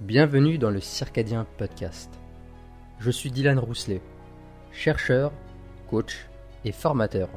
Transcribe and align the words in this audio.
Bienvenue 0.00 0.58
dans 0.58 0.70
le 0.70 0.80
Circadien 0.80 1.44
Podcast. 1.56 2.08
Je 3.00 3.10
suis 3.10 3.32
Dylan 3.32 3.58
Rousselet, 3.58 4.00
chercheur, 4.70 5.32
coach 5.90 6.28
et 6.64 6.70
formateur, 6.70 7.28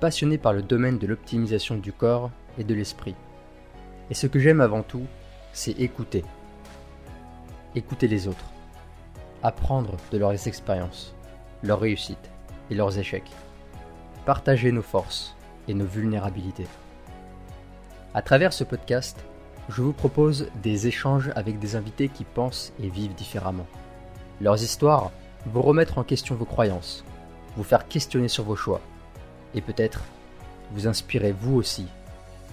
passionné 0.00 0.36
par 0.36 0.52
le 0.52 0.62
domaine 0.62 0.98
de 0.98 1.06
l'optimisation 1.06 1.76
du 1.76 1.92
corps 1.92 2.32
et 2.58 2.64
de 2.64 2.74
l'esprit. 2.74 3.14
Et 4.10 4.14
ce 4.14 4.26
que 4.26 4.40
j'aime 4.40 4.60
avant 4.60 4.82
tout, 4.82 5.06
c'est 5.52 5.78
écouter. 5.78 6.24
Écouter 7.76 8.08
les 8.08 8.26
autres. 8.26 8.50
Apprendre 9.44 9.96
de 10.10 10.18
leurs 10.18 10.48
expériences, 10.48 11.14
leurs 11.62 11.78
réussites 11.78 12.32
et 12.68 12.74
leurs 12.74 12.98
échecs. 12.98 13.30
Partager 14.26 14.72
nos 14.72 14.82
forces 14.82 15.36
et 15.68 15.74
nos 15.74 15.86
vulnérabilités. 15.86 16.66
À 18.12 18.22
travers 18.22 18.52
ce 18.52 18.64
podcast, 18.64 19.24
je 19.68 19.82
vous 19.82 19.92
propose 19.92 20.48
des 20.62 20.86
échanges 20.86 21.30
avec 21.36 21.58
des 21.58 21.76
invités 21.76 22.08
qui 22.08 22.24
pensent 22.24 22.72
et 22.82 22.88
vivent 22.88 23.14
différemment. 23.14 23.66
Leurs 24.40 24.62
histoires 24.62 25.12
vont 25.46 25.62
remettre 25.62 25.98
en 25.98 26.04
question 26.04 26.34
vos 26.34 26.44
croyances, 26.44 27.04
vous 27.56 27.64
faire 27.64 27.86
questionner 27.88 28.28
sur 28.28 28.44
vos 28.44 28.56
choix, 28.56 28.80
et 29.54 29.60
peut-être 29.60 30.02
vous 30.72 30.86
inspirer 30.86 31.32
vous 31.32 31.56
aussi 31.56 31.86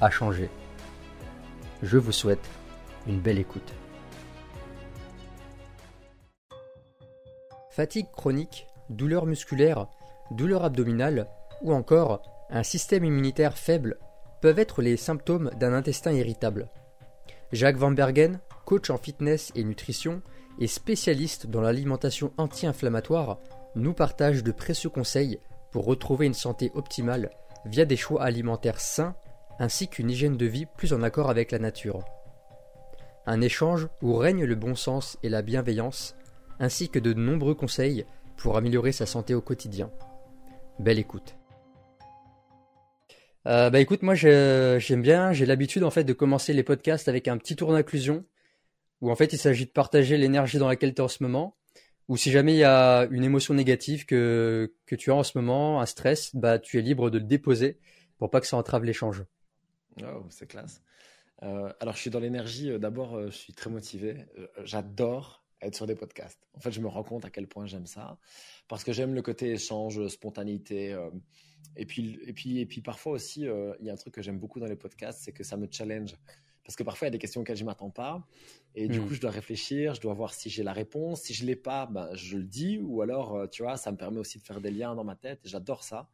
à 0.02 0.09
changer. 0.09 0.49
Je 1.82 1.98
vous 1.98 2.12
souhaite 2.12 2.48
une 3.08 3.20
belle 3.20 3.40
écoute. 3.40 3.73
Fatigue 7.70 8.12
chronique, 8.12 8.68
douleur 8.90 9.26
musculaire, 9.26 9.88
douleur 10.32 10.63
abdominale 10.66 11.27
ou 11.62 11.73
encore 11.73 12.21
un 12.49 12.63
système 12.63 13.05
immunitaire 13.05 13.57
faible 13.57 13.98
peuvent 14.41 14.60
être 14.60 14.82
les 14.82 14.98
symptômes 14.98 15.49
d'un 15.60 15.73
intestin 15.73 16.12
irritable. 16.12 16.70
Jacques 17.52 17.77
Van 17.77 17.91
Bergen, 17.91 18.39
coach 18.66 18.89
en 18.89 18.98
fitness 18.98 19.52
et 19.55 19.63
nutrition 19.63 20.21
et 20.59 20.67
spécialiste 20.67 21.48
dans 21.48 21.62
l'alimentation 21.62 22.31
anti-inflammatoire, 22.38 23.40
nous 23.76 23.93
partage 23.93 24.43
de 24.43 24.51
précieux 24.51 24.90
conseils 24.90 25.40
pour 25.71 25.85
retrouver 25.85 26.27
une 26.27 26.34
santé 26.34 26.71
optimale 26.76 27.32
via 27.65 27.85
des 27.85 27.98
choix 27.98 28.24
alimentaires 28.24 28.79
sains 28.79 29.15
ainsi 29.59 29.87
qu'une 29.87 30.09
hygiène 30.09 30.37
de 30.37 30.46
vie 30.46 30.65
plus 30.65 30.93
en 30.93 31.04
accord 31.04 31.29
avec 31.29 31.51
la 31.51 31.59
nature. 31.59 32.05
Un 33.26 33.41
échange 33.41 33.87
où 34.02 34.15
règne 34.15 34.46
le 34.46 34.55
bon 34.55 34.76
sens 34.76 35.18
et 35.21 35.29
la 35.29 35.41
bienveillance, 35.41 36.15
ainsi 36.59 36.90
que 36.90 36.99
de 36.99 37.13
nombreux 37.13 37.55
conseils 37.55 38.05
pour 38.37 38.57
améliorer 38.57 38.91
sa 38.91 39.05
santé 39.05 39.35
au 39.35 39.41
quotidien. 39.41 39.91
Belle 40.79 40.99
écoute. 40.99 41.38
Euh, 43.48 43.70
bah 43.70 43.79
écoute, 43.79 44.01
moi 44.01 44.15
j'aime 44.15 45.01
bien, 45.01 45.32
j'ai 45.32 45.45
l'habitude 45.45 45.84
en 45.84 45.91
fait 45.91 46.04
de 46.04 46.13
commencer 46.13 46.54
les 46.54 46.63
podcasts 46.63 47.07
avec 47.07 47.27
un 47.27 47.37
petit 47.37 47.55
tour 47.55 47.71
d'inclusion 47.71 48.26
où 49.01 49.09
en 49.09 49.15
fait 49.15 49.31
il 49.31 49.40
s'agit 49.40 49.65
de 49.65 49.71
partager 49.71 50.18
l'énergie 50.18 50.57
dans 50.57 50.68
laquelle 50.68 50.93
tu 50.93 51.01
es 51.01 51.04
en 51.04 51.07
ce 51.07 51.23
moment 51.23 51.55
ou 52.09 52.18
si 52.18 52.31
jamais 52.31 52.54
il 52.54 52.57
y 52.57 52.63
a 52.63 53.07
une 53.12 53.23
émotion 53.23 53.54
négative 53.54 54.05
que, 54.05 54.73
que 54.85 54.96
tu 54.96 55.12
as 55.12 55.15
en 55.15 55.23
ce 55.23 55.37
moment, 55.37 55.79
un 55.79 55.85
stress, 55.85 56.35
bah 56.35 56.59
tu 56.59 56.77
es 56.79 56.81
libre 56.81 57.09
de 57.09 57.20
le 57.20 57.23
déposer 57.23 57.79
pour 58.18 58.29
pas 58.29 58.41
que 58.41 58.48
ça 58.48 58.57
entrave 58.57 58.84
l'échange. 58.84 59.23
Oh, 60.01 60.26
c'est 60.29 60.48
classe. 60.48 60.81
Euh, 61.43 61.71
alors 61.79 61.96
je 61.96 62.01
suis 62.01 62.09
dans 62.09 62.20
l'énergie, 62.20 62.70
euh, 62.70 62.79
d'abord 62.79 63.27
je 63.27 63.31
suis 63.31 63.53
très 63.53 63.70
motivé, 63.70 64.25
j'adore 64.63 65.46
être 65.62 65.75
sur 65.75 65.88
des 65.88 65.96
podcasts. 65.96 66.46
En 66.56 66.59
fait, 66.59 66.72
je 66.72 66.81
me 66.81 66.88
rends 66.88 67.03
compte 67.03 67.24
à 67.24 67.29
quel 67.29 67.47
point 67.47 67.66
j'aime 67.66 67.85
ça 67.85 68.18
parce 68.68 68.84
que 68.84 68.91
j'aime 68.91 69.13
le 69.13 69.22
côté 69.22 69.51
échange, 69.51 70.06
spontanéité. 70.07 70.97
Et 71.75 71.85
puis, 71.85 72.19
et 72.25 72.34
puis, 72.34 72.59
et 72.59 72.66
puis 72.66 72.81
parfois 72.81 73.13
aussi, 73.13 73.47
euh, 73.47 73.74
il 73.79 73.88
y 73.88 73.90
a 73.90 73.94
un 73.94 73.97
truc 73.97 74.13
que 74.13 74.22
j'aime 74.22 74.40
beaucoup 74.40 74.59
dans 74.59 74.66
les 74.66 74.75
podcasts, 74.75 75.22
c'est 75.22 75.31
que 75.31 75.44
ça 75.44 75.57
me 75.57 75.68
challenge. 75.69 76.16
Parce 76.63 76.75
que 76.75 76.84
parfois, 76.84 77.07
il 77.07 77.09
y 77.09 77.12
a 77.12 77.12
des 77.12 77.19
questions 77.19 77.41
auxquelles 77.41 77.57
je 77.57 77.63
ne 77.63 77.69
m'attends 77.69 77.90
pas. 77.90 78.28
Et 78.75 78.88
du 78.88 79.00
hmm. 79.00 79.07
coup, 79.07 79.13
je 79.16 79.22
dois 79.22 79.31
réfléchir, 79.31 79.96
je 79.96 80.02
dois 80.02 80.13
voir 80.13 80.34
si 80.34 80.50
j'ai 80.50 80.62
la 80.62 80.74
réponse. 80.74 81.22
Si 81.22 81.34
je 81.34 81.44
ne 81.44 81.47
l'ai 81.47 81.56
pas, 81.56 81.88
ben, 81.88 82.13
je 82.13 82.38
le 82.38 82.44
dis. 82.44 82.78
Ou 82.78 83.02
alors, 83.02 83.35
euh, 83.35 83.47
tu 83.47 83.63
vois, 83.63 83.75
ça 83.78 83.91
me 83.91 83.97
permet 83.97 84.19
aussi 84.19 84.38
de 84.38 84.44
faire 84.44 84.62
des 84.62 84.69
liens 84.69 84.94
dans 84.94 85.03
ma 85.03 85.16
tête. 85.16 85.40
Et 85.46 85.50
j'adore 85.50 85.84
ça. 85.84 86.09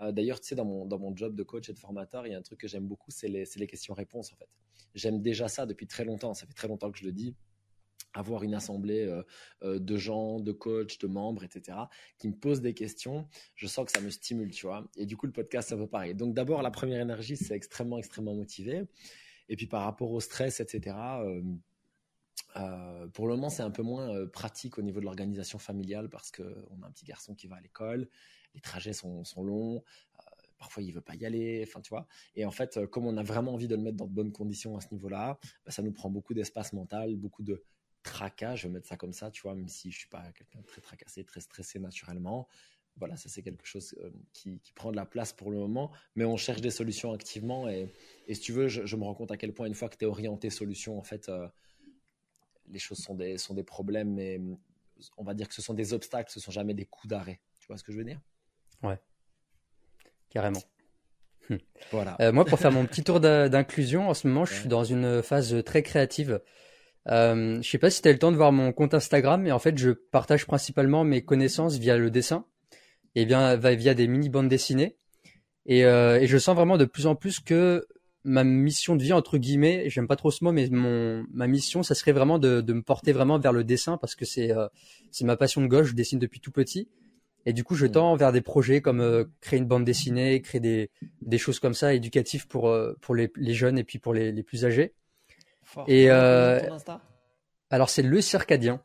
Euh, 0.00 0.12
d'ailleurs, 0.12 0.40
tu 0.40 0.48
sais, 0.48 0.54
dans 0.56 0.66
mon, 0.66 0.84
dans 0.84 0.98
mon 0.98 1.16
job 1.16 1.34
de 1.34 1.42
coach 1.42 1.70
et 1.70 1.72
de 1.72 1.78
formateur, 1.78 2.26
il 2.26 2.32
y 2.32 2.34
a 2.34 2.38
un 2.38 2.42
truc 2.42 2.60
que 2.60 2.68
j'aime 2.68 2.86
beaucoup, 2.86 3.10
c'est 3.10 3.28
les, 3.28 3.44
les 3.56 3.66
questions-réponses, 3.66 4.32
en 4.32 4.36
fait. 4.36 4.48
J'aime 4.94 5.22
déjà 5.22 5.48
ça 5.48 5.64
depuis 5.64 5.86
très 5.86 6.04
longtemps. 6.04 6.34
Ça 6.34 6.46
fait 6.46 6.52
très 6.52 6.68
longtemps 6.68 6.90
que 6.90 6.98
je 6.98 7.04
le 7.04 7.12
dis 7.12 7.34
avoir 8.14 8.44
une 8.44 8.54
assemblée 8.54 9.04
euh, 9.04 9.22
euh, 9.62 9.78
de 9.78 9.96
gens, 9.96 10.40
de 10.40 10.52
coachs, 10.52 11.00
de 11.00 11.06
membres, 11.06 11.44
etc., 11.44 11.76
qui 12.18 12.28
me 12.28 12.34
posent 12.34 12.60
des 12.60 12.74
questions, 12.74 13.28
je 13.54 13.66
sens 13.66 13.84
que 13.84 13.92
ça 13.92 14.00
me 14.00 14.10
stimule, 14.10 14.52
tu 14.52 14.66
vois. 14.66 14.88
Et 14.96 15.04
du 15.04 15.16
coup, 15.16 15.26
le 15.26 15.32
podcast, 15.32 15.68
c'est 15.68 15.74
un 15.74 15.78
peu 15.78 15.86
pareil. 15.86 16.14
Donc 16.14 16.34
d'abord, 16.34 16.62
la 16.62 16.70
première 16.70 17.00
énergie, 17.00 17.36
c'est 17.36 17.54
extrêmement, 17.54 17.98
extrêmement 17.98 18.34
motivé. 18.34 18.84
Et 19.48 19.56
puis 19.56 19.66
par 19.66 19.82
rapport 19.82 20.10
au 20.10 20.20
stress, 20.20 20.60
etc., 20.60 20.96
euh, 22.56 23.08
pour 23.08 23.26
le 23.26 23.34
moment, 23.34 23.50
c'est 23.50 23.62
un 23.62 23.70
peu 23.70 23.82
moins 23.82 24.26
pratique 24.28 24.78
au 24.78 24.82
niveau 24.82 25.00
de 25.00 25.04
l'organisation 25.04 25.58
familiale 25.58 26.08
parce 26.08 26.30
qu'on 26.30 26.82
a 26.82 26.86
un 26.86 26.90
petit 26.92 27.04
garçon 27.04 27.34
qui 27.34 27.48
va 27.48 27.56
à 27.56 27.60
l'école, 27.60 28.08
les 28.54 28.60
trajets 28.60 28.92
sont, 28.92 29.24
longs, 29.36 29.82
parfois 30.56 30.84
il 30.84 30.92
veut 30.92 31.00
pas 31.00 31.16
y 31.16 31.26
aller, 31.26 31.64
enfin 31.66 31.80
tu 31.80 31.90
vois. 31.90 32.06
Et 32.36 32.44
en 32.44 32.52
fait, 32.52 32.86
comme 32.86 33.06
on 33.06 33.16
a 33.16 33.24
vraiment 33.24 33.54
envie 33.54 33.66
de 33.66 33.74
le 33.74 33.82
mettre 33.82 33.96
dans 33.96 34.06
de 34.06 34.12
bonnes 34.12 34.32
conditions 34.32 34.76
à 34.76 34.80
ce 34.80 34.86
niveau-là, 34.92 35.38
bah, 35.66 35.72
ça 35.72 35.82
nous 35.82 35.92
prend 35.92 36.10
beaucoup 36.10 36.32
d'espace 36.32 36.72
mental, 36.72 37.16
beaucoup 37.16 37.42
de 37.42 37.64
tracas, 38.04 38.54
je 38.54 38.68
vais 38.68 38.74
mettre 38.74 38.86
ça 38.86 38.96
comme 38.96 39.12
ça, 39.12 39.30
tu 39.30 39.42
vois, 39.42 39.54
même 39.54 39.68
si 39.68 39.90
je 39.90 39.98
suis 39.98 40.08
pas 40.08 40.22
quelqu'un 40.32 40.60
de 40.60 40.66
très 40.66 40.80
tracassé, 40.80 41.24
très 41.24 41.40
stressé 41.40 41.80
naturellement. 41.80 42.48
Voilà, 42.96 43.16
ça 43.16 43.28
c'est 43.28 43.42
quelque 43.42 43.66
chose 43.66 43.96
euh, 44.04 44.10
qui, 44.32 44.60
prend 44.76 44.92
de 44.92 44.96
la 44.96 45.04
place 45.04 45.32
pour 45.32 45.50
le 45.50 45.58
moment, 45.58 45.90
mais 46.14 46.24
on 46.24 46.36
cherche 46.36 46.60
des 46.60 46.70
solutions 46.70 47.12
activement 47.12 47.68
et, 47.68 47.92
si 48.28 48.40
tu 48.40 48.52
veux, 48.52 48.68
je, 48.68 48.96
me 48.96 49.02
rends 49.02 49.14
compte 49.14 49.32
à 49.32 49.36
quel 49.36 49.52
point 49.52 49.66
une 49.66 49.74
fois 49.74 49.88
que 49.88 49.96
tu 49.96 50.04
es 50.04 50.06
orienté 50.06 50.48
solution, 50.48 50.96
en 50.96 51.02
fait, 51.02 51.28
euh, 51.28 51.48
les 52.68 52.78
choses 52.78 52.98
sont 52.98 53.16
des, 53.16 53.36
sont 53.36 53.54
des 53.54 53.64
problèmes, 53.64 54.14
mais 54.14 54.40
on 55.16 55.24
va 55.24 55.34
dire 55.34 55.48
que 55.48 55.54
ce 55.54 55.62
sont 55.62 55.74
des 55.74 55.92
obstacles, 55.92 56.30
ce 56.30 56.38
sont 56.38 56.52
jamais 56.52 56.74
des 56.74 56.84
coups 56.84 57.08
d'arrêt. 57.08 57.40
Tu 57.58 57.66
vois 57.66 57.76
ce 57.76 57.82
que 57.82 57.90
je 57.90 57.98
veux 57.98 58.04
dire? 58.04 58.20
Ouais, 58.82 59.00
carrément. 60.30 60.62
Voilà. 61.90 62.16
Euh, 62.20 62.32
moi, 62.32 62.44
pour 62.44 62.58
faire 62.58 62.72
mon 62.72 62.86
petit 62.86 63.02
tour 63.02 63.20
d'inclusion, 63.20 64.08
en 64.08 64.14
ce 64.14 64.26
moment, 64.26 64.44
je 64.44 64.54
suis 64.54 64.68
dans 64.68 64.84
une 64.84 65.22
phase 65.22 65.62
très 65.64 65.82
créative. 65.82 66.40
Euh, 67.08 67.60
je 67.60 67.68
sais 67.68 67.78
pas 67.78 67.90
si 67.90 68.02
tu 68.02 68.08
as 68.08 68.12
le 68.12 68.18
temps 68.18 68.32
de 68.32 68.36
voir 68.36 68.52
mon 68.52 68.72
compte 68.72 68.94
Instagram, 68.94 69.42
mais 69.42 69.52
en 69.52 69.58
fait, 69.58 69.76
je 69.76 69.90
partage 69.90 70.46
principalement 70.46 71.04
mes 71.04 71.22
connaissances 71.22 71.78
via 71.78 71.96
le 71.96 72.10
dessin 72.10 72.46
et 73.14 73.26
bien 73.26 73.56
via 73.56 73.94
des 73.94 74.08
mini 74.08 74.28
bandes 74.28 74.48
dessinées. 74.48 74.96
Et, 75.66 75.84
euh, 75.84 76.20
et, 76.20 76.26
je 76.26 76.38
sens 76.38 76.54
vraiment 76.54 76.76
de 76.76 76.84
plus 76.84 77.06
en 77.06 77.14
plus 77.14 77.40
que 77.40 77.86
ma 78.24 78.44
mission 78.44 78.96
de 78.96 79.02
vie 79.02 79.12
entre 79.12 79.38
guillemets, 79.38 79.84
j'aime 79.88 80.06
pas 80.06 80.16
trop 80.16 80.30
ce 80.30 80.44
mot, 80.44 80.52
mais 80.52 80.68
mon 80.70 81.24
ma 81.32 81.46
mission, 81.46 81.82
ça 81.82 81.94
serait 81.94 82.12
vraiment 82.12 82.38
de, 82.38 82.60
de 82.60 82.72
me 82.72 82.82
porter 82.82 83.12
vraiment 83.12 83.38
vers 83.38 83.52
le 83.52 83.64
dessin 83.64 83.96
parce 83.98 84.14
que 84.14 84.24
c'est 84.24 84.50
euh, 84.50 84.66
c'est 85.10 85.24
ma 85.24 85.36
passion 85.36 85.60
de 85.62 85.66
gauche. 85.66 85.88
Je 85.88 85.94
dessine 85.94 86.18
depuis 86.18 86.40
tout 86.40 86.50
petit. 86.50 86.88
Et 87.46 87.52
du 87.52 87.64
coup, 87.64 87.74
je 87.74 87.86
tends 87.86 88.16
vers 88.16 88.32
des 88.32 88.40
projets 88.40 88.80
comme 88.80 89.00
euh, 89.00 89.24
créer 89.40 89.58
une 89.58 89.66
bande 89.66 89.84
dessinée, 89.84 90.40
créer 90.40 90.60
des, 90.60 90.90
des 91.20 91.38
choses 91.38 91.60
comme 91.60 91.74
ça 91.74 91.92
éducatives 91.92 92.46
pour, 92.46 92.68
euh, 92.68 92.94
pour 93.02 93.14
les, 93.14 93.30
les, 93.36 93.52
jeunes 93.52 93.78
et 93.78 93.84
puis 93.84 93.98
pour 93.98 94.14
les, 94.14 94.32
les 94.32 94.42
plus 94.42 94.64
âgés. 94.64 94.94
Et 95.86 96.10
euh, 96.10 96.60
alors 97.70 97.88
c'est 97.88 98.02
le 98.02 98.20
circadien. 98.20 98.80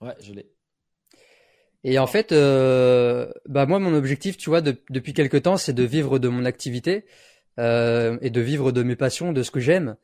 Ouais, 0.00 0.14
je 0.20 0.32
l'ai. 0.32 0.50
Et 1.84 1.98
en 1.98 2.06
fait, 2.06 2.32
euh, 2.32 3.30
bah 3.46 3.66
moi 3.66 3.78
mon 3.78 3.94
objectif, 3.94 4.36
tu 4.36 4.48
vois, 4.48 4.62
depuis 4.62 5.12
quelque 5.12 5.36
temps, 5.36 5.56
c'est 5.56 5.72
de 5.72 5.82
vivre 5.82 6.18
de 6.18 6.28
mon 6.28 6.44
activité 6.44 7.04
euh, 7.58 8.18
et 8.22 8.30
de 8.30 8.40
vivre 8.40 8.72
de 8.72 8.82
mes 8.82 8.96
passions, 8.96 9.32
de 9.32 9.42
ce 9.42 9.50
que 9.50 9.60
j'aime. 9.60 9.96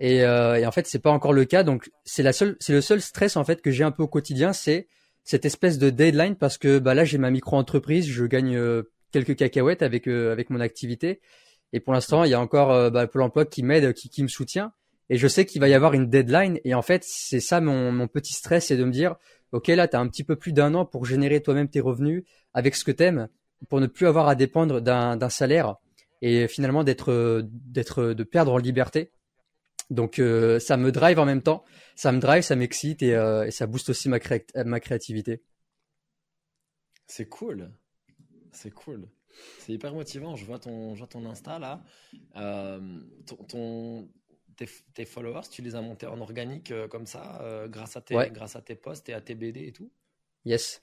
Et, 0.00 0.18
et, 0.18 0.66
en 0.66 0.70
fait, 0.70 0.86
c'est 0.86 1.00
pas 1.00 1.10
encore 1.10 1.32
le 1.32 1.44
cas. 1.44 1.64
Donc 1.64 1.90
c'est 2.04 2.22
la 2.22 2.32
seule, 2.32 2.56
c'est 2.60 2.72
le 2.72 2.80
seul 2.80 3.00
stress 3.00 3.36
en 3.36 3.44
fait 3.44 3.60
que 3.62 3.70
j'ai 3.70 3.84
un 3.84 3.90
peu 3.90 4.04
au 4.04 4.08
quotidien, 4.08 4.52
c'est 4.52 4.86
cette 5.24 5.44
espèce 5.44 5.78
de 5.78 5.90
deadline 5.90 6.36
parce 6.36 6.56
que 6.56 6.78
bah 6.78 6.94
là 6.94 7.04
j'ai 7.04 7.18
ma 7.18 7.30
micro 7.30 7.56
entreprise, 7.56 8.06
je 8.06 8.24
gagne 8.24 8.58
quelques 9.12 9.36
cacahuètes 9.36 9.82
avec 9.82 10.06
avec 10.06 10.50
mon 10.50 10.60
activité. 10.60 11.20
Et 11.74 11.80
pour 11.80 11.92
l'instant, 11.92 12.24
il 12.24 12.30
y 12.30 12.34
a 12.34 12.40
encore 12.40 12.90
bah, 12.90 13.06
Pôle 13.06 13.20
Emploi 13.20 13.44
qui 13.44 13.62
m'aide, 13.62 13.92
qui, 13.92 14.08
qui 14.08 14.22
me 14.22 14.28
soutient 14.28 14.72
et 15.10 15.16
je 15.16 15.28
sais 15.28 15.46
qu'il 15.46 15.60
va 15.60 15.68
y 15.68 15.74
avoir 15.74 15.94
une 15.94 16.08
deadline. 16.08 16.58
Et 16.64 16.74
en 16.74 16.82
fait 16.82 17.04
c'est 17.04 17.40
ça 17.40 17.60
mon, 17.60 18.08
petit 18.08 18.32
stress 18.32 18.66
c'est 18.66 18.76
de 18.76 18.84
me 18.84 18.92
dire 18.92 19.16
ok 19.52 19.68
là 19.68 19.88
tu 19.88 19.96
as 19.96 20.00
un 20.00 20.08
petit 20.08 20.24
peu 20.24 20.36
plus 20.36 20.52
d'un 20.52 20.74
an 20.74 20.84
pour 20.84 21.04
générer 21.04 21.42
toi-même 21.42 21.68
tes 21.68 21.80
revenus 21.80 22.24
avec 22.54 22.74
ce 22.74 22.84
que 22.84 22.92
t'aimes 22.92 23.28
pour 23.68 23.80
ne 23.80 23.86
plus 23.86 24.06
avoir 24.06 24.28
à 24.28 24.34
dépendre 24.34 24.80
d'un 24.80 25.28
salaire 25.28 25.76
et 26.22 26.48
finalement 26.48 26.84
d'être 26.84 27.42
de 27.42 28.22
perdre 28.22 28.52
en 28.52 28.58
liberté. 28.58 29.12
Donc 29.90 30.18
euh, 30.18 30.58
ça 30.58 30.76
me 30.76 30.92
drive 30.92 31.18
en 31.18 31.24
même 31.24 31.42
temps. 31.42 31.64
Ça 31.96 32.12
me 32.12 32.20
drive 32.20 32.42
ça 32.42 32.56
m'excite 32.56 33.02
et, 33.02 33.14
euh, 33.14 33.50
ça 33.50 33.66
booste 33.66 33.88
aussi 33.88 34.08
ma, 34.08 34.18
ma 34.64 34.80
créativité. 34.80 35.42
C'est 37.06 37.28
cool. 37.28 37.72
C'est 38.52 38.70
cool. 38.70 39.08
C'est 39.60 39.72
hyper 39.72 39.94
motivant. 39.94 40.36
Je 40.36 40.44
vois 40.44 40.58
ton 40.58 40.94
je 40.94 40.98
vois 40.98 41.06
ton 41.06 41.24
insta 41.26 41.58
là. 41.58 41.82
Euh, 42.36 42.80
ton 43.48 44.08
tes, 44.94 45.04
followers, 45.04 45.48
tu 45.50 45.62
les 45.62 45.74
as 45.74 45.80
montés 45.80 46.06
en 46.06 46.20
organique 46.20 46.70
euh, 46.70 46.88
comme 46.88 47.06
ça, 47.06 47.40
euh, 47.42 47.68
grâce, 47.68 47.96
à 47.96 48.00
tes, 48.00 48.30
grâce 48.30 48.56
à 48.56 48.62
tes 48.62 48.74
posts 48.74 49.08
et 49.08 49.14
à 49.14 49.20
tes 49.20 49.34
BD 49.34 49.66
et 49.66 49.72
tout? 49.72 49.90
Yes. 50.44 50.80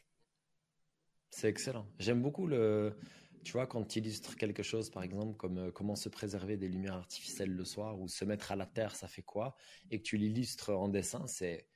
C'est 1.30 1.50
excellent. 1.50 1.86
J'aime 2.00 2.22
beaucoup 2.22 2.48
le. 2.48 2.96
tu 3.44 3.54
vois, 3.54 3.68
quand 3.68 3.84
tu 3.84 4.00
illustres 4.00 4.36
quelque 4.38 4.64
chose, 4.64 4.90
par 4.90 5.04
exemple, 5.04 5.36
comme 5.38 5.58
euh, 5.58 5.72
comment 5.72 5.96
se 5.96 6.10
préserver 6.10 6.58
des 6.58 6.70
lumières 6.70 6.96
artificielles 6.96 7.52
le 7.52 7.66
soir 7.66 8.00
ou 8.00 8.08
se 8.08 8.24
mettre 8.26 8.52
à 8.52 8.56
la 8.56 8.66
terre, 8.66 8.96
ça 8.96 9.08
fait 9.08 9.22
quoi? 9.22 9.56
Et 9.92 10.00
que 10.00 10.04
tu 10.04 10.18
l'illustres 10.18 10.70
en 10.72 10.88
dessin, 10.88 11.26
c'est 11.28 11.68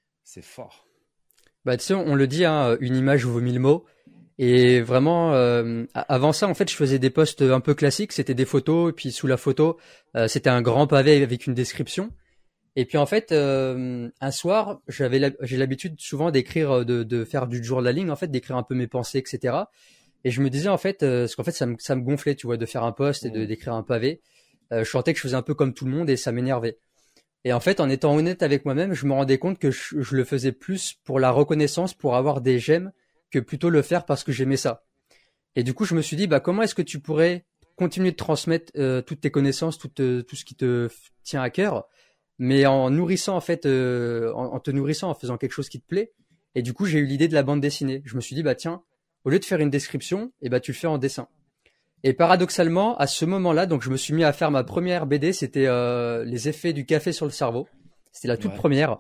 fort. 0.42 0.89
Bah, 1.66 1.78
tu 1.78 1.86
sais, 1.86 1.94
on 1.94 2.16
le 2.16 2.28
dit, 2.28 2.46
hein, 2.46 2.78
une 2.80 2.96
image 2.96 3.26
vaut 3.26 3.42
mille 3.42 3.60
mots. 3.60 3.86
Et 4.38 4.80
vraiment, 4.82 5.34
euh, 5.34 5.84
avant 5.94 6.32
ça, 6.32 6.48
en 6.48 6.54
fait, 6.54 6.70
je 6.70 6.76
faisais 6.76 7.00
des 7.00 7.10
posts 7.10 7.42
un 7.42 7.60
peu 7.60 7.74
classiques. 7.74 8.14
C'était 8.14 8.34
des 8.34 8.46
photos, 8.46 8.92
et 8.92 8.94
puis 8.94 9.12
sous 9.12 9.28
la 9.28 9.38
photo, 9.38 9.78
euh, 10.16 10.28
c'était 10.28 10.50
un 10.50 10.62
grand 10.62 10.88
pavé 10.88 11.22
avec 11.22 11.46
une 11.46 11.54
description. 11.54 12.12
Et 12.76 12.86
puis 12.86 12.98
en 12.98 13.06
fait, 13.06 13.34
un 13.34 14.32
soir, 14.32 14.80
j'avais 14.88 15.36
j'ai 15.42 15.58
l'habitude 15.58 16.00
souvent 16.00 16.32
d'écrire, 16.32 16.86
de, 16.86 17.04
de 17.04 17.26
faire 17.26 17.48
du 17.48 17.62
journaling, 17.62 18.10
en 18.10 18.16
fait, 18.16 18.28
d'écrire 18.28 18.56
un 18.56 18.64
peu 18.64 18.76
mes 18.76 18.88
pensées, 18.88 19.18
etc. 19.18 19.64
Et 20.24 20.32
je 20.32 20.42
me 20.42 20.50
disais 20.50 20.70
en 20.70 20.78
fait, 20.78 21.04
euh, 21.04 21.24
parce 21.24 21.36
qu'en 21.36 21.44
fait 21.44 21.52
ça 21.52 21.66
me, 21.66 21.76
ça 21.80 21.96
me 21.96 22.02
gonflait, 22.02 22.36
tu 22.36 22.48
vois, 22.48 22.58
de 22.58 22.66
faire 22.66 22.84
un 22.84 22.92
post 22.92 23.26
et 23.26 23.30
de 23.30 23.44
mmh. 23.44 23.48
d'écrire 23.48 23.74
un 23.74 23.84
pavé. 23.84 24.22
Euh, 24.72 24.84
je 24.84 24.90
sentais 24.90 25.14
que 25.14 25.18
je 25.18 25.24
faisais 25.24 25.36
un 25.36 25.42
peu 25.42 25.54
comme 25.54 25.74
tout 25.74 25.86
le 25.86 25.92
monde 25.92 26.10
et 26.10 26.18
ça 26.18 26.32
m'énervait. 26.32 26.78
Et 27.46 27.54
en 27.54 27.60
fait, 27.60 27.80
en 27.80 27.90
étant 27.90 28.16
honnête 28.16 28.44
avec 28.44 28.66
moi-même, 28.66 28.94
je 28.94 29.06
me 29.06 29.14
rendais 29.14 29.38
compte 29.38 29.60
que 29.60 29.72
je, 29.72 30.16
le 30.16 30.24
faisais 30.24 30.52
plus 30.52 30.96
pour 31.04 31.20
la 31.20 31.32
reconnaissance, 31.32 31.94
pour 31.94 32.16
avoir 32.16 32.42
des 32.42 32.60
j'aime, 32.60 32.92
que 33.32 33.40
plutôt 33.40 33.70
le 33.70 33.82
faire 33.82 34.06
parce 34.06 34.24
que 34.24 34.32
j'aimais 34.32 34.58
ça. 34.58 34.84
Et 35.56 35.64
du 35.64 35.74
coup, 35.74 35.86
je 35.86 35.96
me 35.96 36.02
suis 36.02 36.18
dit, 36.18 36.28
bah 36.28 36.40
comment 36.40 36.64
est-ce 36.64 36.76
que 36.76 36.82
tu 36.82 37.00
pourrais 37.00 37.46
continuer 37.76 38.12
de 38.12 38.18
transmettre 38.18 38.74
euh, 38.78 39.02
toutes 39.02 39.22
tes 39.22 39.32
connaissances, 39.32 39.78
tout, 39.78 39.88
tout 39.88 40.36
ce 40.36 40.46
qui 40.46 40.56
te 40.56 40.90
tient 41.24 41.42
à 41.42 41.50
cœur, 41.50 41.88
mais 42.38 42.66
en 42.66 42.90
nourrissant 42.90 43.36
en 43.36 43.42
fait, 43.42 43.66
en, 43.66 44.54
en, 44.54 44.60
te 44.60 44.72
nourrissant, 44.72 45.10
en 45.10 45.14
faisant 45.14 45.38
quelque 45.38 45.54
chose 45.54 45.70
qui 45.70 45.80
te 45.80 45.88
plaît. 45.88 46.12
Et 46.56 46.62
du 46.62 46.74
coup, 46.74 46.86
j'ai 46.86 47.00
eu 47.00 47.06
l'idée 47.06 47.28
de 47.28 47.34
la 47.34 47.44
bande 47.44 47.62
dessinée. 47.62 48.02
Je 48.06 48.16
me 48.16 48.22
suis 48.22 48.36
dit, 48.36 48.44
bah 48.44 48.56
tiens, 48.56 48.84
au 49.24 49.30
lieu 49.30 49.40
de 49.40 49.46
faire 49.46 49.60
une 49.60 49.70
description, 49.70 50.34
eh 50.42 50.50
ben, 50.50 50.60
tu 50.60 50.72
le 50.72 50.78
fais 50.78 50.88
en 50.88 50.98
dessin. 50.98 51.28
Et 52.04 52.14
paradoxalement, 52.14 52.98
à 52.98 53.08
ce 53.08 53.26
moment-là, 53.26 53.66
donc 53.66 53.84
je 53.84 53.90
me 53.90 53.98
suis 53.98 54.14
mis 54.14 54.24
à 54.24 54.32
faire 54.32 54.52
ma 54.52 54.64
première 54.64 55.06
BD, 55.06 55.34
c'était 55.34 55.68
euh, 55.68 56.24
les 56.24 56.48
effets 56.48 56.72
du 56.72 56.86
café 56.86 57.12
sur 57.12 57.26
le 57.26 57.32
cerveau. 57.32 57.68
C'était 58.12 58.30
la 58.30 58.38
toute 58.38 58.56
première. 58.56 58.98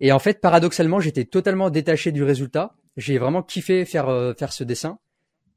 Et 0.00 0.12
en 0.12 0.18
fait, 0.18 0.40
paradoxalement, 0.40 1.00
j'étais 1.00 1.24
totalement 1.24 1.70
détaché 1.70 2.12
du 2.12 2.22
résultat. 2.22 2.74
J'ai 2.96 3.18
vraiment 3.18 3.42
kiffé 3.42 3.84
faire 3.84 4.08
euh, 4.08 4.34
faire 4.34 4.52
ce 4.52 4.64
dessin. 4.64 4.98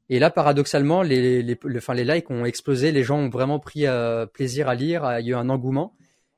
Et 0.08 0.18
là, 0.18 0.30
paradoxalement, 0.30 1.02
les 1.02 1.42
les, 1.42 1.58
enfin, 1.76 1.94
les 1.94 2.04
likes 2.04 2.30
ont 2.30 2.44
explosé. 2.46 2.92
Les 2.92 3.04
gens 3.04 3.18
ont 3.18 3.28
vraiment 3.28 3.58
pris 3.58 3.86
euh, 3.86 4.26
plaisir 4.26 4.68
à 4.68 4.74
lire. 4.74 5.04
Il 5.20 5.26
y 5.26 5.32
a 5.32 5.36
eu 5.36 5.38
un 5.38 5.50
engouement. 5.50 5.94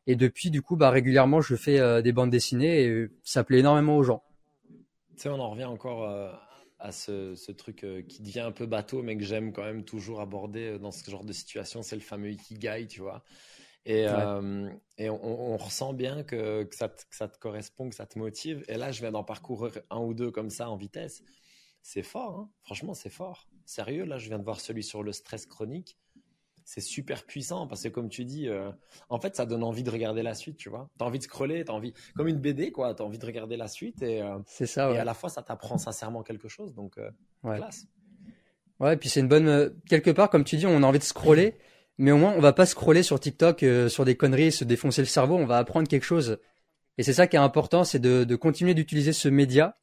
Et 0.09 0.17
depuis, 0.17 0.51
du 0.51 0.61
coup, 0.61 0.77
bah 0.77 0.91
régulièrement, 0.91 1.41
je 1.41 1.55
fais 1.55 2.03
des 2.03 2.13
bandes 2.13 2.31
dessinées 2.31 2.83
et 2.83 3.07
ça 3.23 3.45
plaît 3.45 3.61
énormément 3.61 3.97
aux 3.97 4.03
gens. 4.03 4.25
Tu 5.17 5.23
sais, 5.23 5.29
on 5.29 5.39
en 5.39 5.51
revient 5.51 5.65
encore 5.65 6.09
à 6.83 6.91
ce, 6.91 7.53
truc 7.53 7.85
euh, 7.85 8.03
qui 8.03 8.23
devient 8.23 8.41
un 8.41 8.53
peu 8.53 8.67
bateau, 8.67 9.03
mais 9.03 9.17
que 9.17 9.23
j'aime 9.23 9.53
quand 9.53 9.63
même 9.63 9.85
toujours 9.85 10.21
aborder 10.21 10.73
euh, 10.73 10.79
dans 10.79 10.91
ce 10.91 11.09
genre 11.09 11.25
de 11.25 11.33
situation, 11.33 11.83
c'est 11.83 11.95
le 11.95 12.03
fameux 12.03 12.31
ikigai, 12.31 12.87
tu 12.89 13.01
vois. 13.01 13.23
Et, 13.85 14.07
euh, 14.07 14.69
et 14.99 15.11
on, 15.11 15.57
ressent 15.57 15.93
bien 15.93 16.23
que, 16.23 16.63
que, 16.65 16.77
ça 16.77 16.89
te, 16.89 17.03
que, 17.03 17.17
ça 17.17 17.27
te, 17.27 17.39
correspond, 17.39 17.89
que 17.89 17.97
ça 17.97 18.07
te 18.07 18.17
motive. 18.19 18.65
Et 18.69 18.77
là, 18.77 18.93
je 18.93 19.01
viens 19.01 19.11
d'en 19.11 19.25
parcourir 19.25 19.73
un 19.91 19.99
ou 19.99 20.15
deux 20.15 20.31
comme 20.31 20.51
ça 20.51 20.71
en 20.71 20.77
vitesse. 20.77 21.25
C'est 21.83 22.05
fort, 22.05 22.39
hein 22.39 22.51
franchement, 22.63 22.95
c'est 22.95 23.11
fort. 23.11 23.49
Sérieux, 23.65 24.05
là, 24.05 24.19
je 24.19 24.29
viens 24.29 24.39
de 24.39 24.45
voir 24.45 24.61
celui 24.61 24.85
sur 24.85 25.03
le 25.03 25.13
stress 25.13 25.47
chronique 25.47 25.99
c'est 26.65 26.81
super 26.81 27.25
puissant 27.25 27.67
parce 27.67 27.83
que 27.83 27.89
comme 27.89 28.09
tu 28.09 28.25
dis, 28.25 28.49
euh, 28.49 28.71
en 29.09 29.19
fait, 29.19 29.37
ça 29.37 29.47
donne 29.47 29.63
envie 29.63 29.83
de 29.83 29.91
regarder 29.91 30.23
la 30.23 30.35
suite, 30.35 30.57
tu 30.57 30.69
vois. 30.69 30.89
T'as 30.99 31.05
envie 31.05 31.19
de 31.19 31.25
scroller, 31.25 31.65
t'as 31.65 31.73
envie, 31.73 31.93
comme 32.17 32.29
une 32.29 32.39
BD, 32.39 32.73
quoi. 32.73 32.95
T'as 32.95 33.05
envie 33.05 33.19
de 33.19 33.27
regarder 33.27 33.57
la 33.57 33.69
suite 33.69 34.03
et 34.03 34.23
euh, 34.23 34.39
c'est 34.47 34.67
ça. 34.67 34.91
Et 34.93 34.99
à 34.99 35.05
la 35.05 35.15
fois, 35.15 35.31
ça 35.31 35.43
t'apprend 35.43 35.79
sincèrement 35.79 36.23
quelque 36.23 36.49
chose, 36.49 36.75
donc 36.75 36.99
euh, 36.99 37.11
ouais. 37.45 37.57
classe. 37.57 37.87
Ouais, 38.81 38.95
et 38.95 38.97
puis 38.97 39.09
c'est 39.09 39.21
une 39.21 39.29
bonne 39.29 39.75
quelque 39.89 40.11
part, 40.11 40.31
comme 40.31 40.45
tu 40.45 40.57
dis, 40.57 40.67
on 40.67 40.83
a 40.83 40.87
envie 40.87 40.99
de 40.99 41.05
scroller, 41.05 41.57
mais 41.99 42.11
au 42.11 42.17
moins 42.17 42.33
on 42.33 42.41
va 42.41 42.53
pas 42.53 42.67
scroller 42.67 43.03
sur 43.03 43.21
TikTok 43.21 43.65
sur 43.89 44.05
des 44.05 44.17
conneries, 44.17 44.51
se 44.51 44.65
défoncer 44.65 45.03
le 45.03 45.07
cerveau. 45.07 45.37
On 45.37 45.47
va 45.47 45.59
apprendre 45.59 45.87
quelque 45.87 46.05
chose. 46.05 46.39
Et 46.99 47.03
c'est 47.03 47.13
ça 47.13 47.27
qui 47.27 47.37
est 47.37 47.41
important, 47.41 47.85
c'est 47.85 48.01
de, 48.01 48.25
de 48.25 48.37
continuer 48.37 48.75
d'utiliser 48.75 49.13
ce 49.13 49.29
média 49.29 49.77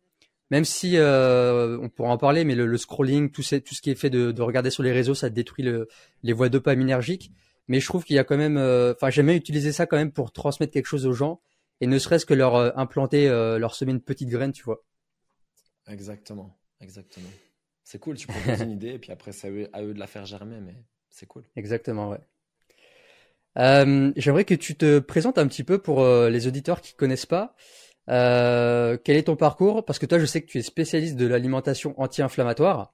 même 0.50 0.66
si 0.66 0.98
euh, 0.98 1.78
on 1.80 1.90
pourra 1.90 2.10
en 2.10 2.18
parler, 2.18 2.44
mais 2.44 2.56
le, 2.56 2.78
scrolling, 2.78 3.30
tout, 3.30 3.44
tout, 3.44 3.76
ce 3.76 3.82
qui 3.82 3.92
est 3.92 3.96
fait 3.96 4.10
de, 4.10 4.32
de, 4.32 4.42
regarder 4.42 4.72
sur 4.72 4.84
les 4.84 4.92
réseaux, 4.92 5.14
ça 5.14 5.30
détruit 5.30 5.64
le, 5.64 5.88
les 6.24 6.34
voies 6.34 6.50
dopaminergiques. 6.50 7.32
Mais 7.68 7.80
je 7.80 7.86
trouve 7.86 8.04
qu'il 8.04 8.16
y 8.16 8.20
a 8.20 8.24
quand 8.24 8.38
même, 8.38 8.58
euh, 8.58 8.94
enfin, 8.96 9.12
j'aime 9.12 9.28
bien 9.28 9.36
utiliser 9.36 9.72
ça 9.72 9.86
quand 9.86 9.98
même 9.98 10.12
pour 10.12 10.32
transmettre 10.32 10.74
quelque 10.74 10.88
chose 10.88 11.06
aux 11.06 11.14
gens 11.14 11.40
et 11.82 11.88
ne 11.88 12.00
serait-ce 12.00 12.26
que 12.26 12.34
leur 12.34 12.56
euh, 12.56 12.72
implanter, 12.76 13.28
leur 13.28 13.76
semer 13.76 13.92
une 13.92 14.02
petite 14.02 14.30
graine, 14.30 14.52
tu 14.52 14.64
vois. 14.64 14.84
Exactement, 15.88 16.58
exactement. 16.82 17.30
C'est 17.84 18.00
cool, 18.00 18.18
tu 18.18 18.28
proposes 18.28 18.62
une 18.62 18.72
idée 18.72 18.90
et 18.90 19.00
puis 19.00 19.12
après 19.12 19.32
c'est 19.32 19.70
à 19.74 19.84
eux 19.84 19.94
de 19.94 20.00
la 20.00 20.08
faire 20.08 20.26
germer, 20.26 20.60
mais 20.62 20.76
c'est 21.10 21.26
cool. 21.28 21.44
Exactement, 21.56 22.10
ouais. 22.10 22.20
Euh, 23.58 24.12
J'aimerais 24.16 24.46
que 24.46 24.54
tu 24.54 24.76
te 24.76 25.00
présentes 25.00 25.38
un 25.38 25.48
petit 25.48 25.64
peu 25.64 25.80
pour 25.80 26.04
les 26.06 26.48
auditeurs 26.48 26.82
qui 26.82 26.94
connaissent 26.94 27.26
pas. 27.26 27.56
Euh, 28.10 28.98
quel 29.04 29.18
est 29.18 29.24
ton 29.24 29.36
parcours? 29.36 29.86
Parce 29.86 30.00
que 30.00 30.06
toi, 30.06 30.20
je 30.20 30.26
sais 30.26 30.42
que 30.42 30.48
tu 30.48 30.58
es 30.58 30.62
spécialiste 30.62 31.16
de 31.16 31.28
l'alimentation 31.28 31.94
anti-inflammatoire. 32.00 32.94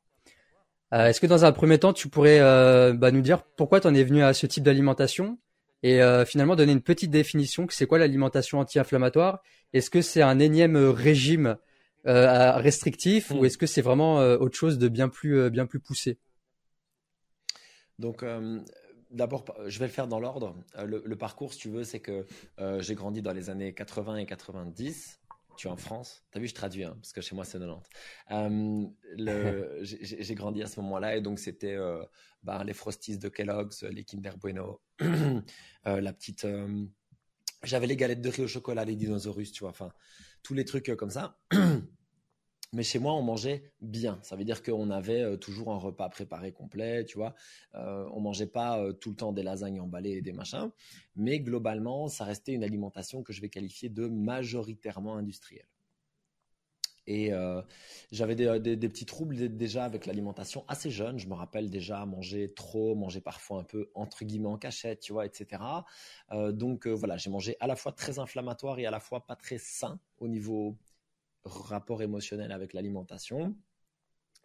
Euh, 0.94 1.08
Est-ce 1.08 1.22
que 1.22 1.28
dans 1.28 1.46
un 1.46 1.52
premier 1.52 1.80
temps, 1.80 1.94
tu 1.94 2.10
pourrais 2.10 2.40
euh, 2.40 2.94
bah, 2.94 3.12
nous 3.12 3.22
dire 3.22 3.44
pourquoi 3.44 3.80
tu 3.80 3.88
en 3.88 3.96
es 3.96 4.04
venu 4.04 4.24
à 4.24 4.34
ce 4.34 4.46
type 4.46 4.64
d'alimentation? 4.64 5.40
Et 5.84 6.02
euh, 6.02 6.26
finalement 6.26 6.56
donner 6.56 6.72
une 6.72 6.82
petite 6.82 7.12
définition 7.12 7.68
que 7.68 7.74
c'est 7.74 7.86
quoi 7.86 8.00
l'alimentation 8.00 8.60
anti-inflammatoire? 8.60 9.42
Est-ce 9.74 9.90
que 9.90 10.02
c'est 10.02 10.22
un 10.22 10.40
énième 10.40 10.78
régime 10.78 11.58
euh, 12.08 12.54
restrictif 12.54 13.32
ou 13.32 13.42
hmm. 13.42 13.46
est-ce 13.46 13.58
que 13.58 13.68
c'est 13.68 13.82
vraiment 13.82 14.18
autre 14.18 14.58
chose 14.58 14.78
de 14.78 14.88
bien 14.88 15.10
plus 15.10 15.50
bien 15.50 15.66
plus 15.66 15.80
poussé? 15.80 16.18
Donc 18.00 18.24
D'abord, 19.16 19.46
je 19.66 19.80
vais 19.80 19.86
le 19.86 19.92
faire 19.92 20.08
dans 20.08 20.20
l'ordre. 20.20 20.58
Euh, 20.78 21.02
le, 21.04 21.16
parcours, 21.16 21.54
si 21.54 21.60
tu 21.60 21.70
veux, 21.70 21.86
c'est 21.86 22.02
que 22.02 22.26
euh, 22.60 22.82
j'ai 22.82 22.96
grandi 22.96 23.22
dans 23.22 23.32
les 23.32 23.50
années 23.50 23.74
80 23.74 24.18
et 24.18 24.26
90. 24.26 25.22
Tu 25.56 25.68
es 25.68 25.70
en 25.70 25.78
France. 25.78 26.26
Tu 26.32 26.38
as 26.38 26.42
vu, 26.42 26.48
je 26.50 26.54
traduis, 26.54 26.84
hein, 26.84 26.98
parce 27.00 27.14
que 27.14 27.22
chez 27.22 27.34
moi, 27.34 27.46
c'est 27.46 27.58
90. 27.58 27.90
Euh, 28.32 29.80
j'ai 29.84 30.36
grandi 30.36 30.62
à 30.62 30.68
ce 30.68 30.82
moment-là, 30.82 31.16
et 31.16 31.22
donc 31.22 31.40
c'était 31.40 31.78
ben, 32.44 32.66
les 32.66 32.74
Frosties 32.74 33.18
de 33.18 33.30
Kellogg's, 33.30 33.84
les 33.84 34.04
Kinder 34.04 34.34
Bueno, 34.38 34.82
la 35.86 36.12
petite. 36.12 36.46
J'avais 37.64 37.88
les 37.88 37.96
galettes 37.96 38.22
de 38.22 38.30
riz 38.30 38.44
au 38.44 38.48
chocolat, 38.48 38.84
les 38.84 38.98
dinosaures, 38.98 39.38
tu 39.54 39.62
vois, 39.62 39.70
enfin, 39.70 39.94
tous 40.44 40.54
les 40.54 40.66
trucs 40.66 40.94
comme 40.98 41.10
ça. 41.10 41.40
Mais 42.75 42.83
chez 42.83 43.00
moi, 43.00 43.13
on 43.13 43.22
mangeait 43.22 43.72
bien. 43.80 44.19
Ça 44.22 44.36
veut 44.36 44.44
dire 44.44 44.62
qu'on 44.62 44.89
avait 44.89 45.22
euh, 45.22 45.38
toujours 45.38 45.72
un 45.72 45.77
repas 45.77 46.10
préparé 46.10 46.51
complet, 46.51 47.06
tu 47.06 47.18
vois. 47.18 47.33
Euh, 47.74 48.06
on 48.12 48.19
mangeait 48.19 48.48
pas 48.48 48.81
euh, 48.81 48.92
tout 48.92 49.12
le 49.12 49.16
temps 49.16 49.31
des 49.31 49.44
lasagnes 49.44 49.80
emballées 49.80 50.18
et 50.18 50.22
des 50.22 50.33
machins. 50.33 50.69
Mais 51.16 51.39
globalement, 51.39 52.10
ça 52.10 52.25
restait 52.25 52.51
une 52.51 52.66
alimentation 52.66 53.24
que 53.24 53.31
je 53.31 53.39
vais 53.39 53.48
qualifier 53.48 53.88
de 53.88 54.07
majoritairement 54.07 55.16
industrielle. 55.16 55.69
Et 57.08 57.32
j'avais 58.12 58.34
des, 58.34 58.60
des, 58.60 58.89
petits 58.89 59.05
troubles 59.05 59.55
déjà 59.55 59.86
avec 59.86 60.08
l'alimentation 60.08 60.65
assez 60.67 60.89
jeune. 60.89 61.20
Je 61.20 61.27
me 61.27 61.36
rappelle 61.36 61.70
déjà 61.70 62.03
manger 62.08 62.51
trop, 62.55 62.96
manger 62.96 63.22
parfois 63.22 63.60
un 63.60 63.63
peu 63.63 63.91
entre 63.94 64.25
guillemets 64.25 64.48
en 64.48 64.58
cachette, 64.58 65.01
tu 65.01 65.13
vois, 65.13 65.27
etc. 65.27 65.62
donc 66.32 66.88
voilà, 66.88 67.15
j'ai 67.17 67.29
mangé 67.29 67.58
à 67.60 67.67
la 67.67 67.75
fois 67.75 67.91
très 67.91 68.17
inflammatoire 68.17 68.79
et 68.79 68.88
à 68.88 68.91
la 68.91 69.00
fois 69.00 69.24
pas 69.24 69.36
très 69.36 69.60
sain 69.60 70.00
au 70.17 70.27
niveau 70.27 70.79
rapport 71.46 72.02
émotionnel 72.02 72.52
avec 72.52 72.74
l'alimentation. 72.74 73.56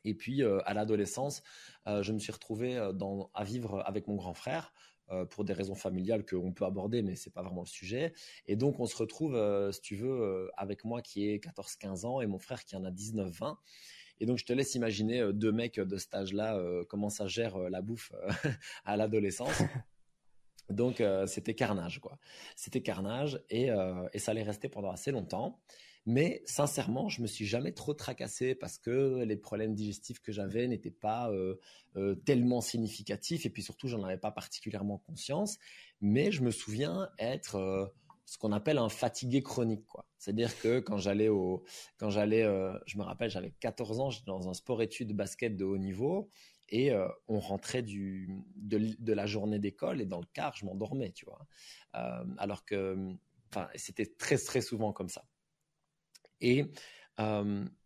Et 0.05 0.15
puis 0.15 0.43
euh, 0.43 0.61
à 0.65 0.75
l'adolescence, 0.75 1.43
euh, 1.87 2.03
je 2.03 2.13
me 2.13 2.19
suis 2.19 2.33
retrouvé 2.33 2.77
euh, 2.77 2.93
dans, 2.93 3.31
à 3.35 3.45
vivre 3.45 3.83
avec 3.87 4.07
mon 4.07 4.17
grand 4.17 4.35
frère 4.35 4.73
pour 5.31 5.45
des 5.45 5.53
raisons 5.53 5.75
familiales 5.75 6.25
qu'on 6.25 6.53
peut 6.53 6.65
aborder, 6.65 7.03
mais 7.03 7.17
c'est 7.17 7.33
pas 7.33 7.43
vraiment 7.43 7.63
le 7.63 7.67
sujet. 7.67 8.13
Et 8.47 8.55
donc 8.55 8.79
on 8.79 8.87
se 8.87 8.97
retrouve, 8.97 9.37
si 9.73 9.81
tu 9.81 9.97
veux, 9.97 10.49
avec 10.57 10.85
moi 10.85 11.03
qui 11.03 11.27
ai 11.27 11.39
14-15 11.41 12.07
ans 12.07 12.21
et 12.21 12.29
mon 12.29 12.39
frère 12.39 12.65
qui 12.65 12.77
en 12.77 12.85
a 12.85 12.93
19-20. 12.93 13.57
Et 14.21 14.27
donc 14.27 14.39
je 14.39 14.45
te 14.45 14.53
laisse 14.53 14.77
imaginer 14.77 15.33
deux 15.33 15.51
mecs 15.51 15.81
de 15.81 15.97
cet 15.97 16.15
âge-là 16.15 16.63
comment 16.89 17.11
ça 17.11 17.27
gère 17.27 17.59
la 17.59 17.83
bouffe 17.83 18.13
à 18.85 18.97
l'adolescence. 18.97 19.61
Donc 20.71 21.03
c'était 21.27 21.55
carnage 21.55 21.99
quoi. 21.99 22.17
C'était 22.55 22.81
carnage 22.81 23.43
et, 23.51 23.71
et 24.13 24.19
ça 24.21 24.31
allait 24.31 24.45
rester 24.45 24.69
pendant 24.69 24.93
assez 24.93 25.11
longtemps. 25.11 25.61
Mais 26.07 26.43
sincèrement, 26.47 27.09
je 27.09 27.21
me 27.21 27.27
suis 27.27 27.47
jamais 27.47 27.73
trop 27.73 27.93
tracassé 27.93 28.55
parce 28.55 28.79
que 28.79 29.23
les 29.23 29.37
problèmes 29.37 29.75
digestifs 29.75 30.21
que 30.21 30.33
j'avais 30.33 30.67
n'étaient 30.67 30.91
pas 30.91 31.31
euh, 31.31 31.57
euh, 31.97 32.15
tellement 32.15 32.63
significatifs 32.63 33.45
et 33.45 33.51
puis 33.51 33.63
surtout, 33.63 33.87
j'en 33.87 34.03
avais 34.03 34.17
pas 34.17 34.31
particulièrement 34.31 34.99
conscience. 34.99 35.59
Mais 36.01 36.33
je 36.33 36.43
me 36.43 36.51
souviens 36.51 37.11
être 37.19 37.57
euh, 37.57 37.87
ce 38.25 38.39
qu'on 38.39 38.53
appelle 38.53 38.79
un 38.79 38.89
fatigué 38.89 39.43
chronique, 39.43 39.85
quoi. 39.87 40.07
C'est-à-dire 40.17 40.59
que 40.61 40.81
quand 40.81 40.97
j'allais 40.97 41.29
au, 41.29 41.65
quand 41.99 42.11
j'allais, 42.11 42.45
je 42.87 42.97
me 42.97 43.03
rappelle, 43.03 43.31
j'avais 43.31 43.53
14 43.61 44.01
ans, 44.01 44.11
j'étais 44.11 44.27
dans 44.27 44.49
un 44.49 44.55
sport-études 44.55 45.15
basket 45.15 45.57
de 45.57 45.65
haut 45.65 45.79
niveau 45.79 46.31
et 46.69 46.93
on 47.27 47.41
rentrait 47.41 47.83
de 47.83 49.13
la 49.13 49.27
journée 49.27 49.59
d'école 49.59 50.01
et 50.01 50.07
dans 50.07 50.21
le 50.21 50.27
car, 50.33 50.55
je 50.55 50.65
m'endormais, 50.65 51.11
tu 51.11 51.25
vois. 51.25 51.45
alors 51.93 52.65
que, 52.65 53.17
enfin, 53.51 53.69
c'était 53.75 54.07
très 54.07 54.37
très 54.37 54.61
souvent 54.61 54.93
comme 54.93 55.09
ça. 55.09 55.25
Et 56.41 56.67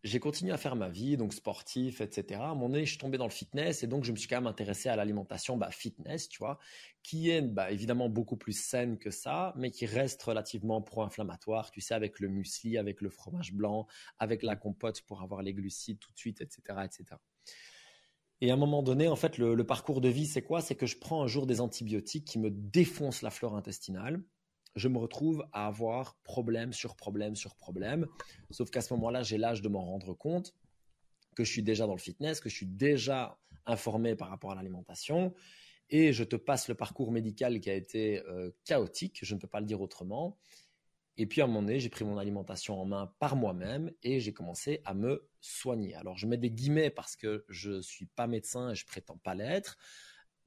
j'ai 0.03 0.19
continué 0.19 0.51
à 0.51 0.57
faire 0.57 0.75
ma 0.75 0.89
vie, 0.89 1.17
donc 1.17 1.33
sportif, 1.33 2.01
etc. 2.01 2.39
À 2.41 2.45
un 2.45 2.53
moment 2.53 2.69
donné, 2.69 2.85
je 2.85 2.91
suis 2.91 2.97
tombé 2.97 3.17
dans 3.17 3.25
le 3.25 3.31
fitness 3.31 3.83
et 3.83 3.87
donc 3.87 4.03
je 4.03 4.11
me 4.11 4.17
suis 4.17 4.27
quand 4.27 4.37
même 4.37 4.47
intéressé 4.47 4.87
à 4.89 4.95
l'alimentation 4.95 5.57
bah, 5.57 5.71
fitness, 5.71 6.29
tu 6.29 6.39
vois, 6.39 6.59
qui 7.03 7.29
est 7.29 7.41
bah, 7.41 7.71
évidemment 7.71 8.07
beaucoup 8.07 8.37
plus 8.37 8.57
saine 8.57 8.97
que 8.97 9.11
ça, 9.11 9.53
mais 9.57 9.71
qui 9.71 9.85
reste 9.85 10.21
relativement 10.23 10.81
pro-inflammatoire, 10.81 11.71
tu 11.71 11.81
sais, 11.81 11.93
avec 11.93 12.19
le 12.19 12.29
muesli, 12.29 12.77
avec 12.77 13.01
le 13.01 13.09
fromage 13.09 13.53
blanc, 13.53 13.87
avec 14.19 14.41
la 14.43 14.55
compote 14.55 15.01
pour 15.01 15.21
avoir 15.21 15.41
les 15.41 15.53
glucides 15.53 15.99
tout 15.99 16.11
de 16.13 16.17
suite, 16.17 16.41
etc., 16.41 16.61
etc. 16.85 17.19
Et 18.41 18.51
à 18.51 18.53
un 18.53 18.57
moment 18.57 18.83
donné, 18.83 19.07
en 19.07 19.15
fait, 19.15 19.37
le, 19.37 19.55
le 19.55 19.65
parcours 19.65 20.01
de 20.01 20.09
vie, 20.09 20.27
c'est 20.27 20.43
quoi? 20.43 20.61
C'est 20.61 20.75
que 20.75 20.85
je 20.85 20.97
prends 20.97 21.23
un 21.23 21.27
jour 21.27 21.45
des 21.45 21.61
antibiotiques 21.61 22.25
qui 22.25 22.39
me 22.39 22.51
défoncent 22.51 23.21
la 23.21 23.31
flore 23.31 23.55
intestinale 23.55 24.21
je 24.75 24.87
me 24.87 24.97
retrouve 24.97 25.45
à 25.53 25.67
avoir 25.67 26.15
problème 26.23 26.73
sur 26.73 26.95
problème 26.95 27.35
sur 27.35 27.55
problème. 27.55 28.07
Sauf 28.51 28.69
qu'à 28.69 28.81
ce 28.81 28.93
moment-là, 28.93 29.23
j'ai 29.23 29.37
l'âge 29.37 29.61
de 29.61 29.69
m'en 29.69 29.85
rendre 29.85 30.13
compte 30.13 30.53
que 31.35 31.43
je 31.43 31.51
suis 31.51 31.63
déjà 31.63 31.85
dans 31.85 31.93
le 31.93 31.99
fitness, 31.99 32.39
que 32.39 32.49
je 32.49 32.55
suis 32.55 32.65
déjà 32.65 33.37
informé 33.65 34.15
par 34.15 34.29
rapport 34.29 34.51
à 34.51 34.55
l'alimentation. 34.55 35.33
Et 35.89 36.13
je 36.13 36.23
te 36.23 36.35
passe 36.35 36.67
le 36.67 36.75
parcours 36.75 37.11
médical 37.11 37.59
qui 37.59 37.69
a 37.69 37.73
été 37.73 38.23
euh, 38.25 38.51
chaotique, 38.63 39.19
je 39.21 39.35
ne 39.35 39.39
peux 39.39 39.47
pas 39.47 39.59
le 39.59 39.65
dire 39.65 39.81
autrement. 39.81 40.37
Et 41.17 41.27
puis 41.27 41.41
à 41.41 41.45
un 41.45 41.47
moment 41.47 41.61
donné, 41.61 41.79
j'ai 41.79 41.89
pris 41.89 42.03
mon 42.03 42.17
alimentation 42.17 42.79
en 42.79 42.85
main 42.85 43.13
par 43.19 43.35
moi-même 43.35 43.91
et 44.03 44.19
j'ai 44.19 44.33
commencé 44.33 44.81
à 44.83 44.93
me 44.93 45.29
soigner. 45.39 45.95
Alors 45.95 46.17
je 46.17 46.27
mets 46.27 46.37
des 46.37 46.51
guillemets 46.51 46.89
parce 46.89 47.15
que 47.15 47.45
je 47.47 47.71
ne 47.71 47.81
suis 47.81 48.07
pas 48.07 48.27
médecin 48.27 48.71
et 48.71 48.75
je 48.75 48.85
prétends 48.85 49.17
pas 49.17 49.35
l'être, 49.35 49.77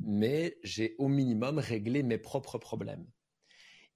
mais 0.00 0.58
j'ai 0.62 0.94
au 0.98 1.08
minimum 1.08 1.58
réglé 1.58 2.02
mes 2.02 2.18
propres 2.18 2.58
problèmes. 2.58 3.06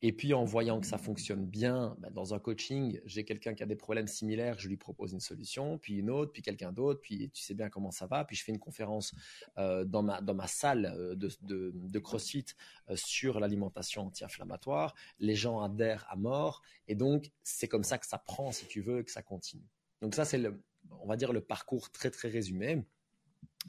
Et 0.04 0.12
puis 0.12 0.34
en 0.34 0.44
voyant 0.44 0.80
que 0.80 0.86
ça 0.86 0.98
fonctionne 0.98 1.46
bien, 1.46 1.96
bah, 2.00 2.10
dans 2.10 2.34
un 2.34 2.40
coaching, 2.40 3.00
j'ai 3.04 3.24
quelqu'un 3.24 3.54
qui 3.54 3.62
a 3.62 3.66
des 3.66 3.76
problèmes 3.76 4.08
similaires, 4.08 4.58
je 4.58 4.68
lui 4.68 4.76
propose 4.76 5.12
une 5.12 5.20
solution, 5.20 5.78
puis 5.78 5.94
une 5.94 6.10
autre, 6.10 6.32
puis 6.32 6.42
quelqu'un 6.42 6.72
d'autre, 6.72 7.00
puis 7.00 7.30
tu 7.30 7.40
sais 7.40 7.54
bien 7.54 7.70
comment 7.70 7.92
ça 7.92 8.06
va, 8.06 8.24
puis 8.24 8.34
je 8.34 8.42
fais 8.42 8.50
une 8.50 8.58
conférence 8.58 9.14
euh, 9.58 9.84
dans, 9.84 10.02
ma, 10.02 10.20
dans 10.20 10.34
ma 10.34 10.48
salle 10.48 10.86
euh, 10.86 11.14
de, 11.14 11.30
de, 11.72 11.98
CrossFit 12.00 12.46
euh, 12.90 12.96
sur 12.96 13.38
l'alimentation 13.38 14.06
anti-inflammatoire, 14.06 14.94
les 15.20 15.36
gens 15.36 15.60
adhèrent 15.60 16.06
à 16.10 16.16
mort, 16.16 16.62
et 16.88 16.96
donc 16.96 17.30
c'est 17.44 17.68
comme 17.68 17.84
ça 17.84 17.96
que 17.98 18.06
ça 18.06 18.18
prend, 18.18 18.50
si 18.50 18.66
tu 18.66 18.80
veux, 18.80 19.04
que 19.04 19.10
ça 19.12 19.22
continue. 19.22 19.68
Donc 20.00 20.16
ça, 20.16 20.24
c'est 20.24 20.38
le, 20.38 20.60
on 20.90 21.06
va 21.06 21.16
dire 21.16 21.32
le 21.32 21.40
parcours 21.40 21.92
très 21.92 22.10
très 22.10 22.28
résumé. 22.28 22.84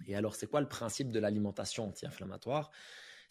Et 0.07 0.15
alors, 0.15 0.35
c'est 0.35 0.47
quoi 0.47 0.61
le 0.61 0.67
principe 0.67 1.11
de 1.11 1.19
l'alimentation 1.19 1.87
anti-inflammatoire? 1.87 2.71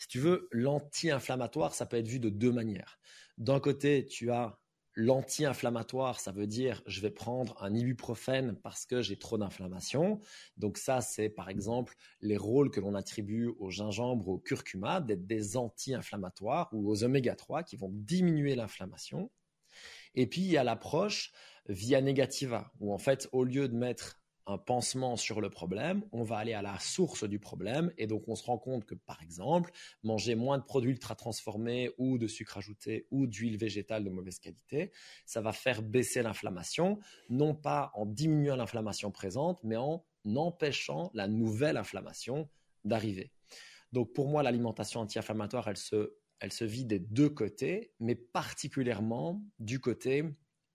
Si 0.03 0.09
tu 0.09 0.19
veux, 0.19 0.49
l'anti-inflammatoire, 0.51 1.77
ça 1.77 1.87
peut 1.87 1.97
être 1.97 2.09
vu 2.09 2.19
de 2.19 2.29
deux 2.29 2.51
manières. 2.51 2.99
D'un 3.39 3.61
côté, 3.61 4.05
tu 4.05 4.33
as 4.33 4.59
l'anti-inflammatoire, 4.97 6.19
ça 6.19 6.33
veut 6.33 6.49
dire 6.49 6.83
je 6.87 7.01
vais 7.01 7.13
prendre 7.13 7.63
un 7.63 7.73
ibuprofène 7.73 8.57
parce 8.65 8.85
que 8.85 9.01
j'ai 9.01 9.17
trop 9.17 9.39
d'inflammation. 9.39 10.19
Donc 10.57 10.77
ça, 10.77 11.03
c'est 11.03 11.29
par 11.29 11.49
exemple 11.49 11.95
les 12.21 12.37
rôles 12.37 12.73
que 12.73 12.81
l'on 12.81 12.97
attribue 12.97 13.53
au 13.61 13.71
gingembre, 13.71 14.27
au 14.27 14.39
curcuma, 14.39 15.01
d'être 15.01 15.25
des 15.25 15.57
anti-inflammatoires 15.57 16.69
ou 16.73 16.91
aux 16.91 17.05
oméga 17.05 17.37
3 17.37 17.63
qui 17.63 17.77
vont 17.77 17.91
diminuer 17.93 18.57
l'inflammation. 18.57 19.31
Et 20.17 20.27
puis 20.27 20.41
il 20.41 20.51
y 20.51 20.57
a 20.57 20.65
l'approche 20.65 21.33
via 21.69 22.01
negativa, 22.01 22.73
où 22.81 22.93
en 22.93 22.99
fait, 22.99 23.29
au 23.31 23.45
lieu 23.45 23.69
de 23.69 23.77
mettre 23.77 24.21
un 24.47 24.59
pansement 24.59 25.17
sur 25.17 25.41
le 25.41 25.51
problème, 25.51 26.03
on 26.13 26.23
va 26.23 26.39
aller 26.39 26.53
à 26.53 26.63
la 26.63 26.79
source 26.79 27.25
du 27.25 27.39
problème 27.39 27.93
et 27.97 28.07
donc 28.07 28.29
on 28.29 28.35
se 28.35 28.45
rend 28.45 28.59
compte 28.59 28.85
que 28.85 28.95
par 28.95 29.23
exemple, 29.23 29.71
manger 30.03 30.35
moins 30.35 30.59
de 30.59 30.65
produits 30.65 30.91
ultra 30.91 31.15
transformés 31.15 31.91
ou 31.99 32.19
de 32.19 32.27
sucre 32.27 32.59
ajouté 32.59 33.07
ou 33.11 33.27
d'huile 33.27 33.57
végétale 33.57 34.05
de 34.05 34.11
mauvaise 34.11 34.39
qualité, 34.39 34.93
ça 35.27 35.41
va 35.41 35.53
faire 35.53 35.83
baisser 35.83 36.23
l'inflammation, 36.23 36.99
non 37.29 37.55
pas 37.55 37.93
en 37.95 38.07
diminuant 38.07 38.57
l'inflammation 38.57 39.11
présente, 39.11 39.61
mais 39.63 39.77
en 39.77 40.05
empêchant 40.37 41.11
la 41.15 41.29
nouvelle 41.29 41.77
inflammation 41.77 42.49
d'arriver. 42.85 43.31
Donc 43.93 44.13
pour 44.13 44.29
moi, 44.29 44.43
l'alimentation 44.43 45.01
anti-inflammatoire, 45.01 45.69
elle 45.69 45.77
se, 45.77 46.17
elle 46.41 46.53
se 46.53 46.65
vit 46.65 46.85
des 46.85 46.99
deux 46.99 47.29
côtés, 47.29 47.93
mais 48.01 48.15
particulièrement 48.15 49.43
du 49.59 49.79
côté 49.79 50.25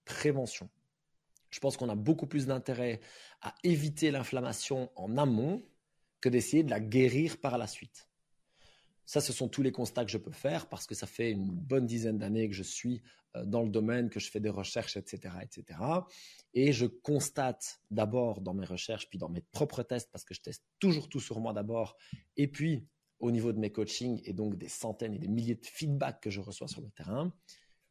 prévention. 0.05 0.69
Je 1.49 1.59
pense 1.59 1.77
qu'on 1.77 1.89
a 1.89 1.95
beaucoup 1.95 2.27
plus 2.27 2.45
d'intérêt 2.45 2.99
à 3.41 3.55
éviter 3.63 4.11
l'inflammation 4.11 4.91
en 4.95 5.17
amont 5.17 5.63
que 6.21 6.29
d'essayer 6.29 6.63
de 6.63 6.69
la 6.69 6.79
guérir 6.79 7.39
par 7.39 7.57
la 7.57 7.67
suite. 7.67 8.07
Ça, 9.05 9.21
ce 9.21 9.31
sont 9.31 9.47
tous 9.47 9.61
les 9.61 9.71
constats 9.71 10.03
que 10.03 10.11
je 10.11 10.17
peux 10.17 10.31
faire 10.31 10.67
parce 10.67 10.85
que 10.85 10.93
ça 10.93 11.07
fait 11.07 11.31
une 11.31 11.49
bonne 11.49 11.85
dizaine 11.85 12.17
d'années 12.17 12.49
que 12.49 12.55
je 12.55 12.63
suis 12.63 13.01
euh, 13.37 13.45
dans 13.45 13.63
le 13.63 13.69
domaine, 13.69 14.09
que 14.09 14.19
je 14.19 14.29
fais 14.29 14.41
des 14.41 14.49
recherches, 14.49 14.97
etc., 14.97 15.35
etc. 15.41 15.79
Et 16.53 16.73
je 16.73 16.85
constate 16.85 17.79
d'abord 17.89 18.41
dans 18.41 18.53
mes 18.53 18.65
recherches, 18.65 19.07
puis 19.09 19.17
dans 19.17 19.29
mes 19.29 19.39
propres 19.39 19.83
tests, 19.83 20.11
parce 20.11 20.25
que 20.25 20.33
je 20.33 20.41
teste 20.41 20.65
toujours 20.79 21.07
tout 21.07 21.21
sur 21.21 21.39
moi 21.39 21.53
d'abord, 21.53 21.95
et 22.35 22.49
puis 22.49 22.85
au 23.19 23.31
niveau 23.31 23.53
de 23.53 23.59
mes 23.59 23.71
coachings 23.71 24.21
et 24.25 24.33
donc 24.33 24.57
des 24.57 24.67
centaines 24.67 25.13
et 25.13 25.19
des 25.19 25.29
milliers 25.29 25.55
de 25.55 25.65
feedbacks 25.65 26.21
que 26.21 26.29
je 26.29 26.41
reçois 26.41 26.67
sur 26.67 26.81
le 26.81 26.89
terrain, 26.89 27.33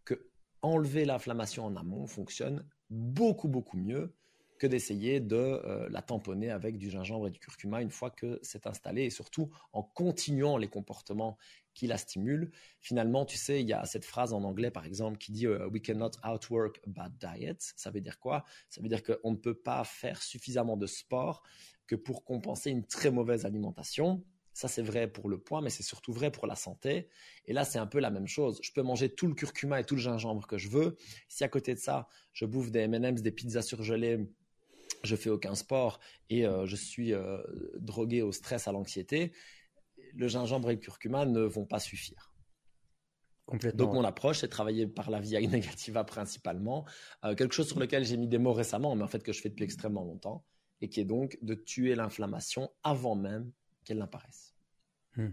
que 0.05 0.31
enlever 0.61 1.07
l'inflammation 1.07 1.65
en 1.65 1.77
amont 1.77 2.07
fonctionne 2.07 2.69
beaucoup, 2.91 3.49
beaucoup 3.49 3.77
mieux 3.77 4.15
que 4.59 4.67
d'essayer 4.67 5.21
de 5.21 5.37
euh, 5.37 5.89
la 5.91 6.03
tamponner 6.03 6.51
avec 6.51 6.79
du 6.79 6.91
gingembre 6.91 7.29
et 7.29 7.31
du 7.31 7.39
curcuma 7.39 7.83
une 7.83 7.91
fois 7.91 8.11
que 8.11 8.39
c'est 8.43 8.67
installé 8.67 9.05
et 9.05 9.11
surtout 9.11 9.51
en 9.73 9.83
continuant 9.83 10.57
les 10.57 10.69
comportements 10.69 11.37
qui 11.75 11.87
la 11.87 11.99
stimulent. 11.99 12.51
Finalement, 12.81 13.27
tu 13.27 13.37
sais, 13.37 13.61
il 13.61 13.69
y 13.69 13.75
a 13.75 13.85
cette 13.85 14.05
phrase 14.05 14.33
en 14.33 14.43
anglais, 14.45 14.71
par 14.71 14.87
exemple, 14.87 15.19
qui 15.19 15.31
dit 15.33 15.47
euh, 15.47 15.69
We 15.69 15.83
cannot 15.83 16.13
outwork 16.27 16.81
a 16.87 16.91
bad 16.91 17.13
diet. 17.19 17.59
Ça 17.77 17.91
veut 17.91 18.01
dire 18.01 18.19
quoi? 18.19 18.45
Ça 18.71 18.81
veut 18.81 18.89
dire 18.89 19.03
qu'on 19.03 19.33
ne 19.33 19.37
peut 19.37 19.55
pas 19.55 19.85
faire 19.85 20.23
suffisamment 20.23 20.77
de 20.77 20.87
sport 20.87 21.43
que 21.87 21.95
pour 21.95 22.25
compenser 22.25 22.71
une 22.71 22.87
très 22.87 23.11
mauvaise 23.11 23.45
alimentation. 23.45 24.25
Ça, 24.57 24.69
c'est 24.69 24.81
vrai 24.81 25.07
pour 25.07 25.29
le 25.29 25.37
poids, 25.37 25.61
mais 25.61 25.69
c'est 25.69 25.83
surtout 25.83 26.15
vrai 26.15 26.33
pour 26.33 26.47
la 26.47 26.57
santé. 26.57 27.11
Et 27.45 27.53
là, 27.53 27.67
c'est 27.67 27.79
un 27.79 27.87
peu 27.87 28.01
la 28.01 28.09
même 28.09 28.27
chose. 28.27 28.59
Je 28.63 28.73
peux 28.73 28.81
manger 28.81 29.11
tout 29.11 29.27
le 29.27 29.35
curcuma 29.35 29.81
et 29.81 29.85
tout 29.85 29.97
le 29.97 30.01
gingembre 30.01 30.47
que 30.47 30.57
je 30.57 30.71
veux. 30.71 30.97
Si 31.29 31.45
à 31.45 31.49
côté 31.49 31.75
de 31.75 31.79
ça, 31.79 32.09
je 32.33 32.47
bouffe 32.47 32.71
des 32.71 32.79
M&M's, 32.79 33.21
des 33.21 33.33
pizzas 33.33 33.61
surgelées, 33.61 34.27
je 35.05 35.15
fais 35.15 35.29
aucun 35.29 35.55
sport 35.55 36.01
et 36.31 36.47
euh, 36.47 36.65
je 36.65 36.75
suis 36.75 37.13
euh, 37.13 37.37
drogué 37.75 38.23
au 38.23 38.33
stress, 38.33 38.67
à 38.67 38.73
l'anxiété, 38.73 39.35
le 40.15 40.27
gingembre 40.27 40.71
et 40.71 40.77
le 40.77 40.81
curcuma 40.81 41.27
ne 41.27 41.43
vont 41.43 41.67
pas 41.67 41.79
suffire. 41.79 42.33
Donc 43.75 43.93
mon 43.93 44.05
approche, 44.05 44.39
c'est 44.39 44.49
travailler 44.49 44.87
par 44.87 45.11
la 45.11 45.21
via 45.21 45.39
negativa 45.47 46.03
principalement, 46.03 46.87
euh, 47.27 47.35
quelque 47.35 47.53
chose 47.53 47.69
sur 47.69 47.79
lequel 47.79 48.07
j'ai 48.07 48.17
mis 48.17 48.27
des 48.27 48.39
mots 48.39 48.55
récemment, 48.55 48.97
mais 48.97 49.03
en 49.03 49.09
fait 49.09 49.23
que 49.23 49.35
je 49.35 49.43
fais 49.43 49.51
depuis 49.51 49.65
extrêmement 49.65 50.03
longtemps, 50.03 50.47
et 50.81 50.89
qui 50.89 51.01
est 51.01 51.05
donc 51.05 51.37
de 51.43 51.53
tuer 51.53 51.95
l'inflammation 51.95 52.71
avant 52.83 53.17
même 53.17 53.53
qu'elle 53.87 53.99
n'apparaisse. 53.99 54.55
Hmm. 55.17 55.31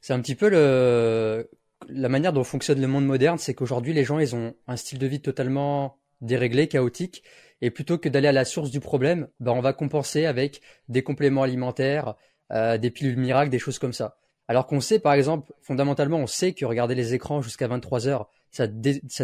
C'est 0.00 0.12
un 0.12 0.20
petit 0.20 0.34
peu 0.34 0.48
le, 0.48 1.48
la 1.88 2.08
manière 2.08 2.32
dont 2.32 2.44
fonctionne 2.44 2.80
le 2.80 2.88
monde 2.88 3.06
moderne, 3.06 3.38
c'est 3.38 3.54
qu'aujourd'hui 3.54 3.92
les 3.92 4.04
gens 4.04 4.18
ils 4.18 4.34
ont 4.34 4.54
un 4.66 4.76
style 4.76 4.98
de 4.98 5.06
vie 5.06 5.20
totalement 5.20 5.98
déréglé, 6.20 6.66
chaotique, 6.66 7.22
et 7.60 7.70
plutôt 7.70 7.98
que 7.98 8.08
d'aller 8.08 8.28
à 8.28 8.32
la 8.32 8.44
source 8.44 8.70
du 8.70 8.80
problème, 8.80 9.28
ben 9.40 9.52
on 9.52 9.60
va 9.60 9.72
compenser 9.72 10.26
avec 10.26 10.60
des 10.88 11.02
compléments 11.02 11.42
alimentaires, 11.42 12.14
euh, 12.52 12.78
des 12.78 12.90
pilules 12.90 13.16
miracles, 13.16 13.50
des 13.50 13.58
choses 13.58 13.78
comme 13.78 13.92
ça. 13.92 14.18
Alors 14.48 14.66
qu'on 14.66 14.80
sait, 14.80 15.00
par 15.00 15.14
exemple, 15.14 15.52
fondamentalement, 15.60 16.18
on 16.18 16.26
sait 16.26 16.52
que 16.52 16.64
regarder 16.64 16.94
les 16.94 17.14
écrans 17.14 17.42
jusqu'à 17.42 17.66
23 17.66 18.06
heures, 18.06 18.30
ça 18.50 18.66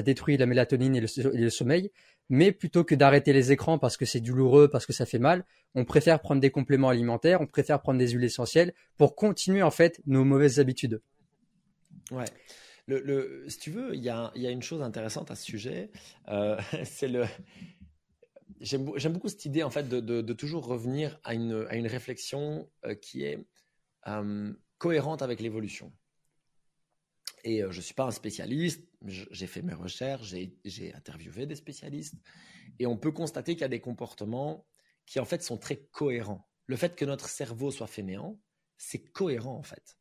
détruit 0.03 0.37
la 0.37 0.47
mélatonine 0.47 0.97
et 0.97 1.01
le, 1.01 1.51
sommeil. 1.51 1.91
Mais 2.33 2.51
plutôt 2.51 2.83
que 2.83 2.95
d'arrêter 2.95 3.35
les 3.35 3.53
écrans 3.53 3.79
parce 3.79 3.99
que 3.99 4.07
c'est 4.07 4.21
douloureux, 4.21 4.71
parce 4.71 4.87
que 4.87 4.95
ça 4.95 5.05
fait 5.05 5.19
mal, 5.19 5.45
on 5.75 5.85
préfère 5.85 6.19
prendre 6.19 6.41
des 6.41 6.51
compléments 6.51 6.89
alimentaires, 6.89 7.43
on 7.43 7.47
préfère 7.47 7.83
prendre 7.83 7.99
des 7.99 8.09
huiles 8.09 8.25
essentielles 8.25 8.73
pour 8.97 9.17
continuer 9.17 9.63
en 9.63 9.71
fait 9.71 10.01
nos 10.07 10.25
mauvaises 10.25 10.59
habitudes. 10.59 11.03
Ouais. 12.11 12.25
Si 13.49 13.59
tu 13.59 13.71
veux, 13.71 13.95
il 13.95 14.01
y 14.03 14.09
a, 14.09 14.33
une 14.35 14.63
chose 14.63 14.81
intéressante 14.81 15.31
à 15.31 15.35
ce 15.35 15.45
sujet. 15.45 15.91
Euh, 16.29 16.59
c'est 16.85 17.09
le. 17.09 17.27
J'aime 18.63 19.13
beaucoup 19.13 19.29
cette 19.29 19.45
idée 19.45 19.63
en 19.63 19.71
fait 19.71 19.87
de, 19.87 20.01
de, 20.01 20.33
toujours 20.33 20.65
revenir 20.65 21.21
à 21.25 21.35
une, 21.35 21.67
à 21.69 21.77
une 21.77 21.87
réflexion 21.87 22.67
euh, 22.87 22.95
qui 22.95 23.25
est 23.25 23.45
euh, 24.07 24.55
cohérente 24.79 25.21
avec 25.21 25.41
l'évolution. 25.41 25.93
Et 27.45 27.61
je 27.61 27.77
ne 27.77 27.83
suis 27.83 27.95
pas 27.95 28.05
un 28.05 28.13
spécialiste, 28.13 28.87
j'ai 29.05 29.47
fait 29.47 29.63
mes 29.63 29.75
recherches, 29.75 30.35
j'ai 30.65 30.95
interviewé 30.95 31.47
des 31.47 31.57
spécialistes, 31.57 32.15
et 32.79 32.87
on 32.87 32.97
peut 32.97 33.11
constater 33.11 33.55
qu'il 33.55 33.63
y 33.63 33.65
a 33.65 33.69
des 33.69 33.81
comportements 33.81 34.67
qui 35.07 35.19
en 35.19 35.25
fait 35.25 35.43
sont 35.43 35.59
très 35.59 35.77
cohérents. 35.91 36.49
Le 36.67 36.77
fait 36.77 36.95
que 36.95 37.05
notre 37.05 37.29
cerveau 37.29 37.71
soit 37.71 37.89
fainéant, 37.89 38.41
c'est 38.77 39.03
cohérent 39.13 39.57
en 39.57 39.63
fait. 39.63 39.99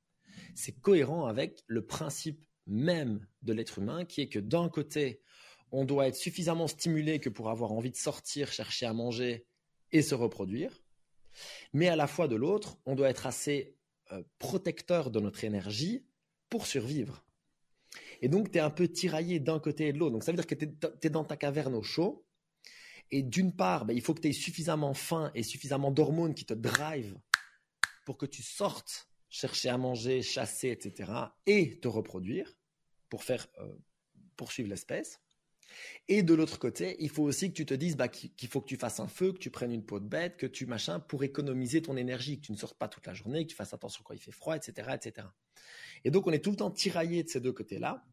C'est 0.56 0.80
cohérent 0.80 1.26
avec 1.26 1.64
le 1.68 1.86
principe 1.86 2.46
même 2.68 3.26
de 3.42 3.54
l'être 3.54 3.80
humain, 3.80 4.06
qui 4.06 4.22
est 4.22 4.30
que 4.30 4.40
d'un 4.40 4.70
côté, 4.70 5.22
on 5.72 5.84
doit 5.84 6.08
être 6.08 6.16
suffisamment 6.16 6.68
stimulé 6.68 7.20
que 7.20 7.30
pour 7.30 7.50
avoir 7.50 7.72
envie 7.72 7.92
de 7.92 7.98
sortir, 7.98 8.52
chercher 8.52 8.86
à 8.86 8.94
manger 8.94 9.48
et 9.92 10.02
se 10.02 10.14
reproduire, 10.16 10.84
mais 11.74 11.88
à 11.88 11.96
la 11.96 12.08
fois 12.08 12.28
de 12.28 12.36
l'autre, 12.36 12.78
on 12.86 12.96
doit 12.96 13.10
être 13.10 13.26
assez 13.26 13.76
euh, 14.12 14.24
protecteur 14.40 15.12
de 15.12 15.20
notre 15.20 15.44
énergie 15.44 16.06
pour 16.50 16.68
survivre. 16.68 17.24
Et 18.22 18.30
donc, 18.30 18.52
tu 18.52 18.58
es 18.58 18.62
un 18.62 18.70
peu 18.70 18.88
tiraillé 18.88 19.40
d'un 19.40 19.60
côté 19.60 19.88
et 19.88 19.94
de 19.94 19.98
l'autre. 19.98 20.14
Donc, 20.14 20.24
ça 20.24 20.32
veut 20.32 20.38
dire 20.38 20.48
que 20.48 20.56
tu 20.56 20.68
es, 21.04 21.10
dans 21.10 21.24
ta 21.24 21.38
caverne 21.38 21.74
au 21.76 21.82
chaud, 21.82 22.26
Et 23.10 23.24
d'une 23.24 23.56
part, 23.56 23.86
ben, 23.86 23.96
il 23.96 24.02
faut 24.02 24.14
que 24.14 24.22
tu 24.22 24.30
aies 24.30 24.34
suffisamment 24.34 24.94
faim 24.94 25.32
et 25.36 25.44
suffisamment 25.44 25.92
d'hormones 25.92 26.36
qui 26.36 26.46
te 26.46 26.54
drive 26.54 27.18
pour 28.06 28.18
que 28.18 28.26
tu 28.26 28.44
sortes 28.44 29.10
chercher 29.30 29.70
à 29.70 29.78
manger, 29.78 30.22
chasser, 30.22 30.70
etc. 30.70 31.12
et 31.46 31.80
te 31.80 31.88
reproduire 31.88 32.54
pour 33.10 33.24
faire 33.24 33.48
euh, 33.60 33.74
poursuivre 34.36 34.70
l'espèce. 34.70 35.20
Et 36.08 36.24
de 36.24 36.34
l'autre 36.34 36.60
côté, 36.60 36.98
il 37.00 37.10
faut 37.10 37.24
aussi 37.24 37.50
que 37.50 37.56
tu 37.56 37.66
te 37.66 37.74
dises 37.74 37.96
bah, 37.96 38.10
qu'il 38.10 38.50
faut 38.50 38.62
que 38.62 38.68
tu 38.68 38.78
fasses 38.78 39.00
un 39.00 39.08
feu, 39.08 39.32
que 39.32 39.38
tu 39.38 39.50
prennes 39.50 39.72
une 39.72 39.86
peau 39.86 40.00
de 40.00 40.08
bête, 40.08 40.38
que 40.38 40.46
tu 40.46 40.66
machin 40.66 41.00
pour 41.00 41.24
économiser 41.24 41.82
ton 41.82 41.96
énergie, 41.96 42.40
que 42.40 42.46
tu 42.48 42.52
ne 42.52 42.58
sortes 42.58 42.78
pas 42.78 42.90
toute 42.90 43.08
la 43.08 43.14
journée, 43.14 43.46
que 43.46 43.52
tu 43.52 43.56
fasses 43.56 43.74
attention 43.74 44.04
quand 44.04 44.14
il 44.14 44.20
fait 44.20 44.32
froid, 44.32 44.56
etc., 44.56 44.90
etc. 44.94 45.28
Et 46.04 46.12
donc 46.12 46.28
on 46.28 46.32
est 46.32 46.44
tout 46.44 46.50
le 46.50 46.58
temps 46.58 46.72
tiraillé 46.72 47.24
de 47.24 47.30
ces 47.30 47.40
deux 47.40 47.54
côtés-là. 47.54 48.04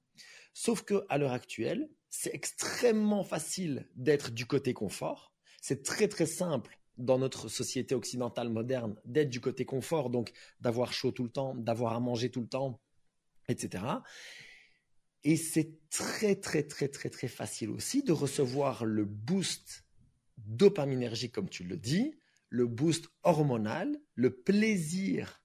Sauf 0.60 0.82
que 0.82 1.04
à 1.08 1.18
l'heure 1.18 1.34
actuelle, 1.34 1.88
c'est 2.10 2.34
extrêmement 2.34 3.22
facile 3.22 3.86
d'être 3.94 4.32
du 4.32 4.44
côté 4.44 4.74
confort. 4.74 5.32
C'est 5.62 5.84
très 5.84 6.08
très 6.08 6.26
simple 6.26 6.80
dans 6.96 7.16
notre 7.16 7.46
société 7.46 7.94
occidentale 7.94 8.48
moderne 8.48 8.96
d'être 9.04 9.30
du 9.30 9.40
côté 9.40 9.64
confort, 9.64 10.10
donc 10.10 10.32
d'avoir 10.60 10.92
chaud 10.92 11.12
tout 11.12 11.22
le 11.22 11.30
temps, 11.30 11.54
d'avoir 11.54 11.92
à 11.92 12.00
manger 12.00 12.28
tout 12.32 12.40
le 12.40 12.48
temps, 12.48 12.80
etc. 13.46 13.84
Et 15.22 15.36
c'est 15.36 15.78
très, 15.90 16.34
très, 16.34 16.64
très, 16.64 16.88
très, 16.88 17.08
très 17.08 17.28
facile 17.28 17.70
aussi 17.70 18.02
de 18.02 18.10
recevoir 18.10 18.84
le 18.84 19.04
boost 19.04 19.84
dopaminergique, 20.38 21.30
comme 21.30 21.48
tu 21.48 21.62
le 21.62 21.76
dis, 21.76 22.16
le 22.48 22.66
boost 22.66 23.06
hormonal, 23.22 23.96
le 24.16 24.34
plaisir 24.34 25.40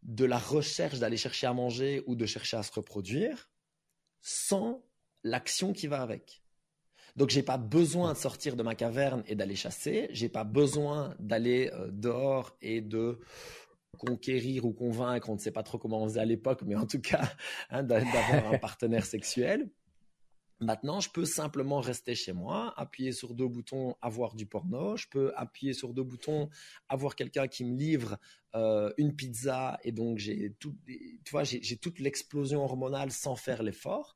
de 0.00 0.24
la 0.24 0.38
recherche 0.38 1.00
d'aller 1.00 1.18
chercher 1.18 1.48
à 1.48 1.52
manger 1.52 2.02
ou 2.06 2.16
de 2.16 2.24
chercher 2.24 2.56
à 2.56 2.62
se 2.62 2.72
reproduire 2.72 3.51
sans 4.22 4.82
l'action 5.24 5.72
qui 5.72 5.86
va 5.86 6.00
avec. 6.00 6.42
Donc 7.16 7.28
j'ai 7.28 7.42
pas 7.42 7.58
besoin 7.58 8.14
de 8.14 8.18
sortir 8.18 8.56
de 8.56 8.62
ma 8.62 8.74
caverne 8.74 9.22
et 9.26 9.34
d'aller 9.34 9.56
chasser, 9.56 10.08
j'ai 10.12 10.30
pas 10.30 10.44
besoin 10.44 11.14
d'aller 11.18 11.70
euh, 11.74 11.88
dehors 11.90 12.56
et 12.62 12.80
de 12.80 13.20
conquérir 13.98 14.64
ou 14.64 14.72
convaincre, 14.72 15.28
on 15.28 15.34
ne 15.34 15.38
sait 15.38 15.50
pas 15.50 15.62
trop 15.62 15.78
comment 15.78 16.02
on 16.02 16.08
faisait 16.08 16.20
à 16.20 16.24
l'époque, 16.24 16.62
mais 16.64 16.74
en 16.74 16.86
tout 16.86 17.00
cas, 17.00 17.30
hein, 17.70 17.82
d'avoir 17.82 18.52
un 18.52 18.58
partenaire 18.58 19.04
sexuel. 19.04 19.68
Maintenant, 20.62 21.00
je 21.00 21.10
peux 21.10 21.24
simplement 21.24 21.80
rester 21.80 22.14
chez 22.14 22.32
moi, 22.32 22.72
appuyer 22.76 23.10
sur 23.10 23.34
deux 23.34 23.48
boutons, 23.48 23.96
avoir 24.00 24.36
du 24.36 24.46
porno. 24.46 24.96
Je 24.96 25.08
peux 25.08 25.32
appuyer 25.36 25.74
sur 25.74 25.92
deux 25.92 26.04
boutons, 26.04 26.50
avoir 26.88 27.16
quelqu'un 27.16 27.48
qui 27.48 27.64
me 27.64 27.76
livre 27.76 28.16
euh, 28.54 28.92
une 28.96 29.16
pizza, 29.16 29.80
et 29.82 29.90
donc 29.90 30.18
j'ai 30.18 30.54
tout, 30.60 30.76
tu 30.86 31.30
vois, 31.32 31.42
j'ai 31.42 31.76
toute 31.78 31.98
l'explosion 31.98 32.62
hormonale 32.62 33.10
sans 33.10 33.34
faire 33.34 33.64
l'effort. 33.64 34.14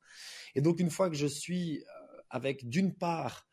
Et 0.55 0.61
donc, 0.61 0.79
une 0.79 0.89
fois 0.89 1.09
que 1.09 1.17
je 1.17 1.27
suis 1.27 1.79
euh, 1.79 2.21
avec 2.29 2.69
d'une 2.69 2.93
part 2.93 3.45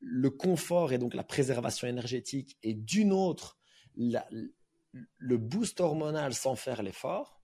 le 0.00 0.30
confort 0.30 0.94
et 0.94 0.98
donc 0.98 1.12
la 1.12 1.24
préservation 1.24 1.86
énergétique, 1.86 2.56
et 2.62 2.72
d'une 2.72 3.12
autre 3.12 3.58
le 3.94 5.36
boost 5.36 5.80
hormonal 5.80 6.32
sans 6.32 6.56
faire 6.56 6.82
l'effort, 6.82 7.42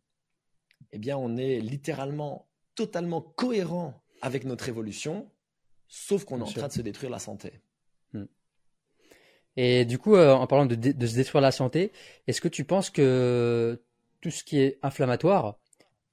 eh 0.93 0.99
bien, 0.99 1.19
on 1.19 1.37
est 1.37 1.61
littéralement 1.61 2.49
totalement 2.75 3.21
cohérent 3.21 4.04
avec 4.25 4.45
notre 4.45 4.71
évolution, 4.71 5.31
sauf 5.87 6.25
qu'on 6.25 6.39
est 6.39 6.43
en 6.43 6.47
train 6.47 6.69
de 6.69 6.73
se 6.73 6.81
détruire 6.81 7.11
la 7.11 7.19
santé. 7.19 7.61
Hmm. 8.15 8.25
Et 9.57 9.85
du 9.85 9.99
coup, 9.99 10.17
euh, 10.17 10.33
en 10.33 10.47
parlant 10.47 10.65
de, 10.65 10.75
se 10.75 11.15
détruire 11.15 11.43
la 11.43 11.53
santé, 11.53 11.93
est-ce 12.27 12.41
que 12.41 12.49
tu 12.49 12.65
penses 12.65 12.89
que 12.89 13.83
tout 14.23 14.31
ce 14.31 14.43
qui 14.43 14.61
est 14.61 14.79
inflammatoire 14.83 15.59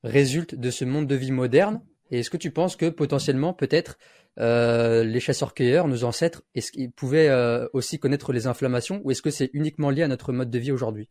résulte 0.03 0.56
de 0.56 0.70
ce 0.72 0.84
monde 0.84 1.08
de 1.08 1.15
vie 1.15 1.32
moderne? 1.32 1.82
Et 2.12 2.20
est-ce 2.20 2.30
que 2.30 2.36
tu 2.36 2.51
penses 2.51 2.75
que 2.75 2.89
potentiellement, 2.89 3.53
peut-être, 3.53 3.98
euh, 4.39 5.06
les 5.06 5.22
chasseurs-cueilleurs, 5.22 5.88
nos 5.88 6.03
ancêtres, 6.03 6.44
est-ce 6.53 6.74
qu'ils 6.74 6.91
pouvaient 6.91 7.30
euh, 7.30 7.70
aussi 7.72 7.98
connaître 7.98 8.34
les 8.34 8.46
inflammations 8.46 9.00
ou 9.06 9.12
est-ce 9.12 9.22
que 9.22 9.32
c'est 9.32 9.50
uniquement 9.53 9.89
lié 9.89 10.03
à 10.03 10.10
notre 10.10 10.34
mode 10.34 10.50
de 10.50 10.60
vie 10.60 10.74
aujourd'hui? 10.74 11.08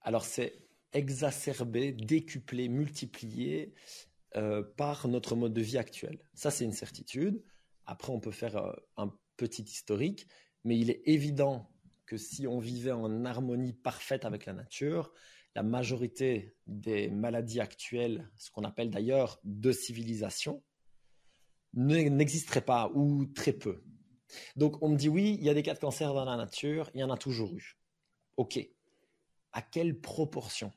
Alors 0.00 0.24
c'est 0.24 0.54
exacerbé, 0.92 1.90
décuplé, 1.90 2.68
multiplié 2.68 3.74
euh, 4.36 4.62
par 4.76 5.08
notre 5.08 5.36
mode 5.36 5.54
de 5.54 5.62
vie 5.62 5.78
actuel. 5.78 6.18
Ça, 6.34 6.50
c'est 6.50 6.64
une 6.64 6.72
certitude. 6.72 7.42
Après, 7.86 8.12
on 8.12 8.20
peut 8.20 8.30
faire 8.30 8.56
euh, 8.56 8.72
un 8.96 9.14
petit 9.36 9.62
historique, 9.62 10.28
mais 10.64 10.78
il 10.78 10.90
est 10.90 11.02
évident 11.06 11.70
que 12.04 12.16
si 12.16 12.46
on 12.46 12.58
vivait 12.58 12.92
en 12.92 13.24
harmonie 13.24 13.72
parfaite 13.72 14.24
avec 14.24 14.46
la 14.46 14.52
nature, 14.52 15.12
la 15.54 15.62
majorité 15.62 16.54
des 16.66 17.08
maladies 17.08 17.60
actuelles, 17.60 18.30
ce 18.36 18.50
qu'on 18.50 18.64
appelle 18.64 18.90
d'ailleurs 18.90 19.40
de 19.44 19.72
civilisation, 19.72 20.62
n'existeraient 21.74 22.64
pas 22.64 22.90
ou 22.94 23.26
très 23.26 23.52
peu. 23.52 23.82
Donc 24.56 24.82
on 24.82 24.90
me 24.90 24.96
dit 24.96 25.08
oui, 25.08 25.36
il 25.38 25.44
y 25.44 25.50
a 25.50 25.54
des 25.54 25.62
cas 25.62 25.74
de 25.74 25.78
cancer 25.78 26.12
dans 26.12 26.24
la 26.24 26.36
nature, 26.36 26.90
il 26.94 27.00
y 27.00 27.04
en 27.04 27.10
a 27.10 27.16
toujours 27.16 27.54
eu. 27.54 27.78
Ok, 28.36 28.58
à 29.52 29.62
quelle 29.62 30.00
proportion? 30.00 30.72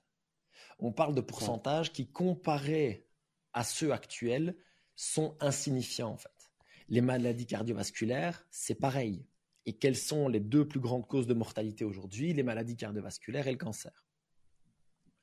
On 0.80 0.92
parle 0.92 1.14
de 1.14 1.22
pourcentages 1.22 1.94
qui, 1.94 2.12
comparés 2.12 3.08
à 3.54 3.64
ceux 3.64 3.92
actuels, 3.92 4.56
sont 4.96 5.36
insignifiants 5.40 6.12
en 6.12 6.18
fait. 6.18 6.52
Les 6.90 7.02
maladies 7.02 7.46
cardiovasculaires, 7.46 8.46
c'est 8.52 8.76
pareil. 8.76 9.26
Et 9.66 9.74
quelles 9.74 9.96
sont 9.98 10.28
les 10.28 10.40
deux 10.40 10.68
plus 10.68 10.80
grandes 10.80 11.08
causes 11.08 11.28
de 11.28 11.34
mortalité 11.34 11.86
aujourd'hui? 11.86 12.34
Les 12.34 12.44
maladies 12.44 12.76
cardiovasculaires 12.76 13.48
et 13.48 13.52
le 13.52 13.58
cancer. 13.58 14.06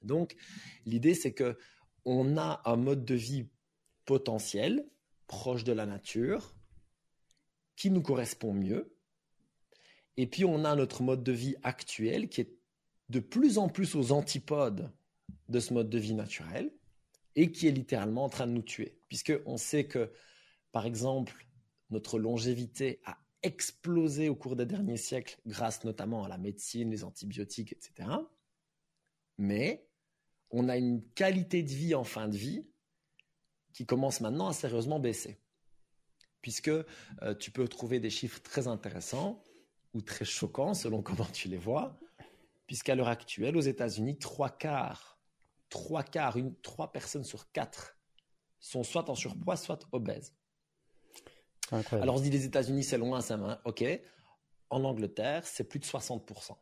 Donc, 0.03 0.37
l'idée, 0.87 1.15
c'est 1.15 1.33
que 1.33 1.59
on 2.05 2.37
a 2.37 2.63
un 2.65 2.77
mode 2.77 3.05
de 3.05 3.15
vie 3.15 3.49
potentiel, 4.05 4.89
proche 5.27 5.65
de 5.65 5.73
la 5.73 5.87
nature, 5.87 6.55
qui 7.77 7.91
nous 7.91 8.03
correspond 8.03 8.55
mieux. 8.55 8.97
Et 10.17 10.27
puis, 10.27 10.45
on 10.45 10.65
a 10.65 10.75
notre 10.75 11.03
mode 11.03 11.23
de 11.23 11.33
vie 11.33 11.57
actuel 11.63 12.29
qui 12.29 12.41
est 12.41 12.57
de 13.09 13.21
plus 13.21 13.59
en 13.59 13.69
plus 13.69 13.95
aux 13.95 14.13
antipodes 14.13 14.91
de 15.49 15.61
ce 15.61 15.75
mode 15.75 15.91
de 15.91 15.99
vie 15.99 16.15
naturel 16.15 16.73
et 17.37 17.51
qui 17.51 17.69
est 17.69 17.73
littéralement 17.73 18.25
en 18.25 18.29
train 18.29 18.47
de 18.47 18.53
nous 18.53 18.63
tuer. 18.63 19.01
Puisqu'on 19.09 19.57
sait 19.57 19.85
que, 19.87 20.13
par 20.73 20.87
exemple, 20.87 21.47
notre 21.91 22.19
longévité 22.19 23.01
a 23.05 23.19
explosé 23.43 24.29
au 24.29 24.35
cours 24.35 24.57
des 24.57 24.67
derniers 24.67 24.97
siècles 24.97 25.39
grâce 25.47 25.85
notamment 25.85 26.25
à 26.25 26.29
la 26.29 26.39
médecine, 26.39 26.91
les 26.91 27.05
antibiotiques, 27.05 27.73
etc. 27.73 28.09
Mais 29.39 29.87
on 30.51 30.69
a 30.69 30.77
une 30.77 31.03
qualité 31.13 31.63
de 31.63 31.71
vie 31.71 31.95
en 31.95 32.05
fin 32.05 32.29
de 32.29 32.37
vie 32.37 32.67
qui 33.73 33.87
commence 33.87 34.21
maintenant 34.21 34.49
à 34.49 34.53
sérieusement 34.53 34.99
baisser. 34.99 35.39
Puisque 36.43 36.69
euh, 36.69 37.35
tu 37.39 37.51
peux 37.51 37.69
trouver 37.69 38.01
des 38.01 38.11
chiffres 38.11 38.41
très 38.41 38.67
intéressants 38.67 39.43
ou 39.95 40.03
très 40.03 40.25
choquants 40.25 40.75
selon 40.75 41.03
comment 41.03 41.27
tu 41.27 41.49
les 41.49 41.59
vois 41.59 41.99
puisqu'à 42.69 42.95
l'heure 42.95 43.09
actuelle, 43.09 43.57
aux 43.57 43.63
États-Unis, 43.63 44.19
trois 44.19 44.51
quarts, 44.51 45.18
trois 45.69 46.03
quarts, 46.03 46.37
une, 46.37 46.55
trois 46.61 46.93
personnes 46.93 47.25
sur 47.25 47.51
quatre 47.53 47.97
sont 48.61 48.83
soit 48.83 49.09
en 49.09 49.15
surpoids, 49.15 49.57
soit 49.57 49.87
obèses. 49.93 50.35
Alors 51.93 52.15
on 52.15 52.19
se 52.19 52.23
dit 52.23 52.31
les 52.31 52.45
États-Unis, 52.45 52.83
c'est 52.83 52.99
loin, 52.99 53.21
c'est 53.21 53.37
main. 53.37 53.61
Ok. 53.65 53.85
En 54.71 54.85
Angleterre, 54.85 55.47
c'est 55.47 55.65
plus 55.65 55.79
de 55.79 55.85
60%. 55.85 56.57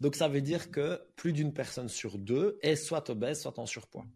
Donc 0.00 0.14
ça 0.14 0.28
veut 0.28 0.40
dire 0.42 0.70
que 0.70 1.02
plus 1.16 1.32
d'une 1.32 1.52
personne 1.52 1.88
sur 1.88 2.18
deux 2.18 2.58
est 2.62 2.76
soit 2.76 3.08
obèse, 3.10 3.40
soit 3.40 3.58
en 3.58 3.66
surpoids. 3.66 4.06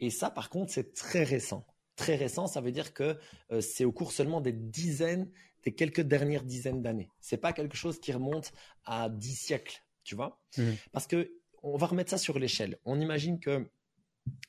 Et 0.00 0.10
ça, 0.10 0.30
par 0.30 0.50
contre, 0.50 0.72
c'est 0.72 0.94
très 0.94 1.24
récent. 1.24 1.66
Très 1.96 2.14
récent, 2.14 2.46
ça 2.46 2.60
veut 2.60 2.70
dire 2.70 2.92
que 2.94 3.18
euh, 3.50 3.60
c'est 3.60 3.84
au 3.84 3.90
cours 3.90 4.12
seulement 4.12 4.40
des 4.40 4.52
dizaines, 4.52 5.30
des 5.64 5.74
quelques 5.74 6.02
dernières 6.02 6.44
dizaines 6.44 6.82
d'années. 6.82 7.10
C'est 7.20 7.38
pas 7.38 7.52
quelque 7.52 7.76
chose 7.76 7.98
qui 7.98 8.12
remonte 8.12 8.52
à 8.84 9.08
dix 9.08 9.34
siècles 9.34 9.82
tu 10.08 10.14
vois? 10.14 10.40
Mmh. 10.56 10.62
Parce 10.90 11.06
que 11.06 11.30
on 11.62 11.76
va 11.76 11.86
remettre 11.86 12.10
ça 12.10 12.18
sur 12.18 12.38
l'échelle. 12.38 12.78
On 12.84 13.00
imagine 13.00 13.40
que 13.40 13.70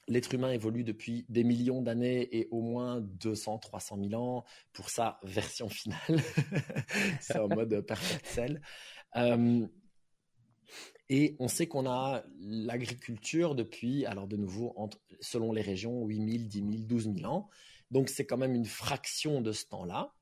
l'être 0.08 0.34
humain 0.34 0.52
évolue 0.52 0.84
depuis 0.84 1.26
des 1.30 1.43
millions 1.43 1.82
d'années 1.82 2.36
et 2.36 2.48
au 2.52 2.62
moins 2.62 3.02
200, 3.02 3.60
300 3.60 3.98
000 4.10 4.22
ans 4.22 4.43
pour 4.74 4.89
sa 4.89 5.19
version 5.24 5.69
finale. 5.69 6.00
C'est 7.22 7.39
en 7.39 7.48
mode 7.48 7.82
perfect 7.82 8.26
cell. 8.26 8.62
Euh, 9.15 9.65
et 11.10 11.36
on 11.39 11.48
sait 11.48 11.67
qu'on 11.67 11.89
a 11.89 12.24
l'agriculture 12.39 13.56
depuis, 13.56 14.06
alors 14.06 14.28
de 14.28 14.38
nouveau, 14.38 14.74
entre, 14.76 15.00
selon 15.22 15.52
les 15.52 15.62
régions, 15.62 16.06
8 16.06 16.15
000, 16.17 16.43
10 16.48 16.60
000, 16.60 16.72
12 16.84 17.13
000 17.15 17.32
ans. 17.32 17.50
Donc 17.89 18.10
c'est 18.10 18.26
quand 18.26 18.38
même 18.38 18.54
une 18.54 18.65
fraction 18.65 19.41
de 19.41 19.52
ce 19.52 19.65
temps-là. 19.65 20.13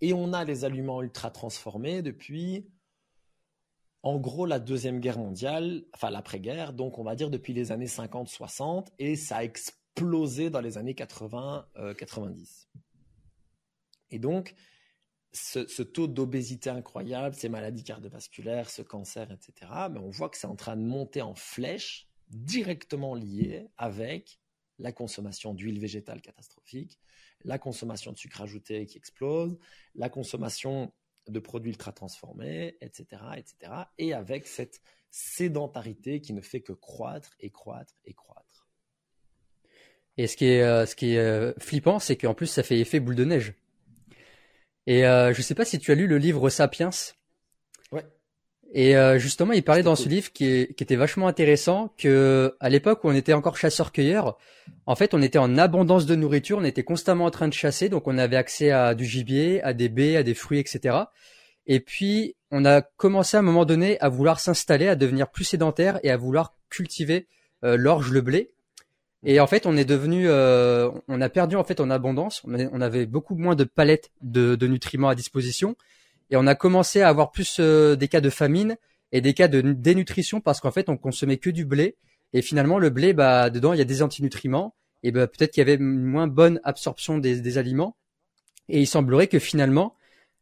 Et 0.00 0.14
on 0.14 0.32
a 0.32 0.44
les 0.44 0.64
aliments 0.64 1.02
ultra 1.02 1.30
transformés 1.30 2.00
depuis 2.00 2.66
en 4.02 4.18
gros 4.18 4.46
la 4.46 4.58
Deuxième 4.58 5.00
Guerre 5.00 5.18
mondiale, 5.18 5.84
enfin 5.94 6.10
l'après-guerre, 6.10 6.72
donc 6.72 6.98
on 6.98 7.04
va 7.04 7.14
dire 7.14 7.30
depuis 7.30 7.52
les 7.52 7.72
années 7.72 7.86
50-60, 7.86 8.88
et 8.98 9.16
ça 9.16 9.38
a 9.38 9.44
explosé 9.44 10.50
dans 10.50 10.60
les 10.60 10.78
années 10.78 10.94
80-90. 10.94 11.66
Euh, 11.76 11.94
et 14.10 14.18
donc, 14.18 14.54
ce, 15.32 15.82
taux 15.82 16.08
d'obésité 16.08 16.70
incroyable, 16.70 17.34
ces 17.34 17.48
maladies 17.48 17.84
cardiovasculaires, 17.84 18.70
ce 18.70 18.82
cancer, 18.82 19.30
etc., 19.30 19.70
mais 19.90 20.00
on 20.00 20.10
voit 20.10 20.28
que 20.28 20.36
c'est 20.36 20.46
en 20.46 20.56
train 20.56 20.76
de 20.76 20.82
monter 20.82 21.22
en 21.22 21.34
flèche, 21.34 22.08
directement 22.28 23.14
lié 23.14 23.68
avec 23.76 24.40
la 24.78 24.92
consommation 24.92 25.52
d'huile 25.54 25.78
végétale 25.78 26.20
catastrophique, 26.20 26.98
la 27.44 27.58
consommation 27.58 28.12
de 28.12 28.18
sucre 28.18 28.40
ajouté 28.40 28.86
qui 28.86 28.98
explose, 28.98 29.58
la 29.94 30.08
consommation 30.08 30.92
de 31.28 31.38
produits 31.38 31.70
ultra 31.70 31.92
transformés, 31.92 32.76
etc., 32.80 33.22
etc. 33.36 33.72
Et 33.98 34.14
avec 34.14 34.46
cette 34.46 34.80
sédentarité 35.10 36.20
qui 36.20 36.32
ne 36.32 36.40
fait 36.40 36.60
que 36.60 36.72
croître 36.72 37.34
et 37.40 37.50
croître 37.50 37.94
et 38.04 38.14
croître. 38.14 38.68
Et 40.16 40.26
ce 40.26 40.36
qui 40.36 40.46
est, 40.46 40.62
euh, 40.62 40.86
ce 40.86 40.94
qui 40.94 41.14
est 41.14 41.18
euh, 41.18 41.52
flippant, 41.58 41.98
c'est 41.98 42.16
qu'en 42.16 42.34
plus, 42.34 42.46
ça 42.46 42.62
fait 42.62 42.78
effet 42.78 43.00
boule 43.00 43.14
de 43.14 43.24
neige. 43.24 43.54
Et 44.86 45.06
euh, 45.06 45.32
je 45.32 45.42
sais 45.42 45.54
pas 45.54 45.64
si 45.64 45.78
tu 45.78 45.92
as 45.92 45.94
lu 45.94 46.06
le 46.06 46.18
livre 46.18 46.50
Sapiens. 46.50 46.90
Et 48.72 48.96
euh, 48.96 49.18
justement, 49.18 49.52
il 49.52 49.64
parlait 49.64 49.82
dans 49.82 49.96
ce 49.96 50.08
livre 50.08 50.32
qui, 50.32 50.68
qui, 50.76 50.84
était 50.84 50.96
vachement 50.96 51.26
intéressant 51.26 51.92
que 51.98 52.54
à 52.60 52.68
l'époque 52.68 53.02
où 53.02 53.08
on 53.08 53.14
était 53.14 53.32
encore 53.32 53.56
chasseur-cueilleur, 53.56 54.38
en 54.86 54.94
fait, 54.94 55.12
on 55.12 55.22
était 55.22 55.38
en 55.38 55.58
abondance 55.58 56.06
de 56.06 56.14
nourriture, 56.14 56.58
on 56.58 56.64
était 56.64 56.84
constamment 56.84 57.24
en 57.24 57.30
train 57.30 57.48
de 57.48 57.52
chasser, 57.52 57.88
donc 57.88 58.06
on 58.06 58.16
avait 58.16 58.36
accès 58.36 58.70
à 58.70 58.94
du 58.94 59.04
gibier, 59.04 59.60
à 59.62 59.72
des 59.72 59.88
baies, 59.88 60.16
à 60.16 60.22
des 60.22 60.34
fruits, 60.34 60.60
etc. 60.60 60.98
Et 61.66 61.80
puis, 61.80 62.36
on 62.52 62.64
a 62.64 62.80
commencé 62.80 63.36
à 63.36 63.40
un 63.40 63.42
moment 63.42 63.64
donné 63.64 63.98
à 64.00 64.08
vouloir 64.08 64.38
s'installer, 64.38 64.88
à 64.88 64.94
devenir 64.94 65.30
plus 65.30 65.44
sédentaire 65.44 65.98
et 66.04 66.10
à 66.10 66.16
vouloir 66.16 66.54
cultiver 66.68 67.26
euh, 67.64 67.76
l'orge, 67.76 68.12
le 68.12 68.20
blé. 68.20 68.50
Et 69.22 69.38
en 69.40 69.46
fait, 69.46 69.66
on 69.66 69.76
est 69.76 69.84
devenu, 69.84 70.28
euh, 70.28 70.90
on 71.08 71.20
a 71.20 71.28
perdu 71.28 71.56
en 71.56 71.64
fait 71.64 71.80
en 71.80 71.90
abondance. 71.90 72.42
On 72.44 72.80
avait 72.80 73.04
beaucoup 73.04 73.34
moins 73.34 73.54
de 73.54 73.64
palettes 73.64 74.10
de, 74.22 74.54
de, 74.54 74.66
nutriments 74.66 75.10
à 75.10 75.14
disposition, 75.14 75.76
et 76.30 76.36
on 76.36 76.46
a 76.46 76.54
commencé 76.54 77.02
à 77.02 77.08
avoir 77.08 77.32
plus 77.32 77.56
euh, 77.60 77.96
des 77.96 78.08
cas 78.08 78.20
de 78.20 78.30
famine 78.30 78.76
et 79.12 79.20
des 79.20 79.34
cas 79.34 79.48
de 79.48 79.60
dénutrition 79.60 80.40
parce 80.40 80.60
qu'en 80.60 80.70
fait, 80.70 80.88
on 80.88 80.96
consommait 80.96 81.38
que 81.38 81.50
du 81.50 81.64
blé. 81.64 81.96
Et 82.32 82.42
finalement, 82.42 82.78
le 82.78 82.90
blé, 82.90 83.12
bah, 83.12 83.50
dedans, 83.50 83.72
il 83.72 83.78
y 83.78 83.82
a 83.82 83.86
des 83.86 84.02
antinutriments. 84.02 84.74
Et 85.02 85.10
bah, 85.10 85.26
peut-être 85.26 85.50
qu'il 85.52 85.60
y 85.60 85.66
avait 85.68 85.74
une 85.74 86.04
moins 86.04 86.28
bonne 86.28 86.60
absorption 86.62 87.18
des, 87.18 87.58
aliments. 87.58 87.96
Et 88.68 88.80
il 88.80 88.86
semblerait 88.86 89.26
que 89.26 89.40
finalement, 89.40 89.96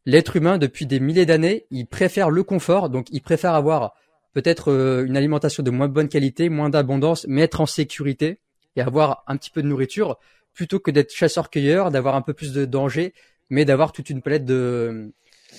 l'être 0.05 0.35
humain, 0.35 0.59
depuis 0.59 0.85
des 0.85 0.99
milliers 0.99 1.25
d'années, 1.25 1.65
il 1.71 1.87
préfère 1.87 2.29
le 2.29 2.43
confort. 2.43 2.89
Donc, 2.89 3.07
il 3.11 3.21
préfère 3.21 3.55
avoir 3.55 3.95
peut-être 4.33 4.71
euh, 4.71 5.05
une 5.05 5.17
alimentation 5.17 5.63
de 5.63 5.71
moins 5.71 5.87
bonne 5.87 6.09
qualité, 6.09 6.49
moins 6.49 6.69
d'abondance, 6.69 7.25
mais 7.27 7.41
être 7.41 7.61
en 7.61 7.65
sécurité 7.65 8.39
et 8.75 8.81
avoir 8.81 9.23
un 9.25 9.35
petit 9.37 9.49
peu 9.49 9.63
de 9.63 9.67
nourriture 9.67 10.19
plutôt 10.53 10.79
que 10.79 10.91
d'être 10.91 11.11
chasseur-cueilleur, 11.11 11.89
d'avoir 11.89 12.15
un 12.15 12.21
peu 12.21 12.33
plus 12.33 12.53
de 12.53 12.65
danger, 12.65 13.15
mais 13.49 13.65
d'avoir 13.65 13.91
toute 13.91 14.11
une 14.11 14.21
palette 14.21 14.45
de 14.45 15.11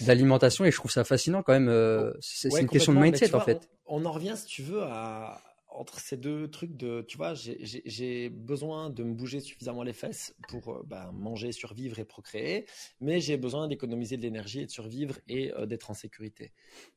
d'alimentation 0.03 0.65
et 0.65 0.71
je 0.71 0.77
trouve 0.77 0.91
ça 0.91 1.05
fascinant 1.05 1.43
quand 1.43 1.53
même. 1.53 1.69
Euh, 1.69 2.13
c'est 2.21 2.49
une 2.61 2.69
question 2.69 2.93
de 2.93 2.99
mindset 2.99 3.35
en 3.35 3.41
fait. 3.41 3.69
On, 3.87 4.05
en 4.05 4.13
revient 4.13 4.35
si 4.37 4.47
tu 4.47 4.63
veux 4.63 4.83
à 4.83 5.43
entre 5.73 6.01
ces 6.01 6.17
deux 6.17 6.51
trucs 6.51 6.77
de, 6.77 7.03
tu 7.07 7.17
vois, 7.17 7.33
j'ai 7.35 8.29
besoin 8.29 8.91
de 8.91 9.05
me 9.05 9.15
bouger 9.15 9.39
suffisamment 9.39 9.85
les 9.85 9.93
fesses 9.93 10.35
pour 10.49 10.73
euh, 10.73 10.83
bah, 10.85 11.11
manger, 11.15 11.53
survivre 11.53 12.01
et 12.01 12.05
procréer, 12.05 12.67
mais 13.01 13.21
j'ai 13.21 13.37
besoin 13.37 13.69
d'économiser 13.69 14.17
de 14.17 14.23
l'énergie 14.23 14.63
et 14.63 14.67
de 14.67 14.71
survivre 14.71 15.19
et 15.29 15.55
euh, 15.55 15.67
d'être 15.67 15.91
en 15.91 15.95
sécurité. 15.95 16.53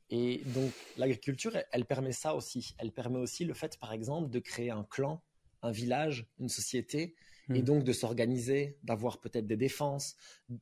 Et 0.09 0.41
donc 0.47 0.71
l'agriculture, 0.97 1.55
elle, 1.55 1.65
elle, 1.71 1.85
permet 1.85 2.13
ça 2.13 2.33
aussi. 2.33 2.73
Elle 2.79 2.91
permet 2.91 3.19
aussi 3.19 3.45
le 3.45 3.53
fait, 3.53 3.77
par 3.77 3.93
exemple, 3.93 4.31
de 4.31 4.39
créer 4.39 4.71
un 4.71 4.85
clan 4.89 5.21
un 5.63 5.71
village, 5.71 6.27
une 6.39 6.49
société, 6.49 7.15
et 7.49 7.61
hmm. 7.61 7.65
donc 7.65 7.83
de 7.83 7.93
s'organiser, 7.93 8.77
d'avoir 8.83 9.19
peut-être 9.19 9.47
des 9.47 9.57
défenses, 9.57 10.15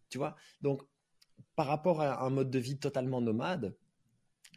tu 0.09 0.17
vois. 0.17 0.35
Donc, 0.61 0.83
par 1.55 1.67
rapport 1.67 2.01
à 2.01 2.23
un 2.23 2.29
mode 2.29 2.49
de 2.49 2.59
vie 2.59 2.77
totalement 2.77 3.21
nomade, 3.21 3.75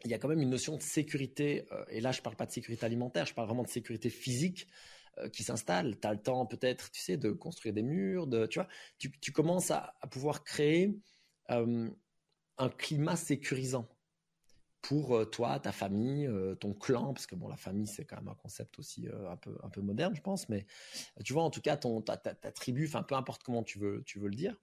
il 0.03 0.11
y 0.11 0.13
a 0.13 0.19
quand 0.19 0.27
même 0.27 0.41
une 0.41 0.49
notion 0.49 0.77
de 0.77 0.81
sécurité, 0.81 1.65
euh, 1.71 1.83
et 1.89 2.01
là 2.01 2.11
je 2.11 2.19
ne 2.19 2.23
parle 2.23 2.35
pas 2.35 2.45
de 2.45 2.51
sécurité 2.51 2.85
alimentaire, 2.85 3.25
je 3.25 3.33
parle 3.33 3.47
vraiment 3.47 3.63
de 3.63 3.69
sécurité 3.69 4.09
physique 4.09 4.67
euh, 5.17 5.29
qui 5.29 5.43
s'installe. 5.43 5.99
Tu 5.99 6.07
as 6.07 6.13
le 6.13 6.21
temps 6.21 6.45
peut-être, 6.45 6.91
tu 6.91 7.01
sais, 7.01 7.17
de 7.17 7.31
construire 7.31 7.73
des 7.73 7.83
murs, 7.83 8.27
de, 8.27 8.45
tu 8.45 8.59
vois, 8.59 8.67
tu, 8.97 9.31
commences 9.31 9.71
à, 9.71 9.95
pouvoir 10.11 10.43
créer 10.43 10.95
euh, 11.49 11.89
un 12.57 12.69
climat 12.69 13.15
sécurisant 13.15 13.89
pour 14.81 15.27
toi, 15.31 15.59
ta 15.59 15.71
famille, 15.71 16.29
ton 16.59 16.75
clan, 16.75 17.11
parce 17.11 17.25
que 17.25 17.33
bon, 17.33 17.47
la 17.47 17.57
famille, 17.57 17.87
c'est 17.87 18.05
quand 18.05 18.17
même 18.17 18.27
un 18.27 18.35
concept 18.35 18.77
aussi 18.77 19.07
un, 19.27 19.35
peu, 19.35 19.57
un 19.63 19.69
peu 19.69 19.81
moderne, 19.81 20.13
je 20.15 20.21
pense, 20.21 20.47
mais 20.47 20.67
tu 21.23 21.33
vois, 21.33 21.41
en 21.41 21.49
tout 21.49 21.61
cas, 21.61 21.75
ton, 21.75 22.03
ta, 22.03 22.17
ta, 22.17 22.51
tribu, 22.51 22.85
enfin, 22.85 23.01
peu 23.01 23.15
importe 23.15 23.41
comment 23.41 23.63
tu 23.63 23.79
veux, 23.79 24.03
tu 24.05 24.19
veux 24.19 24.27
le 24.27 24.35
dire. 24.35 24.55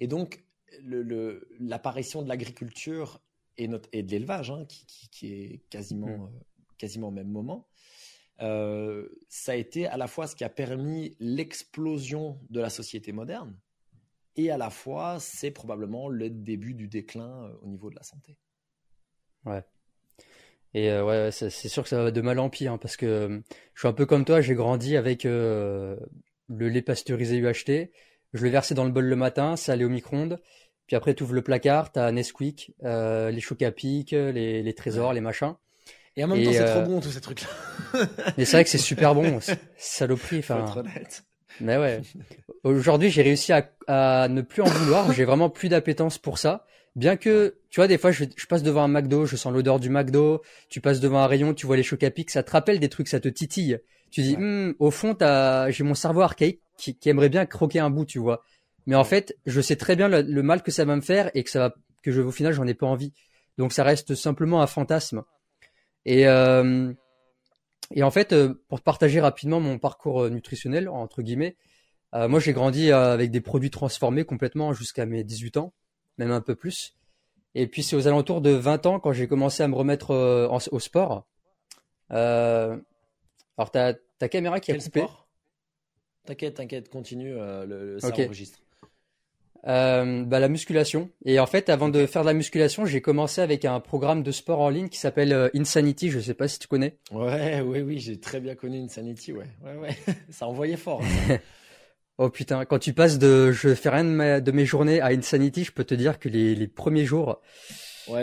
Et 0.00 0.08
donc, 0.08 0.42
l'apparition 1.60 2.20
le, 2.20 2.24
de 2.24 2.28
l'agriculture 2.28 3.20
et, 3.56 3.68
et, 3.92 4.02
de 4.02 4.10
l'élevage, 4.10 4.50
hein, 4.50 4.64
qui, 4.66 5.08
qui, 5.10 5.32
est 5.32 5.62
quasiment, 5.70 6.18
mmh. 6.18 6.30
quasiment 6.78 7.08
au 7.08 7.12
même 7.12 7.30
moment, 7.30 7.68
ça 8.38 9.52
a 9.52 9.54
été 9.54 9.86
à 9.86 9.96
la 9.96 10.06
fois 10.06 10.26
ce 10.26 10.36
qui 10.36 10.44
a 10.44 10.48
permis 10.48 11.16
l'explosion 11.18 12.40
de 12.50 12.60
la 12.60 12.70
société 12.70 13.12
moderne, 13.12 13.56
et 14.36 14.52
à 14.52 14.56
la 14.56 14.70
fois, 14.70 15.18
c'est 15.18 15.50
probablement 15.50 16.08
le 16.08 16.30
début 16.30 16.72
du 16.72 16.86
déclin 16.86 17.50
au 17.60 17.66
niveau 17.66 17.90
de 17.90 17.96
la 17.96 18.04
santé. 18.04 18.38
Ouais. 19.44 19.64
Et 20.74 20.90
euh, 20.90 21.04
ouais, 21.04 21.30
c'est 21.32 21.50
sûr 21.50 21.82
que 21.82 21.88
ça 21.88 22.04
va 22.04 22.10
de 22.12 22.20
mal 22.20 22.38
en 22.38 22.48
pire, 22.48 22.74
hein, 22.74 22.78
parce 22.78 22.96
que 22.96 23.06
euh, 23.06 23.40
je 23.74 23.80
suis 23.80 23.88
un 23.88 23.92
peu 23.92 24.06
comme 24.06 24.24
toi, 24.24 24.40
j'ai 24.40 24.54
grandi 24.54 24.96
avec 24.96 25.24
euh, 25.24 25.96
le 26.48 26.68
lait 26.68 26.82
pasteurisé 26.82 27.38
UHT. 27.38 27.90
Je 28.34 28.44
le 28.44 28.50
versais 28.50 28.74
dans 28.74 28.84
le 28.84 28.90
bol 28.90 29.04
le 29.04 29.16
matin, 29.16 29.56
ça 29.56 29.72
allait 29.72 29.84
au 29.84 29.88
micro-ondes. 29.88 30.40
Puis 30.86 30.96
après, 30.96 31.14
tu 31.14 31.22
ouvres 31.22 31.34
le 31.34 31.42
placard, 31.42 31.92
t'as 31.92 32.10
Nesquik, 32.12 32.72
les 32.82 33.40
chocs 33.40 33.62
à 33.62 33.70
pic, 33.70 34.12
les, 34.12 34.62
les 34.62 34.74
trésors, 34.74 35.12
les 35.12 35.20
machins. 35.20 35.54
Et 36.16 36.24
en 36.24 36.28
même 36.28 36.42
temps, 36.42 36.52
c'est 36.52 36.64
trop 36.64 36.82
bon 36.82 37.00
tous 37.00 37.10
ces 37.10 37.20
trucs-là. 37.20 37.48
mais 38.36 38.44
c'est 38.44 38.56
vrai 38.56 38.64
que 38.64 38.70
c'est 38.70 38.78
super 38.78 39.14
bon, 39.14 39.38
saloperie. 39.78 40.40
Enfin. 40.40 40.82
Mais 41.60 41.76
ouais. 41.76 42.00
Aujourd'hui, 42.64 43.10
j'ai 43.10 43.22
réussi 43.22 43.52
à, 43.52 43.70
à, 43.86 44.28
ne 44.28 44.42
plus 44.42 44.62
en 44.62 44.66
vouloir. 44.66 45.12
J'ai 45.12 45.24
vraiment 45.24 45.48
plus 45.48 45.68
d'appétence 45.68 46.18
pour 46.18 46.38
ça. 46.38 46.66
Bien 46.96 47.16
que, 47.16 47.58
tu 47.70 47.78
vois, 47.78 47.86
des 47.86 47.98
fois, 47.98 48.10
je, 48.10 48.24
passe 48.48 48.64
devant 48.64 48.82
un 48.82 48.88
McDo, 48.88 49.26
je 49.26 49.36
sens 49.36 49.52
l'odeur 49.52 49.78
du 49.78 49.90
McDo, 49.90 50.42
tu 50.68 50.80
passes 50.80 50.98
devant 50.98 51.20
un 51.20 51.28
rayon, 51.28 51.54
tu 51.54 51.66
vois 51.66 51.76
les 51.76 51.84
chocs 51.84 52.02
à 52.02 52.10
pic, 52.10 52.30
ça 52.30 52.42
te 52.42 52.50
rappelle 52.50 52.80
des 52.80 52.88
trucs, 52.88 53.06
ça 53.06 53.20
te 53.20 53.28
titille. 53.28 53.78
Tu 54.10 54.22
dis, 54.22 54.36
hm, 54.36 54.74
au 54.78 54.90
fond, 54.90 55.16
j'ai 55.68 55.84
mon 55.84 55.94
cerveau 55.94 56.22
archaïque 56.22 56.60
qui, 56.76 56.96
aimerait 57.06 57.28
bien 57.28 57.46
croquer 57.46 57.80
un 57.80 57.90
bout, 57.90 58.04
tu 58.04 58.18
vois. 58.18 58.42
Mais 58.86 58.94
en 58.94 59.04
fait, 59.04 59.36
je 59.46 59.60
sais 59.60 59.76
très 59.76 59.96
bien 59.96 60.08
le, 60.08 60.42
mal 60.42 60.62
que 60.62 60.70
ça 60.70 60.84
va 60.84 60.96
me 60.96 61.00
faire 61.00 61.30
et 61.34 61.44
que 61.44 61.50
ça 61.50 61.58
va, 61.58 61.74
que 62.02 62.10
je, 62.10 62.22
au 62.22 62.30
final, 62.30 62.52
j'en 62.52 62.66
ai 62.66 62.74
pas 62.74 62.86
envie. 62.86 63.12
Donc, 63.58 63.72
ça 63.72 63.84
reste 63.84 64.14
simplement 64.14 64.62
un 64.62 64.66
fantasme. 64.66 65.22
Et, 66.04 66.26
euh, 66.26 66.92
et 67.94 68.02
en 68.02 68.10
fait, 68.10 68.32
euh, 68.32 68.62
pour 68.68 68.80
partager 68.80 69.20
rapidement 69.20 69.60
mon 69.60 69.78
parcours 69.78 70.24
euh, 70.24 70.30
nutritionnel, 70.30 70.88
entre 70.88 71.22
guillemets, 71.22 71.56
moi, 72.14 72.40
j'ai 72.40 72.54
grandi 72.54 72.90
avec 72.90 73.30
des 73.30 73.42
produits 73.42 73.68
transformés 73.68 74.24
complètement 74.24 74.72
jusqu'à 74.72 75.04
mes 75.04 75.24
18 75.24 75.58
ans 75.58 75.74
même 76.18 76.32
un 76.32 76.40
peu 76.40 76.54
plus. 76.54 76.94
Et 77.54 77.66
puis 77.66 77.82
c'est 77.82 77.96
aux 77.96 78.06
alentours 78.06 78.40
de 78.40 78.50
20 78.50 78.86
ans 78.86 79.00
quand 79.00 79.12
j'ai 79.12 79.26
commencé 79.26 79.62
à 79.62 79.68
me 79.68 79.74
remettre 79.74 80.10
euh, 80.10 80.48
au 80.70 80.80
sport. 80.80 81.26
Euh, 82.12 82.76
alors 83.58 83.70
ta, 83.70 83.94
ta 84.18 84.28
caméra 84.28 84.60
qui 84.60 84.72
a 84.72 84.78
coupé. 84.78 85.04
T'inquiète, 86.24 86.54
t'inquiète, 86.54 86.88
continue, 86.88 87.34
euh, 87.34 87.66
le, 87.66 87.98
ça 88.00 88.08
enregistre. 88.08 88.58
bah, 89.64 90.38
la 90.40 90.48
musculation. 90.48 91.10
Et 91.24 91.40
en 91.40 91.46
fait, 91.46 91.68
avant 91.68 91.88
de 91.88 92.06
faire 92.06 92.22
de 92.22 92.26
la 92.26 92.34
musculation, 92.34 92.86
j'ai 92.86 93.00
commencé 93.00 93.40
avec 93.40 93.64
un 93.64 93.80
programme 93.80 94.22
de 94.22 94.30
sport 94.30 94.60
en 94.60 94.68
ligne 94.68 94.88
qui 94.88 94.98
s'appelle 94.98 95.50
Insanity. 95.54 96.10
Je 96.10 96.20
sais 96.20 96.34
pas 96.34 96.48
si 96.48 96.58
tu 96.58 96.68
connais. 96.68 96.98
Ouais, 97.10 97.60
oui, 97.60 97.80
oui, 97.80 97.98
j'ai 97.98 98.20
très 98.20 98.40
bien 98.40 98.54
connu 98.54 98.78
Insanity. 98.78 99.32
Ouais, 99.32 99.48
ouais, 99.64 99.76
ouais. 99.76 99.96
ça 100.30 100.46
envoyait 100.46 100.76
fort. 100.76 101.02
Hein, 101.02 101.38
Oh 102.20 102.30
putain, 102.30 102.64
quand 102.64 102.80
tu 102.80 102.92
passes 102.94 103.16
de 103.18 103.52
je 103.52 103.72
fais 103.76 103.90
rien 103.90 104.40
de, 104.40 104.50
mes 104.50 104.66
journées 104.66 105.00
à 105.00 105.06
Insanity, 105.06 105.62
je 105.62 105.70
peux 105.70 105.84
te 105.84 105.94
dire 105.94 106.18
que 106.18 106.28
les, 106.28 106.66
premiers 106.66 107.04
jours, 107.04 107.40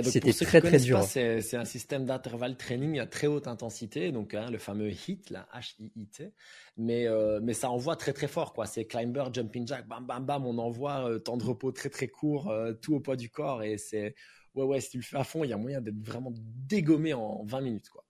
c'était 0.04 0.34
très 0.34 0.62
très 0.62 0.80
dur. 0.80 1.04
C'est 1.04 1.56
un 1.56 1.65
système 1.65 2.06
d'intervalle 2.06 2.58
training 2.58 3.00
à 3.00 3.06
très 3.06 3.28
haute 3.28 3.48
intensité, 3.48 4.12
donc 4.12 4.34
hein, 4.34 4.50
le 4.52 4.58
fameux 4.58 4.89
HIT, 4.89 5.30
la 5.30 5.48
H-I-I-T, 5.54 6.32
mais, 6.78 7.08
euh, 7.08 7.39
mais 7.41 7.54
ça 7.54 7.69
envoie 7.69 7.95
très 7.95 8.13
très 8.13 8.28
fort. 8.28 8.54
quoi. 8.54 8.65
C'est 8.65 8.86
climber, 8.86 9.26
jumping 9.34 9.67
jack, 9.67 9.88
bam 9.88 10.06
bam 10.06 10.26
bam, 10.26 10.45
on 10.45 10.58
envoie 10.58 11.10
euh, 11.10 11.19
temps 11.19 11.38
de 11.38 11.43
repos 11.43 11.71
très 11.71 11.89
très 11.89 12.08
court, 12.08 12.50
euh, 12.50 12.74
tout 12.74 12.95
au 12.95 13.00
poids 13.00 13.15
du 13.15 13.30
corps, 13.30 13.63
et 13.63 13.78
c'est 13.78 14.15
ouais 14.56 14.63
ouais, 14.63 14.80
si 14.80 14.91
tu 14.91 14.98
le 14.98 15.04
fais 15.04 15.17
à 15.17 15.24
fond, 15.24 15.43
il 15.43 15.50
y 15.50 15.54
a 15.54 15.58
moyen 15.58 15.82
d'être 15.82 16.02
vraiment 16.02 16.34
dégommé 16.36 17.13
en 17.13 17.43
20 17.43 17.62
minutes. 17.62 17.89
quoi. 17.89 18.04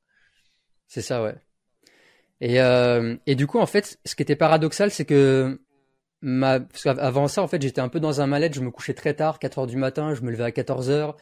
C'est 0.88 1.02
ça, 1.02 1.24
ouais. 1.24 1.36
Et, 2.42 2.58
et 3.26 3.36
du 3.36 3.48
coup, 3.48 3.60
en 3.60 3.66
fait, 3.66 3.98
ce 4.06 4.14
qui 4.14 4.22
était 4.22 4.36
paradoxal, 4.36 4.92
c'est 4.92 5.06
que 5.06 5.60
ma... 6.22 6.60
Parce 6.60 6.84
qu'avant 6.84 7.28
ça, 7.28 7.42
en 7.42 7.48
fait, 7.48 7.62
j'étais 7.62 7.82
un 7.82 7.90
peu 7.90 8.00
dans 8.00 8.20
un 8.22 8.28
mal 8.28 8.54
Je 8.54 8.62
me 8.62 8.72
couchais 8.72 8.94
très 8.94 9.14
tard, 9.14 9.40
4 9.40 9.60
heures 9.60 9.68
du 9.68 9.78
matin. 9.78 10.14
Je 10.14 10.22
me 10.22 10.32
levais 10.32 10.44
à 10.44 10.52
14 10.52 10.90
heures. 10.90 11.16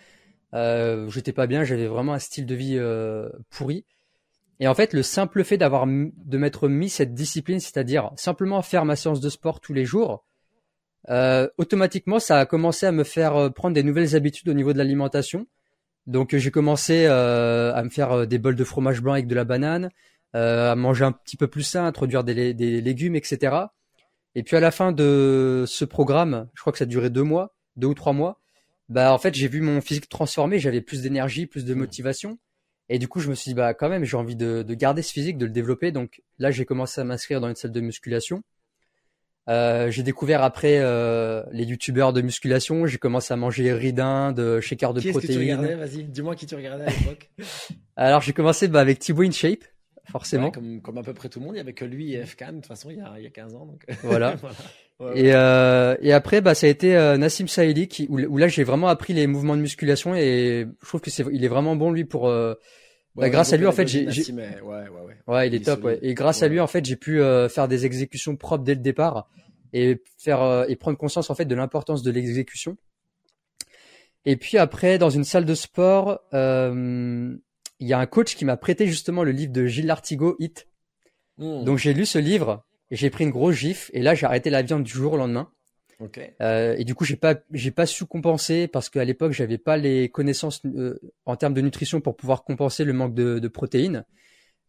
Euh, 0.53 1.09
j'étais 1.09 1.33
pas 1.33 1.47
bien. 1.47 1.63
J'avais 1.63 1.87
vraiment 1.87 2.13
un 2.13 2.19
style 2.19 2.45
de 2.45 2.55
vie 2.55 2.77
euh, 2.77 3.29
pourri. 3.49 3.85
Et 4.59 4.67
en 4.67 4.75
fait, 4.75 4.93
le 4.93 5.03
simple 5.03 5.43
fait 5.43 5.57
d'avoir 5.57 5.85
de 5.87 6.37
m'être 6.37 6.69
mis 6.69 6.89
cette 6.89 7.13
discipline, 7.13 7.59
c'est-à-dire 7.59 8.11
simplement 8.15 8.61
faire 8.61 8.85
ma 8.85 8.95
séance 8.95 9.19
de 9.19 9.29
sport 9.29 9.59
tous 9.59 9.73
les 9.73 9.85
jours, 9.85 10.23
euh, 11.09 11.47
automatiquement, 11.57 12.19
ça 12.19 12.39
a 12.39 12.45
commencé 12.45 12.85
à 12.85 12.91
me 12.91 13.03
faire 13.03 13.35
euh, 13.35 13.49
prendre 13.49 13.73
des 13.73 13.83
nouvelles 13.83 14.15
habitudes 14.15 14.49
au 14.49 14.53
niveau 14.53 14.73
de 14.73 14.77
l'alimentation. 14.77 15.47
Donc, 16.07 16.35
j'ai 16.35 16.51
commencé 16.51 17.05
euh, 17.07 17.73
à 17.73 17.83
me 17.83 17.89
faire 17.89 18.11
euh, 18.11 18.25
des 18.25 18.37
bols 18.37 18.55
de 18.55 18.63
fromage 18.63 19.01
blanc 19.01 19.13
avec 19.13 19.27
de 19.27 19.35
la 19.35 19.43
banane, 19.43 19.89
à 20.33 20.75
manger 20.75 21.05
un 21.05 21.11
petit 21.11 21.37
peu 21.37 21.47
plus 21.47 21.61
sain, 21.61 21.85
introduire 21.85 22.23
des, 22.23 22.55
des 22.55 22.81
légumes, 22.81 23.15
etc. 23.15 23.55
Et 24.33 24.41
puis 24.41 24.57
à 24.57 24.59
la 24.59 24.71
fin 24.71 24.91
de 24.91 25.63
ce 25.67 25.85
programme, 25.85 26.47
je 26.55 26.61
crois 26.61 26.71
que 26.73 26.79
ça 26.79 26.85
a 26.85 26.87
duré 26.87 27.11
deux 27.11 27.21
mois, 27.21 27.53
deux 27.75 27.85
ou 27.85 27.93
trois 27.93 28.13
mois, 28.13 28.41
bah 28.93 29.11
en 29.11 29.17
fait 29.17 29.33
j'ai 29.33 29.47
vu 29.47 29.59
mon 29.59 29.81
physique 29.81 30.07
transformer, 30.07 30.59
j'avais 30.59 30.81
plus 30.81 31.01
d'énergie, 31.01 31.47
plus 31.47 31.65
de 31.65 31.73
motivation. 31.73 32.37
Et 32.89 32.99
du 32.99 33.07
coup 33.07 33.19
je 33.19 33.29
me 33.29 33.33
suis 33.33 33.49
dit 33.49 33.55
bah 33.55 33.73
quand 33.73 33.89
même 33.89 34.03
j'ai 34.03 34.17
envie 34.17 34.35
de, 34.35 34.61
de, 34.61 34.73
garder 34.75 35.01
ce 35.01 35.11
physique, 35.11 35.39
de 35.39 35.45
le 35.45 35.51
développer. 35.51 35.91
Donc 35.91 36.21
là 36.37 36.51
j'ai 36.51 36.63
commencé 36.63 37.01
à 37.01 37.03
m'inscrire 37.03 37.41
dans 37.41 37.49
une 37.49 37.55
salle 37.55 37.71
de 37.71 37.81
musculation. 37.81 38.43
Euh, 39.49 39.89
j'ai 39.89 40.03
découvert 40.03 40.43
après 40.43 40.77
euh, 40.79 41.41
les 41.51 41.63
youtubeurs 41.63 42.13
de 42.13 42.21
musculation. 42.21 42.85
J'ai 42.85 42.99
commencé 42.99 43.33
à 43.33 43.37
manger 43.37 43.73
ridin, 43.73 44.31
de 44.31 44.61
shaker 44.61 44.93
de 44.93 45.01
qui 45.01 45.09
protéines. 45.09 45.31
Qui 45.31 45.37
tu 45.37 45.41
regardais? 45.41 45.75
Vas-y, 45.75 46.03
dis-moi 46.03 46.35
qui 46.35 46.45
tu 46.45 46.53
regardais 46.53 46.85
à 46.85 46.89
l'époque. 46.91 47.31
Alors 47.95 48.21
j'ai 48.21 48.33
commencé 48.33 48.67
bah, 48.67 48.79
avec 48.79 48.99
Thibaut 48.99 49.23
InShape, 49.23 49.63
forcément. 50.11 50.45
Ouais, 50.45 50.51
comme, 50.51 50.81
comme, 50.81 50.97
à 50.97 51.03
peu 51.03 51.13
près 51.13 51.29
tout 51.29 51.39
le 51.39 51.45
monde, 51.45 51.55
il 51.55 51.57
y 51.57 51.61
avait 51.61 51.73
que 51.73 51.85
lui 51.85 52.13
et 52.13 52.25
FK 52.25 52.45
de 52.47 52.51
toute 52.55 52.65
façon 52.65 52.89
il 52.89 52.97
y 52.97 53.01
a, 53.01 53.13
il 53.17 53.23
y 53.23 53.27
a 53.27 53.29
15 53.29 53.55
ans. 53.55 53.65
Donc... 53.65 53.85
Voilà. 54.03 54.35
voilà. 54.41 54.55
Ouais, 54.99 55.19
et, 55.19 55.33
euh, 55.33 55.95
et 56.01 56.13
après 56.13 56.39
bah 56.39 56.53
ça 56.53 56.67
a 56.67 56.69
été 56.69 56.95
euh, 56.95 57.17
Nassim 57.17 57.47
Saïli 57.47 57.87
qui 57.87 58.05
où, 58.09 58.19
où 58.19 58.37
là 58.37 58.47
j'ai 58.47 58.63
vraiment 58.63 58.89
appris 58.89 59.13
les 59.13 59.25
mouvements 59.25 59.57
de 59.57 59.61
musculation 59.61 60.15
et 60.15 60.67
je 60.81 60.87
trouve 60.87 61.01
que 61.01 61.09
c'est 61.09 61.25
il 61.31 61.43
est 61.43 61.47
vraiment 61.47 61.75
bon 61.75 61.89
lui 61.91 62.05
pour 62.05 62.27
euh, 62.27 62.53
bah, 63.15 63.29
grâce 63.29 63.53
à 63.53 63.57
lui 63.57 63.67
en 63.67 63.71
fait 63.71 63.87
j'ai 63.87 64.05
ouais, 64.05 64.61
ouais, 64.61 64.89
ouais. 64.89 65.15
ouais 65.27 65.47
il 65.47 65.55
est 65.55 65.65
top 65.65 65.83
ouais. 65.83 65.99
et 66.01 66.13
grâce 66.13 66.41
à 66.41 66.47
lui 66.47 66.59
en 66.59 66.67
fait 66.67 66.83
j'ai 66.83 66.95
pu 66.95 67.21
euh, 67.21 67.47
faire 67.47 67.67
des 67.67 67.85
exécutions 67.85 68.35
propres 68.35 68.63
dès 68.63 68.73
le 68.73 68.81
départ 68.81 69.29
et 69.71 70.01
faire 70.17 70.41
euh, 70.41 70.65
et 70.67 70.75
prendre 70.75 70.97
conscience 70.97 71.29
en 71.29 71.35
fait 71.35 71.45
de 71.45 71.55
l'importance 71.55 72.01
de 72.01 72.11
l'exécution 72.11 72.75
et 74.25 74.35
puis 74.35 74.57
après 74.57 74.97
dans 74.97 75.11
une 75.11 75.23
salle 75.23 75.45
de 75.45 75.53
sport 75.53 76.21
euh, 76.33 77.35
il 77.83 77.89
y 77.89 77.93
a 77.93 77.99
un 77.99 78.05
coach 78.05 78.35
qui 78.35 78.45
m'a 78.45 78.55
prêté 78.55 78.87
justement 78.87 79.23
le 79.23 79.31
livre 79.31 79.51
de 79.51 79.65
Gilles 79.65 79.87
Lartigot 79.87 80.37
Hit 80.39 80.67
mmh. 81.37 81.65
donc 81.65 81.77
j'ai 81.77 81.93
lu 81.93 82.05
ce 82.05 82.17
livre 82.17 82.65
et 82.89 82.95
j'ai 82.95 83.09
pris 83.09 83.25
une 83.25 83.29
grosse 83.29 83.55
gifle 83.55 83.91
et 83.93 84.01
là 84.01 84.15
j'ai 84.15 84.25
arrêté 84.25 84.49
la 84.49 84.61
viande 84.61 84.83
du 84.83 84.91
jour 84.91 85.13
au 85.13 85.17
lendemain 85.17 85.51
okay. 85.99 86.33
euh, 86.41 86.75
et 86.77 86.85
du 86.85 86.95
coup 86.95 87.03
j'ai 87.03 87.17
pas 87.17 87.35
j'ai 87.51 87.71
pas 87.71 87.85
su 87.85 88.05
compenser 88.05 88.69
parce 88.69 88.89
qu'à 88.89 89.03
l'époque 89.03 89.33
j'avais 89.33 89.57
pas 89.57 89.75
les 89.75 90.07
connaissances 90.07 90.61
euh, 90.65 90.97
en 91.25 91.35
termes 91.35 91.53
de 91.53 91.59
nutrition 91.59 91.99
pour 91.99 92.15
pouvoir 92.15 92.45
compenser 92.45 92.85
le 92.85 92.93
manque 92.93 93.13
de, 93.13 93.39
de 93.39 93.47
protéines 93.49 94.05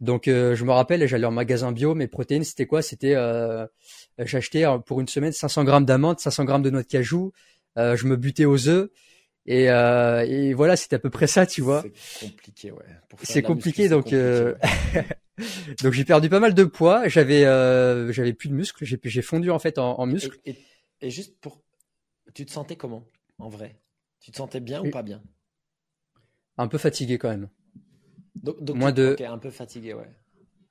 donc 0.00 0.27
euh, 0.27 0.57
je 0.57 0.64
me 0.64 0.72
rappelle 0.72 1.07
j'allais 1.07 1.27
en 1.27 1.31
magasin 1.31 1.70
bio 1.70 1.94
mes 1.94 2.09
protéines 2.09 2.42
c'était 2.42 2.66
quoi? 2.66 2.83
C'était 2.83 3.14
j'achetais 4.18 4.64
pour 4.87 5.00
une 5.00 5.09
semaine 5.09 5.33
500 5.33 5.62
grammes 5.62 5.85
d'amandes 5.85 6.18
500 6.18 6.44
grammes 6.44 6.62
de 6.62 6.70
noix 6.70 6.83
de 6.83 6.88
cajou 6.88 7.33
je 7.77 8.07
me 8.07 8.16
butais 8.16 8.44
aux 8.44 8.68
œufs 8.68 8.90
et, 9.46 9.70
euh, 9.70 10.24
et 10.26 10.54
voilà, 10.54 10.76
c'était 10.76 10.96
à 10.96 10.98
peu 10.98 11.11
près 11.11 11.26
ça, 11.26 11.46
tu 11.46 11.61
vois. 11.61 11.85
C'est 11.94 12.30
compliqué, 12.30 12.70
ouais. 12.70 12.85
C'est 13.22 13.42
compliqué, 13.42 13.88
donc 13.88 14.12
euh... 14.12 14.54
donc 15.83 15.92
j'ai 15.92 16.04
perdu 16.04 16.30
pas 16.30 16.40
mal 16.40 16.54
de 16.54 16.64
poids. 16.64 17.09
J'avais 17.09 17.44
euh, 17.44 18.11
j'avais 18.12 18.33
plus 18.33 18.48
de 18.48 18.54
muscles. 18.54 18.85
J'ai 18.85 18.98
j'ai 19.02 19.22
fondu 19.22 19.50
en 19.50 19.59
fait 19.59 19.78
en, 19.78 19.98
en 19.98 20.07
muscles. 20.07 20.38
Et, 20.46 20.52
et, 20.52 20.59
et, 21.02 21.11
juste 21.11 21.38
pour, 21.40 21.62
tu 22.33 22.46
te 22.46 22.52
sentais 22.52 22.76
comment 22.76 23.07
en 23.38 23.48
vrai? 23.48 23.78
Tu 24.20 24.30
te 24.30 24.37
sentais 24.38 24.61
bien 24.61 24.83
ou 24.83 24.90
pas 24.90 25.02
bien? 25.02 25.22
Un 26.57 26.68
peu 26.68 26.78
fatigué 26.78 27.18
quand 27.18 27.28
même. 27.28 27.50
Donc, 28.37 28.62
donc 28.62 28.76
moins 28.76 28.92
de 28.92 29.12
okay, 29.12 29.26
un 29.26 29.38
peu 29.38 29.50
fatigué, 29.50 29.92
ouais. 29.92 30.09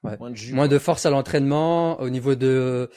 ouais. 0.03 0.17
Moins 0.17 0.31
de 0.31 0.36
jus. 0.36 0.53
Moins 0.53 0.67
de 0.67 0.79
force 0.79 1.05
à 1.05 1.12
l'entraînement 1.12 1.99
au 1.99 2.09
niveau 2.09 2.33
de 2.33 2.89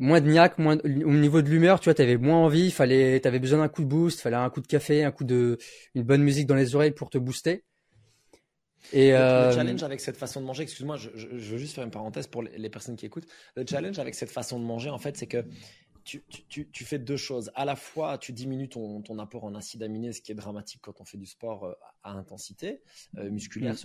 moins 0.00 0.20
de 0.20 0.28
niaque, 0.28 0.58
moins 0.58 0.76
de, 0.76 0.82
au 1.04 1.12
niveau 1.12 1.42
de 1.42 1.48
l'humeur, 1.48 1.78
tu 1.78 1.84
vois, 1.84 1.94
t'avais 1.94 2.16
moins 2.16 2.38
envie, 2.38 2.70
fallait, 2.70 3.20
t'avais 3.20 3.38
besoin 3.38 3.58
d'un 3.60 3.68
coup 3.68 3.82
de 3.82 3.86
boost, 3.88 4.20
fallait 4.20 4.36
un 4.36 4.50
coup 4.50 4.60
de 4.60 4.66
café, 4.66 5.04
un 5.04 5.12
coup 5.12 5.24
de, 5.24 5.58
une 5.94 6.02
bonne 6.02 6.22
musique 6.22 6.46
dans 6.46 6.56
les 6.56 6.74
oreilles 6.74 6.90
pour 6.90 7.10
te 7.10 7.18
booster. 7.18 7.64
Et 8.92 9.10
le, 9.10 9.16
euh... 9.16 9.48
le 9.48 9.54
challenge 9.54 9.82
avec 9.82 10.00
cette 10.00 10.16
façon 10.16 10.40
de 10.40 10.46
manger, 10.46 10.62
excuse-moi, 10.62 10.96
je, 10.96 11.10
je, 11.14 11.28
je, 11.36 11.52
veux 11.52 11.58
juste 11.58 11.74
faire 11.74 11.84
une 11.84 11.90
parenthèse 11.90 12.26
pour 12.26 12.42
les, 12.42 12.56
les, 12.56 12.70
personnes 12.70 12.96
qui 12.96 13.06
écoutent. 13.06 13.28
Le 13.54 13.64
challenge 13.68 13.98
avec 13.98 14.14
cette 14.14 14.30
façon 14.30 14.58
de 14.58 14.64
manger, 14.64 14.88
en 14.88 14.98
fait, 14.98 15.16
c'est 15.16 15.26
que 15.26 15.44
tu, 16.02 16.24
tu, 16.48 16.68
tu, 16.70 16.84
fais 16.84 16.98
deux 16.98 17.18
choses. 17.18 17.52
À 17.54 17.64
la 17.64 17.76
fois, 17.76 18.18
tu 18.18 18.32
diminues 18.32 18.68
ton, 18.68 19.02
ton 19.02 19.18
apport 19.18 19.44
en 19.44 19.54
acides 19.54 19.82
aminés, 19.82 20.12
ce 20.12 20.22
qui 20.22 20.32
est 20.32 20.34
dramatique 20.34 20.80
quand 20.82 21.00
on 21.00 21.04
fait 21.04 21.18
du 21.18 21.26
sport 21.26 21.64
euh, 21.64 21.72
à 22.02 22.12
intensité, 22.12 22.80
euh, 23.18 23.30
musculaire 23.30 23.74
mmh. 23.74 23.78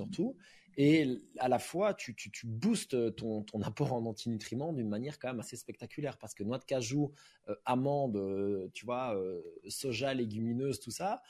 Et 0.77 1.21
à 1.39 1.47
la 1.47 1.59
fois, 1.59 1.93
tu, 1.93 2.15
tu, 2.15 2.31
tu 2.31 2.47
boostes 2.47 3.15
ton, 3.15 3.43
ton, 3.43 3.61
apport 3.61 3.93
en 3.93 4.05
antinutriments 4.05 4.73
d'une 4.73 4.89
manière 4.89 5.19
quand 5.19 5.29
même 5.29 5.39
assez 5.39 5.55
spectaculaire 5.55 6.17
parce 6.17 6.33
que 6.33 6.43
noix 6.43 6.57
de 6.57 6.65
cajou, 6.65 7.13
euh, 7.47 7.55
amandes, 7.65 8.17
euh, 8.17 8.69
tu 8.73 8.85
vois, 8.85 9.15
euh, 9.15 9.41
soja, 9.69 10.13
légumineuse, 10.13 10.79
tout 10.79 10.91
ça, 10.91 11.21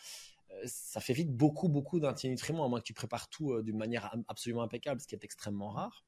euh, 0.51 0.61
ça 0.65 0.99
fait 0.99 1.13
vite 1.13 1.31
beaucoup, 1.31 1.69
beaucoup 1.69 1.99
d'antinutriments, 1.99 2.65
à 2.65 2.67
moins 2.67 2.79
que 2.79 2.85
tu 2.85 2.93
prépares 2.93 3.29
tout 3.29 3.61
d'une 3.61 3.77
manière 3.77 4.15
absolument 4.27 4.63
impeccable, 4.63 4.99
ce 4.99 5.07
qui 5.07 5.15
est 5.15 5.23
extrêmement 5.23 5.69
rare. 5.69 6.05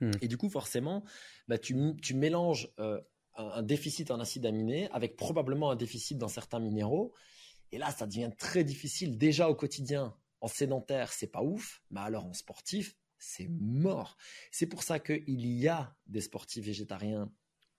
Hmm. 0.00 0.12
Et 0.22 0.28
du 0.28 0.38
coup, 0.38 0.48
forcément, 0.48 1.04
bah, 1.48 1.58
tu, 1.58 1.76
tu 2.00 2.14
mélanges 2.14 2.72
un, 2.78 3.00
un 3.36 3.62
déficit 3.62 4.10
en 4.10 4.20
acides 4.20 4.46
aminés 4.46 4.88
avec 4.90 5.16
probablement 5.16 5.70
un 5.70 5.76
déficit 5.76 6.16
dans 6.16 6.28
certains 6.28 6.60
minéraux. 6.60 7.12
Et 7.72 7.78
là, 7.78 7.90
ça 7.90 8.06
devient 8.06 8.30
très 8.38 8.64
difficile 8.64 9.18
déjà 9.18 9.48
au 9.50 9.54
quotidien 9.54 10.16
en 10.44 10.48
sédentaire, 10.48 11.10
c'est 11.10 11.26
pas 11.26 11.42
ouf, 11.42 11.82
mais 11.90 12.00
alors 12.00 12.26
en 12.26 12.34
sportif, 12.34 12.94
c'est 13.16 13.48
mort. 13.48 14.18
C'est 14.52 14.66
pour 14.66 14.82
ça 14.82 14.98
qu'il 14.98 15.46
y 15.46 15.68
a 15.68 15.96
des 16.06 16.20
sportifs 16.20 16.66
végétariens 16.66 17.32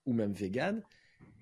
ou 0.04 0.12
même 0.12 0.32
véganes, 0.32 0.82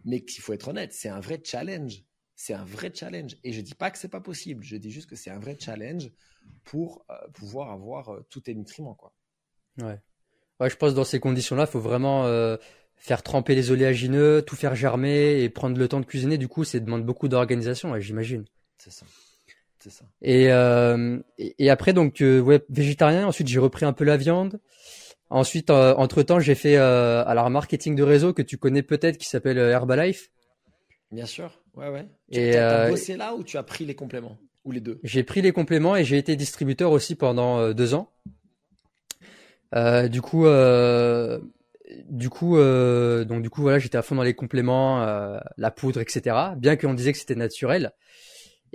mais 0.05 0.23
qu'il 0.23 0.43
faut 0.43 0.53
être 0.53 0.69
honnête, 0.69 0.93
c'est 0.93 1.09
un 1.09 1.21
vrai 1.21 1.41
challenge. 1.43 2.03
C'est 2.37 2.53
un 2.53 2.65
vrai 2.65 2.93
challenge. 2.95 3.39
Et 3.43 3.55
je 3.55 3.63
dis 3.63 3.75
pas 3.75 3.91
que 3.91 3.97
c'est 3.97 4.11
pas 4.11 4.21
possible, 4.21 4.63
je 4.63 4.77
dis 4.77 4.91
juste 4.91 5.09
que 5.09 5.17
c'est 5.17 5.31
un 5.31 5.39
vrai 5.39 5.57
challenge 5.59 6.11
pour 6.63 7.07
euh, 7.09 7.15
pouvoir 7.33 7.71
avoir 7.71 8.11
euh, 8.11 8.27
tous 8.29 8.43
tes 8.43 8.55
nutriments. 8.55 8.95
Quoi. 8.95 9.15
Ouais. 9.79 9.99
ouais, 10.61 10.69
je 10.69 10.77
pense 10.77 10.91
que 10.91 10.97
dans 10.97 11.05
ces 11.05 11.21
conditions-là, 11.21 11.65
il 11.65 11.71
faut 11.71 11.81
vraiment 11.81 12.27
euh, 12.27 12.59
faire 12.97 13.23
tremper 13.23 13.55
les 13.55 13.71
oléagineux, 13.71 14.43
tout 14.43 14.57
faire 14.57 14.75
germer 14.75 15.43
et 15.43 15.49
prendre 15.49 15.79
le 15.79 15.89
temps 15.89 16.01
de 16.01 16.07
cuisiner. 16.07 16.37
Du 16.37 16.49
coup, 16.49 16.65
ça 16.65 16.79
demande 16.81 17.07
beaucoup 17.07 17.29
d'organisation, 17.29 17.93
ouais, 17.93 18.03
j'imagine. 18.03 18.45
C'est 18.77 18.93
ça. 18.93 19.07
Ça. 19.91 20.05
Et, 20.23 20.51
euh, 20.51 21.19
et, 21.39 21.55
et, 21.59 21.71
après, 21.71 21.93
donc, 21.93 22.21
euh, 22.21 22.41
ouais, 22.41 22.63
végétarien. 22.69 23.27
Ensuite, 23.27 23.49
j'ai 23.49 23.59
repris 23.59 23.85
un 23.85 23.93
peu 23.93 24.05
la 24.05 24.17
viande. 24.17 24.61
Ensuite, 25.31 25.71
euh, 25.71 25.95
entre 25.97 26.23
temps, 26.23 26.39
j'ai 26.39 26.55
fait 26.55 26.77
euh, 26.77 27.25
alors 27.27 27.47
un 27.47 27.51
marketing 27.51 27.97
de 27.97 28.03
réseau 28.03 28.33
que 28.33 28.43
tu 28.43 28.59
connais 28.59 28.83
peut-être 28.83 29.19
qui 29.19 29.29
s'appelle 29.29 29.59
Herbalife. 29.59 30.31
Bien 31.11 31.27
sûr, 31.27 31.61
ouais, 31.77 31.89
ouais. 31.89 32.07
Et 32.31 32.53
tu 32.53 32.57
as 32.57 32.85
euh, 32.85 32.91
bossé 32.91 33.17
là 33.17 33.35
ou 33.35 33.43
tu 33.43 33.57
as 33.57 33.63
pris 33.63 33.85
les 33.85 33.95
compléments? 33.95 34.37
Ou 34.65 34.73
les 34.73 34.81
deux? 34.81 35.01
J'ai 35.03 35.25
pris 35.25 35.43
les 35.43 35.53
compléments 35.53 35.97
et 35.97 36.05
j'ai 36.05 36.19
été 36.19 36.37
distributeur 36.37 36.93
aussi 36.93 37.15
pendant 37.17 37.73
deux 37.73 37.95
ans. 37.95 38.11
Du 39.75 40.23
coup, 40.23 40.47
du 42.09 42.31
coup, 42.31 42.57
donc 42.57 43.43
du 43.43 43.51
coup, 43.51 43.63
voilà, 43.63 43.79
j'étais 43.79 43.99
à 43.99 44.03
fond 44.03 44.15
dans 44.15 44.23
les 44.23 44.35
compléments, 44.35 45.05
la 45.57 45.71
poudre, 45.71 46.01
etc. 46.01 46.37
Bien 46.57 46.77
qu'on 46.77 46.95
disait 46.95 47.13
que 47.13 47.19
c'était 47.19 47.35
naturel. 47.35 47.93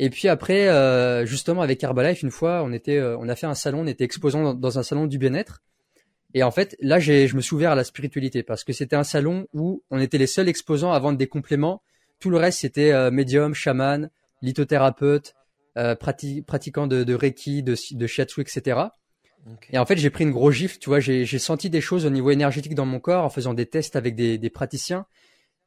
Et 0.01 0.09
puis 0.09 0.29
après, 0.29 0.69
euh, 0.69 1.25
justement 1.25 1.61
avec 1.61 1.83
Herbalife, 1.83 2.23
une 2.23 2.31
fois, 2.31 2.63
on 2.63 2.71
était, 2.71 2.97
euh, 2.97 3.17
on 3.19 3.27
a 3.27 3.35
fait 3.35 3.47
un 3.47 3.53
salon, 3.53 3.81
on 3.81 3.85
était 3.85 4.05
exposant 4.05 4.41
dans, 4.41 4.53
dans 4.53 4.79
un 4.79 4.83
salon 4.83 5.07
du 5.07 5.17
bien-être. 5.17 5.61
Et 6.33 6.41
en 6.41 6.51
fait, 6.51 6.77
là, 6.79 6.99
j'ai, 6.99 7.27
je 7.27 7.35
me 7.35 7.41
suis 7.41 7.53
ouvert 7.53 7.71
à 7.71 7.75
la 7.75 7.83
spiritualité 7.83 8.41
parce 8.41 8.63
que 8.63 8.71
c'était 8.71 8.95
un 8.95 9.03
salon 9.03 9.47
où 9.51 9.83
on 9.91 9.99
était 9.99 10.17
les 10.17 10.25
seuls 10.25 10.47
exposants 10.47 10.93
à 10.93 10.99
vendre 10.99 11.17
des 11.17 11.27
compléments. 11.27 11.81
Tout 12.21 12.29
le 12.29 12.37
reste, 12.37 12.59
c'était 12.59 12.93
euh, 12.93 13.11
médium, 13.11 13.53
chaman, 13.53 14.09
lithothérapeute, 14.41 15.35
euh, 15.77 15.95
prati 15.95 16.43
pratiquant 16.43 16.87
de, 16.87 17.03
de 17.03 17.13
reiki, 17.13 17.61
de, 17.61 17.75
de 17.91 18.07
shiatsu, 18.07 18.39
etc. 18.39 18.79
Okay. 19.53 19.75
Et 19.75 19.79
en 19.79 19.85
fait, 19.85 19.97
j'ai 19.97 20.09
pris 20.09 20.23
une 20.23 20.31
grosse 20.31 20.55
gifle. 20.55 20.77
Tu 20.77 20.89
vois, 20.89 21.01
j'ai, 21.01 21.25
j'ai 21.25 21.39
senti 21.39 21.69
des 21.69 21.81
choses 21.81 22.05
au 22.05 22.09
niveau 22.09 22.31
énergétique 22.31 22.73
dans 22.73 22.85
mon 22.85 23.01
corps 23.01 23.25
en 23.25 23.29
faisant 23.29 23.53
des 23.53 23.65
tests 23.65 23.97
avec 23.97 24.15
des, 24.15 24.37
des 24.37 24.49
praticiens. 24.49 25.07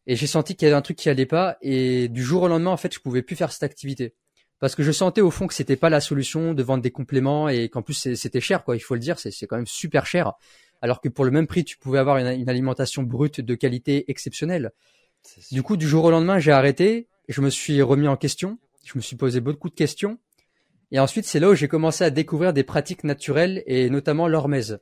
Et 0.06 0.16
j'ai 0.16 0.26
senti 0.26 0.56
qu'il 0.56 0.66
y 0.66 0.70
avait 0.70 0.78
un 0.78 0.82
truc 0.82 0.96
qui 0.96 1.10
allait 1.10 1.26
pas. 1.26 1.58
Et 1.60 2.08
du 2.08 2.22
jour 2.22 2.44
au 2.44 2.48
lendemain, 2.48 2.70
en 2.70 2.78
fait, 2.78 2.94
je 2.94 3.00
pouvais 3.00 3.20
plus 3.20 3.36
faire 3.36 3.52
cette 3.52 3.62
activité 3.62 4.14
parce 4.62 4.77
que 4.77 4.85
je 4.85 4.92
sentais 4.92 5.22
au 5.22 5.33
fond 5.33 5.48
que 5.48 5.55
c'était 5.55 5.75
pas 5.75 5.90
la 5.90 6.01
solution 6.01 6.55
de 6.55 6.62
vendre 6.62 6.85
des 6.85 6.92
compléments 6.92 7.48
et 7.48 7.68
qu'en 7.68 7.83
plus 7.83 8.14
c'était 8.14 8.40
cher 8.40 8.62
quoi. 8.62 8.77
Il 8.77 8.79
faut 8.79 8.94
le 8.94 9.01
dire 9.01 9.18
c'est 9.18 9.33
quand 9.48 9.57
même 9.57 9.66
super 9.66 10.07
cher. 10.07 10.35
Alors 10.83 11.01
que 11.01 11.09
pour 11.09 11.25
le 11.25 11.33
même 11.33 11.48
prix 11.48 11.64
tu 11.64 11.77
pouvais 11.79 11.98
avoir 11.98 12.18
une, 12.18 12.29
une 12.29 12.48
alimentation 12.48 13.03
brute 13.03 13.40
de 13.40 13.57
qualité 13.57 14.09
exceptionnelle. 14.09 14.70
Du 15.51 15.64
coup 15.64 15.77
du 15.77 15.88
jour 15.88 16.05
au 16.05 16.12
lendemain 16.12 16.38
j'ai 16.38 16.53
arrêté. 16.53 17.09
Je 17.29 17.40
me 17.40 17.51
suis 17.51 17.83
remis 17.83 18.07
en 18.07 18.16
question. 18.16 18.61
Je 18.85 18.92
me 18.94 19.01
suis 19.01 19.16
posé 19.16 19.40
beaucoup 19.40 19.68
de 19.68 19.75
questions. 19.75 20.20
Et 20.92 21.01
ensuite 21.01 21.25
c'est 21.25 21.40
là 21.40 21.51
où 21.51 21.57
j'ai 21.57 21.66
commencé 21.66 22.05
à 22.05 22.11
découvrir 22.11 22.53
des 22.53 22.62
pratiques 22.62 23.03
naturelles 23.03 23.64
et 23.66 23.90
notamment 23.90 24.29
l'hormèse. 24.29 24.79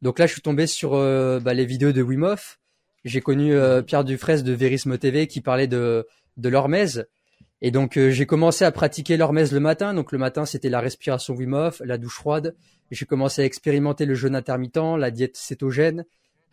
Donc 0.00 0.18
là 0.18 0.26
je 0.26 0.32
suis 0.32 0.42
tombé 0.42 0.66
sur 0.66 0.94
euh, 0.94 1.38
bah, 1.38 1.54
les 1.54 1.64
vidéos 1.64 1.92
de 1.92 2.02
Wim 2.02 2.24
Hof. 2.24 2.58
J'ai 3.04 3.20
connu 3.20 3.54
euh, 3.54 3.82
Pierre 3.82 4.02
Dufresne 4.02 4.42
de 4.42 4.52
Verismo 4.52 4.96
TV 4.96 5.28
qui 5.28 5.40
parlait 5.40 5.68
de 5.68 6.08
de 6.38 6.48
l'hormèse 6.48 7.06
et 7.64 7.70
donc 7.70 7.96
euh, 7.96 8.10
j'ai 8.10 8.26
commencé 8.26 8.64
à 8.64 8.72
pratiquer 8.72 9.16
l'hormèse 9.16 9.52
le 9.52 9.60
matin. 9.60 9.94
Donc 9.94 10.10
le 10.10 10.18
matin 10.18 10.44
c'était 10.44 10.68
la 10.68 10.80
respiration 10.80 11.34
Wim 11.34 11.54
Hof, 11.54 11.80
la 11.84 11.96
douche 11.96 12.16
froide. 12.16 12.56
J'ai 12.90 13.06
commencé 13.06 13.40
à 13.40 13.44
expérimenter 13.44 14.04
le 14.04 14.14
jeûne 14.14 14.34
intermittent, 14.34 14.98
la 14.98 15.10
diète 15.12 15.36
cétogène. 15.36 16.04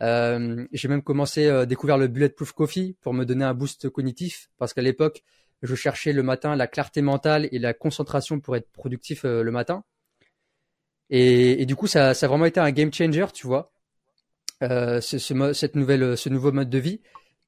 Euh, 0.02 0.64
j'ai 0.72 0.88
même 0.88 1.02
commencé 1.02 1.48
à 1.48 1.66
découvrir 1.66 1.98
le 1.98 2.06
bulletproof 2.06 2.52
coffee 2.52 2.96
pour 3.02 3.12
me 3.12 3.26
donner 3.26 3.44
un 3.44 3.54
boost 3.54 3.90
cognitif 3.90 4.50
parce 4.56 4.72
qu'à 4.72 4.82
l'époque 4.82 5.24
je 5.62 5.74
cherchais 5.74 6.12
le 6.12 6.22
matin 6.22 6.54
la 6.54 6.68
clarté 6.68 7.02
mentale 7.02 7.48
et 7.50 7.58
la 7.58 7.74
concentration 7.74 8.38
pour 8.38 8.56
être 8.56 8.70
productif 8.70 9.24
euh, 9.24 9.42
le 9.42 9.50
matin. 9.50 9.82
Et, 11.10 11.60
et, 11.60 11.66
du 11.66 11.74
coup 11.74 11.88
ça, 11.88 12.14
ça 12.14 12.26
a 12.26 12.28
vraiment 12.28 12.44
été 12.44 12.60
un 12.60 12.70
game 12.70 12.92
changer, 12.94 13.26
tu 13.34 13.48
vois. 13.48 13.72
Euh, 14.62 15.00
ce, 15.00 15.18
ce, 15.18 15.52
cette 15.54 15.74
nouvelle, 15.74 16.16
ce 16.16 16.28
nouveau 16.28 16.52
mode 16.52 16.70
de 16.70 16.78
vie. 16.78 17.00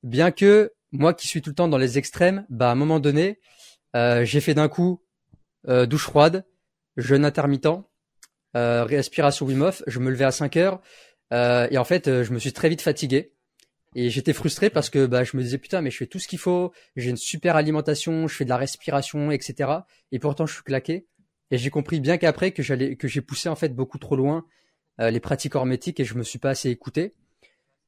Bien 0.03 0.33
que 0.33 0.73
moi 0.93 1.15
qui 1.15 1.27
suis 1.27 1.43
tout 1.43 1.51
le 1.51 1.57
temps 1.57 1.69
dans 1.69 1.79
les 1.79 1.99
extrêmes, 1.99 2.47
bah 2.51 2.69
à 2.69 2.73
un 2.73 2.75
moment 2.77 3.01
donné, 3.01 3.41
euh, 3.97 4.25
j'ai 4.25 4.41
fait 4.41 4.55
d'un 4.55 4.69
coup 4.69 5.03
euh, 5.69 5.87
douche 5.87 6.05
froide, 6.05 6.45
jeûne 6.97 7.25
intermittent, 7.25 7.85
euh, 8.57 8.85
respiration 8.85 9.47
Wim 9.47 9.71
je 9.87 9.99
me 9.99 10.11
levais 10.11 10.25
à 10.25 10.31
5 10.31 10.57
heures 10.57 10.83
euh, 11.33 11.67
et 11.71 11.79
en 11.79 11.85
fait 11.85 12.23
je 12.23 12.33
me 12.33 12.39
suis 12.39 12.53
très 12.53 12.69
vite 12.69 12.83
fatigué. 12.83 13.33
Et 13.95 14.09
j'étais 14.09 14.33
frustré 14.33 14.71
parce 14.71 14.89
que 14.89 15.05
bah 15.05 15.23
je 15.23 15.37
me 15.37 15.43
disais 15.43 15.59
putain 15.59 15.83
mais 15.83 15.91
je 15.91 15.99
fais 15.99 16.07
tout 16.07 16.19
ce 16.19 16.27
qu'il 16.27 16.39
faut, 16.39 16.73
j'ai 16.97 17.11
une 17.11 17.17
super 17.17 17.57
alimentation, 17.57 18.27
je 18.27 18.35
fais 18.35 18.45
de 18.45 18.49
la 18.49 18.57
respiration 18.57 19.31
etc 19.31 19.71
et 20.13 20.19
pourtant 20.19 20.47
je 20.47 20.55
suis 20.55 20.63
claqué. 20.63 21.07
Et 21.51 21.59
j'ai 21.59 21.71
compris 21.71 22.01
bien 22.01 22.17
qu'après 22.17 22.53
que 22.53 22.63
j'allais 22.63 22.97
que 22.97 23.07
j'ai 23.07 23.21
poussé 23.21 23.49
en 23.49 23.57
fait 23.57 23.75
beaucoup 23.75 23.99
trop 23.99 24.17
loin 24.17 24.47
les 24.99 25.21
pratiques 25.21 25.55
hormétiques 25.55 26.01
et 26.01 26.05
je 26.05 26.15
me 26.15 26.23
suis 26.23 26.39
pas 26.39 26.51
assez 26.51 26.71
écouté 26.71 27.15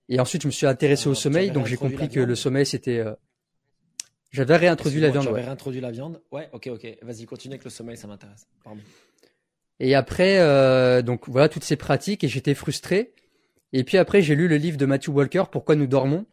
et 0.09 0.21
ensuite 0.21 0.43
je 0.43 0.49
me 0.49 0.53
suis 0.53 0.67
intéressé 0.67 1.09
au 1.09 1.15
sommeil 1.15 1.51
donc 1.51 1.67
j'ai 1.67 1.77
compris 1.77 2.09
que 2.09 2.21
le 2.21 2.35
sommeil 2.35 2.67
c'était 2.67 2.99
euh, 2.99 3.15
j'avais 4.35 4.57
réintroduit 4.57 5.01
la 5.01 5.11
viande. 5.11 5.23
J'avais 5.23 5.43
réintroduit 5.43 5.81
la 5.81 5.93
viande. 5.93 6.21
Ouais, 6.33 6.49
ok, 6.53 6.67
ok. 6.67 6.85
Vas-y, 7.03 7.25
continue 7.25 7.55
avec 7.55 7.63
le 7.63 7.71
sommeil, 7.71 7.97
ça 7.97 8.09
m'intéresse. 8.09 8.49
Pardon. 8.65 8.81
Et 9.79 9.95
après, 9.95 10.41
euh, 10.41 11.03
donc 11.03 11.29
voilà 11.29 11.49
toutes 11.49 11.63
ces 11.63 11.77
pratiques 11.77 12.25
et 12.25 12.29
j'étais 12.29 12.55
frustré. 12.55 13.15
Et 13.73 13.85
puis 13.85 13.97
après, 13.97 14.23
j'ai 14.23 14.35
lu 14.35 14.49
le 14.49 14.57
livre 14.57 14.77
de 14.77 14.87
Matthew 14.87 15.11
Walker, 15.11 15.45
Pourquoi 15.53 15.77
nous 15.77 15.87
dormons? 15.87 16.27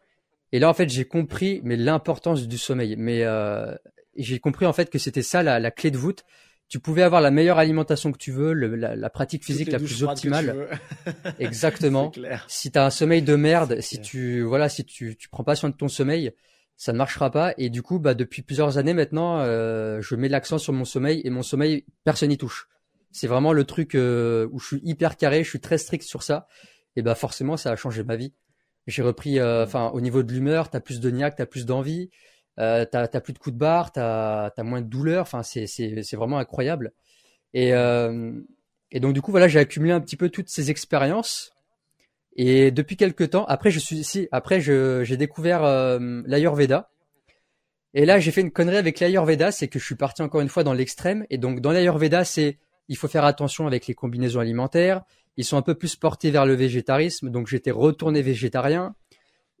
Et 0.50 0.58
là, 0.58 0.68
en 0.68 0.74
fait, 0.74 0.88
j'ai 0.88 1.04
compris 1.04 1.60
mais 1.62 1.76
l'importance 1.76 2.48
du 2.48 2.58
sommeil. 2.58 2.96
Mais 2.98 3.22
euh, 3.22 3.72
j'ai 4.16 4.40
compris 4.40 4.66
en 4.66 4.72
fait 4.72 4.90
que 4.90 4.98
c'était 4.98 5.22
ça 5.22 5.44
la, 5.44 5.60
la, 5.60 5.70
clé 5.70 5.92
de 5.92 5.96
voûte. 5.96 6.24
Tu 6.72 6.80
pouvais 6.80 7.02
avoir 7.02 7.20
la 7.20 7.30
meilleure 7.30 7.58
alimentation 7.58 8.12
que 8.12 8.16
tu 8.16 8.32
veux, 8.32 8.54
le, 8.54 8.74
la, 8.76 8.96
la, 8.96 9.10
pratique 9.10 9.44
physique 9.44 9.70
la 9.70 9.78
plus 9.78 10.04
optimale. 10.04 10.70
Exactement. 11.38 12.10
Si 12.48 12.70
tu 12.70 12.78
as 12.78 12.86
un 12.86 12.88
sommeil 12.88 13.20
de 13.20 13.36
merde, 13.36 13.78
si 13.82 14.00
tu 14.00 14.40
voilà, 14.40 14.70
si 14.70 14.82
tu 14.82 15.14
tu 15.18 15.28
prends 15.28 15.44
pas 15.44 15.54
soin 15.54 15.68
de 15.68 15.74
ton 15.74 15.88
sommeil, 15.88 16.32
ça 16.78 16.94
ne 16.94 16.96
marchera 16.96 17.30
pas. 17.30 17.52
Et 17.58 17.68
du 17.68 17.82
coup, 17.82 17.98
bah, 17.98 18.14
depuis 18.14 18.40
plusieurs 18.40 18.78
années 18.78 18.94
maintenant, 18.94 19.40
euh, 19.40 20.00
je 20.00 20.16
mets 20.16 20.30
l'accent 20.30 20.56
sur 20.56 20.72
mon 20.72 20.86
sommeil 20.86 21.20
et 21.24 21.28
mon 21.28 21.42
sommeil, 21.42 21.84
personne 22.04 22.30
n'y 22.30 22.38
touche. 22.38 22.70
C'est 23.10 23.26
vraiment 23.26 23.52
le 23.52 23.64
truc 23.64 23.94
euh, 23.94 24.48
où 24.50 24.58
je 24.58 24.68
suis 24.68 24.80
hyper 24.82 25.18
carré, 25.18 25.44
je 25.44 25.50
suis 25.50 25.60
très 25.60 25.76
strict 25.76 26.04
sur 26.04 26.22
ça. 26.22 26.48
Et 26.96 27.02
bah 27.02 27.14
forcément, 27.14 27.58
ça 27.58 27.70
a 27.70 27.76
changé 27.76 28.02
ma 28.02 28.16
vie. 28.16 28.32
J'ai 28.86 29.02
repris, 29.02 29.38
euh, 29.38 29.62
enfin, 29.62 29.90
au 29.92 30.00
niveau 30.00 30.22
de 30.22 30.32
l'humeur, 30.32 30.70
t'as 30.70 30.80
plus 30.80 31.00
de 31.00 31.10
niaque, 31.10 31.36
t'as 31.36 31.44
plus 31.44 31.66
d'envie, 31.66 32.08
euh, 32.58 32.84
t'as 32.84 33.08
as 33.12 33.20
plus 33.20 33.32
de 33.32 33.38
coups 33.38 33.54
de 33.54 33.58
barre, 33.58 33.92
t'as 33.92 34.50
as 34.56 34.62
moins 34.62 34.80
de 34.80 34.86
douleur. 34.86 35.22
Enfin, 35.22 35.42
c'est 35.42 36.14
vraiment 36.14 36.38
incroyable. 36.38 36.92
Et 37.54 37.74
euh, 37.74 38.32
et 38.90 39.00
donc 39.00 39.14
du 39.14 39.22
coup, 39.22 39.30
voilà, 39.30 39.48
j'ai 39.48 39.58
accumulé 39.58 39.92
un 39.92 40.00
petit 40.00 40.16
peu 40.16 40.28
toutes 40.28 40.48
ces 40.48 40.70
expériences 40.70 41.52
et 42.36 42.70
depuis 42.70 42.96
quelques 42.96 43.30
temps, 43.30 43.44
après 43.46 43.70
je 43.70 43.78
suis 43.78 43.96
ici, 43.96 44.28
après 44.32 44.60
je 44.60 45.04
j'ai 45.04 45.16
découvert 45.16 45.64
euh, 45.64 46.22
l'Ayurveda. 46.26 46.90
Et 47.94 48.06
là, 48.06 48.18
j'ai 48.18 48.30
fait 48.30 48.40
une 48.40 48.50
connerie 48.50 48.78
avec 48.78 49.00
l'Ayurveda, 49.00 49.52
c'est 49.52 49.68
que 49.68 49.78
je 49.78 49.84
suis 49.84 49.96
parti 49.96 50.22
encore 50.22 50.40
une 50.40 50.48
fois 50.48 50.64
dans 50.64 50.72
l'extrême. 50.72 51.26
Et 51.28 51.36
donc 51.36 51.60
dans 51.60 51.72
l'Ayurveda, 51.72 52.24
c'est 52.24 52.58
il 52.88 52.96
faut 52.96 53.08
faire 53.08 53.24
attention 53.24 53.66
avec 53.66 53.86
les 53.86 53.94
combinaisons 53.94 54.40
alimentaires. 54.40 55.02
Ils 55.36 55.44
sont 55.44 55.56
un 55.56 55.62
peu 55.62 55.74
plus 55.74 55.96
portés 55.96 56.30
vers 56.30 56.46
le 56.46 56.54
végétarisme, 56.54 57.30
donc 57.30 57.48
j'étais 57.48 57.70
retourné 57.70 58.22
végétarien. 58.22 58.94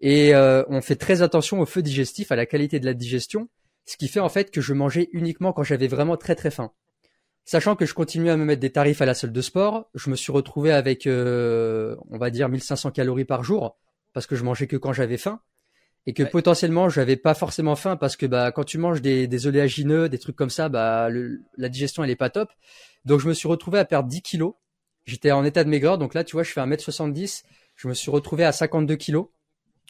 Et 0.02 0.34
euh, 0.34 0.64
on 0.68 0.80
fait 0.82 0.96
très 0.96 1.22
attention 1.22 1.60
au 1.60 1.66
feu 1.66 1.80
digestif, 1.80 2.32
à 2.32 2.36
la 2.36 2.44
qualité 2.44 2.80
de 2.80 2.86
la 2.86 2.92
digestion, 2.92 3.48
ce 3.86 3.96
qui 3.96 4.08
fait 4.08 4.20
en 4.20 4.28
fait 4.28 4.50
que 4.50 4.60
je 4.60 4.74
mangeais 4.74 5.08
uniquement 5.12 5.52
quand 5.52 5.62
j'avais 5.62 5.86
vraiment 5.86 6.16
très 6.16 6.34
très 6.34 6.50
faim. 6.50 6.72
Sachant 7.44 7.76
que 7.76 7.86
je 7.86 7.94
continuais 7.94 8.30
à 8.30 8.36
me 8.36 8.44
mettre 8.44 8.60
des 8.60 8.70
tarifs 8.70 9.00
à 9.00 9.06
la 9.06 9.14
salle 9.14 9.32
de 9.32 9.40
sport, 9.40 9.90
je 9.94 10.10
me 10.10 10.16
suis 10.16 10.32
retrouvé 10.32 10.72
avec, 10.72 11.06
euh, 11.06 11.96
on 12.10 12.18
va 12.18 12.30
dire, 12.30 12.48
1500 12.48 12.90
calories 12.90 13.24
par 13.24 13.42
jour, 13.42 13.78
parce 14.12 14.26
que 14.26 14.36
je 14.36 14.44
mangeais 14.44 14.66
que 14.66 14.76
quand 14.76 14.92
j'avais 14.92 15.16
faim, 15.16 15.40
et 16.06 16.14
que 16.14 16.24
ouais. 16.24 16.30
potentiellement 16.30 16.88
j'avais 16.88 17.16
pas 17.16 17.34
forcément 17.34 17.76
faim 17.76 17.96
parce 17.96 18.16
que 18.16 18.26
bah 18.26 18.50
quand 18.50 18.64
tu 18.64 18.76
manges 18.76 19.00
des, 19.00 19.28
des 19.28 19.46
oléagineux, 19.46 20.08
des 20.08 20.18
trucs 20.18 20.34
comme 20.34 20.50
ça, 20.50 20.68
bah 20.68 21.08
le, 21.10 21.42
la 21.56 21.68
digestion 21.68 22.02
elle 22.02 22.10
est 22.10 22.16
pas 22.16 22.30
top. 22.30 22.50
Donc 23.04 23.20
je 23.20 23.28
me 23.28 23.34
suis 23.34 23.48
retrouvé 23.48 23.78
à 23.78 23.84
perdre 23.84 24.08
10 24.08 24.22
kilos. 24.22 24.54
J'étais 25.04 25.30
en 25.30 25.44
état 25.44 25.62
de 25.64 25.68
maigreur, 25.68 25.98
donc 25.98 26.14
là 26.14 26.24
tu 26.24 26.32
vois 26.34 26.42
je 26.42 26.50
fais 26.50 26.60
1m70, 26.60 27.44
je 27.76 27.88
me 27.88 27.94
suis 27.94 28.10
retrouvé 28.10 28.44
à 28.44 28.52
52 28.52 28.96
kilos. 28.96 29.26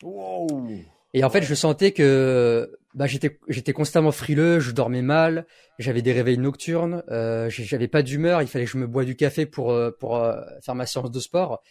Wow. 0.03 0.69
Et 1.15 1.25
en 1.25 1.31
fait, 1.31 1.43
je 1.43 1.55
sentais 1.55 1.93
que 1.93 2.79
bah, 2.95 3.07
j'étais 3.07 3.39
j'étais 3.49 3.73
constamment 3.73 4.13
frileux, 4.13 4.61
je 4.61 4.71
dormais 4.73 5.03
mal, 5.03 5.47
j'avais 5.79 6.03
des 6.03 6.13
réveils 6.13 6.39
nocturnes, 6.39 7.03
euh, 7.11 7.49
j'avais 7.51 7.89
pas 7.89 8.03
d'humeur, 8.03 8.43
il 8.43 8.49
fallait 8.49 8.65
que 8.65 8.71
je 8.71 8.79
me 8.79 8.87
bois 8.87 9.05
du 9.05 9.17
café 9.17 9.47
pour 9.47 9.73
euh, 9.73 9.91
pour 9.91 10.17
euh, 10.17 10.41
faire 10.63 10.75
ma 10.75 10.87
séance 10.87 11.11
de 11.11 11.21
sport. 11.21 11.63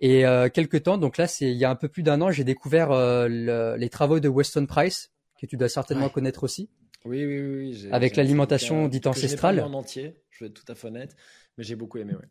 Et 0.00 0.26
euh, 0.26 0.48
quelques 0.48 0.82
temps, 0.82 0.98
donc 0.98 1.18
là, 1.18 1.26
c'est 1.26 1.50
il 1.50 1.56
y 1.56 1.64
a 1.64 1.70
un 1.70 1.76
peu 1.76 1.88
plus 1.88 2.02
d'un 2.02 2.20
an, 2.20 2.30
j'ai 2.30 2.44
découvert 2.44 2.88
le, 2.90 3.76
les 3.76 3.88
travaux 3.88 4.20
de 4.20 4.28
Weston 4.28 4.66
Price, 4.66 5.12
que 5.40 5.46
tu 5.46 5.56
dois 5.56 5.68
certainement 5.68 6.06
ouais. 6.06 6.12
connaître 6.12 6.42
aussi. 6.42 6.68
Oui, 7.04 7.24
oui, 7.24 7.40
oui. 7.40 7.80
oui 7.84 7.88
avec 7.92 8.16
l'alimentation 8.16 8.88
dite 8.88 9.06
ancestrale. 9.06 9.56
Je 9.56 9.60
pas 9.60 9.66
en 9.66 9.74
entier, 9.74 10.16
je 10.30 10.44
vais 10.44 10.48
être 10.48 10.54
tout 10.54 10.72
à 10.72 10.74
fait 10.74 10.88
honnête, 10.88 11.16
mais 11.56 11.64
j'ai 11.64 11.76
beaucoup 11.76 11.98
aimé. 11.98 12.14
Ouais. 12.14 12.28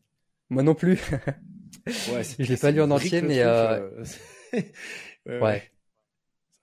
Moi 0.49 0.63
non 0.63 0.75
plus. 0.75 0.99
ouais, 1.87 2.23
je 2.39 2.49
l'ai 2.51 2.57
pas 2.57 2.71
lu 2.71 2.81
en 2.81 2.91
entier, 2.91 3.21
mais 3.21 3.41
ouais. 5.25 5.39
ouais. 5.39 5.71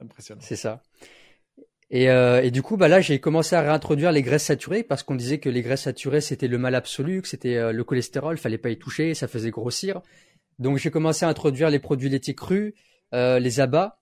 Impressionnant. 0.00 0.40
C'est 0.42 0.56
ça. 0.56 0.82
Et, 1.90 2.08
euh, 2.08 2.40
et, 2.42 2.50
du 2.52 2.62
coup, 2.62 2.76
bah 2.76 2.88
là, 2.88 3.00
j'ai 3.00 3.18
commencé 3.18 3.56
à 3.56 3.62
réintroduire 3.62 4.12
les 4.12 4.22
graisses 4.22 4.44
saturées 4.44 4.84
parce 4.84 5.02
qu'on 5.02 5.16
disait 5.16 5.38
que 5.38 5.48
les 5.48 5.60
graisses 5.60 5.82
saturées 5.82 6.20
c'était 6.20 6.46
le 6.46 6.56
mal 6.56 6.76
absolu, 6.76 7.20
que 7.20 7.28
c'était 7.28 7.56
euh, 7.56 7.72
le 7.72 7.82
cholestérol, 7.84 8.38
fallait 8.38 8.58
pas 8.58 8.70
y 8.70 8.78
toucher, 8.78 9.14
ça 9.14 9.26
faisait 9.26 9.50
grossir. 9.50 10.00
Donc 10.60 10.78
j'ai 10.78 10.90
commencé 10.90 11.24
à 11.24 11.28
introduire 11.28 11.68
les 11.68 11.80
produits 11.80 12.08
laitiers 12.08 12.36
crus, 12.36 12.74
euh, 13.12 13.40
les 13.40 13.58
abats. 13.58 13.98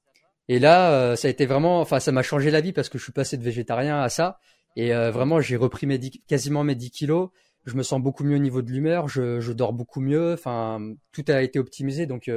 Et 0.49 0.59
là, 0.59 1.15
ça 1.15 1.29
a 1.29 1.31
été 1.31 1.45
vraiment, 1.45 1.81
enfin, 1.81 2.01
ça 2.01 2.11
m'a 2.11 2.23
changé 2.23 2.51
la 2.51 2.63
vie 2.63 2.73
parce 2.73 2.89
que 2.89 2.97
je 2.97 3.03
suis 3.03 3.13
passé 3.13 3.37
de 3.37 3.43
végétarien 3.43 4.01
à 4.01 4.09
ça. 4.09 4.39
Et 4.77 4.95
vraiment, 4.95 5.43
j'ai 5.43 5.57
repris 5.57 5.87
mes 5.87 5.99
10, 5.99 6.23
quasiment 6.27 6.65
mes 6.65 6.75
10 6.75 6.91
kilos. 6.91 7.29
Je 7.67 7.75
me 7.75 7.83
sens 7.83 8.01
beaucoup 8.01 8.25
mieux 8.25 8.37
au 8.37 8.41
niveau 8.41 8.63
de 8.63 8.71
l'humeur, 8.71 9.09
je, 9.09 9.41
je, 9.41 9.53
dors 9.53 9.75
beaucoup 9.75 10.01
mieux. 10.01 10.33
Enfin, 10.33 10.81
tout 11.13 11.25
a 11.29 11.43
été 11.43 11.59
optimisé. 11.59 12.07
Donc 12.07 12.31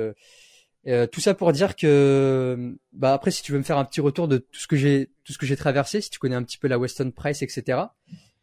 euh, 0.88 1.08
tout 1.08 1.22
ça 1.22 1.34
pour 1.34 1.52
dire 1.52 1.76
que, 1.76 2.76
bah 2.94 3.14
après, 3.14 3.32
si 3.32 3.44
tu 3.44 3.52
veux 3.52 3.58
me 3.58 3.64
faire 3.64 3.78
un 3.78 3.86
petit 3.86 4.02
retour 4.02 4.28
de 4.28 4.38
tout 4.38 4.60
ce 4.60 4.68
que 4.68 4.76
j'ai, 4.76 5.12
tout 5.24 5.34
ce 5.34 5.38
que 5.38 5.46
j'ai 5.46 5.56
traversé, 5.56 6.02
si 6.02 6.10
tu 6.10 6.20
connais 6.20 6.36
un 6.36 6.44
petit 6.44 6.58
peu 6.58 6.68
la 6.68 6.80
Weston 6.80 7.12
Price, 7.12 7.42
etc. 7.42 7.80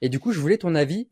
Et 0.00 0.08
du 0.08 0.20
coup, 0.20 0.32
je 0.32 0.38
voulais 0.38 0.58
ton 0.58 0.74
avis 0.74 1.08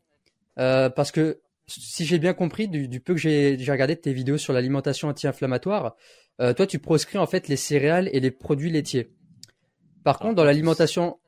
euh, 0.57 0.89
parce 0.89 1.11
que 1.11 1.41
si 1.67 2.05
j'ai 2.05 2.17
bien 2.17 2.33
compris 2.33 2.69
du, 2.69 2.87
du 2.87 3.01
peu 3.01 3.13
que 3.13 3.19
j'ai 3.19 3.57
regardé 3.69 3.95
de 3.95 3.99
tes 3.99 4.13
vidéos 4.13 4.37
sur 4.37 4.53
l'alimentation 4.53 5.09
anti-inflammatoire, 5.09 5.95
euh, 6.39 6.53
toi, 6.53 6.67
tu 6.67 6.79
proscris 6.79 7.17
en 7.17 7.27
fait 7.27 7.47
les 7.47 7.57
céréales 7.57 8.09
et 8.13 8.19
les 8.19 8.31
produits 8.31 8.71
laitiers. 8.71 9.11
Par 10.03 10.17
ah, 10.19 10.23
contre, 10.23 10.35
dans 10.35 10.45
l'alimentation, 10.45 11.19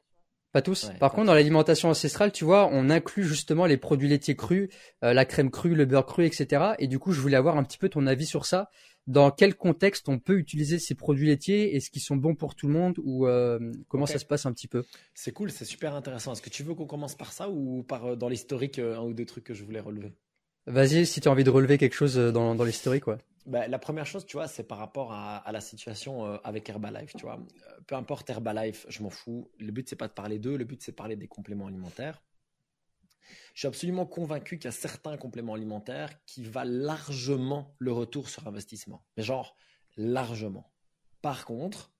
pas 0.51 0.61
tous. 0.61 0.85
Ouais, 0.85 0.97
Par 0.99 1.11
contre, 1.11 1.27
dans 1.27 1.33
l'alimentation 1.33 1.89
ancestrale, 1.89 2.31
tu 2.31 2.45
vois, 2.45 2.69
on 2.71 2.89
inclut 2.89 3.23
justement 3.23 3.65
les 3.65 3.77
produits 3.77 4.07
laitiers 4.07 4.35
crus, 4.35 4.69
euh, 5.03 5.13
la 5.13 5.25
crème 5.25 5.51
crue, 5.51 5.75
le 5.75 5.85
beurre 5.85 6.05
cru, 6.05 6.25
etc. 6.25 6.73
Et 6.79 6.87
du 6.87 6.99
coup, 6.99 7.11
je 7.11 7.19
voulais 7.19 7.37
avoir 7.37 7.57
un 7.57 7.63
petit 7.63 7.77
peu 7.77 7.89
ton 7.89 8.07
avis 8.07 8.25
sur 8.25 8.45
ça 8.45 8.69
dans 9.09 9.31
quel 9.31 9.55
contexte 9.55 10.07
on 10.07 10.19
peut 10.19 10.37
utiliser 10.37 10.77
ces 10.77 10.93
produits 10.93 11.25
laitiers 11.25 11.75
Est-ce 11.75 11.89
qu'ils 11.89 12.03
sont 12.03 12.15
bons 12.15 12.35
pour 12.35 12.53
tout 12.53 12.67
le 12.67 12.73
monde 12.73 12.99
ou 13.03 13.25
euh, 13.25 13.71
comment 13.87 14.03
okay. 14.03 14.13
ça 14.13 14.19
se 14.19 14.25
passe 14.25 14.45
un 14.45 14.53
petit 14.53 14.67
peu? 14.67 14.85
C'est 15.15 15.31
cool, 15.31 15.49
c'est 15.49 15.65
super 15.65 15.95
intéressant. 15.95 16.33
Est-ce 16.33 16.43
que 16.43 16.51
tu 16.51 16.61
veux 16.61 16.75
qu'on 16.75 16.85
commence 16.85 17.15
par 17.15 17.33
ça 17.33 17.49
ou 17.49 17.81
par 17.81 18.05
euh, 18.05 18.15
dans 18.15 18.29
l'historique 18.29 18.77
euh, 18.77 18.97
un 18.97 19.01
ou 19.01 19.13
deux 19.13 19.25
trucs 19.25 19.45
que 19.45 19.55
je 19.55 19.63
voulais 19.63 19.79
relever? 19.79 20.13
Vas-y, 20.67 21.07
si 21.07 21.21
tu 21.21 21.27
as 21.27 21.31
envie 21.31 21.43
de 21.43 21.49
relever 21.49 21.79
quelque 21.79 21.95
chose 21.95 22.17
dans, 22.17 22.53
dans 22.53 22.63
l'historique, 22.63 23.07
ouais. 23.07 23.17
Bah, 23.47 23.67
la 23.67 23.79
première 23.79 24.05
chose, 24.05 24.27
tu 24.27 24.37
vois, 24.37 24.47
c'est 24.47 24.67
par 24.67 24.77
rapport 24.77 25.11
à, 25.11 25.37
à 25.37 25.51
la 25.51 25.61
situation 25.61 26.25
avec 26.43 26.69
Herbalife, 26.69 27.13
tu 27.17 27.23
vois. 27.23 27.39
Peu 27.87 27.95
importe 27.95 28.29
Herbalife, 28.29 28.85
je 28.89 29.01
m'en 29.01 29.09
fous. 29.09 29.49
Le 29.57 29.71
but 29.71 29.89
c'est 29.89 29.95
pas 29.95 30.07
de 30.07 30.13
parler 30.13 30.37
d'eux, 30.37 30.55
le 30.55 30.65
but 30.65 30.83
c'est 30.83 30.91
de 30.91 30.95
parler 30.95 31.15
des 31.15 31.27
compléments 31.27 31.65
alimentaires. 31.65 32.21
Je 33.59 33.63
suis 33.63 33.67
absolument 33.67 34.05
convaincu 34.05 34.57
qu'il 34.57 34.67
y 34.67 34.67
a 34.69 34.71
certains 34.71 35.17
compléments 35.17 35.55
alimentaires 35.55 36.23
qui 36.25 36.45
valent 36.45 36.71
largement 36.71 37.75
le 37.77 37.91
retour 37.91 38.29
sur 38.29 38.47
investissement. 38.47 39.03
Mais 39.17 39.23
genre, 39.23 39.57
largement. 39.97 40.71
Par 41.21 41.43
contre, 41.43 41.91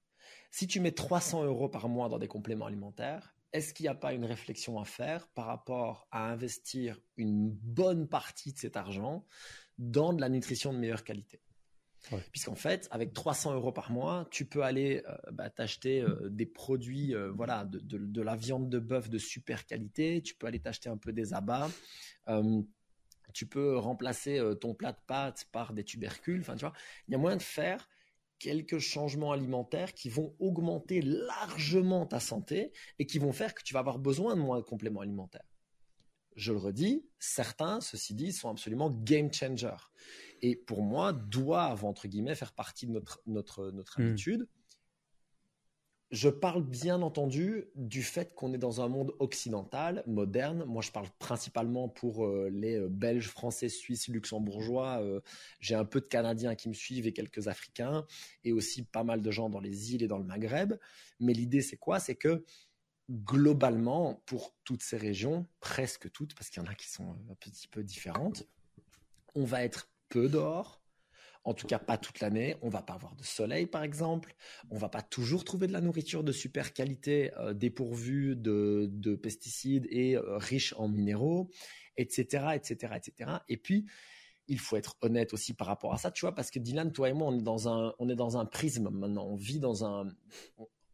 si 0.51 0.67
tu 0.67 0.79
mets 0.79 0.93
300 0.93 1.43
euros 1.43 1.67
par 1.67 1.89
mois 1.89 2.07
dans 2.07 2.17
des 2.17 2.29
compléments 2.29 2.67
alimentaires, 2.67 3.35
est-ce 3.51 3.73
qu'il 3.73 3.83
n'y 3.83 3.89
a 3.89 3.93
pas 3.93 4.13
une 4.13 4.23
réflexion 4.23 4.79
à 4.79 4.85
faire 4.85 5.27
par 5.35 5.47
rapport 5.47 6.07
à 6.11 6.31
investir 6.31 6.97
une 7.17 7.49
bonne 7.49 8.07
partie 8.07 8.53
de 8.53 8.57
cet 8.57 8.77
argent 8.77 9.25
dans 9.77 10.13
de 10.13 10.21
la 10.21 10.29
nutrition 10.29 10.71
de 10.71 10.77
meilleure 10.77 11.03
qualité? 11.03 11.41
Puisqu'en 12.31 12.55
fait, 12.55 12.87
avec 12.91 13.13
300 13.13 13.53
euros 13.53 13.71
par 13.71 13.91
mois, 13.91 14.27
tu 14.31 14.45
peux 14.45 14.63
aller 14.63 15.03
euh, 15.07 15.15
bah, 15.31 15.49
t'acheter 15.49 16.01
euh, 16.01 16.29
des 16.29 16.45
produits, 16.45 17.13
euh, 17.13 17.31
voilà, 17.31 17.65
de, 17.65 18.21
la 18.21 18.35
viande 18.35 18.69
de 18.69 18.79
bœuf 18.79 19.09
de 19.09 19.17
super 19.17 19.65
qualité. 19.65 20.21
Tu 20.21 20.35
peux 20.35 20.47
aller 20.47 20.59
t'acheter 20.59 20.89
un 20.89 20.97
peu 20.97 21.13
des 21.13 21.33
abats. 21.33 21.69
tu 23.33 23.45
peux 23.45 23.77
remplacer 23.77 24.41
ton 24.59 24.73
plat 24.73 24.91
de 24.91 24.97
pâtes 25.05 25.45
par 25.51 25.73
des 25.73 25.83
tubercules. 25.83 26.41
Enfin, 26.41 26.55
tu 26.55 26.61
vois, 26.61 26.73
il 27.07 27.11
y 27.11 27.15
a 27.15 27.17
moyen 27.17 27.37
de 27.37 27.43
faire 27.43 27.87
quelques 28.39 28.79
changements 28.79 29.33
alimentaires 29.33 29.93
qui 29.93 30.09
vont 30.09 30.35
augmenter 30.39 31.01
largement 31.01 32.05
ta 32.05 32.19
santé 32.19 32.71
et 32.97 33.05
qui 33.05 33.19
vont 33.19 33.33
faire 33.33 33.53
que 33.53 33.61
tu 33.63 33.73
vas 33.73 33.81
avoir 33.81 33.99
besoin 33.99 34.35
de 34.35 34.41
moins 34.41 34.57
de 34.57 34.63
compléments 34.63 35.01
alimentaires. 35.01 35.43
Je 36.35 36.53
le 36.53 36.57
redis, 36.57 37.05
certains, 37.19 37.81
ceci 37.81 38.15
dit, 38.15 38.31
sont 38.31 38.49
absolument 38.49 38.89
game 38.89 39.31
changers 39.31 39.75
et 40.41 40.55
pour 40.55 40.81
moi 40.81 41.13
doivent 41.13 41.85
entre 41.85 42.07
guillemets 42.07 42.35
faire 42.35 42.53
partie 42.53 42.87
de 42.87 42.91
notre 42.91 43.21
notre 43.25 43.71
notre 43.71 43.99
mmh. 43.99 44.05
habitude 44.05 44.47
je 46.11 46.29
parle 46.29 46.63
bien 46.63 47.01
entendu 47.03 47.65
du 47.75 48.01
fait 48.01 48.33
qu'on 48.33 48.51
est 48.53 48.57
dans 48.57 48.81
un 48.81 48.87
monde 48.87 49.13
occidental, 49.19 50.03
moderne. 50.07 50.63
Moi, 50.65 50.81
je 50.81 50.91
parle 50.91 51.07
principalement 51.19 51.87
pour 51.87 52.25
euh, 52.25 52.49
les 52.51 52.79
euh, 52.79 52.87
Belges, 52.89 53.27
Français, 53.27 53.69
Suisses, 53.69 54.07
Luxembourgeois. 54.07 55.01
Euh, 55.03 55.21
j'ai 55.59 55.75
un 55.75 55.85
peu 55.85 55.99
de 56.01 56.05
Canadiens 56.05 56.55
qui 56.55 56.67
me 56.67 56.73
suivent 56.73 57.05
et 57.05 57.13
quelques 57.13 57.47
Africains, 57.47 58.07
et 58.43 58.53
aussi 58.53 58.83
pas 58.83 59.03
mal 59.03 59.21
de 59.21 59.29
gens 59.29 59.49
dans 59.49 59.59
les 59.59 59.93
îles 59.93 60.01
et 60.01 60.07
dans 60.07 60.17
le 60.17 60.23
Maghreb. 60.23 60.73
Mais 61.19 61.33
l'idée, 61.33 61.61
c'est 61.61 61.77
quoi? 61.77 61.99
C'est 61.99 62.15
que 62.15 62.43
globalement, 63.11 64.23
pour 64.25 64.55
toutes 64.63 64.81
ces 64.81 64.97
régions, 64.97 65.45
presque 65.59 66.11
toutes, 66.11 66.33
parce 66.33 66.49
qu'il 66.49 66.61
y 66.63 66.65
en 66.65 66.69
a 66.69 66.75
qui 66.75 66.89
sont 66.89 67.11
un 67.29 67.35
petit 67.35 67.67
peu 67.67 67.83
différentes, 67.83 68.47
on 69.35 69.45
va 69.45 69.63
être 69.63 69.88
peu 70.09 70.27
dehors, 70.27 70.81
en 71.43 71.53
tout 71.53 71.67
cas 71.67 71.79
pas 71.79 71.97
toute 71.97 72.19
l'année. 72.19 72.55
On 72.61 72.69
va 72.69 72.81
pas 72.81 72.93
avoir 72.93 73.15
de 73.15 73.23
soleil, 73.23 73.65
par 73.65 73.83
exemple. 73.83 74.35
On 74.69 74.77
va 74.77 74.89
pas 74.89 75.01
toujours 75.01 75.43
trouver 75.43 75.67
de 75.67 75.73
la 75.73 75.81
nourriture 75.81 76.23
de 76.23 76.31
super 76.31 76.73
qualité, 76.73 77.31
euh, 77.37 77.53
dépourvue 77.53 78.35
de, 78.35 79.15
pesticides 79.21 79.87
et 79.89 80.15
euh, 80.15 80.37
riche 80.37 80.73
en 80.77 80.87
minéraux, 80.87 81.49
etc., 81.97 82.47
etc., 82.55 82.93
etc. 82.95 83.31
Et 83.47 83.57
puis, 83.57 83.85
il 84.47 84.59
faut 84.59 84.77
être 84.77 84.97
honnête 85.01 85.33
aussi 85.33 85.53
par 85.53 85.67
rapport 85.67 85.93
à 85.93 85.97
ça, 85.97 86.11
tu 86.11 86.21
vois, 86.21 86.33
parce 86.33 86.49
que 86.49 86.59
Dylan, 86.59 86.91
toi 86.91 87.09
et 87.09 87.13
moi, 87.13 87.27
on 87.27 87.37
est 87.37 87.43
dans 87.43 87.69
un, 87.69 87.93
on 87.99 88.09
est 88.09 88.15
dans 88.15 88.37
un 88.37 88.45
prisme 88.45 88.89
maintenant. 88.89 89.25
On 89.27 89.35
vit 89.35 89.59
dans 89.59 89.85
un, 89.85 90.07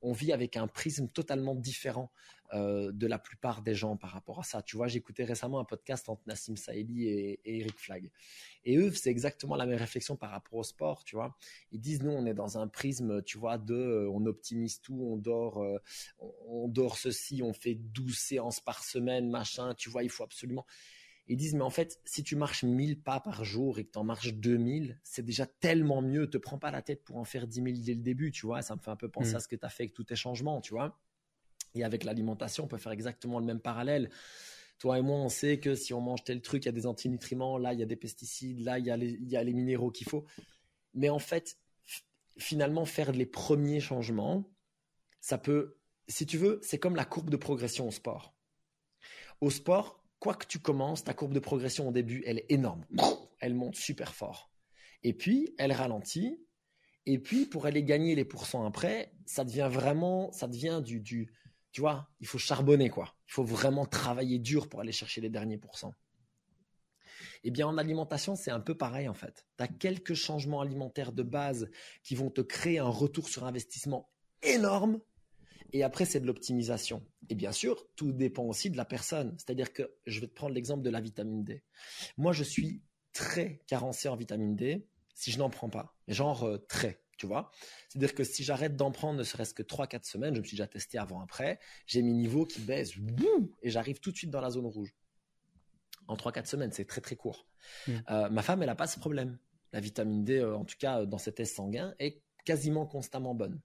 on 0.05 0.13
vit 0.13 0.31
avec 0.31 0.55
un 0.55 0.67
prisme 0.67 1.07
totalement 1.07 1.55
différent 1.55 2.11
euh, 2.53 2.91
de 2.91 3.07
la 3.07 3.17
plupart 3.17 3.63
des 3.63 3.73
gens 3.73 3.97
par 3.97 4.11
rapport 4.11 4.39
à 4.39 4.43
ça. 4.43 4.61
Tu 4.61 4.77
vois, 4.77 4.87
j'écoutais 4.87 5.23
récemment 5.23 5.59
un 5.59 5.65
podcast 5.65 6.07
entre 6.09 6.21
Nassim 6.27 6.55
Saïdi 6.55 7.07
et, 7.07 7.39
Eric 7.43 7.79
Flagg. 7.79 8.11
Et 8.65 8.77
eux, 8.77 8.91
c'est 8.91 9.09
exactement 9.09 9.55
la 9.55 9.65
même 9.65 9.79
réflexion 9.79 10.15
par 10.15 10.29
rapport 10.29 10.59
au 10.59 10.63
sport, 10.63 11.03
tu 11.03 11.15
vois. 11.15 11.35
Ils 11.71 11.79
disent, 11.79 12.03
nous, 12.03 12.11
on 12.11 12.27
est 12.27 12.35
dans 12.35 12.59
un 12.59 12.67
prisme, 12.67 13.23
tu 13.23 13.39
vois, 13.39 13.57
de, 13.57 13.73
euh, 13.73 14.09
on 14.11 14.27
optimise 14.27 14.79
tout, 14.79 14.93
on 14.93 15.17
dort, 15.17 15.63
euh, 15.63 15.79
on, 16.19 16.67
dort 16.67 16.97
ceci, 16.97 17.41
on 17.41 17.53
fait 17.53 17.73
12 17.73 18.15
séances 18.15 18.59
par 18.59 18.83
semaine, 18.83 19.31
machin, 19.31 19.73
tu 19.73 19.89
vois, 19.89 20.03
il 20.03 20.11
faut 20.11 20.23
absolument. 20.23 20.67
Ils 21.27 21.37
disent, 21.37 21.55
mais 21.55 21.63
en 21.63 21.71
fait, 21.71 21.99
si 22.05 22.23
tu 22.23 22.35
marches 22.35 22.63
1000 22.63 23.01
pas 23.01 23.19
par 23.19 23.43
jour 23.43 23.79
et 23.79 23.85
que 23.85 23.91
tu 23.91 23.97
en 23.97 24.03
marches 24.03 24.33
2000, 24.33 24.99
c'est 25.01 25.23
déjà 25.25 25.47
tellement 25.47 26.01
mieux. 26.01 26.29
Te 26.29 26.37
prends 26.37 26.59
pas 26.59 26.69
la 26.69 26.83
tête 26.83 27.03
pour 27.03 27.17
en 27.17 27.23
faire 27.23 27.47
10 27.47 27.55
000 27.63 27.77
dès 27.83 27.95
le 27.95 28.01
début, 28.01 28.31
tu 28.31 28.45
vois. 28.45 28.61
Ça 28.61 28.75
me 28.75 28.79
fait 28.79 28.91
un 28.91 28.95
peu 28.95 29.09
penser 29.09 29.33
mm. 29.33 29.35
à 29.35 29.39
ce 29.39 29.47
que 29.47 29.55
tu 29.55 29.65
as 29.65 29.69
fait 29.69 29.83
avec 29.83 29.93
tous 29.93 30.03
tes 30.03 30.15
changements, 30.15 30.61
tu 30.61 30.73
vois. 30.73 30.99
Et 31.73 31.83
avec 31.83 32.03
l'alimentation, 32.03 32.65
on 32.65 32.67
peut 32.67 32.77
faire 32.77 32.91
exactement 32.91 33.39
le 33.39 33.45
même 33.45 33.59
parallèle. 33.59 34.11
Toi 34.77 34.99
et 34.99 35.01
moi, 35.01 35.17
on 35.17 35.29
sait 35.29 35.59
que 35.59 35.73
si 35.73 35.93
on 35.93 36.01
mange 36.01 36.23
tel 36.23 36.41
truc, 36.41 36.65
il 36.65 36.67
y 36.67 36.69
a 36.69 36.73
des 36.73 36.85
antinutriments, 36.85 37.57
là, 37.57 37.73
il 37.73 37.79
y 37.79 37.83
a 37.83 37.87
des 37.87 37.95
pesticides, 37.95 38.59
là, 38.59 38.77
il 38.77 38.85
y 38.85 38.91
a 38.91 38.97
les, 38.97 39.11
il 39.11 39.29
y 39.29 39.37
a 39.37 39.43
les 39.43 39.53
minéraux 39.53 39.89
qu'il 39.89 40.07
faut. 40.07 40.25
Mais 40.93 41.09
en 41.09 41.19
fait, 41.19 41.57
finalement, 42.37 42.85
faire 42.85 43.11
les 43.11 43.25
premiers 43.25 43.79
changements, 43.79 44.49
ça 45.21 45.37
peut, 45.37 45.77
si 46.07 46.25
tu 46.25 46.37
veux, 46.37 46.59
c'est 46.61 46.77
comme 46.77 46.95
la 46.95 47.05
courbe 47.05 47.29
de 47.29 47.37
progression 47.37 47.87
au 47.87 47.91
sport. 47.91 48.35
Au 49.41 49.49
sport, 49.49 50.04
que 50.33 50.47
tu 50.47 50.59
commences, 50.59 51.03
ta 51.03 51.13
courbe 51.13 51.33
de 51.33 51.39
progression 51.39 51.87
au 51.87 51.91
début, 51.91 52.23
elle 52.25 52.39
est 52.39 52.45
énorme. 52.49 52.85
Elle 53.39 53.53
monte 53.53 53.75
super 53.75 54.15
fort. 54.15 54.49
Et 55.03 55.13
puis, 55.13 55.53
elle 55.57 55.71
ralentit. 55.71 56.39
Et 57.05 57.19
puis, 57.19 57.45
pour 57.45 57.67
aller 57.67 57.83
gagner 57.83 58.15
les 58.15 58.25
pourcents 58.25 58.65
après, 58.65 59.13
ça 59.25 59.43
devient 59.43 59.69
vraiment, 59.71 60.31
ça 60.31 60.47
devient 60.47 60.81
du, 60.83 60.99
du, 60.99 61.31
tu 61.71 61.81
vois, 61.81 62.09
il 62.19 62.27
faut 62.27 62.39
charbonner, 62.39 62.89
quoi. 62.89 63.15
Il 63.27 63.33
faut 63.33 63.43
vraiment 63.43 63.85
travailler 63.85 64.39
dur 64.39 64.67
pour 64.67 64.79
aller 64.79 64.91
chercher 64.91 65.21
les 65.21 65.29
derniers 65.29 65.57
pourcents. 65.57 65.93
Eh 67.43 67.51
bien, 67.51 67.67
en 67.67 67.77
alimentation, 67.77 68.35
c'est 68.35 68.49
un 68.49 68.59
peu 68.59 68.75
pareil, 68.75 69.07
en 69.07 69.13
fait. 69.13 69.45
Tu 69.57 69.63
as 69.63 69.67
quelques 69.67 70.15
changements 70.15 70.61
alimentaires 70.61 71.11
de 71.11 71.21
base 71.21 71.69
qui 72.01 72.15
vont 72.15 72.31
te 72.31 72.41
créer 72.41 72.79
un 72.79 72.89
retour 72.89 73.29
sur 73.29 73.43
investissement 73.43 74.09
énorme 74.41 74.99
et 75.75 75.83
après, 75.83 76.05
c'est 76.05 76.21
de 76.21 76.25
l'optimisation. 76.25 77.05
Et 77.27 77.35
bien 77.35 77.51
sûr, 77.51 77.85
tout 77.97 78.13
dépend 78.13 78.43
aussi 78.43 78.69
de 78.69 78.77
la 78.77 78.85
personne. 78.85 79.35
C'est-à-dire 79.37 79.73
que 79.73 79.93
je 80.05 80.21
vais 80.21 80.27
te 80.27 80.33
prendre 80.33 80.55
l'exemple 80.55 80.83
de 80.83 80.89
la 80.89 81.01
vitamine 81.01 81.43
D. 81.43 81.65
Moi, 82.15 82.31
je 82.31 82.45
suis 82.45 82.81
très 83.11 83.61
carencé 83.67 84.07
en 84.07 84.15
vitamine 84.15 84.55
D 84.55 84.87
si 85.15 85.31
je 85.31 85.37
n'en 85.37 85.49
prends 85.49 85.69
pas. 85.69 85.93
Genre 86.07 86.43
euh, 86.43 86.59
très, 86.69 87.03
tu 87.17 87.27
vois. 87.27 87.51
C'est-à-dire 87.89 88.15
que 88.15 88.23
si 88.23 88.41
j'arrête 88.45 88.77
d'en 88.77 88.89
prendre 88.91 89.19
ne 89.19 89.23
serait-ce 89.25 89.53
que 89.53 89.63
3-4 89.63 90.09
semaines, 90.09 90.33
je 90.33 90.39
me 90.39 90.45
suis 90.45 90.55
déjà 90.55 90.67
testé 90.67 90.97
avant-après, 90.97 91.59
j'ai 91.87 92.01
mes 92.01 92.13
niveaux 92.13 92.45
qui 92.45 92.61
baissent 92.61 92.93
et 93.61 93.69
j'arrive 93.69 93.99
tout 93.99 94.13
de 94.13 94.17
suite 94.17 94.31
dans 94.31 94.41
la 94.41 94.51
zone 94.51 94.67
rouge. 94.67 94.95
En 96.07 96.15
3-4 96.15 96.45
semaines, 96.45 96.71
c'est 96.71 96.85
très 96.85 97.01
très 97.01 97.17
court. 97.17 97.49
Mmh. 97.87 97.91
Euh, 98.11 98.29
ma 98.29 98.43
femme, 98.43 98.61
elle 98.61 98.69
n'a 98.69 98.75
pas 98.75 98.87
ce 98.87 98.97
problème. 98.97 99.37
La 99.73 99.81
vitamine 99.81 100.23
D, 100.23 100.37
euh, 100.37 100.55
en 100.55 100.63
tout 100.63 100.77
cas 100.79 101.05
dans 101.05 101.17
ses 101.17 101.33
tests 101.33 101.57
sanguins, 101.57 101.93
est 101.99 102.21
quasiment 102.45 102.85
constamment 102.85 103.35
bonne. 103.35 103.59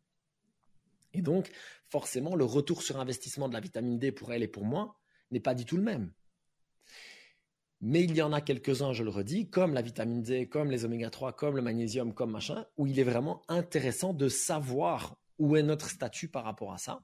Et 1.13 1.23
donc, 1.23 1.51
forcément, 1.89 2.37
le 2.37 2.45
retour 2.45 2.83
sur 2.83 3.01
investissement 3.01 3.49
de 3.49 3.55
la 3.55 3.61
vitamine 3.61 3.99
D 3.99 4.13
pour 4.13 4.33
elle 4.33 4.43
et 4.43 4.49
pour 4.49 4.65
moi 4.65 4.97
n'est 5.31 5.41
pas 5.41 5.55
du 5.55 5.65
tout 5.65 5.77
le 5.77 5.83
même. 5.83 6.13
Mais 7.83 8.03
il 8.05 8.15
y 8.15 8.21
en 8.21 8.33
a 8.33 8.43
quelques-uns, 8.43 8.93
je 8.93 9.03
le 9.03 9.11
redis, 9.11 9.49
comme 9.49 9.73
la 9.73 9.81
vitamine 9.81 10.23
D, 10.23 10.49
comme 10.49 10.71
les 10.71 10.85
oméga 10.85 11.09
3, 11.09 11.33
comme 11.33 11.57
le 11.57 11.63
magnésium, 11.63 12.13
comme 12.13 12.31
machin, 12.31 12.67
où 12.77 12.87
il 12.87 12.99
est 13.01 13.05
vraiment 13.05 13.43
intéressant 13.49 14.13
de 14.13 14.29
savoir 14.29 15.17
où 15.39 15.57
est 15.57 15.63
notre 15.63 15.89
statut 15.89 16.29
par 16.29 16.45
rapport 16.45 16.75
à 16.75 16.79
ça. 16.79 17.03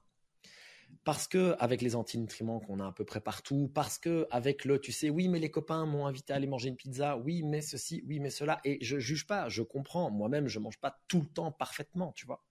Parce 1.03 1.27
que 1.27 1.55
avec 1.59 1.81
les 1.81 1.95
antinutriments 1.95 2.59
qu'on 2.59 2.79
a 2.79 2.87
à 2.87 2.91
peu 2.91 3.05
près 3.05 3.21
partout, 3.21 3.71
parce 3.73 3.97
que 3.97 4.27
avec 4.29 4.65
le, 4.65 4.79
tu 4.79 4.91
sais, 4.91 5.09
oui, 5.09 5.27
mais 5.27 5.39
les 5.39 5.49
copains 5.49 5.85
m'ont 5.85 6.05
invité 6.05 6.33
à 6.33 6.35
aller 6.35 6.47
manger 6.47 6.69
une 6.69 6.75
pizza, 6.75 7.17
oui, 7.17 7.41
mais 7.43 7.61
ceci, 7.61 8.03
oui, 8.07 8.19
mais 8.19 8.29
cela, 8.29 8.59
et 8.63 8.77
je 8.81 8.99
juge 8.99 9.25
pas, 9.25 9.49
je 9.49 9.63
comprends. 9.63 10.11
Moi-même, 10.11 10.47
je 10.47 10.59
mange 10.59 10.79
pas 10.79 11.01
tout 11.07 11.21
le 11.21 11.27
temps 11.27 11.51
parfaitement, 11.51 12.11
tu 12.13 12.27
vois. 12.27 12.45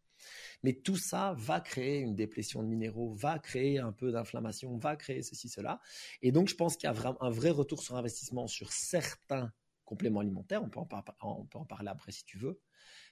Mais 0.63 0.73
tout 0.73 0.97
ça 0.97 1.35
va 1.39 1.61
créer 1.61 2.01
une 2.01 2.15
déplétion 2.15 2.63
de 2.63 2.69
minéraux, 2.69 3.13
va 3.15 3.39
créer 3.39 3.79
un 3.79 3.93
peu 3.93 4.13
d'inflammation, 4.13 4.77
va 4.77 4.97
créer 4.97 5.23
ceci, 5.23 5.49
cela. 5.49 5.81
Et 6.23 6.33
donc, 6.33 6.49
je 6.49 6.55
pense 6.55 6.77
qu'il 6.77 6.89
y 6.89 6.93
a 6.93 7.17
un 7.21 7.31
vrai 7.31 7.51
retour 7.51 7.83
sur 7.83 7.97
investissement 7.97 8.47
sur 8.47 8.73
certains 8.73 9.53
compléments 9.85 10.21
alimentaires. 10.21 10.63
On 10.63 10.69
peut 10.69 10.81
en, 10.81 10.89
on 11.23 11.45
peut 11.45 11.59
en 11.59 11.65
parler 11.65 11.89
après 11.89 12.13
si 12.13 12.25
tu 12.25 12.39
veux. 12.39 12.61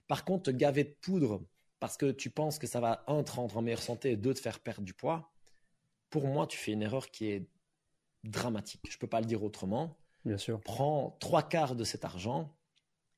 Par 0.07 0.25
contre, 0.25 0.45
te 0.45 0.51
gaver 0.51 0.85
de 0.85 0.97
poudre 1.01 1.45
parce 1.81 1.97
que 1.97 2.11
tu 2.11 2.31
penses 2.31 2.59
que 2.59 2.67
ça 2.67 2.81
va, 2.81 3.05
un, 3.09 3.23
te 3.23 3.33
rendre 3.33 3.57
en 3.57 3.63
meilleure 3.63 3.83
santé 3.83 4.13
et 4.13 4.17
deux, 4.17 4.35
te 4.35 4.41
faire 4.41 4.61
perdre 4.61 4.83
du 4.83 4.95
poids, 4.95 5.33
pour 6.11 6.27
moi, 6.27 6.47
tu 6.47 6.57
fais 6.57 6.73
une 6.73 6.83
erreur 6.83 7.11
qui 7.11 7.27
est 7.27 7.49
dramatique. 8.23 8.81
Je 8.89 8.97
ne 8.97 8.99
peux 8.99 9.07
pas 9.07 9.21
le 9.21 9.27
dire 9.27 9.43
autrement. 9.43 9.97
Bien 10.25 10.39
sûr. 10.39 10.61
Prends 10.61 11.17
trois 11.21 11.43
quarts 11.43 11.77
de 11.77 11.85
cet 11.85 12.05
argent 12.05 12.57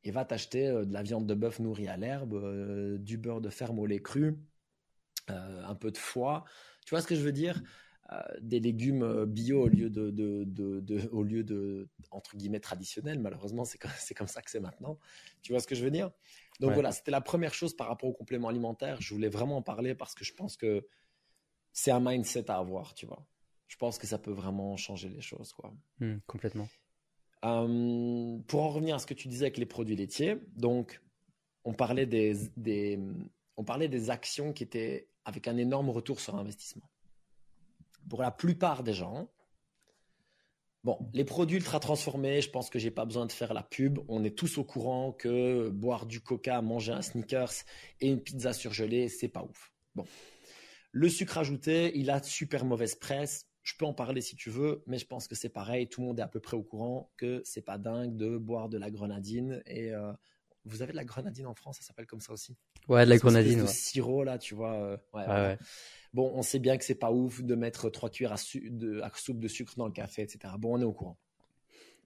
et 0.07 0.13
va 0.13 0.25
t'acheter 0.25 0.69
euh, 0.69 0.85
de 0.85 0.93
la 0.93 1.03
viande 1.03 1.27
de 1.27 1.35
bœuf 1.35 1.59
nourrie 1.59 1.89
à 1.89 1.97
l'herbe, 1.97 2.35
euh, 2.35 2.97
du 2.97 3.19
beurre 3.19 3.41
de 3.41 3.51
ferme 3.51 3.81
au 3.81 3.87
lait 3.87 3.99
cru, 3.99 4.39
euh, 5.31 5.65
un 5.65 5.75
peu 5.75 5.91
de 5.91 5.99
foie. 5.99 6.45
Tu 6.87 6.91
vois 6.91 7.03
ce 7.03 7.09
que 7.09 7.17
je 7.17 7.21
veux 7.21 7.33
dire? 7.33 7.63
Des 8.41 8.61
légumes 8.61 9.25
bio 9.25 9.63
au 9.63 9.67
lieu 9.67 9.91
de, 9.91 10.13
de, 10.13 11.09
au 11.11 11.25
lieu 11.25 11.43
de 11.43 11.89
entre 12.13 12.37
guillemets 12.37 12.61
traditionnels. 12.61 13.19
Malheureusement, 13.19 13.65
c'est 13.65 13.79
comme, 13.79 13.91
comme 14.17 14.29
ça 14.29 14.43
que 14.43 14.51
c'est 14.53 14.61
maintenant. 14.61 15.01
Tu 15.43 15.51
vois 15.51 15.61
ce 15.61 15.67
que 15.67 15.75
je 15.75 15.83
veux 15.83 15.91
dire? 15.91 16.13
Donc 16.61 16.73
voilà, 16.75 16.93
c'était 16.93 17.11
la 17.11 17.21
première 17.21 17.53
chose 17.53 17.75
par 17.75 17.89
rapport 17.89 18.09
aux 18.09 18.15
compléments 18.15 18.47
alimentaires. 18.47 19.01
Je 19.01 19.13
voulais 19.13 19.29
vraiment 19.29 19.57
en 19.57 19.63
parler 19.63 19.97
parce 19.97 20.15
que 20.15 20.25
je 20.25 20.33
pense 20.35 20.57
que 20.57 20.87
c'est 21.73 21.91
un 21.91 21.99
mindset 21.99 22.49
à 22.49 22.59
avoir, 22.59 22.95
tu 22.95 23.07
vois. 23.07 23.27
Je 23.67 23.75
pense 23.75 23.99
que 23.99 24.07
ça 24.07 24.19
peut 24.19 24.31
vraiment 24.31 24.77
changer 24.77 25.09
les 25.09 25.21
choses, 25.21 25.53
quoi. 25.53 25.75
Mmh, 25.99 26.19
complètement. 26.29 26.69
Euh, 27.47 28.39
pour 28.49 28.65
en 28.65 28.71
revenir 28.71 28.97
à 28.97 28.99
ce 28.99 29.07
que 29.07 29.15
tu 29.15 29.29
disais 29.29 29.45
avec 29.45 29.59
les 29.59 29.67
produits 29.67 29.95
laitiers, 29.95 30.37
donc 30.57 31.01
on 31.65 31.75
parlait 31.75 32.07
des, 32.07 32.99
on 33.57 33.65
parlait 33.65 33.89
des 33.89 34.11
actions 34.11 34.53
qui 34.53 34.65
étaient 34.65 35.09
avec 35.25 35.47
un 35.47 35.57
énorme 35.57 35.91
retour 35.91 36.21
sur 36.21 36.35
investissement. 36.35 36.89
Pour 38.09 38.23
la 38.23 38.33
plupart 38.33 38.83
des 38.83 38.95
gens, 38.95 39.29
bon, 40.83 40.99
les 41.13 41.25
produits 41.25 41.59
ultra 41.59 41.79
transformés, 41.79 42.41
je 42.41 42.51
pense 42.51 42.69
que 42.69 42.81
j'ai 42.81 42.91
pas 42.91 43.05
besoin 43.05 43.27
de 43.27 43.33
faire 43.33 43.55
la 43.55 43.63
pub. 43.63 44.01
On 44.09 44.25
est 44.25 44.37
tous 44.37 44.59
au 44.59 44.65
courant 44.65 45.13
que 45.13 45.69
boire 45.69 46.07
du 46.07 46.21
coca, 46.21 46.61
manger 46.63 46.93
un 46.93 47.03
sneakers 47.03 47.53
et 48.01 48.09
une 48.09 48.21
pizza 48.21 48.53
surgelée, 48.53 49.09
c'est 49.09 49.29
pas 49.29 49.45
ouf. 49.45 49.73
Bon. 49.95 50.05
Le 50.91 51.09
sucre 51.09 51.39
ajouté, 51.39 51.93
il 51.97 52.11
a 52.11 52.23
super 52.23 52.65
mauvaise 52.65 52.95
presse 52.95 53.47
je 53.67 53.75
peux 53.77 53.85
en 53.85 53.93
parler 53.93 54.21
si 54.21 54.37
tu 54.37 54.49
veux, 54.49 54.85
mais 54.87 54.97
je 54.97 55.07
pense 55.07 55.27
que 55.27 55.35
c'est 55.35 55.49
pareil. 55.49 55.89
Tout 55.89 56.01
le 56.01 56.07
monde 56.07 56.21
est 56.21 56.23
à 56.23 56.29
peu 56.29 56.39
près 56.39 56.57
au 56.57 56.63
courant 56.63 57.11
que 57.17 57.43
c'est 57.45 57.63
pas 57.63 57.79
dingue 57.79 58.17
de 58.17 58.39
boire 58.39 58.69
de 58.69 58.79
la 58.79 58.93
grenadine. 58.93 59.61
Et 59.67 59.93
euh, 59.93 60.13
vous 60.65 60.83
avez 60.83 60.93
de 60.93 60.97
la 60.97 61.05
grenadine 61.05 61.47
en 61.47 61.55
France, 61.55 61.79
ça 61.79 61.83
s'appelle 61.83 62.07
comme 62.07 62.21
ça 62.21 62.33
aussi? 62.33 62.57
Ouais, 62.87 63.05
de 63.05 63.11
la 63.11 63.19
grenadine. 63.19 63.63
De 63.63 63.67
sirop 63.67 64.23
là, 64.23 64.39
tu 64.39 64.55
vois. 64.55 64.75
Euh, 64.75 64.97
ouais, 65.15 65.59
Bon, 66.15 66.31
on 66.33 66.43
sait 66.43 66.61
bien 66.61 66.79
que 66.79 66.85
c'est 66.85 66.95
pas 66.95 67.11
ouf 67.11 67.43
de 67.43 67.57
mettre 67.57 67.91
trois 67.91 68.09
cuillères 68.09 68.35
à, 68.35 68.37
de, 68.55 69.01
à 69.01 69.11
soupe 69.17 69.41
de 69.41 69.49
sucre 69.49 69.75
dans 69.77 69.87
le 69.87 69.93
café, 69.93 70.23
etc. 70.23 70.55
Bon, 70.59 70.79
on 70.79 70.81
est 70.81 70.85
au 70.85 70.93
courant. 70.93 71.19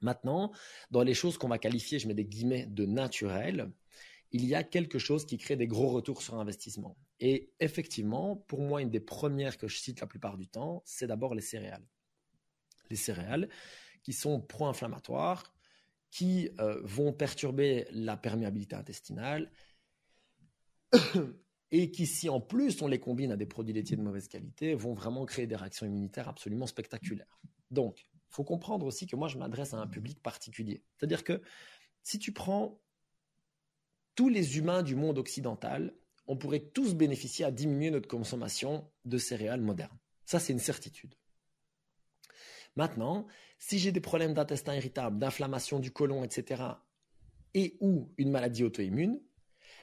Maintenant, 0.01 0.53
dans 0.91 1.03
les 1.03 1.13
choses 1.13 1.37
qu'on 1.37 1.49
va 1.49 1.59
qualifier, 1.59 1.99
je 1.99 2.09
mets 2.09 2.15
des 2.15 2.25
guillemets 2.25 2.65
de 2.65 2.87
naturel, 2.87 3.71
il 4.33 4.45
y 4.45 4.55
a 4.55 4.63
quelque 4.63 4.99
chose 4.99 5.27
qui 5.27 5.39
crée 5.39 5.57
des 5.57 5.67
gros 5.67 5.89
retours 5.89 6.23
sur 6.23 6.35
investissement. 6.39 6.97
Et 7.19 7.53
effectivement, 7.61 8.37
pour 8.37 8.61
moi, 8.61 8.81
une 8.81 8.91
des 8.91 9.01
premières 9.01 9.59
que 9.59 9.69
je 9.69 9.79
cite 9.79 10.01
la 10.01 10.07
plupart 10.07 10.37
du 10.37 10.49
temps, 10.49 10.83
c'est 10.85 11.07
d'abord 11.07 11.35
les 11.35 11.43
céréales. 11.43 11.87
Les 12.91 12.97
céréales 12.97 13.49
qui 14.03 14.13
sont 14.13 14.41
pro-inflammatoires, 14.41 15.53
qui 16.11 16.51
euh, 16.61 16.81
vont 16.83 17.13
perturber 17.13 17.87
la 17.93 18.17
perméabilité 18.17 18.75
intestinale 18.75 19.51
et 21.71 21.91
qui, 21.91 22.07
si 22.07 22.29
en 22.29 22.41
plus 22.41 22.83
on 22.83 22.89
les 22.89 22.99
combine 22.99 23.33
à 23.33 23.37
des 23.37 23.47
produits 23.47 23.75
laitiers 23.75 23.97
de 23.97 24.03
mauvaise 24.03 24.29
qualité, 24.29 24.75
vont 24.75 24.95
vraiment 24.95 25.25
créer 25.27 25.47
des 25.47 25.57
réactions 25.57 25.87
immunitaires 25.87 26.29
absolument 26.29 26.67
spectaculaires. 26.67 27.41
Donc, 27.71 28.07
il 28.31 28.35
faut 28.35 28.45
comprendre 28.45 28.87
aussi 28.87 29.07
que 29.07 29.17
moi, 29.17 29.29
je 29.29 29.39
m'adresse 29.39 29.75
à 29.75 29.79
un 29.79 29.87
public 29.87 30.21
particulier. 30.23 30.83
C'est-à-dire 30.97 31.25
que 31.25 31.43
si 32.03 32.19
tu 32.19 32.33
prends 32.33 32.81
tous 34.15 34.29
les 34.29 34.59
humains 34.59 34.83
du 34.83 34.97
monde 34.97 35.19
occidental, 35.19 35.95
on 36.27 36.37
pourrait 36.37 36.61
tous 36.61 36.95
bénéficier 36.95 37.45
à 37.45 37.51
diminuer 37.51 37.91
notre 37.91 38.09
consommation 38.09 38.89
de 39.05 39.19
céréales 39.19 39.61
modernes. 39.61 39.99
Ça, 40.27 40.39
c'est 40.39 40.53
une 40.53 40.61
certitude. 40.61 41.15
Maintenant, 42.77 43.27
si 43.59 43.79
j'ai 43.79 43.93
des 43.93 44.01
problèmes 44.01 44.35
d'intestin 44.35 44.77
irritable, 44.77 45.19
d'inflammation 45.19 45.81
du 45.81 45.91
côlon, 45.91 46.23
etc., 46.23 46.63
et 47.55 47.77
ou 47.81 48.13
une 48.17 48.31
maladie 48.31 48.63
auto-immune, 48.63 49.21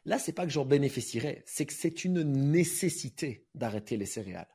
là, 0.05 0.17
c'est 0.19 0.31
pas 0.31 0.45
que 0.45 0.51
j'en 0.51 0.63
bénéficierais, 0.63 1.43
c'est 1.45 1.65
que 1.65 1.73
c'est 1.73 2.05
une 2.05 2.23
nécessité 2.23 3.45
d'arrêter 3.53 3.97
les 3.97 4.05
céréales. 4.05 4.47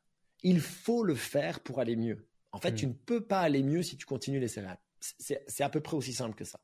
Il 0.43 0.61
faut 0.61 1.05
le 1.05 1.15
faire 1.15 1.61
pour 1.61 1.79
aller 1.79 1.97
mieux. 1.97 2.27
En 2.53 2.59
fait, 2.59 2.75
tu 2.75 2.87
hmm. 2.87 2.91
ne 2.91 2.95
peux 2.95 3.21
pas 3.21 3.41
aller 3.41 3.63
mieux 3.63 3.83
si 3.83 3.97
tu 3.97 4.07
continues 4.07 4.41
les 4.41 4.49
céréales. 4.49 4.81
C'est 5.01 5.63
à 5.63 5.69
peu 5.69 5.81
près 5.81 5.97
aussi 5.97 6.13
simple 6.13 6.35
que 6.35 6.45
ça. 6.45 6.61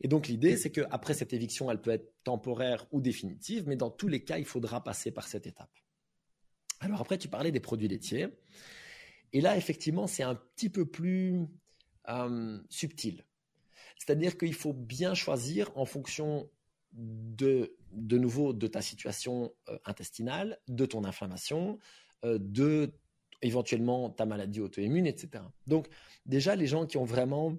Et 0.00 0.08
donc 0.08 0.28
l'idée, 0.28 0.56
c'est 0.56 0.70
qu'après 0.70 1.14
cette 1.14 1.32
éviction, 1.32 1.70
elle 1.70 1.80
peut 1.80 1.90
être 1.90 2.12
temporaire 2.24 2.86
ou 2.92 3.00
définitive, 3.00 3.64
mais 3.66 3.76
dans 3.76 3.90
tous 3.90 4.08
les 4.08 4.24
cas, 4.24 4.38
il 4.38 4.44
faudra 4.44 4.82
passer 4.82 5.10
par 5.10 5.26
cette 5.26 5.46
étape. 5.46 5.70
Alors 6.80 7.00
après, 7.00 7.18
tu 7.18 7.28
parlais 7.28 7.52
des 7.52 7.60
produits 7.60 7.88
laitiers. 7.88 8.28
Et 9.32 9.40
là, 9.40 9.56
effectivement, 9.56 10.06
c'est 10.06 10.22
un 10.22 10.34
petit 10.34 10.68
peu 10.68 10.86
plus 10.86 11.46
euh, 12.08 12.58
subtil. 12.68 13.24
C'est-à-dire 13.98 14.36
qu'il 14.36 14.54
faut 14.54 14.72
bien 14.72 15.14
choisir 15.14 15.70
en 15.76 15.86
fonction 15.86 16.50
de, 16.92 17.76
de 17.92 18.18
nouveau, 18.18 18.52
de 18.52 18.66
ta 18.66 18.82
situation 18.82 19.52
euh, 19.68 19.78
intestinale, 19.84 20.58
de 20.68 20.86
ton 20.86 21.04
inflammation, 21.04 21.78
euh, 22.24 22.38
de 22.40 22.92
éventuellement 23.42 24.10
ta 24.10 24.26
maladie 24.26 24.60
auto-immune, 24.60 25.06
etc. 25.06 25.44
Donc, 25.66 25.88
déjà, 26.26 26.54
les 26.54 26.66
gens 26.66 26.86
qui 26.86 26.96
ont 26.96 27.04
vraiment 27.04 27.58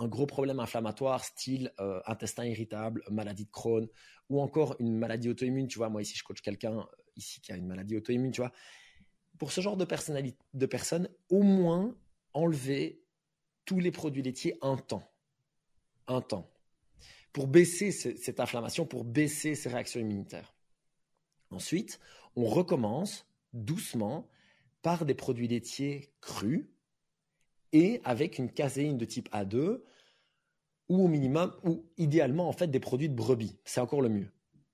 un 0.00 0.08
gros 0.08 0.26
problème 0.26 0.60
inflammatoire, 0.60 1.22
style 1.24 1.72
euh, 1.78 2.00
intestin 2.06 2.46
irritable, 2.46 3.02
maladie 3.10 3.44
de 3.44 3.50
Crohn, 3.50 3.86
ou 4.30 4.40
encore 4.40 4.74
une 4.78 4.96
maladie 4.96 5.28
auto-immune, 5.28 5.68
tu 5.68 5.78
vois, 5.78 5.90
moi 5.90 6.00
ici 6.00 6.16
je 6.16 6.24
coach 6.24 6.40
quelqu'un 6.40 6.86
ici 7.16 7.40
qui 7.42 7.52
a 7.52 7.56
une 7.56 7.66
maladie 7.66 7.96
auto-immune, 7.96 8.32
tu 8.32 8.40
vois. 8.40 8.52
Pour 9.38 9.52
ce 9.52 9.60
genre 9.60 9.76
de, 9.76 9.84
personnalité, 9.84 10.38
de 10.54 10.66
personnes, 10.66 11.08
au 11.28 11.42
moins 11.42 11.94
enlever 12.32 13.02
tous 13.66 13.78
les 13.78 13.90
produits 13.90 14.22
laitiers 14.22 14.56
un 14.62 14.76
temps. 14.76 15.04
Un 16.06 16.22
temps. 16.22 16.50
Pour 17.32 17.46
baisser 17.46 17.92
cette 17.92 18.40
inflammation, 18.40 18.86
pour 18.86 19.04
baisser 19.04 19.54
ces 19.54 19.68
réactions 19.68 20.00
immunitaires. 20.00 20.54
Ensuite, 21.50 22.00
on 22.36 22.46
recommence 22.46 23.26
doucement 23.52 24.28
par 24.82 25.04
des 25.04 25.14
produits 25.14 25.46
laitiers 25.46 26.10
crus 26.20 26.66
et 27.72 28.00
avec 28.04 28.38
une 28.38 28.50
caséine 28.50 28.98
de 28.98 29.04
type 29.04 29.28
A2 29.32 29.80
ou 30.88 31.04
au 31.04 31.08
minimum, 31.08 31.54
ou 31.64 31.84
idéalement 31.98 32.48
en 32.48 32.52
fait 32.52 32.66
des 32.66 32.80
produits 32.80 33.08
de 33.08 33.14
brebis. 33.14 33.56
C'est 33.64 33.80
encore 33.80 34.02
le 34.02 34.08
mieux. 34.08 34.28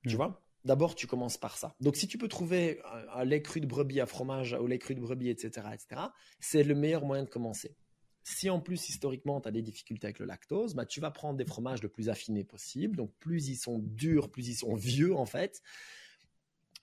Tu 0.07 0.15
mm. 0.15 0.17
vois? 0.17 0.43
D'abord, 0.65 0.97
tu 0.97 1.07
commences 1.07 1.39
par 1.39 1.57
ça. 1.57 1.77
Donc, 1.79 1.95
si 1.95 2.09
tu 2.09 2.19
peux 2.19 2.27
trouver 2.27 2.81
un, 3.15 3.25
lait 3.25 3.41
cru 3.41 3.61
de 3.61 3.67
brebis 3.67 4.01
à 4.01 4.07
fromage, 4.07 4.53
au 4.53 4.67
lait 4.67 4.81
cru 4.81 4.97
de 4.97 5.01
brebis, 5.01 5.29
etc., 5.29 5.69
etc., 5.73 6.03
c'est 6.41 6.65
le 6.65 6.75
meilleur 6.75 7.05
moyen 7.05 7.23
de 7.23 7.29
commencer. 7.29 7.77
Si 8.25 8.51
en 8.51 8.59
plus, 8.59 8.89
historiquement, 8.89 9.41
tu 9.41 9.47
as 9.47 9.53
des 9.53 9.63
difficultés 9.63 10.09
avec 10.09 10.19
le 10.19 10.27
lactose, 10.27 10.75
bah, 10.75 10.85
tu 10.85 11.01
vas 11.01 11.13
prendre 11.13 11.37
des 11.37 11.45
fromages 11.45 11.83
le 11.85 11.89
plus 11.89 12.09
affinés 12.09 12.43
possible. 12.43 12.97
Donc, 12.97 13.13
plus 13.21 13.47
ils 13.47 13.57
sont 13.57 13.79
durs, 13.79 14.29
plus 14.29 14.49
ils 14.49 14.57
sont 14.57 14.75
vieux, 14.75 15.15
en 15.15 15.27
fait, 15.27 15.63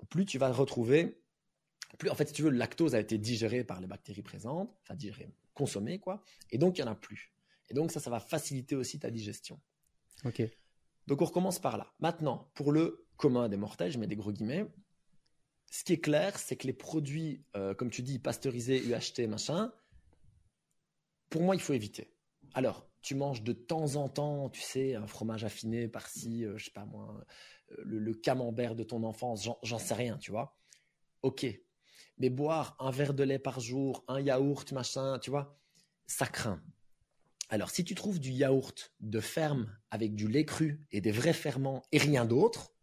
plus 0.09 0.25
tu 0.25 0.37
vas 0.37 0.49
retrouver 0.49 1.19
plus, 1.97 2.09
en 2.09 2.15
fait, 2.15 2.27
si 2.27 2.33
tu 2.33 2.41
veux, 2.41 2.49
le 2.49 2.57
lactose 2.57 2.95
a 2.95 2.99
été 2.99 3.17
digéré 3.17 3.63
par 3.63 3.79
les 3.79 3.87
bactéries 3.87 4.23
présentes, 4.23 4.75
enfin 4.81 4.95
digéré, 4.95 5.29
consommé, 5.53 5.99
quoi, 5.99 6.23
et 6.51 6.57
donc 6.57 6.77
il 6.77 6.81
n'y 6.83 6.87
en 6.87 6.91
a 6.91 6.95
plus. 6.95 7.33
Et 7.69 7.73
donc 7.73 7.91
ça, 7.91 7.99
ça 7.99 8.09
va 8.09 8.19
faciliter 8.19 8.75
aussi 8.75 8.99
ta 8.99 9.09
digestion. 9.09 9.59
Ok. 10.25 10.41
Donc 11.07 11.21
on 11.21 11.25
recommence 11.25 11.59
par 11.59 11.77
là. 11.77 11.93
Maintenant, 11.99 12.49
pour 12.53 12.71
le 12.71 13.05
commun 13.17 13.49
des 13.49 13.57
mortels, 13.57 13.91
je 13.91 13.97
mets 13.97 14.07
des 14.07 14.15
gros 14.15 14.31
guillemets, 14.31 14.65
ce 15.73 15.83
qui 15.83 15.93
est 15.93 15.99
clair, 16.01 16.37
c'est 16.37 16.55
que 16.55 16.67
les 16.67 16.73
produits, 16.73 17.43
euh, 17.55 17.73
comme 17.73 17.89
tu 17.89 18.03
dis, 18.03 18.19
pasteurisés, 18.19 18.79
UHT, 18.85 19.27
machin, 19.27 19.73
pour 21.31 21.41
moi, 21.41 21.55
il 21.55 21.61
faut 21.61 21.73
éviter. 21.73 22.13
Alors, 22.53 22.87
tu 23.01 23.15
manges 23.15 23.41
de 23.41 23.53
temps 23.53 23.95
en 23.95 24.07
temps, 24.07 24.51
tu 24.51 24.61
sais, 24.61 24.93
un 24.93 25.07
fromage 25.07 25.43
affiné 25.43 25.87
par-ci, 25.87 26.45
euh, 26.45 26.59
je 26.59 26.65
sais 26.65 26.71
pas 26.71 26.85
moi, 26.85 27.25
euh, 27.71 27.75
le, 27.85 27.97
le, 27.97 28.13
camembert 28.13 28.75
de 28.75 28.83
ton 28.83 29.03
enfance, 29.03 29.49
j'en 29.63 29.79
sais 29.79 29.95
rien, 29.95 30.19
tu 30.19 30.29
vois. 30.29 30.55
Ok, 31.23 31.43
mais 32.17 32.29
boire 32.29 32.75
un 32.79 32.91
verre 32.91 33.13
de 33.13 33.23
lait 33.23 33.39
par 33.39 33.59
jour, 33.59 34.03
un 34.07 34.19
yaourt, 34.19 34.71
machin, 34.71 35.19
tu 35.19 35.29
vois, 35.29 35.57
ça 36.05 36.25
craint. 36.25 36.61
Alors, 37.49 37.69
si 37.69 37.83
tu 37.83 37.95
trouves 37.95 38.19
du 38.19 38.31
yaourt 38.31 38.93
de 38.99 39.19
ferme 39.19 39.75
avec 39.91 40.15
du 40.15 40.27
lait 40.27 40.45
cru 40.45 40.87
et 40.91 41.01
des 41.01 41.11
vrais 41.11 41.33
ferments 41.33 41.83
et 41.91 41.97
rien 41.97 42.25
d'autre, 42.25 42.73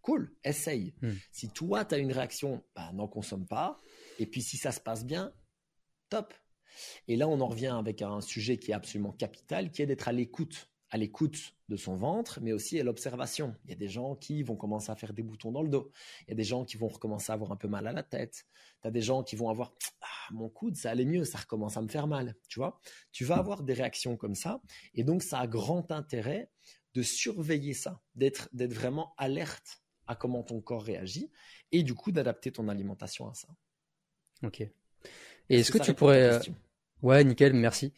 cool, 0.00 0.34
essaye. 0.44 0.94
Hmm. 1.02 1.12
Si 1.32 1.50
toi, 1.50 1.84
tu 1.84 1.94
as 1.94 1.98
une 1.98 2.12
réaction, 2.12 2.64
bah, 2.74 2.90
n'en 2.94 3.08
consomme 3.08 3.46
pas. 3.46 3.80
Et 4.18 4.26
puis, 4.26 4.42
si 4.42 4.56
ça 4.56 4.72
se 4.72 4.80
passe 4.80 5.04
bien, 5.04 5.32
top. 6.08 6.32
Et 7.08 7.16
là, 7.16 7.28
on 7.28 7.40
en 7.40 7.48
revient 7.48 7.74
avec 7.78 8.00
un 8.00 8.20
sujet 8.20 8.56
qui 8.56 8.70
est 8.70 8.74
absolument 8.74 9.12
capital, 9.12 9.70
qui 9.70 9.82
est 9.82 9.86
d'être 9.86 10.08
à 10.08 10.12
l'écoute 10.12 10.69
à 10.90 10.98
l'écoute 10.98 11.54
de 11.68 11.76
son 11.76 11.96
ventre, 11.96 12.40
mais 12.42 12.52
aussi 12.52 12.80
à 12.80 12.84
l'observation. 12.84 13.54
Il 13.64 13.70
y 13.70 13.72
a 13.72 13.76
des 13.76 13.88
gens 13.88 14.16
qui 14.16 14.42
vont 14.42 14.56
commencer 14.56 14.90
à 14.90 14.96
faire 14.96 15.12
des 15.12 15.22
boutons 15.22 15.52
dans 15.52 15.62
le 15.62 15.68
dos. 15.68 15.92
Il 16.26 16.30
y 16.30 16.32
a 16.32 16.34
des 16.34 16.44
gens 16.44 16.64
qui 16.64 16.76
vont 16.76 16.88
recommencer 16.88 17.30
à 17.30 17.34
avoir 17.34 17.52
un 17.52 17.56
peu 17.56 17.68
mal 17.68 17.86
à 17.86 17.92
la 17.92 18.02
tête. 18.02 18.44
Tu 18.82 18.88
as 18.88 18.90
des 18.90 19.02
gens 19.02 19.22
qui 19.22 19.36
vont 19.36 19.48
avoir 19.48 19.72
ah, 20.00 20.06
mon 20.32 20.48
coude, 20.48 20.76
ça 20.76 20.90
allait 20.90 21.04
mieux, 21.04 21.24
ça 21.24 21.38
recommence 21.38 21.76
à 21.76 21.82
me 21.82 21.88
faire 21.88 22.06
mal. 22.06 22.34
Tu 22.48 22.58
vois? 22.58 22.80
Tu 23.12 23.24
vas 23.24 23.36
avoir 23.36 23.62
des 23.62 23.72
réactions 23.72 24.16
comme 24.16 24.34
ça. 24.34 24.60
Et 24.94 25.04
donc, 25.04 25.22
ça 25.22 25.38
a 25.38 25.46
grand 25.46 25.92
intérêt 25.92 26.50
de 26.94 27.02
surveiller 27.02 27.72
ça, 27.72 28.00
d'être 28.16 28.48
vraiment 28.52 29.14
alerte 29.16 29.80
à 30.08 30.16
comment 30.16 30.42
ton 30.42 30.60
corps 30.60 30.82
réagit 30.82 31.30
et 31.70 31.84
du 31.84 31.94
coup 31.94 32.10
d'adapter 32.10 32.50
ton 32.50 32.68
alimentation 32.68 33.28
à 33.28 33.34
ça. 33.34 33.48
Ok. 34.42 34.60
Et 34.60 34.72
est-ce 35.48 35.70
que, 35.70 35.78
tu 35.78 35.94
pourrais. 35.94 36.22
Euh, 36.22 36.40
ouais, 37.02 37.22
nickel, 37.22 37.52
merci. 37.54 37.92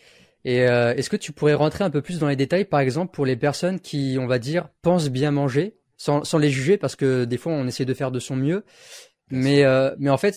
Et 0.45 0.67
euh, 0.67 0.95
est-ce 0.95 1.09
que 1.09 1.17
tu 1.17 1.33
pourrais 1.33 1.55
rentrer 1.55 1.85
un 1.85 1.91
peu 1.91 2.03
plus 2.03 2.19
dans 2.19 2.29
les 2.29 2.37
détails, 2.37 2.65
par 2.65 2.81
exemple, 2.81 3.15
pour 3.15 3.27
les 3.27 3.37
personnes 3.37 3.81
qui, 3.81 4.17
on 4.19 4.27
va 4.27 4.39
dire, 4.39 4.69
pensent 4.83 5.09
bien 5.09 5.31
manger, 5.31 5.77
sans, 5.97 6.25
sans 6.25 6.39
les 6.39 6.51
juger, 6.51 6.77
parce 6.77 6.97
que 6.97 7.25
des 7.25 7.37
fois 7.37 7.53
on 7.53 7.67
essaie 7.67 7.85
de 7.85 7.95
faire 7.95 8.11
de 8.11 8.19
son 8.19 8.35
mieux, 8.35 8.65
mais 9.31 9.65
euh, 9.65 9.95
mais 9.99 10.11
en 10.11 10.17
fait, 10.17 10.35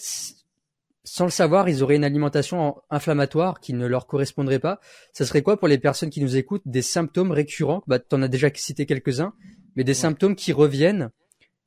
sans 1.03 1.25
le 1.25 1.31
savoir, 1.31 1.69
ils 1.69 1.81
auraient 1.83 1.95
une 1.95 2.03
alimentation 2.03 2.75
inflammatoire 2.89 3.59
qui 3.59 3.73
ne 3.73 3.85
leur 3.85 4.05
correspondrait 4.07 4.59
pas. 4.59 4.79
Ça 5.13 5.25
serait 5.25 5.41
quoi 5.41 5.57
pour 5.57 5.67
les 5.67 5.77
personnes 5.77 6.09
qui 6.09 6.21
nous 6.21 6.37
écoutent 6.37 6.63
des 6.65 6.81
symptômes 6.81 7.31
récurrents? 7.31 7.83
Bah, 7.87 7.99
en 8.11 8.21
as 8.21 8.27
déjà 8.27 8.49
cité 8.53 8.85
quelques-uns, 8.85 9.33
mais 9.75 9.83
des 9.83 9.93
symptômes 9.93 10.35
qui 10.35 10.53
reviennent 10.53 11.09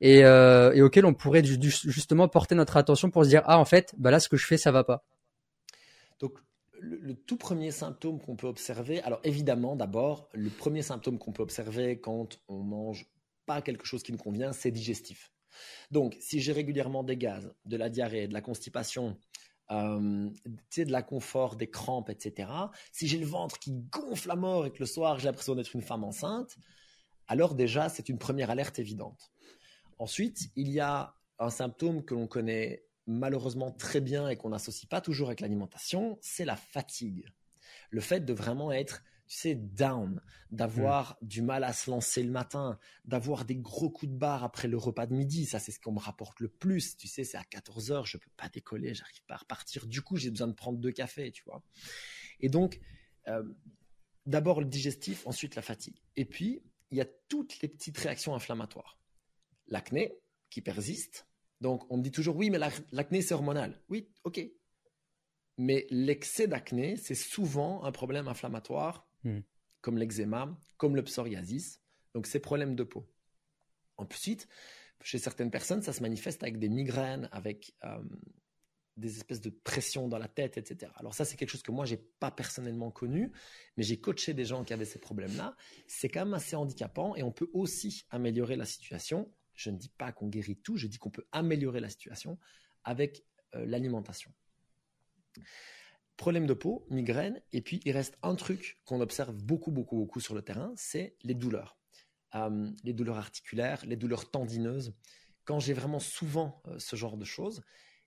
et, 0.01 0.23
euh, 0.23 0.73
et 0.73 0.81
auxquels 0.81 1.05
on 1.05 1.13
pourrait 1.13 1.43
justement 1.43 2.27
porter 2.27 2.55
notre 2.55 2.77
attention 2.77 3.09
pour 3.09 3.23
se 3.23 3.29
dire 3.29 3.41
ah 3.45 3.59
en 3.59 3.65
fait, 3.65 3.93
bah 3.97 4.11
là 4.11 4.19
ce 4.19 4.29
que 4.29 4.37
je 4.37 4.45
fais 4.45 4.57
ça 4.57 4.71
va 4.71 4.83
pas. 4.83 5.03
Donc 6.19 6.33
le, 6.81 7.13
tout 7.13 7.37
premier 7.37 7.71
symptôme 7.71 8.19
qu'on 8.19 8.35
peut 8.35 8.47
observer, 8.47 9.01
alors 9.01 9.19
évidemment, 9.23 9.75
d'abord, 9.75 10.29
le 10.33 10.49
premier 10.49 10.81
symptôme 10.81 11.17
qu'on 11.17 11.31
peut 11.31 11.43
observer 11.43 11.99
quand 11.99 12.39
on 12.47 12.59
mange 12.59 13.07
pas 13.45 13.61
quelque 13.61 13.85
chose 13.85 14.03
qui 14.03 14.11
nous 14.11 14.17
convient, 14.17 14.53
c'est 14.53 14.71
digestif. 14.71 15.31
Donc, 15.91 16.15
si 16.19 16.39
j'ai 16.39 16.51
régulièrement 16.51 17.03
des 17.03 17.17
gaz, 17.17 17.51
de 17.65 17.77
la 17.77 17.89
diarrhée, 17.89 18.27
de 18.27 18.33
la 18.33 18.41
constipation, 18.41 19.17
euh, 19.71 20.29
de 20.77 20.91
la 20.91 21.01
confort, 21.01 21.55
des 21.55 21.69
crampes, 21.69 22.09
etc., 22.09 22.51
si 22.91 23.07
j'ai 23.07 23.17
le 23.17 23.25
ventre 23.25 23.59
qui 23.59 23.73
gonfle 23.91 24.31
à 24.31 24.35
mort 24.35 24.65
et 24.65 24.71
que 24.71 24.79
le 24.79 24.85
soir 24.85 25.19
j'ai 25.19 25.25
l'impression 25.25 25.55
d'être 25.55 25.75
une 25.75 25.81
femme 25.81 26.03
enceinte, 26.03 26.57
alors 27.27 27.55
déjà 27.55 27.89
c'est 27.89 28.09
une 28.09 28.17
première 28.17 28.49
alerte 28.49 28.79
évidente. 28.79 29.31
Ensuite, 29.99 30.49
il 30.55 30.69
y 30.69 30.79
a 30.79 31.15
un 31.39 31.49
symptôme 31.49 32.03
que 32.03 32.13
l'on 32.13 32.27
connaît 32.27 32.83
malheureusement 33.07 33.71
très 33.71 34.01
bien 34.01 34.29
et 34.29 34.35
qu'on 34.35 34.49
n'associe 34.49 34.87
pas 34.87 35.01
toujours 35.01 35.29
avec 35.29 35.41
l'alimentation, 35.41 36.17
c'est 36.21 36.45
la 36.45 36.55
fatigue. 36.55 37.25
Le 37.89 38.01
fait 38.01 38.21
de 38.21 38.33
vraiment 38.33 38.71
être, 38.71 39.03
tu 39.27 39.35
sais, 39.35 39.55
down, 39.55 40.21
d'avoir 40.51 41.17
mm. 41.21 41.27
du 41.27 41.41
mal 41.41 41.63
à 41.63 41.73
se 41.73 41.89
lancer 41.89 42.23
le 42.23 42.31
matin, 42.31 42.79
d'avoir 43.05 43.45
des 43.45 43.55
gros 43.55 43.89
coups 43.89 44.11
de 44.11 44.17
barre 44.17 44.43
après 44.43 44.67
le 44.67 44.77
repas 44.77 45.05
de 45.05 45.13
midi, 45.13 45.45
ça 45.45 45.59
c'est 45.59 45.71
ce 45.71 45.79
qu'on 45.79 45.91
me 45.91 45.99
rapporte 45.99 46.39
le 46.39 46.49
plus. 46.49 46.97
Tu 46.97 47.07
sais, 47.07 47.23
c'est 47.23 47.37
à 47.37 47.43
14 47.43 47.91
heures, 47.91 48.05
je 48.05 48.17
peux 48.17 48.31
pas 48.37 48.49
décoller, 48.49 48.93
j'arrive 48.93 49.23
pas 49.27 49.35
à 49.35 49.37
repartir. 49.37 49.85
Du 49.87 50.01
coup, 50.01 50.17
j'ai 50.17 50.29
besoin 50.29 50.47
de 50.47 50.53
prendre 50.53 50.79
deux 50.79 50.91
cafés, 50.91 51.31
tu 51.31 51.43
vois. 51.43 51.63
Et 52.39 52.49
donc, 52.49 52.79
euh, 53.27 53.43
d'abord 54.25 54.61
le 54.61 54.67
digestif, 54.67 55.25
ensuite 55.27 55.55
la 55.55 55.61
fatigue. 55.61 56.01
Et 56.15 56.25
puis, 56.25 56.63
il 56.91 56.97
y 56.97 57.01
a 57.01 57.07
toutes 57.27 57.61
les 57.61 57.67
petites 57.67 57.97
réactions 57.97 58.33
inflammatoires. 58.33 58.99
L'acné 59.67 60.17
qui 60.49 60.61
persiste, 60.61 61.27
donc, 61.61 61.89
on 61.91 61.97
me 61.97 62.03
dit 62.03 62.11
toujours, 62.11 62.37
oui, 62.37 62.49
mais 62.49 62.59
l'acné, 62.91 63.21
c'est 63.21 63.33
hormonal. 63.33 63.81
Oui, 63.89 64.09
ok. 64.23 64.39
Mais 65.57 65.87
l'excès 65.89 66.47
d'acné, 66.47 66.95
c'est 66.95 67.15
souvent 67.15 67.83
un 67.83 67.91
problème 67.91 68.27
inflammatoire, 68.27 69.07
hmm. 69.23 69.39
comme 69.81 69.97
l'eczéma, 69.97 70.57
comme 70.77 70.95
le 70.95 71.03
psoriasis. 71.03 71.81
Donc, 72.13 72.27
c'est 72.27 72.39
problème 72.39 72.75
de 72.75 72.83
peau. 72.83 73.09
Ensuite, 73.97 74.47
Chez 75.01 75.17
certaines 75.17 75.51
personnes, 75.51 75.81
ça 75.81 75.93
se 75.93 76.01
manifeste 76.01 76.43
avec 76.43 76.59
des 76.59 76.67
migraines, 76.67 77.29
avec 77.31 77.73
euh, 77.85 78.03
des 78.97 79.15
espèces 79.15 79.39
de 79.39 79.49
pression 79.49 80.07
dans 80.09 80.17
la 80.17 80.27
tête, 80.27 80.57
etc. 80.57 80.91
Alors 80.97 81.13
ça, 81.13 81.23
c'est 81.23 81.37
quelque 81.37 81.49
chose 81.49 81.63
que 81.63 81.71
moi, 81.71 81.85
j'ai 81.85 81.97
pas 81.97 82.31
personnellement 82.31 82.91
connu, 82.91 83.31
mais 83.77 83.83
j'ai 83.83 83.99
coaché 83.99 84.33
des 84.33 84.43
gens 84.43 84.65
qui 84.65 84.73
avaient 84.73 84.85
ces 84.85 84.99
problèmes-là. 84.99 85.55
C'est 85.87 86.09
quand 86.09 86.25
même 86.25 86.33
assez 86.33 86.55
handicapant 86.55 87.15
et 87.15 87.23
on 87.23 87.31
peut 87.31 87.49
aussi 87.53 88.05
améliorer 88.09 88.57
la 88.57 88.65
situation. 88.65 89.31
Je 89.59 89.71
ne 89.71 89.75
dis 89.77 89.89
pas 89.89 90.13
qu'on 90.13 90.29
guérit 90.29 90.55
tout, 90.55 90.77
je 90.77 90.87
dis 90.87 90.97
qu'on 90.97 91.09
peut 91.09 91.27
améliorer 91.33 91.81
la 91.81 91.89
situation 91.89 92.39
avec 92.85 93.25
euh, 93.55 93.65
l'alimentation. 93.65 94.31
Problème 96.15 96.47
de 96.47 96.53
peau, 96.53 96.87
migraine, 96.89 97.41
et 97.51 97.61
puis 97.61 97.81
il 97.83 97.91
reste 97.91 98.17
un 98.23 98.35
truc 98.35 98.79
qu'on 98.85 99.01
observe 99.01 99.35
beaucoup, 99.35 99.71
beaucoup, 99.71 99.97
beaucoup 99.97 100.21
sur 100.21 100.33
le 100.33 100.41
terrain, 100.41 100.71
c'est 100.77 101.17
les 101.23 101.33
douleurs. 101.33 101.77
Euh, 102.35 102.71
les 102.85 102.93
douleurs 102.93 103.17
articulaires, 103.17 103.85
les 103.85 103.97
douleurs 103.97 104.31
tendineuses. 104.31 104.93
Quand 105.43 105.59
j'ai 105.59 105.73
vraiment 105.73 105.99
souvent 105.99 106.61
euh, 106.67 106.79
ce 106.79 106.95
genre 106.95 107.17
de 107.17 107.25
choses, 107.25 107.61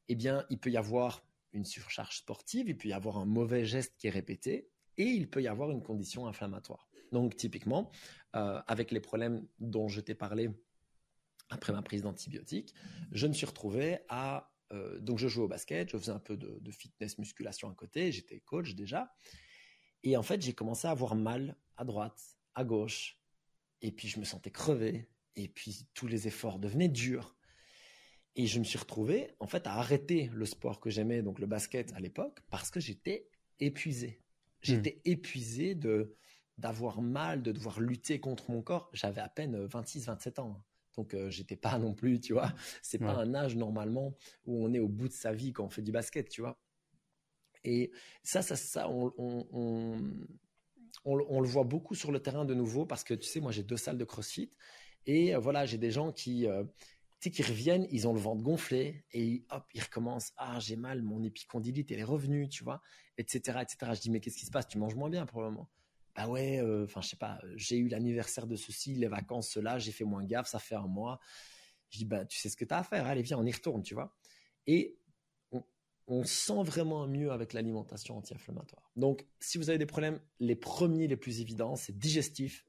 eh 0.09 0.15
bien, 0.15 0.47
il 0.49 0.59
peut 0.59 0.71
y 0.71 0.79
avoir 0.79 1.23
une 1.53 1.67
surcharge 1.67 2.17
sportive, 2.17 2.71
il 2.71 2.79
peut 2.79 2.89
y 2.89 2.95
avoir 2.95 3.19
un 3.19 3.27
mauvais 3.27 3.67
geste 3.67 3.95
qui 3.99 4.07
est 4.07 4.11
répété, 4.11 4.71
et 4.97 5.05
il 5.05 5.29
peut 5.29 5.43
y 5.43 5.49
avoir 5.49 5.71
une 5.71 5.83
condition 5.83 6.27
inflammatoire. 6.27 6.89
Donc, 7.13 7.37
typiquement, 7.37 7.91
avec 8.33 8.91
les 8.91 9.01
problèmes 9.01 9.47
dont 9.59 9.87
je 9.89 10.01
t'ai 10.01 10.15
parlé 10.15 10.49
après 11.51 11.73
ma 11.73 11.83
prise 11.83 12.03
d'antibiotiques, 12.03 12.75
je 13.13 13.27
me 13.27 13.33
suis 13.33 13.47
retrouvé 13.47 13.99
à... 14.09 14.51
Euh, 14.73 14.99
donc, 15.01 15.19
je 15.19 15.29
jouais 15.29 15.45
au 15.45 15.49
basket, 15.49 15.91
je 15.91 15.99
faisais 15.99 16.13
un 16.13 16.19
peu 16.19 16.37
de, 16.37 16.59
de 16.61 16.71
fitness, 16.71 17.19
musculation 17.19 17.71
à 17.71 17.75
côté, 17.75 18.11
j'étais 18.11 18.41
coach 18.41 18.75
déjà. 18.75 19.13
Et 20.03 20.17
en 20.17 20.23
fait, 20.23 20.41
j'ai 20.41 20.55
commencé 20.55 20.89
à 20.89 20.91
avoir 20.91 21.15
mal 21.15 21.57
à 21.77 21.85
droite, 21.85 22.21
à 22.55 22.65
gauche, 22.65 23.19
et 23.83 23.93
puis 23.93 24.09
je 24.09 24.19
me 24.19 24.25
sentais 24.25 24.51
crevé, 24.51 25.09
et 25.37 25.49
puis 25.49 25.87
tous 25.95 26.07
les 26.07 26.27
efforts 26.27 26.59
devenaient 26.59 26.89
durs. 26.89 27.37
Et 28.35 28.47
je 28.47 28.59
me 28.59 28.65
suis 28.65 28.79
retrouvé, 28.79 29.31
en 29.41 29.47
fait, 29.47 29.67
à 29.67 29.75
arrêter 29.75 30.31
le 30.33 30.47
sport 30.47 30.81
que 30.81 30.91
j'aimais, 30.91 31.23
donc 31.23 31.39
le 31.39 31.47
basket 31.47 31.93
à 31.93 32.01
l'époque, 32.01 32.41
parce 32.49 32.71
que 32.71 32.81
j'étais 32.81 33.29
épuisé. 33.61 34.21
J'étais 34.63 35.01
hmm. 35.05 35.11
épuisé 35.11 35.75
de 35.75 36.17
d'avoir 36.59 37.01
mal, 37.01 37.43
de 37.43 37.51
devoir 37.51 37.81
lutter 37.81 38.21
contre 38.21 38.51
mon 38.51 38.63
corps. 38.63 38.91
J'avais 38.93 39.21
à 39.23 39.29
peine 39.29 39.65
26, 39.67 40.07
27 40.07 40.39
ans. 40.39 40.63
Donc, 40.97 41.15
euh, 41.15 41.31
j'étais 41.31 41.57
pas 41.57 41.79
non 41.79 41.95
plus, 41.95 42.21
tu 42.21 42.33
vois. 42.33 42.53
C'est 42.83 42.99
pas 42.99 43.15
un 43.15 43.35
âge 43.35 43.57
normalement 43.57 44.15
où 44.47 44.65
on 44.65 44.73
est 44.73 44.79
au 44.79 44.89
bout 44.89 45.09
de 45.09 45.13
sa 45.13 45.33
vie 45.33 45.53
quand 45.53 45.65
on 45.65 45.71
fait 45.71 45.83
du 45.83 45.93
basket, 45.93 46.29
tu 46.29 46.41
vois. 46.43 46.59
Et 47.65 47.93
ça, 48.23 48.43
ça, 48.43 48.57
ça, 48.57 48.89
on, 48.89 49.13
on, 49.19 49.97
on, 51.05 51.41
le 51.41 51.49
voit 51.49 51.65
beaucoup 51.65 51.95
sur 51.95 52.11
le 52.13 52.21
terrain 52.21 52.45
de 52.45 52.55
nouveau 52.55 52.87
parce 52.87 53.05
que 53.05 53.15
tu 53.15 53.29
sais, 53.29 53.41
moi, 53.41 53.53
j'ai 53.53 53.63
deux 53.63 53.77
salles 53.77 53.99
de 53.99 54.05
CrossFit 54.05 54.51
et 55.07 55.35
euh, 55.35 55.39
voilà, 55.39 55.65
j'ai 55.67 55.79
des 55.79 55.91
gens 55.91 56.13
qui, 56.13 56.47
euh, 56.47 56.65
qui 57.21 57.43
reviennent, 57.43 57.87
ils 57.91 58.09
ont 58.09 58.13
le 58.13 58.21
ventre 58.21 58.43
gonflé 58.43 59.05
et 59.13 59.45
hop, 59.51 59.65
ils 59.75 59.83
recommencent. 59.83 60.33
Ah, 60.37 60.59
j'ai 60.61 60.77
mal, 60.77 61.03
mon 61.03 61.23
épicondylite, 61.23 61.91
elle 61.93 62.01
est 62.01 62.05
revenue, 62.05 62.49
tu 62.49 62.65
vois, 62.65 62.83
etc., 63.17 63.61
etc. 63.63 63.93
Je 63.95 64.01
dis, 64.01 64.11
mais 64.11 64.21
qu'est-ce 64.21 64.39
qui 64.39 64.47
se 64.47 64.51
passe? 64.51 64.67
Tu 64.69 64.79
manges 64.79 64.97
moins 64.97 65.11
bien 65.11 65.27
pour 65.27 65.43
le 65.43 65.51
moment. 65.51 65.69
Bah 66.15 66.29
ouais, 66.29 66.61
euh, 66.61 66.85
enfin, 66.85 67.01
je 67.01 67.09
sais 67.09 67.17
pas, 67.17 67.41
j'ai 67.57 67.79
eu 67.79 67.89
l'anniversaire 67.89 68.47
de 68.47 68.57
ceci, 68.57 68.95
les 68.95 69.09
vacances, 69.09 69.49
cela, 69.49 69.79
j'ai 69.79 69.93
fait 69.93 70.05
moins 70.05 70.25
gaffe, 70.25 70.49
ça 70.49 70.59
fait 70.59 70.75
un 70.75 70.87
mois. 70.87 71.19
Je 71.91 71.99
dis, 71.99 72.05
bah, 72.05 72.25
tu 72.25 72.39
sais 72.39 72.49
ce 72.49 72.57
que 72.57 72.65
tu 72.65 72.75
as 72.75 72.79
à 72.79 72.83
faire, 72.83 73.07
allez, 73.07 73.23
viens, 73.23 73.39
on 73.39 73.45
y 73.45 73.53
retourne, 73.53 73.83
tu 73.83 73.95
vois. 73.95 74.15
Et 74.67 74.99
on, 76.07 76.25
sent 76.25 76.63
vraiment 76.65 77.07
mieux 77.07 77.33
avec 77.33 77.55
l'alimentation 77.55 78.19
anti-inflammatoire. 78.19 78.91
Donc, 78.97 79.27
si 79.41 79.57
vous 79.57 79.71
avez 79.71 79.79
des 79.79 79.87
problèmes, 79.87 80.21
les 80.41 80.57
premiers, 80.57 81.07
les 81.07 81.17
plus 81.17 81.41
évidents, 81.41 81.77
c'est 81.77 81.97
digestif, 81.97 82.67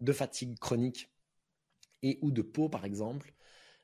de 0.00 0.12
fatigue 0.12 0.58
chronique 0.58 1.12
et 2.02 2.18
ou 2.22 2.32
de 2.32 2.42
peau, 2.42 2.68
par 2.68 2.84
exemple 2.84 3.34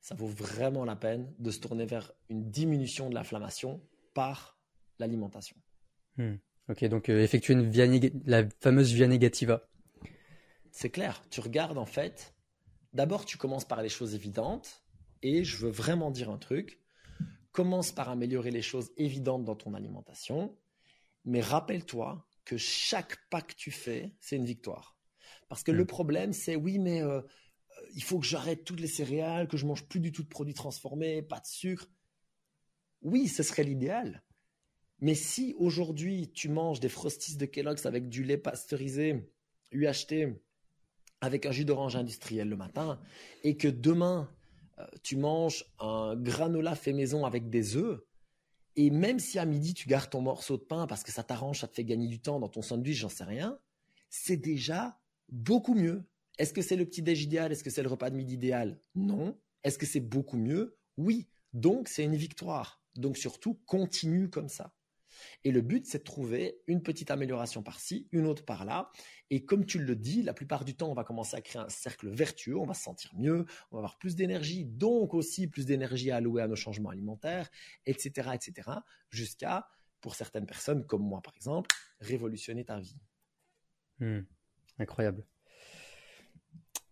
ça 0.06 0.14
vaut 0.14 0.28
vraiment 0.28 0.84
la 0.84 0.94
peine 0.94 1.34
de 1.40 1.50
se 1.50 1.58
tourner 1.58 1.84
vers 1.84 2.12
une 2.28 2.48
diminution 2.48 3.10
de 3.10 3.14
l'inflammation 3.16 3.84
par 4.14 4.56
l'alimentation. 5.00 5.56
Hmm. 6.16 6.36
Ok, 6.68 6.84
donc 6.86 7.08
euh, 7.08 7.22
effectuer 7.22 7.54
une 7.54 7.68
via 7.68 7.86
la 8.24 8.48
fameuse 8.60 8.92
via 8.92 9.06
negativa. 9.06 9.68
C'est 10.72 10.90
clair, 10.90 11.22
tu 11.30 11.40
regardes 11.40 11.78
en 11.78 11.86
fait, 11.86 12.34
d'abord 12.92 13.24
tu 13.24 13.38
commences 13.38 13.64
par 13.64 13.82
les 13.82 13.88
choses 13.88 14.14
évidentes, 14.14 14.84
et 15.22 15.44
je 15.44 15.56
veux 15.58 15.70
vraiment 15.70 16.10
dire 16.10 16.30
un 16.30 16.38
truc, 16.38 16.80
commence 17.52 17.92
par 17.92 18.08
améliorer 18.08 18.50
les 18.50 18.62
choses 18.62 18.90
évidentes 18.96 19.44
dans 19.44 19.56
ton 19.56 19.74
alimentation, 19.74 20.58
mais 21.24 21.40
rappelle-toi 21.40 22.26
que 22.44 22.56
chaque 22.56 23.16
pas 23.30 23.42
que 23.42 23.54
tu 23.54 23.70
fais, 23.70 24.14
c'est 24.20 24.36
une 24.36 24.44
victoire. 24.44 24.96
Parce 25.48 25.62
que 25.62 25.72
le 25.72 25.84
hmm. 25.84 25.88
problème, 25.88 26.32
c'est 26.32 26.56
oui, 26.56 26.78
mais 26.78 27.02
euh, 27.02 27.22
il 27.94 28.02
faut 28.02 28.18
que 28.18 28.26
j'arrête 28.26 28.64
toutes 28.64 28.80
les 28.80 28.86
céréales, 28.88 29.48
que 29.48 29.56
je 29.56 29.66
mange 29.66 29.84
plus 29.84 30.00
du 30.00 30.12
tout 30.12 30.22
de 30.22 30.28
produits 30.28 30.54
transformés, 30.54 31.22
pas 31.22 31.40
de 31.40 31.46
sucre. 31.46 31.88
Oui, 33.02 33.28
ce 33.28 33.42
serait 33.42 33.64
l'idéal. 33.64 34.22
Mais 35.00 35.14
si 35.14 35.54
aujourd'hui 35.58 36.30
tu 36.32 36.48
manges 36.48 36.80
des 36.80 36.88
frosties 36.88 37.36
de 37.36 37.46
Kellogg's 37.46 37.86
avec 37.86 38.08
du 38.08 38.24
lait 38.24 38.38
pasteurisé, 38.38 39.30
UHT, 39.72 40.34
avec 41.20 41.46
un 41.46 41.52
jus 41.52 41.64
d'orange 41.64 41.96
industriel 41.96 42.48
le 42.48 42.56
matin, 42.56 43.00
et 43.42 43.56
que 43.56 43.68
demain 43.68 44.30
euh, 44.78 44.86
tu 45.02 45.16
manges 45.16 45.64
un 45.78 46.16
granola 46.16 46.74
fait 46.74 46.92
maison 46.92 47.24
avec 47.24 47.50
des 47.50 47.76
œufs, 47.76 48.00
et 48.76 48.90
même 48.90 49.18
si 49.18 49.38
à 49.38 49.46
midi 49.46 49.74
tu 49.74 49.88
gardes 49.88 50.10
ton 50.10 50.20
morceau 50.20 50.56
de 50.56 50.62
pain 50.62 50.86
parce 50.86 51.02
que 51.02 51.10
ça 51.10 51.22
t'arrange, 51.22 51.60
ça 51.60 51.68
te 51.68 51.74
fait 51.74 51.84
gagner 51.84 52.08
du 52.08 52.20
temps 52.20 52.38
dans 52.38 52.48
ton 52.48 52.62
sandwich, 52.62 52.96
j'en 52.96 53.08
sais 53.08 53.24
rien, 53.24 53.58
c'est 54.10 54.36
déjà 54.36 54.98
beaucoup 55.30 55.74
mieux. 55.74 56.04
Est-ce 56.38 56.52
que 56.52 56.62
c'est 56.62 56.76
le 56.76 56.84
petit 56.84 57.02
déj 57.02 57.22
idéal? 57.22 57.52
Est-ce 57.52 57.64
que 57.64 57.70
c'est 57.70 57.82
le 57.82 57.88
repas 57.88 58.10
de 58.10 58.16
midi 58.16 58.34
idéal? 58.34 58.78
Non. 58.94 59.38
Est-ce 59.64 59.78
que 59.78 59.86
c'est 59.86 60.00
beaucoup 60.00 60.36
mieux? 60.36 60.76
Oui. 60.98 61.26
Donc, 61.54 61.88
c'est 61.88 62.04
une 62.04 62.16
victoire. 62.16 62.82
Donc, 62.94 63.16
surtout, 63.16 63.54
continue 63.66 64.28
comme 64.28 64.50
ça. 64.50 64.75
Et 65.44 65.50
le 65.50 65.60
but, 65.60 65.86
c'est 65.86 65.98
de 65.98 66.04
trouver 66.04 66.58
une 66.66 66.82
petite 66.82 67.10
amélioration 67.10 67.62
par-ci, 67.62 68.08
une 68.12 68.26
autre 68.26 68.44
par-là. 68.44 68.90
Et 69.30 69.44
comme 69.44 69.66
tu 69.66 69.78
le 69.78 69.96
dis, 69.96 70.22
la 70.22 70.34
plupart 70.34 70.64
du 70.64 70.76
temps, 70.76 70.90
on 70.90 70.94
va 70.94 71.04
commencer 71.04 71.36
à 71.36 71.40
créer 71.40 71.62
un 71.62 71.68
cercle 71.68 72.08
vertueux, 72.08 72.56
on 72.56 72.64
va 72.64 72.74
se 72.74 72.82
sentir 72.82 73.12
mieux, 73.16 73.44
on 73.70 73.76
va 73.76 73.78
avoir 73.78 73.98
plus 73.98 74.14
d'énergie, 74.14 74.64
donc 74.64 75.14
aussi 75.14 75.48
plus 75.48 75.66
d'énergie 75.66 76.10
à 76.10 76.16
allouer 76.16 76.42
à 76.42 76.48
nos 76.48 76.56
changements 76.56 76.90
alimentaires, 76.90 77.50
etc., 77.86 78.30
etc., 78.34 78.70
jusqu'à, 79.10 79.68
pour 80.00 80.14
certaines 80.14 80.46
personnes, 80.46 80.86
comme 80.86 81.02
moi 81.02 81.20
par 81.22 81.34
exemple, 81.36 81.70
révolutionner 82.00 82.64
ta 82.64 82.78
vie. 82.78 82.96
Hmm. 83.98 84.20
incroyable. 84.78 85.24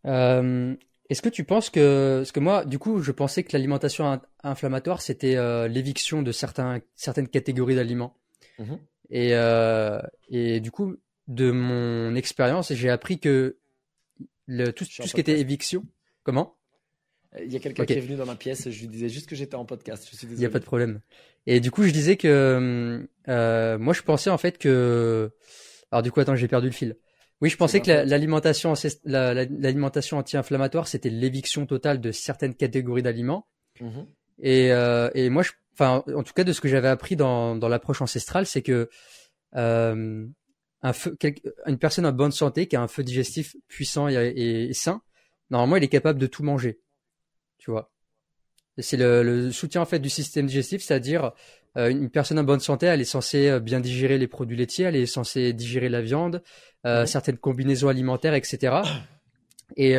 Euh, 0.06 0.74
est-ce 1.10 1.20
que 1.20 1.28
tu 1.28 1.44
penses 1.44 1.70
que, 1.70 2.18
parce 2.18 2.32
que 2.32 2.40
moi, 2.40 2.64
du 2.64 2.78
coup, 2.78 3.02
je 3.02 3.12
pensais 3.12 3.44
que 3.44 3.52
l'alimentation 3.52 4.20
inflammatoire, 4.42 5.02
c'était 5.02 5.36
euh, 5.36 5.68
l'éviction 5.68 6.22
de 6.22 6.32
certains, 6.32 6.80
certaines 6.94 7.28
catégories 7.28 7.74
d'aliments. 7.74 8.16
Mhm. 8.58 8.78
Et, 9.10 9.34
euh, 9.34 10.00
et 10.30 10.60
du 10.60 10.70
coup, 10.70 10.96
de 11.28 11.50
mon 11.50 12.14
expérience, 12.14 12.72
j'ai 12.72 12.88
appris 12.88 13.18
que 13.18 13.58
le, 14.46 14.72
tout, 14.72 14.84
tout 14.84 15.06
ce 15.06 15.14
qui 15.14 15.20
était 15.20 15.38
éviction, 15.38 15.84
comment? 16.22 16.56
Il 17.42 17.52
y 17.52 17.56
a 17.56 17.58
quelqu'un 17.58 17.84
qui 17.84 17.94
est 17.94 18.00
venu 18.00 18.16
dans 18.16 18.26
ma 18.26 18.36
pièce, 18.36 18.70
je 18.70 18.80
lui 18.80 18.88
disais 18.88 19.08
juste 19.08 19.28
que 19.28 19.34
j'étais 19.34 19.56
en 19.56 19.64
podcast. 19.64 20.08
Je 20.10 20.16
suis 20.16 20.26
désolé. 20.26 20.38
Il 20.38 20.40
n'y 20.40 20.46
a 20.46 20.50
pas 20.50 20.60
de 20.60 20.64
problème. 20.64 21.00
Et 21.46 21.60
du 21.60 21.70
coup, 21.70 21.82
je 21.82 21.90
disais 21.90 22.16
que 22.16 23.06
euh, 23.28 23.78
moi, 23.78 23.92
je 23.92 24.02
pensais 24.02 24.30
en 24.30 24.38
fait 24.38 24.56
que, 24.56 25.32
alors 25.90 26.02
du 26.02 26.12
coup, 26.12 26.20
attends, 26.20 26.36
j'ai 26.36 26.48
perdu 26.48 26.68
le 26.68 26.72
fil. 26.72 26.96
Oui, 27.44 27.50
je 27.50 27.58
pensais 27.58 27.82
que 27.82 27.90
l'alimentation 27.90 28.72
l'alimentation 29.04 30.16
anti-inflammatoire, 30.16 30.88
c'était 30.88 31.10
l'éviction 31.10 31.66
totale 31.66 32.00
de 32.00 32.10
certaines 32.10 32.54
catégories 32.54 33.02
d'aliments. 33.02 33.46
Mhm. 33.82 34.06
Et, 34.40 34.72
euh, 34.72 35.10
et 35.14 35.28
moi, 35.28 35.42
je, 35.42 35.50
enfin, 35.74 36.02
en 36.14 36.22
tout 36.22 36.32
cas, 36.32 36.44
de 36.44 36.54
ce 36.54 36.62
que 36.62 36.68
j'avais 36.68 36.88
appris 36.88 37.16
dans, 37.16 37.54
dans 37.54 37.68
l'approche 37.68 38.00
ancestrale, 38.00 38.46
c'est 38.46 38.62
que 38.62 38.88
euh, 39.56 40.26
un 40.80 40.92
feu, 40.94 41.18
une 41.66 41.76
personne 41.76 42.06
en 42.06 42.12
bonne 42.12 42.32
santé 42.32 42.66
qui 42.66 42.76
a 42.76 42.80
un 42.80 42.88
feu 42.88 43.04
digestif 43.04 43.56
puissant 43.68 44.08
et, 44.08 44.14
et, 44.14 44.72
sain, 44.72 45.02
normalement, 45.50 45.76
il 45.76 45.84
est 45.84 45.88
capable 45.88 46.18
de 46.18 46.26
tout 46.26 46.44
manger. 46.44 46.80
Tu 47.58 47.70
vois? 47.70 47.92
C'est 48.78 48.96
le, 48.96 49.22
le, 49.22 49.52
soutien 49.52 49.82
en 49.82 49.84
fait 49.84 49.98
du 49.98 50.08
système 50.08 50.46
digestif, 50.46 50.82
c'est-à-dire 50.82 51.32
euh, 51.76 51.90
une 51.90 52.08
personne 52.08 52.38
en 52.38 52.44
bonne 52.44 52.60
santé, 52.60 52.86
elle 52.86 53.00
est 53.00 53.04
censée 53.04 53.48
euh, 53.48 53.60
bien 53.60 53.80
digérer 53.80 54.16
les 54.16 54.28
produits 54.28 54.56
laitiers, 54.56 54.86
elle 54.86 54.96
est 54.96 55.06
censée 55.06 55.52
digérer 55.52 55.88
la 55.88 56.02
viande, 56.02 56.42
euh, 56.86 57.06
certaines 57.06 57.38
combinaisons 57.38 57.88
alimentaires, 57.88 58.34
etc. 58.34 58.76
Et, 59.76 59.92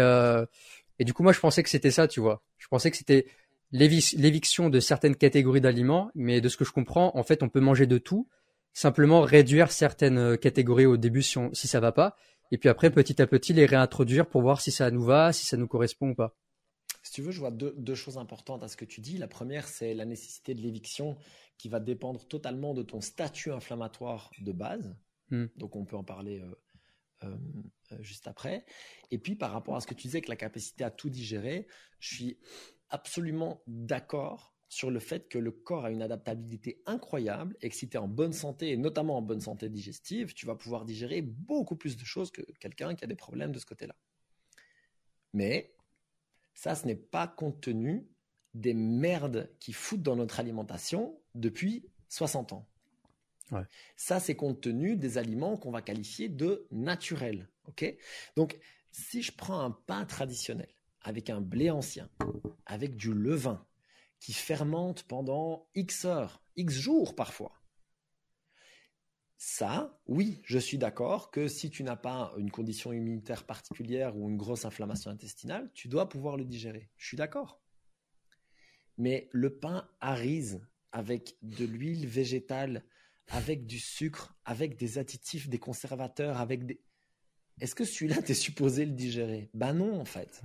et 0.99 1.03
du 1.03 1.13
coup, 1.13 1.23
moi, 1.23 1.33
je 1.33 1.39
pensais 1.39 1.63
que 1.63 1.69
c'était 1.69 1.91
ça, 1.91 2.07
tu 2.07 2.19
vois. 2.19 2.43
Je 2.57 2.67
pensais 2.67 2.91
que 2.91 2.97
c'était 2.97 3.25
l'éviction 3.71 4.69
de 4.69 4.79
certaines 4.79 5.15
catégories 5.15 5.61
d'aliments, 5.61 6.11
mais 6.15 6.39
de 6.39 6.49
ce 6.49 6.57
que 6.57 6.65
je 6.65 6.71
comprends, 6.71 7.11
en 7.17 7.23
fait, 7.23 7.43
on 7.43 7.49
peut 7.49 7.59
manger 7.59 7.87
de 7.87 7.97
tout, 7.97 8.29
simplement 8.73 9.21
réduire 9.21 9.71
certaines 9.71 10.37
catégories 10.37 10.85
au 10.85 10.97
début 10.97 11.23
si, 11.23 11.37
on, 11.37 11.53
si 11.53 11.67
ça 11.67 11.79
va 11.79 11.91
pas, 11.91 12.15
et 12.51 12.57
puis 12.57 12.69
après, 12.69 12.91
petit 12.91 13.21
à 13.21 13.27
petit, 13.27 13.53
les 13.53 13.65
réintroduire 13.65 14.27
pour 14.27 14.41
voir 14.41 14.61
si 14.61 14.71
ça 14.71 14.91
nous 14.91 15.03
va, 15.03 15.33
si 15.33 15.45
ça 15.45 15.57
nous 15.57 15.67
correspond 15.67 16.09
ou 16.09 16.15
pas. 16.15 16.35
Si 17.03 17.11
tu 17.11 17.21
veux, 17.21 17.31
je 17.31 17.39
vois 17.39 17.51
deux, 17.51 17.73
deux 17.77 17.95
choses 17.95 18.17
importantes 18.17 18.63
à 18.63 18.67
ce 18.67 18.77
que 18.77 18.85
tu 18.85 19.01
dis. 19.01 19.17
La 19.17 19.27
première, 19.27 19.67
c'est 19.67 19.93
la 19.93 20.05
nécessité 20.05 20.55
de 20.55 20.61
l'éviction 20.61 21.17
qui 21.57 21.69
va 21.69 21.79
dépendre 21.79 22.25
totalement 22.27 22.73
de 22.73 22.83
ton 22.83 23.01
statut 23.01 23.51
inflammatoire 23.51 24.31
de 24.39 24.51
base. 24.51 24.95
Hmm. 25.29 25.45
Donc 25.55 25.75
on 25.75 25.85
peut 25.85 25.95
en 25.95 26.03
parler 26.03 26.39
euh, 26.39 26.55
juste 27.99 28.27
après. 28.27 28.65
Et 29.11 29.17
puis 29.17 29.35
par 29.35 29.51
rapport 29.51 29.75
à 29.75 29.81
ce 29.81 29.87
que 29.87 29.93
tu 29.93 30.07
disais, 30.07 30.21
que 30.21 30.29
la 30.29 30.35
capacité 30.35 30.83
à 30.83 30.91
tout 30.91 31.09
digérer, 31.09 31.67
je 31.99 32.15
suis 32.15 32.39
absolument 32.89 33.63
d'accord 33.67 34.55
sur 34.67 34.91
le 34.91 34.99
fait 34.99 35.29
que 35.29 35.37
le 35.37 35.51
corps 35.51 35.85
a 35.85 35.91
une 35.91 36.01
adaptabilité 36.01 36.81
incroyable 36.85 37.55
et 37.61 37.69
que 37.69 37.75
si 37.75 37.87
tu 37.87 37.95
es 37.95 37.99
en 37.99 38.07
bonne 38.07 38.33
santé, 38.33 38.71
et 38.71 38.77
notamment 38.77 39.17
en 39.17 39.21
bonne 39.21 39.41
santé 39.41 39.69
digestive, 39.69 40.33
tu 40.33 40.45
vas 40.45 40.55
pouvoir 40.55 40.85
digérer 40.85 41.21
beaucoup 41.21 41.75
plus 41.75 41.95
de 41.95 42.03
choses 42.03 42.31
que 42.31 42.41
quelqu'un 42.59 42.95
qui 42.95 43.03
a 43.03 43.07
des 43.07 43.15
problèmes 43.15 43.51
de 43.51 43.59
ce 43.59 43.65
côté-là. 43.65 43.95
Mais 45.33 45.75
ça, 46.53 46.75
ce 46.75 46.85
n'est 46.87 46.95
pas 46.95 47.27
compte 47.27 47.61
tenu 47.61 48.07
des 48.53 48.73
merdes 48.73 49.53
qui 49.59 49.73
foutent 49.73 50.01
dans 50.01 50.15
notre 50.15 50.39
alimentation 50.39 51.21
depuis 51.35 51.85
60 52.09 52.53
ans. 52.53 52.69
Ça, 53.95 54.19
c'est 54.19 54.35
compte 54.35 54.61
tenu 54.61 54.95
des 54.95 55.17
aliments 55.17 55.57
qu'on 55.57 55.71
va 55.71 55.81
qualifier 55.81 56.29
de 56.29 56.67
naturels. 56.71 57.49
Donc, 58.35 58.59
si 58.91 59.21
je 59.21 59.31
prends 59.31 59.59
un 59.59 59.71
pain 59.71 60.05
traditionnel 60.05 60.69
avec 61.01 61.29
un 61.29 61.41
blé 61.41 61.69
ancien, 61.69 62.09
avec 62.65 62.95
du 62.95 63.13
levain, 63.13 63.65
qui 64.19 64.33
fermente 64.33 65.03
pendant 65.03 65.67
X 65.75 66.05
heures, 66.05 66.41
X 66.55 66.73
jours 66.73 67.15
parfois. 67.15 67.61
Ça, 69.37 70.01
oui, 70.07 70.41
je 70.45 70.57
suis 70.57 70.79
d'accord 70.79 71.29
que 71.29 71.47
si 71.47 71.69
tu 71.69 71.83
n'as 71.83 71.97
pas 71.97 72.33
une 72.37 72.49
condition 72.49 72.91
immunitaire 72.93 73.43
particulière 73.45 74.17
ou 74.17 74.29
une 74.29 74.37
grosse 74.37 74.65
inflammation 74.65 75.11
intestinale, 75.11 75.69
tu 75.73 75.87
dois 75.87 76.09
pouvoir 76.09 76.37
le 76.37 76.45
digérer. 76.45 76.89
Je 76.97 77.05
suis 77.05 77.17
d'accord. 77.17 77.61
Mais 78.97 79.29
le 79.31 79.55
pain 79.59 79.87
arise 79.99 80.65
avec 80.91 81.37
de 81.41 81.65
l'huile 81.65 82.07
végétale, 82.07 82.83
avec 83.27 83.65
du 83.65 83.79
sucre, 83.79 84.35
avec 84.45 84.77
des 84.77 84.97
additifs, 84.97 85.49
des 85.49 85.59
conservateurs, 85.59 86.39
avec 86.39 86.65
des... 86.65 86.79
Est-ce 87.59 87.75
que 87.75 87.85
celui-là, 87.85 88.21
tu 88.21 88.31
es 88.31 88.35
supposé 88.35 88.85
le 88.85 88.91
digérer? 88.91 89.49
Ben 89.53 89.73
non, 89.73 89.99
en 89.99 90.05
fait. 90.05 90.41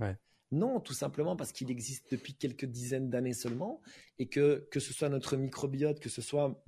Non, 0.51 0.79
tout 0.79 0.93
simplement 0.93 1.35
parce 1.35 1.51
qu'il 1.51 1.71
existe 1.71 2.11
depuis 2.11 2.33
quelques 2.33 2.65
dizaines 2.65 3.09
d'années 3.09 3.33
seulement 3.33 3.81
et 4.19 4.27
que 4.27 4.67
que 4.69 4.81
ce 4.81 4.93
soit 4.93 5.07
notre 5.07 5.37
microbiote, 5.37 5.99
que 5.99 6.09
ce 6.09 6.21
soit 6.21 6.61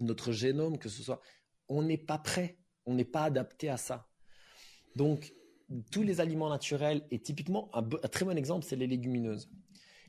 notre 0.00 0.32
génome, 0.32 0.78
que 0.78 0.88
ce 0.88 1.02
soit, 1.02 1.20
on 1.68 1.82
n'est 1.82 1.98
pas 1.98 2.18
prêt, 2.18 2.58
on 2.86 2.94
n'est 2.94 3.04
pas 3.04 3.24
adapté 3.24 3.68
à 3.68 3.76
ça. 3.76 4.08
Donc, 4.96 5.32
tous 5.92 6.02
les 6.02 6.20
aliments 6.20 6.48
naturels, 6.48 7.06
et 7.10 7.20
typiquement, 7.20 7.70
un, 7.74 7.82
très 8.08 8.24
bon 8.24 8.36
exemple, 8.36 8.66
c'est 8.66 8.76
les 8.76 8.86
légumineuses. 8.86 9.50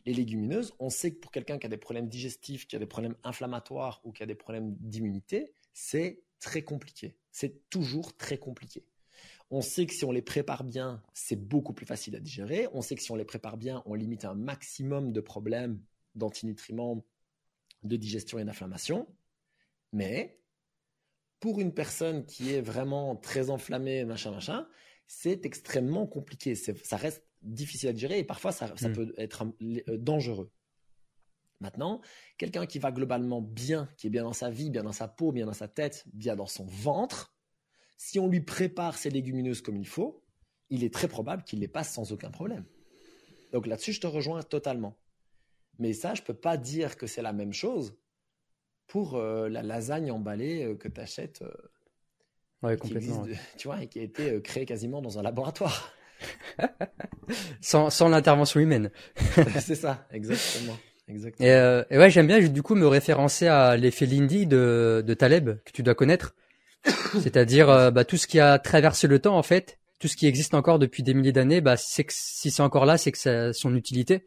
Les 0.05 0.13
légumineuses, 0.13 0.73
on 0.79 0.89
sait 0.89 1.11
que 1.11 1.19
pour 1.19 1.31
quelqu'un 1.31 1.59
qui 1.59 1.65
a 1.65 1.69
des 1.69 1.77
problèmes 1.77 2.07
digestifs, 2.07 2.67
qui 2.67 2.75
a 2.75 2.79
des 2.79 2.85
problèmes 2.85 3.15
inflammatoires 3.23 4.01
ou 4.03 4.11
qui 4.11 4.23
a 4.23 4.25
des 4.25 4.35
problèmes 4.35 4.75
d'immunité, 4.79 5.53
c'est 5.73 6.23
très 6.39 6.63
compliqué. 6.63 7.15
C'est 7.31 7.69
toujours 7.69 8.17
très 8.17 8.37
compliqué. 8.37 8.83
On 9.51 9.61
sait 9.61 9.85
que 9.85 9.93
si 9.93 10.05
on 10.05 10.11
les 10.11 10.21
prépare 10.21 10.63
bien, 10.63 11.03
c'est 11.13 11.35
beaucoup 11.35 11.73
plus 11.73 11.85
facile 11.85 12.15
à 12.15 12.19
digérer. 12.19 12.67
On 12.73 12.81
sait 12.81 12.95
que 12.95 13.01
si 13.01 13.11
on 13.11 13.15
les 13.15 13.25
prépare 13.25 13.57
bien, 13.57 13.83
on 13.85 13.93
limite 13.93 14.25
un 14.25 14.33
maximum 14.33 15.11
de 15.11 15.21
problèmes 15.21 15.81
d'antinutriments, 16.15 17.05
de 17.83 17.95
digestion 17.95 18.39
et 18.39 18.45
d'inflammation. 18.45 19.07
Mais 19.91 20.39
pour 21.39 21.59
une 21.59 21.73
personne 21.73 22.25
qui 22.25 22.53
est 22.53 22.61
vraiment 22.61 23.15
très 23.15 23.49
enflammée, 23.49 24.05
machin, 24.05 24.31
machin, 24.31 24.67
c'est 25.07 25.45
extrêmement 25.45 26.07
compliqué. 26.07 26.55
Ça 26.55 26.97
reste 26.97 27.23
difficile 27.41 27.89
à 27.89 27.93
digérer 27.93 28.19
et 28.19 28.23
parfois 28.23 28.51
ça, 28.51 28.67
mm. 28.67 28.93
peut 28.93 29.13
être 29.17 29.45
euh, 29.61 29.97
dangereux. 29.97 30.51
Maintenant, 31.59 32.01
quelqu'un 32.37 32.65
qui 32.65 32.79
va 32.79 32.91
globalement 32.91 33.41
bien, 33.41 33.87
qui 33.97 34.07
est 34.07 34.09
bien 34.09 34.23
dans 34.23 34.33
sa 34.33 34.49
vie, 34.49 34.71
bien 34.71 34.83
dans 34.83 34.91
sa 34.91 35.07
peau, 35.07 35.31
bien 35.31 35.45
dans 35.45 35.53
sa 35.53 35.67
tête, 35.67 36.03
bien 36.11 36.35
dans 36.35 36.47
son 36.47 36.65
ventre, 36.65 37.35
si 37.97 38.17
on 38.19 38.27
lui 38.27 38.41
prépare 38.41 38.97
ses 38.97 39.11
légumineuses 39.11 39.61
comme 39.61 39.77
il 39.77 39.87
faut, 39.87 40.23
il 40.69 40.83
est 40.83 40.93
très 40.93 41.07
probable 41.07 41.43
qu'il 41.43 41.59
les 41.59 41.67
passe 41.67 41.93
sans 41.93 42.11
aucun 42.11 42.31
problème. 42.31 42.65
Donc 43.51 43.67
là-dessus, 43.67 43.93
je 43.93 44.01
te 44.01 44.07
rejoins 44.07 44.41
totalement. 44.41 44.97
Mais 45.77 45.93
ça, 45.93 46.15
je 46.15 46.21
ne 46.21 46.25
peux 46.25 46.33
pas 46.33 46.57
dire 46.57 46.97
que 46.97 47.05
c'est 47.05 47.21
la 47.21 47.33
même 47.33 47.53
chose 47.53 47.95
pour 48.87 49.15
euh, 49.15 49.49
la 49.49 49.61
lasagne 49.61 50.11
emballée 50.11 50.63
euh, 50.63 50.75
que 50.75 50.87
tu 50.87 50.99
achètes. 50.99 51.43
Euh, 51.43 51.53
ouais, 52.63 52.77
complètement. 52.77 53.25
tu 53.57 53.67
vois, 53.67 53.83
et 53.83 53.87
qui 53.87 53.99
a 53.99 54.03
été 54.03 54.41
créée 54.41 54.65
quasiment 54.65 55.01
dans 55.01 55.19
un 55.19 55.21
laboratoire. 55.21 55.93
sans, 57.61 57.89
sans 57.89 58.09
l'intervention 58.09 58.59
humaine. 58.59 58.91
c'est 59.59 59.75
ça, 59.75 60.07
exactement. 60.11 60.77
exactement. 61.07 61.47
Et, 61.47 61.97
ouais, 61.97 62.09
j'aime 62.09 62.27
bien 62.27 62.39
du 62.39 62.61
coup 62.61 62.75
me 62.75 62.87
référencer 62.87 63.47
à 63.47 63.77
l'effet 63.77 64.05
Lindy 64.05 64.47
de, 64.47 65.03
de 65.05 65.13
Taleb, 65.13 65.57
que 65.63 65.71
tu 65.71 65.83
dois 65.83 65.95
connaître. 65.95 66.35
C'est-à-dire 67.21 67.69
euh, 67.69 67.91
bah, 67.91 68.05
tout 68.05 68.17
ce 68.17 68.27
qui 68.27 68.39
a 68.39 68.59
traversé 68.59 69.07
le 69.07 69.19
temps 69.19 69.37
en 69.37 69.43
fait, 69.43 69.79
tout 69.99 70.07
ce 70.07 70.15
qui 70.15 70.27
existe 70.27 70.53
encore 70.53 70.79
depuis 70.79 71.03
des 71.03 71.13
milliers 71.13 71.31
d'années, 71.31 71.61
bah, 71.61 71.77
c'est 71.77 72.03
que 72.03 72.13
si 72.15 72.51
c'est 72.51 72.63
encore 72.63 72.85
là, 72.85 72.97
c'est 72.97 73.11
que 73.11 73.17
ça 73.17 73.53
son 73.53 73.75
utilité. 73.75 74.25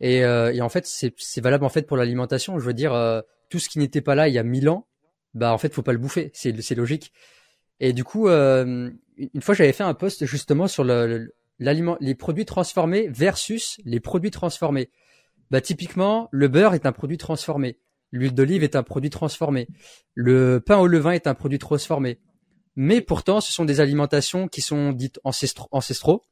Et, 0.00 0.24
euh, 0.24 0.52
et 0.52 0.62
en 0.62 0.68
fait, 0.68 0.86
c'est 0.86 1.40
valable 1.40 1.64
en 1.64 1.68
fait 1.68 1.86
pour 1.86 1.96
l'alimentation. 1.96 2.58
Je 2.58 2.64
veux 2.64 2.74
dire, 2.74 2.94
euh, 2.94 3.20
tout 3.48 3.58
ce 3.58 3.68
qui 3.68 3.78
n'était 3.78 4.00
pas 4.00 4.14
là 4.14 4.28
il 4.28 4.34
y 4.34 4.38
a 4.38 4.42
mille 4.42 4.68
ans, 4.68 4.86
bah 5.34 5.52
en 5.52 5.58
fait, 5.58 5.72
faut 5.72 5.82
pas 5.82 5.92
le 5.92 5.98
bouffer. 5.98 6.30
C'est 6.34 6.60
c'est 6.62 6.74
logique. 6.74 7.12
Et 7.80 7.92
du 7.92 8.04
coup, 8.04 8.28
une 8.28 8.98
fois, 9.40 9.54
j'avais 9.54 9.72
fait 9.72 9.82
un 9.82 9.94
post 9.94 10.24
justement 10.26 10.68
sur 10.68 10.84
le, 10.84 11.34
l'aliment, 11.58 11.96
les 12.00 12.14
produits 12.14 12.44
transformés 12.44 13.08
versus 13.08 13.80
les 13.84 14.00
produits 14.00 14.30
transformés. 14.30 14.90
Bah 15.50 15.60
typiquement, 15.60 16.28
le 16.30 16.48
beurre 16.48 16.74
est 16.74 16.86
un 16.86 16.92
produit 16.92 17.18
transformé. 17.18 17.78
L'huile 18.12 18.34
d'olive 18.34 18.64
est 18.64 18.76
un 18.76 18.82
produit 18.82 19.10
transformé. 19.10 19.68
Le 20.14 20.60
pain 20.60 20.78
au 20.78 20.86
levain 20.86 21.12
est 21.12 21.26
un 21.26 21.34
produit 21.34 21.58
transformé. 21.58 22.18
Mais 22.76 23.00
pourtant, 23.00 23.40
ce 23.40 23.52
sont 23.52 23.64
des 23.64 23.80
alimentations 23.80 24.48
qui 24.48 24.62
sont 24.62 24.92
dites 24.92 25.20
ancestraux, 25.24 26.24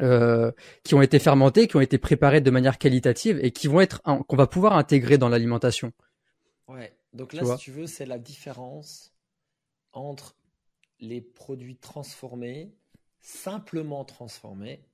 euh, 0.00 0.52
qui 0.84 0.94
ont 0.94 1.02
été 1.02 1.18
fermentés, 1.18 1.68
qui 1.68 1.76
ont 1.76 1.80
été 1.80 1.98
préparés 1.98 2.40
de 2.40 2.50
manière 2.50 2.78
qualitative 2.78 3.38
et 3.42 3.50
qui 3.50 3.68
vont 3.68 3.80
être 3.80 4.02
qu'on 4.02 4.36
va 4.36 4.46
pouvoir 4.46 4.76
intégrer 4.76 5.18
dans 5.18 5.28
l'alimentation. 5.28 5.92
Ouais. 6.68 6.92
Donc 7.12 7.32
là, 7.32 7.44
si 7.44 7.64
tu 7.64 7.72
veux, 7.72 7.86
c'est 7.86 8.06
la 8.06 8.18
différence 8.18 9.12
entre 9.92 10.36
les 11.00 11.20
produits 11.20 11.76
transformés, 11.76 12.74
simplement 13.20 14.04
transformés, 14.04 14.84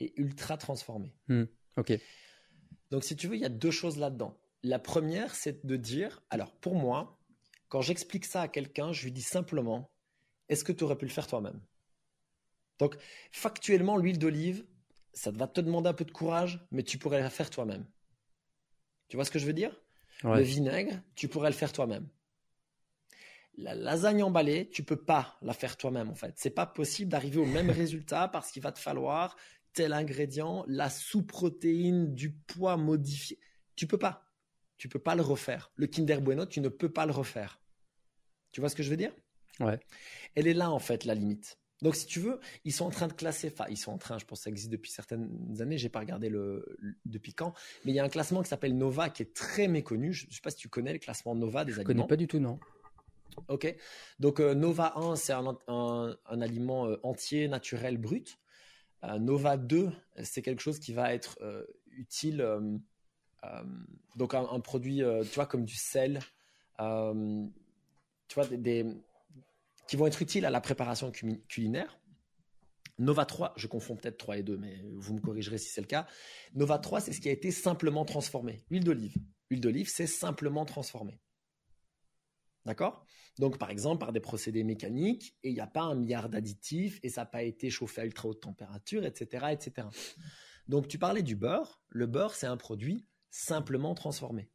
et 0.00 0.12
ultra 0.16 0.56
transformés. 0.56 1.14
Hmm. 1.28 1.44
ok. 1.76 1.98
Donc 2.90 3.04
si 3.04 3.16
tu 3.16 3.28
veux, 3.28 3.36
il 3.36 3.42
y 3.42 3.46
a 3.46 3.50
deux 3.50 3.70
choses 3.70 3.98
là-dedans. 3.98 4.36
La 4.62 4.78
première, 4.78 5.34
c'est 5.34 5.64
de 5.64 5.76
dire, 5.76 6.22
alors 6.30 6.52
pour 6.52 6.74
moi, 6.74 7.18
quand 7.68 7.80
j'explique 7.80 8.24
ça 8.24 8.42
à 8.42 8.48
quelqu'un, 8.48 8.92
je 8.92 9.04
lui 9.04 9.12
dis 9.12 9.22
simplement, 9.22 9.90
est-ce 10.48 10.64
que 10.64 10.72
tu 10.72 10.84
aurais 10.84 10.96
pu 10.96 11.06
le 11.06 11.10
faire 11.10 11.26
toi-même? 11.26 11.60
Donc, 12.78 12.96
factuellement, 13.30 13.96
l'huile 13.96 14.18
d'olive, 14.18 14.64
ça 15.12 15.30
va 15.30 15.46
te 15.46 15.60
demander 15.60 15.88
un 15.88 15.94
peu 15.94 16.04
de 16.04 16.10
courage, 16.10 16.66
mais 16.70 16.82
tu 16.82 16.98
pourrais 16.98 17.20
la 17.20 17.30
faire 17.30 17.50
toi-même. 17.50 17.86
Tu 19.08 19.16
vois 19.16 19.24
ce 19.24 19.30
que 19.30 19.38
je 19.38 19.46
veux 19.46 19.52
dire? 19.52 19.80
Le 20.22 20.40
vinaigre, 20.40 21.02
tu 21.14 21.28
pourrais 21.28 21.50
le 21.50 21.54
faire 21.54 21.72
toi-même. 21.72 22.08
La 23.56 23.74
lasagne 23.74 24.22
emballée, 24.22 24.68
tu 24.70 24.82
peux 24.82 24.96
pas 24.96 25.38
la 25.42 25.52
faire 25.52 25.76
toi-même 25.76 26.10
en 26.10 26.14
fait. 26.14 26.34
C'est 26.36 26.50
pas 26.50 26.66
possible 26.66 27.10
d'arriver 27.10 27.38
au 27.38 27.46
même 27.46 27.70
résultat 27.70 28.28
parce 28.28 28.50
qu'il 28.50 28.62
va 28.62 28.72
te 28.72 28.80
falloir 28.80 29.36
tel 29.72 29.92
ingrédient, 29.92 30.64
la 30.68 30.88
sous-protéine, 30.88 32.14
du 32.14 32.32
poids 32.32 32.76
modifié. 32.76 33.38
Tu 33.76 33.86
peux 33.86 33.98
pas. 33.98 34.32
Tu 34.76 34.88
peux 34.88 34.98
pas 34.98 35.14
le 35.14 35.22
refaire. 35.22 35.72
Le 35.76 35.86
Kinder 35.86 36.20
Bueno, 36.20 36.46
tu 36.46 36.60
ne 36.60 36.68
peux 36.68 36.90
pas 36.90 37.06
le 37.06 37.12
refaire. 37.12 37.60
Tu 38.52 38.60
vois 38.60 38.68
ce 38.68 38.76
que 38.76 38.82
je 38.82 38.90
veux 38.90 38.96
dire? 38.96 39.12
Ouais. 39.60 39.78
Elle 40.34 40.46
est 40.46 40.54
là 40.54 40.70
en 40.70 40.78
fait 40.78 41.04
la 41.04 41.14
limite. 41.14 41.58
Donc 41.82 41.96
si 41.96 42.06
tu 42.06 42.20
veux, 42.20 42.40
ils 42.64 42.72
sont 42.72 42.86
en 42.86 42.90
train 42.90 43.08
de 43.08 43.12
classer. 43.12 43.50
Enfin, 43.52 43.66
ils 43.68 43.76
sont 43.76 43.92
en 43.92 43.98
train. 43.98 44.18
Je 44.18 44.24
pense 44.24 44.40
que 44.40 44.44
ça 44.44 44.50
existe 44.50 44.70
depuis 44.70 44.90
certaines 44.90 45.60
années. 45.60 45.76
J'ai 45.76 45.88
pas 45.88 46.00
regardé 46.00 46.28
le, 46.28 46.78
depuis 47.04 47.34
quand, 47.34 47.52
mais 47.84 47.92
il 47.92 47.94
y 47.94 48.00
a 48.00 48.04
un 48.04 48.08
classement 48.08 48.42
qui 48.42 48.48
s'appelle 48.48 48.76
Nova 48.76 49.10
qui 49.10 49.22
est 49.22 49.34
très 49.34 49.68
méconnu. 49.68 50.12
Je, 50.12 50.26
ne 50.26 50.32
sais 50.32 50.40
pas 50.40 50.50
si 50.50 50.56
tu 50.56 50.68
connais 50.68 50.92
le 50.92 50.98
classement 50.98 51.34
Nova 51.34 51.64
des 51.64 51.72
aliments. 51.72 51.82
Je 51.82 51.86
connais 51.94 52.06
pas 52.06 52.16
du 52.16 52.26
tout, 52.26 52.38
non. 52.38 52.58
Ok. 53.48 53.74
Donc 54.18 54.40
euh, 54.40 54.54
Nova 54.54 54.96
1, 54.96 55.16
c'est 55.16 55.32
un, 55.32 56.16
aliment 56.28 56.86
euh, 56.86 56.96
entier, 57.02 57.48
naturel, 57.48 57.98
brut. 57.98 58.38
Euh, 59.04 59.18
Nova 59.18 59.56
2, 59.56 59.92
c'est 60.22 60.42
quelque 60.42 60.62
chose 60.62 60.78
qui 60.78 60.92
va 60.92 61.12
être 61.14 61.38
utile 61.92 62.46
donc 64.16 64.32
un, 64.32 64.60
produit, 64.60 65.02
tu 65.24 65.34
vois, 65.34 65.46
comme 65.46 65.66
du 65.66 65.76
sel, 65.76 66.20
tu 66.78 68.34
vois, 68.34 68.46
des, 68.50 68.86
qui 69.86 69.96
vont 69.96 70.06
être 70.06 70.22
utiles 70.22 70.46
à 70.46 70.50
la 70.50 70.62
préparation 70.62 71.10
culinaire. 71.10 71.98
Nova 72.98 73.26
3, 73.26 73.54
je 73.56 73.66
confonds 73.66 73.96
peut-être 73.96 74.18
3 74.18 74.38
et 74.38 74.42
2, 74.42 74.56
mais 74.56 74.80
vous 74.94 75.14
me 75.14 75.20
corrigerez 75.20 75.58
si 75.58 75.68
c'est 75.68 75.80
le 75.80 75.86
cas. 75.86 76.06
Nova 76.54 76.78
3, 76.78 77.00
c'est 77.00 77.12
ce 77.12 77.20
qui 77.20 77.28
a 77.28 77.32
été 77.32 77.50
simplement 77.50 78.04
transformé. 78.04 78.64
Huile 78.70 78.84
d'olive. 78.84 79.16
Huile 79.50 79.60
d'olive, 79.60 79.88
c'est 79.90 80.06
simplement 80.06 80.64
transformé. 80.64 81.20
D'accord? 82.64 83.04
Donc, 83.38 83.58
par 83.58 83.70
exemple, 83.70 84.00
par 84.00 84.12
des 84.12 84.20
procédés 84.20 84.64
mécaniques, 84.64 85.36
et 85.42 85.50
il 85.50 85.54
n'y 85.54 85.60
a 85.60 85.66
pas 85.66 85.82
un 85.82 85.94
milliard 85.94 86.28
d'additifs, 86.28 86.98
et 87.02 87.08
ça 87.08 87.22
n'a 87.22 87.26
pas 87.26 87.42
été 87.42 87.68
chauffé 87.68 88.00
à 88.00 88.06
ultra 88.06 88.28
haute 88.28 88.40
température, 88.40 89.04
etc., 89.04 89.46
etc. 89.52 89.88
Donc, 90.68 90.88
tu 90.88 90.98
parlais 90.98 91.22
du 91.22 91.36
beurre. 91.36 91.82
Le 91.88 92.06
beurre, 92.06 92.34
c'est 92.34 92.46
un 92.46 92.56
produit 92.56 93.06
simplement 93.30 93.94
transformé. 93.94 94.48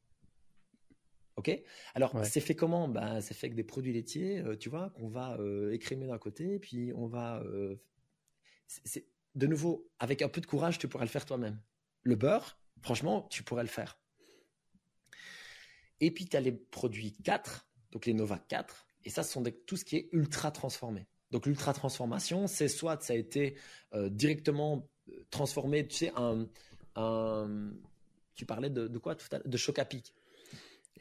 Ok? 1.35 1.51
Alors, 1.93 2.25
c'est 2.25 2.41
fait 2.41 2.55
comment? 2.55 2.87
Ben, 2.87 3.21
C'est 3.21 3.33
fait 3.33 3.47
avec 3.47 3.55
des 3.55 3.63
produits 3.63 3.93
laitiers, 3.93 4.43
tu 4.59 4.69
vois, 4.69 4.89
qu'on 4.89 5.07
va 5.07 5.37
écrémer 5.71 6.07
d'un 6.07 6.17
côté, 6.17 6.59
puis 6.59 6.91
on 6.95 7.07
va. 7.07 7.43
c'est 8.67 9.07
de 9.35 9.47
nouveau, 9.47 9.89
avec 9.99 10.21
un 10.21 10.29
peu 10.29 10.41
de 10.41 10.45
courage, 10.45 10.79
tu 10.79 10.87
pourrais 10.87 11.05
le 11.05 11.09
faire 11.09 11.25
toi-même. 11.25 11.61
Le 12.03 12.15
beurre, 12.15 12.59
franchement, 12.81 13.27
tu 13.29 13.43
pourrais 13.43 13.63
le 13.63 13.69
faire. 13.69 13.99
Et 15.99 16.11
puis, 16.11 16.25
tu 16.25 16.35
as 16.35 16.41
les 16.41 16.51
produits 16.51 17.13
4, 17.23 17.68
donc 17.91 18.05
les 18.05 18.13
Nova 18.13 18.37
4, 18.37 18.85
et 19.05 19.09
ça, 19.09 19.23
ce 19.23 19.31
sont 19.31 19.43
tout 19.65 19.77
ce 19.77 19.85
qui 19.85 19.95
est 19.95 20.09
ultra 20.11 20.51
transformé. 20.51 21.07
Donc, 21.31 21.45
l'ultra 21.45 21.73
transformation, 21.73 22.47
c'est 22.47 22.67
soit 22.67 23.01
ça 23.01 23.13
a 23.13 23.15
été 23.15 23.55
euh, 23.93 24.09
directement 24.09 24.89
euh, 25.09 25.13
transformé, 25.29 25.87
tu 25.87 25.95
sais, 25.95 26.11
un, 26.15 26.47
tu 28.35 28.45
parlais 28.45 28.69
de, 28.69 28.97
quoi 28.97 29.15
tout 29.15 29.27
à 29.31 29.37
l'heure? 29.37 29.47
De 29.47 29.57
choc 29.57 29.79
à 29.79 29.85
pic. 29.85 30.13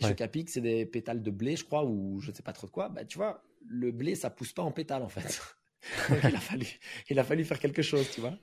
Choc 0.00 0.20
à 0.20 0.28
pic, 0.28 0.48
c'est 0.48 0.60
des 0.60 0.86
pétales 0.86 1.22
de 1.22 1.30
blé, 1.30 1.56
je 1.56 1.64
crois, 1.64 1.84
ou 1.84 2.20
je 2.20 2.30
ne 2.30 2.36
sais 2.36 2.42
pas 2.42 2.52
trop 2.52 2.66
de 2.66 2.72
quoi. 2.72 2.88
Bah, 2.88 3.04
tu 3.04 3.18
vois, 3.18 3.42
le 3.66 3.90
blé, 3.90 4.14
ça 4.14 4.30
pousse 4.30 4.52
pas 4.52 4.62
en 4.62 4.70
pétales, 4.70 5.02
en 5.02 5.08
fait. 5.08 5.40
Donc, 6.08 6.18
il 6.22 6.36
a 6.36 6.40
fallu, 6.40 6.66
il 7.08 7.18
a 7.18 7.24
fallu 7.24 7.44
faire 7.44 7.58
quelque 7.58 7.82
chose, 7.82 8.08
tu 8.10 8.20
vois. 8.20 8.36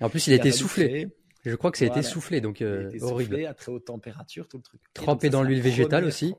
En 0.00 0.10
plus, 0.10 0.26
il 0.26 0.32
a 0.32 0.36
été 0.36 0.52
soufflé. 0.52 1.08
Je 1.44 1.54
crois 1.54 1.70
que 1.70 1.78
ça 1.78 1.84
a 1.84 1.88
été 1.88 2.02
soufflé, 2.02 2.40
donc 2.40 2.62
euh, 2.62 2.90
horrible. 3.00 3.30
Soufflé 3.30 3.46
à 3.46 3.54
très 3.54 3.70
haute 3.70 3.84
température, 3.84 4.48
tout 4.48 4.56
le 4.56 4.62
truc. 4.62 4.80
Trempé 4.92 5.30
dans 5.30 5.42
l'huile 5.42 5.60
végétale 5.60 6.04
aussi. 6.04 6.34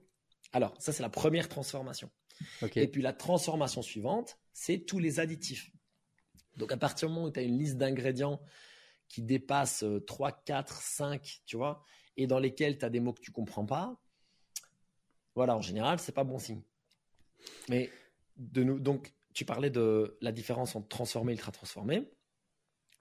Alors, 0.51 0.75
ça, 0.79 0.91
c'est 0.91 1.03
la 1.03 1.09
première 1.09 1.47
transformation. 1.49 2.09
Et 2.75 2.87
puis 2.87 3.01
la 3.01 3.13
transformation 3.13 3.81
suivante, 3.81 4.37
c'est 4.53 4.79
tous 4.79 4.99
les 4.99 5.19
additifs. 5.19 5.71
Donc, 6.57 6.71
à 6.71 6.77
partir 6.77 7.07
du 7.07 7.13
moment 7.13 7.27
où 7.27 7.31
tu 7.31 7.39
as 7.39 7.43
une 7.43 7.57
liste 7.57 7.77
d'ingrédients 7.77 8.41
qui 9.07 9.21
dépasse 9.21 9.83
3, 10.07 10.31
4, 10.31 10.81
5, 10.81 11.41
tu 11.45 11.57
vois, 11.57 11.83
et 12.17 12.27
dans 12.27 12.39
lesquels 12.39 12.77
tu 12.77 12.85
as 12.85 12.89
des 12.89 12.99
mots 12.99 13.13
que 13.13 13.21
tu 13.21 13.31
comprends 13.31 13.65
pas, 13.65 13.99
voilà, 15.35 15.55
en 15.55 15.61
général, 15.61 15.99
c'est 15.99 16.11
pas 16.11 16.23
bon 16.23 16.39
signe. 16.39 16.61
Mais 17.69 17.89
de 18.37 18.63
nous, 18.63 18.79
donc, 18.79 19.13
tu 19.33 19.45
parlais 19.45 19.69
de 19.69 20.17
la 20.21 20.31
différence 20.31 20.75
entre 20.75 20.87
transformé 20.87 21.31
et 21.31 21.35
ultra 21.35 21.51
transformé. 21.51 22.11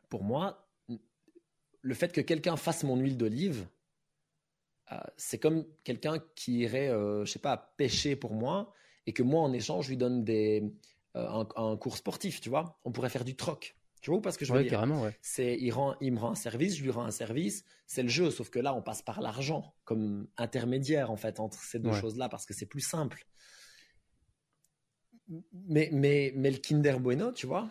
Pour 0.09 0.23
moi, 0.23 0.69
le 1.81 1.95
fait 1.95 2.13
que 2.13 2.21
quelqu'un 2.21 2.57
fasse 2.57 2.85
mon 2.85 2.97
huile 2.97 3.17
d'olive, 3.17 3.67
c'est 5.17 5.39
comme 5.39 5.67
quelqu'un 5.85 6.19
qui 6.35 6.59
irait, 6.61 6.89
euh, 6.89 7.25
je 7.25 7.33
sais 7.33 7.39
pas, 7.39 7.75
pêcher 7.77 8.17
pour 8.17 8.35
moi 8.35 8.73
et 9.07 9.13
que 9.13 9.23
moi, 9.23 9.43
en 9.43 9.53
échange, 9.53 9.87
je 9.87 9.91
lui 9.91 9.97
donne 9.97 10.25
des, 10.25 10.73
euh, 11.17 11.45
un, 11.57 11.77
cours 11.77 11.97
sportif, 11.97 12.41
tu 12.41 12.49
vois. 12.49 12.79
On 12.85 12.93
pourrait 12.93 13.11
faire 13.11 13.25
du 13.25 13.37
troc. 13.37 13.77
Tu 14.01 14.11
vois 14.11 14.23
parce 14.23 14.37
que 14.37 14.45
je 14.45 14.53
veux 14.53 14.63
dire? 14.63 14.71
carrément, 14.71 15.03
ouais. 15.03 15.17
C'est, 15.21 15.57
il, 15.59 15.73
rend, 15.73 15.97
il 16.01 16.13
me 16.13 16.19
rend 16.19 16.31
un 16.31 16.37
service, 16.37 16.77
je 16.77 16.83
lui 16.83 16.91
rends 16.91 17.05
un 17.05 17.11
service. 17.11 17.65
C'est 17.87 18.03
le 18.03 18.09
jeu, 18.09 18.31
sauf 18.31 18.49
que 18.49 18.59
là, 18.59 18.75
on 18.75 18.83
passe 18.83 19.03
par 19.03 19.21
l'argent 19.21 19.75
comme 19.85 20.29
intermédiaire, 20.37 21.11
en 21.11 21.17
fait, 21.17 21.41
entre 21.41 21.59
ces 21.59 21.81
deux 21.81 21.93
choses-là, 21.93 22.29
parce 22.29 22.47
que 22.47 22.55
c'est 22.55 22.67
plus 22.67 22.81
simple. 22.81 23.27
Mais, 25.53 25.91
mais, 25.93 26.33
mais 26.37 26.51
le 26.51 26.59
Kinder 26.59 26.99
Bueno, 27.01 27.33
tu 27.33 27.47
vois, 27.47 27.71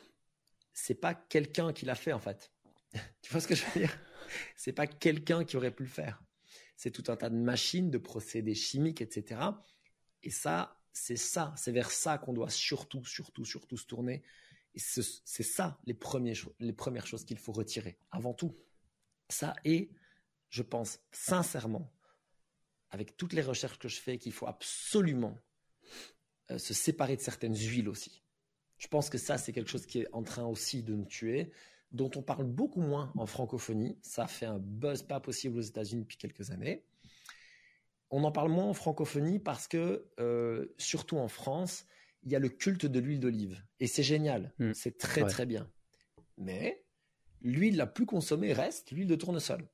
c'est 0.73 0.99
pas 0.99 1.15
quelqu'un 1.15 1.73
qui 1.73 1.85
l'a 1.85 1.95
fait, 1.95 2.13
en 2.13 2.19
fait. 2.19 2.51
tu 3.21 3.31
vois 3.31 3.41
ce 3.41 3.47
que 3.47 3.55
je 3.55 3.63
veux 3.65 3.79
dire? 3.79 3.97
C'est 4.55 4.73
pas 4.73 4.85
quelqu'un 4.85 5.45
qui 5.45 5.55
aurait 5.55 5.71
pu 5.71 5.83
le 5.83 5.89
faire. 5.89 6.21
C'est 6.77 6.91
tout 6.91 7.11
un 7.11 7.17
tas 7.17 7.29
de 7.29 7.35
machines, 7.35 7.91
de 7.91 7.97
procédés 7.97 8.55
chimiques, 8.55 9.01
etc. 9.01 9.41
Et 10.23 10.29
ça, 10.29 10.79
c'est 10.93 11.17
ça, 11.17 11.53
c'est 11.57 11.71
vers 11.71 11.91
ça 11.91 12.17
qu'on 12.17 12.33
doit 12.33 12.49
surtout, 12.49 13.03
surtout, 13.03 13.45
surtout 13.45 13.77
se 13.77 13.85
tourner. 13.85 14.23
Et 14.73 14.79
c'est 14.79 15.43
ça 15.43 15.79
les, 15.85 15.93
premières 15.93 17.07
choses 17.07 17.25
qu'il 17.25 17.39
faut 17.39 17.51
retirer, 17.51 17.97
avant 18.11 18.33
tout. 18.33 18.55
Ça 19.29 19.55
et, 19.65 19.89
je 20.49 20.61
pense 20.61 20.99
sincèrement, 21.11 21.91
avec 22.91 23.17
toutes 23.17 23.33
les 23.33 23.41
recherches 23.41 23.79
que 23.79 23.87
je 23.87 23.99
fais, 23.99 24.17
qu'il 24.17 24.31
faut 24.31 24.47
absolument 24.47 25.37
euh, 26.51 26.57
se 26.57 26.73
séparer 26.73 27.15
de 27.15 27.21
certaines 27.21 27.55
huiles 27.55 27.89
aussi. 27.89 28.23
Je 28.77 28.87
pense 28.87 29.09
que 29.09 29.17
ça, 29.17 29.37
c'est 29.37 29.51
quelque 29.51 29.69
chose 29.71 29.87
qui 29.87 30.01
est 30.01 30.07
en 30.13 30.21
train 30.21 30.45
aussi 30.45 30.83
de 30.83 30.93
nous 30.93 31.05
tuer, 31.05 31.51
dont 31.91 32.11
on 32.15 32.21
parle 32.21 32.45
beaucoup 32.45 32.81
moins 32.81 33.11
en 33.15 33.25
francophonie. 33.25 33.97
Ça 34.01 34.27
fait 34.27 34.45
un 34.45 34.59
buzz 34.59 35.03
pas 35.03 35.19
possible 35.19 35.57
aux 35.57 35.61
États-Unis 35.61 36.01
depuis 36.01 36.17
quelques 36.17 36.51
années 36.51 36.83
on 38.09 38.23
en 38.23 38.31
parle 38.31 38.51
moins 38.51 38.65
en 38.65 38.73
francophonie 38.73 39.39
parce 39.39 39.67
que, 39.67 40.07
euh, 40.19 40.67
surtout 40.77 41.17
en 41.17 41.27
France, 41.27 41.85
il 42.23 42.31
y 42.31 42.35
a 42.35 42.39
le 42.39 42.49
culte 42.49 42.85
de 42.85 42.99
l'huile 42.99 43.19
d'olive. 43.19 43.61
Et 43.79 43.87
c'est 43.87 44.03
génial, 44.03 44.53
hmm. 44.59 44.73
c'est 44.73 44.97
très 44.97 45.25
très 45.25 45.45
bien. 45.45 45.69
Mais 46.37 46.83
l'huile 47.41 47.77
la 47.77 47.87
plus 47.87 48.05
consommée 48.05 48.53
reste 48.53 48.91
l'huile 48.91 49.07
de 49.07 49.15
tournesol. 49.15 49.67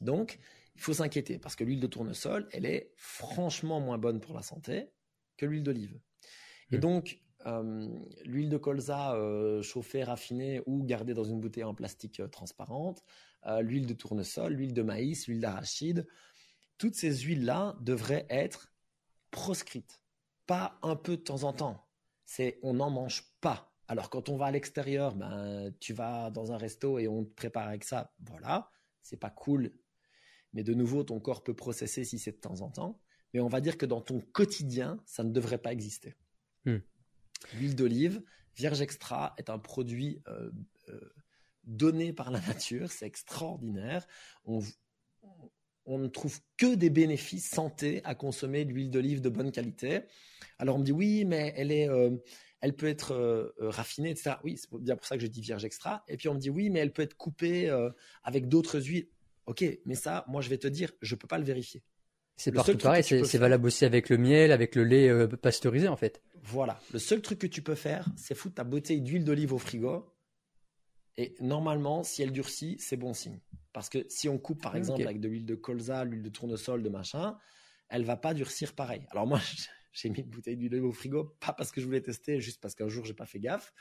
Donc, 0.00 0.38
il 0.74 0.80
faut 0.80 0.94
s'inquiéter 0.94 1.38
parce 1.38 1.56
que 1.56 1.64
l'huile 1.64 1.80
de 1.80 1.86
tournesol, 1.86 2.48
elle 2.52 2.66
est 2.66 2.92
franchement 2.96 3.80
moins 3.80 3.98
bonne 3.98 4.20
pour 4.20 4.34
la 4.34 4.42
santé 4.42 4.90
que 5.36 5.46
l'huile 5.46 5.62
d'olive. 5.62 5.98
Et 6.70 6.76
hmm. 6.76 6.80
donc, 6.80 7.20
l'huile 8.24 8.48
de 8.48 8.56
colza 8.56 9.14
euh, 9.14 9.62
chauffée, 9.62 10.04
raffinée 10.04 10.62
ou 10.66 10.84
gardée 10.84 11.14
dans 11.14 11.24
une 11.24 11.40
bouteille 11.40 11.64
en 11.64 11.74
plastique 11.74 12.22
transparente, 12.30 13.02
l'huile 13.60 13.86
de 13.86 13.94
tournesol, 13.94 14.52
l'huile 14.52 14.74
de 14.74 14.82
maïs, 14.82 15.26
l'huile 15.26 15.40
d'arachide, 15.40 16.06
toutes 16.78 16.94
ces 16.94 17.14
huiles-là 17.20 17.76
devraient 17.80 18.26
être 18.30 18.72
proscrites. 19.30 20.02
Pas 20.46 20.78
un 20.82 20.96
peu 20.96 21.16
de 21.16 21.22
temps 21.22 21.44
en 21.44 21.52
temps. 21.52 21.88
C'est 22.24 22.58
on 22.62 22.74
n'en 22.74 22.90
mange 22.90 23.24
pas. 23.40 23.72
Alors 23.88 24.10
quand 24.10 24.28
on 24.28 24.36
va 24.36 24.46
à 24.46 24.50
l'extérieur, 24.50 25.14
ben 25.14 25.72
tu 25.80 25.92
vas 25.92 26.30
dans 26.30 26.52
un 26.52 26.56
resto 26.56 26.98
et 26.98 27.08
on 27.08 27.24
te 27.24 27.34
prépare 27.34 27.68
avec 27.68 27.84
ça. 27.84 28.14
Voilà, 28.20 28.70
c'est 29.02 29.16
pas 29.16 29.30
cool. 29.30 29.72
Mais 30.52 30.62
de 30.62 30.74
nouveau, 30.74 31.02
ton 31.02 31.20
corps 31.20 31.42
peut 31.42 31.54
processer 31.54 32.04
si 32.04 32.18
c'est 32.18 32.32
de 32.32 32.40
temps 32.40 32.60
en 32.60 32.70
temps. 32.70 33.00
Mais 33.32 33.40
on 33.40 33.48
va 33.48 33.60
dire 33.60 33.78
que 33.78 33.86
dans 33.86 34.00
ton 34.00 34.20
quotidien, 34.20 35.02
ça 35.06 35.24
ne 35.24 35.30
devrait 35.30 35.58
pas 35.58 35.72
exister. 35.72 36.16
Hmm. 36.64 36.78
L'huile 37.54 37.74
d'olive, 37.74 38.22
vierge 38.56 38.80
extra, 38.80 39.34
est 39.38 39.50
un 39.50 39.58
produit 39.58 40.22
euh, 40.28 40.50
euh, 40.88 41.00
donné 41.64 42.12
par 42.12 42.30
la 42.30 42.40
nature. 42.40 42.90
C'est 42.90 43.06
extraordinaire. 43.06 44.06
On, 44.44 44.62
ne 45.86 46.06
trouve 46.08 46.40
que 46.56 46.74
des 46.74 46.90
bénéfices 46.90 47.50
santé 47.50 48.00
à 48.04 48.14
consommer 48.14 48.64
de 48.64 48.72
l'huile 48.72 48.90
d'olive 48.90 49.20
de 49.20 49.28
bonne 49.28 49.52
qualité. 49.52 50.02
Alors 50.58 50.76
on 50.76 50.78
me 50.78 50.84
dit 50.84 50.92
oui, 50.92 51.24
mais 51.24 51.52
elle 51.56 51.72
est, 51.72 51.88
euh, 51.88 52.16
elle 52.60 52.74
peut 52.74 52.86
être 52.86 53.52
raffinée, 53.58 54.10
etc. 54.10 54.36
Oui, 54.44 54.56
c'est 54.56 54.72
bien 54.78 54.96
pour 54.96 55.06
ça 55.06 55.16
que 55.16 55.22
je 55.22 55.26
dis 55.26 55.40
vierge 55.40 55.64
extra. 55.64 56.04
Et 56.08 56.16
puis 56.16 56.28
on 56.28 56.34
me 56.34 56.38
dit 56.38 56.50
oui, 56.50 56.70
mais 56.70 56.78
elle 56.78 56.92
peut 56.92 57.02
être 57.02 57.16
coupée 57.16 57.68
avec 58.22 58.48
d'autres 58.48 58.80
huiles. 58.80 59.08
Ok, 59.46 59.64
mais 59.84 59.96
ça, 59.96 60.24
moi 60.28 60.40
je 60.40 60.48
vais 60.48 60.58
te 60.58 60.68
dire, 60.68 60.92
je 61.02 61.16
peux 61.16 61.26
pas 61.26 61.38
le 61.38 61.44
vérifier. 61.44 61.82
C'est 62.36 62.52
partout 62.52 62.76
pareil, 62.78 63.04
c'est 63.04 63.38
valable 63.38 63.66
aussi 63.66 63.84
avec 63.84 64.08
le 64.08 64.18
miel, 64.18 64.52
avec 64.52 64.74
le 64.74 64.84
lait 64.84 65.28
pasteurisé 65.40 65.88
en 65.88 65.96
fait. 65.96 66.22
Voilà, 66.42 66.80
le 66.92 66.98
seul 66.98 67.22
truc 67.22 67.38
que 67.38 67.46
tu 67.46 67.62
peux 67.62 67.76
faire, 67.76 68.08
c'est 68.16 68.34
foutre 68.34 68.56
ta 68.56 68.64
bouteille 68.64 69.00
d'huile 69.00 69.24
d'olive 69.24 69.52
au 69.52 69.58
frigo. 69.58 70.12
Et 71.16 71.34
normalement, 71.40 72.02
si 72.02 72.22
elle 72.22 72.32
durcit, 72.32 72.76
c'est 72.80 72.96
bon 72.96 73.12
signe. 73.12 73.38
Parce 73.72 73.88
que 73.88 74.04
si 74.08 74.28
on 74.28 74.38
coupe, 74.38 74.62
par 74.62 74.76
exemple, 74.76 75.02
avec 75.02 75.20
de 75.20 75.28
l'huile 75.28 75.46
de 75.46 75.54
colza, 75.54 76.04
l'huile 76.04 76.22
de 76.22 76.28
tournesol, 76.28 76.82
de 76.82 76.88
machin, 76.88 77.38
elle 77.88 78.04
va 78.04 78.16
pas 78.16 78.34
durcir 78.34 78.74
pareil. 78.74 79.06
Alors 79.10 79.26
moi, 79.26 79.40
j'ai 79.92 80.08
mis 80.08 80.20
une 80.20 80.30
bouteille 80.30 80.56
d'huile 80.56 80.74
au 80.82 80.92
frigo, 80.92 81.36
pas 81.40 81.52
parce 81.52 81.70
que 81.70 81.80
je 81.80 81.86
voulais 81.86 82.00
tester, 82.00 82.40
juste 82.40 82.60
parce 82.60 82.74
qu'un 82.74 82.88
jour, 82.88 83.04
j'ai 83.04 83.14
pas 83.14 83.26
fait 83.26 83.38
gaffe. 83.38 83.72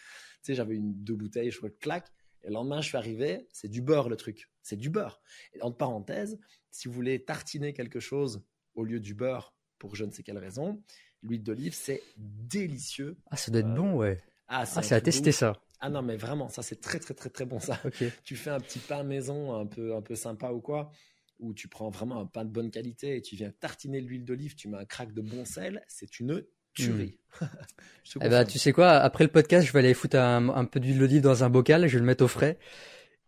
Tu 0.43 0.47
sais, 0.47 0.55
j'avais 0.55 0.75
une, 0.75 0.93
deux 0.93 1.15
bouteilles, 1.15 1.51
je 1.51 1.57
crois, 1.57 1.69
clac. 1.69 2.07
Et 2.43 2.47
le 2.47 2.53
lendemain, 2.53 2.81
je 2.81 2.87
suis 2.87 2.97
arrivé, 2.97 3.47
c'est 3.51 3.67
du 3.67 3.81
beurre 3.81 4.09
le 4.09 4.15
truc. 4.15 4.49
C'est 4.63 4.77
du 4.77 4.89
beurre. 4.89 5.21
Et 5.53 5.61
entre 5.61 5.77
parenthèses, 5.77 6.39
si 6.69 6.87
vous 6.87 6.93
voulez 6.93 7.23
tartiner 7.23 7.73
quelque 7.73 7.99
chose 7.99 8.43
au 8.75 8.83
lieu 8.83 8.99
du 8.99 9.13
beurre, 9.13 9.53
pour 9.77 9.95
je 9.95 10.05
ne 10.05 10.11
sais 10.11 10.23
quelle 10.23 10.37
raison, 10.37 10.81
l'huile 11.23 11.43
d'olive, 11.43 11.73
c'est 11.73 12.01
délicieux. 12.17 13.17
Ah, 13.29 13.37
ça 13.37 13.51
doit 13.51 13.61
être 13.61 13.73
bon, 13.73 13.95
ouais. 13.95 14.21
Ah, 14.47 14.65
c'est 14.65 14.93
ah, 14.93 14.97
à 14.97 15.01
tester 15.01 15.31
ça. 15.31 15.61
Ah 15.79 15.89
non, 15.89 16.01
mais 16.03 16.15
vraiment, 16.15 16.47
ça 16.47 16.61
c'est 16.61 16.79
très 16.79 16.99
très 16.99 17.15
très 17.15 17.29
très 17.29 17.45
bon 17.45 17.59
ça. 17.59 17.81
Tu 18.23 18.35
fais 18.35 18.51
un 18.51 18.59
petit 18.59 18.79
pain 18.79 19.03
maison 19.03 19.55
un 19.55 19.65
peu 19.65 19.95
un 19.95 20.01
peu 20.01 20.15
sympa 20.15 20.51
ou 20.51 20.61
quoi, 20.61 20.91
où 21.39 21.53
tu 21.53 21.67
prends 21.67 21.89
vraiment 21.89 22.19
un 22.19 22.27
pain 22.27 22.45
de 22.45 22.51
bonne 22.51 22.69
qualité 22.69 23.15
et 23.15 23.21
tu 23.21 23.35
viens 23.35 23.51
tartiner 23.51 23.99
l'huile 23.99 24.23
d'olive, 24.23 24.55
tu 24.55 24.67
mets 24.67 24.77
un 24.77 24.85
crack 24.85 25.11
de 25.13 25.21
bon 25.21 25.43
sel, 25.43 25.83
c'est 25.87 26.19
une 26.19 26.45
tuerie. 26.73 27.17
Hmm. 27.39 27.45
eh 28.21 28.29
ben, 28.29 28.45
tu 28.45 28.59
sais 28.59 28.71
quoi, 28.71 28.91
après 28.91 29.23
le 29.23 29.29
podcast, 29.29 29.65
je 29.67 29.73
vais 29.73 29.79
aller 29.79 29.93
foutre 29.93 30.17
un, 30.17 30.65
peu 30.65 30.79
d'huile 30.79 30.99
d'olive 30.99 31.21
dans 31.21 31.43
un 31.43 31.49
bocal, 31.49 31.87
je 31.87 31.93
vais 31.93 31.99
le 31.99 32.05
mettre 32.05 32.23
au 32.23 32.27
frais 32.27 32.57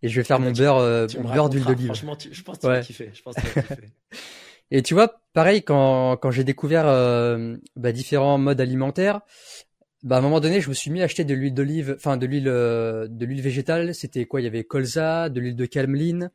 et 0.01 0.09
je 0.09 0.19
vais 0.19 0.23
faire 0.25 0.37
ah, 0.37 0.39
mon 0.39 0.51
beurre 0.51 0.77
euh, 0.77 1.07
beurre 1.33 1.49
d'huile 1.49 1.63
d'olive. 1.63 1.85
Franchement, 1.87 2.17
je 2.19 2.41
pense 2.41 2.57
que 2.57 2.61
tu 2.61 2.67
vas 2.67 2.81
kiffer. 2.81 3.11
Je 3.13 3.21
pense 3.21 3.35
que 3.35 3.41
tu 3.41 3.47
vas 3.47 3.61
kiffer. 3.61 3.87
Et 4.71 4.81
tu 4.81 4.95
vois, 4.95 5.21
pareil, 5.33 5.61
quand, 5.61 6.17
quand 6.17 6.31
j'ai 6.31 6.43
découvert 6.43 6.87
euh, 6.87 7.57
bah, 7.75 7.91
différents 7.91 8.39
modes 8.39 8.59
alimentaires, 8.59 9.21
bah 10.01 10.15
à 10.15 10.19
un 10.19 10.21
moment 10.21 10.39
donné, 10.39 10.61
je 10.61 10.69
me 10.69 10.73
suis 10.73 10.89
mis 10.89 11.01
à 11.01 11.05
acheter 11.05 11.23
de 11.23 11.33
l'huile 11.35 11.53
d'olive, 11.53 11.93
enfin 11.95 12.17
de 12.17 12.25
l'huile 12.25 12.47
euh, 12.47 13.07
de 13.07 13.25
l'huile 13.25 13.41
végétale. 13.41 13.93
C'était 13.93 14.25
quoi? 14.25 14.41
Il 14.41 14.45
y 14.45 14.47
avait 14.47 14.63
colza, 14.63 15.29
de 15.29 15.39
l'huile 15.39 15.55
de 15.55 15.65
calmeline. 15.65 16.31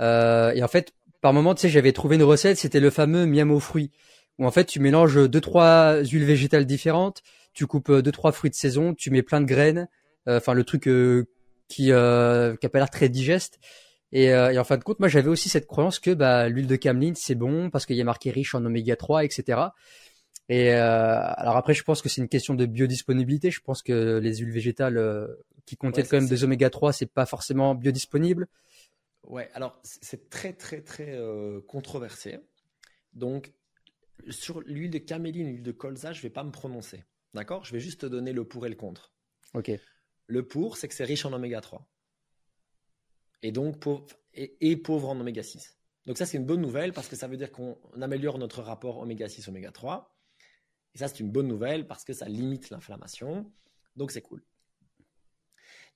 Euh, 0.00 0.52
et 0.52 0.62
en 0.62 0.68
fait, 0.68 0.94
par 1.20 1.32
moment, 1.32 1.54
tu 1.54 1.62
sais, 1.62 1.68
j'avais 1.68 1.92
trouvé 1.92 2.16
une 2.16 2.22
recette. 2.22 2.56
C'était 2.56 2.80
le 2.80 2.90
fameux 2.90 3.26
miam 3.26 3.50
aux 3.50 3.60
fruits, 3.60 3.90
où 4.38 4.46
en 4.46 4.50
fait 4.50 4.64
tu 4.64 4.80
mélanges 4.80 5.28
deux 5.28 5.40
trois 5.40 6.02
huiles 6.04 6.24
végétales 6.24 6.66
différentes. 6.66 7.22
Tu 7.54 7.66
coupes 7.66 7.90
euh, 7.90 8.02
deux 8.02 8.12
trois 8.12 8.32
fruits 8.32 8.50
de 8.50 8.54
saison, 8.54 8.94
tu 8.94 9.10
mets 9.10 9.22
plein 9.22 9.40
de 9.40 9.46
graines. 9.46 9.88
Euh, 10.28 10.38
enfin, 10.38 10.54
le 10.54 10.64
truc 10.64 10.84
qui 11.68 11.84
qui 11.84 11.92
a 11.92 12.56
pas 12.72 12.78
l'air 12.78 12.90
très 12.90 13.08
digeste. 13.08 13.58
Et, 14.14 14.26
et, 14.26 14.58
en 14.58 14.64
fin 14.64 14.76
de 14.76 14.84
compte, 14.84 15.00
moi 15.00 15.08
j'avais 15.08 15.28
aussi 15.28 15.48
cette 15.48 15.66
croyance 15.66 15.98
que 15.98 16.10
bah, 16.10 16.48
l'huile 16.48 16.66
de 16.66 16.76
cameline 16.76 17.14
c'est 17.16 17.34
bon 17.34 17.70
parce 17.70 17.86
qu'il 17.86 17.96
y 17.96 18.00
a 18.02 18.04
marqué 18.04 18.30
riche 18.30 18.54
en 18.54 18.62
oméga 18.64 18.94
3, 18.94 19.24
etc. 19.24 19.70
Et 20.48 20.74
euh, 20.74 21.18
alors 21.36 21.56
après, 21.56 21.74
je 21.74 21.82
pense 21.82 22.02
que 22.02 22.10
c'est 22.10 22.20
une 22.20 22.28
question 22.28 22.54
de 22.54 22.66
biodisponibilité. 22.66 23.50
Je 23.50 23.60
pense 23.60 23.82
que 23.82 24.18
les 24.18 24.36
huiles 24.36 24.52
végétales 24.52 24.98
euh, 24.98 25.26
qui 25.64 25.76
contiennent 25.76 26.06
quand 26.06 26.18
même 26.18 26.28
des 26.28 26.44
oméga 26.44 26.68
3, 26.68 26.92
c'est 26.92 27.06
pas 27.06 27.26
forcément 27.26 27.74
biodisponible. 27.74 28.48
Ouais, 29.26 29.48
alors 29.54 29.78
c'est 29.82 30.28
très 30.28 30.52
très 30.52 30.82
très 30.82 31.10
euh, 31.10 31.60
controversé. 31.66 32.40
Donc 33.14 33.52
sur 34.30 34.60
l'huile 34.62 34.90
de 34.90 34.98
caméline, 34.98 35.48
l'huile 35.48 35.62
de 35.62 35.72
colza, 35.72 36.12
je 36.12 36.22
vais 36.22 36.30
pas 36.30 36.44
me 36.44 36.50
prononcer. 36.50 37.04
D'accord? 37.34 37.64
Je 37.64 37.72
vais 37.72 37.80
juste 37.80 38.02
te 38.02 38.06
donner 38.06 38.32
le 38.32 38.44
pour 38.44 38.66
et 38.66 38.68
le 38.68 38.76
contre. 38.76 39.12
Ok. 39.54 39.70
Le 40.26 40.46
pour, 40.46 40.76
c'est 40.76 40.88
que 40.88 40.94
c'est 40.94 41.04
riche 41.04 41.24
en 41.24 41.32
oméga 41.32 41.60
3. 41.60 41.88
Et 43.42 43.52
donc 43.52 43.80
pauvre, 43.80 44.06
et, 44.34 44.76
pauvre 44.76 45.08
en 45.08 45.18
oméga 45.18 45.42
6. 45.42 45.78
Donc 46.06 46.18
ça, 46.18 46.26
c'est 46.26 46.36
une 46.36 46.46
bonne 46.46 46.60
nouvelle 46.60 46.92
parce 46.92 47.08
que 47.08 47.16
ça 47.16 47.28
veut 47.28 47.36
dire 47.36 47.52
qu'on 47.52 47.78
améliore 48.00 48.38
notre 48.38 48.62
rapport 48.62 48.98
oméga 48.98 49.28
6, 49.28 49.48
oméga 49.48 49.72
3. 49.72 50.14
Et 50.94 50.98
ça, 50.98 51.08
c'est 51.08 51.20
une 51.20 51.30
bonne 51.30 51.48
nouvelle 51.48 51.86
parce 51.86 52.04
que 52.04 52.12
ça 52.12 52.28
limite 52.28 52.70
l'inflammation. 52.70 53.50
Donc, 53.96 54.10
c'est 54.10 54.22
cool. 54.22 54.42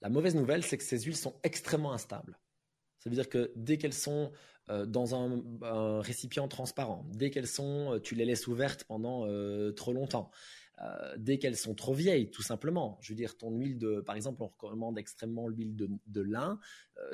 La 0.01 0.09
mauvaise 0.09 0.35
nouvelle, 0.35 0.63
c'est 0.63 0.79
que 0.79 0.85
ces 0.85 1.01
huiles 1.01 1.17
sont 1.17 1.39
extrêmement 1.43 1.93
instables. 1.93 2.39
Ça 2.99 3.11
veut 3.11 3.17
dire 3.17 3.29
que 3.29 3.53
dès 3.57 3.79
qu'elles 3.79 3.95
sont 3.95 4.33
dans 4.69 5.15
un, 5.15 6.01
récipient 6.01 6.49
transparent, 6.49 7.07
dès 7.13 7.31
qu'elles 7.31 7.47
sont, 7.47 7.95
euh, 7.95 8.01
tu 8.01 8.15
les 8.15 8.25
laisses 8.25 8.47
ouvertes 8.47 8.85
pendant 8.85 9.27
euh, 9.27 9.73
trop 9.73 9.93
longtemps, 9.93 10.31
dès 11.17 11.39
qu'elles 11.39 11.57
sont 11.57 11.75
trop 11.75 11.95
vieilles, 11.95 12.31
tout 12.31 12.43
simplement. 12.43 12.99
Je 13.01 13.13
veux 13.13 13.17
dire, 13.17 13.39
ton 13.39 13.51
huile 13.51 13.79
de, 13.79 14.01
par 14.01 14.15
exemple, 14.15 14.43
on 14.43 14.49
recommande 14.49 14.99
extrêmement 14.99 15.49
l'huile 15.49 15.75
de, 15.75 16.21
lin. 16.21 16.61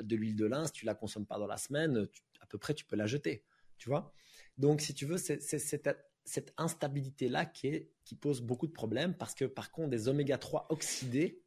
de 0.01 0.15
l'huile 0.17 0.35
de 0.35 0.45
lin, 0.45 0.65
si 0.65 0.73
tu 0.73 0.85
la 0.85 0.95
consommes 0.95 1.25
pas 1.25 1.37
dans 1.39 1.47
la 1.47 1.55
semaine, 1.55 2.09
à 2.41 2.45
peu 2.45 2.57
près, 2.57 2.73
tu 2.73 2.83
peux 2.83 2.97
la 2.97 3.05
jeter. 3.05 3.45
Tu 3.77 3.87
vois? 3.87 4.11
Donc, 4.57 4.81
si 4.81 4.93
tu 4.93 5.05
veux, 5.05 5.17
c'est 5.17 5.39
cette 5.39 6.53
instabilité-là 6.57 7.45
qui, 7.45 7.87
qui 8.03 8.15
pose 8.15 8.41
beaucoup 8.41 8.67
de 8.67 8.73
problèmes 8.73 9.15
parce 9.15 9.33
que 9.33 9.45
par 9.45 9.71
contre, 9.71 9.91
des 9.91 10.09
oméga 10.09 10.37
3 10.37 10.67
oxydés, 10.69 11.41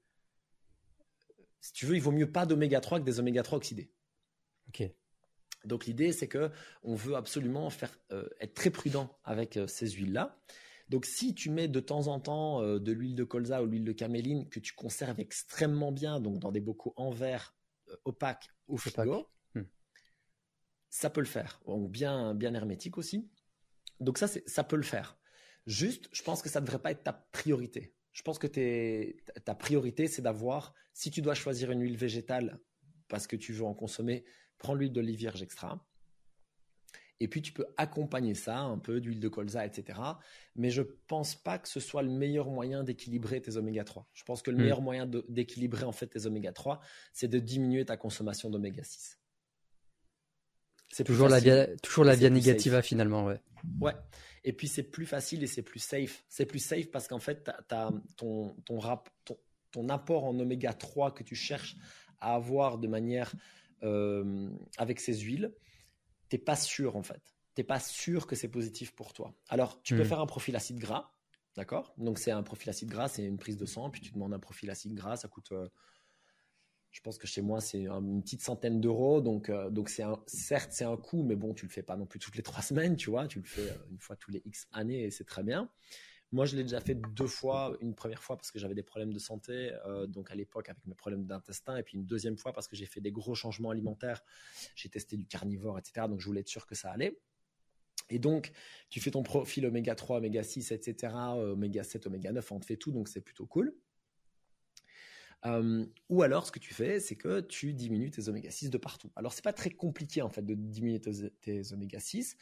si 1.61 1.73
tu 1.73 1.87
veux, 1.87 1.97
il 1.97 2.03
vaut 2.03 2.13
mieux 2.13 2.31
pas 2.31 2.47
d'oméga 2.47 2.81
3 2.81 3.01
que 3.01 3.05
des 3.05 3.19
oméga 3.19 3.43
3 3.43 3.59
oxydés. 3.59 3.91
Ok. 4.69 4.89
Donc 5.67 5.87
l'idée, 5.87 6.13
c'est 6.13 6.29
que 6.29 6.51
on 6.83 6.95
veut 6.95 7.17
absolument 7.17 7.69
faire, 7.71 7.99
euh, 8.13 8.29
être 8.41 8.55
très 8.55 8.71
prudent 8.71 9.17
avec 9.25 9.57
euh, 9.57 9.67
ces 9.67 9.91
huiles-là. 9.91 10.39
Donc 10.89 11.05
si 11.05 11.35
tu 11.35 11.51
mets 11.51 11.69
de 11.69 11.81
temps 11.81 12.07
en 12.07 12.21
temps 12.21 12.63
euh, 12.63 12.79
de 12.79 12.93
l'huile 12.93 13.17
de 13.17 13.25
colza 13.25 13.63
ou 13.63 13.67
l'huile 13.67 13.85
de 13.85 13.93
caméline 13.93 14.49
que 14.49 14.61
tu 14.61 14.73
conserves 14.75 15.19
extrêmement 15.19 15.93
bien, 15.93 16.21
donc 16.21 16.39
dans 16.39 16.53
des 16.53 16.61
bocaux 16.61 16.95
en 16.97 17.11
verre 17.11 17.57
opaques 18.05 18.49
ou 18.69 18.77
frigo, 18.77 19.29
hmm. 19.55 19.63
ça 20.89 21.11
peut 21.11 21.21
le 21.21 21.27
faire. 21.27 21.61
Ou 21.67 21.89
bien, 21.89 22.35
bien 22.35 22.55
hermétique 22.55 22.99
aussi. 22.99 23.29
Donc 24.01 24.19
ça, 24.19 24.29
ça 24.29 24.65
peut 24.65 24.77
le 24.77 24.83
faire. 24.83 25.19
Juste, 25.67 26.09
je 26.13 26.23
pense 26.23 26.43
que 26.43 26.49
ça 26.49 26.61
ne 26.61 26.67
devrait 26.67 26.81
pas 26.81 26.93
être 26.93 27.03
ta 27.03 27.13
priorité. 27.13 27.95
Je 28.13 28.23
pense 28.23 28.39
que 28.39 28.47
ta 28.47 29.55
priorité, 29.55 30.07
c'est 30.07 30.23
d'avoir, 30.23 30.75
si 30.95 31.11
tu 31.11 31.21
dois 31.21 31.35
choisir 31.35 31.71
une 31.71 31.83
huile 31.83 31.97
végétale 31.97 32.61
parce 33.09 33.27
que 33.27 33.37
tu 33.37 33.53
veux 33.53 33.65
en 33.65 33.75
consommer, 33.75 34.25
prends 34.59 34.75
l'huile 34.75 34.93
d'olive 34.93 35.17
vierge 35.17 35.43
extra. 35.43 35.85
Et 37.19 37.29
puis 37.29 37.41
tu 37.41 37.53
peux 37.53 37.67
accompagner 37.77 38.35
ça 38.35 38.59
un 38.61 38.79
peu 38.79 39.01
d'huile 39.01 39.21
de 39.21 39.29
colza, 39.29 39.65
etc. 39.65 39.99
Mais 40.55 40.71
je 40.71 40.83
pense 40.83 41.35
pas 41.35 41.59
que 41.59 41.69
ce 41.69 41.81
soit 41.81 42.03
le 42.03 42.11
meilleur 42.11 42.51
moyen 42.51 42.85
d'équilibrer 42.85 43.41
tes 43.41 43.57
oméga 43.57 43.85
3. 43.85 44.07
Je 44.13 44.25
pense 44.25 44.43
que 44.43 44.51
le 44.51 44.59
hmm. 44.59 44.61
meilleur 44.61 44.83
moyen 44.83 45.07
d'équilibrer 45.07 45.85
en 45.85 45.93
fait 45.93 46.09
tes 46.09 46.27
oméga 46.27 46.53
3, 46.53 46.81
c'est 47.13 47.29
de 47.29 47.39
diminuer 47.39 47.87
ta 47.87 47.97
consommation 47.97 48.51
d'oméga 48.51 48.83
6. 48.83 49.19
C'est 50.93 51.05
toujours 51.05 51.29
la 51.29 51.41
via, 51.41 51.67
toujours 51.79 52.05
la 52.05 52.15
via 52.15 52.31
négative 52.31 52.81
finalement, 52.83 53.25
ouais. 53.25 53.41
Ouais. 53.81 53.95
Et 54.45 54.53
puis 54.53 54.69
c'est 54.69 54.85
plus 54.85 55.07
facile 55.07 55.43
et 55.43 55.47
c'est 55.47 55.63
plus 55.63 55.81
safe. 55.81 56.25
C'est 56.29 56.47
plus 56.47 56.61
safe 56.61 56.91
parce 56.91 57.09
qu'en 57.09 57.19
fait, 57.19 57.51
ton, 58.17 58.55
ton, 58.65 58.79
rap, 58.79 59.11
ton, 59.73 59.89
apport 59.89 60.25
en 60.25 60.39
oméga 60.39 60.73
3 60.73 61.13
que 61.13 61.25
tu 61.25 61.35
cherches 61.35 61.77
à 62.21 62.35
avoir 62.35 62.79
de 62.79 62.87
manière 62.87 63.35
euh, 63.83 64.51
avec 64.79 65.01
ces 65.01 65.15
huiles, 65.15 65.55
t'es 66.29 66.39
pas 66.39 66.57
sûr 66.57 66.97
en 66.97 67.03
fait. 67.03 67.35
T'es 67.55 67.65
pas 67.65 67.81
sûr 67.81 68.27
que 68.27 68.37
c'est 68.37 68.49
positif 68.49 68.95
pour 68.95 69.13
toi. 69.13 69.35
Alors, 69.49 69.81
tu 69.83 69.95
peux 69.95 70.03
hmm. 70.03 70.07
faire 70.07 70.21
un 70.21 70.27
profil 70.27 70.57
acide 70.57 70.79
gras, 70.79 71.13
d'accord? 71.57 71.95
Donc 71.97 72.19
c'est 72.19 72.31
un 72.31 72.43
profil 72.43 72.69
acide 72.71 72.89
gras, 72.89 73.09
c'est 73.09 73.25
une 73.25 73.39
prise 73.39 73.57
de 73.57 73.67
sang, 73.67 73.91
puis 73.91 74.01
tu 74.01 74.13
demandes 74.13 74.35
un 74.35 74.39
profil 74.39 74.69
acide 74.71 74.95
gras, 74.95 75.17
ça 75.17 75.29
coûte 75.29 75.53
euh, 75.53 75.69
je 76.97 77.03
pense 77.03 77.19
que 77.19 77.27
chez 77.27 77.43
moi, 77.43 77.61
c'est 77.61 77.87
une 77.87 78.23
petite 78.23 78.41
centaine 78.41 78.81
d'euros. 78.81 79.21
Donc, 79.21 79.51
euh, 79.51 79.69
donc 79.69 79.91
c'est 79.91 80.03
certes, 80.27 80.73
c'est 80.73 80.87
un 80.87 80.97
coût, 80.97 81.23
mais 81.23 81.37
bon, 81.37 81.53
tu 81.53 81.67
le 81.67 81.71
fais 81.71 81.83
pas 81.83 81.95
non 81.95 82.07
plus 82.07 82.19
toutes 82.19 82.37
les 82.37 82.43
trois 82.43 82.63
semaines, 82.63 82.97
tu 82.97 83.11
vois. 83.11 83.27
Tu 83.27 83.39
le 83.39 83.45
fais 83.45 83.71
une 83.91 83.99
fois 83.99 84.17
tous 84.17 84.31
les 84.31 84.41
X 84.47 84.67
années 84.73 85.05
et 85.05 85.11
c'est 85.11 85.25
très 85.25 85.43
bien. 85.43 85.69
Moi, 86.33 86.45
je 86.45 86.57
l'ai 86.57 86.63
déjà 86.63 86.81
fait 86.81 86.95
deux 86.95 87.27
fois. 87.27 87.77
Une 87.81 87.95
première 87.95 88.23
fois 88.23 88.37
parce 88.37 88.51
que 88.51 88.59
j'avais 88.59 88.75
des 88.75 88.83
problèmes 88.83 89.13
de 89.13 89.19
santé, 89.19 89.73
euh, 89.87 90.07
donc 90.07 90.31
à 90.31 90.35
l'époque 90.35 90.69
avec 90.69 90.85
mes 90.87 90.95
problèmes 90.95 91.25
d'intestin, 91.25 91.77
et 91.77 91.83
puis 91.83 91.97
une 91.97 92.07
deuxième 92.07 92.37
fois 92.37 92.53
parce 92.53 92.67
que 92.67 92.77
j'ai 92.77 92.87
fait 92.87 93.01
des 93.01 93.13
gros 93.13 93.35
changements 93.35 93.71
alimentaires. 93.71 94.23
J'ai 94.75 94.89
testé 94.89 95.17
du 95.17 95.27
carnivore, 95.27 95.79
etc. 95.79 96.07
Donc, 96.09 96.21
je 96.21 96.27
voulais 96.27 96.41
être 96.41 96.49
sûr 96.49 96.67
que 96.67 96.75
ça 96.75 96.91
allait. 96.91 97.19
Et 98.09 98.19
donc, 98.19 98.53
tu 98.89 99.01
fais 99.01 99.11
ton 99.11 99.23
profil 99.23 99.67
oméga 99.67 99.95
3, 99.95 100.19
oméga 100.19 100.43
6, 100.43 100.73
etc., 100.73 101.15
oméga 101.37 101.83
7, 101.83 102.07
oméga 102.07 102.33
9, 102.33 102.53
on 102.53 102.61
te 102.61 102.67
fait 102.67 102.77
tout, 102.77 102.93
donc 102.93 103.09
c'est 103.09 103.21
plutôt 103.21 103.47
cool. 103.47 103.75
Euh, 105.45 105.87
ou 106.09 106.23
alors, 106.23 106.47
ce 106.47 106.53
que 106.53 106.59
tu 106.59 106.73
fais, 106.73 107.01
c'est 107.01 107.17
que 107.17 107.41
tu 107.41 107.75
diminues 107.75 108.11
tes 108.11 108.29
oméga 108.29 108.51
6 108.51 108.71
de 108.71 108.79
partout. 108.79 109.11
Alors, 109.17 109.33
c'est 109.33 109.45
pas 109.45 109.53
très 109.53 109.71
compliqué 109.71 110.23
en 110.23 110.29
fait 110.29 110.43
de 110.43 110.55
diminuer 110.55 111.01
tes, 111.01 111.73
oméga 111.73 112.01
6. 112.01 112.37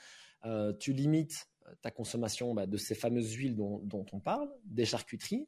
Euh, 0.45 0.72
tu 0.74 0.93
limites 0.93 1.47
euh, 1.47 1.53
ta 1.83 1.91
consommation 1.91 2.55
bah, 2.55 2.67
de 2.67 2.77
ces 2.77 2.95
fameuses 2.95 3.33
huiles 3.33 3.57
dont, 3.57 4.07
on 4.12 4.21
parle, 4.21 4.51
des 4.65 4.85
charcuteries. 4.85 5.47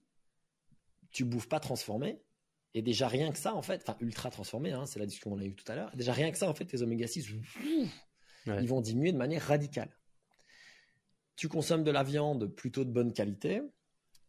Tu 1.10 1.24
bouffes 1.24 1.48
pas 1.48 1.60
transformé. 1.60 2.20
Et 2.74 2.82
déjà 2.82 3.08
rien 3.08 3.32
que 3.32 3.38
ça, 3.38 3.54
en 3.54 3.62
fait, 3.62 3.82
enfin 3.82 3.96
ultra 4.00 4.30
transformé, 4.30 4.72
hein, 4.72 4.84
c'est 4.84 4.98
la 4.98 5.06
discussion 5.06 5.30
qu'on 5.30 5.38
a 5.38 5.44
eue 5.44 5.54
tout 5.54 5.70
à 5.70 5.76
l'heure. 5.76 5.90
Déjà 5.96 6.12
rien 6.12 6.30
que 6.30 6.36
ça, 6.36 6.50
en 6.50 6.54
fait, 6.54 6.66
tes 6.66 6.82
oméga 6.82 7.06
6, 7.06 7.26
ils 8.46 8.68
vont 8.68 8.80
diminuer 8.82 9.12
de 9.12 9.16
manière 9.16 9.42
radicale. 9.42 9.96
Tu 11.36 11.48
consommes 11.48 11.84
de 11.84 11.90
la 11.90 12.02
viande 12.02 12.46
plutôt 12.46 12.84
de 12.84 12.90
bonne 12.90 13.12
qualité. 13.12 13.62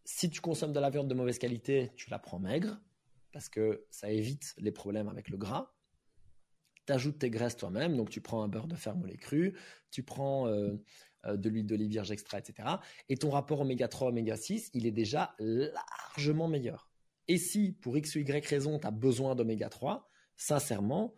Si 0.06 0.30
tu 0.30 0.40
consommes 0.40 0.72
de 0.72 0.80
la 0.80 0.90
viande 0.90 1.10
de 1.10 1.14
mauvaise 1.14 1.40
qualité, 1.40 1.92
tu 1.96 2.10
la 2.10 2.20
prends 2.20 2.40
maigre 2.40 2.80
parce 3.32 3.50
que 3.50 3.86
ça 3.92 4.10
évite 4.10 4.56
les 4.58 4.72
problèmes 4.72 5.10
avec 5.10 5.30
le 5.30 5.38
gras. 5.38 5.74
Tu 6.86 6.94
ajoutes 6.94 7.20
tes 7.20 7.30
graisses 7.30 7.58
toi-même, 7.58 7.96
donc 7.96 8.10
tu 8.10 8.22
prends 8.22 8.44
un 8.44 8.48
beurre 8.48 8.68
de 8.68 8.76
ferme 8.76 9.04
au 9.04 9.06
lait 9.06 9.18
cru, 9.18 9.58
tu 9.92 10.04
prends 10.04 10.48
euh, 10.48 10.76
de 11.36 11.50
l'huile 11.50 11.66
d'olive 11.66 11.90
vierge 11.90 12.12
extra, 12.12 12.40
etc. 12.40 12.70
Et 13.10 13.18
ton 13.18 13.30
rapport 13.30 13.62
oméga 13.62 13.88
3, 13.88 14.10
oméga 14.10 14.38
6, 14.38 14.70
il 14.74 14.86
est 14.86 14.92
déjà 14.92 15.36
largement 15.40 16.48
meilleur. 16.48 16.90
Et 17.28 17.38
si, 17.38 17.74
pour 17.74 17.98
X 17.98 18.16
ou 18.16 18.20
Y 18.20 18.46
raison, 18.46 18.80
tu 18.80 18.88
as 18.88 18.92
besoin 18.92 19.36
d'oméga 19.36 19.70
3, 19.70 20.10
sincèrement, 20.36 21.14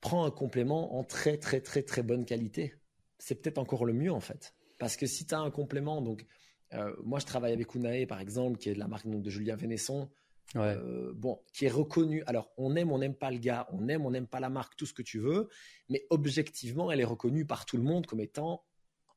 prends 0.00 0.24
un 0.24 0.30
complément 0.30 0.98
en 0.98 1.04
très 1.04 1.38
très 1.38 1.60
très 1.60 1.82
très 1.82 2.02
bonne 2.02 2.24
qualité. 2.24 2.74
C'est 3.18 3.36
peut-être 3.36 3.58
encore 3.58 3.84
le 3.84 3.92
mieux 3.92 4.12
en 4.12 4.20
fait. 4.20 4.54
Parce 4.78 4.96
que 4.96 5.06
si 5.06 5.26
tu 5.26 5.34
as 5.34 5.40
un 5.40 5.50
complément, 5.50 6.02
donc 6.02 6.26
euh, 6.74 6.94
moi 7.02 7.18
je 7.18 7.26
travaille 7.26 7.52
avec 7.52 7.74
Unae 7.74 8.06
par 8.06 8.20
exemple, 8.20 8.58
qui 8.58 8.68
est 8.68 8.74
de 8.74 8.78
la 8.78 8.88
marque 8.88 9.08
de 9.08 9.30
Julien 9.30 9.56
Vénesson, 9.56 10.10
euh, 10.56 11.12
bon, 11.14 11.40
qui 11.52 11.66
est 11.66 11.70
reconnu. 11.70 12.22
Alors, 12.26 12.50
on 12.56 12.74
aime, 12.74 12.90
on 12.90 12.98
n'aime 12.98 13.14
pas 13.14 13.30
le 13.30 13.38
gars, 13.38 13.68
on 13.72 13.88
aime, 13.88 14.06
on 14.06 14.10
n'aime 14.10 14.26
pas 14.26 14.40
la 14.40 14.48
marque, 14.48 14.76
tout 14.76 14.86
ce 14.86 14.94
que 14.94 15.02
tu 15.02 15.18
veux, 15.18 15.48
mais 15.88 16.06
objectivement, 16.10 16.90
elle 16.90 17.00
est 17.00 17.04
reconnue 17.04 17.44
par 17.44 17.66
tout 17.66 17.76
le 17.76 17.82
monde 17.82 18.06
comme 18.06 18.20
étant 18.20 18.64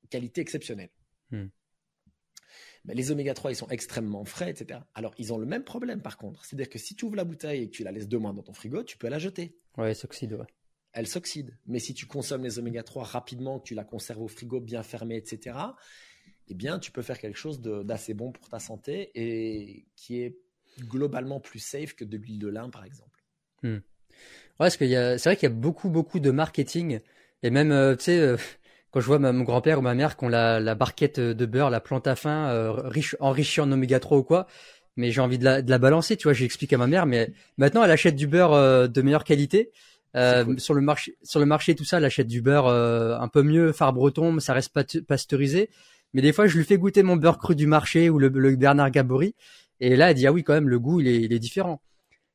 qualité 0.09 0.41
exceptionnelle. 0.41 0.89
Hmm. 1.31 1.47
Mais 2.85 2.95
les 2.95 3.11
oméga 3.11 3.33
3, 3.33 3.51
ils 3.51 3.55
sont 3.55 3.69
extrêmement 3.69 4.25
frais, 4.25 4.49
etc. 4.49 4.79
Alors, 4.95 5.13
ils 5.17 5.31
ont 5.31 5.37
le 5.37 5.45
même 5.45 5.63
problème 5.63 6.01
par 6.01 6.17
contre. 6.17 6.43
C'est-à-dire 6.45 6.69
que 6.69 6.79
si 6.79 6.95
tu 6.95 7.05
ouvres 7.05 7.15
la 7.15 7.23
bouteille 7.23 7.63
et 7.63 7.69
que 7.69 7.75
tu 7.75 7.83
la 7.83 7.91
laisses 7.91 8.07
deux 8.07 8.17
mois 8.17 8.33
dans 8.33 8.41
ton 8.41 8.53
frigo, 8.53 8.83
tu 8.83 8.97
peux 8.97 9.07
la 9.07 9.19
jeter. 9.19 9.55
Ouais, 9.77 9.89
elle 9.89 9.95
s'oxyde, 9.95 10.37
Elle 10.93 11.07
s'oxyde. 11.07 11.57
Mais 11.67 11.79
si 11.79 11.93
tu 11.93 12.07
consommes 12.07 12.43
les 12.43 12.59
oméga 12.59 12.83
3 12.83 13.03
rapidement, 13.03 13.59
que 13.59 13.65
tu 13.65 13.75
la 13.75 13.83
conserves 13.83 14.21
au 14.21 14.27
frigo 14.27 14.59
bien 14.59 14.83
fermé, 14.83 15.15
etc., 15.15 15.57
eh 16.47 16.53
bien, 16.53 16.79
tu 16.79 16.91
peux 16.91 17.01
faire 17.01 17.19
quelque 17.19 17.37
chose 17.37 17.61
d'assez 17.61 18.13
bon 18.13 18.31
pour 18.31 18.49
ta 18.49 18.59
santé 18.59 19.11
et 19.15 19.85
qui 19.95 20.21
est 20.21 20.37
globalement 20.79 21.39
plus 21.39 21.59
safe 21.59 21.93
que 21.93 22.03
de 22.03 22.17
l'huile 22.17 22.39
de 22.39 22.47
lin, 22.47 22.69
par 22.69 22.83
exemple. 22.83 23.23
Hmm. 23.63 23.77
Ouais, 24.59 24.67
parce 24.67 24.81
a, 24.81 25.17
c'est 25.17 25.29
vrai 25.29 25.35
qu'il 25.35 25.49
y 25.49 25.51
a 25.51 25.55
beaucoup, 25.55 25.89
beaucoup 25.89 26.19
de 26.19 26.31
marketing. 26.31 26.99
Et 27.43 27.49
même, 27.49 27.71
euh, 27.71 27.95
tu 27.95 28.05
sais, 28.05 28.19
euh, 28.19 28.37
quand 28.91 28.99
je 28.99 29.05
vois 29.05 29.19
mon 29.19 29.43
grand-père 29.43 29.79
ou 29.79 29.81
ma 29.81 29.93
mère 29.93 30.17
qui 30.17 30.25
ont 30.25 30.29
la, 30.29 30.59
la 30.59 30.75
barquette 30.75 31.19
de 31.19 31.45
beurre, 31.45 31.69
la 31.69 31.79
plante 31.79 32.07
à 32.07 32.15
fin, 32.15 32.49
euh, 32.49 32.71
riche, 32.71 33.15
enrichie 33.19 33.61
en 33.61 33.71
oméga 33.71 33.99
3 33.99 34.17
ou 34.17 34.23
quoi, 34.23 34.47
mais 34.95 35.11
j'ai 35.11 35.21
envie 35.21 35.37
de 35.37 35.45
la, 35.45 35.61
de 35.61 35.69
la 35.69 35.77
balancer, 35.77 36.17
tu 36.17 36.23
vois, 36.23 36.33
j'explique 36.33 36.73
à 36.73 36.77
ma 36.77 36.87
mère, 36.87 37.05
mais 37.05 37.31
maintenant 37.57 37.83
elle 37.83 37.91
achète 37.91 38.15
du 38.15 38.27
beurre 38.27 38.89
de 38.89 39.01
meilleure 39.01 39.23
qualité. 39.23 39.71
Sur 40.57 40.73
le 40.73 40.81
marché, 40.81 41.15
sur 41.23 41.39
le 41.39 41.45
marché, 41.45 41.73
tout 41.73 41.85
ça, 41.85 41.97
elle 41.97 42.05
achète 42.05 42.27
du 42.27 42.41
beurre 42.41 42.67
un 42.67 43.27
peu 43.29 43.43
mieux, 43.43 43.71
phare 43.71 43.93
breton, 43.93 44.39
ça 44.39 44.53
reste 44.53 45.01
pasteurisé. 45.07 45.69
Mais 46.13 46.21
des 46.21 46.33
fois, 46.33 46.47
je 46.47 46.57
lui 46.57 46.65
fais 46.65 46.77
goûter 46.77 47.03
mon 47.03 47.15
beurre 47.15 47.37
cru 47.37 47.55
du 47.55 47.67
marché 47.67 48.09
ou 48.09 48.19
le, 48.19 48.27
le 48.27 48.55
Bernard 48.57 48.91
Gabory. 48.91 49.35
Et 49.79 49.95
là, 49.95 50.09
elle 50.09 50.15
dit 50.15 50.27
ah 50.27 50.33
oui, 50.33 50.43
quand 50.43 50.53
même, 50.53 50.67
le 50.69 50.79
goût 50.79 50.99
il 50.99 51.07
est, 51.07 51.21
il 51.21 51.33
est 51.33 51.39
différent. 51.39 51.81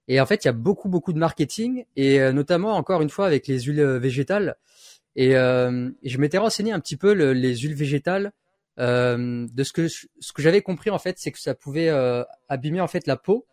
Et 0.09 0.20
en 0.20 0.26
fait, 0.26 0.44
il 0.44 0.48
y 0.48 0.48
a 0.48 0.52
beaucoup, 0.52 0.88
beaucoup 0.88 1.12
de 1.12 1.18
marketing, 1.18 1.84
et 1.96 2.20
euh, 2.20 2.32
notamment, 2.32 2.76
encore 2.76 3.02
une 3.02 3.11
fois, 3.11 3.26
avec 3.26 3.46
les 3.48 3.61
huiles 3.61 3.80
euh, 3.80 3.98
végétales. 3.98 4.57
Et, 5.17 5.35
euh, 5.35 5.91
je 6.05 6.19
m'étais 6.19 6.39
renseigné 6.39 6.73
un 6.73 6.81
petit 6.81 6.97
peu 6.97 7.12
les 7.12 7.57
huiles 7.57 7.75
végétales. 7.75 8.33
de 8.79 9.64
ce 9.64 9.73
que 9.73 9.89
ce 9.89 10.33
que 10.35 10.43
j'avais 10.43 10.62
compris 10.62 10.91
en 10.91 10.99
fait, 10.99 11.17
c'est 11.19 11.33
que 11.33 11.41
ça 11.41 11.55
pouvait 11.55 11.89
abîmer 12.49 12.81
en 12.81 12.87
fait 12.87 13.07
la 13.07 13.17
peau, 13.17 13.47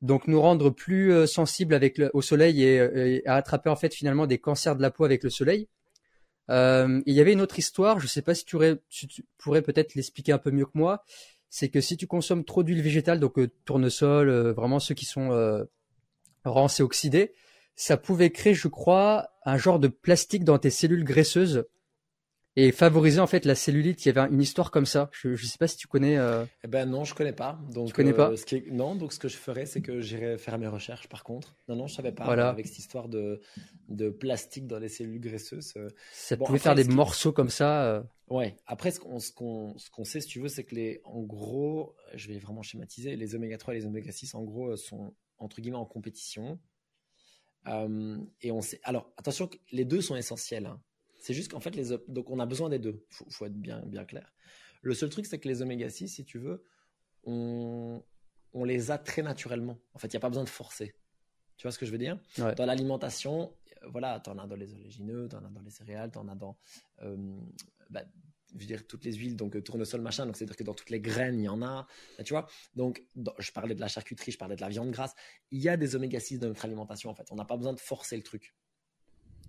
donc 0.00 0.26
nous 0.26 0.40
rendre 0.40 0.70
plus 0.70 1.26
sensibles 1.26 1.78
le, 1.78 2.10
au 2.14 2.22
soleil 2.22 2.62
et, 2.64 3.26
attraper 3.28 3.68
en 3.68 3.76
fait 3.76 3.94
finalement 3.94 4.26
des 4.26 4.38
cancers 4.38 4.74
de 4.76 4.82
la 4.82 4.90
peau 4.90 5.04
avec 5.04 5.22
le 5.22 5.30
soleil. 5.30 5.68
il 6.48 7.02
y 7.06 7.20
avait 7.20 7.34
une 7.34 7.42
autre 7.42 7.58
histoire, 7.58 8.00
je 8.00 8.06
sais 8.06 8.22
pas 8.22 8.34
si 8.34 8.44
tu, 8.46 8.56
pourrais 9.38 9.62
peut-être 9.62 9.94
l'expliquer 9.94 10.32
un 10.32 10.38
peu 10.38 10.50
mieux 10.50 10.66
que 10.66 10.74
moi. 10.74 11.04
C'est 11.52 11.68
que 11.68 11.80
si 11.80 11.96
tu 11.96 12.06
consommes 12.06 12.44
trop 12.44 12.62
d'huile 12.62 12.80
végétale, 12.80 13.18
donc 13.18 13.34
tournesol, 13.66 14.30
vraiment 14.52 14.78
ceux 14.78 14.94
qui 14.94 15.04
sont 15.04 15.28
rance 16.44 16.80
et 16.80 16.82
oxydé, 16.82 17.34
ça 17.80 17.96
pouvait 17.96 18.28
créer, 18.28 18.52
je 18.52 18.68
crois, 18.68 19.30
un 19.46 19.56
genre 19.56 19.78
de 19.78 19.88
plastique 19.88 20.44
dans 20.44 20.58
tes 20.58 20.68
cellules 20.68 21.02
graisseuses 21.02 21.64
et 22.54 22.72
favoriser 22.72 23.20
en 23.20 23.26
fait 23.26 23.46
la 23.46 23.54
cellulite. 23.54 24.04
Il 24.04 24.14
y 24.14 24.18
avait 24.18 24.30
une 24.30 24.42
histoire 24.42 24.70
comme 24.70 24.84
ça. 24.84 25.08
Je 25.12 25.30
ne 25.30 25.36
sais 25.36 25.56
pas 25.56 25.66
si 25.66 25.78
tu 25.78 25.86
connais. 25.86 26.18
Euh... 26.18 26.44
Eh 26.62 26.68
ben 26.68 26.84
non, 26.84 27.04
je 27.04 27.14
connais 27.14 27.32
pas. 27.32 27.58
Donc 27.72 27.88
tu 27.88 27.94
connais 27.94 28.12
pas? 28.12 28.32
Euh, 28.32 28.36
ce 28.36 28.44
qui 28.44 28.56
est... 28.56 28.70
Non, 28.70 28.96
donc 28.96 29.14
ce 29.14 29.18
que 29.18 29.28
je 29.28 29.36
ferais, 29.38 29.64
c'est 29.64 29.80
que 29.80 30.02
j'irais 30.02 30.36
faire 30.36 30.58
mes 30.58 30.66
recherches. 30.66 31.08
Par 31.08 31.24
contre, 31.24 31.56
non, 31.68 31.76
non, 31.76 31.86
je 31.86 31.94
savais 31.94 32.12
pas. 32.12 32.24
Voilà. 32.24 32.50
Avec 32.50 32.66
cette 32.66 32.80
histoire 32.80 33.08
de 33.08 33.40
de 33.88 34.10
plastique 34.10 34.66
dans 34.66 34.78
les 34.78 34.90
cellules 34.90 35.18
graisseuses. 35.18 35.72
Euh, 35.78 35.88
ça 36.12 36.36
pouvait 36.36 36.58
faire 36.58 36.74
des 36.74 36.84
morceaux 36.84 37.32
comme 37.32 37.48
ça. 37.48 37.84
Euh. 37.84 38.02
Ouais. 38.28 38.56
Après, 38.66 38.90
ce 38.90 39.00
qu'on 39.00 39.20
ce 39.20 39.32
qu'on 39.32 39.74
qu'on 39.90 40.04
sait, 40.04 40.20
si 40.20 40.28
tu 40.28 40.40
veux, 40.40 40.48
c'est 40.48 40.64
que 40.64 40.74
les, 40.74 41.00
en 41.04 41.22
gros, 41.22 41.96
je 42.12 42.28
vais 42.28 42.38
vraiment 42.38 42.60
schématiser, 42.60 43.16
les 43.16 43.34
oméga 43.34 43.56
3 43.56 43.72
et 43.72 43.78
les 43.78 43.86
oméga 43.86 44.12
6, 44.12 44.34
en 44.34 44.42
gros, 44.42 44.76
sont 44.76 45.14
entre 45.38 45.62
guillemets 45.62 45.78
en 45.78 45.86
compétition. 45.86 46.58
Euh, 47.66 48.18
et 48.40 48.50
on 48.52 48.60
sait. 48.60 48.80
Alors 48.84 49.12
attention, 49.16 49.48
les 49.72 49.84
deux 49.84 50.00
sont 50.00 50.16
essentiels. 50.16 50.66
Hein. 50.66 50.80
C'est 51.18 51.34
juste 51.34 51.50
qu'en 51.50 51.60
fait, 51.60 51.76
les, 51.76 51.96
donc 52.08 52.30
on 52.30 52.38
a 52.38 52.46
besoin 52.46 52.68
des 52.68 52.78
deux. 52.78 53.04
Faut, 53.10 53.28
faut 53.30 53.46
être 53.46 53.60
bien, 53.60 53.80
bien 53.86 54.04
clair. 54.04 54.32
Le 54.82 54.94
seul 54.94 55.10
truc, 55.10 55.26
c'est 55.26 55.38
que 55.38 55.48
les 55.48 55.60
oméga 55.60 55.90
6, 55.90 56.08
si 56.08 56.24
tu 56.24 56.38
veux, 56.38 56.64
on, 57.24 58.02
on 58.54 58.64
les 58.64 58.90
a 58.90 58.98
très 58.98 59.22
naturellement. 59.22 59.78
En 59.92 59.98
fait, 59.98 60.08
il 60.08 60.12
n'y 60.12 60.18
a 60.18 60.20
pas 60.20 60.30
besoin 60.30 60.44
de 60.44 60.48
forcer. 60.48 60.94
Tu 61.56 61.66
vois 61.66 61.72
ce 61.72 61.78
que 61.78 61.84
je 61.84 61.92
veux 61.92 61.98
dire? 61.98 62.18
Dans 62.38 62.64
l'alimentation, 62.64 63.54
euh, 63.82 63.88
voilà, 63.88 64.20
tu 64.20 64.30
en 64.30 64.38
as 64.38 64.46
dans 64.46 64.56
les 64.56 64.72
oléagineux, 64.72 65.28
tu 65.28 65.36
en 65.36 65.44
as 65.44 65.50
dans 65.50 65.60
les 65.60 65.70
céréales, 65.70 66.10
tu 66.10 66.18
en 66.18 66.26
as 66.28 66.34
dans 66.34 66.56
euh, 67.02 67.38
bah, 67.90 68.04
veux 68.58 68.66
dire, 68.66 68.86
toutes 68.86 69.04
les 69.04 69.12
huiles, 69.12 69.36
donc 69.36 69.56
euh, 69.56 69.62
tournesol, 69.62 70.00
machin, 70.00 70.26
donc 70.26 70.36
c'est-à-dire 70.36 70.56
que 70.56 70.64
dans 70.64 70.74
toutes 70.74 70.90
les 70.90 71.00
graines, 71.00 71.38
il 71.40 71.44
y 71.44 71.48
en 71.48 71.62
a, 71.62 71.86
tu 72.24 72.32
vois. 72.32 72.46
Donc, 72.74 73.04
je 73.38 73.52
parlais 73.52 73.74
de 73.74 73.80
la 73.80 73.88
charcuterie, 73.88 74.32
je 74.32 74.38
parlais 74.38 74.56
de 74.56 74.60
la 74.60 74.68
viande 74.68 74.90
grasse. 74.90 75.14
Il 75.50 75.60
y 75.60 75.68
a 75.68 75.76
des 75.76 75.96
oméga 75.96 76.20
6 76.20 76.38
dans 76.38 76.48
notre 76.48 76.64
alimentation, 76.64 77.10
en 77.10 77.14
fait. 77.14 77.26
On 77.30 77.36
n'a 77.36 77.44
pas 77.44 77.56
besoin 77.56 77.72
de 77.72 77.80
forcer 77.80 78.16
le 78.16 78.22
truc. 78.22 78.54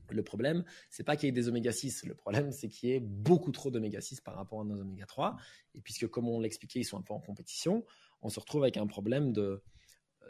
Le 0.09 0.23
problème, 0.23 0.63
c'est 0.89 1.03
pas 1.03 1.15
qu'il 1.15 1.27
y 1.27 1.29
ait 1.29 1.31
des 1.31 1.47
oméga 1.47 1.71
6. 1.71 2.05
Le 2.05 2.15
problème, 2.15 2.51
c'est 2.51 2.67
qu'il 2.67 2.89
y 2.89 2.93
ait 2.93 2.99
beaucoup 2.99 3.51
trop 3.51 3.71
d'oméga 3.71 4.01
6 4.01 4.21
par 4.21 4.35
rapport 4.35 4.61
à 4.61 4.63
nos 4.65 4.81
oméga 4.81 5.05
3. 5.05 5.37
Et 5.75 5.81
puisque, 5.81 6.07
comme 6.07 6.27
on 6.27 6.39
l'expliquait, 6.39 6.81
ils 6.81 6.85
sont 6.85 6.97
un 6.97 7.01
peu 7.01 7.13
en 7.13 7.19
compétition, 7.19 7.85
on 8.21 8.29
se 8.29 8.39
retrouve 8.39 8.63
avec 8.63 8.77
un 8.77 8.87
problème 8.87 9.31
de, 9.31 9.63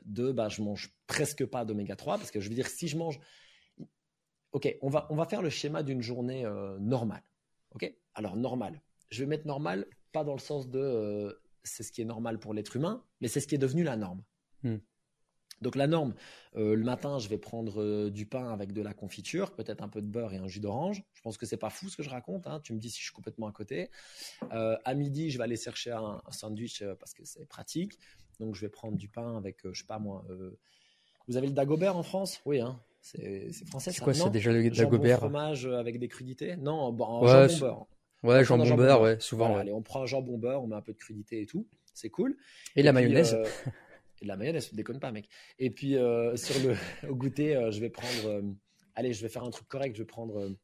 de 0.05 0.31
bah, 0.31 0.49
je 0.49 0.61
mange 0.61 0.93
presque 1.07 1.45
pas 1.45 1.65
d'oméga 1.65 1.95
3 1.95 2.17
parce 2.17 2.31
que 2.31 2.39
je 2.39 2.49
veux 2.49 2.55
dire, 2.55 2.67
si 2.67 2.87
je 2.87 2.97
mange. 2.97 3.19
Ok, 4.51 4.75
on 4.81 4.89
va, 4.89 5.07
on 5.09 5.15
va 5.15 5.25
faire 5.25 5.41
le 5.41 5.49
schéma 5.49 5.81
d'une 5.81 6.01
journée 6.01 6.45
euh, 6.45 6.77
normale. 6.79 7.23
Ok? 7.75 7.91
Alors, 8.15 8.35
normal. 8.35 8.81
Je 9.09 9.23
vais 9.23 9.27
mettre 9.27 9.47
normal, 9.47 9.87
pas 10.11 10.23
dans 10.23 10.33
le 10.33 10.39
sens 10.39 10.69
de 10.69 10.79
euh, 10.79 11.33
c'est 11.63 11.83
ce 11.83 11.91
qui 11.91 12.01
est 12.01 12.05
normal 12.05 12.39
pour 12.39 12.53
l'être 12.53 12.75
humain, 12.75 13.03
mais 13.19 13.27
c'est 13.27 13.39
ce 13.39 13.47
qui 13.47 13.55
est 13.55 13.59
devenu 13.59 13.83
la 13.83 13.95
norme. 13.95 14.23
Hmm. 14.63 14.77
Donc 15.61 15.75
la 15.75 15.85
norme, 15.85 16.15
euh, 16.55 16.75
le 16.75 16.83
matin, 16.83 17.19
je 17.19 17.29
vais 17.29 17.37
prendre 17.37 17.83
euh, 17.83 18.09
du 18.09 18.25
pain 18.25 18.51
avec 18.51 18.73
de 18.73 18.81
la 18.81 18.95
confiture, 18.95 19.53
peut-être 19.53 19.83
un 19.83 19.89
peu 19.89 20.01
de 20.01 20.07
beurre 20.07 20.33
et 20.33 20.37
un 20.37 20.47
jus 20.47 20.59
d'orange. 20.59 21.03
Je 21.13 21.21
pense 21.21 21.37
que 21.37 21.45
c'est 21.45 21.57
pas 21.57 21.69
fou 21.69 21.87
ce 21.87 21.97
que 21.97 22.03
je 22.03 22.09
raconte. 22.09 22.47
Hein. 22.47 22.61
Tu 22.63 22.73
me 22.73 22.79
dis 22.79 22.89
si 22.89 22.97
je 22.97 23.03
suis 23.03 23.13
complètement 23.13 23.47
à 23.47 23.51
côté. 23.51 23.91
à 24.49 24.93
midi, 24.95 25.29
je 25.29 25.37
vais 25.37 25.43
aller 25.43 25.57
chercher 25.57 25.91
un, 25.91 26.19
sandwich 26.31 26.83
parce 26.99 27.13
que 27.13 27.23
c'est 27.25 27.45
pratique. 27.45 27.99
Donc 28.39 28.55
je 28.55 28.61
vais 28.61 28.69
prendre 28.69 28.97
du 28.97 29.07
pain 29.07 29.37
avec, 29.37 29.59
je 29.71 29.79
sais 29.79 29.85
pas 29.85 29.99
moi. 29.99 30.25
vous 31.27 31.37
avez 31.37 31.45
le 31.45 31.53
dagobert 31.53 31.95
en 31.95 32.03
France? 32.03 32.41
Oui, 32.45 32.59
hein. 32.59 32.81
C'est 33.01 33.51
français. 33.65 33.91
C'est 33.91 34.01
quoi 34.01 34.13
C'est 34.13 34.29
déjà 34.29 34.51
le 34.51 34.69
Dagobert 34.69 35.19
fromage 35.19 35.65
avec 35.65 35.99
des 35.99 36.07
crudités 36.07 36.55
Non, 36.57 36.93
bon, 36.93 37.23
ouais, 37.23 37.49
jambon 37.49 37.59
beurre. 37.59 37.87
Ouais, 38.23 38.43
jambon 38.43 38.75
beurre, 38.75 39.01
ouais, 39.01 39.19
souvent. 39.19 39.57
Allez, 39.57 39.73
on 39.73 39.81
prend 39.81 40.03
un 40.03 40.05
jambon 40.05 40.37
beurre, 40.37 40.63
on 40.63 40.67
met 40.67 40.75
un 40.75 40.81
peu 40.81 40.93
de 40.93 40.97
crudité 40.97 41.41
et 41.41 41.45
tout. 41.45 41.67
C'est 41.93 42.09
cool. 42.09 42.37
Et, 42.75 42.83
la 42.83 42.93
mayonnaise 42.93 43.33
euh, 43.33 43.45
Et 44.21 44.25
de 44.25 44.27
la 44.27 44.37
mayonnaise, 44.37 44.69
tu 44.69 44.75
déconnes 44.75 44.99
pas, 44.99 45.11
mec. 45.11 45.27
Et 45.59 45.71
puis, 45.71 45.97
euh, 45.97 46.35
sur 46.35 46.55
le 46.67 46.75
au 47.09 47.15
goûter, 47.15 47.55
euh, 47.55 47.71
je 47.71 47.81
vais 47.81 47.89
prendre. 47.89 48.43
allez, 48.95 49.13
je 49.13 49.21
vais 49.21 49.29
faire 49.29 49.43
un 49.43 49.49
truc 49.49 49.67
correct. 49.67 49.95
Je 49.95 50.03
vais 50.03 50.07
prendre 50.07 50.55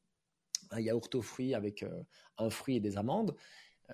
un 0.72 0.80
yaourt 0.80 1.14
aux 1.16 1.22
fruits 1.22 1.54
avec 1.56 1.84
un 2.38 2.50
fruit 2.50 2.76
et 2.76 2.80
des 2.80 2.98
amandes. 2.98 3.36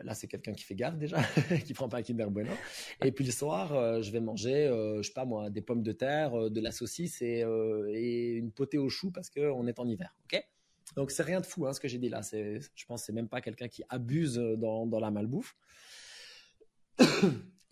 Là, 0.01 0.15
c'est 0.15 0.27
quelqu'un 0.27 0.53
qui 0.53 0.63
fait 0.63 0.75
gaffe 0.75 0.97
déjà, 0.97 1.21
qui 1.65 1.73
prend 1.73 1.87
pas 1.87 1.97
un 1.97 2.01
Kinder 2.01 2.29
Bueno. 2.29 2.51
Et 3.03 3.11
puis 3.11 3.23
le 3.23 3.31
soir, 3.31 4.01
je 4.01 4.11
vais 4.11 4.19
manger, 4.19 4.67
je 4.97 5.03
sais 5.03 5.13
pas 5.13 5.25
moi, 5.25 5.49
des 5.49 5.61
pommes 5.61 5.83
de 5.83 5.91
terre, 5.91 6.49
de 6.49 6.61
la 6.61 6.71
saucisse 6.71 7.21
et, 7.21 7.41
une 7.41 8.51
potée 8.51 8.79
au 8.79 8.89
chou 8.89 9.11
parce 9.11 9.29
qu'on 9.29 9.67
est 9.67 9.79
en 9.79 9.87
hiver. 9.87 10.15
Ok? 10.25 10.43
Donc 10.95 11.11
c'est 11.11 11.23
rien 11.23 11.39
de 11.39 11.45
fou 11.45 11.65
hein, 11.65 11.73
ce 11.73 11.79
que 11.79 11.87
j'ai 11.87 11.99
dit 11.99 12.09
là. 12.09 12.23
C'est, 12.23 12.59
je 12.75 12.85
pense 12.85 13.01
que 13.01 13.05
c'est 13.05 13.13
même 13.13 13.29
pas 13.29 13.41
quelqu'un 13.41 13.67
qui 13.67 13.83
abuse 13.89 14.35
dans, 14.35 14.87
dans 14.87 14.99
la 14.99 15.11
malbouffe. 15.11 15.55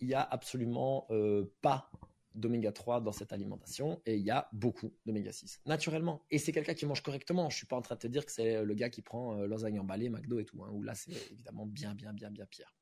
il 0.00 0.08
y 0.08 0.14
a 0.14 0.22
absolument 0.22 1.06
euh, 1.10 1.44
pas 1.62 1.90
d'oméga 2.34 2.72
3 2.72 3.00
dans 3.00 3.12
cette 3.12 3.32
alimentation 3.32 4.00
et 4.06 4.16
il 4.16 4.22
y 4.22 4.30
a 4.30 4.48
beaucoup 4.52 4.92
d'oméga 5.06 5.32
6 5.32 5.62
naturellement. 5.66 6.24
Et 6.30 6.38
c'est 6.38 6.52
quelqu'un 6.52 6.74
qui 6.74 6.86
mange 6.86 7.02
correctement. 7.02 7.50
Je 7.50 7.56
suis 7.56 7.66
pas 7.66 7.76
en 7.76 7.82
train 7.82 7.94
de 7.94 8.00
te 8.00 8.06
dire 8.06 8.24
que 8.26 8.32
c'est 8.32 8.64
le 8.64 8.74
gars 8.74 8.90
qui 8.90 9.02
prend 9.02 9.38
euh, 9.38 9.46
lasagne 9.46 9.78
emballée, 9.78 10.08
McDo 10.08 10.38
et 10.38 10.44
tout. 10.44 10.62
Hein, 10.62 10.70
où 10.72 10.82
là 10.82 10.94
c'est 10.94 11.12
évidemment 11.30 11.66
bien 11.66 11.94
bien 11.94 12.12
bien 12.12 12.30
bien 12.30 12.46
pire. 12.46 12.74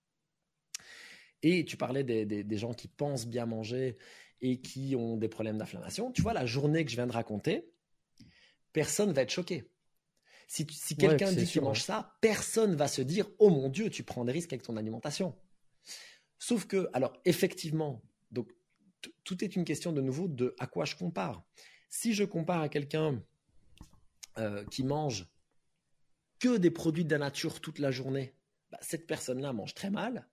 Et 1.42 1.64
tu 1.64 1.76
parlais 1.76 2.04
des, 2.04 2.26
des, 2.26 2.44
des 2.44 2.56
gens 2.58 2.74
qui 2.74 2.88
pensent 2.88 3.26
bien 3.26 3.46
manger 3.46 3.96
et 4.42 4.60
qui 4.60 4.94
ont 4.96 5.16
des 5.16 5.28
problèmes 5.28 5.58
d'inflammation. 5.58 6.12
Tu 6.12 6.22
vois 6.22 6.32
la 6.32 6.46
journée 6.46 6.84
que 6.84 6.90
je 6.90 6.96
viens 6.96 7.06
de 7.06 7.12
raconter, 7.12 7.70
personne 8.72 9.12
va 9.12 9.22
être 9.22 9.30
choqué. 9.30 9.70
Si, 10.48 10.66
quelqu'un 10.96 11.32
dit 11.32 11.46
qu'il 11.46 11.62
mange 11.62 11.82
ça, 11.82 12.16
personne 12.20 12.74
va 12.74 12.88
se 12.88 13.02
dire 13.02 13.30
Oh 13.38 13.50
mon 13.50 13.68
Dieu, 13.68 13.88
tu 13.88 14.02
prends 14.02 14.24
des 14.24 14.32
risques 14.32 14.52
avec 14.52 14.64
ton 14.64 14.76
alimentation. 14.76 15.36
Sauf 16.38 16.66
que, 16.66 16.88
alors 16.92 17.12
effectivement, 17.24 18.02
donc 18.32 18.50
tout 19.24 19.44
est 19.44 19.56
une 19.56 19.64
question 19.64 19.92
de 19.92 20.00
nouveau 20.00 20.28
de 20.28 20.54
à 20.58 20.66
quoi 20.66 20.84
je 20.84 20.96
compare. 20.96 21.42
Si 21.88 22.14
je 22.14 22.24
compare 22.24 22.60
à 22.60 22.68
quelqu'un 22.68 23.22
euh, 24.38 24.64
qui 24.66 24.84
mange 24.84 25.26
que 26.38 26.56
des 26.56 26.70
produits 26.70 27.04
de 27.04 27.10
la 27.10 27.18
nature 27.18 27.60
toute 27.60 27.78
la 27.78 27.90
journée, 27.90 28.34
bah, 28.70 28.78
cette 28.80 29.06
personne-là 29.06 29.52
mange 29.52 29.74
très 29.74 29.90
mal. 29.90 30.28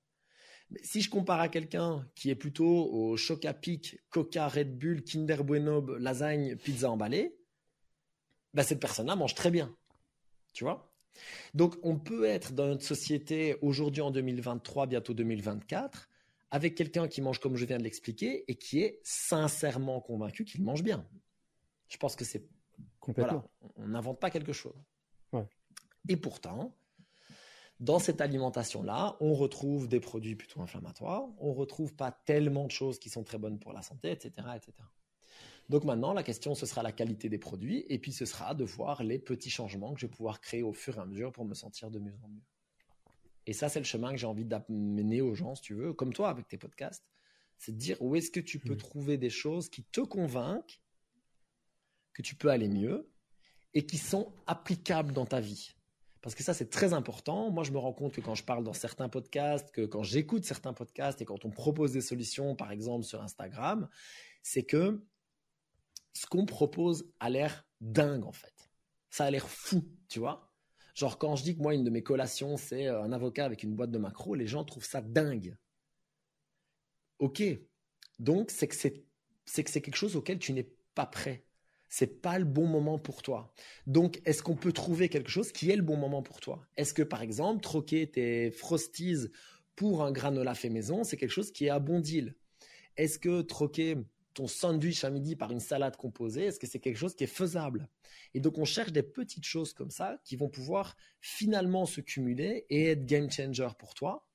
Mais 0.69 0.79
si 0.83 1.01
je 1.01 1.09
compare 1.09 1.39
à 1.39 1.49
quelqu'un 1.49 2.07
qui 2.15 2.29
est 2.29 2.35
plutôt 2.35 2.89
au 2.91 3.17
choc 3.17 3.45
à 3.45 3.53
pic, 3.53 3.99
Coca, 4.09 4.47
Red 4.47 4.77
Bull, 4.77 5.03
Kinder 5.03 5.43
Bueno, 5.43 5.97
lasagne, 5.97 6.55
pizza 6.57 6.91
emballée, 6.91 7.37
bah, 8.53 8.63
cette 8.63 8.79
personne-là 8.79 9.15
mange 9.15 9.35
très 9.35 9.51
bien. 9.51 9.75
Tu 10.53 10.63
vois? 10.63 10.93
Donc, 11.53 11.75
on 11.83 11.97
peut 11.97 12.25
être 12.25 12.53
dans 12.53 12.67
notre 12.67 12.83
société 12.83 13.57
aujourd'hui 13.61 14.01
en 14.01 14.11
2023, 14.11 14.87
bientôt 14.87 15.13
2024, 15.13 16.09
avec 16.51 16.75
quelqu'un 16.75 17.07
qui 17.07 17.21
mange 17.21 17.39
comme 17.39 17.55
je 17.55 17.65
viens 17.65 17.77
de 17.77 17.83
l'expliquer 17.83 18.49
et 18.49 18.55
qui 18.55 18.81
est 18.81 18.99
sincèrement 19.03 19.99
convaincu 20.01 20.45
qu'il 20.45 20.63
mange 20.63 20.83
bien. 20.83 21.07
Je 21.89 21.97
pense 21.97 22.15
que 22.15 22.25
c'est. 22.25 22.47
Complètement. 22.99 23.49
on 23.75 23.87
n'invente 23.87 24.19
pas 24.19 24.29
quelque 24.29 24.53
chose. 24.53 24.75
Et 26.09 26.15
pourtant, 26.15 26.77
dans 27.79 27.99
cette 27.99 28.21
alimentation-là, 28.21 29.17
on 29.19 29.33
retrouve 29.33 29.87
des 29.87 29.99
produits 29.99 30.35
plutôt 30.35 30.61
inflammatoires, 30.61 31.27
on 31.39 31.53
retrouve 31.53 31.93
pas 31.93 32.11
tellement 32.11 32.65
de 32.65 32.71
choses 32.71 32.97
qui 32.97 33.09
sont 33.09 33.23
très 33.23 33.37
bonnes 33.37 33.59
pour 33.59 33.73
la 33.73 33.81
santé, 33.81 34.11
etc., 34.11 34.31
etc. 34.55 34.73
Donc 35.69 35.83
maintenant, 35.83 36.13
la 36.13 36.23
question, 36.23 36.55
ce 36.55 36.65
sera 36.65 36.81
la 36.81 36.91
qualité 36.91 37.29
des 37.29 37.37
produits, 37.37 37.85
et 37.89 37.99
puis 37.99 38.13
ce 38.13 38.25
sera 38.25 38.55
de 38.55 38.63
voir 38.63 39.03
les 39.03 39.19
petits 39.19 39.49
changements 39.49 39.93
que 39.93 39.99
je 39.99 40.05
vais 40.07 40.11
pouvoir 40.11 40.39
créer 40.39 40.63
au 40.63 40.73
fur 40.73 40.97
et 40.97 41.01
à 41.01 41.05
mesure 41.05 41.31
pour 41.31 41.45
me 41.45 41.53
sentir 41.53 41.91
de 41.91 41.99
mieux 41.99 42.15
en 42.23 42.29
mieux. 42.29 42.41
Et 43.47 43.53
ça, 43.53 43.69
c'est 43.69 43.79
le 43.79 43.85
chemin 43.85 44.11
que 44.11 44.17
j'ai 44.17 44.27
envie 44.27 44.45
d'amener 44.45 45.21
aux 45.21 45.33
gens, 45.33 45.55
si 45.55 45.61
tu 45.61 45.73
veux, 45.73 45.93
comme 45.93 46.13
toi 46.13 46.29
avec 46.29 46.47
tes 46.47 46.57
podcasts. 46.57 47.07
C'est 47.57 47.71
de 47.71 47.77
dire 47.77 47.97
où 48.01 48.15
est-ce 48.15 48.29
que 48.29 48.39
tu 48.39 48.59
peux 48.59 48.73
mmh. 48.73 48.77
trouver 48.77 49.17
des 49.17 49.29
choses 49.29 49.69
qui 49.69 49.83
te 49.83 50.01
convainquent 50.01 50.81
que 52.13 52.21
tu 52.21 52.35
peux 52.35 52.49
aller 52.49 52.67
mieux 52.67 53.09
et 53.73 53.85
qui 53.85 53.97
sont 53.97 54.33
applicables 54.47 55.13
dans 55.13 55.25
ta 55.25 55.39
vie. 55.39 55.75
Parce 56.21 56.35
que 56.35 56.43
ça, 56.43 56.53
c'est 56.53 56.69
très 56.69 56.93
important. 56.93 57.51
Moi, 57.51 57.63
je 57.63 57.71
me 57.71 57.77
rends 57.77 57.93
compte 57.93 58.13
que 58.13 58.21
quand 58.21 58.35
je 58.35 58.43
parle 58.43 58.63
dans 58.63 58.73
certains 58.73 59.07
podcasts, 59.07 59.71
que 59.71 59.85
quand 59.85 60.03
j'écoute 60.03 60.43
certains 60.43 60.73
podcasts 60.73 61.21
et 61.21 61.25
quand 61.25 61.45
on 61.45 61.51
propose 61.51 61.93
des 61.93 62.01
solutions, 62.01 62.55
par 62.55 62.71
exemple 62.71 63.05
sur 63.05 63.21
Instagram, 63.21 63.87
c'est 64.43 64.63
que 64.63 65.05
ce 66.13 66.25
qu'on 66.25 66.45
propose 66.45 67.09
a 67.19 67.29
l'air 67.29 67.65
dingue 67.79 68.25
en 68.25 68.31
fait. 68.31 68.69
Ça 69.09 69.25
a 69.25 69.31
l'air 69.31 69.47
fou, 69.47 69.83
tu 70.09 70.19
vois. 70.19 70.46
Genre 70.97 71.19
quand 71.19 71.35
je 71.35 71.43
dis 71.43 71.55
que 71.55 71.61
moi 71.61 71.75
une 71.75 71.83
de 71.83 71.91
mes 71.91 72.01
collations 72.01 72.57
c'est 72.57 72.87
euh, 72.87 73.03
un 73.03 73.11
avocat 73.11 73.45
avec 73.45 73.61
une 73.61 73.75
boîte 73.75 73.91
de 73.91 73.99
macro, 73.99 74.33
les 74.33 74.47
gens 74.47 74.65
trouvent 74.65 74.83
ça 74.85 74.99
dingue. 74.99 75.55
Ok, 77.19 77.43
donc 78.17 78.49
c'est 78.49 78.67
que 78.67 78.75
c'est 78.75 79.03
c'est 79.45 79.63
que 79.63 79.69
c'est 79.69 79.81
quelque 79.81 79.95
chose 79.95 80.15
auquel 80.15 80.39
tu 80.39 80.53
n'es 80.53 80.67
pas 80.95 81.05
prêt. 81.05 81.45
C'est 81.87 82.21
pas 82.21 82.37
le 82.39 82.45
bon 82.45 82.65
moment 82.65 82.99
pour 82.99 83.21
toi. 83.21 83.53
Donc, 83.85 84.21
est-ce 84.25 84.43
qu'on 84.43 84.57
peut 84.57 84.73
trouver 84.73 85.07
quelque 85.07 85.29
chose 85.29 85.53
qui 85.53 85.71
est 85.71 85.77
le 85.77 85.83
bon 85.83 85.95
moment 85.95 86.21
pour 86.21 86.41
toi? 86.41 86.67
Est-ce 86.75 86.93
que, 86.93 87.01
par 87.01 87.21
exemple, 87.21 87.61
troquer 87.61 88.11
tes 88.11 88.51
frosties 88.51 89.29
pour 89.77 90.03
un 90.03 90.11
granola 90.11 90.53
fait 90.53 90.69
maison, 90.69 91.05
c'est 91.05 91.15
quelque 91.15 91.31
chose 91.31 91.51
qui 91.53 91.67
est 91.67 91.69
à 91.69 91.79
bon 91.79 92.01
deal? 92.01 92.35
Est-ce 92.97 93.19
que 93.19 93.41
troquer 93.41 93.95
ton 94.37 94.47
sandwich 94.47 95.03
à 95.03 95.09
midi 95.09 95.35
par 95.35 95.51
une 95.51 95.59
salade 95.59 95.97
composée, 95.97 96.45
est-ce 96.45 96.59
que 96.59 96.67
c'est 96.67 96.79
quelque 96.79 96.97
chose 96.97 97.15
qui 97.15 97.23
est 97.23 97.27
faisable? 97.27 97.89
Et 98.35 98.39
donc, 98.39 98.59
on 98.59 98.65
cherche 98.65 98.91
des 98.91 99.01
petites 99.01 99.45
choses 99.45 99.73
comme 99.73 99.89
ça 99.89 100.19
qui 100.23 100.35
vont 100.35 100.47
pouvoir 100.47 100.95
finalement 101.21 101.87
se 101.87 102.01
cumuler 102.01 102.67
et 102.69 102.91
être 102.91 103.05
game 103.05 103.31
changer 103.31 103.67
pour 103.79 103.95
toi, 103.95 104.27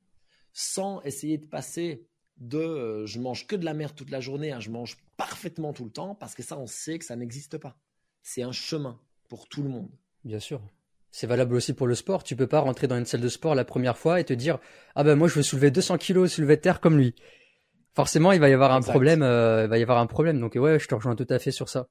sans 0.52 1.00
essayer 1.02 1.38
de 1.38 1.46
passer 1.46 2.04
de 2.38 2.58
euh, 2.58 3.06
je 3.06 3.20
mange 3.20 3.46
que 3.46 3.54
de 3.54 3.64
la 3.64 3.74
merde 3.74 3.94
toute 3.94 4.10
la 4.10 4.20
journée, 4.20 4.52
je 4.58 4.70
mange 4.70 4.98
parfaitement 5.16 5.72
tout 5.72 5.84
le 5.84 5.92
temps, 5.92 6.16
parce 6.16 6.34
que 6.34 6.42
ça, 6.42 6.58
on 6.58 6.66
sait 6.66 6.98
que 6.98 7.04
ça 7.04 7.14
n'existe 7.14 7.56
pas. 7.58 7.78
C'est 8.22 8.42
un 8.42 8.52
chemin 8.52 9.00
pour 9.28 9.48
tout 9.48 9.62
le 9.62 9.68
monde. 9.68 9.90
Bien 10.24 10.40
sûr. 10.40 10.60
C'est 11.12 11.28
valable 11.28 11.54
aussi 11.54 11.74
pour 11.74 11.86
le 11.86 11.94
sport. 11.94 12.24
Tu 12.24 12.34
peux 12.34 12.48
pas 12.48 12.60
rentrer 12.60 12.88
dans 12.88 12.98
une 12.98 13.06
salle 13.06 13.20
de 13.20 13.28
sport 13.28 13.54
la 13.54 13.64
première 13.64 13.98
fois 13.98 14.18
et 14.18 14.24
te 14.24 14.32
dire 14.32 14.58
ah 14.96 15.04
ben 15.04 15.14
moi 15.14 15.28
je 15.28 15.34
veux 15.34 15.42
soulever 15.42 15.70
200 15.70 15.98
kilos 15.98 16.32
soulever 16.32 16.58
terre 16.58 16.80
comme 16.80 16.96
lui. 16.96 17.14
Forcément, 17.94 18.32
il 18.32 18.40
va 18.40 18.48
y 18.48 18.52
avoir 18.52 18.72
un 18.72 18.80
problème. 18.80 19.22
Euh, 19.22 19.64
il 19.64 19.68
va 19.68 19.78
y 19.78 19.82
avoir 19.82 19.98
un 19.98 20.06
problème. 20.06 20.40
Donc 20.40 20.54
ouais, 20.54 20.78
je 20.78 20.88
te 20.88 20.94
rejoins 20.94 21.14
tout 21.14 21.26
à 21.28 21.38
fait 21.38 21.50
sur 21.50 21.68
ça. 21.68 21.88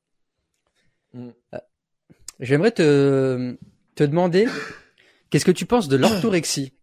Mm. 1.13 1.29
Euh, 1.53 1.57
j'aimerais 2.39 2.71
te 2.71 3.57
te 3.95 4.03
demander 4.03 4.47
qu'est-ce 5.29 5.45
que 5.45 5.51
tu 5.51 5.65
penses 5.65 5.87
de 5.87 5.97
l'orthorexie? 5.97 6.73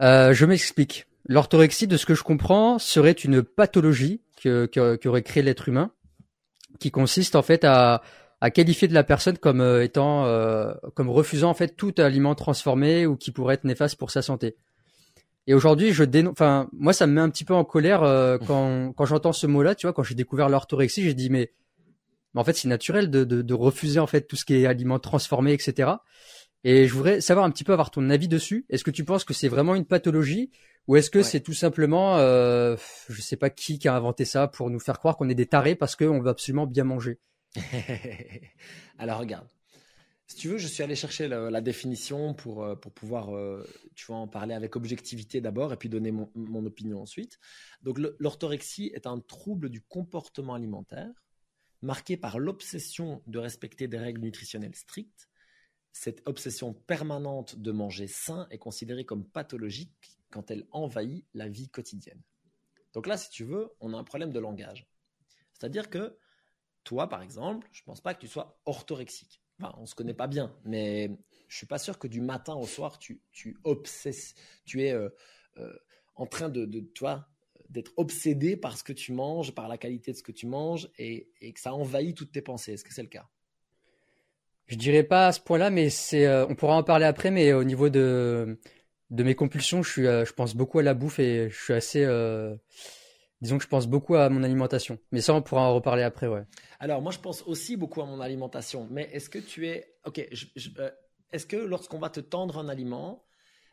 je 0.00 0.44
m'explique. 0.44 1.06
L'orthorexie, 1.28 1.86
de 1.86 1.96
ce 1.96 2.06
que 2.06 2.14
je 2.14 2.22
comprends, 2.22 2.78
serait 2.78 3.12
une 3.12 3.42
pathologie 3.42 4.22
que, 4.42 4.66
qu'aurait 4.96 5.22
créé 5.22 5.42
l'être 5.42 5.68
humain, 5.68 5.90
qui 6.78 6.90
consiste 6.90 7.34
en 7.34 7.42
fait 7.42 7.64
à, 7.64 8.02
à 8.40 8.50
qualifier 8.50 8.88
de 8.88 8.94
la 8.94 9.04
personne 9.04 9.38
comme 9.38 9.60
euh, 9.60 9.82
étant, 9.82 10.26
euh, 10.26 10.72
comme 10.94 11.08
refusant 11.08 11.50
en 11.50 11.54
fait 11.54 11.76
tout 11.76 11.94
aliment 11.98 12.34
transformé 12.34 13.06
ou 13.06 13.16
qui 13.16 13.32
pourrait 13.32 13.54
être 13.54 13.64
néfaste 13.64 13.96
pour 13.96 14.10
sa 14.10 14.22
santé. 14.22 14.56
Et 15.46 15.54
aujourd'hui, 15.54 15.92
je 15.92 16.04
dénonce. 16.04 16.32
Enfin, 16.32 16.68
moi, 16.72 16.92
ça 16.92 17.06
me 17.06 17.12
met 17.12 17.20
un 17.20 17.30
petit 17.30 17.44
peu 17.44 17.54
en 17.54 17.64
colère 17.64 18.02
euh, 18.02 18.38
quand, 18.38 18.92
quand 18.92 19.04
j'entends 19.04 19.32
ce 19.32 19.46
mot-là. 19.46 19.74
Tu 19.74 19.86
vois, 19.86 19.92
quand 19.92 20.02
j'ai 20.02 20.14
découvert 20.14 20.48
l'orthorexie, 20.48 21.02
j'ai 21.02 21.14
dit 21.14 21.30
mais, 21.30 21.52
mais 22.34 22.40
en 22.40 22.44
fait, 22.44 22.54
c'est 22.54 22.68
naturel 22.68 23.10
de, 23.10 23.24
de, 23.24 23.42
de, 23.42 23.54
refuser 23.54 24.00
en 24.00 24.06
fait 24.06 24.22
tout 24.22 24.36
ce 24.36 24.44
qui 24.44 24.54
est 24.54 24.66
aliments 24.66 24.98
transformés, 24.98 25.52
etc. 25.52 25.92
Et 26.64 26.88
je 26.88 26.94
voudrais 26.94 27.20
savoir 27.20 27.46
un 27.46 27.50
petit 27.50 27.64
peu 27.64 27.72
avoir 27.72 27.90
ton 27.90 28.10
avis 28.10 28.28
dessus. 28.28 28.66
Est-ce 28.70 28.82
que 28.82 28.90
tu 28.90 29.04
penses 29.04 29.24
que 29.24 29.34
c'est 29.34 29.48
vraiment 29.48 29.74
une 29.76 29.84
pathologie 29.84 30.50
ou 30.88 30.96
est-ce 30.96 31.10
que 31.10 31.22
c'est 31.22 31.40
tout 31.40 31.52
simplement, 31.52 32.16
euh, 32.18 32.76
je 33.08 33.20
sais 33.20 33.36
pas 33.36 33.50
qui 33.50 33.78
qui 33.78 33.88
a 33.88 33.94
inventé 33.94 34.24
ça 34.24 34.46
pour 34.46 34.70
nous 34.70 34.78
faire 34.78 34.98
croire 34.98 35.16
qu'on 35.16 35.28
est 35.28 35.34
des 35.34 35.46
tarés 35.46 35.74
parce 35.74 35.96
qu'on 35.96 36.20
veut 36.20 36.28
absolument 36.28 36.66
bien 36.66 36.84
manger? 36.84 37.18
Alors 38.98 39.18
regarde, 39.18 39.48
si 40.28 40.36
tu 40.36 40.48
veux, 40.48 40.58
je 40.58 40.66
suis 40.66 40.82
allé 40.82 40.96
chercher 40.96 41.28
la, 41.28 41.60
définition 41.60 42.34
pour, 42.34 42.64
euh, 42.64 42.74
pour 42.74 42.92
pouvoir, 42.92 43.36
euh, 43.36 43.64
tu 43.94 44.06
vois, 44.06 44.16
en 44.16 44.26
parler 44.26 44.54
avec 44.54 44.74
objectivité 44.74 45.40
d'abord 45.40 45.72
et 45.72 45.76
puis 45.76 45.88
donner 45.88 46.10
mon, 46.10 46.30
mon 46.34 46.64
opinion 46.66 47.00
ensuite. 47.00 47.38
Donc 47.82 47.98
l'orthorexie 48.18 48.90
est 48.94 49.06
un 49.06 49.20
trouble 49.20 49.68
du 49.68 49.82
comportement 49.82 50.54
alimentaire 50.54 51.24
marqué 51.82 52.16
par 52.16 52.38
l'obsession 52.38 53.22
de 53.26 53.38
respecter 53.38 53.86
des 53.86 53.98
règles 53.98 54.22
nutritionnelles 54.22 54.74
strictes. 54.74 55.28
Cette 55.92 56.22
obsession 56.26 56.74
permanente 56.74 57.56
de 57.56 57.70
manger 57.70 58.08
sain 58.08 58.48
est 58.50 58.58
considérée 58.58 59.04
comme 59.04 59.26
pathologique 59.28 60.18
quand 60.30 60.50
elle 60.50 60.66
envahit 60.72 61.24
la 61.34 61.48
vie 61.48 61.68
quotidienne. 61.68 62.20
Donc 62.92 63.06
là, 63.06 63.16
si 63.16 63.30
tu 63.30 63.44
veux, 63.44 63.70
on 63.80 63.94
a 63.94 63.96
un 63.96 64.04
problème 64.04 64.32
de 64.32 64.40
langage. 64.40 64.88
C'est-à-dire 65.52 65.88
que 65.88 66.18
toi, 66.82 67.08
par 67.08 67.22
exemple, 67.22 67.68
je 67.72 67.82
ne 67.82 67.86
pense 67.86 68.00
pas 68.00 68.14
que 68.14 68.20
tu 68.20 68.28
sois 68.28 68.60
orthorexique. 68.64 69.42
Enfin, 69.58 69.74
on 69.78 69.82
ne 69.82 69.86
se 69.86 69.94
connaît 69.94 70.14
pas 70.14 70.26
bien, 70.26 70.54
mais 70.64 71.10
je 71.48 71.56
suis 71.56 71.66
pas 71.66 71.78
sûr 71.78 71.98
que 71.98 72.06
du 72.06 72.20
matin 72.20 72.54
au 72.54 72.66
soir, 72.66 72.98
tu, 72.98 73.20
tu 73.32 73.56
tu 74.64 74.84
es 74.84 74.92
euh, 74.92 75.08
euh, 75.58 75.72
en 76.14 76.26
train 76.26 76.48
de, 76.48 76.80
toi 76.94 77.26
d'être 77.70 77.92
obsédé 77.96 78.56
par 78.56 78.76
ce 78.76 78.84
que 78.84 78.92
tu 78.92 79.12
manges, 79.12 79.54
par 79.54 79.68
la 79.68 79.78
qualité 79.78 80.12
de 80.12 80.16
ce 80.16 80.22
que 80.22 80.32
tu 80.32 80.46
manges, 80.46 80.88
et, 80.98 81.28
que 81.40 81.60
ça 81.60 81.74
envahit 81.74 82.16
toutes 82.16 82.32
tes 82.32 82.42
pensées. 82.42 82.74
Est-ce 82.74 82.84
que 82.84 82.92
c'est 82.92 83.02
le 83.02 83.08
cas? 83.08 83.28
Je 84.66 84.76
dirais 84.76 85.04
pas 85.04 85.28
à 85.28 85.32
ce 85.32 85.40
point-là, 85.40 85.70
mais 85.70 85.90
c'est, 85.90 86.26
euh, 86.26 86.46
on 86.48 86.54
pourra 86.54 86.76
en 86.76 86.82
parler 86.82 87.06
après. 87.06 87.30
Mais 87.30 87.52
au 87.52 87.64
niveau 87.64 87.88
de 87.88 88.58
de 89.10 89.22
mes 89.22 89.36
compulsions, 89.36 89.84
je 89.84 89.90
suis, 89.90 90.02
je 90.02 90.32
pense 90.32 90.56
beaucoup 90.56 90.80
à 90.80 90.82
la 90.82 90.92
bouffe 90.92 91.20
et 91.20 91.48
je 91.48 91.56
suis 91.56 91.72
assez, 91.72 92.04
disons 93.40 93.58
que 93.58 93.64
je 93.64 93.68
pense 93.68 93.86
beaucoup 93.86 94.14
à 94.14 94.28
mon 94.28 94.42
alimentation. 94.42 94.98
Mais 95.12 95.20
ça, 95.20 95.34
on 95.34 95.42
pourra 95.42 95.62
en 95.62 95.74
reparler 95.74 96.02
après, 96.02 96.26
ouais. 96.26 96.44
Alors 96.80 97.02
moi, 97.02 97.12
je 97.12 97.18
pense 97.18 97.42
aussi 97.42 97.76
beaucoup 97.76 98.02
à 98.02 98.06
mon 98.06 98.20
alimentation. 98.20 98.88
Mais 98.90 99.08
est-ce 99.12 99.30
que 99.30 99.38
tu 99.38 99.66
es, 99.66 99.94
ok, 100.04 100.18
euh, 100.78 100.90
est-ce 101.32 101.46
que 101.46 101.56
lorsqu'on 101.56 101.98
va 101.98 102.10
te 102.10 102.20
tendre 102.20 102.58
un 102.58 102.68
aliment, 102.68 103.24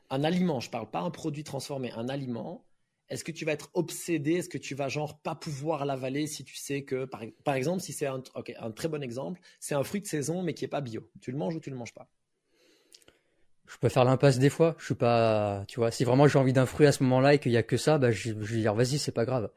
un 0.10 0.24
aliment, 0.24 0.60
je 0.60 0.70
parle 0.70 0.90
pas 0.90 1.02
un 1.02 1.12
produit 1.12 1.44
transformé, 1.44 1.92
un 1.92 2.10
aliment, 2.10 2.66
est-ce 3.10 3.24
que 3.24 3.32
tu 3.32 3.46
vas 3.46 3.52
être 3.52 3.70
obsédé? 3.74 4.34
Est-ce 4.34 4.50
que 4.50 4.58
tu 4.58 4.76
vas 4.76 4.88
genre 4.88 5.20
pas 5.20 5.36
pouvoir 5.36 5.86
l'avaler 5.86 6.26
si 6.26 6.44
tu 6.44 6.56
sais 6.56 6.84
que, 6.84 7.06
par, 7.06 7.56
exemple, 7.56 7.82
si 7.82 7.94
c'est 7.94 8.08
un, 8.08 8.24
ok, 8.36 8.54
un 8.58 8.72
très 8.72 8.88
bon 8.88 9.04
exemple, 9.04 9.40
c'est 9.60 9.76
un 9.76 9.84
fruit 9.84 10.02
de 10.02 10.08
saison 10.08 10.42
mais 10.42 10.54
qui 10.54 10.66
est 10.66 10.70
pas 10.70 10.82
bio, 10.82 11.10
tu 11.22 11.32
le 11.32 11.38
manges 11.38 11.56
ou 11.56 11.60
tu 11.60 11.70
le 11.70 11.76
manges 11.76 11.94
pas? 11.94 12.10
Je 13.68 13.78
peux 13.78 13.90
faire 13.90 14.06
l'impasse 14.06 14.40
des 14.40 14.50
fois. 14.50 14.76
Je 14.80 14.86
suis 14.86 14.96
pas, 14.96 15.64
tu 15.68 15.80
vois, 15.80 15.92
si 15.92 16.04
vraiment 16.04 16.28
j'ai 16.28 16.40
envie 16.40 16.54
d'un 16.54 16.66
fruit 16.66 16.86
à 16.86 16.92
ce 16.92 17.04
moment-là 17.04 17.36
et 17.36 17.40
qu'il 17.40 17.52
y 17.52 17.58
a 17.58 17.64
que 17.64 17.78
ça, 17.78 17.98
bah, 17.98 18.12
je, 18.12 18.32
vais 18.32 18.58
dire 18.58 18.74
vas-y, 18.74 19.00
c'est 19.00 19.12
pas 19.12 19.26
grave. 19.26 19.50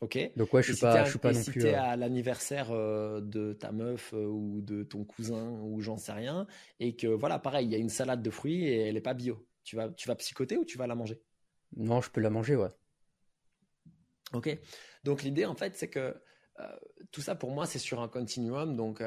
Ok. 0.00 0.18
Donc 0.36 0.52
ouais, 0.52 0.62
je 0.62 0.72
suis 0.72 0.80
pas, 0.80 1.04
je 1.04 1.10
suis 1.10 1.18
pas 1.18 1.32
non 1.32 1.40
si 1.40 1.50
plus. 1.50 1.62
Si 1.62 1.68
euh, 1.68 1.80
à 1.80 1.96
l'anniversaire 1.96 2.70
euh, 2.70 3.20
de 3.20 3.52
ta 3.54 3.72
meuf 3.72 4.12
euh, 4.12 4.26
ou 4.26 4.60
de 4.60 4.82
ton 4.82 5.04
cousin 5.04 5.58
ou 5.62 5.80
j'en 5.80 5.96
sais 5.96 6.12
rien, 6.12 6.46
et 6.80 6.96
que 6.96 7.06
voilà, 7.06 7.38
pareil, 7.38 7.66
il 7.66 7.72
y 7.72 7.74
a 7.74 7.78
une 7.78 7.88
salade 7.88 8.22
de 8.22 8.30
fruits 8.30 8.66
et 8.66 8.88
elle 8.88 8.96
est 8.96 9.02
pas 9.02 9.14
bio. 9.14 9.46
Tu 9.64 9.76
vas, 9.76 9.88
tu 9.88 10.08
vas 10.08 10.14
psychoter 10.16 10.56
ou 10.58 10.64
tu 10.64 10.78
vas 10.78 10.86
la 10.86 10.94
manger? 10.94 11.20
Non, 11.76 12.00
je 12.00 12.10
peux 12.10 12.20
la 12.20 12.30
manger, 12.30 12.56
ouais. 12.56 12.68
Ok. 14.32 14.56
Donc 15.04 15.22
l'idée 15.22 15.46
en 15.46 15.54
fait, 15.54 15.76
c'est 15.76 15.88
que 15.88 16.14
tout 17.10 17.20
ça 17.20 17.34
pour 17.34 17.50
moi, 17.50 17.66
c'est 17.66 17.78
sur 17.78 18.00
un 18.00 18.08
continuum. 18.08 18.76
Donc 18.76 19.02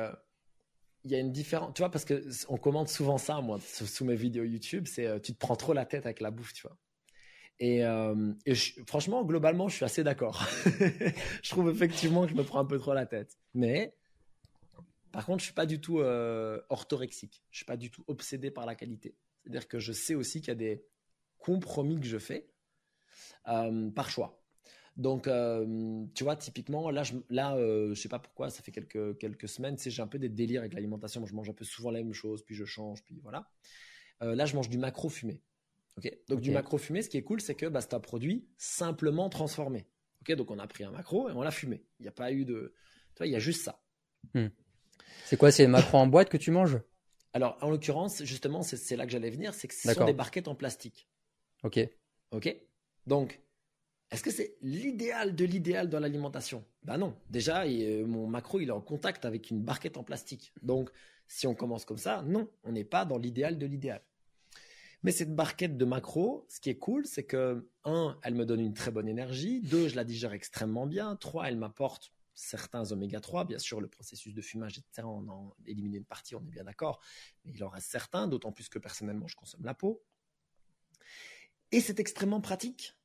il 1.05 1.11
y 1.11 1.15
a 1.15 1.19
une 1.19 1.31
différence, 1.31 1.73
tu 1.73 1.81
vois, 1.81 1.89
parce 1.89 2.05
que 2.05 2.23
on 2.49 2.57
commente 2.57 2.89
souvent 2.89 3.17
ça, 3.17 3.41
moi, 3.41 3.59
sous, 3.61 4.05
mes 4.05 4.15
vidéos 4.15 4.43
YouTube, 4.43 4.85
c'est 4.88 5.07
euh, 5.07 5.19
tu 5.19 5.34
te 5.34 5.38
prends 5.38 5.55
trop 5.55 5.73
la 5.73 5.85
tête 5.85 6.05
avec 6.05 6.19
la 6.19 6.31
bouffe, 6.31 6.53
tu 6.53 6.63
vois. 6.63 6.77
Et, 7.59 7.85
euh, 7.85 8.34
franchement, 8.85 9.23
globalement, 9.23 9.67
je 9.67 9.76
suis 9.76 9.85
assez 9.85 10.03
d'accord. 10.03 10.45
je 11.43 11.49
trouve 11.49 11.69
effectivement 11.69 12.23
que 12.23 12.31
je 12.31 12.35
me 12.35 12.43
prends 12.43 12.59
un 12.59 12.65
peu 12.65 12.80
trop 12.80 12.93
la 12.93 13.05
tête. 13.05 13.38
Mais, 13.53 13.93
par 15.11 15.26
contre, 15.26 15.39
je 15.39 15.45
suis 15.45 15.53
pas 15.53 15.65
du 15.65 15.81
tout 15.81 15.99
euh, 15.99 16.61
orthorexique. 16.69 17.43
Je 17.51 17.57
suis 17.57 17.65
pas 17.65 17.77
du 17.77 17.91
tout 17.91 18.03
obsédé 18.07 18.51
par 18.51 18.65
la 18.65 18.76
qualité. 18.76 19.15
C'est-à-dire 19.41 19.67
que 19.67 19.80
je 19.80 19.91
sais 19.91 20.15
aussi 20.15 20.39
qu'il 20.39 20.49
y 20.49 20.51
a 20.51 20.55
des 20.55 20.85
compromis 21.38 21.99
que 21.99 22.05
je 22.05 22.17
fais 22.17 22.47
par 23.43 24.09
choix. 24.09 24.39
Donc, 24.99 25.27
euh, 25.27 26.05
tu 26.13 26.26
vois, 26.26 26.35
typiquement, 26.35 26.91
là, 26.91 27.03
je, 27.03 27.13
là, 27.30 27.55
euh, 27.55 27.93
je 27.93 28.01
sais 28.01 28.09
pas 28.09 28.19
pourquoi, 28.19 28.49
ça 28.49 28.61
fait 28.61 28.73
quelques, 28.73 29.17
quelques 29.17 29.47
semaines, 29.47 29.77
tu 29.77 29.84
sais, 29.84 29.89
j'ai 29.89 30.01
un 30.01 30.07
peu 30.07 30.19
des 30.19 30.27
délires 30.27 30.59
avec 30.59 30.73
l'alimentation. 30.73 31.26
Je 31.26 31.34
mange 31.34 31.49
un 31.49 31.53
peu 31.53 31.63
souvent 31.63 31.89
la 31.89 31.99
même 31.99 32.11
chose, 32.11 32.43
puis 32.43 32.53
je 32.53 32.65
change, 32.65 33.01
puis 33.05 33.17
voilà. 33.23 33.49
Euh, 34.21 34.35
là, 34.35 34.45
je 34.45 34.57
mange 34.57 34.67
du 34.67 34.77
macro 34.77 35.07
fumé. 35.07 35.41
Ok. 35.97 36.11
Donc, 36.27 36.41
du 36.41 36.51
macro 36.51 36.77
fumé, 36.77 37.01
ce 37.01 37.07
qui 37.07 37.15
est 37.15 37.23
cool, 37.23 37.39
c'est 37.39 37.55
que 37.55 37.65
bah, 37.65 37.80
c'est 37.80 37.93
un 37.93 38.01
produit 38.01 38.45
simplement 38.57 39.30
transformé. 39.30 39.88
Ok. 40.19 40.35
Donc, 40.35 40.51
on 40.51 40.59
a 40.59 40.67
pris 40.67 40.84
un 40.84 40.91
macro 40.91 41.30
et 41.30 41.31
on 41.31 41.43
l'a 41.43 41.51
fumé. 41.51 41.85
Il 41.99 42.03
n'y 42.03 42.09
a 42.09 42.13
pas 42.13 42.34
eu 42.34 42.43
de. 42.43 42.73
Tu 43.15 43.19
vois, 43.19 43.27
il 43.27 43.31
y 43.31 43.38
a 43.38 43.39
juste 43.39 43.63
ça. 43.63 43.81
Hmm. 44.34 44.47
C'est 45.23 45.38
quoi 45.38 45.49
C'est 45.49 45.65
macro 45.67 45.97
en 45.97 46.07
boîte 46.07 46.27
que 46.27 46.35
tu 46.35 46.51
manges? 46.51 46.77
Alors, 47.31 47.57
en 47.61 47.69
l'occurrence, 47.69 48.21
justement, 48.26 48.63
c'est 48.63 48.97
là 48.97 49.05
que 49.05 49.13
j'allais 49.13 49.30
venir, 49.30 49.53
c'est 49.53 49.69
que 49.69 49.73
ce 49.73 49.93
sont 49.93 50.05
des 50.05 50.11
barquettes 50.11 50.49
en 50.49 50.55
plastique. 50.55 51.07
Ok. 51.63 51.80
Ok. 52.31 52.53
Donc, 53.07 53.39
est-ce 54.11 54.23
que 54.23 54.31
c'est 54.31 54.57
l'idéal 54.61 55.36
de 55.36 55.45
l'idéal 55.45 55.88
dans 55.88 55.99
l'alimentation? 55.99 56.65
Ben 56.84 56.98
non. 56.98 57.15
Déjà, 57.30 57.65
euh, 57.65 58.06
mon 58.07 58.26
macro, 58.26 58.60
il 58.60 58.69
est 58.69 58.72
en 58.72 58.81
contact 58.81 59.23
avec 59.23 59.52
une 59.52 59.61
barquette 59.61 59.98
en 59.98 60.03
plastique. 60.03 60.52
Donc, 60.64 60.90
si 61.27 61.45
on 61.45 61.53
commence 61.53 61.86
comme 61.86 61.99
ça, 61.99 62.23
non, 62.23 62.49
on 62.64 62.72
n'est 62.72 62.84
pas 62.84 63.06
dans 63.06 63.19
l'idéal 63.19 63.60
de 63.60 63.65
l'idéal. 63.68 64.02
Mais 65.03 65.11
cette 65.11 65.34
barquette 65.34 65.77
de 65.77 65.86
macro, 65.86 66.45
ce 66.49 66.60
qui 66.60 66.72
est 66.72 66.77
cool, 66.77 67.06
c'est 67.06 67.23
que, 67.23 67.69
un, 67.86 68.18
elle 68.23 68.34
me 68.34 68.45
donne 68.45 68.60
une 68.60 68.73
très 68.73 68.91
bonne 68.91 69.07
énergie. 69.07 69.61
Deux, 69.61 69.88
je 69.88 69.95
la 69.95 70.03
digère 70.03 70.34
extrêmement 70.34 70.88
bien. 70.88 71.15
Trois, 71.15 71.48
elle 71.48 71.57
m'apporte 71.57 72.11
certains 72.34 72.91
oméga 72.91 73.22
3. 73.22 73.45
Bien 73.45 73.60
sûr, 73.60 73.80
le 73.80 73.88
processus 73.88 74.34
de 74.34 74.41
fumage, 74.41 74.80
etc., 74.80 75.07
on 75.07 75.27
en 75.30 75.56
élimine 75.68 75.94
une 75.94 76.06
partie, 76.06 76.36
on 76.36 76.41
est 76.41 76.52
bien 76.52 76.64
d'accord. 76.64 76.99
Mais 77.45 77.53
il 77.53 77.64
en 77.64 77.69
reste 77.69 77.91
certains, 77.91 78.27
d'autant 78.27 78.52
plus 78.52 78.69
que 78.69 78.80
personnellement, 78.80 79.27
je 79.27 79.36
consomme 79.36 79.64
la 79.64 79.76
peau. 79.76 80.03
Et 81.72 81.80
c'est 81.80 81.99
extrêmement 81.99 82.41
pratique 82.41 82.95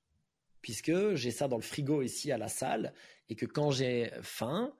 puisque 0.64 1.14
j'ai 1.14 1.30
ça 1.30 1.46
dans 1.46 1.58
le 1.58 1.62
frigo 1.62 2.00
ici 2.00 2.32
à 2.32 2.38
la 2.38 2.48
salle 2.48 2.94
et 3.28 3.36
que 3.36 3.44
quand 3.44 3.70
j'ai 3.70 4.10
faim, 4.22 4.72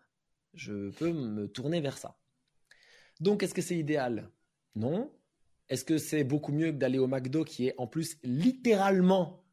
je 0.54 0.88
peux 0.88 1.12
me 1.12 1.46
tourner 1.46 1.82
vers 1.82 1.98
ça. 1.98 2.16
Donc, 3.20 3.42
est-ce 3.42 3.52
que 3.52 3.60
c'est 3.60 3.76
idéal? 3.76 4.30
Non. 4.76 5.12
Est-ce 5.68 5.84
que 5.84 5.98
c'est 5.98 6.24
beaucoup 6.24 6.52
mieux 6.52 6.72
que 6.72 6.78
d'aller 6.78 6.98
au 6.98 7.06
McDo 7.06 7.44
qui 7.44 7.66
est 7.66 7.74
en 7.76 7.86
plus 7.86 8.16
littéralement 8.22 9.44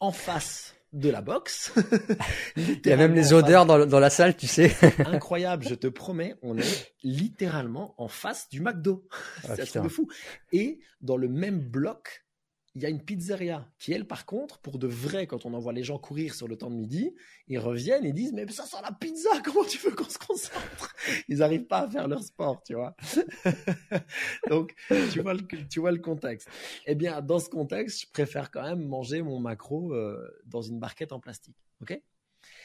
en 0.00 0.12
face 0.12 0.74
de 0.92 1.08
la 1.08 1.22
boxe. 1.22 1.72
Il 2.56 2.80
y 2.84 2.92
a 2.92 2.96
même 2.96 3.14
les 3.14 3.32
odeurs 3.32 3.64
dans, 3.64 3.86
dans, 3.86 4.00
la 4.00 4.10
salle, 4.10 4.36
tu 4.36 4.48
sais. 4.48 4.76
Incroyable, 5.06 5.64
je 5.66 5.76
te 5.76 5.86
promets, 5.86 6.34
on 6.42 6.58
est 6.58 6.94
littéralement 7.04 7.94
en 7.96 8.08
face 8.08 8.50
du 8.50 8.60
McDo. 8.60 9.06
Ah, 9.44 9.54
c'est 9.54 9.62
un 9.62 9.66
truc 9.66 9.82
de 9.84 9.88
fou. 9.88 10.08
Et 10.52 10.80
dans 11.00 11.16
le 11.16 11.28
même 11.28 11.60
bloc, 11.60 12.26
il 12.74 12.82
y 12.82 12.86
a 12.86 12.88
une 12.88 13.02
pizzeria 13.02 13.68
qui, 13.78 13.92
elle, 13.92 14.06
par 14.06 14.26
contre, 14.26 14.58
pour 14.58 14.78
de 14.78 14.86
vrai, 14.86 15.26
quand 15.26 15.44
on 15.44 15.54
envoie 15.54 15.72
les 15.72 15.82
gens 15.82 15.98
courir 15.98 16.34
sur 16.34 16.46
le 16.46 16.56
temps 16.56 16.70
de 16.70 16.76
midi, 16.76 17.14
ils 17.48 17.58
reviennent 17.58 18.04
et 18.04 18.12
disent 18.12 18.32
Mais 18.32 18.46
ça 18.48 18.64
sent 18.64 18.76
la 18.82 18.92
pizza, 18.92 19.28
comment 19.44 19.64
tu 19.64 19.78
veux 19.78 19.90
qu'on 19.90 20.08
se 20.08 20.18
concentre? 20.18 20.94
Ils 21.28 21.38
n'arrivent 21.38 21.66
pas 21.66 21.80
à 21.80 21.90
faire 21.90 22.06
leur 22.06 22.22
sport, 22.22 22.62
tu 22.62 22.74
vois. 22.74 22.96
Donc, 24.48 24.74
tu 25.12 25.20
vois, 25.20 25.34
le, 25.34 25.42
tu 25.68 25.80
vois 25.80 25.90
le 25.90 25.98
contexte. 25.98 26.48
Eh 26.86 26.94
bien, 26.94 27.20
dans 27.20 27.40
ce 27.40 27.48
contexte, 27.48 28.02
je 28.02 28.06
préfère 28.12 28.50
quand 28.50 28.62
même 28.62 28.86
manger 28.86 29.22
mon 29.22 29.40
macro 29.40 29.92
euh, 29.92 30.30
dans 30.46 30.62
une 30.62 30.78
barquette 30.78 31.12
en 31.12 31.18
plastique. 31.18 31.56
OK? 31.82 32.00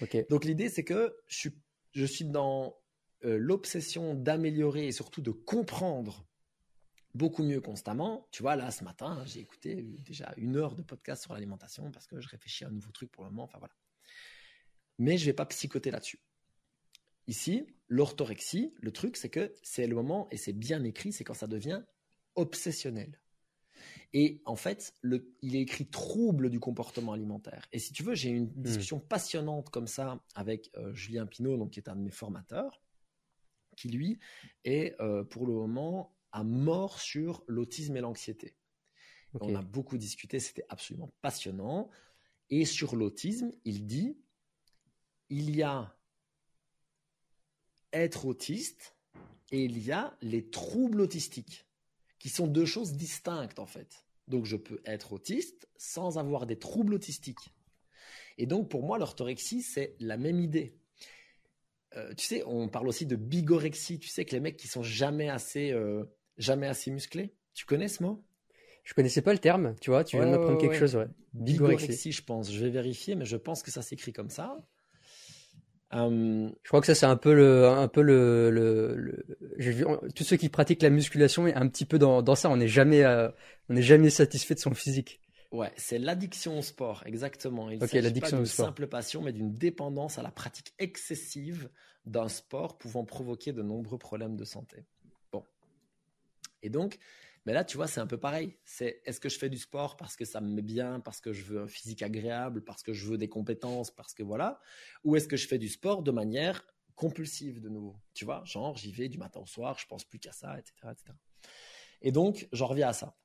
Ok. 0.02 0.26
Donc, 0.30 0.46
l'idée, 0.46 0.70
c'est 0.70 0.84
que 0.84 1.16
je 1.28 1.38
suis, 1.38 1.58
je 1.94 2.06
suis 2.06 2.26
dans 2.26 2.78
euh, 3.24 3.38
l'obsession 3.40 4.14
d'améliorer 4.14 4.86
et 4.88 4.92
surtout 4.92 5.22
de 5.22 5.32
comprendre 5.32 6.28
beaucoup 7.16 7.44
mieux 7.44 7.62
constamment. 7.62 8.28
Tu 8.32 8.44
vois, 8.44 8.56
là, 8.56 8.70
ce 8.72 8.84
matin, 8.84 9.24
j'ai 9.26 9.40
écouté 9.40 9.84
déjà 10.06 10.34
une 10.38 10.58
heure 10.58 10.76
de 10.76 10.84
podcast 10.84 11.24
sur 11.24 11.34
l'alimentation 11.34 11.90
parce 11.92 12.06
que 12.06 12.20
je 12.20 12.28
réfléchis 12.28 12.66
à 12.66 12.68
un 12.68 12.72
nouveau 12.72 12.92
truc 12.92 13.12
pour 13.12 13.24
le 13.24 13.30
moment. 13.30 13.44
Enfin, 13.44 13.58
voilà. 13.58 13.74
Mais 15.00 15.18
je 15.18 15.26
vais 15.26 15.34
pas 15.34 15.46
psychoter 15.46 15.92
là-dessus. 15.92 16.20
Ici, 17.28 17.66
l'orthorexie, 17.88 18.74
le 18.82 18.92
truc, 18.92 19.18
c'est 19.18 19.30
que 19.30 19.54
c'est 19.64 19.88
le 19.88 19.96
moment, 19.96 20.28
et 20.30 20.38
c'est 20.38 20.54
bien 20.54 20.84
écrit, 20.84 21.12
c'est 21.12 21.24
quand 21.24 21.34
ça 21.34 21.48
devient 21.48 21.82
obsessionnel. 22.36 23.20
Et 24.14 24.42
en 24.46 24.56
fait, 24.56 24.94
le, 25.02 25.34
il 25.42 25.56
est 25.56 25.62
écrit 25.62 25.88
trouble 25.88 26.50
du 26.50 26.60
comportement 26.60 27.14
alimentaire. 27.14 27.68
Et 27.72 27.80
si 27.80 27.94
tu 27.94 28.04
veux, 28.04 28.14
j'ai 28.14 28.30
une 28.30 28.46
hmm. 28.46 28.62
discussion 28.62 29.00
passionnante 29.00 29.70
comme 29.70 29.88
ça 29.88 30.24
avec 30.36 30.70
euh, 30.78 30.94
Julien 30.94 31.26
Pinault, 31.26 31.58
donc, 31.58 31.72
qui 31.72 31.80
est 31.80 31.90
un 31.90 31.96
de 31.96 32.02
mes 32.02 32.12
formateurs, 32.12 32.82
qui 33.76 33.90
lui 33.90 34.20
est 34.64 34.96
euh, 35.02 35.24
pour 35.24 35.48
le 35.48 35.54
moment 35.54 36.15
à 36.36 36.44
mort 36.44 37.00
sur 37.00 37.46
l'autisme 37.48 37.96
et 37.96 38.02
l'anxiété. 38.02 38.58
On 39.40 39.56
a 39.56 39.62
beaucoup 39.62 39.98
discuté, 39.98 40.42
c'était 40.42 40.66
absolument 40.68 41.14
passionnant. 41.22 41.90
Et 42.50 42.66
sur 42.66 42.98
l'autisme, 42.98 43.54
il 43.64 43.86
dit, 43.86 44.18
il 45.30 45.56
y 45.56 45.64
a 45.64 45.98
être 47.94 48.26
autiste 48.26 48.98
et 49.54 49.64
il 49.64 49.82
y 49.82 49.94
a 49.94 50.18
les 50.22 50.50
troubles 50.50 51.00
autistiques, 51.00 51.66
qui 52.20 52.28
sont 52.28 52.48
deux 52.48 52.66
choses 52.66 52.94
distinctes 52.94 53.60
en 53.60 53.66
fait. 53.66 54.06
Donc 54.28 54.44
je 54.44 54.58
peux 54.58 54.82
être 54.84 55.14
autiste 55.14 55.70
sans 55.78 56.18
avoir 56.18 56.46
des 56.46 56.60
troubles 56.60 56.96
autistiques. 56.96 57.54
Et 58.38 58.46
donc 58.46 58.70
pour 58.70 58.84
moi, 58.84 58.98
l'orthorexie, 58.98 59.62
c'est 59.62 59.96
la 60.02 60.18
même 60.18 60.42
idée. 60.42 60.78
Euh, 61.96 62.14
tu 62.14 62.26
sais, 62.26 62.44
on 62.46 62.68
parle 62.68 62.90
aussi 62.90 63.06
de 63.06 63.16
bigorexie. 63.16 64.00
Tu 64.00 64.10
sais 64.10 64.26
que 64.26 64.32
les 64.32 64.42
mecs 64.42 64.58
qui 64.58 64.68
sont 64.68 64.84
jamais 64.84 65.30
assez 65.30 65.72
euh, 65.72 66.04
jamais 66.38 66.68
assez 66.68 66.92
musclé. 66.92 67.34
Tu 67.54 67.66
connais 67.66 67.88
ce 67.88 68.04
mot? 68.04 68.24
Je 68.84 68.94
connaissais 68.94 69.22
pas 69.22 69.34
le 69.34 69.40
terme, 69.40 69.76
tu 69.82 69.90
vois, 69.90 70.04
tu 70.04 70.18
viens 70.18 70.28
de 70.28 70.32
m'apprendre 70.32 70.60
quelque 70.60 70.76
chose, 70.76 70.96
ouais. 70.96 71.08
Bigorexie. 71.34 72.12
je 72.12 72.24
pense. 72.24 72.52
Je 72.52 72.64
vais 72.64 72.70
vérifier, 72.70 73.16
mais 73.16 73.26
je 73.26 73.36
pense 73.36 73.64
que 73.64 73.72
ça 73.72 73.82
s'écrit 73.82 74.14
comme 74.14 74.30
ça. 74.30 74.58
Euh, 75.94 76.50
je 76.64 76.68
crois 76.68 76.82
que 76.82 76.88
ça 76.88 76.96
c'est 76.96 77.06
un 77.06 77.16
peu 77.16 77.34
le, 77.34 77.68
un 77.68 77.88
peu 77.88 78.02
le, 78.02 78.50
le, 78.50 79.24
vu 79.58 79.86
tous 80.16 80.24
ceux 80.24 80.36
qui 80.36 80.50
pratiquent 80.50 80.82
la 80.82 80.90
musculation 80.90 81.46
un 81.46 81.68
petit 81.68 81.86
peu 81.86 81.98
dans, 81.98 82.22
dans 82.22 82.36
ça. 82.36 82.50
On 82.50 82.58
n'est 82.58 82.68
jamais, 82.68 83.04
euh, 83.04 83.30
on 83.70 83.74
n'est 83.74 83.82
jamais 83.82 84.10
satisfait 84.10 84.56
de 84.56 84.60
son 84.60 84.74
physique. 84.74 85.22
Ouais, 85.52 85.72
c'est 85.78 86.00
l'addiction 86.00 86.60
au 86.60 86.62
sport, 86.62 87.04
exactement. 87.06 87.70
Il 87.70 87.82
okay, 87.84 88.02
s'agit 88.02 88.20
pas 88.20 88.32
d'une 88.32 88.46
simple 88.46 88.88
passion, 88.88 89.22
mais 89.22 89.32
d'une 89.32 89.54
dépendance 89.54 90.18
à 90.18 90.24
la 90.24 90.32
pratique 90.32 90.74
excessive 90.80 91.70
d'un 92.06 92.28
sport 92.28 92.78
pouvant 92.78 93.06
provoquer 93.06 93.54
de 93.54 93.62
nombreux 93.62 93.98
problèmes 93.98 94.36
de 94.36 94.44
santé. 94.44 94.86
Et 96.62 96.70
donc, 96.70 96.98
mais 97.46 97.54
là, 97.54 97.64
tu 97.64 97.78
vois, 97.78 97.88
c'est 97.88 98.00
un 98.00 98.08
peu 98.08 98.18
pareil. 98.18 98.58
C'est 98.66 99.02
est-ce 99.06 99.20
que 99.20 99.30
je 99.30 99.38
fais 99.38 99.50
du 99.50 99.60
sport 99.60 99.98
parce 99.98 100.16
que 100.16 100.26
ça 100.26 100.42
me 100.42 100.52
met 100.52 100.64
bien, 100.64 101.00
parce 101.00 101.22
que 101.22 101.32
je 101.32 101.44
veux 101.44 101.62
un 101.62 101.68
physique 101.68 102.02
agréable, 102.02 102.64
parce 102.64 102.82
que 102.82 102.92
je 102.94 103.06
veux 103.06 103.18
des 103.18 103.30
compétences, 103.30 103.92
parce 103.92 104.14
que 104.14 104.24
voilà, 104.24 104.60
ou 105.04 105.16
est-ce 105.16 105.28
que 105.28 105.38
je 105.38 105.48
fais 105.48 105.60
du 105.60 105.70
sport 105.70 106.02
de 106.02 106.12
manière 106.12 106.66
compulsive 106.96 107.62
de 107.62 107.70
nouveau? 107.70 107.98
Tu 108.14 108.26
vois, 108.26 108.44
genre 108.46 108.76
j'y 108.76 108.92
vais 108.92 109.10
du 109.10 109.20
matin 109.20 109.42
au 109.42 109.46
soir, 109.46 109.78
je 109.78 109.86
pense 109.86 110.04
plus 110.04 110.18
qu'à 110.18 110.32
ça, 110.32 110.58
etc., 110.58 110.74
etc. 110.92 111.14
Et 112.02 112.12
donc, 112.12 112.48
j'en 112.52 112.68
reviens 112.68 112.90
à 112.90 112.94
ça. 112.94 113.16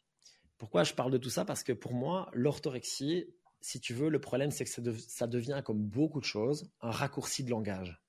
Pourquoi 0.59 0.85
je 0.85 0.93
parle 0.93 1.11
de 1.11 1.19
tout 1.19 1.31
ça? 1.31 1.47
Parce 1.47 1.63
que 1.63 1.73
pour 1.73 1.95
moi, 1.95 2.31
l'orthorexie, 2.35 3.27
si 3.63 3.81
tu 3.81 3.95
veux, 3.95 4.11
le 4.11 4.21
problème, 4.21 4.51
c'est 4.51 4.65
que 4.65 4.71
ça 4.71 5.27
devient, 5.27 5.63
comme 5.65 5.83
beaucoup 5.83 6.21
de 6.21 6.27
choses, 6.27 6.71
un 6.83 6.91
raccourci 6.91 7.43
de 7.43 7.51
langage. 7.51 8.03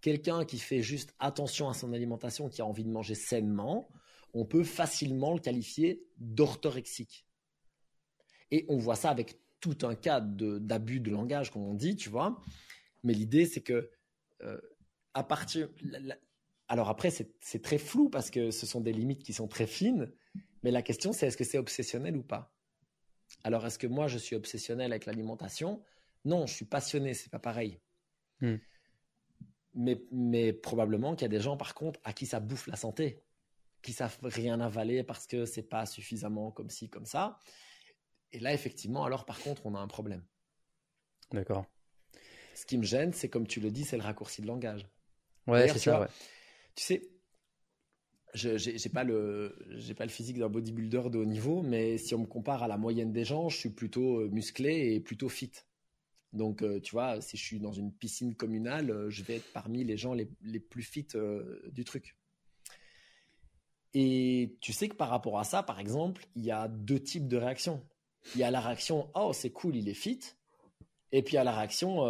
Quelqu'un 0.00 0.44
qui 0.44 0.58
fait 0.58 0.82
juste 0.82 1.14
attention 1.18 1.68
à 1.68 1.74
son 1.74 1.92
alimentation, 1.92 2.48
qui 2.48 2.62
a 2.62 2.66
envie 2.66 2.84
de 2.84 2.90
manger 2.90 3.14
sainement, 3.14 3.88
on 4.34 4.44
peut 4.44 4.64
facilement 4.64 5.34
le 5.34 5.40
qualifier 5.40 6.04
d'orthorexique. 6.18 7.26
Et 8.50 8.64
on 8.68 8.78
voit 8.78 8.96
ça 8.96 9.10
avec 9.10 9.38
tout 9.60 9.78
un 9.82 9.94
cas 9.94 10.20
d'abus 10.20 11.00
de, 11.00 11.10
langage, 11.10 11.50
comme 11.50 11.62
on 11.62 11.74
dit, 11.74 11.96
tu 11.96 12.08
vois. 12.08 12.40
Mais 13.02 13.12
l'idée, 13.12 13.46
c'est 13.46 13.62
que 13.62 13.90
euh, 14.42 14.60
à 15.14 15.24
partir. 15.24 15.68
alors 16.68 16.88
après, 16.88 17.10
c'est 17.10 17.62
très 17.62 17.78
flou 17.78 18.10
parce 18.10 18.30
que 18.30 18.50
ce 18.50 18.66
sont 18.66 18.80
des 18.80 18.92
limites 18.92 19.22
qui 19.22 19.32
sont 19.32 19.48
très 19.48 19.66
fines. 19.66 20.12
Mais 20.62 20.70
la 20.70 20.82
question, 20.82 21.12
c'est 21.12 21.26
est-ce 21.26 21.36
que 21.36 21.44
c'est 21.44 21.58
obsessionnel 21.58 22.16
ou 22.16 22.22
pas? 22.22 22.52
Alors, 23.42 23.66
est-ce 23.66 23.78
que 23.78 23.86
moi, 23.86 24.06
je 24.06 24.18
suis 24.18 24.36
obsessionnel 24.36 24.92
avec 24.92 25.06
l'alimentation? 25.06 25.82
Non, 26.24 26.46
je 26.46 26.54
suis 26.54 26.64
passionné, 26.64 27.14
c'est 27.14 27.30
pas 27.30 27.38
pareil. 27.38 27.80
Hmm 28.40 28.56
mais, 29.76 30.52
probablement 30.52 31.14
qu'il 31.14 31.22
y 31.22 31.26
a 31.26 31.28
des 31.28 31.40
gens, 31.40 31.56
par 31.56 31.74
contre, 31.74 32.00
à 32.04 32.12
qui 32.12 32.26
ça 32.26 32.40
bouffe 32.40 32.66
la 32.66 32.76
santé, 32.76 33.22
qui 33.82 33.92
savent 33.92 34.18
rien 34.22 34.60
avaler 34.60 35.04
parce 35.04 35.26
que 35.26 35.44
c'est 35.44 35.62
pas 35.62 35.86
suffisamment 35.86 36.50
comme 36.50 36.70
ci, 36.70 36.88
comme 36.88 37.06
ça. 37.06 37.38
Et 38.32 38.40
là, 38.40 38.52
effectivement, 38.52 39.04
alors 39.04 39.24
par 39.24 39.38
contre, 39.40 39.66
on 39.66 39.74
a 39.74 39.78
un 39.78 39.86
problème. 39.86 40.24
D'accord. 41.30 41.66
Ce 42.54 42.64
qui 42.64 42.78
me 42.78 42.84
gêne, 42.84 43.12
c'est 43.12 43.28
comme 43.28 43.46
tu 43.46 43.60
le 43.60 43.70
dis, 43.70 43.84
c'est 43.84 43.96
le 43.96 44.02
raccourci 44.02 44.40
de 44.40 44.46
langage. 44.46 44.88
Ouais, 45.46 45.68
c'est 45.68 45.78
ça. 45.78 46.08
Tu 46.74 46.84
sais, 46.84 47.10
je 48.34 48.56
j'ai 48.58 48.88
pas 48.88 49.04
le 49.04 49.56
j'ai 49.76 49.94
pas 49.94 50.04
le 50.04 50.10
physique 50.10 50.38
d'un 50.38 50.48
bodybuilder 50.48 51.10
de 51.10 51.18
haut 51.18 51.24
niveau, 51.24 51.62
mais 51.62 51.98
si 51.98 52.14
on 52.14 52.18
me 52.18 52.26
compare 52.26 52.62
à 52.62 52.68
la 52.68 52.76
moyenne 52.76 53.12
des 53.12 53.24
gens, 53.24 53.48
je 53.48 53.56
suis 53.56 53.70
plutôt 53.70 54.20
euh, 54.20 54.28
musclé 54.28 54.94
et 54.94 55.00
plutôt 55.00 55.28
fit. 55.28 55.52
Donc, 56.32 56.62
euh, 56.62 56.80
tu 56.80 56.92
vois, 56.92 57.20
si 57.20 57.36
je 57.36 57.44
suis 57.44 57.58
dans 57.58 57.72
une 57.72 57.92
piscine 57.92 58.34
communale, 58.34 58.90
euh, 58.90 59.10
je 59.10 59.22
vais 59.22 59.36
être 59.36 59.52
parmi 59.52 59.84
les 59.84 59.96
gens 59.96 60.14
les, 60.14 60.26
plus 60.60 60.82
fit 60.82 61.06
euh, 61.14 61.62
du 61.72 61.84
truc. 61.84 62.16
Et 63.94 64.56
tu 64.60 64.72
sais 64.72 64.88
que 64.88 64.96
par 64.96 65.08
rapport 65.08 65.38
à 65.38 65.44
ça, 65.44 65.62
par 65.62 65.80
exemple, 65.80 66.26
il 66.34 66.44
y 66.44 66.50
a 66.50 66.68
deux 66.68 67.00
types 67.00 67.28
de 67.28 67.38
réactions. 67.38 67.82
Il 68.34 68.40
y 68.40 68.44
a 68.44 68.50
la 68.50 68.60
réaction 68.60 69.10
Oh, 69.14 69.32
c'est 69.32 69.50
cool, 69.50 69.76
il 69.76 69.88
est 69.88 69.94
fit. 69.94 70.20
Et 71.12 71.22
puis 71.22 71.34
il 71.34 71.36
y 71.36 71.38
a 71.38 71.44
la 71.44 71.56
réaction 71.56 72.04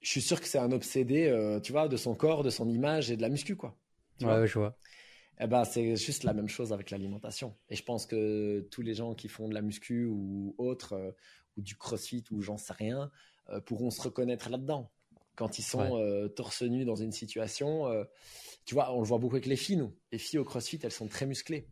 Je 0.00 0.10
suis 0.10 0.20
sûr 0.20 0.38
que 0.38 0.46
c'est 0.46 0.58
un 0.58 0.72
obsédé, 0.72 1.58
tu 1.62 1.72
vois, 1.72 1.88
de 1.88 1.96
son 1.96 2.14
corps, 2.14 2.42
de 2.42 2.50
son 2.50 2.68
image 2.68 3.10
et 3.10 3.16
de 3.16 3.22
la 3.22 3.30
muscu, 3.30 3.56
quoi. 3.56 3.74
ouais, 4.20 4.46
je 4.46 4.58
vois. 4.58 4.76
Eh 5.38 5.46
ben, 5.46 5.64
c'est 5.64 5.96
juste 5.96 6.24
la 6.24 6.34
même 6.34 6.48
chose 6.48 6.74
avec 6.74 6.90
l'alimentation. 6.90 7.56
Et 7.70 7.76
je 7.76 7.82
pense 7.82 8.04
que 8.04 8.60
tous 8.70 8.82
les 8.82 8.92
gens 8.92 9.14
qui 9.14 9.28
font 9.28 9.48
de 9.48 9.54
la 9.54 9.62
muscu 9.62 10.04
ou 10.04 10.54
autre, 10.58 11.14
ou 11.60 11.62
du 11.62 11.76
crossfit 11.76 12.24
ou 12.30 12.40
j'en 12.40 12.56
sais 12.56 12.72
rien 12.72 13.10
euh, 13.50 13.60
pourront 13.60 13.90
se 13.90 14.00
reconnaître 14.00 14.48
là-dedans. 14.48 14.90
Quand 15.36 15.58
ils 15.58 15.62
sont 15.62 15.98
euh, 15.98 16.28
torse 16.28 16.62
nu 16.62 16.84
dans 16.84 16.96
une 16.96 17.12
situation, 17.12 17.86
euh, 17.86 18.04
tu 18.64 18.74
vois, 18.74 18.92
on 18.94 19.00
le 19.00 19.06
voit 19.06 19.18
beaucoup 19.18 19.36
avec 19.36 19.46
les 19.46 19.56
filles, 19.56 19.76
nous. 19.76 19.94
Les 20.12 20.18
filles 20.18 20.38
au 20.38 20.44
crossfit, 20.44 20.78
elles 20.82 20.92
sont 20.92 21.08
très 21.08 21.26
musclées. 21.26 21.66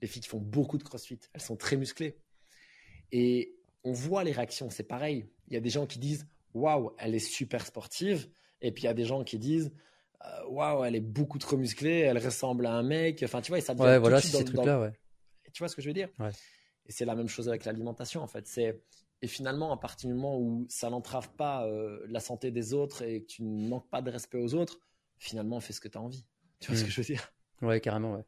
Les 0.00 0.08
filles 0.08 0.22
qui 0.22 0.28
font 0.28 0.40
beaucoup 0.40 0.78
de 0.78 0.82
crossfit, 0.82 1.18
elles 1.32 1.40
sont 1.40 1.56
très 1.56 1.76
musclées. 1.76 2.18
Et 3.10 3.56
on 3.84 3.92
voit 3.92 4.24
les 4.24 4.32
réactions, 4.32 4.70
c'est 4.70 4.84
pareil. 4.84 5.28
Il 5.48 5.54
y 5.54 5.56
a 5.56 5.60
des 5.60 5.70
gens 5.70 5.86
qui 5.86 5.98
disent 5.98 6.26
waouh, 6.54 6.92
elle 6.98 7.14
est 7.14 7.18
super 7.18 7.66
sportive. 7.66 8.28
Et 8.60 8.72
puis 8.72 8.84
il 8.84 8.86
y 8.86 8.90
a 8.90 8.94
des 8.94 9.04
gens 9.04 9.24
qui 9.24 9.38
disent 9.38 9.72
waouh, 10.48 10.84
elle 10.84 10.94
est 10.94 11.00
beaucoup 11.00 11.38
trop 11.38 11.56
musclée, 11.56 12.00
elle 12.00 12.18
ressemble 12.18 12.66
à 12.66 12.72
un 12.72 12.82
mec. 12.82 13.22
Enfin, 13.22 13.40
tu 13.42 13.50
vois, 13.50 13.60
ça 13.60 13.74
devient 13.74 13.84
ouais, 13.84 13.98
voilà, 13.98 14.20
ces 14.20 14.44
trucs-là, 14.44 14.80
ouais. 14.80 14.92
Tu 15.52 15.58
vois 15.58 15.68
ce 15.68 15.76
que 15.76 15.82
je 15.82 15.88
veux 15.88 15.94
dire? 15.94 16.08
Et 16.86 16.92
c'est 16.92 17.04
la 17.04 17.14
même 17.14 17.28
chose 17.28 17.48
avec 17.48 17.64
l'alimentation, 17.64 18.22
en 18.22 18.26
fait. 18.26 18.46
C'est 18.46 18.82
et 19.22 19.28
finalement, 19.28 19.72
à 19.72 19.76
partir 19.76 20.08
du 20.08 20.14
moment 20.14 20.36
où 20.36 20.66
ça 20.68 20.90
n'entrave 20.90 21.30
pas 21.36 21.64
euh, 21.64 22.00
la 22.08 22.18
santé 22.18 22.50
des 22.50 22.74
autres 22.74 23.02
et 23.02 23.22
que 23.22 23.26
tu 23.26 23.44
ne 23.44 23.68
manques 23.68 23.88
pas 23.88 24.02
de 24.02 24.10
respect 24.10 24.38
aux 24.38 24.54
autres, 24.54 24.80
finalement, 25.16 25.60
fais 25.60 25.72
ce 25.72 25.80
que 25.80 25.88
tu 25.88 25.96
as 25.96 26.00
envie. 26.00 26.26
Tu 26.58 26.70
vois 26.70 26.76
ce 26.76 26.82
hmm. 26.82 26.86
que 26.86 26.92
je 26.92 27.00
veux 27.00 27.06
dire? 27.06 27.32
Ouais, 27.62 27.80
carrément, 27.80 28.14
ouais. 28.14 28.24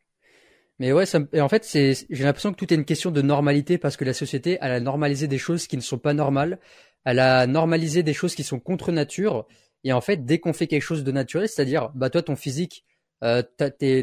Mais 0.79 0.93
ouais, 0.93 1.07
ça, 1.07 1.21
et 1.33 1.41
en 1.41 1.49
fait, 1.49 1.65
c'est, 1.65 2.07
j'ai 2.09 2.25
l'impression 2.25 2.53
que 2.53 2.57
tout 2.57 2.73
est 2.73 2.77
une 2.77 2.85
question 2.85 3.11
de 3.11 3.23
normalité 3.23 3.77
parce 3.77 3.97
que 3.97 4.05
la 4.05 4.12
société, 4.12 4.59
elle 4.61 4.73
a 4.73 4.81
normalisé 4.81 5.27
des 5.27 5.39
choses 5.39 5.66
qui 5.66 5.77
ne 5.77 5.83
sont 5.83 5.99
pas 5.99 6.15
normales. 6.15 6.61
Elle 7.05 7.19
a 7.19 7.47
normalisé 7.49 8.05
des 8.05 8.15
choses 8.15 8.37
qui 8.37 8.45
sont 8.45 8.61
contre 8.61 8.93
nature. 8.93 9.47
Et 9.83 9.93
en 9.93 10.01
fait, 10.01 10.25
dès 10.25 10.39
qu'on 10.39 10.53
fait 10.53 10.69
quelque 10.69 10.83
chose 10.83 11.03
de 11.03 11.12
naturel, 11.12 11.49
c'est-à-dire, 11.49 11.91
bah 11.95 12.11
toi, 12.11 12.23
ton 12.23 12.37
physique, 12.37 12.85
euh, 13.23 13.43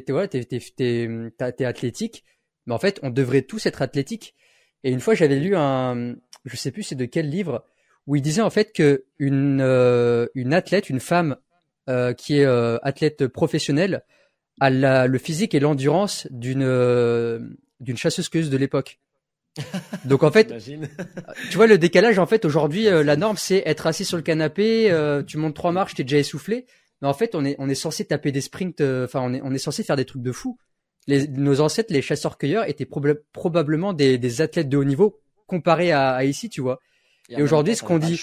voilà, 0.10 0.28
t'es 0.28 1.66
athlétique. 1.66 2.24
Mais 2.66 2.74
en 2.74 2.80
fait, 2.80 3.00
on 3.04 3.10
devrait 3.10 3.42
tous 3.42 3.66
être 3.66 3.82
athlétiques. 3.82 4.36
Et 4.84 4.92
une 4.92 5.00
fois, 5.00 5.14
j'avais 5.14 5.40
lu 5.40 5.56
un, 5.56 6.16
je 6.46 6.56
sais 6.56 6.72
plus 6.72 6.84
c'est 6.84 6.96
de 6.96 7.06
quel 7.06 7.30
livre, 7.30 7.64
où 8.08 8.16
il 8.16 8.22
disait 8.22 8.42
en 8.42 8.50
fait 8.50 8.74
que 8.74 9.06
une, 9.20 9.62
euh, 9.62 10.28
une 10.36 10.54
athlète, 10.54 10.90
une 10.90 11.00
femme 11.00 11.38
euh, 11.90 12.14
qui 12.14 12.38
est 12.38 12.46
euh, 12.46 12.78
athlète 12.84 13.28
professionnelle, 13.28 14.04
a 14.60 14.70
la, 14.70 15.08
le 15.08 15.18
physique 15.18 15.56
et 15.56 15.60
l'endurance 15.60 16.28
d'une 16.30 16.64
euh, 16.64 17.40
d'une 17.80 17.98
chasseuse 17.98 18.30
de 18.30 18.58
l'époque. 18.58 19.00
Donc 20.06 20.22
en 20.22 20.32
fait, 20.32 20.54
tu 21.50 21.56
vois 21.58 21.66
le 21.66 21.80
décalage 21.80 22.20
en 22.20 22.28
fait 22.28 22.46
aujourd'hui 22.46 22.84
la 22.84 23.16
norme 23.16 23.36
c'est 23.36 23.64
être 23.66 23.88
assis 23.88 24.06
sur 24.06 24.16
le 24.16 24.24
canapé, 24.24 24.96
tu 25.28 25.38
montes 25.38 25.56
trois 25.56 25.72
marches, 25.72 25.96
t'es 25.96 26.04
déjà 26.04 26.20
essoufflé, 26.20 26.68
mais 27.02 27.08
en 27.08 27.14
fait 27.14 27.34
on 27.34 27.44
est 27.44 27.56
on 27.58 27.68
est 27.68 27.76
censé 27.76 28.06
taper 28.06 28.32
des 28.32 28.42
sprints, 28.42 28.80
enfin 28.80 29.22
on 29.22 29.34
est 29.34 29.42
on 29.44 29.52
est 29.52 29.58
censé 29.58 29.84
faire 29.84 29.96
des 29.96 30.06
trucs 30.06 30.22
de 30.22 30.32
fou. 30.32 30.58
Les, 31.08 31.28
nos 31.28 31.62
ancêtres, 31.62 31.92
les 31.92 32.04
chasseurs-cueilleurs, 32.04 32.70
étaient 32.70 32.88
probablement 33.34 33.92
des, 33.92 34.20
des 34.20 34.42
athlètes 34.42 34.70
de 34.70 34.78
haut 34.78 34.84
niveau 34.84 35.20
comparés 35.52 35.92
à, 35.92 36.14
à 36.14 36.24
ici, 36.24 36.50
tu 36.50 36.62
vois. 36.62 36.80
Et, 37.28 37.42
aujourd'hui, 37.42 37.76
ce 37.76 37.84
qu'on 37.84 38.00
dit, 38.00 38.22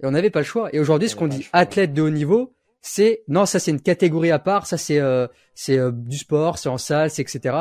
et 0.00 0.06
on 0.06 0.12
n'avait 0.12 0.30
pas 0.30 0.38
le 0.40 0.44
choix. 0.44 0.68
Et 0.72 0.78
aujourd'hui, 0.78 1.08
ce 1.08 1.16
qu'on 1.16 1.26
dit, 1.26 1.48
athlète 1.52 1.92
de 1.92 2.02
haut 2.02 2.10
niveau, 2.10 2.54
c'est 2.80 3.24
non, 3.26 3.46
ça 3.46 3.58
c'est 3.58 3.72
une 3.72 3.80
catégorie 3.80 4.30
à 4.30 4.38
part, 4.38 4.66
ça 4.66 4.78
c'est 4.78 5.00
euh, 5.00 5.26
c'est 5.54 5.76
euh, 5.76 5.90
du 5.90 6.18
sport, 6.18 6.58
c'est 6.58 6.68
en 6.68 6.78
salle, 6.78 7.10
c'est 7.10 7.22
etc. 7.22 7.56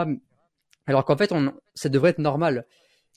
Alors 0.85 1.03
qu'en 1.03 1.17
fait, 1.17 1.31
on, 1.31 1.51
ça 1.73 1.89
devrait 1.89 2.11
être 2.11 2.19
normal. 2.19 2.65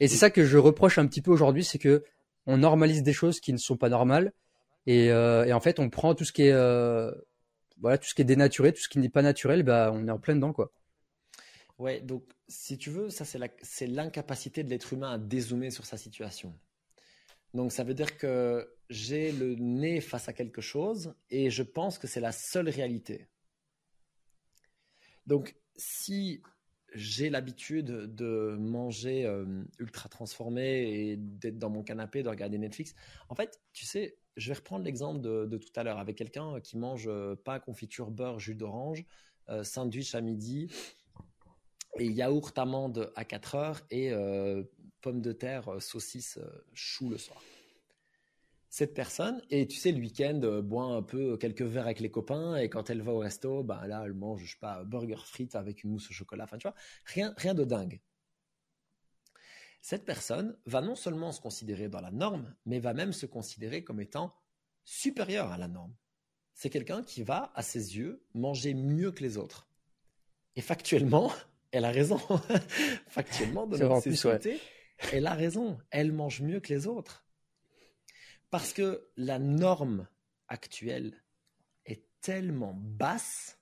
Et 0.00 0.08
c'est 0.08 0.16
ça 0.16 0.30
que 0.30 0.44
je 0.44 0.56
reproche 0.56 0.96
un 0.98 1.06
petit 1.06 1.20
peu 1.20 1.30
aujourd'hui, 1.30 1.64
c'est 1.64 1.78
que 1.78 2.02
on 2.46 2.56
normalise 2.56 3.02
des 3.02 3.12
choses 3.12 3.40
qui 3.40 3.52
ne 3.52 3.58
sont 3.58 3.76
pas 3.76 3.90
normales. 3.90 4.32
Et, 4.86 5.10
euh, 5.10 5.44
et 5.44 5.52
en 5.52 5.60
fait, 5.60 5.78
on 5.80 5.90
prend 5.90 6.14
tout 6.14 6.24
ce 6.24 6.32
qui 6.32 6.44
est 6.44 6.54
voilà, 7.80 7.98
tout 7.98 8.08
ce 8.08 8.14
qui 8.14 8.22
est 8.22 8.24
dénaturé, 8.24 8.72
tout 8.72 8.80
ce 8.80 8.88
qui 8.88 8.98
n'est 8.98 9.10
pas 9.10 9.22
naturel, 9.22 9.62
bah 9.62 9.90
on 9.92 10.08
est 10.08 10.10
en 10.10 10.18
plein 10.18 10.34
dedans 10.34 10.52
quoi. 10.52 10.72
Ouais, 11.78 12.00
donc 12.00 12.24
si 12.48 12.76
tu 12.76 12.90
veux, 12.90 13.08
ça 13.08 13.24
c'est 13.24 13.86
l'incapacité 13.86 14.64
de 14.64 14.70
l'être 14.70 14.92
humain 14.92 15.12
à 15.12 15.18
dézoomer 15.18 15.70
sur 15.70 15.86
sa 15.86 15.96
situation. 15.96 16.58
Donc 17.54 17.72
ça 17.72 17.84
veut 17.84 17.94
dire 17.94 18.18
que 18.18 18.68
j'ai 18.90 19.32
le 19.32 19.54
nez 19.54 20.00
face 20.00 20.28
à 20.28 20.32
quelque 20.32 20.60
chose 20.60 21.14
et 21.30 21.50
je 21.50 21.62
pense 21.62 21.98
que 21.98 22.06
c'est 22.06 22.20
la 22.20 22.32
seule 22.32 22.68
réalité. 22.68 23.28
Donc 25.26 25.54
si 25.76 26.42
j'ai 26.94 27.30
l'habitude 27.30 27.86
de 27.86 28.56
manger 28.58 29.26
euh, 29.26 29.62
ultra 29.78 30.08
transformé 30.08 31.10
et 31.10 31.16
d'être 31.16 31.58
dans 31.58 31.70
mon 31.70 31.82
canapé, 31.82 32.22
de 32.22 32.28
regarder 32.28 32.58
Netflix, 32.58 32.94
en 33.28 33.34
fait, 33.34 33.60
tu 33.72 33.84
sais, 33.84 34.16
je 34.36 34.48
vais 34.48 34.54
reprendre 34.54 34.84
l'exemple 34.84 35.20
de, 35.20 35.58
tout 35.58 35.72
à 35.76 35.82
l'heure 35.82 35.98
avec 35.98 36.16
quelqu'un 36.16 36.60
qui 36.60 36.78
mange 36.78 37.06
euh, 37.08 37.36
pas 37.36 37.60
confiture 37.60 38.10
beurre, 38.10 38.38
jus 38.38 38.54
d'orange, 38.54 39.04
euh, 39.50 39.64
sandwich 39.64 40.14
à 40.14 40.20
midi 40.20 40.70
et 41.98 42.06
yaourt 42.06 42.56
amande 42.58 43.12
à 43.16 43.24
4 43.24 43.54
heures 43.54 43.80
et 43.90 44.12
pommes 45.00 45.20
de 45.20 45.32
terre, 45.32 45.68
euh, 45.68 45.80
saucisses, 45.80 46.38
euh, 46.38 46.64
chou 46.74 47.08
le 47.08 47.18
soir. 47.18 47.40
Cette 48.68 48.94
personne, 48.94 49.42
et 49.50 49.66
tu 49.66 49.76
sais, 49.76 49.92
le 49.92 49.98
week-end, 49.98 50.40
euh, 50.42 50.60
boit 50.60 50.84
un 50.84 51.02
peu 51.02 51.36
quelques 51.36 51.62
verres 51.62 51.86
avec 51.86 52.00
les 52.00 52.10
copains, 52.10 52.56
et 52.56 52.68
quand 52.68 52.90
elle 52.90 53.02
va 53.02 53.12
au 53.12 53.18
resto, 53.18 53.62
bah 53.62 53.86
là, 53.86 54.02
elle 54.04 54.14
mange, 54.14 54.44
je 54.44 54.52
sais 54.52 54.58
pas, 54.58 54.84
burger 54.84 55.16
frites 55.24 55.54
avec 55.54 55.84
une 55.84 55.90
mousse 55.90 56.10
au 56.10 56.12
chocolat, 56.12 56.44
enfin, 56.44 56.58
tu 56.58 56.68
vois, 56.68 56.74
rien, 57.06 57.34
rien 57.36 57.54
de 57.54 57.64
dingue. 57.64 58.00
Cette 59.80 60.04
personne 60.04 60.58
va 60.66 60.80
non 60.80 60.96
seulement 60.96 61.32
se 61.32 61.40
considérer 61.40 61.88
dans 61.88 62.00
la 62.00 62.10
norme, 62.10 62.54
mais 62.66 62.80
va 62.80 62.92
même 62.92 63.12
se 63.12 63.26
considérer 63.26 63.84
comme 63.84 64.00
étant 64.00 64.34
supérieure 64.84 65.52
à 65.52 65.58
la 65.58 65.68
norme. 65.68 65.94
C'est 66.52 66.68
quelqu'un 66.68 67.02
qui 67.04 67.22
va, 67.22 67.52
à 67.54 67.62
ses 67.62 67.96
yeux, 67.96 68.26
manger 68.34 68.74
mieux 68.74 69.12
que 69.12 69.22
les 69.22 69.38
autres. 69.38 69.68
Et 70.56 70.60
factuellement, 70.60 71.32
elle 71.70 71.84
a 71.84 71.90
raison. 71.90 72.18
factuellement, 73.08 73.66
de 73.66 73.76
notre 73.76 74.00
société, 74.00 74.60
elle 75.12 75.26
a 75.26 75.34
raison, 75.34 75.78
elle 75.90 76.12
mange 76.12 76.40
mieux 76.40 76.60
que 76.60 76.72
les 76.72 76.86
autres. 76.86 77.24
Parce 78.50 78.72
que 78.72 79.08
la 79.16 79.38
norme 79.38 80.08
actuelle 80.48 81.22
est 81.84 82.04
tellement 82.20 82.74
basse 82.74 83.58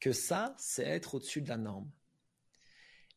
que 0.00 0.12
ça, 0.12 0.54
c'est 0.58 0.84
être 0.84 1.16
au-dessus 1.16 1.42
de 1.42 1.48
la 1.48 1.56
norme. 1.56 1.90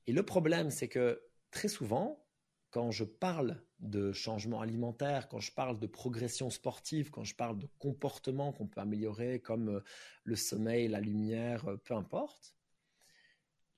Et 0.08 0.14
le 0.14 0.24
problème, 0.24 0.70
c'est 0.70 0.88
que 0.88 1.22
très 1.52 1.68
souvent, 1.68 2.24
quand 2.70 2.92
je 2.92 3.04
parle 3.04 3.64
de 3.80 4.12
changement 4.12 4.62
alimentaire, 4.62 5.28
quand 5.28 5.40
je 5.40 5.52
parle 5.52 5.80
de 5.80 5.88
progression 5.88 6.50
sportive, 6.50 7.10
quand 7.10 7.24
je 7.24 7.36
parle 7.36 7.58
de 7.58 7.68
comportement 7.80 8.52
qu'on 8.52 8.68
peut 8.68 8.82
améliorer 8.82 9.40
comme 9.40 9.70
euh, 9.70 9.84
le 10.24 10.36
sommeil, 10.36 10.88
la 10.88 11.00
lumière, 11.00 11.68
euh, 11.68 11.78
peu 11.78 11.94
importe, 11.94 12.55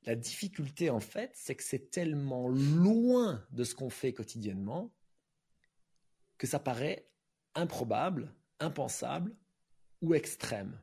la 0.07 0.15
difficulté, 0.15 0.89
en 0.89 1.01
fait, 1.01 1.31
c'est 1.35 1.55
que 1.55 1.63
c'est 1.63 1.91
tellement 1.91 2.47
loin 2.47 3.45
de 3.51 3.65
ce 3.65 3.75
qu'on 3.75 3.89
fait 3.89 4.13
quotidiennement 4.13 4.93
que 6.37 6.47
ça 6.47 6.59
paraît 6.59 7.09
improbable, 7.55 8.33
impensable 8.61 9.35
ou 10.01 10.13
extrême. 10.13 10.81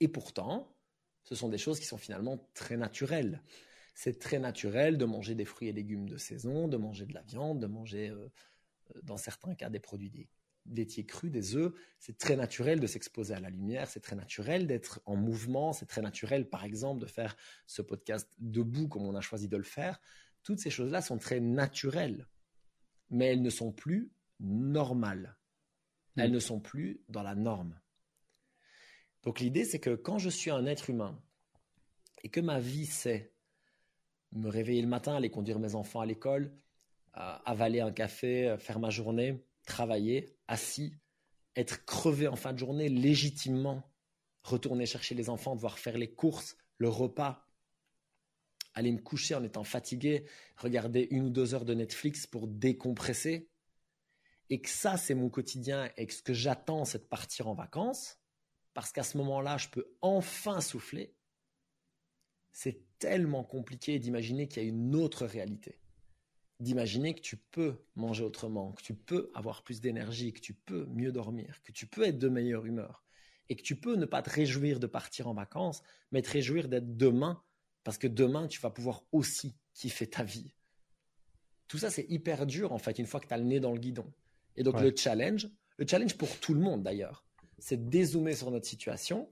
Et 0.00 0.08
pourtant, 0.08 0.76
ce 1.24 1.34
sont 1.34 1.48
des 1.48 1.56
choses 1.56 1.80
qui 1.80 1.86
sont 1.86 1.96
finalement 1.96 2.50
très 2.52 2.76
naturelles. 2.76 3.42
C'est 3.94 4.18
très 4.18 4.38
naturel 4.38 4.98
de 4.98 5.06
manger 5.06 5.34
des 5.34 5.46
fruits 5.46 5.68
et 5.68 5.72
légumes 5.72 6.08
de 6.08 6.18
saison, 6.18 6.68
de 6.68 6.76
manger 6.76 7.06
de 7.06 7.14
la 7.14 7.22
viande, 7.22 7.60
de 7.60 7.66
manger, 7.66 8.10
euh, 8.10 8.28
euh, 8.94 9.00
dans 9.02 9.16
certains 9.16 9.54
cas, 9.54 9.70
des 9.70 9.80
produits 9.80 10.28
laitiers 10.66 11.04
crus, 11.04 11.30
des 11.30 11.56
œufs, 11.56 11.72
c'est 11.98 12.18
très 12.18 12.36
naturel 12.36 12.80
de 12.80 12.86
s'exposer 12.86 13.34
à 13.34 13.40
la 13.40 13.50
lumière, 13.50 13.88
c'est 13.88 14.00
très 14.00 14.16
naturel 14.16 14.66
d'être 14.66 15.00
en 15.06 15.16
mouvement, 15.16 15.72
c'est 15.72 15.86
très 15.86 16.02
naturel, 16.02 16.48
par 16.48 16.64
exemple, 16.64 17.00
de 17.00 17.06
faire 17.06 17.36
ce 17.66 17.82
podcast 17.82 18.30
debout 18.38 18.88
comme 18.88 19.04
on 19.04 19.14
a 19.14 19.20
choisi 19.20 19.48
de 19.48 19.56
le 19.56 19.62
faire. 19.62 20.00
Toutes 20.42 20.58
ces 20.58 20.70
choses-là 20.70 21.02
sont 21.02 21.18
très 21.18 21.40
naturelles, 21.40 22.26
mais 23.10 23.26
elles 23.26 23.42
ne 23.42 23.50
sont 23.50 23.72
plus 23.72 24.12
normales. 24.38 25.36
Elles 26.16 26.30
mm. 26.30 26.34
ne 26.34 26.40
sont 26.40 26.60
plus 26.60 27.02
dans 27.08 27.22
la 27.22 27.34
norme. 27.34 27.78
Donc 29.22 29.40
l'idée, 29.40 29.64
c'est 29.64 29.80
que 29.80 29.94
quand 29.94 30.18
je 30.18 30.30
suis 30.30 30.50
un 30.50 30.64
être 30.66 30.88
humain 30.88 31.22
et 32.22 32.30
que 32.30 32.40
ma 32.40 32.58
vie, 32.58 32.86
c'est 32.86 33.34
me 34.32 34.48
réveiller 34.48 34.82
le 34.82 34.88
matin, 34.88 35.16
aller 35.16 35.30
conduire 35.30 35.58
mes 35.58 35.74
enfants 35.74 36.00
à 36.00 36.06
l'école, 36.06 36.56
euh, 37.16 37.36
avaler 37.44 37.80
un 37.80 37.92
café, 37.92 38.56
faire 38.58 38.78
ma 38.78 38.90
journée, 38.90 39.44
travailler, 39.66 40.36
assis, 40.48 40.94
être 41.56 41.84
crevé 41.84 42.28
en 42.28 42.36
fin 42.36 42.52
de 42.52 42.58
journée, 42.58 42.88
légitimement, 42.88 43.82
retourner 44.42 44.86
chercher 44.86 45.14
les 45.14 45.28
enfants, 45.28 45.54
devoir 45.54 45.78
faire 45.78 45.98
les 45.98 46.12
courses, 46.12 46.56
le 46.78 46.88
repas, 46.88 47.46
aller 48.74 48.92
me 48.92 49.00
coucher 49.00 49.34
en 49.34 49.42
étant 49.42 49.64
fatigué, 49.64 50.24
regarder 50.56 51.08
une 51.10 51.26
ou 51.26 51.30
deux 51.30 51.54
heures 51.54 51.64
de 51.64 51.74
Netflix 51.74 52.26
pour 52.26 52.46
décompresser, 52.46 53.50
et 54.48 54.60
que 54.60 54.70
ça, 54.70 54.96
c'est 54.96 55.14
mon 55.14 55.28
quotidien 55.28 55.90
et 55.96 56.06
que 56.06 56.12
ce 56.12 56.22
que 56.22 56.34
j'attends, 56.34 56.84
c'est 56.84 56.98
de 56.98 57.04
partir 57.04 57.48
en 57.48 57.54
vacances, 57.54 58.18
parce 58.74 58.92
qu'à 58.92 59.02
ce 59.02 59.16
moment-là, 59.18 59.56
je 59.58 59.68
peux 59.68 59.96
enfin 60.00 60.60
souffler, 60.60 61.14
c'est 62.52 62.84
tellement 62.98 63.44
compliqué 63.44 63.98
d'imaginer 63.98 64.48
qu'il 64.48 64.62
y 64.62 64.66
a 64.66 64.68
une 64.68 64.96
autre 64.96 65.24
réalité 65.24 65.79
d'imaginer 66.60 67.14
que 67.14 67.20
tu 67.20 67.36
peux 67.36 67.76
manger 67.96 68.22
autrement, 68.22 68.72
que 68.72 68.82
tu 68.82 68.94
peux 68.94 69.30
avoir 69.34 69.62
plus 69.62 69.80
d'énergie, 69.80 70.32
que 70.32 70.40
tu 70.40 70.52
peux 70.52 70.86
mieux 70.86 71.10
dormir, 71.10 71.62
que 71.64 71.72
tu 71.72 71.86
peux 71.86 72.02
être 72.04 72.18
de 72.18 72.28
meilleure 72.28 72.66
humeur 72.66 73.02
et 73.48 73.56
que 73.56 73.62
tu 73.62 73.76
peux 73.76 73.96
ne 73.96 74.04
pas 74.04 74.22
te 74.22 74.30
réjouir 74.30 74.78
de 74.78 74.86
partir 74.86 75.26
en 75.26 75.34
vacances, 75.34 75.82
mais 76.12 76.22
te 76.22 76.30
réjouir 76.30 76.68
d'être 76.68 76.96
demain 76.96 77.42
parce 77.82 77.96
que 77.96 78.06
demain 78.06 78.46
tu 78.46 78.60
vas 78.60 78.70
pouvoir 78.70 79.02
aussi 79.10 79.56
kiffer 79.72 80.06
ta 80.06 80.22
vie. 80.22 80.54
Tout 81.66 81.78
ça 81.78 81.90
c'est 81.90 82.06
hyper 82.08 82.46
dur 82.46 82.72
en 82.72 82.78
fait 82.78 82.98
une 82.98 83.06
fois 83.06 83.20
que 83.20 83.26
tu 83.26 83.34
as 83.34 83.38
le 83.38 83.44
nez 83.44 83.60
dans 83.60 83.72
le 83.72 83.80
guidon. 83.80 84.12
Et 84.56 84.62
donc 84.62 84.80
le 84.80 84.94
challenge, 84.94 85.48
le 85.78 85.86
challenge 85.86 86.16
pour 86.16 86.38
tout 86.40 86.52
le 86.52 86.60
monde 86.60 86.82
d'ailleurs, 86.82 87.24
c'est 87.58 87.82
de 87.82 87.88
dézoomer 87.88 88.34
sur 88.34 88.50
notre 88.50 88.66
situation. 88.66 89.30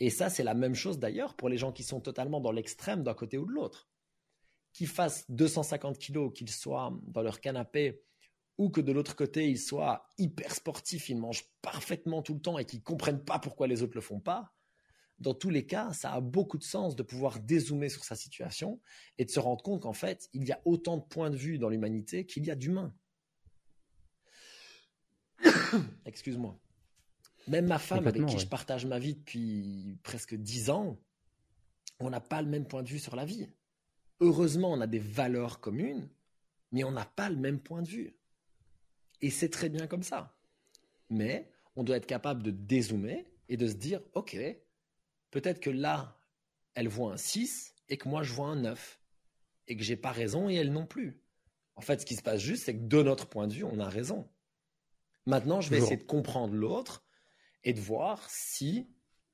Et 0.00 0.08
ça 0.08 0.30
c'est 0.30 0.44
la 0.44 0.54
même 0.54 0.74
chose 0.74 0.98
d'ailleurs 0.98 1.34
pour 1.34 1.50
les 1.50 1.58
gens 1.58 1.72
qui 1.72 1.82
sont 1.82 2.00
totalement 2.00 2.40
dans 2.40 2.52
l'extrême 2.52 3.02
d'un 3.02 3.14
côté 3.14 3.36
ou 3.36 3.44
de 3.44 3.52
l'autre 3.52 3.88
qu'ils 4.76 4.88
fassent 4.88 5.24
250 5.30 5.96
kilos, 5.96 6.30
qu'ils 6.34 6.50
soient 6.50 6.92
dans 7.04 7.22
leur 7.22 7.40
canapé, 7.40 8.02
ou 8.58 8.68
que 8.68 8.82
de 8.82 8.92
l'autre 8.92 9.16
côté, 9.16 9.48
ils 9.48 9.58
soient 9.58 10.06
hyper 10.18 10.54
sportifs, 10.54 11.08
ils 11.08 11.16
mangent 11.16 11.44
parfaitement 11.62 12.20
tout 12.20 12.34
le 12.34 12.40
temps 12.40 12.58
et 12.58 12.66
qu'ils 12.66 12.82
comprennent 12.82 13.24
pas 13.24 13.38
pourquoi 13.38 13.68
les 13.68 13.82
autres 13.82 13.94
le 13.94 14.02
font 14.02 14.20
pas, 14.20 14.52
dans 15.18 15.32
tous 15.32 15.48
les 15.48 15.64
cas, 15.64 15.94
ça 15.94 16.12
a 16.12 16.20
beaucoup 16.20 16.58
de 16.58 16.62
sens 16.62 16.94
de 16.94 17.02
pouvoir 17.02 17.40
dézoomer 17.40 17.88
sur 17.88 18.04
sa 18.04 18.16
situation 18.16 18.78
et 19.16 19.24
de 19.24 19.30
se 19.30 19.40
rendre 19.40 19.62
compte 19.62 19.80
qu'en 19.80 19.94
fait, 19.94 20.28
il 20.34 20.44
y 20.44 20.52
a 20.52 20.60
autant 20.66 20.98
de 20.98 21.04
points 21.04 21.30
de 21.30 21.36
vue 21.36 21.56
dans 21.58 21.70
l'humanité 21.70 22.26
qu'il 22.26 22.44
y 22.44 22.50
a 22.50 22.54
d'humains. 22.54 22.94
Excuse-moi. 26.04 26.60
Même 27.48 27.66
ma 27.66 27.78
femme, 27.78 28.06
avec 28.06 28.26
qui 28.26 28.38
je 28.38 28.46
partage 28.46 28.84
ma 28.84 28.98
vie 28.98 29.14
depuis 29.14 29.98
presque 30.02 30.34
dix 30.34 30.68
ans, 30.68 31.00
on 31.98 32.10
n'a 32.10 32.20
pas 32.20 32.42
le 32.42 32.48
même 32.48 32.66
point 32.66 32.82
de 32.82 32.88
vue 32.88 32.98
sur 32.98 33.16
la 33.16 33.24
vie. 33.24 33.48
Heureusement, 34.20 34.72
on 34.72 34.80
a 34.80 34.86
des 34.86 34.98
valeurs 34.98 35.60
communes, 35.60 36.08
mais 36.72 36.84
on 36.84 36.92
n'a 36.92 37.04
pas 37.04 37.28
le 37.28 37.36
même 37.36 37.60
point 37.60 37.82
de 37.82 37.88
vue. 37.88 38.16
Et 39.20 39.30
c'est 39.30 39.50
très 39.50 39.68
bien 39.68 39.86
comme 39.86 40.02
ça. 40.02 40.36
Mais 41.10 41.50
on 41.76 41.84
doit 41.84 41.96
être 41.96 42.06
capable 42.06 42.42
de 42.42 42.50
dézoomer 42.50 43.26
et 43.48 43.56
de 43.56 43.66
se 43.66 43.74
dire, 43.74 44.00
OK, 44.14 44.36
peut-être 45.30 45.60
que 45.60 45.70
là, 45.70 46.18
elle 46.74 46.88
voit 46.88 47.12
un 47.12 47.16
6 47.16 47.74
et 47.88 47.96
que 47.96 48.08
moi, 48.08 48.22
je 48.22 48.32
vois 48.32 48.48
un 48.48 48.56
9. 48.56 49.00
Et 49.68 49.76
que 49.76 49.82
j'ai 49.82 49.96
pas 49.96 50.12
raison 50.12 50.48
et 50.48 50.54
elle 50.54 50.72
non 50.72 50.86
plus. 50.86 51.20
En 51.74 51.80
fait, 51.80 52.00
ce 52.00 52.06
qui 52.06 52.16
se 52.16 52.22
passe 52.22 52.40
juste, 52.40 52.64
c'est 52.64 52.76
que 52.76 52.86
de 52.86 53.02
notre 53.02 53.28
point 53.28 53.46
de 53.46 53.52
vue, 53.52 53.64
on 53.64 53.80
a 53.80 53.88
raison. 53.88 54.28
Maintenant, 55.26 55.60
je 55.60 55.70
vais 55.70 55.78
essayer 55.78 55.96
de 55.96 56.04
comprendre 56.04 56.54
l'autre 56.54 57.04
et 57.64 57.72
de 57.72 57.80
voir 57.80 58.30
si, 58.30 58.88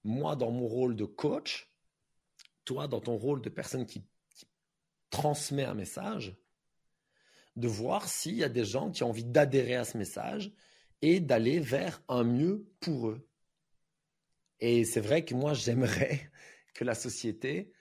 moi, 0.05 0.37
dans 0.37 0.51
mon 0.51 0.67
rôle 0.67 0.97
de 0.97 1.05
coach, 1.05 1.71
toi, 2.65 2.89
dans 2.89 3.01
ton 3.01 3.17
rôle 3.17 3.43
de 3.43 3.51
personne 3.51 3.87
qui, 3.87 4.03
transmet 5.13 5.65
un 5.65 5.75
message, 5.75 6.35
de 7.55 7.69
voir 7.69 8.09
s'il 8.09 8.35
y 8.35 8.45
a 8.45 8.49
des 8.49 8.65
gens 8.65 8.91
qui 8.91 9.05
ont 9.05 9.11
envie 9.11 9.25
d'adhérer 9.25 9.77
à 9.77 9.85
ce 9.85 9.97
message 9.97 10.53
et 11.03 11.21
d'aller 11.21 11.61
vers 11.61 12.03
un 12.09 12.25
mieux 12.25 12.67
pour 12.81 13.11
eux. 13.11 13.29
Et 14.59 14.85
c'est 14.85 15.01
vrai 15.01 15.25
que 15.25 15.35
moi, 15.35 15.55
j'aimerais 15.55 16.31
que 16.75 16.85
la 16.85 16.95
société 16.95 17.73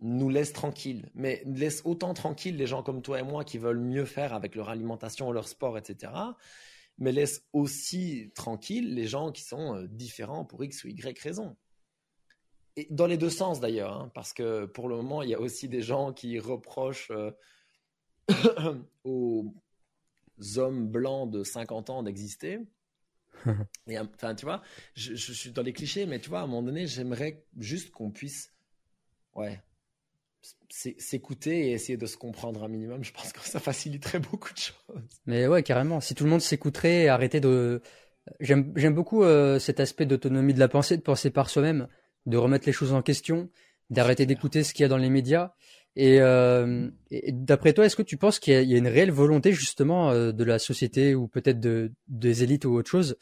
nous 0.00 0.28
laisse 0.28 0.52
tranquilles, 0.52 1.10
mais 1.14 1.42
laisse 1.46 1.82
autant 1.84 2.12
tranquilles 2.12 2.56
les 2.56 2.66
gens 2.66 2.82
comme 2.82 3.02
toi 3.02 3.20
et 3.20 3.22
moi 3.22 3.44
qui 3.44 3.56
veulent 3.58 3.78
mieux 3.78 4.04
faire 4.04 4.34
avec 4.34 4.56
leur 4.56 4.68
alimentation, 4.68 5.30
leur 5.30 5.46
sport, 5.46 5.78
etc. 5.78 6.12
Mais 6.98 7.12
laisse 7.12 7.46
aussi 7.52 8.32
tranquilles 8.34 8.94
les 8.94 9.06
gens 9.06 9.30
qui 9.30 9.42
sont 9.42 9.76
euh, 9.76 9.86
différents 9.86 10.44
pour 10.44 10.64
X 10.64 10.82
ou 10.82 10.88
Y 10.88 11.18
raison. 11.20 11.56
Et 12.76 12.86
dans 12.90 13.06
les 13.06 13.18
deux 13.18 13.30
sens 13.30 13.60
d'ailleurs, 13.60 13.92
hein, 13.92 14.10
parce 14.14 14.32
que 14.32 14.64
pour 14.64 14.88
le 14.88 14.96
moment, 14.96 15.22
il 15.22 15.30
y 15.30 15.34
a 15.34 15.40
aussi 15.40 15.68
des 15.68 15.82
gens 15.82 16.12
qui 16.12 16.38
reprochent 16.38 17.10
euh, 17.10 17.30
aux 19.04 19.54
hommes 20.56 20.88
blancs 20.88 21.30
de 21.30 21.44
50 21.44 21.90
ans 21.90 22.02
d'exister. 22.02 22.60
Et 23.86 23.98
enfin, 23.98 24.34
tu 24.34 24.46
vois, 24.46 24.62
je, 24.94 25.14
je, 25.14 25.32
suis 25.32 25.50
dans 25.50 25.62
les 25.62 25.72
clichés, 25.72 26.06
mais 26.06 26.18
tu 26.18 26.30
vois, 26.30 26.40
à 26.40 26.42
un 26.42 26.46
moment 26.46 26.62
donné, 26.62 26.86
j'aimerais 26.86 27.44
juste 27.58 27.90
qu'on 27.90 28.10
puisse, 28.10 28.52
ouais, 29.34 29.60
s'écouter 30.98 31.68
et 31.68 31.72
essayer 31.72 31.96
de 31.96 32.06
se 32.06 32.16
comprendre 32.16 32.64
un 32.64 32.68
minimum, 32.68 33.04
je 33.04 33.12
pense 33.12 33.32
que 33.32 33.40
ça 33.40 33.60
faciliterait 33.60 34.18
beaucoup 34.30 34.52
de 34.52 34.58
choses. 34.58 35.20
Mais 35.26 35.46
ouais, 35.46 35.62
carrément. 35.62 36.00
Si 36.00 36.14
tout 36.14 36.24
le 36.24 36.30
monde 36.30 36.40
s'écouterait 36.40 37.04
et 37.04 37.08
arrêtait 37.08 37.40
de. 37.40 37.82
J'aime 38.38 38.94
beaucoup 38.94 39.24
euh, 39.24 39.58
cet 39.58 39.80
aspect 39.80 40.06
d'autonomie 40.06 40.54
de 40.54 40.60
la 40.60 40.68
pensée, 40.68 40.96
de 40.96 41.02
penser 41.02 41.30
par 41.30 41.50
soi-même, 41.50 41.88
de 42.26 42.36
remettre 42.36 42.66
les 42.66 42.72
choses 42.72 42.92
en 42.92 43.02
question, 43.02 43.48
d'arrêter 43.90 44.26
d'écouter 44.26 44.62
ce 44.62 44.72
qu'il 44.72 44.82
y 44.82 44.86
a 44.86 44.88
dans 44.88 44.96
les 44.96 45.10
médias. 45.10 45.52
Et, 45.94 46.20
euh, 46.20 46.88
d'après 47.28 47.72
toi, 47.72 47.84
est-ce 47.84 47.96
que 47.96 48.02
tu 48.02 48.16
penses 48.16 48.38
qu'il 48.38 48.54
y, 48.54 48.74
a 48.74 48.78
une 48.78 48.88
réelle 48.88 49.10
volonté 49.10 49.52
justement 49.52 50.10
euh, 50.10 50.32
de 50.32 50.44
la 50.44 50.58
société 50.58 51.14
ou 51.14 51.28
peut-être 51.28 51.60
de, 51.60 51.92
des 52.08 52.42
élites 52.42 52.64
ou 52.64 52.74
autre 52.74 52.90
chose 52.90 53.16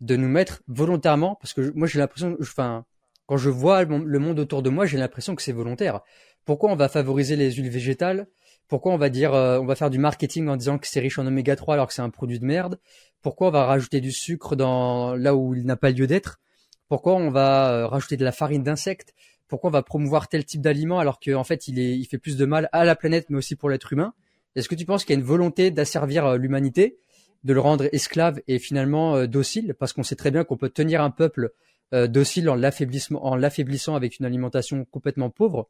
de 0.00 0.16
nous 0.16 0.28
mettre 0.28 0.62
volontairement? 0.66 1.36
Parce 1.40 1.52
que 1.52 1.72
moi 1.74 1.86
j'ai 1.86 1.98
l'impression, 1.98 2.36
enfin, 2.40 2.86
quand 3.26 3.36
je 3.36 3.50
vois 3.50 3.84
le 3.84 4.18
monde 4.18 4.38
autour 4.38 4.62
de 4.62 4.70
moi, 4.70 4.86
j'ai 4.86 4.98
l'impression 4.98 5.34
que 5.34 5.42
c'est 5.42 5.52
volontaire. 5.52 6.00
Pourquoi 6.44 6.70
on 6.70 6.76
va 6.76 6.88
favoriser 6.88 7.36
les 7.36 7.52
huiles 7.52 7.70
végétales? 7.70 8.26
Pourquoi 8.68 8.92
on 8.92 8.96
va 8.96 9.10
dire, 9.10 9.34
euh, 9.34 9.58
on 9.58 9.66
va 9.66 9.74
faire 9.74 9.90
du 9.90 9.98
marketing 9.98 10.48
en 10.48 10.56
disant 10.56 10.78
que 10.78 10.86
c'est 10.86 11.00
riche 11.00 11.18
en 11.18 11.26
oméga 11.26 11.56
3 11.56 11.74
alors 11.74 11.88
que 11.88 11.94
c'est 11.94 12.02
un 12.02 12.10
produit 12.10 12.38
de 12.38 12.46
merde? 12.46 12.78
Pourquoi 13.22 13.48
on 13.48 13.50
va 13.50 13.64
rajouter 13.66 14.00
du 14.00 14.12
sucre 14.12 14.56
dans 14.56 15.14
là 15.14 15.34
où 15.34 15.54
il 15.54 15.64
n'a 15.64 15.76
pas 15.76 15.90
lieu 15.90 16.06
d'être? 16.06 16.40
Pourquoi 16.88 17.14
on 17.14 17.30
va 17.30 17.70
euh, 17.70 17.86
rajouter 17.86 18.16
de 18.16 18.24
la 18.24 18.32
farine 18.32 18.62
d'insectes? 18.62 19.14
Pourquoi 19.48 19.68
on 19.68 19.72
va 19.72 19.82
promouvoir 19.82 20.28
tel 20.28 20.44
type 20.44 20.60
d'aliment 20.60 20.98
alors 20.98 21.20
qu'en 21.20 21.44
fait 21.44 21.68
il, 21.68 21.78
est, 21.78 21.96
il 21.96 22.04
fait 22.06 22.18
plus 22.18 22.36
de 22.36 22.44
mal 22.44 22.68
à 22.72 22.84
la 22.84 22.96
planète 22.96 23.26
mais 23.30 23.38
aussi 23.38 23.56
pour 23.56 23.70
l'être 23.70 23.92
humain? 23.92 24.14
Est-ce 24.56 24.68
que 24.68 24.74
tu 24.74 24.84
penses 24.84 25.04
qu'il 25.04 25.14
y 25.14 25.18
a 25.18 25.20
une 25.20 25.26
volonté 25.26 25.70
d'asservir 25.70 26.26
euh, 26.26 26.36
l'humanité, 26.36 26.98
de 27.44 27.52
le 27.52 27.60
rendre 27.60 27.88
esclave 27.92 28.40
et 28.48 28.58
finalement 28.58 29.26
docile? 29.26 29.74
Parce 29.78 29.92
qu'on 29.92 30.02
sait 30.02 30.16
très 30.16 30.30
bien 30.30 30.44
qu'on 30.44 30.56
peut 30.56 30.70
tenir 30.70 31.02
un 31.02 31.10
peuple 31.10 31.50
docile 31.92 32.48
en 32.48 32.54
l'affaiblissant 32.56 33.94
avec 33.94 34.18
une 34.18 34.24
alimentation 34.24 34.84
complètement 34.86 35.28
pauvre 35.28 35.68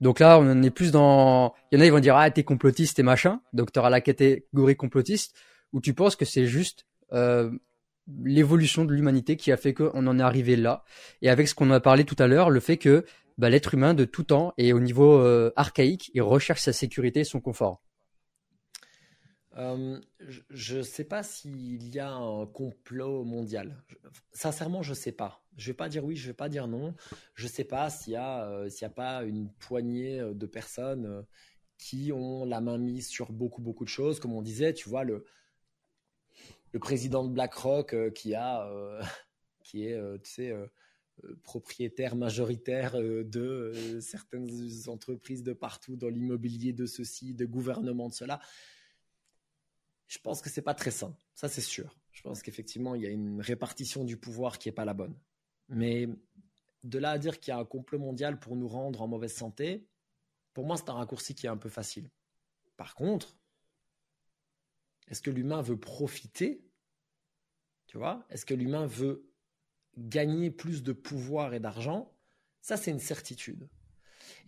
donc 0.00 0.20
là, 0.20 0.38
on 0.38 0.62
est 0.62 0.70
plus 0.70 0.90
dans. 0.90 1.54
Il 1.70 1.76
y 1.76 1.78
en 1.78 1.82
a, 1.82 1.86
ils 1.86 1.92
vont 1.92 2.00
dire 2.00 2.16
ah 2.16 2.30
t'es 2.30 2.44
complotiste 2.44 2.98
et 2.98 3.02
machin. 3.02 3.40
Donc 3.52 3.72
tu 3.72 3.78
auras 3.78 3.90
la 3.90 4.00
catégorie 4.00 4.76
complotiste 4.76 5.34
où 5.72 5.80
tu 5.80 5.94
penses 5.94 6.14
que 6.14 6.24
c'est 6.24 6.46
juste 6.46 6.86
euh, 7.12 7.50
l'évolution 8.06 8.84
de 8.84 8.92
l'humanité 8.92 9.36
qui 9.36 9.52
a 9.52 9.56
fait 9.56 9.74
qu'on 9.74 10.06
en 10.06 10.18
est 10.18 10.22
arrivé 10.22 10.56
là. 10.56 10.84
Et 11.22 11.30
avec 11.30 11.48
ce 11.48 11.54
qu'on 11.54 11.70
a 11.70 11.80
parlé 11.80 12.04
tout 12.04 12.16
à 12.18 12.26
l'heure, 12.26 12.50
le 12.50 12.60
fait 12.60 12.76
que 12.76 13.04
bah, 13.38 13.50
l'être 13.50 13.74
humain 13.74 13.94
de 13.94 14.04
tout 14.04 14.24
temps 14.24 14.52
et 14.58 14.72
au 14.72 14.80
niveau 14.80 15.18
euh, 15.18 15.52
archaïque, 15.56 16.10
il 16.14 16.22
recherche 16.22 16.60
sa 16.60 16.72
sécurité 16.72 17.20
et 17.20 17.24
son 17.24 17.40
confort. 17.40 17.82
Euh, 19.56 20.00
je 20.50 20.78
ne 20.78 20.82
sais 20.82 21.04
pas 21.04 21.22
s'il 21.22 21.94
y 21.94 22.00
a 22.00 22.12
un 22.12 22.46
complot 22.46 23.24
mondial. 23.24 23.76
sincèrement, 24.32 24.82
je 24.82 24.90
ne 24.90 24.96
sais 24.96 25.12
pas. 25.12 25.44
Je 25.56 25.68
ne 25.68 25.72
vais 25.72 25.76
pas 25.76 25.88
dire 25.88 26.04
oui, 26.04 26.16
je 26.16 26.24
ne 26.24 26.26
vais 26.28 26.36
pas 26.36 26.48
dire 26.48 26.66
non. 26.66 26.94
Je 27.34 27.44
ne 27.44 27.50
sais 27.50 27.64
pas 27.64 27.88
s'il 27.90 28.12
n'y 28.12 28.16
a, 28.16 28.46
euh, 28.46 28.68
a 28.82 28.88
pas 28.88 29.22
une 29.22 29.50
poignée 29.60 30.20
euh, 30.20 30.34
de 30.34 30.46
personnes 30.46 31.24
qui 31.78 32.12
ont 32.12 32.44
la 32.44 32.60
main 32.60 32.78
mise 32.78 33.08
sur 33.08 33.32
beaucoup, 33.32 33.62
beaucoup 33.62 33.84
de 33.84 33.88
choses. 33.88 34.18
Comme 34.18 34.32
on 34.32 34.42
disait, 34.42 34.74
tu 34.74 34.88
vois, 34.88 35.04
le, 35.04 35.24
le 36.74 36.78
président 36.78 37.24
de 37.24 37.32
BlackRock 37.32 38.12
qui, 38.12 38.34
a, 38.34 38.68
qui 39.62 39.86
est, 39.86 39.98
tu 40.22 40.30
sais, 40.30 40.54
propriétaire 41.42 42.16
majoritaire 42.16 43.00
de 43.00 43.98
certaines 44.00 44.50
entreprises 44.88 45.42
de 45.42 45.54
partout 45.54 45.96
dans 45.96 46.08
l'immobilier, 46.08 46.74
de 46.74 46.84
ceci, 46.84 47.32
de 47.32 47.46
gouvernement 47.46 48.10
de 48.10 48.14
cela 48.14 48.40
je 50.14 50.18
pense 50.18 50.40
que 50.40 50.50
c'est 50.50 50.62
pas 50.62 50.74
très 50.74 50.90
sain. 50.90 51.16
Ça, 51.34 51.48
c'est 51.48 51.60
sûr. 51.60 51.96
Je 52.12 52.22
pense 52.22 52.42
qu'effectivement, 52.42 52.94
il 52.94 53.02
y 53.02 53.06
a 53.06 53.10
une 53.10 53.40
répartition 53.40 54.04
du 54.04 54.16
pouvoir 54.16 54.58
qui 54.58 54.68
est 54.68 54.72
pas 54.72 54.84
la 54.84 54.94
bonne. 54.94 55.18
Mais 55.68 56.08
de 56.84 56.98
là 56.98 57.10
à 57.10 57.18
dire 57.18 57.40
qu'il 57.40 57.52
y 57.52 57.56
a 57.56 57.58
un 57.58 57.64
complot 57.64 57.98
mondial 57.98 58.38
pour 58.38 58.56
nous 58.56 58.68
rendre 58.68 59.02
en 59.02 59.08
mauvaise 59.08 59.34
santé, 59.34 59.86
pour 60.52 60.66
moi, 60.66 60.76
c'est 60.76 60.90
un 60.90 60.94
raccourci 60.94 61.34
qui 61.34 61.46
est 61.46 61.50
un 61.50 61.56
peu 61.56 61.68
facile. 61.68 62.08
Par 62.76 62.94
contre, 62.94 63.36
est-ce 65.08 65.22
que 65.22 65.30
l'humain 65.30 65.62
veut 65.62 65.78
profiter 65.78 66.64
Tu 67.86 67.98
vois? 67.98 68.24
Est-ce 68.30 68.46
que 68.46 68.54
l'humain 68.54 68.86
veut 68.86 69.30
gagner 69.96 70.50
plus 70.50 70.82
de 70.82 70.92
pouvoir 70.92 71.54
et 71.54 71.60
d'argent? 71.60 72.12
Ça, 72.60 72.76
c'est 72.76 72.90
une 72.90 73.00
certitude. 73.00 73.68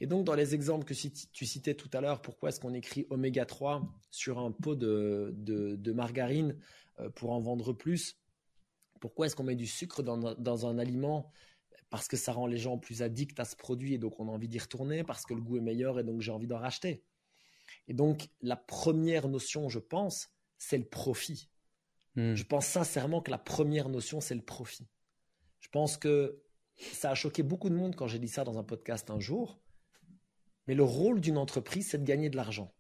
Et 0.01 0.07
donc, 0.07 0.25
dans 0.25 0.35
les 0.35 0.55
exemples 0.55 0.87
que 0.87 0.95
tu 0.95 1.47
citais 1.47 1.75
tout 1.75 1.91
à 1.93 2.01
l'heure, 2.01 2.23
pourquoi 2.23 2.49
est-ce 2.49 2.61
qu'on 2.61 2.73
écrit 2.73 3.07
oméga 3.11 3.45
3 3.45 3.83
sur 4.11 4.39
un 4.39 4.51
pot 4.51 4.75
de, 4.75 5.93
margarine 5.93 6.59
euh, 7.01 7.11
pour 7.11 7.33
en 7.33 7.41
vendre 7.41 7.73
plus? 7.73 8.19
Pourquoi 9.01 9.27
est-ce 9.27 9.37
qu'on 9.37 9.45
met 9.45 9.55
du 9.55 9.67
sucre 9.67 10.03
dans, 10.03 10.35
dans, 10.35 10.67
un 10.67 10.79
aliment? 10.79 11.31
Parce 11.91 12.09
que 12.09 12.17
ça 12.17 12.33
rend 12.33 12.47
les 12.47 12.57
gens 12.57 12.79
plus 12.79 13.03
addicts 13.03 13.39
à 13.39 13.45
ce 13.45 13.55
produit 13.55 13.95
et 13.95 13.99
donc 13.99 14.19
on 14.19 14.29
a 14.29 14.33
envie 14.33 14.49
d'y 14.49 14.59
retourner, 14.59 15.05
parce 15.05 15.25
que 15.27 15.35
le 15.35 15.43
goût 15.43 15.59
est 15.59 15.61
meilleur 15.61 15.99
et 15.99 16.05
donc 16.05 16.23
j'ai 16.23 16.33
envie 16.33 16.47
d'en 16.47 16.59
racheter. 16.59 17.05
Et 17.89 17.95
donc, 17.95 18.29
la 18.41 18.57
première 18.57 19.29
notion, 19.29 19.69
je 19.69 19.79
pense, 19.79 20.29
c'est 20.59 20.79
le 20.79 20.89
profit. 20.89 21.51
Hmm. 22.15 22.35
Je 22.35 22.45
pense 22.45 22.67
sincèrement 22.67 23.21
que 23.21 23.31
la 23.31 23.39
première 23.39 23.89
notion, 23.89 24.21
c'est 24.21 24.35
le 24.35 24.45
profit. 24.45 24.89
Je 25.61 25.69
pense 25.69 25.97
que 25.97 26.43
ça 26.77 27.11
a 27.11 27.15
choqué 27.15 27.43
beaucoup 27.43 27.69
de 27.69 27.75
monde 27.75 27.97
quand 27.97 28.07
j'ai 28.07 28.19
dit 28.19 28.29
ça 28.29 28.45
dans 28.45 28.59
un 28.59 28.65
podcast 28.65 29.11
un 29.11 29.21
jour. 29.21 29.61
Mais 30.67 30.75
le 30.75 30.83
rôle 30.83 31.21
d'une 31.21 31.39
entreprise, 31.39 31.91
c'est 31.91 31.99
de 31.99 32.05
gagner 32.05 32.29
de 32.31 32.37
l'argent. 32.37 32.75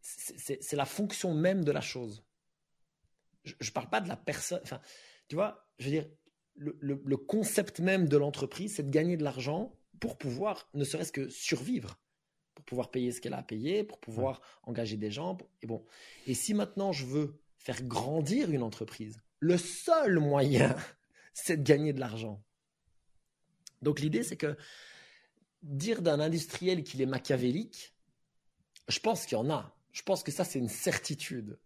C'est 0.00 0.76
la 0.76 0.84
fonction 0.84 1.34
même 1.34 1.64
de 1.64 1.72
la 1.72 1.80
chose. 1.80 2.24
Je 3.44 3.54
ne 3.60 3.70
parle 3.72 3.88
pas 3.88 4.00
de 4.00 4.08
la 4.08 4.16
personne. 4.16 4.60
Enfin, 4.62 4.80
tu 5.28 5.34
vois, 5.34 5.66
je 5.78 5.86
veux 5.86 5.90
dire, 5.90 6.08
le, 6.56 7.16
concept 7.16 7.80
même 7.80 8.08
de 8.08 8.16
l'entreprise, 8.16 8.76
c'est 8.76 8.82
de 8.82 8.90
gagner 8.90 9.16
de 9.16 9.24
l'argent 9.24 9.78
pour 10.00 10.18
pouvoir, 10.18 10.68
ne 10.74 10.84
serait-ce 10.84 11.12
que 11.12 11.28
survivre, 11.28 12.00
pour 12.54 12.64
pouvoir 12.64 12.90
payer 12.90 13.12
ce 13.12 13.20
qu'elle 13.20 13.34
a 13.34 13.38
à 13.38 13.42
payer, 13.42 13.84
pour 13.84 13.98
pouvoir 13.98 14.40
engager 14.62 14.96
des 14.96 15.10
gens. 15.10 15.38
Et 15.62 15.66
bon, 15.66 15.84
et 16.26 16.34
si 16.34 16.54
maintenant 16.54 16.92
je 16.92 17.06
veux 17.06 17.40
faire 17.58 17.82
grandir 17.82 18.50
une 18.50 18.62
entreprise, 18.62 19.20
le 19.40 19.56
seul 19.58 20.18
moyen, 20.18 20.76
c'est 21.34 21.58
de 21.58 21.62
gagner 21.62 21.92
de 21.92 22.00
l'argent. 22.00 22.42
Donc 23.82 24.00
l'idée, 24.00 24.22
c'est 24.22 24.36
que 24.36 24.56
dire 25.62 26.02
d'un 26.02 26.20
industriel 26.20 26.84
qu'il 26.84 27.00
est 27.02 27.06
machiavélique, 27.06 27.94
je 28.88 28.98
pense 29.00 29.26
qu'il 29.26 29.36
y 29.36 29.40
en 29.40 29.50
a. 29.50 29.76
Je 29.92 30.02
pense 30.02 30.22
que 30.22 30.32
ça, 30.32 30.44
c'est 30.44 30.58
une 30.58 30.68
certitude. 30.68 31.58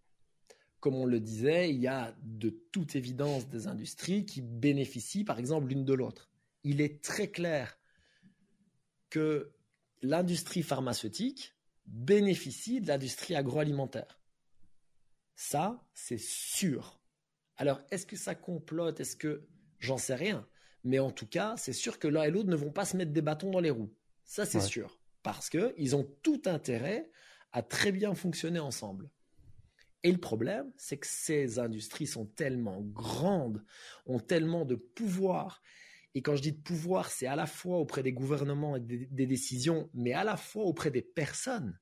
Comme 0.80 0.94
on 0.94 1.06
le 1.06 1.18
disait, 1.18 1.70
il 1.70 1.80
y 1.80 1.88
a 1.88 2.14
de 2.22 2.50
toute 2.50 2.94
évidence 2.94 3.48
des 3.48 3.66
industries 3.66 4.24
qui 4.24 4.42
bénéficient, 4.42 5.24
par 5.24 5.38
exemple, 5.38 5.68
l'une 5.68 5.84
de 5.84 5.94
l'autre. 5.94 6.30
Il 6.62 6.80
est 6.80 7.02
très 7.02 7.28
clair 7.28 7.78
que 9.10 9.50
l'industrie 10.02 10.62
pharmaceutique 10.62 11.54
bénéficie 11.86 12.80
de 12.80 12.88
l'industrie 12.88 13.34
agroalimentaire. 13.34 14.20
Ça, 15.36 15.84
c'est 15.94 16.18
sûr. 16.18 17.00
Alors, 17.56 17.80
est-ce 17.90 18.06
que 18.06 18.16
ça 18.16 18.34
complote? 18.34 19.00
Est-ce 19.00 19.16
que 19.16 19.48
j'en 19.78 19.98
sais 19.98 20.14
rien 20.14 20.46
mais 20.84 20.98
en 20.98 21.10
tout 21.10 21.26
cas, 21.26 21.54
c'est 21.56 21.72
sûr 21.72 21.98
que 21.98 22.08
l'un 22.08 22.22
et 22.22 22.30
l'autre 22.30 22.48
ne 22.48 22.56
vont 22.56 22.72
pas 22.72 22.84
se 22.84 22.96
mettre 22.96 23.12
des 23.12 23.22
bâtons 23.22 23.50
dans 23.50 23.60
les 23.60 23.70
roues. 23.70 23.92
Ça, 24.24 24.46
c'est 24.46 24.60
sûr. 24.60 24.98
Parce 25.22 25.50
qu'ils 25.50 25.96
ont 25.96 26.04
tout 26.22 26.42
intérêt 26.46 27.10
à 27.52 27.62
très 27.62 27.92
bien 27.92 28.14
fonctionner 28.14 28.58
ensemble. 28.58 29.10
Et 30.04 30.12
le 30.12 30.18
problème, 30.18 30.72
c'est 30.76 30.96
que 30.96 31.06
ces 31.06 31.58
industries 31.58 32.06
sont 32.06 32.26
tellement 32.26 32.80
grandes, 32.80 33.64
ont 34.06 34.20
tellement 34.20 34.64
de 34.64 34.76
pouvoir. 34.76 35.62
Et 36.18 36.20
quand 36.20 36.34
je 36.34 36.42
dis 36.42 36.50
de 36.50 36.60
pouvoir, 36.60 37.12
c'est 37.12 37.28
à 37.28 37.36
la 37.36 37.46
fois 37.46 37.78
auprès 37.78 38.02
des 38.02 38.12
gouvernements 38.12 38.74
et 38.74 38.80
des, 38.80 39.26
décisions, 39.26 39.88
mais 39.94 40.14
à 40.14 40.24
la 40.24 40.36
fois 40.36 40.64
auprès 40.64 40.90
des 40.90 41.00
personnes. 41.00 41.78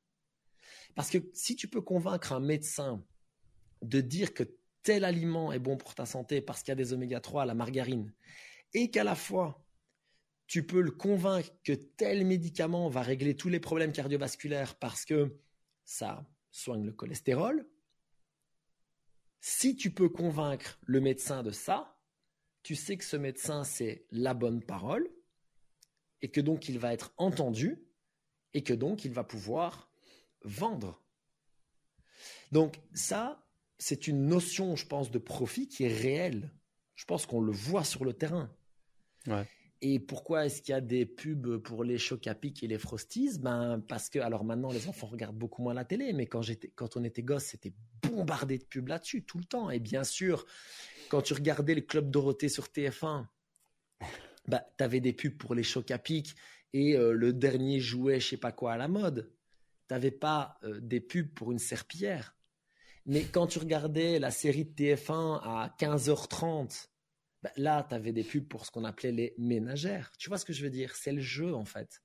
Parce 0.95 1.09
que 1.09 1.17
si 1.33 1.57
tu 1.57 1.69
peux 1.69 1.81
convaincre 1.81 2.35
un 2.35 2.41
médecin 2.41 3.03
de 3.81 4.03
dire 4.03 4.35
que 4.35 4.43
tel 4.83 5.07
aliment 5.07 5.55
est 5.55 5.59
bon 5.59 5.79
pour 5.79 5.95
ta 5.95 6.05
santé 6.05 6.43
parce 6.43 6.61
qu'il 6.61 6.69
y 6.69 6.73
a 6.73 6.75
des 6.75 6.93
oméga 6.93 7.19
3 7.19 7.45
à 7.45 7.47
la 7.47 7.55
margarine, 7.55 8.13
et 8.75 8.91
qu'à 8.91 9.05
la 9.05 9.15
fois 9.15 9.65
tu 10.47 10.67
peux 10.67 10.83
le 10.83 10.91
convaincre 10.91 11.49
que 11.65 11.73
tel 11.73 12.27
médicament 12.27 12.91
va 12.91 13.01
régler 13.01 13.37
tous 13.37 13.49
les 13.49 13.59
problèmes 13.59 13.93
cardiovasculaires 13.93 14.75
parce 14.75 15.07
que 15.07 15.35
ça 15.87 16.29
soigne 16.51 16.85
le 16.85 16.93
cholestérol, 16.93 17.67
si 19.41 19.77
tu 19.77 19.91
peux 19.95 20.11
convaincre 20.11 20.79
le 20.85 21.01
médecin 21.01 21.43
de 21.43 21.53
ça, 21.53 21.96
tu 22.67 22.75
sais 22.75 22.97
que 22.97 23.05
ce 23.05 23.17
médecin, 23.17 23.63
c'est 23.63 24.07
la 24.11 24.35
bonne 24.35 24.61
parole, 24.61 25.09
et 26.21 26.33
que 26.33 26.41
donc 26.41 26.69
il 26.69 26.81
va 26.81 26.93
être 26.93 27.15
entendu, 27.17 27.81
et 28.55 28.65
que 28.65 28.75
donc 28.75 29.05
il 29.05 29.13
va 29.13 29.23
pouvoir 29.23 29.89
vendre. 30.43 31.01
Donc 32.51 32.81
ça, 32.93 33.47
c'est 33.79 34.09
une 34.09 34.27
notion, 34.27 34.75
je 34.75 34.85
pense, 34.85 35.13
de 35.13 35.19
profit 35.21 35.69
qui 35.69 35.85
est 35.85 35.97
réelle. 35.97 36.51
Je 36.97 37.05
pense 37.05 37.25
qu'on 37.25 37.41
le 37.41 37.53
voit 37.53 37.85
sur 37.85 38.05
le 38.05 38.15
terrain. 38.15 38.53
Et 39.81 40.01
pourquoi 40.01 40.47
est-ce 40.47 40.61
qu'il 40.61 40.73
y 40.73 40.75
a 40.75 40.81
des 40.81 41.07
pubs 41.07 41.59
pour 41.59 41.85
les 41.85 41.99
chocs 41.99 42.27
à 42.27 42.35
pic 42.35 42.65
et 42.65 42.67
les 42.67 42.79
frosties? 42.79 43.39
Ben 43.39 43.81
parce 43.87 44.11
que 44.11 44.19
alors 44.19 44.43
maintenant 44.43 44.73
les 44.73 44.89
enfants 44.89 45.07
regardent 45.07 45.39
beaucoup 45.39 45.63
moins 45.63 45.75
la 45.75 45.85
télé, 45.85 46.13
mais 46.13 46.27
quand 46.27 46.43
j'étais 46.43 46.71
quand 46.71 46.97
on 46.97 47.05
était 47.05 47.23
gosse, 47.23 47.45
c'était 47.45 47.75
bombardé 48.03 48.59
de 48.59 48.65
pubs 48.65 48.89
là-dessus 48.89 49.23
tout 49.23 49.39
le 49.39 49.45
temps. 49.45 49.71
Et 49.71 49.79
bien 49.79 50.03
sûr, 50.03 50.47
quand 51.09 51.23
tu 51.23 51.35
regardais 51.35 51.75
le 51.75 51.81
club 51.81 52.11
Dorothée 52.11 52.49
sur 52.49 52.65
TF1, 52.67 53.27
bah 54.49 54.65
tu 54.79 54.85
avais 54.85 55.01
des 55.01 55.13
pubs 55.13 55.37
pour 55.37 55.55
les 55.55 55.63
chocs 55.63 55.91
à 55.91 55.99
pic 55.99 56.35
et 56.73 56.97
euh, 56.97 57.13
le 57.13 57.33
dernier 57.33 57.81
jouet 57.81 58.21
je 58.21 58.29
sais 58.29 58.37
pas 58.37 58.53
quoi 58.53 58.75
à 58.75 58.77
la 58.77 58.89
mode. 58.89 59.33
Tu 59.89 59.95
n'avais 59.95 60.11
pas 60.11 60.59
euh, 60.65 60.81
des 60.81 61.01
pubs 61.01 61.33
pour 61.33 61.53
une 61.53 61.59
serpillière. 61.59 62.37
Mais 63.07 63.25
quand 63.25 63.47
tu 63.47 63.59
regardais 63.59 64.19
la 64.19 64.31
série 64.31 64.65
de 64.65 64.73
TF1 64.73 65.41
à 65.43 65.75
15h30 65.79 66.89
bah, 67.43 67.53
là, 67.57 67.87
tu 67.89 67.95
avais 67.95 68.13
des 68.13 68.25
pubs 68.25 68.49
pour 68.49 68.67
ce 68.67 68.73
qu'on 68.73 68.83
appelait 68.83 69.13
les 69.13 69.35
ménagères. 69.39 70.11
Tu 70.19 70.29
vois 70.29 70.37
ce 70.37 70.45
que 70.45 70.53
je 70.53 70.65
veux 70.65 70.71
dire? 70.71 70.97
C'est 70.97 71.13
le 71.13 71.21
jeu, 71.21 71.55
en 71.55 71.65
fait. 71.65 72.03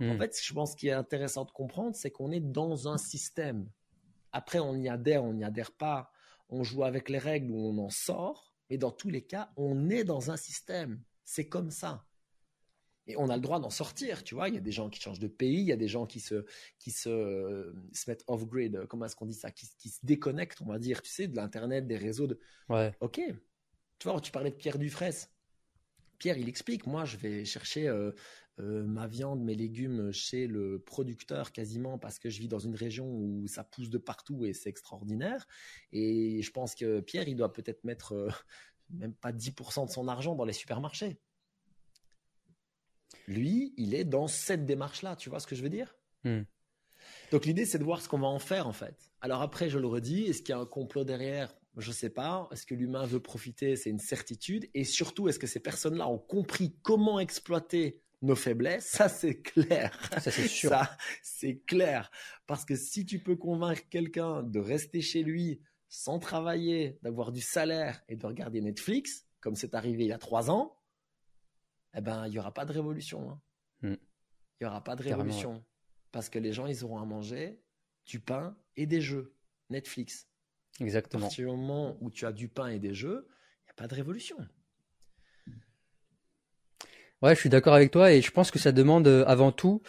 En 0.00 0.14
hmm. 0.14 0.18
fait, 0.18 0.40
je 0.42 0.52
pense 0.54 0.74
qu'il 0.74 0.88
est 0.88 0.92
intéressant 0.92 1.44
de 1.44 1.50
comprendre, 1.50 1.94
c'est 1.94 2.10
qu'on 2.10 2.30
est 2.30 2.40
dans 2.40 2.88
un 2.88 2.96
système. 2.96 3.68
Après, 4.32 4.60
on 4.60 4.76
y 4.76 4.88
adhère, 4.88 5.24
on 5.24 5.34
n'y 5.34 5.44
adhère 5.44 5.72
pas. 5.72 6.10
On 6.48 6.64
joue 6.64 6.84
avec 6.84 7.08
les 7.08 7.18
règles 7.18 7.50
ou 7.50 7.58
on 7.58 7.78
en 7.78 7.90
sort. 7.90 8.54
Mais 8.70 8.78
dans 8.78 8.90
tous 8.90 9.10
les 9.10 9.22
cas, 9.22 9.50
on 9.56 9.88
est 9.90 10.04
dans 10.04 10.30
un 10.30 10.36
système. 10.36 11.02
C'est 11.24 11.48
comme 11.48 11.70
ça. 11.70 12.04
Et 13.06 13.16
on 13.16 13.30
a 13.30 13.36
le 13.36 13.40
droit 13.40 13.58
d'en 13.58 13.70
sortir, 13.70 14.22
tu 14.22 14.34
vois. 14.34 14.48
Il 14.48 14.54
y 14.54 14.58
a 14.58 14.60
des 14.60 14.72
gens 14.72 14.90
qui 14.90 15.00
changent 15.00 15.18
de 15.18 15.28
pays, 15.28 15.60
il 15.60 15.66
y 15.66 15.72
a 15.72 15.76
des 15.76 15.88
gens 15.88 16.04
qui 16.06 16.20
se, 16.20 16.44
qui 16.78 16.90
se, 16.90 17.74
se 17.92 18.10
mettent 18.10 18.24
off-grid, 18.26 18.86
comment 18.86 19.06
est-ce 19.06 19.16
qu'on 19.16 19.24
dit 19.24 19.32
ça 19.32 19.50
qui, 19.50 19.66
qui, 19.78 19.88
se 19.88 20.04
déconnectent, 20.04 20.60
on 20.60 20.66
va 20.66 20.78
dire, 20.78 21.00
tu 21.00 21.10
sais, 21.10 21.26
de 21.26 21.34
l'Internet, 21.34 21.86
des 21.86 21.96
réseaux. 21.96 22.26
De... 22.26 22.38
Ouais. 22.68 22.94
Ok, 23.00 23.18
tu 23.98 24.08
vois, 24.08 24.20
tu 24.20 24.30
parlais 24.30 24.50
de 24.50 24.56
Pierre 24.56 24.78
Dufresne. 24.78 25.28
Pierre, 26.18 26.36
il 26.36 26.48
explique, 26.48 26.86
moi, 26.86 27.04
je 27.04 27.16
vais 27.16 27.44
chercher 27.44 27.88
euh, 27.88 28.12
euh, 28.60 28.84
ma 28.84 29.06
viande, 29.06 29.40
mes 29.40 29.54
légumes 29.54 30.12
chez 30.12 30.46
le 30.46 30.80
producteur 30.80 31.52
quasiment 31.52 31.98
parce 31.98 32.18
que 32.18 32.28
je 32.28 32.40
vis 32.40 32.48
dans 32.48 32.58
une 32.58 32.74
région 32.74 33.06
où 33.08 33.46
ça 33.46 33.62
pousse 33.62 33.88
de 33.88 33.98
partout 33.98 34.44
et 34.44 34.52
c'est 34.52 34.68
extraordinaire. 34.68 35.46
Et 35.92 36.42
je 36.42 36.50
pense 36.50 36.74
que 36.74 37.00
Pierre, 37.00 37.28
il 37.28 37.36
doit 37.36 37.52
peut-être 37.52 37.84
mettre 37.84 38.12
euh, 38.14 38.28
même 38.90 39.14
pas 39.14 39.32
10% 39.32 39.86
de 39.86 39.90
son 39.90 40.08
argent 40.08 40.34
dans 40.34 40.44
les 40.44 40.52
supermarchés. 40.52 41.18
Lui, 43.26 43.74
il 43.76 43.94
est 43.94 44.04
dans 44.04 44.26
cette 44.26 44.64
démarche-là, 44.64 45.14
tu 45.14 45.30
vois 45.30 45.40
ce 45.40 45.46
que 45.46 45.54
je 45.54 45.62
veux 45.62 45.68
dire? 45.68 45.94
Hmm. 46.24 46.42
Donc 47.30 47.46
l'idée, 47.46 47.64
c'est 47.64 47.78
de 47.78 47.84
voir 47.84 48.00
ce 48.00 48.08
qu'on 48.08 48.18
va 48.18 48.26
en 48.26 48.38
faire 48.38 48.66
en 48.66 48.72
fait. 48.72 49.12
Alors 49.20 49.42
après, 49.42 49.68
je 49.68 49.78
le 49.78 49.86
redis, 49.86 50.24
est-ce 50.24 50.42
qu'il 50.42 50.50
y 50.50 50.58
a 50.58 50.58
un 50.58 50.66
complot 50.66 51.04
derrière? 51.04 51.54
Je 51.76 51.90
ne 51.90 51.94
sais 51.94 52.10
pas. 52.10 52.48
Est-ce 52.50 52.66
que 52.66 52.74
l'humain 52.74 53.06
veut 53.06 53.20
profiter? 53.20 53.76
C'est 53.76 53.90
une 53.90 54.00
certitude. 54.00 54.68
Et 54.74 54.82
surtout, 54.82 55.28
est-ce 55.28 55.38
que 55.38 55.46
ces 55.46 55.60
personnes-là 55.60 56.08
ont 56.08 56.18
compris 56.18 56.74
comment 56.82 57.20
exploiter 57.20 58.02
nos 58.22 58.34
faiblesses 58.34 58.86
Ça, 58.86 59.08
c'est 59.08 59.40
clair. 59.40 59.96
Ça, 60.20 60.30
c'est 60.30 60.48
sûr. 60.48 60.70
Ça, 60.70 60.96
c'est 61.22 61.58
clair. 61.60 62.10
Parce 62.46 62.64
que 62.64 62.76
si 62.76 63.04
tu 63.04 63.22
peux 63.22 63.36
convaincre 63.36 63.82
quelqu'un 63.88 64.42
de 64.42 64.58
rester 64.58 65.00
chez 65.00 65.22
lui 65.22 65.60
sans 65.88 66.18
travailler, 66.18 66.98
d'avoir 67.02 67.32
du 67.32 67.40
salaire 67.40 68.02
et 68.08 68.16
de 68.16 68.26
regarder 68.26 68.60
Netflix, 68.60 69.26
comme 69.40 69.54
c'est 69.54 69.74
arrivé 69.74 70.04
il 70.04 70.08
y 70.08 70.12
a 70.12 70.18
trois 70.18 70.50
ans, 70.50 70.76
eh 71.94 72.00
ben, 72.00 72.26
il 72.26 72.30
n'y 72.30 72.38
aura 72.38 72.52
pas 72.52 72.64
de 72.64 72.72
révolution. 72.72 73.30
Hein. 73.30 73.40
Hmm. 73.82 73.96
Il 74.60 74.64
n'y 74.64 74.66
aura 74.66 74.82
pas 74.82 74.96
de 74.96 75.02
révolution. 75.02 75.64
Parce 76.12 76.28
que 76.28 76.38
les 76.38 76.52
gens, 76.52 76.66
ils 76.66 76.84
auront 76.84 76.98
à 76.98 77.04
manger 77.04 77.60
du 78.06 78.20
pain 78.20 78.56
et 78.76 78.86
des 78.86 79.00
jeux. 79.00 79.34
Netflix. 79.70 80.28
Exactement. 80.80 81.24
À 81.24 81.26
partir 81.26 81.50
du 81.50 81.56
moment 81.56 81.96
où 82.00 82.10
tu 82.10 82.24
as 82.26 82.32
du 82.32 82.48
pain 82.48 82.68
et 82.68 82.78
des 82.78 82.94
jeux, 82.94 83.28
il 83.28 83.66
n'y 83.66 83.70
a 83.70 83.74
pas 83.74 83.86
de 83.86 83.94
révolution. 83.94 84.36
Ouais, 87.20 87.34
je 87.34 87.40
suis 87.40 87.48
d'accord 87.48 87.74
avec 87.74 87.90
toi 87.90 88.12
et 88.12 88.22
je 88.22 88.30
pense 88.30 88.52
que 88.52 88.60
ça 88.60 88.70
demande 88.70 89.08
euh, 89.08 89.24
avant 89.26 89.50
tout, 89.50 89.82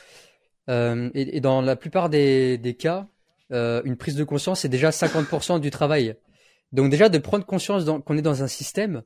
euh, 0.68 1.12
et, 1.14 1.42
dans 1.42 1.62
la 1.62 1.76
plupart 1.76 2.10
des, 2.10 2.76
cas, 2.78 3.08
euh, 3.52 3.84
une 3.86 3.98
prise 3.98 4.16
de 4.16 4.24
conscience 4.24 4.62
c'est 4.62 4.70
déjà 4.70 4.90
50% 4.90 5.60
du 5.60 5.70
travail. 5.70 6.16
Donc 6.72 6.90
déjà 6.90 7.08
de 7.08 7.18
prendre 7.20 7.46
conscience 7.46 7.86
qu'on 8.04 8.18
est 8.18 8.24
dans 8.24 8.42
un 8.42 8.48
système, 8.48 9.04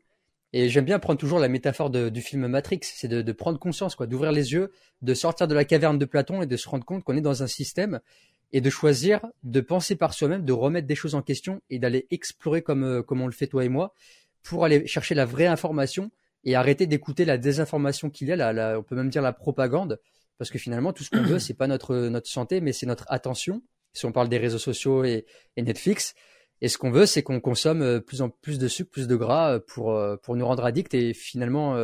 et 0.54 0.70
j'aime 0.70 0.86
bien 0.86 1.00
prendre 1.00 1.20
toujours 1.20 1.40
la 1.40 1.50
métaphore 1.50 1.90
du 1.90 2.22
film 2.22 2.48
Matrix, 2.48 2.80
c'est 2.84 3.10
de, 3.10 3.22
de, 3.22 3.32
prendre 3.34 3.60
conscience, 3.60 3.96
quoi, 3.96 4.08
d'ouvrir 4.08 4.32
les 4.32 4.54
yeux, 4.54 4.72
de 5.02 5.14
sortir 5.14 5.48
de 5.50 5.56
la 5.56 5.66
caverne 5.66 5.98
de 5.98 6.06
Platon 6.06 6.42
et 6.42 6.46
de 6.46 6.58
se 6.58 6.70
rendre 6.70 6.86
compte 6.86 7.04
qu'on 7.04 7.18
est 7.18 7.22
dans 7.22 7.44
un 7.44 7.48
système 7.48 8.00
et 8.54 8.62
de 8.62 8.70
choisir 8.70 9.20
de 9.44 9.60
penser 9.60 9.96
par 9.96 10.14
soi-même, 10.14 10.46
de 10.46 10.54
remettre 10.54 10.88
des 10.88 10.96
choses 10.96 11.16
en 11.16 11.22
question 11.22 11.62
et 11.70 11.80
d'aller 11.80 12.08
explorer 12.10 12.62
comme, 12.62 13.04
comme 13.04 13.22
on 13.22 13.26
le 13.26 13.34
fait 13.34 13.48
toi 13.48 13.66
et 13.66 13.70
moi 13.70 13.94
pour 14.44 14.64
aller 14.64 14.86
chercher 14.88 15.16
la 15.16 15.26
vraie 15.26 15.48
information 15.48 16.12
et 16.44 16.56
arrêter 16.56 16.88
d'écouter 16.88 17.26
la 17.26 17.38
désinformation 17.38 18.10
qu'il 18.10 18.28
y 18.28 18.32
a, 18.32 18.54
la, 18.54 18.80
on 18.80 18.84
peut 18.84 18.96
même 18.96 19.10
dire 19.10 19.22
la 19.22 19.34
propagande, 19.34 20.00
parce 20.38 20.50
que 20.50 20.58
finalement 20.58 20.94
tout 20.94 21.04
ce 21.04 21.10
qu'on 21.10 21.24
veut 21.24 21.40
c'est 21.40 21.54
pas 21.54 21.68
notre 21.68 21.96
notre 21.96 22.28
santé 22.28 22.62
mais 22.62 22.74
c'est 22.74 22.86
notre 22.86 23.06
attention. 23.10 23.62
Si 23.94 24.06
on 24.06 24.12
parle 24.12 24.28
des 24.28 24.40
réseaux 24.40 24.58
sociaux 24.58 25.04
et, 25.04 25.26
et 25.56 25.62
Netflix, 25.62 26.16
et 26.62 26.68
ce 26.68 26.78
qu'on 26.78 26.92
veut 26.92 27.06
c'est 27.06 27.24
qu'on 27.24 27.40
consomme 27.40 27.82
euh, 27.82 28.00
plus 28.00 28.22
en 28.22 28.30
plus 28.30 28.60
de 28.60 28.68
sucre, 28.68 28.92
plus 28.92 29.08
de 29.08 29.16
gras 29.16 29.54
euh, 29.54 29.60
pour 29.60 29.98
pour 30.22 30.36
nous 30.36 30.46
rendre 30.46 30.66
addicts 30.66 30.94
et 30.94 31.14
finalement 31.14 31.78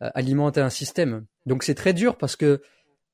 alimenter 0.00 0.60
un 0.60 0.70
système. 0.70 1.26
Donc 1.46 1.62
c'est 1.62 1.74
très 1.74 1.92
dur 1.92 2.16
parce 2.16 2.36
que 2.36 2.62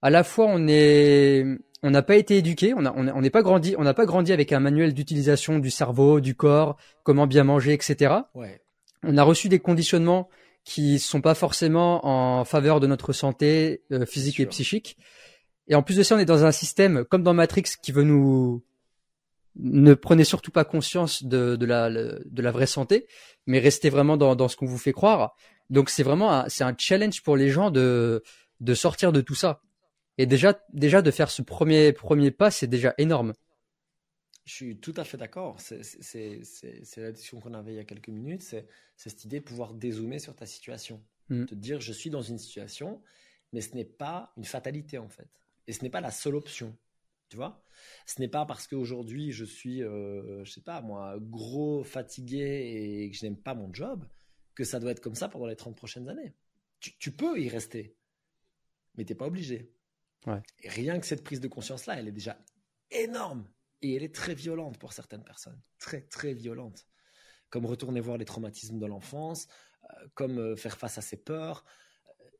à 0.02 0.10
la 0.10 0.24
fois 0.24 0.46
on 0.48 0.66
est 0.68 1.44
on 1.82 1.90
n'a 1.90 2.02
pas 2.02 2.16
été 2.16 2.38
éduqué, 2.38 2.72
on 2.72 2.86
on 2.86 3.20
n'est 3.20 3.30
pas 3.30 3.42
grandi, 3.42 3.74
on 3.76 3.84
n'a 3.84 3.92
pas 3.92 4.06
grandi 4.06 4.32
avec 4.32 4.52
un 4.52 4.60
manuel 4.60 4.94
d'utilisation 4.94 5.58
du 5.58 5.70
cerveau, 5.70 6.20
du 6.20 6.34
corps, 6.34 6.78
comment 7.02 7.26
bien 7.26 7.44
manger, 7.44 7.74
etc. 7.74 8.14
On 9.02 9.18
a 9.18 9.22
reçu 9.22 9.50
des 9.50 9.58
conditionnements 9.58 10.30
qui 10.64 10.98
sont 10.98 11.20
pas 11.20 11.34
forcément 11.34 12.06
en 12.06 12.44
faveur 12.44 12.80
de 12.80 12.86
notre 12.86 13.12
santé 13.12 13.82
euh, 13.92 14.06
physique 14.06 14.40
et 14.40 14.46
psychique. 14.46 14.96
Et 15.68 15.74
en 15.74 15.82
plus 15.82 15.96
de 15.96 16.02
ça, 16.02 16.16
on 16.16 16.18
est 16.18 16.24
dans 16.24 16.44
un 16.44 16.52
système 16.52 17.04
comme 17.04 17.22
dans 17.22 17.34
Matrix 17.34 17.64
qui 17.82 17.92
veut 17.92 18.02
nous 18.04 18.62
ne 19.56 19.94
prenez 19.94 20.24
surtout 20.24 20.50
pas 20.50 20.64
conscience 20.64 21.22
de, 21.22 21.56
la, 21.64 21.88
de 21.88 22.42
la 22.42 22.50
vraie 22.50 22.66
santé, 22.66 23.06
mais 23.46 23.60
restez 23.60 23.88
vraiment 23.88 24.16
dans, 24.16 24.34
dans 24.34 24.48
ce 24.48 24.56
qu'on 24.56 24.66
vous 24.66 24.78
fait 24.78 24.92
croire. 24.92 25.36
Donc 25.70 25.90
c'est 25.90 26.02
vraiment 26.02 26.44
c'est 26.48 26.64
un 26.64 26.74
challenge 26.76 27.22
pour 27.22 27.36
les 27.36 27.50
gens 27.50 27.70
de 27.70 28.22
de 28.60 28.74
sortir 28.74 29.12
de 29.12 29.20
tout 29.20 29.34
ça. 29.34 29.60
Et 30.18 30.26
déjà, 30.26 30.58
déjà 30.72 31.02
de 31.02 31.10
faire 31.10 31.30
ce 31.30 31.42
premier, 31.42 31.92
premier 31.92 32.30
pas, 32.30 32.50
c'est 32.50 32.66
déjà 32.66 32.94
énorme. 32.98 33.32
Je 34.44 34.52
suis 34.52 34.78
tout 34.78 34.94
à 34.96 35.04
fait 35.04 35.16
d'accord. 35.16 35.60
C'est 35.60 36.40
la 36.96 37.12
discussion 37.12 37.40
qu'on 37.40 37.54
avait 37.54 37.72
il 37.72 37.76
y 37.76 37.80
a 37.80 37.84
quelques 37.84 38.08
minutes. 38.08 38.42
C'est 38.42 38.66
cette 38.96 39.24
idée 39.24 39.40
de 39.40 39.44
pouvoir 39.44 39.74
dézoomer 39.74 40.18
sur 40.18 40.36
ta 40.36 40.46
situation. 40.46 41.02
Mm. 41.30 41.46
Te 41.46 41.54
dire, 41.54 41.80
je 41.80 41.92
suis 41.92 42.10
dans 42.10 42.22
une 42.22 42.38
situation, 42.38 43.02
mais 43.52 43.60
ce 43.60 43.74
n'est 43.74 43.84
pas 43.84 44.32
une 44.36 44.44
fatalité 44.44 44.98
en 44.98 45.08
fait. 45.08 45.28
Et 45.66 45.72
ce 45.72 45.82
n'est 45.82 45.90
pas 45.90 46.02
la 46.02 46.10
seule 46.10 46.34
option. 46.34 46.76
Tu 47.30 47.36
vois? 47.36 47.64
Ce 48.06 48.20
n'est 48.20 48.28
pas 48.28 48.44
parce 48.44 48.66
qu'aujourd'hui 48.66 49.32
je 49.32 49.44
suis, 49.44 49.82
euh, 49.82 50.44
je 50.44 50.52
sais 50.52 50.60
pas 50.60 50.82
moi, 50.82 51.16
gros, 51.18 51.82
fatigué 51.82 53.02
et 53.02 53.10
que 53.10 53.16
je 53.16 53.24
n'aime 53.24 53.36
pas 53.36 53.54
mon 53.54 53.72
job 53.72 54.06
que 54.54 54.62
ça 54.62 54.78
doit 54.78 54.90
être 54.90 55.00
comme 55.00 55.14
ça 55.14 55.28
pendant 55.28 55.46
les 55.46 55.56
30 55.56 55.74
prochaines 55.74 56.08
années. 56.08 56.34
Tu, 56.80 56.96
tu 56.98 57.10
peux 57.10 57.40
y 57.40 57.48
rester, 57.48 57.96
mais 58.96 59.04
tu 59.04 59.12
n'es 59.12 59.16
pas 59.16 59.26
obligé. 59.26 59.72
Et 60.62 60.68
rien 60.68 60.98
que 61.00 61.06
cette 61.06 61.24
prise 61.24 61.40
de 61.40 61.48
conscience-là, 61.48 61.98
elle 61.98 62.08
est 62.08 62.12
déjà 62.12 62.38
énorme. 62.90 63.46
Et 63.84 63.96
elle 63.96 64.02
est 64.02 64.14
très 64.14 64.34
violente 64.34 64.78
pour 64.78 64.94
certaines 64.94 65.22
personnes. 65.22 65.60
Très, 65.78 66.00
très 66.00 66.32
violente. 66.32 66.86
Comme 67.50 67.66
retourner 67.66 68.00
voir 68.00 68.16
les 68.16 68.24
traumatismes 68.24 68.78
de 68.78 68.86
l'enfance, 68.86 69.46
euh, 69.84 70.08
comme 70.14 70.38
euh, 70.38 70.56
faire 70.56 70.78
face 70.78 70.96
à 70.96 71.02
ses 71.02 71.18
peurs. 71.18 71.66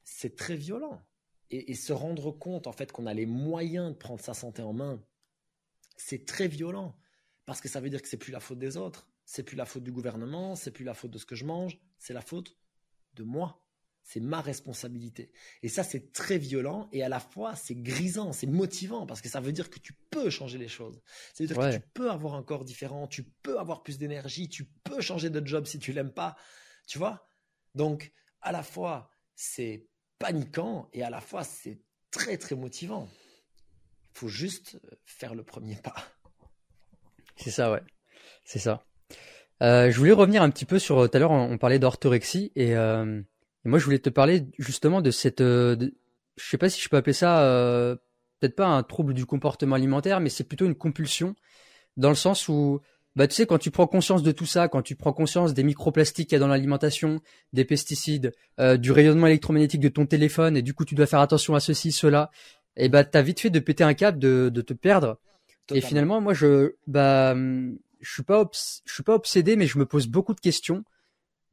c'est 0.04 0.36
très 0.36 0.56
violent. 0.56 1.02
Et, 1.50 1.74
se 1.74 1.92
rendre 1.92 2.32
compte, 2.32 2.66
en 2.66 2.72
fait, 2.72 2.92
qu'on 2.92 3.04
a 3.04 3.12
les 3.12 3.26
moyens 3.26 3.92
de 3.92 3.96
prendre 3.96 4.22
sa 4.22 4.32
santé 4.32 4.62
en 4.62 4.72
main, 4.72 5.04
c'est 5.98 6.24
très 6.24 6.48
violent. 6.48 6.96
Parce 7.44 7.60
que 7.60 7.68
ça 7.68 7.78
veut 7.82 7.90
dire 7.90 8.00
que 8.00 8.08
c'est 8.08 8.16
plus 8.16 8.32
la 8.32 8.40
faute 8.40 8.58
des 8.58 8.78
autres. 8.78 9.06
C'est 9.26 9.42
plus 9.42 9.54
la 9.54 9.66
faute 9.66 9.84
du 9.84 9.92
gouvernement, 9.92 10.56
c'est 10.56 10.70
plus 10.70 10.84
la 10.84 10.94
faute 10.94 11.10
de 11.10 11.18
ce 11.18 11.26
que 11.26 11.34
je 11.34 11.44
mange, 11.44 11.78
c'est 11.98 12.14
la 12.14 12.22
faute 12.22 12.56
de 13.12 13.22
moi. 13.22 13.63
C'est 14.06 14.20
ma 14.20 14.42
responsabilité. 14.42 15.32
Et 15.62 15.68
ça, 15.68 15.82
c'est 15.82 16.12
très 16.12 16.36
violent 16.36 16.90
et 16.92 17.02
à 17.02 17.08
la 17.08 17.20
fois, 17.20 17.56
c'est 17.56 17.74
grisant, 17.74 18.34
c'est 18.34 18.46
motivant 18.46 19.06
parce 19.06 19.22
que 19.22 19.30
ça 19.30 19.40
veut 19.40 19.50
dire 19.50 19.70
que 19.70 19.78
tu 19.78 19.94
peux 20.10 20.28
changer 20.28 20.58
les 20.58 20.68
choses. 20.68 21.00
C'est-à-dire 21.32 21.56
que 21.56 21.76
tu 21.76 21.82
peux 21.94 22.10
avoir 22.10 22.34
un 22.34 22.42
corps 22.42 22.66
différent, 22.66 23.08
tu 23.08 23.22
peux 23.22 23.58
avoir 23.58 23.82
plus 23.82 23.96
d'énergie, 23.96 24.50
tu 24.50 24.66
peux 24.84 25.00
changer 25.00 25.30
de 25.30 25.44
job 25.44 25.64
si 25.64 25.78
tu 25.78 25.94
l'aimes 25.94 26.12
pas. 26.12 26.36
Tu 26.86 26.98
vois? 26.98 27.26
Donc, 27.74 28.12
à 28.42 28.52
la 28.52 28.62
fois, 28.62 29.10
c'est 29.34 29.86
paniquant 30.18 30.90
et 30.92 31.02
à 31.02 31.08
la 31.08 31.22
fois, 31.22 31.42
c'est 31.42 31.80
très, 32.10 32.36
très 32.36 32.56
motivant. 32.56 33.08
Il 34.14 34.18
faut 34.18 34.28
juste 34.28 34.78
faire 35.04 35.34
le 35.34 35.44
premier 35.44 35.76
pas. 35.76 35.96
C'est 37.36 37.50
ça, 37.50 37.72
ouais. 37.72 37.82
C'est 38.44 38.58
ça. 38.58 38.84
Euh, 39.62 39.90
je 39.90 39.98
voulais 39.98 40.12
revenir 40.12 40.42
un 40.42 40.50
petit 40.50 40.66
peu 40.66 40.78
sur 40.78 41.08
tout 41.08 41.16
à 41.16 41.18
l'heure, 41.18 41.30
on, 41.30 41.56
parlait 41.58 41.78
d'orthorexie 41.78 42.52
et, 42.54 42.76
euh, 42.76 43.22
et, 43.64 43.68
moi 43.68 43.78
je 43.78 43.84
voulais 43.84 43.98
te 43.98 44.10
parler 44.10 44.46
justement 44.58 45.00
de 45.00 45.10
cette, 45.10 45.40
euh, 45.40 45.76
je 46.36 46.48
sais 46.48 46.58
pas 46.58 46.68
si 46.68 46.80
je 46.80 46.88
peux 46.88 46.96
appeler 46.96 47.12
ça, 47.12 47.42
euh, 47.42 47.96
peut-être 48.40 48.56
pas 48.56 48.66
un 48.66 48.82
trouble 48.82 49.14
du 49.14 49.26
comportement 49.26 49.76
alimentaire, 49.76 50.20
mais 50.20 50.28
c'est 50.28 50.44
plutôt 50.44 50.66
une 50.66 50.74
compulsion 50.74 51.34
dans 51.96 52.08
le 52.08 52.14
sens 52.14 52.48
où, 52.48 52.80
bah 53.16 53.28
tu 53.28 53.34
sais, 53.34 53.46
quand 53.46 53.58
tu 53.58 53.70
prends 53.70 53.86
conscience 53.86 54.22
de 54.22 54.32
tout 54.32 54.46
ça, 54.46 54.68
quand 54.68 54.82
tu 54.82 54.96
prends 54.96 55.12
conscience 55.12 55.54
des 55.54 55.62
microplastiques 55.62 56.28
qu'il 56.28 56.36
y 56.36 56.36
a 56.36 56.40
dans 56.40 56.48
l'alimentation, 56.48 57.20
des 57.52 57.64
pesticides, 57.64 58.32
euh, 58.58 58.76
du 58.76 58.90
rayonnement 58.90 59.28
électromagnétique 59.28 59.80
de 59.80 59.88
ton 59.88 60.06
téléphone 60.06 60.56
et 60.56 60.62
du 60.62 60.74
coup 60.74 60.84
tu 60.84 60.94
dois 60.94 61.06
faire 61.06 61.20
attention 61.20 61.54
à 61.54 61.60
ceci, 61.60 61.92
cela, 61.92 62.30
et 62.76 62.88
bah 62.88 63.04
t'as 63.04 63.22
vite 63.22 63.40
fait 63.40 63.50
de 63.50 63.60
péter 63.60 63.84
un 63.84 63.94
câble, 63.94 64.18
de, 64.18 64.50
de 64.52 64.60
te 64.60 64.72
perdre. 64.72 65.18
Et 65.72 65.80
finalement, 65.80 66.20
moi 66.20 66.34
je, 66.34 66.74
bah 66.86 67.34
je 68.04 68.12
suis 68.12 68.22
pas 68.22 68.50
je 68.52 68.92
suis 68.92 69.02
pas 69.02 69.14
obsédé, 69.14 69.56
mais 69.56 69.66
je 69.66 69.78
me 69.78 69.86
pose 69.86 70.06
beaucoup 70.06 70.34
de 70.34 70.40
questions. 70.40 70.84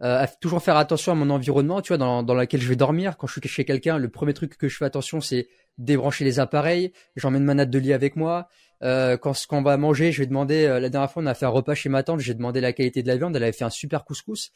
Euh, 0.04 0.24
à 0.24 0.28
toujours 0.28 0.64
faire 0.64 0.78
attention 0.78 1.12
à 1.12 1.16
mon 1.16 1.30
environnement, 1.30 1.80
tu 1.82 1.90
vois, 1.90 1.98
dans, 1.98 2.24
dans 2.24 2.34
lequel 2.34 2.60
je 2.60 2.68
vais 2.68 2.76
dormir. 2.76 3.18
Quand 3.18 3.28
je 3.28 3.40
suis 3.40 3.50
chez 3.50 3.66
quelqu'un, 3.66 4.00
le 4.00 4.10
premier 4.10 4.34
truc 4.34 4.58
que 4.58 4.68
je 4.68 4.76
fais 4.76 4.86
attention, 4.86 5.22
c'est 5.22 5.48
débrancher 5.78 6.26
les 6.26 6.40
appareils. 6.40 6.92
J'emmène 7.16 7.44
ma 7.44 7.54
natte 7.54 7.70
de 7.70 7.78
lit 7.78 7.94
avec 7.94 8.16
moi. 8.16 8.50
Euh, 8.82 9.16
quand, 9.18 9.34
quand 9.48 9.60
on 9.60 9.62
va 9.62 9.78
manger, 9.78 10.12
je 10.12 10.20
vais 10.24 10.26
demander. 10.26 10.66
Euh, 10.66 10.80
la 10.80 10.90
dernière 10.90 11.12
fois, 11.12 11.22
on 11.22 11.28
a 11.28 11.36
fait 11.36 11.46
un 11.46 11.50
repas 11.50 11.76
chez 11.76 11.90
ma 11.90 12.02
tante. 12.02 12.20
J'ai 12.20 12.34
demandé 12.34 12.62
la 12.62 12.74
qualité 12.74 13.04
de 13.04 13.08
la 13.08 13.18
viande. 13.18 13.36
Elle 13.36 13.44
avait 13.44 13.52
fait 13.52 13.64
un 13.64 13.70
super 13.70 14.04
couscous. 14.04 14.52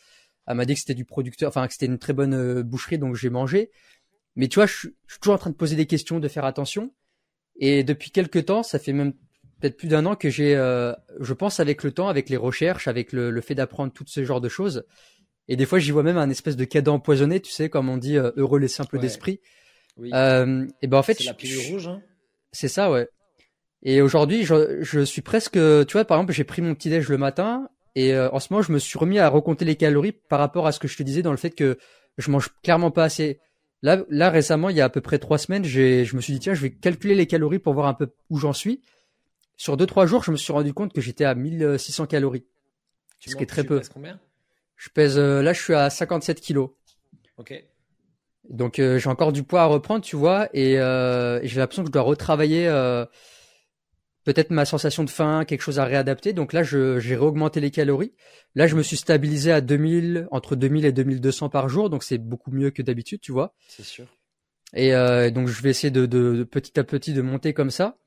Elle 0.48 0.56
m'a 0.58 0.66
dit 0.66 0.74
que 0.74 0.80
c'était 0.80 0.96
du 0.96 1.06
producteur, 1.06 1.50
enfin 1.50 1.68
que 1.68 1.74
c'était 1.74 1.88
une 1.88 2.00
très 2.00 2.14
bonne 2.14 2.34
euh, 2.34 2.64
boucherie, 2.64 2.98
donc 2.98 3.16
j'ai 3.16 3.30
mangé. 3.30 3.72
Mais 4.36 4.48
tu 4.48 4.56
vois, 4.56 4.66
je, 4.66 4.74
je, 5.08 5.14
suis 5.14 5.20
toujours 5.20 5.36
en 5.36 5.40
train 5.40 5.50
de 5.50 5.56
poser 5.56 5.76
des 5.76 5.86
questions, 5.86 6.20
de 6.20 6.28
faire 6.28 6.46
attention. 6.46 6.94
Et 7.58 7.84
depuis 7.84 8.12
quelques 8.12 8.46
temps, 8.46 8.64
ça 8.64 8.80
fait 8.80 8.94
même 8.94 9.14
peut-être 9.60 9.78
plus 9.78 9.88
d'un 9.88 10.06
an 10.06 10.16
que 10.16 10.30
j'ai, 10.30 10.56
euh, 10.56 10.94
je 11.20 11.34
pense 11.34 11.60
avec 11.60 11.84
le 11.84 11.92
temps, 11.92 12.08
avec 12.10 12.30
les 12.30 12.38
recherches, 12.38 12.88
avec 12.88 13.14
le, 13.14 13.32
le 13.32 13.42
fait 13.42 13.56
d'apprendre 13.56 13.92
tout 13.94 14.04
ce 14.08 14.24
genre 14.24 14.42
de 14.42 14.50
choses. 14.50 14.86
Et 15.48 15.56
des 15.56 15.66
fois, 15.66 15.80
j'y 15.80 15.92
vois 15.92 16.04
même 16.04 16.18
un 16.18 16.30
espèce 16.30 16.56
de 16.56 16.66
cadeau 16.66 16.92
empoisonné, 16.92 17.40
tu 17.40 17.52
sais, 17.52 17.70
comme 17.70 17.90
on 17.90 17.98
dit, 17.98 18.18
euh, 18.18 18.32
heureux 18.36 18.60
les 18.60 18.68
simples 18.68 19.00
d'esprit. 19.00 19.42
Oui. 19.98 20.10
Euh, 20.14 20.66
et 20.82 20.88
ben 20.88 20.98
en 20.98 21.04
fait, 21.04 21.16
c'est 21.16 21.26
la 21.26 21.34
pilule 21.34 21.72
rouge. 21.72 21.88
Hein 21.88 22.02
c'est 22.52 22.68
ça, 22.68 22.92
ouais. 22.92 23.08
Et 23.84 24.02
aujourd'hui, 24.02 24.44
je, 24.44 24.82
je, 24.82 25.02
suis 25.02 25.22
presque, 25.22 25.54
tu 25.54 25.94
vois, 25.94 26.06
par 26.06 26.18
exemple, 26.18 26.34
j'ai 26.34 26.44
pris 26.44 26.62
mon 26.62 26.74
petit 26.74 26.90
déj 26.90 27.08
le 27.10 27.18
matin 27.18 27.70
et 27.94 28.14
euh, 28.14 28.30
en 28.32 28.40
ce 28.40 28.52
moment, 28.52 28.64
je 28.64 28.72
me 28.72 28.80
suis 28.80 28.98
remis 28.98 29.20
à 29.20 29.30
recompter 29.30 29.64
les 29.64 29.76
calories 29.76 30.12
par 30.12 30.40
rapport 30.40 30.66
à 30.66 30.72
ce 30.72 30.80
que 30.80 30.88
je 30.88 30.98
te 30.98 31.04
disais 31.04 31.22
dans 31.22 31.32
le 31.32 31.38
fait 31.38 31.52
que 31.52 31.78
je 32.18 32.32
mange 32.32 32.50
clairement 32.64 32.92
pas 32.92 33.04
assez. 33.04 33.40
Là, 33.84 34.04
là 34.10 34.32
récemment, 34.32 34.70
il 34.70 34.76
y 34.76 34.82
a 34.82 34.86
à 34.86 34.90
peu 34.90 35.02
près 35.02 35.20
trois 35.20 35.38
semaines, 35.38 35.64
j'ai, 35.64 36.06
je 36.06 36.16
me 36.16 36.22
suis 36.22 36.34
dit 36.34 36.40
tiens, 36.40 36.56
je 36.56 36.62
vais 36.62 36.72
calculer 36.72 37.14
les 37.14 37.28
calories 37.28 37.60
pour 37.60 37.74
voir 37.74 37.88
un 37.88 37.94
peu 37.94 38.12
où 38.30 38.38
j'en 38.38 38.54
suis 38.54 38.82
sur 39.58 39.78
deux 39.78 39.86
trois 39.86 40.06
jours, 40.06 40.24
je 40.24 40.32
me 40.32 40.38
suis 40.38 40.52
rendu 40.52 40.74
compte 40.74 40.94
que 40.94 41.02
j'étais 41.02 41.26
à 41.26 41.36
1600 41.36 42.08
calories. 42.08 42.46
Tu 43.20 43.30
ce 43.30 43.36
qui 43.36 43.44
est 43.44 43.48
très 43.48 43.64
peu. 43.64 43.82
combien? 43.94 44.20
Je 44.76 44.90
pèse 44.90 45.18
euh, 45.18 45.42
là, 45.42 45.54
je 45.54 45.62
suis 45.62 45.74
à 45.74 45.90
57 45.90 46.42
kilos. 46.42 46.70
Ok. 47.38 47.54
Donc 48.50 48.78
euh, 48.78 49.00
j'ai 49.00 49.10
encore 49.10 49.32
du 49.32 49.44
poids 49.44 49.62
à 49.62 49.66
reprendre, 49.66 50.04
tu 50.04 50.16
vois, 50.16 50.50
et, 50.54 50.80
euh, 50.80 51.40
j'ai 51.44 51.60
l'impression 51.60 51.84
que 51.84 51.88
je 51.88 51.92
dois 51.92 52.04
retravailler 52.04 52.68
peut-être 54.24 54.50
ma 54.50 54.66
sensation 54.66 55.04
de 55.04 55.10
faim, 55.10 55.46
quelque 55.46 55.62
chose 55.62 55.78
à 55.78 55.86
réadapter. 55.86 56.34
Donc 56.34 56.52
là, 56.52 56.64
j'ai 56.64 57.16
réaugmenté 57.16 57.60
les 57.60 57.70
calories. 57.70 58.14
Là, 58.56 58.66
je 58.66 58.76
me 58.76 58.82
suis 58.82 58.98
stabilisé 58.98 59.52
à 59.52 59.62
2000, 59.62 60.28
entre 60.32 60.56
2000 60.56 60.86
et 60.86 60.92
2200 60.92 61.50
par 61.50 61.70
jour, 61.70 61.92
donc 61.92 62.04
c'est 62.04 62.18
beaucoup 62.18 62.50
mieux 62.50 62.72
que 62.72 62.82
d'habitude, 62.82 63.22
tu 63.22 63.32
vois. 63.32 63.54
C'est 63.68 63.84
sûr. 63.84 64.06
Et 64.74 64.92
donc 65.32 65.48
je 65.48 65.62
vais 65.62 65.70
essayer 65.70 65.92
de, 65.92 66.06
de, 66.06 66.44
petit 66.44 66.80
à 66.80 66.84
petit 66.84 67.14
de 67.14 67.22
monter 67.22 67.54
comme 67.54 67.70
ça. 67.70 67.98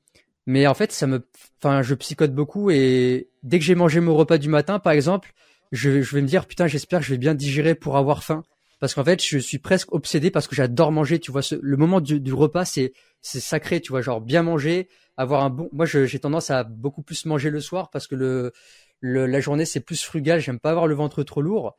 Mais 0.45 0.67
en 0.67 0.73
fait, 0.73 0.91
ça 0.91 1.07
me, 1.07 1.27
enfin, 1.61 1.81
je 1.81 1.93
psychote 1.95 2.33
beaucoup 2.33 2.71
et 2.71 3.29
dès 3.43 3.59
que 3.59 3.65
j'ai 3.65 3.75
mangé 3.75 3.99
mon 3.99 4.15
repas 4.15 4.37
du 4.37 4.49
matin, 4.49 4.79
par 4.79 4.93
exemple, 4.93 5.33
je, 5.71 6.01
je 6.01 6.15
vais 6.15 6.21
me 6.21 6.27
dire 6.27 6.45
putain, 6.45 6.67
j'espère 6.67 6.99
que 6.99 7.05
je 7.05 7.11
vais 7.11 7.17
bien 7.17 7.35
digérer 7.35 7.75
pour 7.75 7.97
avoir 7.97 8.23
faim. 8.23 8.43
Parce 8.79 8.93
qu'en 8.93 9.03
fait, 9.03 9.21
je 9.23 9.37
suis 9.37 9.57
presque 9.57 9.93
obsédé 9.93 10.31
parce 10.31 10.47
que 10.47 10.55
j'adore 10.55 10.91
manger. 10.91 11.19
Tu 11.19 11.31
vois, 11.31 11.41
le 11.61 11.77
moment 11.77 11.99
du, 11.99 12.19
du 12.21 12.33
repas, 12.33 12.63
c'est 12.65 12.93
c'est 13.21 13.41
sacré. 13.41 13.81
Tu 13.81 13.89
vois, 13.91 14.01
genre 14.01 14.21
bien 14.21 14.41
manger, 14.41 14.87
avoir 15.17 15.43
un 15.43 15.49
bon. 15.49 15.69
Moi, 15.73 15.85
j'ai 15.85 16.19
tendance 16.19 16.49
à 16.49 16.63
beaucoup 16.63 17.01
plus 17.01 17.25
manger 17.25 17.49
le 17.49 17.59
soir 17.59 17.89
parce 17.89 18.07
que 18.07 18.15
le, 18.15 18.53
le 19.01 19.25
la 19.25 19.39
journée 19.41 19.65
c'est 19.65 19.81
plus 19.81 20.01
frugal. 20.01 20.39
J'aime 20.39 20.59
pas 20.59 20.71
avoir 20.71 20.87
le 20.87 20.95
ventre 20.95 21.23
trop 21.23 21.41
lourd. 21.41 21.75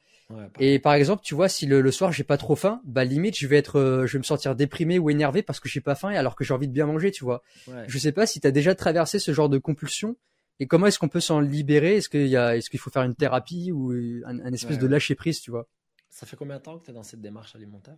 et 0.61 0.79
par 0.79 0.93
exemple, 0.95 1.23
tu 1.25 1.35
vois, 1.35 1.49
si 1.49 1.67
le, 1.67 1.81
le 1.81 1.91
soir 1.91 2.13
j'ai 2.13 2.23
pas 2.23 2.37
trop 2.37 2.55
faim, 2.55 2.81
bah 2.85 3.05
limite 3.05 3.37
je 3.37 3.47
vais 3.49 3.57
être, 3.57 3.81
euh, 3.81 4.07
je 4.07 4.13
vais 4.13 4.19
me 4.19 4.25
sentir 4.25 4.55
déprimé 4.55 4.99
ou 4.99 5.11
énervé 5.11 5.43
parce 5.43 5.59
que 5.59 5.69
j'ai 5.69 5.81
pas 5.81 5.97
faim 5.97 6.11
alors 6.11 6.37
que 6.37 6.45
j'ai 6.45 6.55
envie 6.55 6.69
de 6.69 6.73
bien 6.73 6.87
manger, 6.87 7.11
tu 7.11 7.25
vois. 7.25 7.43
Ouais. 7.67 7.83
Je 7.89 7.99
sais 7.99 8.13
pas 8.13 8.27
si 8.27 8.41
tu 8.41 8.47
as 8.47 8.53
déjà 8.53 8.75
traversé 8.77 9.19
ce 9.19 9.33
genre 9.33 9.49
de 9.49 9.59
compulsion 9.59 10.17
et 10.61 10.67
comment 10.67 10.87
est-ce 10.87 10.99
qu'on 10.99 11.09
peut 11.09 11.21
s'en 11.21 11.41
libérer? 11.41 11.97
Est-ce 11.97 12.09
qu'il 12.09 12.29
y 12.29 12.37
a, 12.37 12.57
est-ce 12.57 12.71
qu'il 12.71 12.79
faut 12.79 12.91
faire 12.91 13.03
une 13.03 13.17
thérapie 13.17 13.73
ou 13.73 13.91
un, 14.25 14.53
espèce 14.53 14.79
de 14.79 14.87
lâcher 14.87 15.17
prise, 15.17 15.41
tu 15.41 15.51
vois? 15.51 15.67
Ça 16.09 16.27
fait 16.27 16.37
combien 16.37 16.59
de 16.59 16.63
temps 16.63 16.79
que 16.79 16.85
tu 16.85 16.91
es 16.91 16.95
dans 16.95 17.03
cette 17.03 17.21
démarche 17.21 17.57
alimentaire? 17.57 17.97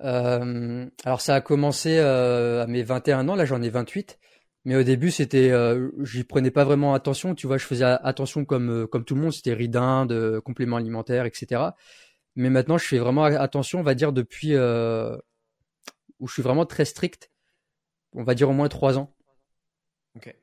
Euh, 0.00 0.86
Alors 1.04 1.20
ça 1.20 1.34
a 1.34 1.40
commencé 1.40 1.98
euh, 1.98 2.62
à 2.62 2.66
mes 2.66 2.82
21 2.82 3.28
ans, 3.28 3.34
là 3.34 3.44
j'en 3.44 3.60
ai 3.60 3.68
28. 3.68 4.18
Mais 4.64 4.76
au 4.76 4.82
début, 4.82 5.10
c'était, 5.10 5.50
euh, 5.50 5.90
j'y 6.02 6.24
prenais 6.24 6.50
pas 6.50 6.64
vraiment 6.64 6.94
attention. 6.94 7.34
Tu 7.34 7.46
vois, 7.46 7.58
je 7.58 7.66
faisais 7.66 7.84
attention 7.84 8.44
comme 8.46 8.70
euh, 8.70 8.86
comme 8.86 9.04
tout 9.04 9.14
le 9.14 9.20
monde. 9.20 9.32
C'était 9.32 9.52
ridin, 9.52 10.06
de 10.06 10.40
compléments 10.42 10.76
alimentaires, 10.76 11.26
etc. 11.26 11.62
Mais 12.34 12.48
maintenant, 12.48 12.78
je 12.78 12.86
fais 12.86 12.98
vraiment 12.98 13.24
attention. 13.24 13.80
On 13.80 13.82
va 13.82 13.94
dire 13.94 14.12
depuis 14.12 14.54
euh, 14.54 15.16
où 16.18 16.26
je 16.28 16.32
suis 16.32 16.42
vraiment 16.42 16.64
très 16.64 16.86
strict. 16.86 17.30
On 18.14 18.24
va 18.24 18.34
dire 18.34 18.48
au 18.48 18.54
moins 18.54 18.68
trois 18.68 18.96
ans. 18.98 19.14
Ok. 20.16 20.34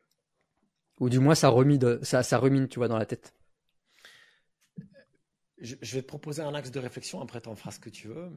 Ou 1.01 1.09
du 1.09 1.19
moins, 1.19 1.35
ça 1.35 1.49
remine, 1.49 2.01
ça, 2.03 2.23
ça 2.23 2.37
remine, 2.37 2.69
tu 2.69 2.79
vois, 2.79 2.87
dans 2.87 2.97
la 2.97 3.05
tête. 3.05 3.35
Je, 5.57 5.75
vais 5.75 6.01
te 6.01 6.07
proposer 6.07 6.41
un 6.41 6.53
axe 6.55 6.71
de 6.71 6.79
réflexion. 6.79 7.19
Après, 7.21 7.41
tu 7.41 7.49
en 7.49 7.55
feras 7.55 7.71
ce 7.71 7.79
que 7.79 7.89
tu 7.89 8.07
veux. 8.07 8.31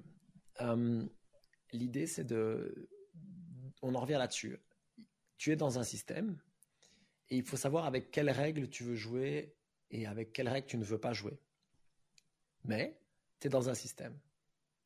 L'idée, 1.72 2.08
c'est 2.08 2.24
de, 2.24 2.88
on 3.80 3.94
en 3.94 4.00
revient 4.00 4.14
là-dessus 4.18 4.58
tu 5.44 5.52
es 5.52 5.56
dans 5.56 5.78
un 5.78 5.84
système 5.84 6.38
et 7.30 7.36
il 7.36 7.44
faut 7.44 7.56
savoir 7.56 7.84
avec 7.84 8.10
quelles 8.10 8.30
règles 8.30 8.68
tu 8.68 8.84
veux 8.84 8.94
jouer 8.94 9.54
et 9.90 10.06
avec 10.06 10.32
quelles 10.32 10.48
règles 10.48 10.66
tu 10.66 10.78
ne 10.78 10.84
veux 10.84 10.98
pas 10.98 11.12
jouer. 11.12 11.38
Mais 12.64 12.98
tu 13.40 13.46
es 13.46 13.50
dans 13.50 13.68
un 13.68 13.74
système. 13.74 14.18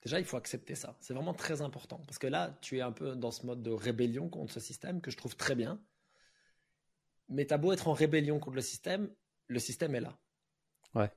Déjà, 0.02 0.18
il 0.18 0.24
faut 0.24 0.36
accepter 0.36 0.74
ça. 0.74 0.96
C'est 1.00 1.14
vraiment 1.14 1.34
très 1.34 1.60
important. 1.60 1.98
Parce 2.06 2.18
que 2.18 2.26
là, 2.26 2.56
tu 2.60 2.78
es 2.78 2.80
un 2.80 2.92
peu 2.92 3.16
dans 3.16 3.30
ce 3.30 3.46
mode 3.46 3.62
de 3.62 3.70
rébellion 3.70 4.28
contre 4.28 4.52
ce 4.52 4.60
système 4.60 5.00
que 5.00 5.10
je 5.10 5.16
trouve 5.16 5.36
très 5.36 5.55
bien. 5.55 5.80
Mais 7.28 7.46
tu 7.46 7.55
as 7.55 7.59
beau 7.59 7.72
être 7.72 7.88
en 7.88 7.92
rébellion 7.92 8.38
contre 8.38 8.56
le 8.56 8.62
système, 8.62 9.10
le 9.46 9.59
système 9.59 9.94
est 9.94 10.00
là. 10.00 10.18
Ouais. 10.94 11.10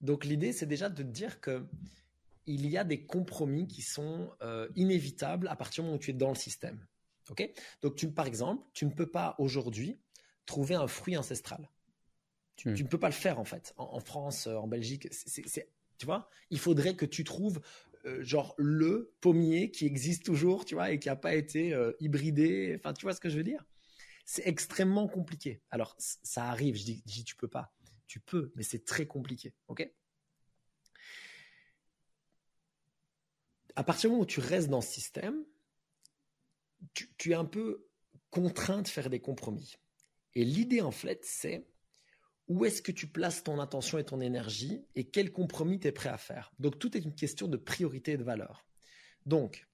Donc 0.00 0.24
l'idée, 0.24 0.52
c'est 0.52 0.66
déjà 0.66 0.88
de 0.88 1.02
te 1.02 1.08
dire 1.08 1.40
que 1.40 1.66
il 2.46 2.66
y 2.66 2.78
a 2.78 2.84
des 2.84 3.04
compromis 3.04 3.66
qui 3.66 3.82
sont 3.82 4.30
euh, 4.40 4.68
inévitables 4.76 5.48
à 5.48 5.56
partir 5.56 5.82
du 5.82 5.86
moment 5.86 5.96
où 5.96 6.00
tu 6.00 6.10
es 6.10 6.14
dans 6.14 6.28
le 6.28 6.36
système. 6.36 6.86
Ok? 7.30 7.50
Donc, 7.82 7.96
tu, 7.96 8.10
par 8.10 8.26
exemple, 8.26 8.64
tu 8.72 8.86
ne 8.86 8.92
peux 8.92 9.10
pas 9.10 9.34
aujourd'hui 9.38 9.98
trouver 10.46 10.76
un 10.76 10.86
fruit 10.86 11.16
ancestral. 11.16 11.68
Tu, 12.54 12.70
hmm. 12.70 12.74
ne 12.74 12.88
peux 12.88 13.00
pas 13.00 13.08
le 13.08 13.14
faire 13.14 13.38
en 13.38 13.44
fait. 13.44 13.74
En, 13.76 14.00
France, 14.00 14.46
euh, 14.46 14.54
en 14.54 14.66
Belgique, 14.66 15.08
c'est, 15.10 15.68
tu 15.98 16.06
vois, 16.06 16.30
il 16.50 16.58
faudrait 16.58 16.94
que 16.94 17.04
tu 17.04 17.24
trouves 17.24 17.60
euh, 18.04 18.22
genre 18.22 18.54
le 18.56 19.12
pommier 19.20 19.70
qui 19.70 19.86
existe 19.86 20.24
toujours, 20.24 20.64
tu 20.64 20.74
vois, 20.74 20.92
et 20.92 20.98
qui 20.98 21.08
n'a 21.08 21.16
pas 21.16 21.34
été 21.34 21.74
euh, 21.74 21.92
hybridé. 22.00 22.74
Enfin, 22.78 22.92
tu 22.94 23.04
vois 23.04 23.14
ce 23.14 23.20
que 23.20 23.28
je 23.28 23.36
veux 23.36 23.44
dire? 23.44 23.64
C'est 24.28 24.46
extrêmement 24.46 25.06
compliqué. 25.06 25.62
Alors, 25.70 25.94
ça 25.98 26.50
arrive. 26.50 26.74
Je 26.74 26.84
dis, 26.84 27.02
je 27.06 27.12
dis, 27.12 27.24
tu 27.24 27.36
peux 27.36 27.48
pas. 27.48 27.72
Tu 28.08 28.18
peux, 28.18 28.52
mais 28.56 28.64
c'est 28.64 28.84
très 28.84 29.06
compliqué. 29.06 29.54
Ok? 29.68 29.88
À 33.76 33.84
partir 33.84 34.10
du 34.10 34.12
moment 34.12 34.24
où 34.24 34.26
tu 34.26 34.40
restes 34.40 34.68
dans 34.68 34.80
ce 34.80 34.92
système, 34.92 35.44
tu, 36.92 37.30
es 37.30 37.34
un 37.34 37.44
peu 37.44 37.86
contraint 38.30 38.82
de 38.82 38.88
faire 38.88 39.10
des 39.10 39.20
compromis. 39.20 39.76
Et 40.34 40.44
l'idée, 40.44 40.80
en 40.80 40.90
fait, 40.90 41.24
c'est 41.24 41.68
où 42.48 42.64
est-ce 42.64 42.82
que 42.82 42.92
tu 42.92 43.06
places 43.06 43.44
ton 43.44 43.60
attention 43.60 43.98
et 43.98 44.04
ton 44.04 44.20
énergie 44.20 44.84
et 44.96 45.08
quel 45.08 45.30
compromis 45.30 45.78
tu 45.78 45.86
es 45.86 45.92
prêt 45.92 46.08
à 46.08 46.18
faire? 46.18 46.52
Donc, 46.58 46.80
tout 46.80 46.96
est 46.96 47.00
une 47.00 47.14
question 47.14 47.46
de 47.46 47.56
priorité 47.56 48.12
et 48.12 48.16
de 48.16 48.24
valeur. 48.24 48.66
Donc, 49.24 49.68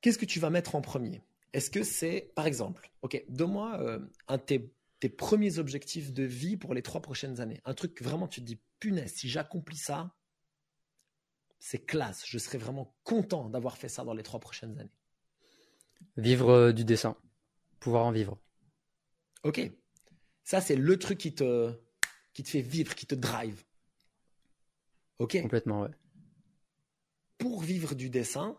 qu'est-ce 0.00 0.18
que 0.18 0.26
tu 0.26 0.38
vas 0.38 0.50
mettre 0.50 0.76
en 0.76 0.80
premier? 0.80 1.24
Est-ce 1.52 1.70
que 1.70 1.82
c'est, 1.82 2.32
par 2.34 2.46
exemple, 2.46 2.90
ok, 3.02 3.22
donne-moi 3.28 3.80
euh, 3.80 3.98
un 4.28 4.36
de 4.36 4.42
tes, 4.42 4.72
tes, 5.00 5.08
premiers 5.08 5.58
objectifs 5.58 6.12
de 6.12 6.22
vie 6.22 6.56
pour 6.56 6.74
les 6.74 6.82
trois 6.82 7.00
prochaines 7.00 7.40
années. 7.40 7.60
Un 7.64 7.74
truc 7.74 7.94
que 7.94 8.04
vraiment 8.04 8.28
tu 8.28 8.40
te 8.40 8.46
dis, 8.46 8.60
punaise, 8.78 9.12
si 9.12 9.28
j'accomplis 9.28 9.76
ça, 9.76 10.14
c'est 11.58 11.84
classe. 11.84 12.24
Je 12.26 12.38
serais 12.38 12.58
vraiment 12.58 12.94
content 13.04 13.48
d'avoir 13.48 13.76
fait 13.76 13.88
ça 13.88 14.04
dans 14.04 14.14
les 14.14 14.22
trois 14.22 14.40
prochaines 14.40 14.78
années. 14.78 14.92
Vivre 16.16 16.50
euh, 16.50 16.72
du 16.72 16.84
dessin. 16.84 17.16
Pouvoir 17.80 18.04
en 18.04 18.12
vivre. 18.12 18.38
Ok. 19.42 19.60
Ça, 20.44 20.60
c'est 20.60 20.76
le 20.76 20.98
truc 20.98 21.18
qui 21.18 21.34
te, 21.34 21.72
qui 22.32 22.42
te 22.42 22.50
fait 22.50 22.60
vivre, 22.60 22.94
qui 22.94 23.06
te 23.06 23.14
drive. 23.14 23.64
Ok. 25.18 25.40
Complètement, 25.40 25.82
ouais. 25.82 25.90
Pour 27.38 27.62
vivre 27.62 27.94
du 27.94 28.10
dessin, 28.10 28.58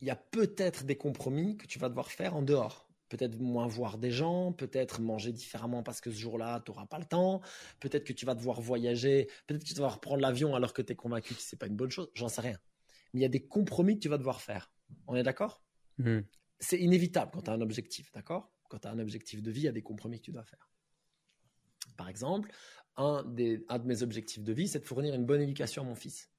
il 0.00 0.06
y 0.06 0.10
a 0.10 0.16
peut-être 0.16 0.84
des 0.84 0.96
compromis 0.96 1.56
que 1.56 1.66
tu 1.66 1.78
vas 1.78 1.88
devoir 1.88 2.10
faire 2.10 2.36
en 2.36 2.42
dehors. 2.42 2.88
Peut-être 3.08 3.38
moins 3.38 3.66
voir 3.66 3.96
des 3.96 4.10
gens, 4.10 4.52
peut-être 4.52 5.00
manger 5.00 5.32
différemment 5.32 5.82
parce 5.82 6.00
que 6.00 6.10
ce 6.10 6.18
jour-là, 6.18 6.60
tu 6.60 6.70
n'auras 6.70 6.86
pas 6.86 6.98
le 6.98 7.06
temps. 7.06 7.40
Peut-être 7.80 8.04
que 8.04 8.12
tu 8.12 8.26
vas 8.26 8.34
devoir 8.34 8.60
voyager, 8.60 9.30
peut-être 9.46 9.62
que 9.62 9.66
tu 9.66 9.72
vas 9.74 9.78
devoir 9.78 10.00
prendre 10.00 10.20
l'avion 10.20 10.54
alors 10.54 10.74
que 10.74 10.82
tu 10.82 10.92
es 10.92 10.96
convaincu 10.96 11.34
que 11.34 11.40
ce 11.40 11.54
n'est 11.54 11.58
pas 11.58 11.66
une 11.66 11.76
bonne 11.76 11.90
chose. 11.90 12.10
J'en 12.14 12.28
sais 12.28 12.42
rien. 12.42 12.58
Mais 13.12 13.20
il 13.20 13.22
y 13.22 13.26
a 13.26 13.30
des 13.30 13.46
compromis 13.46 13.94
que 13.94 14.00
tu 14.00 14.08
vas 14.08 14.18
devoir 14.18 14.42
faire. 14.42 14.70
On 15.06 15.16
est 15.16 15.22
d'accord? 15.22 15.62
Hmm. 15.96 16.20
C'est 16.60 16.78
inévitable 16.78 17.30
quand 17.32 17.42
tu 17.42 17.50
as 17.50 17.54
un 17.54 17.60
objectif, 17.62 18.12
d'accord? 18.12 18.52
Quand 18.68 18.78
tu 18.78 18.88
as 18.88 18.90
un 18.90 18.98
objectif 18.98 19.42
de 19.42 19.50
vie, 19.50 19.62
il 19.62 19.64
y 19.64 19.68
a 19.68 19.72
des 19.72 19.82
compromis 19.82 20.18
que 20.18 20.26
tu 20.26 20.32
dois 20.32 20.44
faire. 20.44 20.68
Par 21.96 22.08
exemple, 22.10 22.50
un, 22.96 23.24
des, 23.24 23.64
un 23.68 23.78
de 23.78 23.86
mes 23.86 24.02
objectifs 24.02 24.44
de 24.44 24.52
vie, 24.52 24.68
c'est 24.68 24.80
de 24.80 24.84
fournir 24.84 25.14
une 25.14 25.24
bonne 25.24 25.40
éducation 25.40 25.82
à 25.82 25.84
mon 25.86 25.94
fils. 25.94 26.30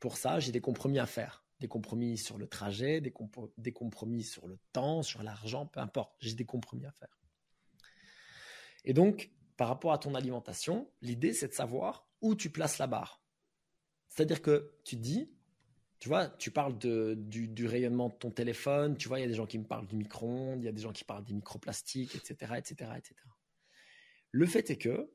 Pour 0.00 0.16
ça, 0.16 0.40
j'ai 0.40 0.52
des 0.52 0.60
compromis 0.60 0.98
à 0.98 1.06
faire. 1.06 1.44
Des 1.60 1.68
compromis 1.68 2.18
sur 2.18 2.36
le 2.36 2.46
trajet, 2.46 3.00
des, 3.00 3.12
compromis 3.72 4.22
sur 4.22 4.46
le 4.46 4.58
temps, 4.72 5.02
sur 5.02 5.22
l'argent, 5.22 5.66
peu 5.66 5.80
importe. 5.80 6.14
J'ai 6.20 6.34
des 6.34 6.44
compromis 6.44 6.84
à 6.84 6.92
faire. 6.92 7.18
Et 8.84 8.92
donc, 8.92 9.30
par 9.56 9.68
rapport 9.68 9.92
à 9.92 9.98
ton 9.98 10.14
alimentation, 10.14 10.90
l'idée, 11.00 11.32
c'est 11.32 11.48
de 11.48 11.54
savoir 11.54 12.08
où 12.20 12.34
tu 12.34 12.50
places 12.50 12.78
la 12.78 12.86
barre. 12.86 13.22
C'est-à-dire 14.08 14.42
que 14.42 14.74
tu 14.84 14.96
dis, 14.96 15.30
tu 15.98 16.08
vois, 16.08 16.28
tu 16.28 16.50
parles 16.50 16.76
du 16.78 17.66
rayonnement 17.66 18.10
de 18.10 18.14
ton 18.14 18.30
téléphone, 18.30 18.96
tu 18.96 19.08
vois, 19.08 19.18
il 19.18 19.22
y 19.22 19.24
a 19.24 19.28
des 19.28 19.34
gens 19.34 19.46
qui 19.46 19.58
me 19.58 19.64
parlent 19.64 19.86
du 19.86 19.96
micro-ondes, 19.96 20.62
il 20.62 20.66
y 20.66 20.68
a 20.68 20.72
des 20.72 20.82
gens 20.82 20.92
qui 20.92 21.04
parlent 21.04 21.24
des 21.24 21.32
microplastiques, 21.32 22.14
etc., 22.14 22.52
etc., 22.58 22.90
etc. 22.96 23.14
Le 24.30 24.46
fait 24.46 24.70
est 24.70 24.76
que, 24.76 25.10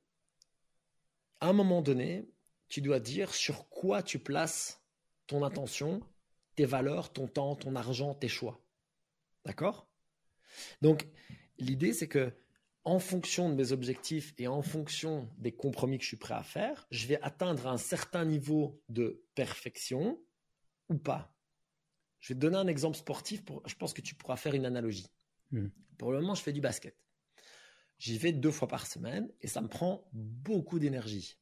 à 1.40 1.50
un 1.50 1.54
moment 1.54 1.82
donné, 1.82 2.28
tu 2.68 2.82
dois 2.82 3.00
dire 3.00 3.34
sur 3.34 3.70
quoi 3.70 4.02
tu 4.02 4.18
places 4.18 4.84
ton 5.28 5.44
attention, 5.44 6.02
tes 6.56 6.66
valeurs, 6.66 7.12
ton 7.12 7.28
temps, 7.28 7.56
ton 7.56 7.76
argent, 7.76 8.14
tes 8.14 8.28
choix. 8.28 8.62
D'accord? 9.46 9.88
Donc, 10.82 11.08
l'idée, 11.58 11.94
c'est 11.94 12.08
que, 12.08 12.34
en 12.84 13.00
fonction 13.00 13.50
de 13.50 13.56
mes 13.56 13.72
objectifs 13.72 14.34
et 14.38 14.48
en 14.48 14.62
fonction 14.62 15.30
des 15.38 15.52
compromis 15.52 15.98
que 15.98 16.04
je 16.04 16.10
suis 16.10 16.18
prêt 16.18 16.34
à 16.34 16.44
faire, 16.44 16.88
je 16.90 17.06
vais 17.08 17.22
atteindre 17.22 17.68
un 17.68 17.78
certain 17.78 18.26
niveau 18.26 18.82
de 18.90 19.24
perfection 19.36 20.20
ou 20.90 20.98
pas. 20.98 21.36
Je 22.20 22.30
vais 22.30 22.36
te 22.36 22.40
donner 22.40 22.58
un 22.58 22.68
exemple 22.68 22.98
sportif. 22.98 23.46
Pour, 23.46 23.62
je 23.68 23.76
pense 23.76 23.94
que 23.94 24.02
tu 24.02 24.16
pourras 24.16 24.36
faire 24.36 24.56
une 24.56 24.66
analogie. 24.66 25.12
Hmm. 25.52 25.68
Pour 25.98 26.12
le 26.12 26.22
moment, 26.22 26.34
je 26.34 26.42
fais 26.42 26.54
du 26.54 26.62
basket. 26.62 26.98
J'y 28.00 28.18
vais 28.18 28.32
deux 28.32 28.52
fois 28.52 28.68
par 28.68 28.88
semaine 28.88 29.32
et 29.42 29.48
ça 29.48 29.62
me 29.62 29.68
prend 29.68 30.10
beaucoup 30.12 30.80
d'énergie. 30.80 31.38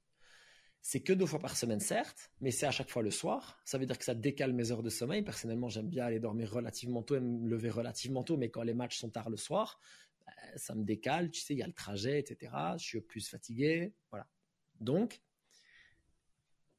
C'est 0.82 1.02
que 1.02 1.14
deux 1.14 1.26
fois 1.26 1.40
par 1.40 1.58
semaine, 1.58 1.80
certes, 1.80 2.32
mais 2.42 2.52
c'est 2.52 2.66
à 2.66 2.72
chaque 2.72 2.90
fois 2.90 3.04
le 3.04 3.12
soir. 3.12 3.60
Ça 3.66 3.78
veut 3.78 3.86
dire 3.86 3.98
que 3.98 4.06
ça 4.06 4.16
décale 4.16 4.54
mes 4.54 4.72
heures 4.72 4.84
de 4.84 4.90
sommeil. 4.90 5.24
Personnellement, 5.24 5.70
j'aime 5.70 5.90
bien 5.90 6.06
aller 6.06 6.20
dormir 6.20 6.52
relativement 6.52 7.04
tôt 7.04 7.16
et 7.16 7.20
me 7.20 7.48
lever 7.50 7.70
relativement 7.70 8.24
tôt, 8.24 8.38
mais 8.38 8.50
quand 8.50 8.64
les 8.64 8.74
matchs 8.74 8.98
sont 8.98 9.10
tard 9.10 9.30
le 9.30 9.38
soir, 9.38 9.80
ben, 10.26 10.58
ça 10.58 10.76
me 10.76 10.84
décale. 10.84 11.32
Tu 11.32 11.42
sais, 11.42 11.54
il 11.54 11.60
y 11.60 11.64
a 11.64 11.68
le 11.68 11.74
trajet, 11.74 12.20
etc. 12.20 12.54
Je 12.78 12.84
suis 12.84 13.02
plus 13.02 13.28
fatigué. 13.28 13.94
Voilà. 14.10 14.26
Donc, 14.80 15.22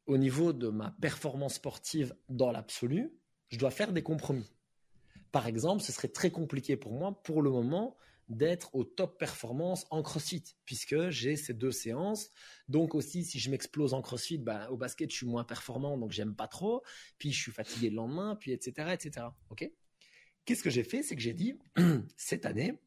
au 0.06 0.16
niveau 0.16 0.52
de 0.52 0.68
ma 0.68 0.90
performance 1.00 1.54
sportive 1.54 2.14
dans 2.28 2.50
l'absolu, 2.50 3.12
je 3.48 3.58
dois 3.58 3.70
faire 3.70 3.92
des 3.92 4.02
compromis. 4.02 4.50
Par 5.30 5.46
exemple, 5.46 5.82
ce 5.82 5.92
serait 5.92 6.08
très 6.08 6.30
compliqué 6.30 6.76
pour 6.76 6.92
moi, 6.92 7.22
pour 7.22 7.42
le 7.42 7.50
moment, 7.50 7.96
d'être 8.30 8.74
au 8.74 8.84
top 8.84 9.18
performance 9.18 9.86
en 9.90 10.02
crossfit, 10.02 10.44
puisque 10.64 11.10
j'ai 11.10 11.36
ces 11.36 11.52
deux 11.52 11.72
séances. 11.72 12.30
Donc 12.68 12.94
aussi, 12.94 13.24
si 13.24 13.38
je 13.38 13.50
m'explose 13.50 13.92
en 13.92 14.00
crossfit, 14.00 14.38
ben, 14.38 14.68
au 14.68 14.76
basket, 14.76 15.10
je 15.10 15.16
suis 15.16 15.26
moins 15.26 15.44
performant, 15.44 15.98
donc 15.98 16.12
j'aime 16.12 16.34
pas 16.34 16.46
trop. 16.46 16.82
Puis 17.18 17.32
je 17.32 17.42
suis 17.42 17.52
fatigué 17.52 17.90
le 17.90 17.96
lendemain, 17.96 18.36
puis 18.36 18.52
etc. 18.52 18.90
etc. 18.92 19.26
Ok? 19.50 19.68
Qu'est-ce 20.44 20.62
que 20.62 20.70
j'ai 20.70 20.84
fait? 20.84 21.02
C'est 21.02 21.16
que 21.16 21.22
j'ai 21.22 21.34
dit, 21.34 21.58
cette 22.16 22.46
année, 22.46 22.80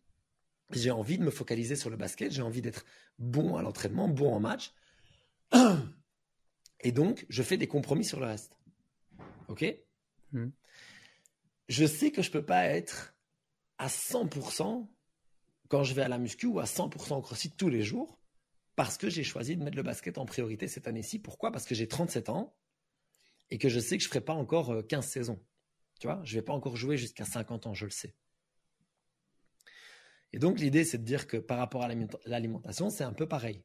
j'ai 0.72 0.92
envie 0.92 1.18
de 1.18 1.24
me 1.24 1.30
focaliser 1.30 1.76
sur 1.76 1.90
le 1.90 1.98
basket, 1.98 2.32
j'ai 2.32 2.42
envie 2.42 2.62
d'être 2.62 2.86
bon 3.20 3.58
à 3.58 3.62
l'entraînement, 3.62 4.08
bon 4.08 4.34
en 4.34 4.40
match. 4.40 4.74
Et 6.80 6.92
donc, 6.92 7.26
je 7.30 7.44
fais 7.44 7.58
des 7.58 7.68
compromis 7.68 8.06
sur 8.06 8.20
le 8.20 8.28
reste. 8.28 8.58
Ok? 9.50 9.66
Hmm. 10.32 10.50
Je 11.68 11.86
sais 11.86 12.12
que 12.12 12.22
je 12.22 12.32
peux 12.32 12.46
pas 12.46 12.66
être 12.66 13.16
à 13.78 13.88
100% 13.88 14.88
quand 15.74 15.84
je 15.84 15.96
vais 15.96 16.04
à 16.04 16.08
la 16.08 16.20
muscu 16.20 16.46
ou 16.46 16.60
à 16.60 16.66
100% 16.66 17.18
au 17.18 17.22
crossfit 17.22 17.50
tous 17.50 17.68
les 17.68 17.82
jours 17.82 18.20
parce 18.76 18.96
que 18.96 19.10
j'ai 19.10 19.24
choisi 19.24 19.58
de 19.58 19.64
mettre 19.64 19.76
le 19.76 19.82
basket 19.82 20.20
en 20.20 20.26
priorité 20.28 20.68
cette 20.68 20.88
année-ci. 20.88 21.18
Pourquoi? 21.18 21.52
Parce 21.52 21.66
que 21.66 21.74
j'ai 21.74 21.88
37 21.88 22.30
ans 22.30 22.56
et 23.50 23.58
que 23.58 23.70
je 23.70 23.80
sais 23.80 23.98
que 23.98 24.04
je 24.04 24.08
ferai 24.08 24.22
pas 24.22 24.36
encore 24.36 24.72
euh, 24.72 24.84
15 24.84 25.04
saisons. 25.04 25.44
Tu 26.00 26.06
vois, 26.06 26.22
je 26.26 26.36
vais 26.36 26.44
pas 26.44 26.54
encore 26.54 26.76
jouer 26.76 26.96
jusqu'à 26.96 27.26
50 27.26 27.66
ans, 27.66 27.74
je 27.74 27.86
le 27.86 27.90
sais. 27.90 28.14
Et 30.32 30.38
donc 30.38 30.60
l'idée, 30.60 30.86
c'est 30.86 31.00
de 31.00 31.06
dire 31.06 31.26
que 31.26 31.38
par 31.38 31.58
rapport 31.58 31.82
à 31.82 31.88
l'aliment- 31.88 32.20
l'alimentation, 32.26 32.92
c'est 32.92 33.04
un 33.04 33.14
peu 33.14 33.28
pareil. 33.28 33.64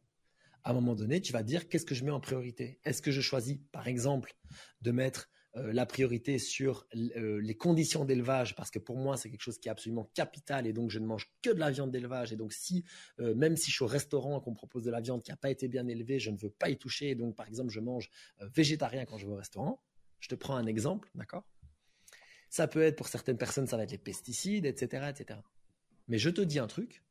À 0.65 0.71
un 0.71 0.73
moment 0.73 0.95
donné, 0.95 1.21
tu 1.21 1.35
vas 1.35 1.43
dire 1.43 1.69
qu'est-ce 1.69 1.85
que 1.85 1.95
je 1.95 2.07
mets 2.07 2.11
en 2.11 2.21
priorité? 2.21 2.81
Est-ce 2.87 3.03
que 3.03 3.11
je 3.11 3.21
choisis, 3.21 3.59
par 3.71 3.87
exemple, 3.87 4.35
de 4.81 4.93
mettre 4.93 5.29
euh, 5.59 5.73
la 5.73 5.87
priorité 5.87 6.39
sur 6.39 6.87
euh, 6.95 7.41
les 7.41 7.57
conditions 7.57 8.05
d'élevage 8.05 8.55
parce 8.55 8.71
que 8.71 8.79
pour 8.79 8.97
moi 8.97 9.17
c'est 9.17 9.31
quelque 9.31 9.43
chose 9.43 9.59
qui 9.59 9.69
est 9.69 9.71
absolument 9.71 10.11
capital 10.15 10.67
et 10.67 10.73
donc 10.73 10.91
je 10.91 10.99
ne 10.99 11.07
mange 11.07 11.31
que 11.43 11.51
de 11.51 11.59
la 11.59 11.71
viande 11.71 11.91
d'élevage. 11.91 12.33
Et 12.33 12.37
donc 12.37 12.53
si 12.53 12.85
euh, 13.21 13.35
même 13.35 13.57
si 13.57 13.71
je 13.71 13.77
suis 13.77 13.85
au 13.85 13.89
restaurant 13.89 14.41
qu'on 14.41 14.55
propose 14.55 14.85
de 14.85 14.91
la 14.91 15.01
viande 15.01 15.23
qui 15.23 15.31
n'a 15.31 15.37
pas 15.37 15.51
été 15.51 15.69
bien 15.69 15.87
élevée 15.87 16.19
je 16.19 16.31
ne 16.31 16.37
veux 16.37 16.51
pas 16.51 16.71
y 16.71 16.77
toucher. 16.77 17.11
Et 17.11 17.15
donc 17.15 17.35
par 17.37 17.47
exemple 17.47 17.71
je 17.71 17.81
mange 17.81 18.11
végétarien 18.41 19.05
quand 19.05 19.19
je 19.19 19.27
vais 19.27 19.33
au 19.33 19.37
restaurant. 19.37 19.83
Je 20.21 20.29
te 20.29 20.35
prends 20.35 20.57
un 20.57 20.67
exemple 20.67 21.11
d'accord? 21.15 21.45
Ça 22.51 22.67
peut 22.67 22.83
être 22.83 22.97
pour 22.97 23.09
certaines 23.09 23.39
personnes 23.39 23.67
ça 23.67 23.77
va 23.77 23.83
être 23.83 23.93
les 23.93 23.99
pesticides 23.99 24.67
etc 24.67 25.11
etc 25.11 25.41
mais 26.09 26.19
je 26.19 26.31
te 26.31 26.41
dis 26.41 26.59
un 26.59 26.67
truc. 26.67 27.03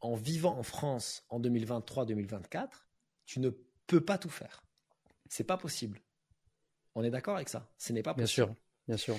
En 0.00 0.14
vivant 0.14 0.56
en 0.56 0.62
France 0.62 1.24
en 1.28 1.40
2023-2024 1.40 2.68
tu 3.26 3.40
ne 3.40 3.50
peux 3.86 4.04
pas 4.04 4.18
tout 4.18 4.30
faire. 4.30 4.64
C'est 5.28 5.44
pas 5.44 5.58
possible 5.58 6.00
on 6.98 7.04
est 7.04 7.10
d'accord 7.10 7.36
avec 7.36 7.48
ça 7.48 7.70
Ce 7.78 7.92
n'est 7.92 8.02
pas 8.02 8.14
Bien 8.14 8.24
possible. 8.24 8.46
sûr, 8.48 8.54
bien 8.88 8.96
sûr. 8.96 9.16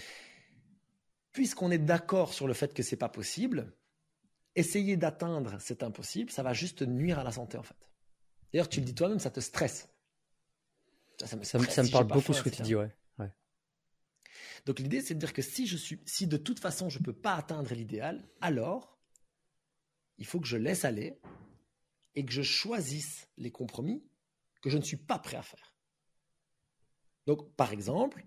Puisqu'on 1.32 1.72
est 1.72 1.78
d'accord 1.80 2.34
sur 2.34 2.48
le 2.48 2.54
fait 2.54 2.74
que 2.74 2.84
c'est 2.84 2.98
pas 2.98 3.10
possible, 3.10 3.72
essayer 4.56 4.98
d'atteindre 4.98 5.60
cet 5.60 5.84
impossible, 5.84 6.32
ça 6.32 6.44
va 6.44 6.54
juste 6.54 6.82
nuire 6.82 7.20
à 7.20 7.24
la 7.24 7.32
santé 7.32 7.58
en 7.58 7.64
fait. 7.64 7.76
D'ailleurs, 8.52 8.68
tu 8.70 8.80
le 8.80 8.86
dis 8.86 8.96
toi-même, 8.96 9.20
ça 9.20 9.30
te 9.30 9.40
stresse. 9.40 9.90
Ça, 11.24 11.36
me, 11.36 11.44
Ça, 11.44 11.58
me- 11.60 11.64
stresse 11.64 11.76
ça 11.76 11.84
me 11.84 11.88
si 11.88 11.92
parle 11.92 12.08
beaucoup 12.08 12.22
faim, 12.22 12.34
ce 12.34 12.44
que 12.44 12.50
tu 12.50 12.62
dis, 12.64 12.76
ouais. 12.76 12.92
ouais. 13.20 13.32
Donc 14.66 14.80
l'idée, 14.80 15.02
c'est 15.02 15.14
de 15.14 15.20
dire 15.20 15.34
que 15.34 15.42
si 15.42 15.68
je 15.68 15.78
suis, 15.78 16.02
si 16.06 16.28
de 16.28 16.38
toute 16.38 16.60
façon 16.60 16.90
je 16.90 17.00
peux 17.00 17.14
pas 17.14 17.36
atteindre 17.36 17.74
l'idéal, 17.74 18.28
alors 18.42 18.98
il 20.18 20.26
faut 20.26 20.40
que 20.40 20.48
je 20.48 20.58
laisse 20.58 20.84
aller 20.84 21.20
et 22.16 22.26
que 22.26 22.32
je 22.32 22.42
choisisse 22.42 23.28
les 23.38 23.52
compromis 23.52 24.04
que 24.62 24.70
je 24.70 24.78
ne 24.78 24.84
suis 24.84 24.98
pas 24.98 25.20
prêt 25.20 25.38
à 25.38 25.42
faire. 25.44 25.69
Donc, 27.30 27.56
par 27.56 27.72
exemple, 27.72 28.26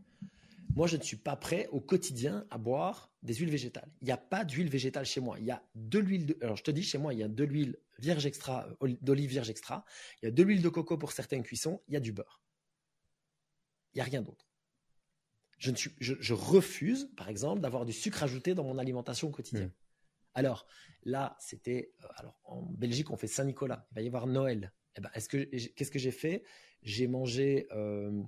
moi, 0.76 0.86
je 0.86 0.96
ne 0.96 1.02
suis 1.02 1.16
pas 1.16 1.34
prêt 1.34 1.66
au 1.72 1.80
quotidien 1.80 2.46
à 2.50 2.56
boire 2.56 3.12
des 3.24 3.34
huiles 3.34 3.50
végétales. 3.50 3.90
Il 4.00 4.04
n'y 4.04 4.12
a 4.12 4.16
pas 4.16 4.44
d'huile 4.44 4.68
végétale 4.68 5.04
chez 5.04 5.20
moi. 5.20 5.40
Il 5.40 5.44
y 5.44 5.50
a 5.50 5.60
de 5.74 5.98
l'huile. 5.98 6.26
De... 6.26 6.38
Alors, 6.40 6.56
je 6.56 6.62
te 6.62 6.70
dis, 6.70 6.84
chez 6.84 6.98
moi, 6.98 7.12
il 7.12 7.18
y 7.18 7.24
a 7.24 7.28
de 7.28 7.42
l'huile 7.42 7.76
vierge 7.98 8.26
extra, 8.26 8.68
euh, 8.68 8.76
oli- 8.78 8.98
d'olive 9.00 9.28
vierge 9.28 9.50
extra. 9.50 9.84
Il 10.22 10.26
y 10.26 10.28
a 10.28 10.30
de 10.30 10.40
l'huile 10.44 10.62
de 10.62 10.68
coco 10.68 10.96
pour 10.98 11.10
certaines 11.10 11.42
cuissons. 11.42 11.82
Il 11.88 11.94
y 11.94 11.96
a 11.96 12.00
du 12.00 12.12
beurre. 12.12 12.44
Il 13.92 13.96
n'y 13.96 14.02
a 14.02 14.04
rien 14.04 14.22
d'autre. 14.22 14.48
Je, 15.58 15.72
ne 15.72 15.76
suis, 15.76 15.90
je, 15.98 16.14
je 16.20 16.32
refuse, 16.32 17.10
par 17.16 17.28
exemple, 17.28 17.60
d'avoir 17.60 17.84
du 17.84 17.92
sucre 17.92 18.22
ajouté 18.22 18.54
dans 18.54 18.62
mon 18.62 18.78
alimentation 18.78 19.26
au 19.26 19.32
quotidien. 19.32 19.72
Alors, 20.34 20.68
là, 21.02 21.36
c'était. 21.40 21.92
euh, 22.04 22.06
Alors, 22.14 22.38
en 22.44 22.62
Belgique, 22.62 23.10
on 23.10 23.16
fait 23.16 23.26
Saint-Nicolas. 23.26 23.84
Il 23.90 23.94
va 23.96 24.02
y 24.02 24.06
avoir 24.06 24.28
Noël. 24.28 24.72
Eh 24.94 25.00
ben, 25.00 25.10
est-ce 25.14 25.28
que 25.28 25.38
qu'est-ce 25.74 25.90
que 25.90 25.98
j'ai 25.98 26.12
fait? 26.12 26.44
J'ai 26.82 27.08
mangé 27.08 27.66
euh, 27.72 28.22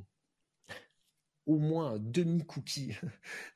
au 1.46 1.58
moins 1.58 1.92
un 1.92 1.98
demi-cookie, 1.98 2.96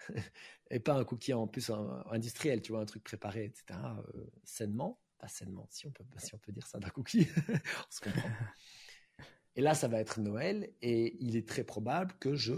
et 0.70 0.80
pas 0.80 0.94
un 0.94 1.04
cookie 1.04 1.32
en 1.32 1.46
plus 1.46 1.70
industriel, 2.10 2.62
tu 2.62 2.72
vois, 2.72 2.80
un 2.80 2.86
truc 2.86 3.04
préparé, 3.04 3.44
etc., 3.44 3.78
euh, 4.14 4.26
sainement. 4.44 5.00
Pas 5.18 5.28
sainement, 5.28 5.66
si 5.70 5.86
on 5.86 5.90
peut, 5.90 6.04
si 6.18 6.34
on 6.34 6.38
peut 6.38 6.52
dire 6.52 6.66
ça 6.66 6.78
d'un 6.78 6.90
cookie. 6.90 7.26
Et 9.56 9.60
là, 9.60 9.74
ça 9.74 9.88
va 9.88 9.98
être 9.98 10.20
Noël, 10.20 10.72
et 10.82 11.16
il 11.20 11.34
est 11.34 11.48
très 11.48 11.64
probable 11.64 12.14
que 12.20 12.36
je 12.36 12.54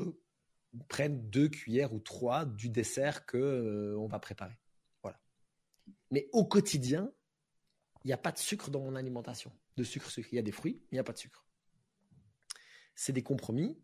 prenne 0.88 1.30
deux 1.30 1.48
cuillères 1.48 1.94
ou 1.94 1.98
trois 1.98 2.44
du 2.44 2.68
dessert 2.68 3.24
que 3.24 3.38
euh, 3.38 3.98
on 3.98 4.06
va 4.06 4.18
préparer. 4.18 4.58
Voilà. 5.02 5.18
Mais 6.10 6.28
au 6.32 6.44
quotidien, 6.44 7.10
il 8.04 8.08
n'y 8.08 8.12
a 8.12 8.18
pas 8.18 8.32
de 8.32 8.38
sucre 8.38 8.70
dans 8.70 8.80
mon 8.80 8.96
alimentation. 8.96 9.50
De 9.78 9.82
sucre. 9.82 10.10
Il 10.18 10.34
y 10.34 10.38
a 10.38 10.42
des 10.42 10.52
fruits, 10.52 10.82
il 10.90 10.96
n'y 10.96 10.98
a 10.98 11.04
pas 11.04 11.14
de 11.14 11.18
sucre. 11.18 11.46
C'est 12.94 13.14
des 13.14 13.22
compromis. 13.22 13.78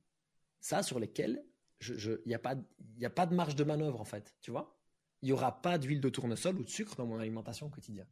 Ça 0.67 0.83
sur 0.83 0.99
lesquels 0.99 1.45
il 1.81 2.23
n'y 2.27 2.35
a, 2.35 2.39
pas, 2.39 2.57
de 2.57 3.35
marge 3.35 3.55
de 3.55 3.65
manœuvre 3.65 4.01
en 4.01 4.05
fait, 4.05 4.35
tu 4.41 4.51
vois. 4.51 4.79
Il 5.23 5.27
n'y 5.27 5.33
aura 5.33 5.63
pas 5.63 5.79
d'huile 5.79 6.01
de 6.01 6.09
tournesol 6.09 6.59
ou 6.59 6.65
de 6.65 6.69
sucre 6.69 6.97
dans 6.97 7.07
mon 7.07 7.19
alimentation 7.19 7.69
quotidienne. 7.71 8.09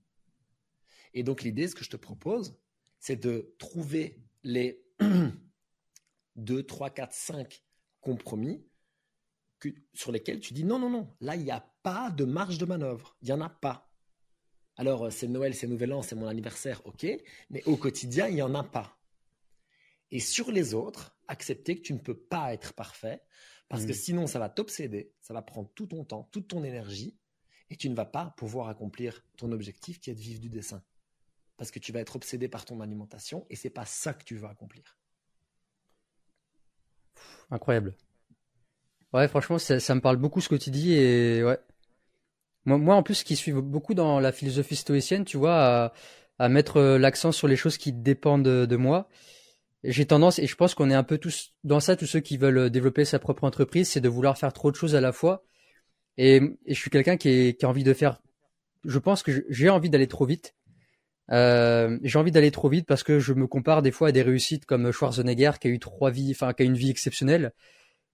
Et 1.15 1.23
donc 1.23 1.43
l'idée, 1.43 1.69
ce 1.69 1.75
que 1.75 1.85
je 1.85 1.91
te 1.91 1.97
propose, 1.97 2.59
c'est 2.99 3.17
de 3.17 3.55
trouver 3.59 4.23
les 4.43 4.85
2, 6.37 6.63
3, 6.63 6.91
4, 6.91 7.13
5 7.13 7.65
compromis 8.01 8.65
sur 9.95 10.13
lesquels 10.13 10.41
tu 10.41 10.53
dis 10.53 10.65
non, 10.65 10.79
non, 10.79 10.91
non, 10.91 11.09
là, 11.21 11.37
il 11.37 11.45
n'y 11.45 11.51
a 11.51 11.67
pas 11.83 12.11
de 12.11 12.25
marge 12.25 12.59
de 12.59 12.67
manœuvre. 12.67 13.17
Il 13.23 13.27
n'y 13.27 13.33
en 13.33 13.41
a 13.41 13.49
pas. 13.49 13.91
Alors, 14.77 15.05
euh, 15.05 15.11
c'est 15.11 15.29
Noël, 15.29 15.55
c'est 15.55 15.67
Nouvel 15.67 15.93
An, 15.93 16.03
c'est 16.03 16.17
mon 16.17 16.29
anniversaire, 16.29 16.83
ok, 16.85 17.07
mais 17.49 17.63
au 17.65 17.77
quotidien, 17.77 18.29
il 18.29 18.35
n'y 18.35 18.43
en 18.43 18.55
a 18.55 18.65
pas. 18.65 18.99
Et 20.11 20.21
sur 20.21 20.51
les 20.51 20.75
autres, 20.75 21.14
accepter 21.29 21.77
que 21.77 21.83
tu 21.83 21.93
ne 21.93 21.99
peux 21.99 22.17
pas 22.17 22.53
être 22.53 22.73
parfait, 22.75 23.23
parce 23.69 23.87
que 23.87 23.93
mmh. 23.93 23.95
sinon, 23.95 24.27
ça 24.27 24.39
va 24.39 24.49
t'obséder, 24.49 25.13
ça 25.21 25.35
va 25.35 25.43
prendre 25.43 25.71
tout 25.75 25.87
ton 25.87 26.05
temps, 26.05 26.29
toute 26.33 26.49
ton 26.49 26.65
énergie, 26.65 27.17
et 27.71 27.77
tu 27.77 27.89
ne 27.89 27.95
vas 27.95 28.05
pas 28.05 28.35
pouvoir 28.37 28.69
accomplir 28.69 29.25
ton 29.37 29.53
objectif 29.53 30.01
qui 30.01 30.11
est 30.11 30.15
de 30.15 30.21
vivre 30.21 30.41
du 30.41 30.51
dessin. 30.51 30.83
Parce 31.57 31.71
que 31.71 31.79
tu 31.79 31.93
vas 31.93 32.01
être 32.01 32.17
obsédé 32.17 32.49
par 32.49 32.65
ton 32.65 32.81
alimentation, 32.81 33.47
et 33.51 33.57
c'est 33.57 33.71
pas 33.71 33.87
ça 33.87 34.13
que 34.13 34.25
tu 34.25 34.37
vas 34.37 34.51
accomplir. 34.51 34.99
Incroyable. 37.51 37.95
Ouais, 39.13 39.29
franchement, 39.29 39.59
ça, 39.59 39.95
me 39.95 40.01
parle 40.01 40.17
beaucoup 40.17 40.41
ce 40.41 40.49
que 40.49 40.57
tu 40.57 40.71
dis 40.71 40.95
et 40.95 41.45
ouais. 41.45 41.59
Moi, 42.65 42.79
moi 42.79 42.95
en 42.97 43.03
plus, 43.03 43.23
qui 43.23 43.37
suis 43.37 43.53
beaucoup 43.53 43.95
dans 43.95 44.19
la 44.19 44.33
philosophie 44.33 44.75
stoïcienne, 44.75 45.25
tu 45.25 45.37
vois, 45.37 45.93
à, 46.39 46.49
mettre 46.49 46.79
euh, 46.79 46.99
l'accent 46.99 47.31
sur 47.31 47.47
les 47.47 47.57
choses 47.57 47.79
qui 47.79 47.93
dépendent 47.93 48.43
de, 48.43 48.77
moi. 48.77 49.09
J'ai 49.85 50.07
tendance, 50.07 50.39
et 50.39 50.47
je 50.47 50.57
pense 50.57 50.75
qu'on 50.75 50.91
est 50.91 50.95
un 50.95 51.03
peu 51.03 51.19
tous 51.19 51.53
dans 51.63 51.79
ça, 51.79 51.95
tous 51.95 52.07
ceux 52.07 52.21
qui 52.21 52.39
veulent 52.39 52.71
développer 52.71 53.05
sa 53.05 53.19
propre 53.19 53.45
entreprise, 53.45 53.91
c'est 53.91 54.01
de 54.01 54.09
vouloir 54.09 54.39
faire 54.39 54.53
trop 54.55 54.71
de 54.71 54.77
choses 54.77 54.95
à 54.95 55.01
la 55.03 55.13
fois. 55.13 55.45
Et, 56.17 56.41
je 56.67 56.75
suis 56.75 56.91
quelqu'un 56.91 57.19
qui, 57.19 57.57
a 57.63 57.67
envie 57.67 57.85
de 57.85 57.93
faire. 57.93 58.21
Je 58.85 58.99
pense 58.99 59.23
que 59.23 59.45
j'ai 59.51 59.69
envie 59.69 59.91
d'aller 59.91 60.07
trop 60.07 60.25
vite. 60.25 60.55
Euh, 61.31 61.99
j'ai 62.03 62.19
envie 62.19 62.31
d'aller 62.31 62.51
trop 62.51 62.69
vite 62.69 62.87
parce 62.87 63.03
que 63.03 63.19
je 63.19 63.33
me 63.35 63.47
compare 63.47 63.83
des 63.83 63.91
fois 63.91 64.09
à 64.09 64.13
des 64.13 64.23
réussites 64.23 64.67
comme 64.67 64.91
Schwarzenegger 64.91 65.53
qui 65.61 65.69
a 65.69 65.71
eu 65.71 65.79
trois 65.79 66.11
vies, 66.11 66.33
enfin 66.33 66.53
qui 66.55 66.63
a 66.63 66.67
une 66.67 66.77
vie 66.77 66.91
exceptionnelle. 66.91 67.53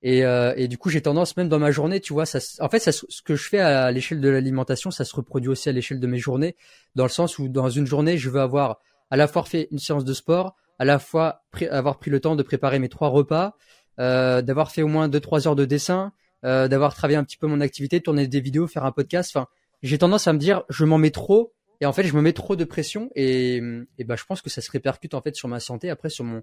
Et, 0.02 0.24
euh, 0.24 0.54
et 0.56 0.66
du 0.66 0.78
coup, 0.78 0.88
j'ai 0.88 1.02
tendance 1.02 1.36
même 1.36 1.48
dans 1.48 1.58
ma 1.58 1.70
journée, 1.70 2.00
tu 2.00 2.14
vois, 2.14 2.24
ça, 2.26 2.38
en 2.60 2.68
fait, 2.68 2.80
ce 2.80 3.22
que 3.22 3.36
je 3.36 3.48
fais 3.48 3.60
à 3.60 3.92
l'échelle 3.92 4.20
de 4.20 4.28
l'alimentation, 4.28 4.90
ça 4.90 5.04
se 5.04 5.14
reproduit 5.14 5.50
aussi 5.50 5.68
à 5.68 5.72
l'échelle 5.72 6.00
de 6.00 6.06
mes 6.06 6.18
journées, 6.18 6.56
dans 6.94 7.04
le 7.04 7.10
sens 7.10 7.38
où 7.38 7.48
dans 7.48 7.68
une 7.68 7.86
journée, 7.86 8.16
je 8.16 8.30
veux 8.30 8.40
avoir 8.40 8.80
à 9.10 9.16
la 9.16 9.28
fois 9.28 9.44
fait 9.44 9.68
une 9.70 9.78
séance 9.78 10.04
de 10.04 10.14
sport, 10.14 10.56
à 10.80 10.86
la 10.86 10.98
fois 10.98 11.44
avoir 11.70 11.98
pris 11.98 12.10
le 12.10 12.20
temps 12.20 12.36
de 12.36 12.42
préparer 12.42 12.78
mes 12.78 12.88
trois 12.88 13.08
repas, 13.08 13.54
euh, 13.98 14.40
d'avoir 14.40 14.72
fait 14.72 14.80
au 14.80 14.88
moins 14.88 15.08
deux 15.08 15.20
trois 15.20 15.46
heures 15.46 15.54
de 15.54 15.66
dessin, 15.66 16.14
euh, 16.46 16.68
d'avoir 16.68 16.94
travaillé 16.94 17.18
un 17.18 17.22
petit 17.24 17.36
peu 17.36 17.46
mon 17.46 17.60
activité, 17.60 18.00
tourner 18.00 18.26
des 18.26 18.40
vidéos, 18.40 18.66
faire 18.66 18.86
un 18.86 18.92
podcast. 18.92 19.36
Enfin, 19.36 19.46
j'ai 19.82 19.98
tendance 19.98 20.26
à 20.26 20.32
me 20.32 20.38
dire, 20.38 20.62
je 20.70 20.86
m'en 20.86 20.96
mets 20.96 21.10
trop, 21.10 21.52
et 21.82 21.86
en 21.86 21.92
fait, 21.92 22.04
je 22.04 22.16
me 22.16 22.22
mets 22.22 22.32
trop 22.32 22.56
de 22.56 22.64
pression, 22.64 23.10
et, 23.14 23.56
et 23.98 24.04
ben, 24.04 24.16
je 24.16 24.24
pense 24.24 24.40
que 24.40 24.48
ça 24.48 24.62
se 24.62 24.70
répercute 24.70 25.12
en 25.12 25.20
fait 25.20 25.36
sur 25.36 25.48
ma 25.48 25.60
santé, 25.60 25.90
après 25.90 26.08
sur 26.08 26.24
mon 26.24 26.42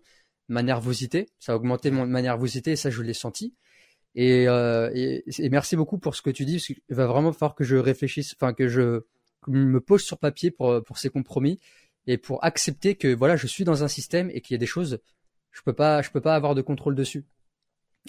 ma 0.50 0.62
nervosité. 0.62 1.30
Ça 1.40 1.54
a 1.54 1.56
augmenté 1.56 1.90
mon, 1.90 2.06
ma 2.06 2.22
nervosité 2.22 2.74
et 2.74 2.76
ça, 2.76 2.92
je 2.92 3.02
l'ai 3.02 3.14
senti. 3.14 3.56
Et, 4.14 4.48
euh, 4.48 4.92
et, 4.94 5.50
merci 5.50 5.76
beaucoup 5.76 5.98
pour 5.98 6.16
ce 6.16 6.22
que 6.22 6.30
tu 6.30 6.46
dis, 6.46 6.58
parce 6.58 6.68
qu'il 6.68 6.78
va 6.90 7.08
vraiment 7.08 7.34
falloir 7.34 7.56
que 7.56 7.64
je 7.64 7.76
réfléchisse, 7.76 8.36
enfin 8.40 8.54
que 8.54 8.68
je 8.68 9.02
me 9.48 9.80
pose 9.82 10.04
sur 10.04 10.20
papier 10.20 10.52
pour, 10.52 10.84
pour 10.84 11.00
ces 11.00 11.10
compromis 11.10 11.60
et 12.08 12.18
pour 12.18 12.44
accepter 12.44 12.96
que 12.96 13.14
voilà, 13.14 13.36
je 13.36 13.48
suis 13.48 13.64
dans 13.64 13.84
un 13.84 13.88
système 13.88 14.32
et 14.32 14.42
qu'il 14.42 14.54
y 14.54 14.58
a 14.58 14.60
des 14.60 14.66
choses, 14.66 15.00
je 15.52 15.62
peux 15.62 15.74
pas, 15.74 16.02
je 16.02 16.10
peux 16.10 16.22
pas 16.22 16.36
avoir 16.36 16.56
de 16.56 16.62
contrôle 16.62 16.96
dessus. 16.96 17.26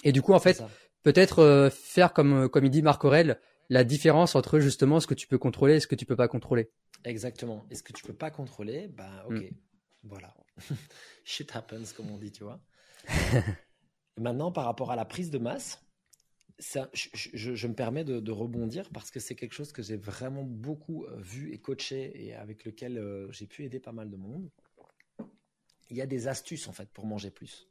Et 0.03 0.11
du 0.11 0.21
coup, 0.21 0.33
en 0.33 0.39
fait, 0.39 0.63
peut-être 1.03 1.39
euh, 1.39 1.69
faire 1.69 2.13
comme 2.13 2.49
comme 2.49 2.65
il 2.65 2.71
dit 2.71 2.81
Marc 2.81 3.03
Aurel, 3.03 3.39
la 3.69 3.83
différence 3.83 4.35
entre 4.35 4.59
justement 4.59 4.99
ce 4.99 5.07
que 5.07 5.13
tu 5.13 5.27
peux 5.27 5.37
contrôler 5.37 5.75
et 5.75 5.79
ce 5.79 5.87
que 5.87 5.95
tu 5.95 6.05
peux 6.05 6.15
pas 6.15 6.27
contrôler. 6.27 6.71
Exactement. 7.03 7.65
Et 7.69 7.75
ce 7.75 7.83
que 7.83 7.93
tu 7.93 8.03
peux 8.03 8.13
pas 8.13 8.31
contrôler, 8.31 8.87
ben 8.87 9.23
ok, 9.27 9.41
mm. 9.41 9.55
voilà. 10.03 10.33
Shit 11.23 11.55
happens, 11.55 11.93
comme 11.95 12.09
on 12.09 12.17
dit, 12.17 12.31
tu 12.31 12.43
vois. 12.43 12.61
Maintenant, 14.17 14.51
par 14.51 14.65
rapport 14.65 14.91
à 14.91 14.95
la 14.95 15.05
prise 15.05 15.29
de 15.29 15.37
masse, 15.37 15.81
ça, 16.59 16.89
je, 16.93 17.67
me 17.67 17.73
permets 17.73 18.03
de, 18.03 18.31
rebondir 18.31 18.89
parce 18.89 19.11
que 19.11 19.19
c'est 19.19 19.35
quelque 19.35 19.53
chose 19.53 19.71
que 19.71 19.81
j'ai 19.81 19.95
vraiment 19.95 20.43
beaucoup 20.43 21.05
euh, 21.05 21.15
vu 21.17 21.53
et 21.53 21.57
coaché 21.57 22.25
et 22.25 22.35
avec 22.35 22.65
lequel 22.65 22.97
euh, 22.97 23.31
j'ai 23.31 23.47
pu 23.47 23.63
aider 23.63 23.79
pas 23.79 23.93
mal 23.93 24.09
de 24.09 24.17
monde. 24.17 24.49
Il 25.89 25.97
y 25.97 26.01
a 26.01 26.05
des 26.05 26.27
astuces 26.27 26.67
en 26.67 26.73
fait 26.73 26.89
pour 26.89 27.05
manger 27.05 27.31
plus. 27.31 27.67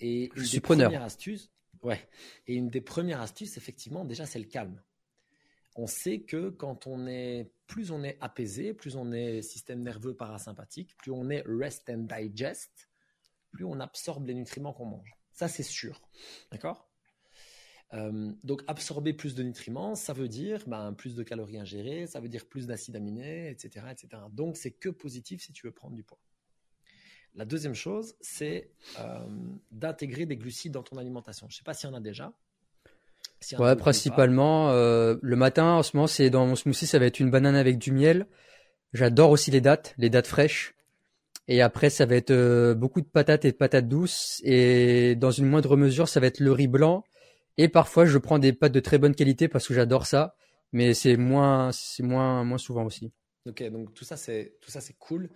Et 0.00 0.30
une 0.36 0.44
des 0.44 0.60
premières 0.60 1.02
astuces, 1.02 1.50
ouais. 1.82 2.08
Et 2.46 2.54
une 2.54 2.70
des 2.70 2.80
premières 2.80 3.20
astuces, 3.20 3.56
effectivement, 3.56 4.04
déjà, 4.04 4.26
c'est 4.26 4.38
le 4.38 4.44
calme. 4.44 4.80
On 5.74 5.86
sait 5.86 6.20
que 6.20 6.50
quand 6.50 6.86
on 6.86 7.06
est 7.06 7.50
plus 7.66 7.90
on 7.90 8.02
est 8.02 8.16
apaisé, 8.20 8.74
plus 8.74 8.96
on 8.96 9.12
est 9.12 9.42
système 9.42 9.82
nerveux 9.82 10.14
parasympathique, 10.14 10.96
plus 10.96 11.10
on 11.10 11.30
est 11.30 11.42
rest 11.46 11.90
and 11.90 12.06
digest, 12.08 12.88
plus 13.50 13.64
on 13.64 13.80
absorbe 13.80 14.26
les 14.26 14.34
nutriments 14.34 14.72
qu'on 14.72 14.86
mange. 14.86 15.16
Ça, 15.32 15.48
c'est 15.48 15.62
sûr. 15.62 16.00
D'accord? 16.50 16.87
Euh, 17.94 18.32
donc 18.44 18.62
absorber 18.66 19.14
plus 19.14 19.34
de 19.34 19.42
nutriments, 19.42 19.94
ça 19.94 20.12
veut 20.12 20.28
dire 20.28 20.62
ben, 20.66 20.92
plus 20.92 21.14
de 21.14 21.22
calories 21.22 21.58
ingérées, 21.58 22.06
ça 22.06 22.20
veut 22.20 22.28
dire 22.28 22.44
plus 22.44 22.66
d'acides 22.66 22.96
aminés, 22.96 23.48
etc., 23.48 23.86
etc. 23.90 24.22
Donc 24.30 24.58
c'est 24.58 24.72
que 24.72 24.90
positif 24.90 25.40
si 25.40 25.52
tu 25.52 25.66
veux 25.66 25.72
prendre 25.72 25.94
du 25.94 26.02
poids. 26.02 26.18
La 27.34 27.46
deuxième 27.46 27.74
chose, 27.74 28.14
c'est 28.20 28.70
euh, 28.98 29.26
d'intégrer 29.70 30.26
des 30.26 30.36
glucides 30.36 30.72
dans 30.72 30.82
ton 30.82 30.98
alimentation. 30.98 31.46
Je 31.48 31.54
ne 31.54 31.58
sais 31.58 31.64
pas 31.64 31.72
s'il 31.72 31.88
y 31.88 31.92
en 31.92 31.96
a 31.96 32.00
déjà 32.00 32.32
ouais, 33.58 33.76
principalement. 33.76 34.70
Euh, 34.70 35.16
le 35.22 35.36
matin, 35.36 35.74
en 35.74 35.82
ce 35.82 35.96
moment, 35.96 36.06
c'est 36.06 36.28
dans 36.28 36.46
mon 36.46 36.56
smoothie, 36.56 36.86
ça 36.86 36.98
va 36.98 37.06
être 37.06 37.20
une 37.20 37.30
banane 37.30 37.54
avec 37.54 37.78
du 37.78 37.92
miel. 37.92 38.26
J'adore 38.92 39.30
aussi 39.30 39.50
les 39.50 39.60
dattes, 39.62 39.94
les 39.96 40.10
dattes 40.10 40.26
fraîches. 40.26 40.74
Et 41.46 41.62
après, 41.62 41.88
ça 41.88 42.04
va 42.04 42.16
être 42.16 42.74
beaucoup 42.74 43.00
de 43.00 43.06
patates 43.06 43.46
et 43.46 43.52
de 43.52 43.56
patates 43.56 43.88
douces. 43.88 44.42
Et 44.44 45.14
dans 45.14 45.30
une 45.30 45.46
moindre 45.46 45.76
mesure, 45.76 46.06
ça 46.08 46.20
va 46.20 46.26
être 46.26 46.40
le 46.40 46.52
riz 46.52 46.66
blanc. 46.66 47.04
Et 47.58 47.68
parfois, 47.68 48.06
je 48.06 48.16
prends 48.18 48.38
des 48.38 48.52
pâtes 48.52 48.72
de 48.72 48.80
très 48.80 48.98
bonne 48.98 49.14
qualité 49.14 49.48
parce 49.48 49.66
que 49.66 49.74
j'adore 49.74 50.06
ça. 50.06 50.36
Mais 50.72 50.94
c'est 50.94 51.16
moins, 51.16 51.72
c'est 51.72 52.02
moins, 52.02 52.44
moins 52.44 52.58
souvent 52.58 52.84
aussi. 52.84 53.12
Ok, 53.46 53.62
donc 53.70 53.94
tout 53.94 54.04
ça, 54.04 54.16
c'est 54.16 54.56
tout 54.60 54.70
ça, 54.70 54.80
c'est 54.80 54.96
cool. 54.98 55.28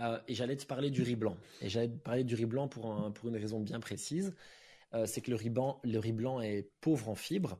Euh, 0.00 0.18
et 0.28 0.34
j'allais 0.34 0.56
te 0.56 0.64
parler 0.64 0.90
du 0.90 1.02
riz 1.02 1.16
blanc. 1.16 1.36
Et 1.60 1.68
j'allais 1.68 1.88
te 1.88 1.98
parler 1.98 2.24
du 2.24 2.34
riz 2.34 2.46
blanc 2.46 2.68
pour, 2.68 2.86
un, 2.90 3.10
pour 3.10 3.28
une 3.28 3.36
raison 3.36 3.60
bien 3.60 3.80
précise. 3.80 4.34
Euh, 4.94 5.06
c'est 5.06 5.20
que 5.20 5.30
le 5.30 5.36
riz, 5.36 5.50
blanc, 5.50 5.80
le 5.84 5.98
riz 5.98 6.12
blanc 6.12 6.40
est 6.40 6.70
pauvre 6.80 7.08
en 7.08 7.14
fibres, 7.14 7.58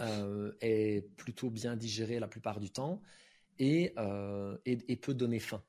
euh, 0.00 0.52
est 0.60 1.06
plutôt 1.16 1.50
bien 1.50 1.76
digéré 1.76 2.18
la 2.20 2.28
plupart 2.28 2.60
du 2.60 2.70
temps 2.70 3.02
et, 3.58 3.92
euh, 3.98 4.56
peut 5.02 5.14
donner 5.14 5.40
faim. 5.40 5.62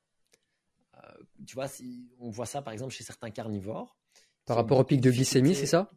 tu 1.46 1.54
vois, 1.54 1.68
si 1.68 2.08
on 2.20 2.30
voit 2.30 2.46
ça 2.46 2.62
par 2.62 2.72
exemple 2.72 2.94
chez 2.94 3.04
certains 3.04 3.30
carnivores. 3.30 3.96
Par 4.46 4.56
rapport 4.56 4.78
au 4.78 4.84
pic 4.84 5.00
de 5.00 5.10
glycémie, 5.10 5.54
c'est 5.54 5.66
ça? 5.66 5.90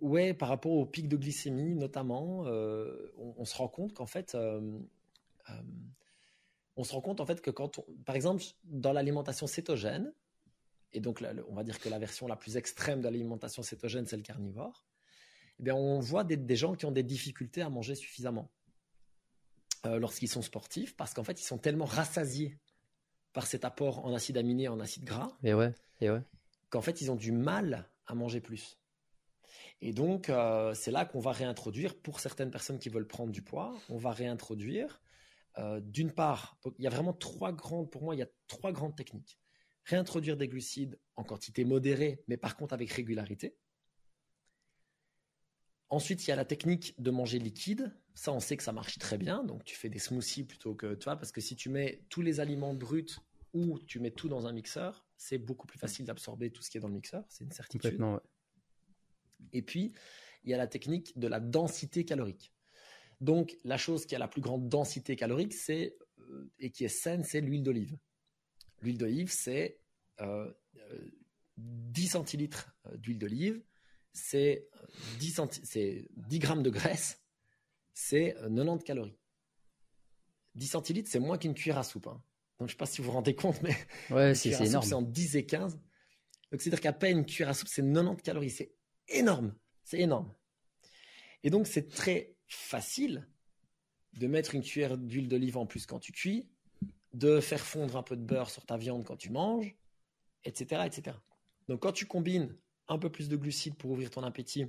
Ouais, 0.00 0.32
par 0.32 0.48
rapport 0.48 0.72
au 0.72 0.86
pic 0.86 1.08
de 1.08 1.16
glycémie 1.16 1.74
notamment, 1.74 2.44
on, 3.16 3.44
se 3.44 3.56
rend 3.56 3.68
compte 3.68 3.92
qu'en 3.92 4.06
fait, 4.06 4.36
on 6.76 6.84
se 6.84 6.92
rend 6.92 7.00
compte 7.00 7.20
en 7.20 7.26
fait 7.26 7.40
que 7.40 7.50
quand, 7.50 7.80
par 8.06 8.16
exemple, 8.16 8.42
dans 8.64 8.92
l'alimentation 8.92 9.46
cétogène, 9.46 10.12
et 10.92 11.00
donc 11.00 11.22
on 11.48 11.54
va 11.54 11.62
dire 11.62 11.78
que 11.78 11.88
la 11.88 11.98
version 11.98 12.26
la 12.26 12.36
plus 12.36 12.56
extrême 12.56 13.00
de 13.00 13.04
l'alimentation 13.04 13.62
cétogène, 13.62 14.06
c'est 14.06 14.16
le 14.16 14.22
carnivore, 14.22 14.86
eh 15.60 15.62
bien, 15.62 15.74
on 15.74 16.00
voit 16.00 16.24
des, 16.24 16.56
gens 16.56 16.74
qui 16.74 16.86
ont 16.86 16.90
des 16.90 17.02
difficultés 17.02 17.60
à 17.60 17.68
manger 17.68 17.94
suffisamment 17.94 18.50
euh, 19.84 19.98
lorsqu'ils 19.98 20.28
sont 20.28 20.40
sportifs, 20.40 20.96
parce 20.96 21.12
qu'en 21.12 21.22
fait, 21.22 21.38
ils 21.38 21.44
sont 21.44 21.58
tellement 21.58 21.84
rassasiés 21.84 22.58
par 23.34 23.46
cet 23.46 23.66
apport 23.66 24.04
en 24.06 24.14
acides 24.14 24.38
aminés 24.38 24.64
et 24.64 24.68
en 24.68 24.80
acides 24.80 25.04
gras, 25.04 25.36
et 25.42 25.52
ouais, 25.52 25.74
et 26.00 26.10
ouais. 26.10 26.22
qu'en 26.70 26.80
fait, 26.80 27.02
ils 27.02 27.10
ont 27.10 27.16
du 27.16 27.30
mal 27.30 27.86
à 28.06 28.14
manger 28.14 28.40
plus. 28.40 28.78
Et 29.80 29.92
donc, 29.92 30.28
euh, 30.28 30.74
c'est 30.74 30.90
là 30.90 31.04
qu'on 31.04 31.20
va 31.20 31.32
réintroduire, 31.32 31.94
pour 31.96 32.20
certaines 32.20 32.50
personnes 32.50 32.78
qui 32.78 32.88
veulent 32.88 33.06
prendre 33.06 33.32
du 33.32 33.42
poids, 33.42 33.74
on 33.88 33.98
va 33.98 34.12
réintroduire, 34.12 35.00
euh, 35.58 35.80
d'une 35.80 36.12
part, 36.12 36.58
il 36.78 36.84
y 36.84 36.86
a 36.86 36.90
vraiment 36.90 37.12
trois 37.12 37.52
grandes, 37.52 37.90
pour 37.90 38.02
moi, 38.02 38.14
il 38.14 38.18
y 38.18 38.22
a 38.22 38.28
trois 38.46 38.72
grandes 38.72 38.96
techniques 38.96 39.38
réintroduire 39.84 40.36
des 40.36 40.48
glucides 40.48 40.98
en 41.16 41.24
quantité 41.24 41.64
modérée, 41.64 42.22
mais 42.28 42.36
par 42.36 42.56
contre 42.56 42.72
avec 42.74 42.90
régularité. 42.90 43.56
Ensuite, 45.88 46.24
il 46.26 46.30
y 46.30 46.32
a 46.32 46.36
la 46.36 46.44
technique 46.44 46.94
de 47.02 47.10
manger 47.10 47.40
liquide. 47.40 47.92
Ça, 48.14 48.32
on 48.32 48.38
sait 48.38 48.56
que 48.56 48.62
ça 48.62 48.72
marche 48.72 48.98
très 48.98 49.18
bien. 49.18 49.42
Donc, 49.42 49.64
tu 49.64 49.74
fais 49.74 49.88
des 49.88 49.98
smoothies 49.98 50.44
plutôt 50.44 50.74
que, 50.74 50.94
tu 50.94 51.04
vois, 51.04 51.16
parce 51.16 51.32
que 51.32 51.40
si 51.40 51.56
tu 51.56 51.68
mets 51.68 52.04
tous 52.08 52.22
les 52.22 52.38
aliments 52.38 52.74
bruts 52.74 53.16
ou 53.52 53.80
tu 53.80 53.98
mets 53.98 54.12
tout 54.12 54.28
dans 54.28 54.46
un 54.46 54.52
mixeur, 54.52 55.04
c'est 55.16 55.38
beaucoup 55.38 55.66
plus 55.66 55.80
facile 55.80 56.04
d'absorber 56.04 56.52
tout 56.52 56.62
ce 56.62 56.70
qui 56.70 56.78
est 56.78 56.80
dans 56.80 56.88
le 56.88 56.94
mixeur. 56.94 57.24
C'est 57.28 57.42
une 57.42 57.50
certitude. 57.50 58.00
Et 59.52 59.62
puis, 59.62 59.92
il 60.44 60.50
y 60.50 60.54
a 60.54 60.56
la 60.56 60.66
technique 60.66 61.18
de 61.18 61.28
la 61.28 61.40
densité 61.40 62.04
calorique. 62.04 62.52
Donc, 63.20 63.56
la 63.64 63.76
chose 63.76 64.06
qui 64.06 64.14
a 64.14 64.18
la 64.18 64.28
plus 64.28 64.40
grande 64.40 64.68
densité 64.68 65.16
calorique, 65.16 65.52
c'est 65.52 65.96
euh, 66.20 66.50
et 66.58 66.70
qui 66.70 66.84
est 66.84 66.88
saine, 66.88 67.22
c'est 67.24 67.40
l'huile 67.40 67.62
d'olive. 67.62 67.96
L'huile 68.80 68.98
d'olive, 68.98 69.30
c'est 69.30 69.78
euh, 70.20 70.50
euh, 70.76 71.10
10 71.58 72.08
centilitres 72.08 72.74
d'huile 72.94 73.18
d'olive, 73.18 73.62
c'est 74.12 74.68
10, 75.18 75.40
10 76.16 76.38
grammes 76.38 76.62
de 76.62 76.70
graisse, 76.70 77.22
c'est 77.92 78.34
90 78.40 78.84
calories. 78.84 79.18
10 80.54 80.66
centilitres, 80.66 81.10
c'est 81.10 81.20
moins 81.20 81.36
qu'une 81.36 81.54
cuillère 81.54 81.78
à 81.78 81.84
soupe. 81.84 82.06
Hein. 82.06 82.22
Donc, 82.58 82.68
je 82.68 82.74
ne 82.74 82.76
sais 82.76 82.76
pas 82.76 82.86
si 82.86 83.00
vous 83.00 83.08
vous 83.08 83.12
rendez 83.12 83.34
compte, 83.34 83.60
mais 83.62 83.76
ouais, 84.10 84.34
c'est 84.34 84.50
énorme. 84.66 84.86
C'est 84.86 84.94
en 84.94 85.02
10 85.02 85.36
et 85.36 85.46
15. 85.46 85.74
Donc, 86.50 86.60
c'est-à-dire 86.60 86.80
qu'à 86.80 86.92
peine 86.92 87.18
une 87.18 87.26
cuillère 87.26 87.50
à 87.50 87.54
soupe, 87.54 87.68
c'est 87.68 87.82
90 87.82 88.22
calories. 88.22 88.50
C'est 88.50 88.74
énorme. 89.10 89.54
C'est 89.84 90.00
énorme. 90.00 90.32
Et 91.42 91.50
donc, 91.50 91.66
c'est 91.66 91.88
très 91.88 92.34
facile 92.46 93.26
de 94.14 94.26
mettre 94.26 94.54
une 94.54 94.62
cuillère 94.62 94.98
d'huile 94.98 95.28
d'olive 95.28 95.56
en 95.56 95.66
plus 95.66 95.86
quand 95.86 96.00
tu 96.00 96.12
cuis, 96.12 96.48
de 97.12 97.40
faire 97.40 97.64
fondre 97.64 97.96
un 97.96 98.02
peu 98.02 98.16
de 98.16 98.22
beurre 98.22 98.50
sur 98.50 98.66
ta 98.66 98.76
viande 98.76 99.04
quand 99.04 99.16
tu 99.16 99.30
manges, 99.30 99.76
etc., 100.44 100.82
etc. 100.86 101.16
Donc, 101.68 101.82
quand 101.82 101.92
tu 101.92 102.06
combines 102.06 102.56
un 102.88 102.98
peu 102.98 103.10
plus 103.10 103.28
de 103.28 103.36
glucides 103.36 103.76
pour 103.76 103.90
ouvrir 103.90 104.10
ton 104.10 104.22
appétit, 104.22 104.66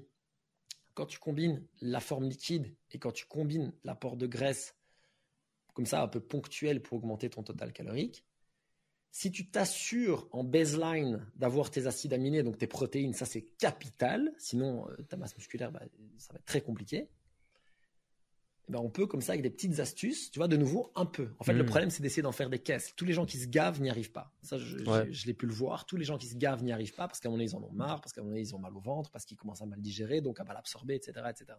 quand 0.94 1.06
tu 1.06 1.20
combines 1.20 1.66
la 1.82 2.00
forme 2.00 2.26
liquide 2.26 2.76
et 2.92 3.00
quand 3.00 3.12
tu 3.12 3.26
combines 3.26 3.74
l'apport 3.84 4.18
de 4.18 4.28
graisse 4.28 4.76
comme 5.74 5.86
ça 5.86 6.04
un 6.04 6.08
peu 6.08 6.20
ponctuel 6.20 6.82
pour 6.82 6.98
augmenter 6.98 7.30
ton 7.30 7.44
total 7.44 7.72
calorique, 7.72 8.26
si 9.12 9.30
tu 9.30 9.46
t'assures 9.50 10.28
en 10.32 10.44
baseline 10.44 11.26
d'avoir 11.36 11.70
tes 11.70 11.86
acides 11.86 12.14
aminés, 12.14 12.44
donc 12.44 12.58
tes 12.58 12.68
protéines, 12.68 13.14
ça 13.14 13.26
c'est 13.26 13.42
capital, 13.58 14.32
sinon 14.38 14.90
euh, 14.90 14.96
ta 15.10 15.18
masse 15.18 15.36
musculaire, 15.36 15.72
bah, 15.72 15.82
ça 16.18 16.32
va 16.32 16.40
être 16.40 16.46
très 16.46 16.62
compliqué. 16.62 17.10
Eh 18.70 18.72
ben, 18.72 18.80
on 18.80 18.90
peut 18.90 19.08
comme 19.08 19.20
ça 19.22 19.34
avec 19.34 19.42
des 19.42 19.50
petites 19.50 19.82
astuces, 19.82 20.32
tu 20.32 20.40
vois, 20.40 20.48
de 20.48 20.56
nouveau 20.56 20.94
un 20.96 21.06
peu. 21.06 21.30
En 21.40 21.44
fait, 21.44 21.52
le 21.52 21.64
hmm. 21.64 21.66
problème 21.66 21.90
c'est 21.90 22.02
d'essayer 22.02 22.22
d'en 22.22 22.32
faire 22.32 22.50
des 22.50 22.60
caisses. 22.60 22.94
Tous 22.96 23.04
les 23.04 23.12
gens 23.12 23.26
qui 23.26 23.38
se 23.38 23.48
gavent 23.48 23.82
n'y 23.82 23.90
arrivent 23.90 24.14
pas. 24.14 24.34
Ça, 24.44 24.58
je, 24.58 24.78
l'ai 25.26 25.34
pu 25.34 25.46
le 25.46 25.54
voir. 25.54 25.86
Tous 25.86 25.98
les 25.98 26.06
gens 26.06 26.18
qui 26.18 26.28
se 26.28 26.36
gavent 26.36 26.64
n'y 26.64 26.72
arrivent 26.72 26.96
pas 26.96 27.08
parce 27.08 27.20
qu'à 27.20 27.28
un 27.28 27.32
moment 27.32 27.44
donné 27.44 27.52
ils 27.52 27.56
en 27.56 27.64
ont 27.64 27.74
marre, 27.74 28.00
parce 28.00 28.14
qu'à 28.14 28.22
un 28.22 28.24
moment 28.24 28.36
donné 28.36 28.48
ils 28.48 28.56
ont 28.56 28.60
mal 28.60 28.76
au 28.78 28.80
ventre, 28.80 29.12
parce 29.12 29.26
qu'ils 29.26 29.36
commencent 29.36 29.62
à 29.62 29.66
mal 29.66 29.82
digérer, 29.82 30.22
donc 30.22 30.40
à 30.40 30.46
mal 30.46 30.56
absorber, 30.56 30.96
etc., 30.96 31.12
etc. 31.30 31.58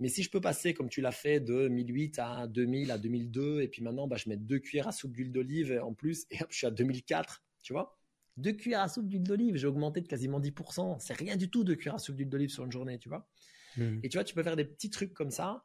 Mais 0.00 0.08
si 0.08 0.22
je 0.22 0.30
peux 0.30 0.40
passer, 0.40 0.72
comme 0.72 0.88
tu 0.88 1.02
l'as 1.02 1.12
fait, 1.12 1.40
de 1.40 1.68
1008 1.68 2.18
à 2.18 2.46
2000 2.46 2.90
à 2.90 2.98
2002, 2.98 3.60
et 3.60 3.68
puis 3.68 3.82
maintenant, 3.82 4.08
bah, 4.08 4.16
je 4.16 4.30
mets 4.30 4.38
deux 4.38 4.58
cuillères 4.58 4.88
à 4.88 4.92
soupe 4.92 5.12
d'huile 5.12 5.30
d'olive 5.30 5.78
en 5.82 5.92
plus, 5.92 6.26
et 6.30 6.42
hop, 6.42 6.48
je 6.50 6.56
suis 6.56 6.66
à 6.66 6.70
2004, 6.70 7.44
tu 7.62 7.74
vois 7.74 7.98
Deux 8.38 8.52
cuillères 8.52 8.80
à 8.80 8.88
soupe 8.88 9.06
d'huile 9.06 9.22
d'olive, 9.22 9.56
j'ai 9.56 9.66
augmenté 9.66 10.00
de 10.00 10.08
quasiment 10.08 10.40
10%. 10.40 10.98
C'est 11.00 11.12
rien 11.12 11.36
du 11.36 11.50
tout, 11.50 11.64
deux 11.64 11.76
cuillères 11.76 11.96
à 11.96 11.98
soupe 11.98 12.16
d'huile 12.16 12.30
d'olive 12.30 12.48
sur 12.48 12.64
une 12.64 12.72
journée, 12.72 12.98
tu 12.98 13.10
vois 13.10 13.28
mmh. 13.76 14.00
Et 14.02 14.08
tu 14.08 14.16
vois, 14.16 14.24
tu 14.24 14.34
peux 14.34 14.42
faire 14.42 14.56
des 14.56 14.64
petits 14.64 14.88
trucs 14.88 15.12
comme 15.12 15.30
ça. 15.30 15.64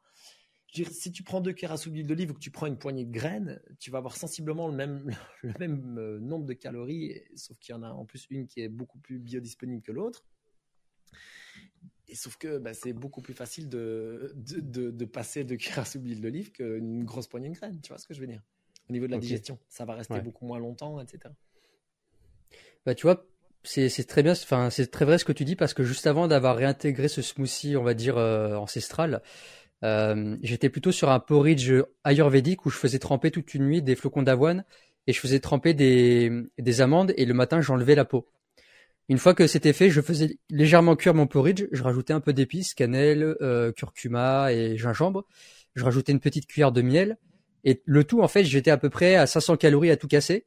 si 0.70 1.12
tu 1.12 1.22
prends 1.22 1.40
deux 1.40 1.54
cuillères 1.54 1.72
à 1.72 1.78
soupe 1.78 1.94
d'huile 1.94 2.06
d'olive 2.06 2.32
ou 2.32 2.34
que 2.34 2.40
tu 2.40 2.50
prends 2.50 2.66
une 2.66 2.78
poignée 2.78 3.06
de 3.06 3.12
graines, 3.12 3.58
tu 3.80 3.90
vas 3.90 3.98
avoir 3.98 4.18
sensiblement 4.18 4.68
le 4.68 4.74
même, 4.76 5.10
le 5.44 5.54
même 5.58 5.96
euh, 5.96 6.18
nombre 6.20 6.44
de 6.44 6.52
calories, 6.52 7.22
sauf 7.36 7.56
qu'il 7.58 7.74
y 7.74 7.78
en 7.78 7.82
a 7.82 7.88
en 7.88 8.04
plus 8.04 8.26
une 8.28 8.46
qui 8.48 8.60
est 8.60 8.68
beaucoup 8.68 8.98
plus 8.98 9.18
biodisponible 9.18 9.80
que 9.82 9.92
l'autre. 9.92 10.26
Et 12.08 12.14
sauf 12.14 12.36
que 12.36 12.58
bah, 12.58 12.72
c'est 12.72 12.92
beaucoup 12.92 13.20
plus 13.20 13.34
facile 13.34 13.68
de, 13.68 14.32
de, 14.36 14.90
de, 14.90 15.04
passer 15.04 15.44
de 15.44 15.56
cuillère 15.56 15.80
à 15.80 15.84
soupe 15.84 16.02
d'huile 16.02 16.20
d'olive 16.20 16.52
qu'une 16.52 17.04
grosse 17.04 17.26
poignée 17.26 17.48
de 17.48 17.54
graines. 17.54 17.80
Tu 17.82 17.88
vois 17.88 17.98
ce 17.98 18.06
que 18.06 18.14
je 18.14 18.20
veux 18.20 18.26
dire? 18.26 18.42
Au 18.88 18.92
niveau 18.92 19.06
de 19.06 19.12
la 19.12 19.18
digestion, 19.18 19.58
ça 19.68 19.84
va 19.84 19.94
rester 19.94 20.20
beaucoup 20.20 20.46
moins 20.46 20.60
longtemps, 20.60 21.00
etc. 21.00 21.34
Bah, 22.84 22.94
tu 22.94 23.02
vois, 23.02 23.26
c'est 23.64 24.06
très 24.06 24.22
bien, 24.22 24.32
enfin, 24.32 24.70
c'est 24.70 24.86
très 24.90 25.04
vrai 25.04 25.18
ce 25.18 25.24
que 25.24 25.32
tu 25.32 25.44
dis 25.44 25.56
parce 25.56 25.74
que 25.74 25.82
juste 25.82 26.06
avant 26.06 26.28
d'avoir 26.28 26.56
réintégré 26.56 27.08
ce 27.08 27.20
smoothie, 27.20 27.76
on 27.76 27.82
va 27.82 27.94
dire, 27.94 28.16
euh, 28.16 28.54
ancestral, 28.54 29.22
euh, 29.82 30.36
j'étais 30.42 30.68
plutôt 30.68 30.92
sur 30.92 31.10
un 31.10 31.18
porridge 31.18 31.72
ayurvédique 32.04 32.64
où 32.64 32.70
je 32.70 32.78
faisais 32.78 33.00
tremper 33.00 33.32
toute 33.32 33.54
une 33.54 33.66
nuit 33.66 33.82
des 33.82 33.96
flocons 33.96 34.22
d'avoine 34.22 34.64
et 35.08 35.12
je 35.12 35.20
faisais 35.20 35.40
tremper 35.40 35.74
des, 35.74 36.30
des 36.58 36.80
amandes 36.80 37.12
et 37.16 37.24
le 37.24 37.34
matin 37.34 37.60
j'enlevais 37.60 37.96
la 37.96 38.04
peau. 38.04 38.28
Une 39.08 39.18
fois 39.18 39.34
que 39.34 39.46
c'était 39.46 39.72
fait, 39.72 39.90
je 39.90 40.00
faisais 40.00 40.38
légèrement 40.50 40.96
cuire 40.96 41.14
mon 41.14 41.26
porridge. 41.26 41.66
Je 41.70 41.82
rajoutais 41.82 42.12
un 42.12 42.20
peu 42.20 42.32
d'épices, 42.32 42.74
cannelle, 42.74 43.36
euh, 43.40 43.70
curcuma 43.72 44.52
et 44.52 44.76
gingembre. 44.76 45.24
Je 45.74 45.84
rajoutais 45.84 46.12
une 46.12 46.20
petite 46.20 46.46
cuillère 46.46 46.72
de 46.72 46.82
miel. 46.82 47.16
Et 47.64 47.82
le 47.84 48.04
tout, 48.04 48.20
en 48.22 48.28
fait, 48.28 48.44
j'étais 48.44 48.70
à 48.70 48.78
peu 48.78 48.90
près 48.90 49.14
à 49.14 49.26
500 49.26 49.56
calories 49.56 49.90
à 49.90 49.96
tout 49.96 50.08
casser. 50.08 50.46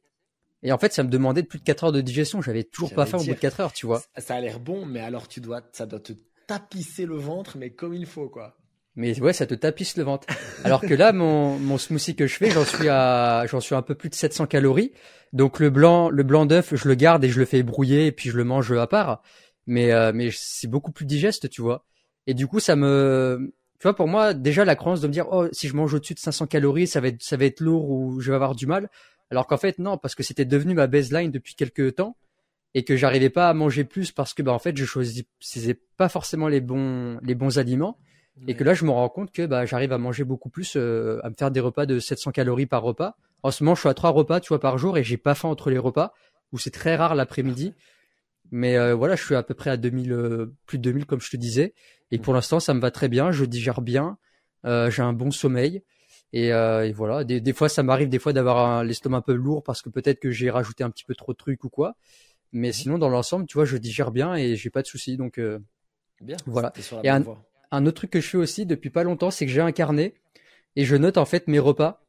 Et 0.62 0.72
en 0.72 0.78
fait, 0.78 0.92
ça 0.92 1.02
me 1.02 1.08
demandait 1.08 1.42
plus 1.42 1.58
de 1.58 1.64
4 1.64 1.84
heures 1.84 1.92
de 1.92 2.02
digestion. 2.02 2.42
J'avais 2.42 2.64
toujours 2.64 2.92
pas 2.92 3.06
faim 3.06 3.18
au 3.18 3.24
bout 3.24 3.30
de 3.30 3.34
4 3.34 3.60
heures, 3.60 3.72
tu 3.72 3.86
vois. 3.86 4.02
Ça 4.18 4.34
a 4.34 4.40
l'air 4.40 4.60
bon, 4.60 4.84
mais 4.84 5.00
alors 5.00 5.26
tu 5.26 5.40
dois, 5.40 5.62
ça 5.72 5.86
doit 5.86 6.00
te 6.00 6.12
tapisser 6.46 7.06
le 7.06 7.16
ventre, 7.16 7.56
mais 7.56 7.70
comme 7.70 7.94
il 7.94 8.06
faut, 8.06 8.28
quoi. 8.28 8.59
Mais 9.00 9.18
ouais, 9.18 9.32
ça 9.32 9.46
te 9.46 9.54
tapisse 9.54 9.96
le 9.96 10.02
ventre. 10.02 10.26
Alors 10.62 10.82
que 10.82 10.92
là, 10.92 11.14
mon, 11.14 11.58
mon 11.58 11.78
smoothie 11.78 12.14
que 12.14 12.26
je 12.26 12.36
fais, 12.36 12.50
j'en 12.50 12.66
suis 12.66 12.86
à, 12.90 13.46
j'en 13.46 13.58
suis 13.58 13.74
à 13.74 13.78
un 13.78 13.82
peu 13.82 13.94
plus 13.94 14.10
de 14.10 14.14
700 14.14 14.44
calories. 14.44 14.92
Donc 15.32 15.58
le 15.58 15.70
blanc, 15.70 16.10
le 16.10 16.22
blanc 16.22 16.44
d'œuf, 16.44 16.74
je 16.76 16.86
le 16.86 16.94
garde 16.94 17.24
et 17.24 17.30
je 17.30 17.38
le 17.38 17.46
fais 17.46 17.62
brouiller 17.62 18.08
et 18.08 18.12
puis 18.12 18.28
je 18.28 18.36
le 18.36 18.44
mange 18.44 18.72
à 18.72 18.86
part. 18.86 19.22
Mais 19.66 19.90
euh, 19.90 20.12
mais 20.14 20.28
c'est 20.30 20.68
beaucoup 20.68 20.92
plus 20.92 21.06
digeste, 21.06 21.48
tu 21.48 21.62
vois. 21.62 21.86
Et 22.26 22.34
du 22.34 22.46
coup, 22.46 22.60
ça 22.60 22.76
me, 22.76 23.54
tu 23.78 23.84
vois, 23.84 23.96
pour 23.96 24.06
moi, 24.06 24.34
déjà 24.34 24.66
la 24.66 24.76
croyance 24.76 25.00
de 25.00 25.08
me 25.08 25.12
dire, 25.14 25.28
oh, 25.32 25.46
si 25.50 25.66
je 25.66 25.74
mange 25.74 25.94
au-dessus 25.94 26.12
de 26.12 26.18
500 26.18 26.46
calories, 26.46 26.86
ça 26.86 27.00
va 27.00 27.08
être, 27.08 27.22
ça 27.22 27.38
va 27.38 27.46
être 27.46 27.60
lourd 27.60 27.88
ou 27.88 28.20
je 28.20 28.30
vais 28.30 28.34
avoir 28.34 28.54
du 28.54 28.66
mal. 28.66 28.90
Alors 29.30 29.46
qu'en 29.46 29.56
fait, 29.56 29.78
non, 29.78 29.96
parce 29.96 30.14
que 30.14 30.22
c'était 30.22 30.44
devenu 30.44 30.74
ma 30.74 30.88
baseline 30.88 31.30
depuis 31.30 31.54
quelques 31.54 31.94
temps 31.94 32.18
et 32.74 32.84
que 32.84 32.96
j'arrivais 32.96 33.30
pas 33.30 33.48
à 33.48 33.54
manger 33.54 33.84
plus 33.84 34.12
parce 34.12 34.34
que, 34.34 34.42
bah, 34.42 34.52
en 34.52 34.58
fait, 34.58 34.76
je 34.76 34.84
choisissais 34.84 35.80
pas 35.96 36.10
forcément 36.10 36.48
les 36.48 36.60
bons, 36.60 37.18
les 37.22 37.34
bons 37.34 37.58
aliments. 37.58 37.96
Et 38.46 38.54
que 38.54 38.64
là, 38.64 38.74
je 38.74 38.84
me 38.84 38.90
rends 38.90 39.08
compte 39.08 39.32
que 39.32 39.44
bah, 39.46 39.66
j'arrive 39.66 39.92
à 39.92 39.98
manger 39.98 40.24
beaucoup 40.24 40.48
plus, 40.48 40.74
euh, 40.76 41.20
à 41.22 41.30
me 41.30 41.34
faire 41.34 41.50
des 41.50 41.60
repas 41.60 41.86
de 41.86 41.98
700 41.98 42.30
calories 42.30 42.66
par 42.66 42.82
repas. 42.82 43.16
En 43.42 43.50
ce 43.50 43.62
moment, 43.62 43.74
je 43.74 43.80
suis 43.80 43.88
à 43.88 43.94
trois 43.94 44.10
repas, 44.10 44.40
tu 44.40 44.48
vois, 44.48 44.60
par 44.60 44.78
jour, 44.78 44.98
et 44.98 45.04
j'ai 45.04 45.16
pas 45.16 45.34
faim 45.34 45.48
entre 45.48 45.70
les 45.70 45.78
repas, 45.78 46.14
ou 46.52 46.58
c'est 46.58 46.70
très 46.70 46.96
rare 46.96 47.14
l'après-midi. 47.14 47.74
Mais 48.50 48.76
euh, 48.76 48.94
voilà, 48.94 49.14
je 49.14 49.24
suis 49.24 49.34
à 49.34 49.42
peu 49.42 49.54
près 49.54 49.70
à 49.70 49.76
2000, 49.76 50.12
euh, 50.12 50.54
plus 50.66 50.78
de 50.78 50.82
2000 50.82 51.06
comme 51.06 51.20
je 51.20 51.30
te 51.30 51.36
disais. 51.36 51.74
Et 52.10 52.18
pour 52.18 52.34
l'instant, 52.34 52.60
ça 52.60 52.74
me 52.74 52.80
va 52.80 52.90
très 52.90 53.08
bien. 53.08 53.30
Je 53.30 53.44
digère 53.44 53.82
bien. 53.82 54.18
j'ai 54.64 55.02
un 55.02 55.12
bon 55.12 55.30
sommeil. 55.30 55.82
Et, 56.32 56.48
et 56.48 56.92
voilà. 56.92 57.22
Des, 57.22 57.40
des, 57.40 57.52
fois, 57.52 57.68
ça 57.68 57.84
m'arrive 57.84 58.08
des 58.08 58.18
fois 58.18 58.32
d'avoir 58.32 58.82
l'estomac 58.82 59.18
un 59.18 59.20
peu 59.20 59.32
lourd 59.32 59.62
parce 59.62 59.80
que 59.80 59.90
peut-être 59.90 60.18
que 60.18 60.32
j'ai 60.32 60.50
rajouté 60.50 60.82
un 60.82 60.90
petit 60.90 61.04
peu 61.04 61.14
trop 61.14 61.32
de 61.32 61.36
trucs 61.36 61.62
ou 61.62 61.68
quoi. 61.68 61.94
Mais 62.50 62.72
sinon, 62.72 62.98
dans 62.98 63.08
l'ensemble, 63.08 63.46
tu 63.46 63.54
vois, 63.54 63.64
je 63.64 63.76
digère 63.76 64.10
bien 64.10 64.34
et 64.34 64.56
j'ai 64.56 64.70
pas 64.70 64.82
de 64.82 64.88
soucis. 64.88 65.16
Donc 65.16 65.40
bien. 66.20 66.36
Voilà. 66.46 66.72
Et 67.04 67.08
un, 67.08 67.22
un 67.70 67.86
autre 67.86 67.96
truc 67.96 68.10
que 68.10 68.20
je 68.20 68.28
fais 68.28 68.36
aussi 68.36 68.66
depuis 68.66 68.90
pas 68.90 69.04
longtemps, 69.04 69.30
c'est 69.30 69.46
que 69.46 69.52
j'ai 69.52 69.60
un 69.60 69.72
carnet 69.72 70.14
et 70.76 70.84
je 70.84 70.96
note 70.96 71.18
en 71.18 71.24
fait 71.24 71.48
mes 71.48 71.58
repas, 71.58 72.04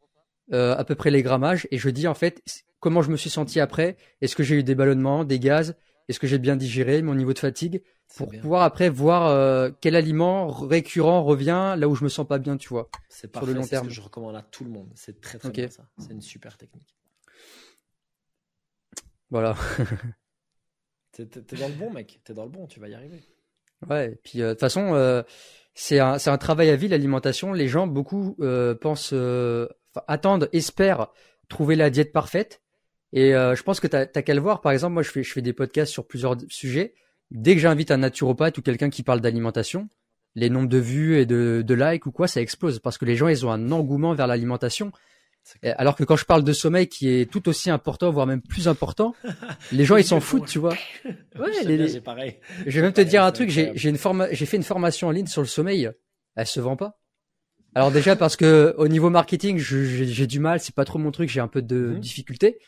euh, 0.53 0.75
à 0.75 0.83
peu 0.83 0.95
près 0.95 1.11
les 1.11 1.23
grammages, 1.23 1.67
et 1.71 1.77
je 1.77 1.89
dis 1.89 2.07
en 2.07 2.13
fait 2.13 2.41
comment 2.79 3.01
je 3.01 3.11
me 3.11 3.17
suis 3.17 3.29
senti 3.29 3.59
après, 3.59 3.97
est-ce 4.21 4.35
que 4.35 4.43
j'ai 4.43 4.55
eu 4.55 4.63
des 4.63 4.75
ballonnements, 4.75 5.23
des 5.23 5.39
gaz, 5.39 5.75
est-ce 6.07 6.19
que 6.19 6.27
j'ai 6.27 6.39
bien 6.39 6.55
digéré, 6.55 7.01
mon 7.01 7.15
niveau 7.15 7.33
de 7.33 7.39
fatigue, 7.39 7.83
pour 8.15 8.29
pouvoir 8.29 8.63
après 8.63 8.89
voir 8.89 9.27
euh, 9.27 9.71
quel 9.79 9.95
aliment 9.95 10.47
récurrent 10.47 11.23
revient 11.23 11.75
là 11.77 11.87
où 11.87 11.95
je 11.95 12.03
me 12.03 12.09
sens 12.09 12.27
pas 12.27 12.39
bien, 12.39 12.57
tu 12.57 12.69
vois. 12.69 12.89
C'est 13.07 13.33
sur 13.33 13.45
le 13.45 13.53
long 13.53 13.65
terme. 13.65 13.85
Ce 13.85 13.89
que 13.89 13.95
je 13.95 14.01
recommande 14.01 14.35
à 14.35 14.41
tout 14.41 14.65
le 14.65 14.69
monde. 14.69 14.91
C'est 14.95 15.21
très 15.21 15.37
très 15.37 15.49
bien 15.49 15.69
ça. 15.69 15.87
C'est 15.97 16.11
une 16.11 16.21
super 16.21 16.57
technique. 16.57 16.97
Voilà. 19.29 19.55
t'es 21.13 21.25
dans 21.25 21.69
le 21.69 21.75
bon 21.75 21.91
mec, 21.91 22.19
t'es 22.23 22.33
dans 22.33 22.43
le 22.43 22.51
bon, 22.51 22.67
tu 22.67 22.81
vas 22.81 22.89
y 22.89 22.93
arriver. 22.93 23.23
Ouais, 23.89 24.11
et 24.13 24.19
puis 24.23 24.41
euh, 24.41 24.49
de 24.49 24.51
toute 24.53 24.59
façon, 24.59 24.93
euh, 24.93 25.23
c'est 25.73 25.99
un, 25.99 26.17
un 26.23 26.37
travail 26.37 26.69
à 26.69 26.75
vie 26.75 26.87
l'alimentation. 26.87 27.53
Les 27.53 27.67
gens, 27.67 27.87
beaucoup 27.87 28.35
euh, 28.41 28.75
pensent, 28.75 29.13
attendent, 30.07 30.49
espèrent 30.53 31.07
trouver 31.49 31.75
la 31.75 31.89
diète 31.89 32.11
parfaite. 32.11 32.61
Et 33.13 33.31
je 33.31 33.63
pense 33.63 33.81
que 33.81 33.87
tu 33.87 33.95
as, 33.97 34.05
qu'à 34.05 34.33
le 34.33 34.39
voir. 34.39 34.61
Par 34.61 34.71
exemple, 34.71 34.93
moi, 34.93 35.03
je 35.03 35.11
fais, 35.11 35.21
je 35.21 35.33
fais 35.33 35.41
des 35.41 35.51
podcasts 35.51 35.91
sur 35.91 36.07
plusieurs 36.07 36.37
sujets. 36.47 36.93
Dès 37.29 37.55
que 37.55 37.61
j'invite 37.61 37.91
un 37.91 37.97
naturopathe 37.97 38.57
ou 38.57 38.61
quelqu'un 38.61 38.89
qui 38.89 39.03
parle 39.03 39.19
d'alimentation, 39.19 39.89
les 40.35 40.49
nombres 40.49 40.69
de 40.69 40.77
vues 40.77 41.17
et 41.17 41.25
de, 41.25 41.61
de 41.65 41.73
likes 41.73 42.05
ou 42.05 42.11
quoi, 42.11 42.27
ça 42.27 42.39
explose 42.39 42.79
parce 42.79 42.97
que 42.97 43.03
les 43.03 43.17
gens, 43.17 43.27
ils 43.27 43.45
ont 43.45 43.51
un 43.51 43.71
engouement 43.71 44.13
vers 44.13 44.27
l'alimentation. 44.27 44.93
Alors 45.63 45.95
que 45.95 46.03
quand 46.03 46.15
je 46.15 46.25
parle 46.25 46.43
de 46.43 46.53
sommeil 46.53 46.87
qui 46.87 47.09
est 47.09 47.29
tout 47.29 47.49
aussi 47.49 47.69
important, 47.69 48.09
voire 48.11 48.27
même 48.27 48.41
plus 48.41 48.67
important, 48.67 49.15
les 49.71 49.85
gens 49.85 49.97
ils 49.97 50.05
s'en 50.05 50.19
foutent, 50.19 50.47
tu 50.47 50.59
vois. 50.59 50.75
Ouais, 51.39 51.63
les... 51.63 52.01
pareil. 52.01 52.37
Je 52.65 52.79
vais 52.79 52.81
même 52.81 52.93
te 52.93 53.01
dire 53.01 53.23
un 53.23 53.31
truc, 53.31 53.49
j'ai 53.49 53.71
une 53.89 53.97
j'ai 54.31 54.45
fait 54.45 54.57
une 54.57 54.63
formation 54.63 55.07
en 55.07 55.11
ligne 55.11 55.27
sur 55.27 55.41
le 55.41 55.47
sommeil, 55.47 55.89
elle 56.35 56.47
se 56.47 56.59
vend 56.59 56.75
pas. 56.75 56.99
Alors 57.73 57.91
déjà 57.91 58.15
parce 58.15 58.35
que 58.35 58.75
au 58.77 58.87
niveau 58.87 59.09
marketing, 59.09 59.57
j'ai 59.57 60.27
du 60.27 60.39
mal, 60.39 60.59
c'est 60.59 60.75
pas 60.75 60.85
trop 60.85 60.99
mon 60.99 61.11
truc, 61.11 61.29
j'ai 61.29 61.39
un 61.39 61.47
peu 61.47 61.61
de 61.61 61.77
mhm. 61.77 61.99
difficulté. 61.99 62.59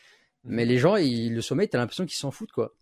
Mais 0.45 0.65
les 0.65 0.77
gens, 0.77 0.97
ils, 0.97 1.33
le 1.33 1.41
sommeil, 1.41 1.69
t'as 1.69 1.77
l'impression 1.77 2.05
qu'ils 2.05 2.17
s'en 2.17 2.31
foutent, 2.31 2.51
quoi. 2.51 2.75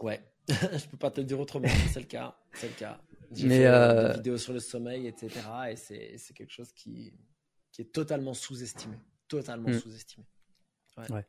Ouais, 0.00 0.20
je 0.48 0.86
peux 0.90 0.96
pas 0.96 1.10
te 1.10 1.20
le 1.20 1.26
dire 1.26 1.38
autrement, 1.38 1.68
c'est 1.92 2.00
le 2.00 2.06
cas, 2.06 2.36
c'est 2.52 2.68
le 2.68 2.74
cas. 2.74 3.00
J'ai 3.32 3.48
fait 3.48 3.66
euh... 3.66 4.08
des 4.08 4.14
vidéos 4.14 4.38
sur 4.38 4.52
le 4.52 4.60
sommeil, 4.60 5.06
etc. 5.06 5.30
Et 5.70 5.76
c'est 5.76 6.34
quelque 6.34 6.52
chose 6.52 6.72
qui, 6.72 7.12
qui 7.78 7.82
est 7.82 7.92
totalement 7.92 8.34
sous-estimé. 8.34 8.96
Totalement 9.28 9.68
mm. 9.68 9.78
sous-estimé. 9.78 10.26
Ouais. 11.10 11.24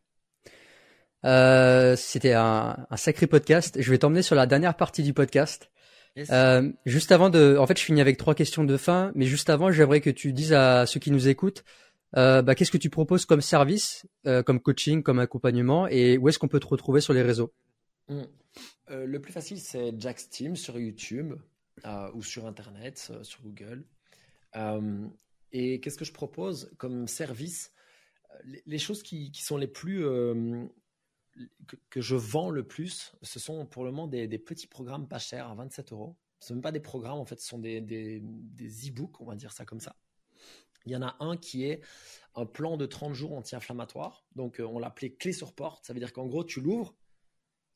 Euh, 1.26 1.95
c'était 1.95 2.34
un, 2.34 2.88
un, 2.89 2.97
sacré 2.97 3.27
podcast. 3.27 3.80
Je 3.80 3.91
vais 3.91 3.99
t'emmener 3.99 4.23
sur 4.23 4.35
la 4.35 4.47
dernière 4.47 4.76
partie 4.76 5.03
du 5.03 5.13
podcast. 5.13 5.69
Euh, 6.31 6.71
juste 6.88 7.11
avant 7.11 7.30
de, 7.30 7.55
en 7.59 7.67
fait, 7.67 7.77
je 7.77 7.84
finis 7.84 8.01
avec 8.01 8.17
trois 8.17 8.34
questions 8.34 8.63
de 8.63 8.77
fin, 8.77 9.11
mais 9.13 9.26
juste 9.26 9.51
avant, 9.51 9.71
j'aimerais 9.71 10.01
que 10.01 10.09
tu 10.09 10.34
dises 10.34 10.53
à 10.53 10.88
ceux 10.88 10.99
qui 10.99 11.11
nous 11.11 11.27
écoutent 11.27 11.63
bah, 12.13 12.55
qu'est-ce 12.55 12.71
que 12.71 12.80
tu 12.80 12.89
proposes 12.89 13.26
comme 13.26 13.41
service, 13.41 14.07
comme 14.23 14.59
coaching, 14.59 15.03
comme 15.03 15.19
accompagnement, 15.19 15.88
et 15.88 16.17
où 16.17 16.30
est-ce 16.30 16.39
qu'on 16.39 16.47
peut 16.47 16.59
te 16.59 16.65
retrouver 16.65 16.99
sur 16.99 17.13
les 17.13 17.21
réseaux? 17.21 17.53
Mmh. 18.07 18.23
Le 18.89 19.19
plus 19.19 19.31
facile, 19.31 19.59
c'est 19.59 19.93
Jack's 19.99 20.30
Team 20.30 20.55
sur 20.55 20.80
YouTube 20.80 21.35
ou 22.15 22.23
sur 22.23 22.47
Internet, 22.47 23.11
sur 23.21 23.41
Google. 23.43 23.85
Et 25.51 25.80
qu'est-ce 25.80 25.97
que 25.97 26.05
je 26.05 26.13
propose 26.13 26.71
comme 26.77 27.07
service 27.07 27.73
les, 28.65 28.77
choses 28.77 29.03
qui, 29.03 29.31
sont 29.34 29.57
les 29.57 29.67
plus 29.67 30.05
que, 31.89 32.01
je 32.01 32.15
vends 32.15 32.49
le 32.49 32.63
plus, 32.63 33.13
ce 33.21 33.39
sont 33.39 33.65
pour 33.65 33.84
le 33.84 33.91
moment 33.91 34.07
des, 34.07 34.27
petits 34.39 34.67
programmes 34.67 35.07
pas 35.07 35.19
chers 35.19 35.47
à 35.47 35.55
27 35.55 35.91
euros. 35.91 36.17
Ce 36.39 36.45
ne 36.45 36.47
sont 36.47 36.53
même 36.55 36.61
pas 36.61 36.71
des 36.71 36.80
programmes, 36.80 37.19
en 37.19 37.26
fait, 37.26 37.39
ce 37.39 37.47
sont 37.47 37.59
des, 37.59 37.81
des, 37.81 38.21
e-books, 38.88 39.19
on 39.19 39.26
va 39.26 39.35
dire 39.35 39.51
ça 39.51 39.65
comme 39.65 39.80
ça. 39.80 39.95
Il 40.85 40.93
y 40.93 40.95
en 40.95 41.01
a 41.01 41.17
un 41.19 41.35
qui 41.35 41.65
est 41.65 41.81
un 42.35 42.45
plan 42.45 42.77
de 42.77 42.85
30 42.85 43.13
jours 43.13 43.34
anti-inflammatoire. 43.34 44.26
Donc, 44.35 44.59
euh, 44.59 44.63
on 44.63 44.80
l'appelait 44.80 45.11
clé 45.11 45.34
sur 45.34 45.53
porte. 45.53 45.85
Ça 45.85 45.93
veut 45.93 45.99
dire 45.99 46.13
qu'en 46.13 46.26
gros, 46.26 46.45
tu 46.45 46.61
l'ouvres 46.61 46.95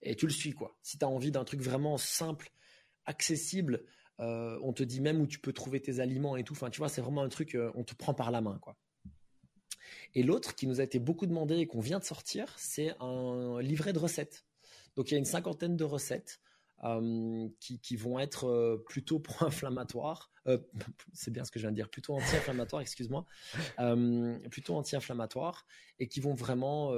et 0.02 0.16
tu 0.16 0.26
le 0.26 0.32
suis, 0.32 0.54
quoi. 0.54 0.78
Si 0.82 0.98
tu 0.98 1.04
as 1.04 1.10
envie 1.10 1.32
d'un 1.32 1.44
truc 1.44 1.60
vraiment 1.60 1.98
simple, 1.98 2.52
accessible, 3.06 3.84
euh, 4.20 4.60
on 4.62 4.74
te 4.74 4.84
dit 4.84 5.02
même 5.02 5.22
où 5.22 5.28
tu 5.28 5.40
peux 5.40 5.54
trouver 5.54 5.82
tes 5.82 6.00
aliments 6.00 6.36
et 6.36 6.44
tout. 6.44 6.54
Enfin, 6.54 6.70
tu 6.70 6.80
vois, 6.80 6.90
c'est 6.90 7.02
vraiment 7.02 7.24
un 7.24 7.30
truc, 7.30 7.56
euh, 7.56 7.72
on 7.76 7.84
te 7.84 7.96
prend 7.96 8.14
par 8.14 8.32
la 8.32 8.42
main, 8.42 8.58
quoi. 8.60 8.78
Et 10.14 10.24
l'autre 10.24 10.56
qui 10.56 10.68
nous 10.68 10.80
a 10.80 10.84
été 10.84 11.00
beaucoup 11.00 11.26
demandé 11.26 11.58
et 11.58 11.68
qu'on 11.68 11.82
vient 11.82 12.00
de 12.00 12.04
sortir, 12.04 12.54
c'est 12.58 12.96
un 13.00 13.60
livret 13.62 13.94
de 13.94 14.00
recettes. 14.00 14.46
Donc 14.96 15.10
il 15.10 15.16
y 15.16 15.16
a 15.16 15.18
une 15.18 15.26
cinquantaine 15.26 15.76
de 15.76 15.84
recettes 15.84 16.40
euh, 16.84 17.50
qui, 17.60 17.96
vont 17.96 18.20
être 18.20 18.84
plutôt 18.88 19.20
pro-inflammatoires. 19.20 20.32
C'est 21.14 21.32
bien 21.32 21.44
ce 21.44 21.52
que 21.52 21.58
je 21.58 21.64
viens 21.64 21.72
de 21.72 21.76
dire, 21.76 21.90
plutôt 21.90 22.14
anti-inflammatoires, 22.14 22.82
excuse-moi. 22.82 23.26
plutôt 24.52 24.76
anti-inflammatoires 24.76 25.66
et 26.00 26.08
qui 26.08 26.20
vont 26.20 26.36
vraiment 26.36 26.94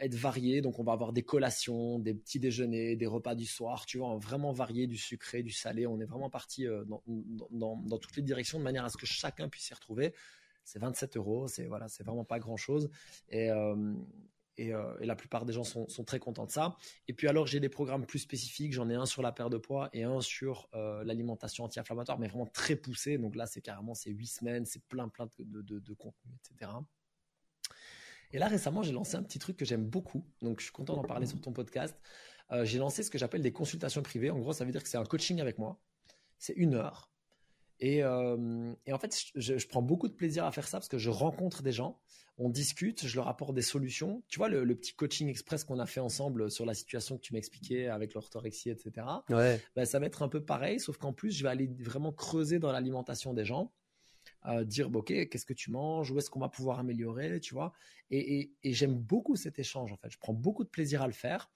être 0.00 0.14
variés. 0.14 0.60
Donc 0.60 0.78
on 0.78 0.84
va 0.84 0.92
avoir 0.92 1.12
des 1.12 1.22
collations, 1.22 1.98
des 1.98 2.14
petits 2.14 2.40
déjeuners, 2.40 2.96
des 2.96 3.06
repas 3.06 3.34
du 3.34 3.46
soir, 3.46 3.86
tu 3.86 3.98
vois, 3.98 4.16
vraiment 4.18 4.52
varié 4.52 4.86
du 4.86 4.96
sucré, 4.96 5.42
du 5.42 5.52
salé. 5.52 5.86
On 5.86 6.00
est 6.00 6.06
vraiment 6.06 6.30
parti 6.30 6.66
dans, 6.86 7.02
dans, 7.76 7.98
toutes 7.98 8.16
les 8.16 8.22
directions 8.22 8.58
de 8.58 8.64
manière 8.64 8.84
à 8.84 8.88
ce 8.88 8.96
que 8.96 9.06
chacun 9.06 9.48
puisse 9.48 9.64
s'y 9.64 9.74
retrouver 9.74 10.12
c'est 10.68 10.78
27 10.78 11.16
euros, 11.16 11.48
c'est 11.48 11.66
voilà, 11.66 11.86
vraiment 12.00 12.24
pas 12.24 12.38
grand 12.38 12.58
chose. 12.58 12.90
Et, 13.30 13.50
euh, 13.50 13.94
euh, 14.60 14.98
et, 15.00 15.06
la 15.06 15.16
plupart 15.16 15.46
des 15.46 15.52
gens 15.52 15.64
sont, 15.64 15.86
très 16.04 16.18
contents 16.18 16.44
de 16.44 16.50
ça. 16.50 16.76
Et 17.06 17.14
puis 17.14 17.26
alors, 17.26 17.46
j'ai 17.46 17.58
des 17.60 17.70
programmes 17.70 18.04
plus 18.04 18.18
spécifiques. 18.18 18.72
J'en 18.72 18.90
ai 18.90 18.94
un 18.94 19.06
sur 19.06 19.22
la 19.22 19.32
perte 19.32 19.50
de 19.50 19.56
poids 19.56 19.88
et 19.92 20.02
un 20.04 20.20
sur 20.20 20.68
euh, 20.74 21.02
l'alimentation 21.04 21.64
anti-inflammatoire, 21.64 22.18
mais 22.18 22.28
vraiment 22.28 22.46
très 22.46 22.76
poussé. 22.76 23.16
Donc 23.16 23.34
là, 23.34 23.46
c'est 23.46 23.62
carrément 23.62 23.94
c'est 23.94 24.10
huit 24.10 24.26
semaines, 24.26 24.66
c'est 24.66 24.82
plein 24.88 25.08
plein 25.08 25.30
de, 25.38 25.62
de, 25.62 25.94
contenu, 25.94 26.32
etc. 26.44 26.70
Et 28.32 28.38
là, 28.38 28.48
récemment, 28.48 28.82
j'ai 28.82 28.92
lancé 28.92 29.16
un 29.16 29.22
petit 29.22 29.38
truc 29.38 29.56
que 29.56 29.64
j'aime 29.64 29.84
beaucoup. 29.84 30.24
Donc, 30.42 30.60
je 30.60 30.64
suis 30.64 30.72
content 30.72 30.94
d'en 30.94 31.04
parler 31.04 31.26
sur 31.26 31.40
ton 31.40 31.52
podcast. 31.52 31.96
j'ai 32.62 32.78
lancé 32.78 33.02
ce 33.02 33.10
que 33.10 33.18
j'appelle 33.18 33.42
des 33.42 33.52
consultations 33.52 34.02
privées. 34.02 34.30
En 34.30 34.38
gros, 34.38 34.52
ça 34.52 34.64
veut 34.64 34.72
dire 34.72 34.82
que 34.82 34.88
c'est 34.88 34.98
un 34.98 35.04
coaching 35.04 35.40
avec 35.40 35.58
moi. 35.58 35.80
C'est 36.38 36.54
une 36.54 36.74
heure. 36.74 37.10
Euh, 37.82 38.74
et, 38.86 38.92
en 38.92 38.98
fait, 38.98 39.16
je, 39.34 39.66
prends 39.66 39.82
beaucoup 39.82 40.08
de 40.08 40.14
plaisir 40.14 40.44
à 40.44 40.52
faire 40.52 40.66
ça 40.66 40.78
parce 40.78 40.88
que 40.88 40.98
je 40.98 41.10
rencontre 41.10 41.62
des 41.62 41.72
gens, 41.72 42.00
on 42.36 42.48
discute, 42.48 43.06
je 43.06 43.16
leur 43.16 43.28
apporte 43.28 43.54
des 43.54 43.62
solutions. 43.62 44.22
Tu 44.28 44.38
vois, 44.38 44.48
le, 44.48 44.74
petit 44.76 44.94
coaching 44.94 45.28
express 45.28 45.64
qu'on 45.64 45.78
a 45.78 45.86
fait 45.86 46.00
ensemble 46.00 46.50
sur 46.50 46.64
la 46.64 46.74
situation 46.74 47.16
que 47.16 47.22
tu 47.22 47.32
m'expliquais 47.34 47.88
avec 47.88 48.14
l'orthorexie, 48.14 48.70
etc. 48.70 49.06
Ouais. 49.28 49.60
Ben, 49.76 49.84
ça 49.84 49.98
va 49.98 50.06
être 50.06 50.22
un 50.22 50.28
peu 50.28 50.44
pareil, 50.44 50.80
sauf 50.80 50.96
qu'en 50.98 51.12
plus, 51.12 51.32
je 51.32 51.42
vais 51.42 51.48
aller 51.48 51.68
vraiment 51.80 52.12
creuser 52.12 52.58
dans 52.58 52.72
l'alimentation 52.72 53.34
des 53.34 53.44
gens. 53.44 53.72
Euh, 54.48 54.64
dire 54.64 54.88
ok 54.94 55.28
qu'est-ce 55.28 55.44
que 55.44 55.52
tu 55.52 55.70
manges 55.70 56.10
où 56.10 56.18
est-ce 56.18 56.30
qu'on 56.30 56.40
va 56.40 56.48
pouvoir 56.48 56.78
améliorer 56.78 57.38
tu 57.38 57.52
vois 57.52 57.74
et, 58.10 58.50
j'aime 58.64 58.94
beaucoup 58.94 59.36
cet 59.36 59.58
échange 59.58 59.92
en 59.92 59.96
fait 59.98 60.10
je 60.10 60.18
prends 60.18 60.32
beaucoup 60.32 60.64
de 60.64 60.70
plaisir 60.70 61.02
à 61.02 61.06
le 61.06 61.12
faire 61.12 61.50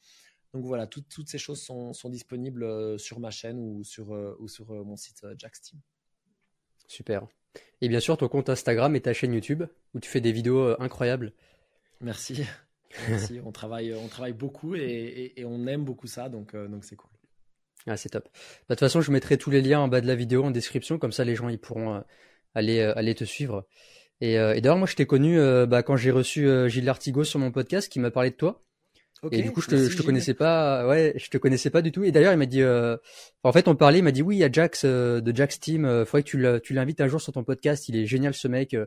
donc 0.52 0.66
voilà 0.66 0.86
toutes 0.86 1.28
ces 1.28 1.38
choses 1.38 1.62
sont, 1.62 2.10
disponibles 2.10 2.64
euh, 2.64 2.98
sur 2.98 3.18
ma 3.18 3.30
chaîne 3.30 3.58
ou 3.58 3.82
sur, 3.82 4.10
ou 4.38 4.46
sur 4.46 4.72
mon 4.84 4.96
site 4.96 5.24
Jacksteam 5.38 5.80
Super. 6.92 7.26
Et 7.80 7.88
bien 7.88 8.00
sûr, 8.00 8.16
ton 8.18 8.28
compte 8.28 8.50
Instagram 8.50 8.94
et 8.96 9.00
ta 9.00 9.12
chaîne 9.12 9.32
YouTube 9.32 9.64
où 9.94 10.00
tu 10.00 10.10
fais 10.10 10.20
des 10.20 10.32
vidéos 10.32 10.60
euh, 10.60 10.76
incroyables. 10.78 11.32
Merci. 12.00 12.44
Merci. 13.08 13.40
on, 13.44 13.52
travaille, 13.52 13.94
on 13.94 14.08
travaille 14.08 14.34
beaucoup 14.34 14.74
et, 14.74 15.32
on 15.46 15.66
aime 15.66 15.84
beaucoup 15.84 16.06
ça, 16.06 16.28
donc 16.28 16.54
euh, 16.54 16.68
donc 16.68 16.84
c'est 16.84 16.96
cool. 16.96 17.10
Ah, 17.86 17.96
c'est 17.96 18.10
top. 18.10 18.24
Bah, 18.24 18.30
de 18.30 18.74
toute 18.74 18.80
façon, 18.80 19.00
je 19.00 19.10
mettrai 19.10 19.38
tous 19.38 19.50
les 19.50 19.62
liens 19.62 19.80
en 19.80 19.88
bas 19.88 20.02
de 20.02 20.06
la 20.06 20.14
vidéo 20.14 20.44
en 20.44 20.50
description, 20.50 20.98
comme 20.98 21.12
ça 21.12 21.24
les 21.24 21.34
gens 21.34 21.48
ils 21.48 21.58
pourront 21.58 21.94
euh, 21.94 22.00
aller, 22.54 22.80
aller 22.80 23.14
te 23.14 23.24
suivre. 23.24 23.66
Et, 24.20 24.34
d'ailleurs, 24.36 24.78
moi 24.78 24.86
je 24.86 24.94
t'ai 24.94 25.06
connu 25.06 25.38
bah, 25.66 25.82
quand 25.82 25.96
j'ai 25.96 26.10
reçu 26.10 26.48
Gilles 26.68 26.84
Lartigot 26.84 27.24
sur 27.24 27.38
mon 27.40 27.50
podcast 27.50 27.90
qui 27.90 27.98
m'a 27.98 28.10
parlé 28.10 28.30
de 28.30 28.36
toi 28.36 28.62
et 29.30 29.42
du 29.42 29.52
coup, 29.52 29.60
je 29.60 29.68
te, 29.68 29.76
je 29.76 29.96
te 29.96 30.02
connaissais 30.02 30.34
pas, 30.34 30.86
ouais, 30.88 31.12
je 31.16 31.30
te 31.30 31.38
connaissais 31.38 31.70
pas 31.70 31.80
du 31.80 31.92
tout. 31.92 32.02
Et 32.02 32.10
d'ailleurs, 32.10 32.32
il 32.32 32.38
m'a 32.38 32.46
dit, 32.46 32.62
euh... 32.62 32.96
en 33.44 33.52
fait, 33.52 33.68
on 33.68 33.76
parlait, 33.76 34.00
il 34.00 34.02
m'a 34.02 34.10
dit, 34.10 34.22
oui, 34.22 34.36
il 34.36 34.38
y 34.40 34.44
a 34.44 34.50
Jax 34.50 34.82
euh, 34.84 35.20
de 35.20 35.34
Jax 35.34 35.60
Team, 35.60 35.84
euh, 35.84 36.04
faudrait 36.04 36.24
que 36.24 36.58
tu 36.58 36.74
l'invites 36.74 37.00
un 37.00 37.06
jour 37.06 37.20
sur 37.20 37.32
ton 37.32 37.44
podcast, 37.44 37.88
il 37.88 37.96
est 37.96 38.06
génial 38.06 38.34
ce 38.34 38.48
mec. 38.48 38.74
Euh. 38.74 38.86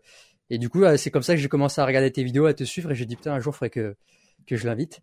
Et 0.49 0.57
du 0.57 0.67
coup, 0.67 0.83
c'est 0.97 1.09
comme 1.09 1.23
ça 1.23 1.35
que 1.35 1.41
j'ai 1.41 1.47
commencé 1.47 1.79
à 1.79 1.85
regarder 1.85 2.11
tes 2.11 2.23
vidéos, 2.23 2.45
à 2.45 2.53
te 2.53 2.65
suivre, 2.65 2.91
et 2.91 2.95
j'ai 2.95 3.05
dit, 3.05 3.15
putain, 3.15 3.33
un 3.33 3.39
jour, 3.39 3.55
faudrait 3.55 3.69
que, 3.69 3.95
que 4.45 4.57
je 4.57 4.67
l'invite. 4.67 4.99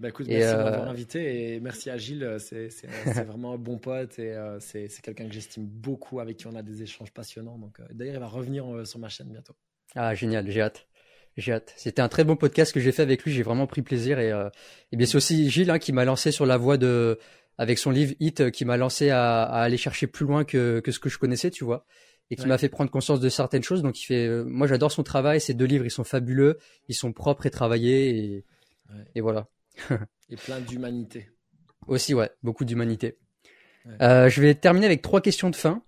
Bah 0.00 0.08
écoute, 0.08 0.26
merci 0.28 0.52
de 0.56 0.62
m'avoir 0.62 0.88
invité 0.88 1.54
et 1.54 1.60
merci 1.60 1.90
à 1.90 1.96
Gilles, 1.96 2.36
c'est 2.38 3.24
vraiment 3.24 3.54
un 3.54 3.58
bon 3.58 3.78
pote 3.78 4.18
et 4.18 4.36
c'est 4.60 4.88
quelqu'un 5.02 5.26
que 5.26 5.32
j'estime 5.32 5.66
beaucoup, 5.66 6.20
avec 6.20 6.38
qui 6.38 6.46
on 6.46 6.54
a 6.54 6.62
des 6.62 6.82
échanges 6.82 7.12
passionnants. 7.12 7.58
Donc 7.58 7.78
d'ailleurs, 7.92 8.14
il 8.14 8.20
va 8.20 8.26
revenir 8.26 8.86
sur 8.86 8.98
ma 8.98 9.08
chaîne 9.08 9.28
bientôt. 9.28 9.54
Ah 9.94 10.14
génial, 10.14 10.50
j'ai 10.50 10.62
hâte. 10.62 10.86
J'ai 11.36 11.52
hâte. 11.52 11.72
C'était 11.76 12.02
un 12.02 12.08
très 12.08 12.24
bon 12.24 12.36
podcast 12.36 12.72
que 12.72 12.80
j'ai 12.80 12.92
fait 12.92 13.02
avec 13.02 13.22
lui. 13.24 13.32
J'ai 13.32 13.42
vraiment 13.42 13.66
pris 13.66 13.82
plaisir 13.82 14.18
et, 14.18 14.32
euh, 14.32 14.50
et 14.90 14.96
bien 14.96 15.06
c'est 15.06 15.16
aussi 15.16 15.50
Gilles 15.50 15.70
hein, 15.70 15.78
qui 15.78 15.92
m'a 15.92 16.04
lancé 16.04 16.30
sur 16.30 16.46
la 16.46 16.56
voie 16.56 16.76
de 16.76 17.18
avec 17.58 17.78
son 17.78 17.90
livre 17.90 18.14
Hit 18.20 18.40
euh, 18.40 18.50
qui 18.50 18.64
m'a 18.64 18.76
lancé 18.76 19.10
à, 19.10 19.42
à, 19.42 19.62
aller 19.62 19.76
chercher 19.76 20.06
plus 20.06 20.26
loin 20.26 20.44
que, 20.44 20.80
que 20.80 20.92
ce 20.92 20.98
que 20.98 21.08
je 21.08 21.18
connaissais, 21.18 21.50
tu 21.50 21.64
vois, 21.64 21.86
et 22.30 22.36
qui 22.36 22.46
m'a 22.46 22.58
fait 22.58 22.68
prendre 22.68 22.90
conscience 22.90 23.20
de 23.20 23.28
certaines 23.28 23.62
choses. 23.62 23.82
Donc 23.82 24.00
il 24.00 24.04
fait, 24.04 24.26
euh, 24.26 24.44
moi 24.44 24.66
j'adore 24.66 24.92
son 24.92 25.02
travail. 25.02 25.40
Ces 25.40 25.54
deux 25.54 25.64
livres, 25.66 25.84
ils 25.84 25.90
sont 25.90 26.04
fabuleux, 26.04 26.58
ils 26.88 26.94
sont 26.94 27.12
propres 27.12 27.46
et 27.46 27.50
travaillés 27.50 28.10
et, 28.10 28.44
et 29.14 29.20
voilà. 29.20 29.48
et 30.30 30.36
plein 30.36 30.60
d'humanité. 30.60 31.28
Aussi 31.86 32.14
ouais, 32.14 32.30
beaucoup 32.42 32.64
d'humanité. 32.64 33.18
Euh, 34.00 34.28
je 34.28 34.40
vais 34.40 34.54
terminer 34.54 34.86
avec 34.86 35.02
trois 35.02 35.20
questions 35.20 35.50
de 35.50 35.56
fin. 35.56 35.82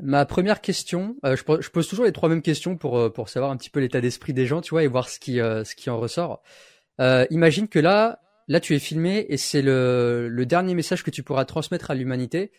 Ma 0.00 0.24
première 0.26 0.60
question, 0.60 1.16
euh, 1.24 1.36
je, 1.36 1.70
pose 1.70 1.88
toujours 1.88 2.04
les 2.04 2.12
trois 2.12 2.28
mêmes 2.28 2.42
questions 2.42 2.76
pour 2.76 2.98
euh, 2.98 3.10
pour 3.10 3.28
savoir 3.28 3.50
un 3.50 3.56
petit 3.56 3.70
peu 3.70 3.80
l'état 3.80 4.00
d'esprit 4.00 4.32
des 4.32 4.46
gens, 4.46 4.60
tu 4.60 4.70
vois, 4.70 4.84
et 4.84 4.86
voir 4.86 5.08
ce 5.08 5.18
qui 5.18 5.40
euh, 5.40 5.64
ce 5.64 5.74
qui 5.74 5.90
en 5.90 5.98
ressort. 5.98 6.42
imagine 7.30 7.68
que 7.68 7.78
là, 7.78 8.20
là 8.48 8.60
tu 8.60 8.74
es 8.74 8.78
filmé 8.78 9.26
et 9.28 9.36
c'est 9.36 9.62
le 9.62 10.28
le 10.28 10.46
dernier 10.46 10.74
message 10.74 11.02
que 11.02 11.10
tu 11.10 11.22
pourras 11.22 11.44
transmettre 11.44 11.90
à 11.90 11.94
l'humanité. 11.94 12.52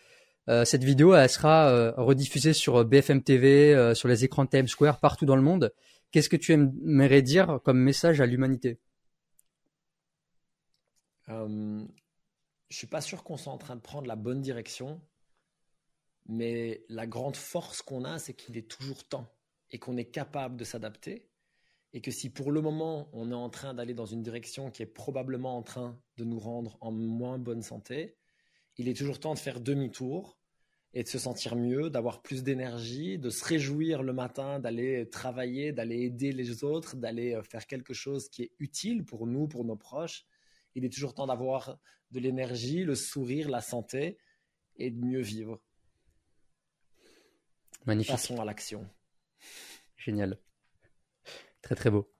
cette 0.64 0.84
vidéo, 0.84 1.14
elle 1.14 1.28
sera 1.28 1.92
rediffusée 1.96 2.52
sur 2.54 2.84
BFM 2.84 3.22
TV, 3.22 3.94
sur 3.94 4.08
les 4.08 4.24
écrans 4.24 4.46
Times 4.46 4.68
Square, 4.68 4.98
partout 5.00 5.26
dans 5.26 5.36
le 5.36 5.42
monde. 5.42 5.72
Qu'est-ce 6.10 6.28
que 6.28 6.36
tu 6.36 6.52
aimerais 6.52 7.22
dire 7.22 7.60
comme 7.64 7.78
message 7.78 8.20
à 8.20 8.26
l'humanité? 8.26 8.78
Je 11.30 12.76
suis 12.76 12.86
pas 12.86 13.00
sûr 13.00 13.24
qu'on 13.24 13.36
soit 13.36 13.52
en 13.52 13.58
train 13.58 13.76
de 13.76 13.80
prendre 13.80 14.06
la 14.06 14.16
bonne 14.16 14.40
direction 14.40 15.00
mais 16.30 16.84
la 16.88 17.06
grande 17.06 17.36
force 17.36 17.82
qu'on 17.82 18.04
a, 18.04 18.18
c'est 18.18 18.34
qu'il 18.34 18.56
est 18.56 18.70
toujours 18.70 19.04
temps 19.04 19.28
et 19.72 19.78
qu'on 19.78 19.96
est 19.96 20.04
capable 20.04 20.56
de 20.56 20.64
s'adapter. 20.64 21.26
Et 21.92 22.00
que 22.00 22.12
si 22.12 22.30
pour 22.30 22.52
le 22.52 22.60
moment, 22.60 23.08
on 23.12 23.32
est 23.32 23.34
en 23.34 23.50
train 23.50 23.74
d'aller 23.74 23.94
dans 23.94 24.06
une 24.06 24.22
direction 24.22 24.70
qui 24.70 24.82
est 24.82 24.86
probablement 24.86 25.56
en 25.56 25.62
train 25.62 26.00
de 26.18 26.24
nous 26.24 26.38
rendre 26.38 26.78
en 26.80 26.92
moins 26.92 27.38
bonne 27.38 27.62
santé, 27.62 28.16
il 28.76 28.88
est 28.88 28.96
toujours 28.96 29.18
temps 29.18 29.34
de 29.34 29.40
faire 29.40 29.60
demi-tour 29.60 30.38
et 30.94 31.02
de 31.02 31.08
se 31.08 31.18
sentir 31.18 31.56
mieux, 31.56 31.90
d'avoir 31.90 32.22
plus 32.22 32.44
d'énergie, 32.44 33.18
de 33.18 33.28
se 33.28 33.44
réjouir 33.44 34.04
le 34.04 34.12
matin, 34.12 34.60
d'aller 34.60 35.08
travailler, 35.10 35.72
d'aller 35.72 36.02
aider 36.02 36.30
les 36.30 36.62
autres, 36.62 36.96
d'aller 36.96 37.34
euh, 37.34 37.42
faire 37.42 37.66
quelque 37.66 37.94
chose 37.94 38.28
qui 38.28 38.42
est 38.44 38.52
utile 38.60 39.04
pour 39.04 39.26
nous, 39.26 39.48
pour 39.48 39.64
nos 39.64 39.76
proches. 39.76 40.26
Il 40.74 40.84
est 40.84 40.92
toujours 40.92 41.14
temps 41.14 41.26
d'avoir 41.26 41.78
de 42.10 42.20
l'énergie, 42.20 42.84
le 42.84 42.94
sourire, 42.94 43.48
la 43.48 43.60
santé 43.60 44.18
et 44.76 44.90
de 44.90 45.04
mieux 45.04 45.20
vivre. 45.20 45.60
Magnifique. 47.86 48.12
Passons 48.12 48.40
à 48.40 48.44
l'action. 48.44 48.88
Génial. 49.96 50.38
Très 51.62 51.74
très 51.74 51.90
beau. 51.90 52.10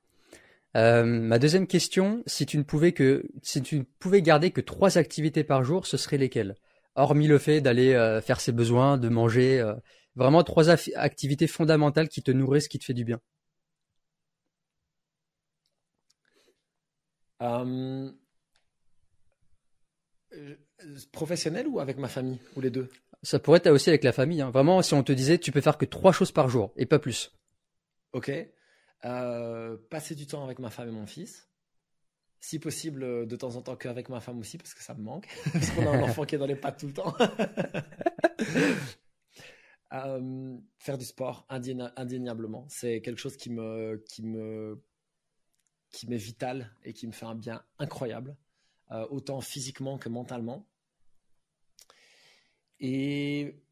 Euh, 0.76 1.04
ma 1.04 1.38
deuxième 1.38 1.66
question, 1.66 2.22
si 2.26 2.46
tu 2.46 2.56
ne 2.58 2.62
pouvais 2.62 2.92
que, 2.92 3.24
si 3.42 3.62
tu 3.62 3.78
ne 3.78 3.82
pouvais 3.82 4.22
garder 4.22 4.52
que 4.52 4.60
trois 4.60 4.98
activités 4.98 5.44
par 5.44 5.64
jour, 5.64 5.86
ce 5.86 5.96
seraient 5.96 6.18
lesquelles? 6.18 6.54
Hormis 6.94 7.26
le 7.26 7.38
fait 7.38 7.60
d'aller 7.60 7.94
euh, 7.94 8.20
faire 8.20 8.40
ses 8.40 8.52
besoins, 8.52 8.98
de 8.98 9.08
manger, 9.08 9.60
euh, 9.60 9.74
vraiment 10.14 10.44
trois 10.44 10.70
activités 10.70 11.46
fondamentales 11.46 12.08
qui 12.08 12.22
te 12.22 12.30
nourrissent, 12.30 12.68
qui 12.68 12.78
te 12.78 12.84
fait 12.84 12.94
du 12.94 13.04
bien. 13.04 13.20
Professionnel 21.12 21.66
ou 21.66 21.80
avec 21.80 21.98
ma 21.98 22.08
famille 22.08 22.38
ou 22.56 22.60
les 22.60 22.70
deux? 22.70 22.88
Ça 23.22 23.38
pourrait 23.38 23.58
être 23.58 23.70
aussi 23.70 23.90
avec 23.90 24.04
la 24.04 24.12
famille. 24.12 24.40
Hein. 24.40 24.50
Vraiment, 24.50 24.82
si 24.82 24.94
on 24.94 25.02
te 25.02 25.12
disait, 25.12 25.38
tu 25.38 25.52
peux 25.52 25.60
faire 25.60 25.76
que 25.76 25.84
trois 25.84 26.12
choses 26.12 26.32
par 26.32 26.48
jour 26.48 26.72
et 26.76 26.86
pas 26.86 26.98
plus. 26.98 27.32
Ok. 28.12 28.32
passer 29.90 30.14
du 30.14 30.26
temps 30.26 30.44
avec 30.44 30.58
ma 30.58 30.70
femme 30.70 30.88
et 30.88 30.92
mon 30.92 31.06
fils. 31.06 31.46
Si 32.42 32.58
possible, 32.58 33.26
de 33.26 33.36
temps 33.36 33.56
en 33.56 33.62
temps 33.62 33.76
qu'avec 33.76 34.08
ma 34.08 34.20
femme 34.20 34.38
aussi, 34.38 34.56
parce 34.56 34.72
que 34.72 34.82
ça 34.82 34.94
me 34.94 35.02
manque. 35.02 35.28
parce 35.52 35.70
qu'on 35.72 35.86
a 35.86 35.90
un 35.90 36.02
enfant 36.02 36.24
qui 36.24 36.36
est 36.36 36.38
dans 36.38 36.46
les 36.46 36.56
pattes 36.56 36.80
tout 36.80 36.86
le 36.86 36.94
temps. 36.94 37.14
faire 40.78 40.96
du 40.98 41.04
sport, 41.04 41.46
indéniablement. 41.48 42.66
C'est 42.68 43.00
quelque 43.02 43.18
chose 43.18 43.36
qui 43.36 43.50
me, 43.50 44.02
qui 44.08 44.22
me, 44.24 44.82
qui 45.90 46.08
m'est 46.08 46.16
vital 46.16 46.70
et 46.84 46.92
qui 46.92 47.06
me 47.06 47.12
fait 47.12 47.26
un 47.26 47.34
bien 47.34 47.62
incroyable, 47.78 48.36
autant 49.10 49.40
physiquement 49.40 49.98
que 49.98 50.08
mentalement. 50.08 50.66
Et 52.80 53.62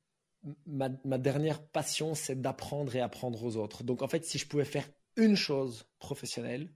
ma, 0.66 0.88
dernière 1.18 1.66
passion, 1.66 2.14
c'est 2.14 2.40
d'apprendre 2.40 2.94
et 2.94 3.00
apprendre 3.00 3.42
aux 3.42 3.56
autres. 3.56 3.82
Donc 3.84 4.02
en 4.02 4.08
fait, 4.08 4.24
si 4.24 4.38
je 4.38 4.46
pouvais 4.46 4.64
faire 4.64 4.88
une 5.16 5.36
chose 5.36 5.86
professionnelle, 5.98 6.72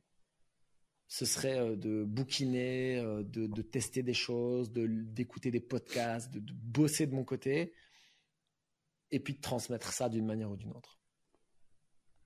ce 1.07 1.27
serait 1.27 1.59
euh, 1.59 1.77
de 1.77 2.05
bouquiner, 2.05 2.97
euh, 2.97 3.23
de, 3.23 3.63
tester 3.63 4.03
des 4.03 4.15
choses, 4.15 4.73
d'écouter 4.73 5.51
des 5.51 5.61
podcasts, 5.61 6.33
de, 6.33 6.41
bosser 6.55 7.07
de 7.07 7.15
mon 7.15 7.25
côté, 7.25 7.75
et 9.11 9.21
puis 9.21 9.35
de 9.35 9.41
transmettre 9.41 9.93
ça 9.93 10.09
d'une 10.09 10.25
manière 10.25 10.51
ou 10.51 10.57
d'une 10.57 10.73
autre. 10.73 11.02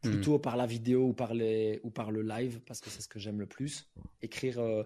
Hmm. 0.07 0.13
Plutôt 0.13 0.39
par 0.39 0.57
la 0.57 0.67
vidéo 0.67 1.09
ou 1.09 1.13
par, 1.13 1.35
les, 1.35 1.81
ou 1.83 1.91
par 1.91 2.11
le 2.11 2.23
live, 2.23 2.61
parce 2.67 2.81
que 2.81 2.91
c'est 2.91 3.01
ce 3.01 3.09
que 3.09 3.19
j'aime 3.19 3.41
le 3.41 3.47
plus. 3.47 3.91
Écrire, 4.23 4.59
euh, 4.59 4.85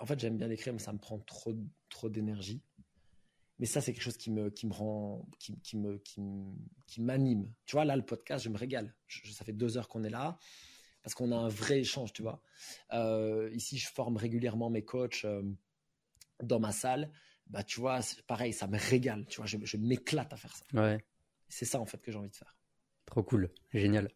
en 0.00 0.06
fait, 0.06 0.18
j'aime 0.18 0.36
bien 0.36 0.50
écrire, 0.50 0.72
mais 0.72 0.78
ça 0.78 0.92
me 0.92 0.98
prend 0.98 1.18
trop, 1.18 1.54
trop 1.88 2.08
d'énergie. 2.08 2.62
Mais 3.60 3.66
ça 3.66 3.82
c'est 3.82 3.92
quelque 3.92 4.02
chose 4.02 4.16
qui 4.16 4.30
me 4.30 4.48
qui 4.48 4.66
me 4.66 4.72
rend 4.72 5.28
qui, 5.38 5.60
qui 5.60 5.76
me 5.76 5.98
qui 5.98 7.02
m'anime. 7.02 7.52
Tu 7.66 7.76
vois 7.76 7.84
là 7.84 7.94
le 7.94 8.02
podcast 8.02 8.42
je 8.42 8.48
me 8.48 8.56
régale. 8.56 8.94
Ça 9.32 9.44
fait 9.44 9.52
deux 9.52 9.76
heures 9.76 9.88
qu'on 9.88 10.02
est 10.02 10.10
là 10.10 10.38
parce 11.02 11.14
qu'on 11.14 11.30
a 11.30 11.36
un 11.36 11.48
vrai 11.48 11.80
échange 11.80 12.14
tu 12.14 12.22
vois. 12.22 12.42
Euh, 12.94 13.50
ici 13.52 13.76
je 13.76 13.86
forme 13.88 14.16
régulièrement 14.16 14.70
mes 14.70 14.82
coachs 14.82 15.26
euh, 15.26 15.42
dans 16.42 16.58
ma 16.58 16.72
salle. 16.72 17.12
Bah 17.48 17.62
tu 17.62 17.80
vois 17.80 18.00
pareil 18.26 18.54
ça 18.54 18.66
me 18.66 18.78
régale 18.78 19.26
tu 19.26 19.36
vois. 19.36 19.46
Je, 19.46 19.58
je 19.62 19.76
m'éclate 19.76 20.32
à 20.32 20.36
faire 20.36 20.56
ça. 20.56 20.64
Ouais. 20.72 21.04
C'est 21.50 21.66
ça 21.66 21.78
en 21.80 21.84
fait 21.84 22.00
que 22.00 22.10
j'ai 22.10 22.18
envie 22.18 22.30
de 22.30 22.36
faire. 22.36 22.56
Trop 23.04 23.22
cool. 23.22 23.50
Génial 23.74 24.08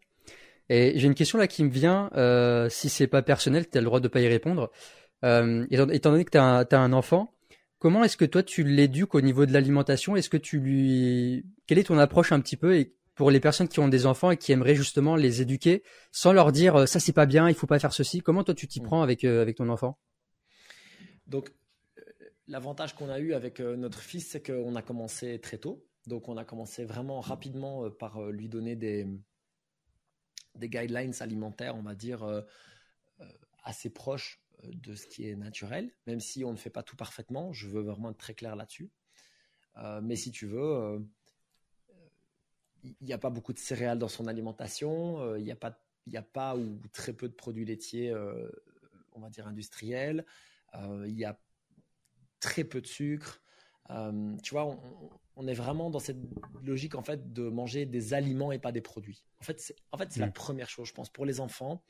et 0.69 0.99
j'ai 0.99 1.07
une 1.07 1.15
question 1.15 1.39
là 1.39 1.47
qui 1.47 1.65
me 1.65 1.70
vient 1.70 2.11
euh, 2.15 2.69
si 2.69 2.89
c'est 2.89 3.07
pas 3.07 3.23
personnel 3.23 3.69
tu 3.69 3.77
as 3.78 3.81
le 3.81 3.86
droit 3.86 4.01
de 4.01 4.09
pas 4.09 4.20
y 4.20 4.28
répondre 4.28 4.70
euh, 5.24 5.66
étant, 5.70 5.89
étant, 5.89 6.11
donné 6.11 6.24
que 6.24 6.31
tu 6.31 6.39
as, 6.39 6.66
as, 6.70 6.78
un 6.78 6.93
enfant 6.93 7.35
Comment 7.85 8.03
est-ce 8.03 8.16
que 8.16 8.24
toi 8.24 8.43
tu 8.43 8.65
l'éduques 8.65 9.15
au 9.15 9.20
niveau 9.20 9.45
de 9.45 9.53
l'alimentation? 9.53 10.16
Est-ce 10.16 10.31
que 10.31 10.39
tu 10.39 10.59
lui, 10.59 11.45
quelle 11.66 11.78
est 11.78 11.85
ton 11.85 11.99
approche 11.99 12.32
un 12.32 12.41
petit 12.41 12.57
peu 12.57 12.78
et 12.78 12.95
pour 13.15 13.31
les 13.31 13.41
personnes 13.41 13.69
qui 13.69 13.78
ont 13.78 13.89
des 13.89 14.07
enfants 14.07 14.31
et 14.31 14.39
qui 14.39 14.53
aimeraient 14.53 14.74
justement 14.74 15.16
les 15.16 15.43
éduquer 15.43 15.82
sans 16.11 16.32
leur 16.32 16.51
dire 16.51 16.77
euh, 16.77 16.86
ça 16.86 16.99
c'est 16.99 17.12
pas 17.12 17.27
bien, 17.27 17.47
il 17.47 17.55
faut 17.55 17.66
pas 17.66 17.78
faire 17.78 17.93
ceci? 17.93 18.23
Comment 18.23 18.43
toi 18.43 18.55
tu 18.55 18.66
t'y 18.66 18.81
mm. 18.81 18.85
prends 18.85 19.03
avec 19.03 19.23
euh, 19.24 19.43
avec 19.43 19.57
ton 19.57 19.69
enfant? 19.69 19.99
Donc 21.27 21.53
l'avantage 22.49 22.95
qu'on 22.95 23.11
a 23.11 23.19
eu 23.19 23.35
avec 23.35 23.61
notre 23.61 24.01
fils, 24.01 24.28
c'est 24.31 24.43
qu'on 24.43 24.74
a 24.77 24.81
commencé 24.81 25.39
très 25.39 25.59
tôt. 25.59 25.85
Donc 26.07 26.31
on 26.31 26.39
a 26.39 26.45
commencé 26.47 26.86
vraiment 26.86 27.20
rapidement 27.20 27.91
par 27.91 28.31
lui 28.31 28.49
donner 28.49 28.77
des 28.77 29.07
des 30.55 30.68
guidelines 30.68 31.14
alimentaires, 31.20 31.76
on 31.76 31.82
va 31.82 31.94
dire 31.94 32.24
assez 33.64 33.90
proches 33.90 34.40
de 34.62 34.94
ce 34.94 35.06
qui 35.06 35.28
est 35.28 35.36
naturel, 35.36 35.90
même 36.06 36.20
si 36.20 36.44
on 36.44 36.52
ne 36.52 36.56
fait 36.56 36.70
pas 36.70 36.82
tout 36.82 36.97
parfaitement. 36.97 37.52
Je 37.52 37.68
veux 37.68 37.82
vraiment 37.82 38.10
être 38.10 38.18
très 38.18 38.35
clair 38.35 38.56
là-dessus. 38.56 38.90
Euh, 39.76 40.01
mais 40.02 40.16
si 40.16 40.31
tu 40.31 40.47
veux, 40.47 40.76
euh, 40.76 40.98
il 42.82 42.94
n'y 43.01 43.12
a 43.12 43.18
pas 43.18 43.31
beaucoup 43.31 43.52
de 43.52 43.59
céréales 43.59 43.98
dans 43.98 44.09
son 44.09 44.26
alimentation, 44.26 45.20
euh, 45.20 45.39
il 45.39 45.44
n'y 45.44 45.52
a, 45.52 45.56
pas, 45.56 45.78
a 46.14 46.22
pas 46.22 46.56
ou 46.56 46.81
très 46.93 47.12
peu 47.12 47.28
de 47.28 47.35
produits 47.35 47.64
laitiers, 47.64 48.14
on 49.12 49.20
va 49.20 49.31
dire 49.31 49.47
industriels, 49.47 50.24
il 50.74 51.18
y 51.18 51.24
a 51.24 51.39
très 52.40 52.64
peu 52.64 52.81
de 52.81 52.86
sucre. 52.86 53.43
tu 54.43 54.51
vois, 54.51 54.66
on, 54.66 55.10
est 55.47 55.55
vraiment 55.55 55.90
dans 55.90 55.98
cette 55.98 56.19
logique 56.62 56.94
en 56.94 57.02
fait 57.02 57.32
de 57.32 57.48
manger 57.48 57.86
des 57.86 58.15
aliments 58.15 58.52
et 58.52 58.59
pas 58.59 58.73
des 58.73 58.81
produits. 58.81 59.24
En 59.40 59.44
fait, 59.44 59.61
c'est 59.61 59.77
en 59.93 59.98
fait, 59.98 60.11
c'est 60.12 60.20
la 60.20 60.28
mmh. 60.28 60.32
première 60.32 60.69
chose, 60.69 60.89
je 60.89 60.94
pense, 60.94 61.11
pour 61.11 61.27
les 61.27 61.40
enfants. 61.40 61.85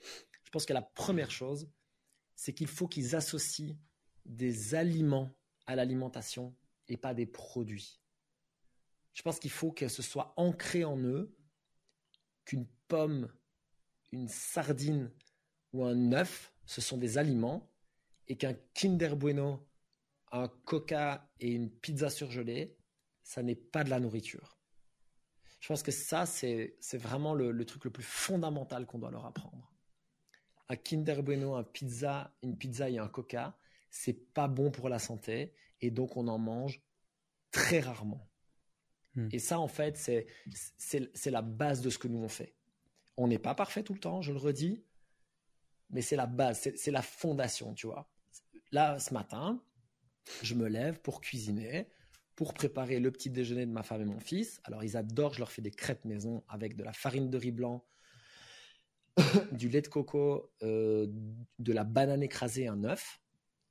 Je 0.45 0.51
pense 0.51 0.67
que 0.67 0.73
la 0.73 0.83
première 0.83 1.31
chose, 1.31 1.69
c'est 2.37 2.53
qu'il 2.55 2.67
faut 2.67 2.89
qu'ils 2.89 3.15
associent 3.15 3.77
des 4.25 4.75
aliments 4.75 5.31
à 5.67 5.77
l'alimentation 5.77 6.55
et 6.89 6.97
pas 6.97 7.15
des 7.15 7.27
produits. 7.27 8.01
Je 9.13 9.23
pense 9.23 9.39
qu'il 9.39 9.51
faut 9.51 9.73
que 9.73 9.89
ce 9.89 10.03
soit 10.03 10.35
ancré 10.37 10.85
en 10.85 10.99
eux 10.99 11.37
qu'une 12.45 12.67
pomme, 12.89 13.33
une 14.13 14.29
sardine 14.29 15.11
ou 15.73 15.85
un 15.85 16.13
œuf, 16.13 16.53
ce 16.67 16.81
sont 16.81 16.99
des 16.99 17.19
aliments 17.19 17.71
et 18.29 18.37
qu'un 18.37 18.55
Kinder 18.75 19.15
Bueno, 19.17 19.67
un 20.33 20.49
Coca 20.49 21.31
et 21.41 21.53
une 21.53 21.71
pizza 21.71 22.11
surgelée, 22.11 22.77
ça 23.25 23.43
n'est 23.43 23.57
pas 23.57 23.83
de 23.83 23.91
la 23.91 23.99
nourriture. 23.99 24.57
Je 25.61 25.67
pense 25.67 25.83
que 25.83 25.91
ça, 25.91 26.27
c'est 26.27 26.77
vraiment 26.93 27.35
le 27.35 27.65
truc 27.65 27.85
le 27.85 27.91
plus 27.91 28.05
fondamental 28.05 28.87
qu'on 28.87 28.99
doit 28.99 29.11
leur 29.11 29.27
apprendre 29.27 29.75
un 30.69 30.77
Kinder 30.77 31.23
Bueno, 31.23 31.55
un 31.55 31.65
pizza, 31.65 32.35
une 32.43 32.57
pizza 32.57 32.89
et 32.89 32.99
un 32.99 33.09
Coca, 33.09 33.57
c'est 33.91 34.33
pas 34.33 34.49
bon 34.49 34.71
pour 34.71 34.89
la 34.89 34.99
santé 34.99 35.53
et 35.81 35.91
donc 35.91 36.17
on 36.17 36.29
en 36.29 36.39
mange 36.39 36.83
très 37.51 37.81
rarement. 37.81 38.29
Hmm. 39.15 39.29
Et 39.31 39.39
ça, 39.39 39.59
en 39.61 39.69
fait, 39.69 39.97
c'est, 39.97 40.27
c'est, 40.77 41.31
la 41.31 41.43
base 41.43 41.81
de 41.81 41.91
ce 41.91 41.99
que 41.99 42.09
nous 42.09 42.19
on 42.19 42.29
fait. 42.29 42.55
On 43.17 43.29
n'est 43.29 43.39
pas 43.39 43.55
parfait 43.55 43.83
tout 43.83 43.95
le 43.95 44.01
temps, 44.01 44.23
je 44.23 44.33
le 44.33 44.39
redis, 44.39 44.83
mais 45.91 46.03
c'est 46.03 46.17
la 46.17 46.27
base, 46.27 46.69
c'est, 46.75 46.91
la 46.91 47.03
fondation, 47.03 47.75
tu 47.75 47.87
vois. 47.87 48.11
Là, 48.73 48.99
ce 48.99 49.15
matin, 49.15 49.63
je 50.43 50.55
me 50.55 50.67
lève 50.67 51.01
pour 51.01 51.21
cuisiner, 51.21 51.89
pour 52.37 52.55
préparer 52.55 52.99
le 53.01 53.11
petit 53.11 53.31
déjeuner 53.31 53.67
de 53.67 53.71
ma 53.71 53.83
femme 53.83 54.03
et 54.03 54.07
mon 54.07 54.19
fils. 54.19 54.61
Alors, 54.65 54.83
ils 54.83 54.97
adorent, 54.97 55.35
je 55.35 55.39
leur 55.39 55.51
fais 55.51 55.63
des 55.63 55.71
crêpes 55.71 56.05
maison 56.05 56.43
avec 56.49 56.77
de 56.77 56.83
la 56.83 56.93
farine 56.93 57.31
de 57.31 57.39
riz 57.39 57.53
blanc, 57.53 57.85
du 59.53 59.69
lait 59.69 59.83
de 59.83 59.89
coco, 59.89 60.53
euh, 60.63 61.07
de 61.59 61.73
la 61.73 61.85
banane 61.85 62.23
écrasée, 62.23 62.67
un 62.67 62.83
œuf. 62.85 63.21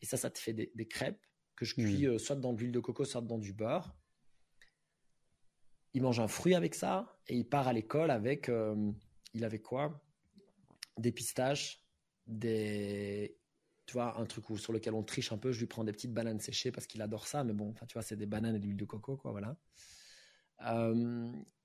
Et 0.02 0.06
ça, 0.06 0.18
ça 0.18 0.30
te 0.30 0.40
fait 0.40 0.54
des, 0.54 0.88
crêpes 0.88 1.26
que 1.56 1.66
je 1.66 1.76
cuis 1.76 2.08
hmm. 2.08 2.12
euh, 2.12 2.18
soit 2.18 2.36
dans 2.36 2.54
de 2.54 2.60
l'huile 2.60 2.72
de 2.72 2.80
coco, 2.80 3.06
soit 3.06 3.22
dans 3.22 3.38
du 3.38 3.54
beurre. 3.54 3.96
Il 5.94 6.02
mange 6.02 6.20
un 6.20 6.28
fruit 6.28 6.56
avec 6.56 6.74
ça 6.74 7.20
et 7.28 7.38
il 7.38 7.48
part 7.48 7.68
à 7.68 7.74
l'école 7.74 8.12
avec, 8.12 8.50
euh, 8.50 8.92
il 9.34 9.44
avait 9.46 9.60
quoi? 9.60 10.02
Des 10.98 11.12
pistaches, 11.12 11.86
des, 12.26 13.38
tu 13.86 13.94
vois, 13.94 14.18
un 14.20 14.26
truc 14.26 14.50
où, 14.50 14.58
sur 14.58 14.74
lequel 14.74 14.94
on 14.94 15.04
triche 15.04 15.32
un 15.32 15.38
peu. 15.38 15.52
Je 15.52 15.60
lui 15.60 15.68
prends 15.68 15.84
des 15.84 15.92
petites 15.92 16.14
bananes 16.14 16.40
séchées 16.40 16.72
parce 16.72 16.88
qu'il 16.88 17.02
adore 17.02 17.28
ça, 17.28 17.44
mais 17.44 17.54
bon, 17.54 17.70
enfin, 17.70 17.86
tu 17.86 17.94
vois, 17.94 18.02
c'est 18.02 18.16
des 18.16 18.26
bananes 18.26 18.56
et 18.56 18.60
de 18.60 18.66
l'huile 18.66 18.78
de 18.78 18.86
coco, 18.86 19.18
quoi, 19.18 19.32
voilà. 19.32 19.58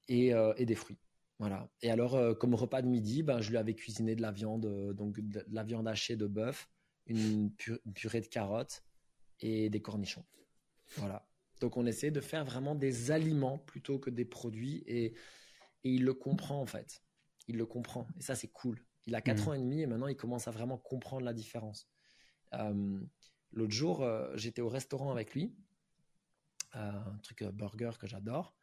et, 0.08 0.64
des 0.64 0.74
fruits. 0.74 0.98
Voilà. 1.38 1.70
Et 1.82 1.90
alors, 1.90 2.16
euh, 2.16 2.34
comme 2.34 2.54
repas 2.54 2.82
de 2.82 2.88
midi, 2.88 3.22
ben, 3.22 3.40
je 3.40 3.50
lui 3.50 3.58
avais 3.58 3.74
cuisiné 3.74 4.16
de 4.16 4.22
la 4.22 4.32
viande, 4.32 4.66
euh, 4.66 4.92
donc 4.92 5.20
de, 5.20 5.44
la 5.50 5.62
viande 5.62 5.86
hachée 5.86 6.16
de 6.16 6.26
bœuf, 6.26 6.68
une, 7.06 7.52
purée 7.94 8.20
de 8.20 8.26
carottes 8.26 8.84
et 9.40 9.70
des 9.70 9.80
cornichons. 9.80 10.24
Voilà. 10.96 11.28
Donc, 11.60 11.76
on 11.76 11.86
essaie 11.86 12.10
de 12.10 12.20
faire 12.20 12.44
vraiment 12.44 12.74
des 12.74 13.10
aliments 13.10 13.58
plutôt 13.58 13.98
que 13.98 14.10
des 14.10 14.24
produits 14.24 14.82
et, 14.86 15.14
il 15.84 16.04
le 16.04 16.12
comprend 16.12 16.60
en 16.60 16.66
fait. 16.66 17.02
Il 17.46 17.56
le 17.56 17.64
comprend. 17.64 18.06
Et 18.18 18.20
ça, 18.20 18.34
c'est 18.34 18.48
cool. 18.48 18.84
Il 19.06 19.14
a 19.14 19.22
4 19.22 19.46
mmh. 19.46 19.48
ans 19.48 19.54
et 19.54 19.58
demi 19.58 19.80
et 19.80 19.86
maintenant, 19.86 20.08
il 20.08 20.16
commence 20.16 20.48
à 20.48 20.50
vraiment 20.50 20.76
comprendre 20.76 21.24
la 21.24 21.32
différence. 21.32 21.88
Euh, 22.54 23.00
l'autre 23.52 23.72
jour, 23.72 24.06
j'étais 24.34 24.62
au 24.62 24.68
restaurant 24.68 25.10
avec 25.10 25.34
lui, 25.34 25.54
un 26.72 27.18
truc 27.22 27.44
burger 27.44 27.92
que 27.98 28.06
j'adore. 28.06 28.54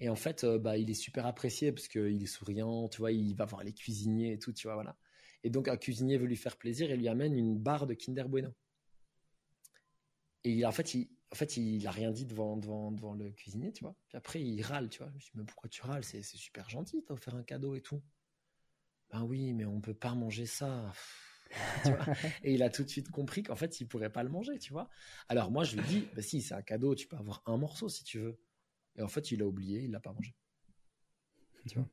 Et 0.00 0.08
en 0.08 0.16
fait, 0.16 0.44
euh, 0.44 0.58
bah, 0.58 0.78
il 0.78 0.90
est 0.90 0.94
super 0.94 1.26
apprécié 1.26 1.72
parce 1.72 1.86
qu'il 1.86 2.22
est 2.22 2.26
souriant, 2.26 2.88
tu 2.88 2.98
vois, 2.98 3.12
il 3.12 3.34
va 3.36 3.44
voir 3.44 3.62
les 3.62 3.74
cuisiniers 3.74 4.32
et 4.32 4.38
tout, 4.38 4.52
tu 4.52 4.66
vois, 4.66 4.74
voilà. 4.74 4.96
Et 5.44 5.50
donc, 5.50 5.68
un 5.68 5.76
cuisinier 5.76 6.16
veut 6.16 6.26
lui 6.26 6.36
faire 6.36 6.56
plaisir 6.56 6.90
et 6.90 6.96
lui 6.96 7.08
amène 7.08 7.34
une 7.34 7.58
barre 7.58 7.86
de 7.86 7.94
Kinder 7.94 8.24
Bueno. 8.28 8.50
Et 10.44 10.64
en 10.64 10.72
fait, 10.72 10.94
il, 10.94 11.10
en 11.30 11.34
fait, 11.34 11.58
il 11.58 11.86
a 11.86 11.90
rien 11.90 12.10
dit 12.12 12.24
devant, 12.24 12.56
devant, 12.56 12.92
devant 12.92 13.12
le 13.12 13.30
cuisinier, 13.30 13.72
tu 13.72 13.84
vois. 13.84 13.94
Puis 14.08 14.16
après, 14.16 14.42
il 14.42 14.62
râle, 14.62 14.88
tu 14.88 15.02
vois. 15.02 15.10
Je 15.10 15.14
me 15.14 15.20
dis, 15.20 15.30
mais 15.34 15.44
pourquoi 15.44 15.68
tu 15.68 15.82
râles? 15.82 16.04
C'est 16.04 16.22
super 16.22 16.68
gentil, 16.70 17.04
t'as 17.06 17.14
offert 17.14 17.34
un 17.34 17.42
cadeau 17.42 17.74
et 17.74 17.82
tout. 17.82 18.02
Ben 19.10 19.22
oui, 19.24 19.52
mais 19.52 19.66
on 19.66 19.80
peut 19.82 19.94
pas 19.94 20.14
manger 20.14 20.46
ça. 20.46 20.92
et 22.44 22.54
il 22.54 22.62
a 22.62 22.70
tout 22.70 22.84
de 22.84 22.88
suite 22.88 23.10
compris 23.10 23.42
qu'en 23.42 23.56
fait, 23.56 23.80
il 23.80 23.86
pourrait 23.86 24.10
pas 24.10 24.22
le 24.22 24.28
manger, 24.28 24.58
tu 24.58 24.72
vois. 24.72 24.88
Alors 25.28 25.50
moi, 25.50 25.64
je 25.64 25.76
lui 25.76 25.82
dis, 25.86 26.08
bah 26.14 26.22
si, 26.22 26.42
c'est 26.42 26.54
un 26.54 26.62
cadeau, 26.62 26.94
tu 26.94 27.06
peux 27.06 27.16
avoir 27.16 27.42
un 27.46 27.56
morceau 27.56 27.88
si 27.88 28.04
tu 28.04 28.18
veux. 28.18 28.40
Et 28.96 29.02
en 29.02 29.08
fait, 29.08 29.30
il 29.30 29.42
a 29.42 29.46
oublié, 29.46 29.80
il 29.80 29.90
l'a 29.90 30.00
pas 30.00 30.12
mangé. 30.12 30.34
Tu 31.68 31.78
vois 31.78 31.88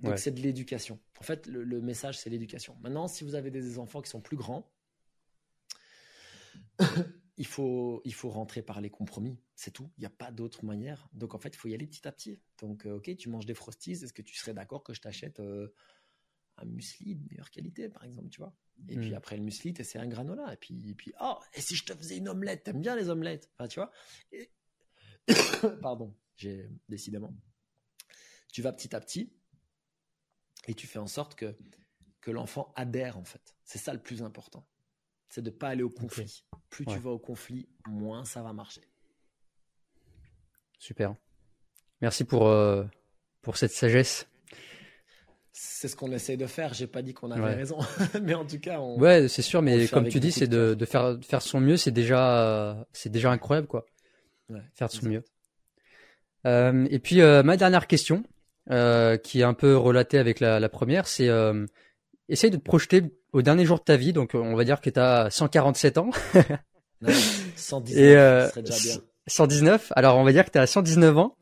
Donc 0.00 0.18
c'est 0.18 0.30
de 0.30 0.40
l'éducation. 0.40 1.00
En 1.18 1.22
fait, 1.22 1.46
le, 1.46 1.80
message, 1.80 2.18
c'est 2.18 2.30
l'éducation. 2.30 2.76
Maintenant, 2.80 3.08
si 3.08 3.24
vous 3.24 3.34
avez 3.34 3.50
des 3.50 3.78
enfants 3.78 4.02
qui 4.02 4.10
sont 4.10 4.20
plus 4.20 4.36
grands, 4.36 4.70
il, 7.36 7.46
faut, 7.46 8.00
il 8.04 8.14
faut 8.14 8.30
rentrer 8.30 8.62
par 8.62 8.80
les 8.80 8.90
compromis. 8.90 9.38
C'est 9.54 9.72
tout. 9.72 9.90
Il 9.96 10.00
n'y 10.00 10.06
a 10.06 10.10
pas 10.10 10.30
d'autre 10.30 10.64
manière. 10.64 11.08
Donc 11.12 11.34
en 11.34 11.38
fait, 11.38 11.50
il 11.50 11.56
faut 11.56 11.68
y 11.68 11.74
aller 11.74 11.86
petit 11.86 12.06
à 12.06 12.12
petit. 12.12 12.40
Donc, 12.60 12.86
euh, 12.86 12.96
ok, 12.96 13.14
tu 13.16 13.28
manges 13.28 13.46
des 13.46 13.54
frosties. 13.54 13.92
Est-ce 13.92 14.12
que 14.12 14.22
tu 14.22 14.36
serais 14.36 14.54
d'accord 14.54 14.84
que 14.84 14.94
je 14.94 15.00
t'achète 15.00 15.40
euh, 15.40 15.72
un 16.58 16.64
muesli 16.66 17.16
de 17.16 17.28
meilleure 17.28 17.50
qualité, 17.50 17.88
par 17.88 18.04
exemple, 18.04 18.28
tu 18.28 18.40
vois. 18.40 18.54
Et 18.88 18.96
puis 18.96 19.10
hmm. 19.10 19.14
après 19.14 19.36
le 19.36 19.42
muesli, 19.42 19.74
tu 19.74 19.80
essaies 19.80 19.98
un 19.98 20.06
granola. 20.06 20.52
Et 20.52 20.56
puis, 20.56 20.90
et 20.90 20.94
puis, 20.94 21.12
oh, 21.20 21.38
et 21.54 21.60
si 21.60 21.74
je 21.74 21.84
te 21.84 21.94
faisais 21.94 22.16
une 22.16 22.28
omelette, 22.28 22.64
t'aimes 22.64 22.80
bien 22.80 22.96
les 22.96 23.08
omelettes, 23.08 23.50
enfin, 23.54 23.68
tu 23.68 23.80
vois. 23.80 23.90
Pardon, 25.82 26.14
j'ai 26.36 26.68
décidément. 26.88 27.34
Tu 28.52 28.62
vas 28.62 28.72
petit 28.72 28.94
à 28.94 29.00
petit 29.00 29.32
et 30.66 30.74
tu 30.74 30.86
fais 30.86 30.98
en 30.98 31.06
sorte 31.06 31.34
que, 31.34 31.56
que 32.20 32.30
l'enfant 32.30 32.72
adhère, 32.76 33.18
en 33.18 33.24
fait. 33.24 33.54
C'est 33.64 33.78
ça 33.78 33.92
le 33.92 34.00
plus 34.00 34.22
important. 34.22 34.66
C'est 35.28 35.42
de 35.42 35.50
ne 35.50 35.54
pas 35.54 35.68
aller 35.68 35.82
au 35.82 35.90
conflit. 35.90 36.44
Plus 36.70 36.86
tu 36.86 36.98
vas 36.98 37.10
au 37.10 37.18
conflit, 37.18 37.68
moins 37.86 38.24
ça 38.24 38.42
va 38.42 38.52
marcher. 38.52 38.82
Super. 40.78 41.14
Merci 42.00 42.24
pour, 42.24 42.46
euh, 42.46 42.84
pour 43.42 43.56
cette 43.56 43.72
sagesse. 43.72 44.26
C'est 45.60 45.88
ce 45.88 45.96
qu'on 45.96 46.12
essaie 46.12 46.36
de 46.36 46.46
faire. 46.46 46.72
J'ai 46.72 46.86
pas 46.86 47.02
dit 47.02 47.14
qu'on 47.14 47.32
avait 47.32 47.54
raison, 47.54 47.78
mais 48.22 48.34
en 48.34 48.44
tout 48.44 48.60
cas, 48.60 48.78
on. 48.78 48.98
Ouais, 48.98 49.26
c'est 49.26 49.42
sûr, 49.42 49.60
mais 49.60 49.88
comme 49.88 50.08
tu 50.08 50.20
dis, 50.20 50.30
c'est 50.30 50.46
de, 50.46 50.74
de, 50.74 50.84
faire 50.84 51.18
faire 51.26 51.42
son 51.42 51.60
mieux, 51.60 51.76
c'est 51.76 51.90
déjà 51.90 52.86
c'est 52.92 53.10
déjà 53.10 53.30
incroyable 53.30 53.66
quoi. 53.66 53.84
faire 54.74 54.88
de 54.88 54.92
son 54.92 55.06
mieux. 55.06 55.24
Euh, 56.46 56.86
et 56.90 57.00
puis 57.00 57.20
euh, 57.20 57.42
ma 57.42 57.56
dernière 57.56 57.88
question, 57.88 58.22
euh, 58.70 59.16
qui 59.16 59.40
est 59.40 59.44
un 59.44 59.54
peu 59.54 59.76
relatée 59.76 60.18
avec 60.18 60.38
la, 60.38 60.60
la 60.60 60.68
première, 60.68 61.08
c'est 61.08 61.28
essaye 62.28 62.50
de 62.50 62.56
te 62.56 62.62
projeter 62.62 63.02
au 63.32 63.42
dernier 63.42 63.64
jour 63.64 63.78
de 63.78 63.84
ta 63.84 63.96
vie. 63.96 64.12
Donc 64.12 64.34
on 64.34 64.54
va 64.54 64.64
dire 64.64 64.80
que 64.80 64.90
tu 64.90 65.00
as 65.00 65.28
147 65.30 65.98
ans. 65.98 66.10
119, 67.56 67.98
et, 67.98 68.16
euh, 68.16 68.48
serait 68.48 68.62
déjà 68.62 68.78
bien. 68.78 69.02
119. 69.26 69.92
Alors 69.96 70.18
on 70.18 70.24
va 70.24 70.32
dire 70.32 70.44
que 70.44 70.50
tu 70.50 70.58
as 70.58 70.66
119 70.66 71.18
ans. 71.18 71.36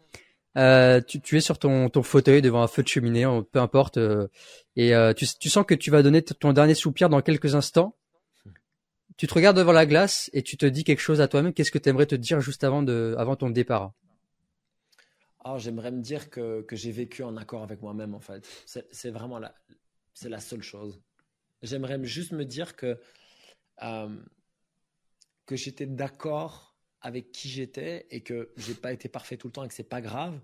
Euh, 0.57 1.03
tu, 1.03 1.37
es 1.37 1.41
sur 1.41 1.59
ton, 1.59 1.91
fauteuil 2.03 2.41
devant 2.41 2.62
un 2.62 2.66
feu 2.66 2.83
de 2.83 2.89
cheminée, 2.89 3.27
peu 3.53 3.59
importe, 3.59 3.99
euh, 3.99 4.28
et 4.74 4.95
euh, 4.95 5.12
tu, 5.12 5.27
sens 5.51 5.66
que 5.66 5.74
tu 5.74 5.91
vas 5.91 6.03
donner 6.03 6.23
ton 6.23 6.53
dernier 6.53 6.74
soupir 6.74 7.11
dans 7.11 7.20
quelques 7.20 7.55
instants. 7.55 7.95
Tu 9.19 9.27
te 9.27 9.35
regardes 9.35 9.57
devant 9.57 9.73
la 9.73 9.87
glace 9.87 10.31
et 10.33 10.43
tu 10.43 10.57
te 10.57 10.66
dis 10.66 10.85
quelque 10.85 11.01
chose 11.01 11.20
à 11.20 11.28
toi-même. 11.28 11.53
Qu'est-ce 11.53 11.70
que 11.70 11.78
tu 11.78 11.89
aimerais 11.89 12.07
te 12.07 12.15
dire 12.15 12.41
juste 12.41 12.65
avant, 12.65 12.83
de, 12.83 13.15
avant 13.19 13.37
ton 13.37 13.51
départ? 13.51 13.93
Oh, 15.45 15.57
J'aimerais 15.59 15.91
me 15.91 16.01
dire 16.01 16.31
que, 16.31 16.62
que 16.62 16.74
j'ai 16.74 16.91
vécu 16.91 17.23
en 17.23 17.37
accord 17.37 17.62
avec 17.62 17.83
moi-même, 17.83 18.15
en 18.15 18.20
fait. 18.20 18.47
C'est 18.65 19.11
vraiment 19.11 19.39
la, 19.39 19.55
c'est 20.12 20.28
la 20.28 20.41
seule 20.41 20.62
chose. 20.62 21.01
J'aimerais 21.62 22.03
juste 22.05 22.33
me 22.33 22.45
dire 22.45 22.77
que, 22.77 22.99
que 23.81 25.57
j'étais 25.57 25.87
d'accord 25.87 26.76
avec 27.07 27.31
qui 27.31 27.49
j'étais 27.49 28.05
et 28.11 28.20
que 28.20 28.51
j'ai 28.57 28.74
pas 28.74 28.93
été 28.93 29.09
parfait 29.09 29.37
tout 29.37 29.47
le 29.47 29.53
temps 29.53 29.62
et 29.62 29.69
que 29.69 29.74
c'est 29.74 29.85
pas 29.85 30.01
grave, 30.01 30.41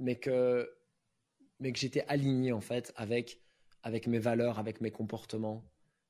mais 0.00 0.18
que, 0.18 0.68
mais 1.60 1.72
que 1.72 1.78
j'étais 1.78 2.04
aligné 2.08 2.50
en 2.50 2.60
fait 2.60 2.92
avec, 2.96 3.40
avec 3.84 4.08
mes 4.08 4.18
valeurs, 4.18 4.58
avec 4.58 4.80
mes 4.80 4.90
comportements. 4.90 5.64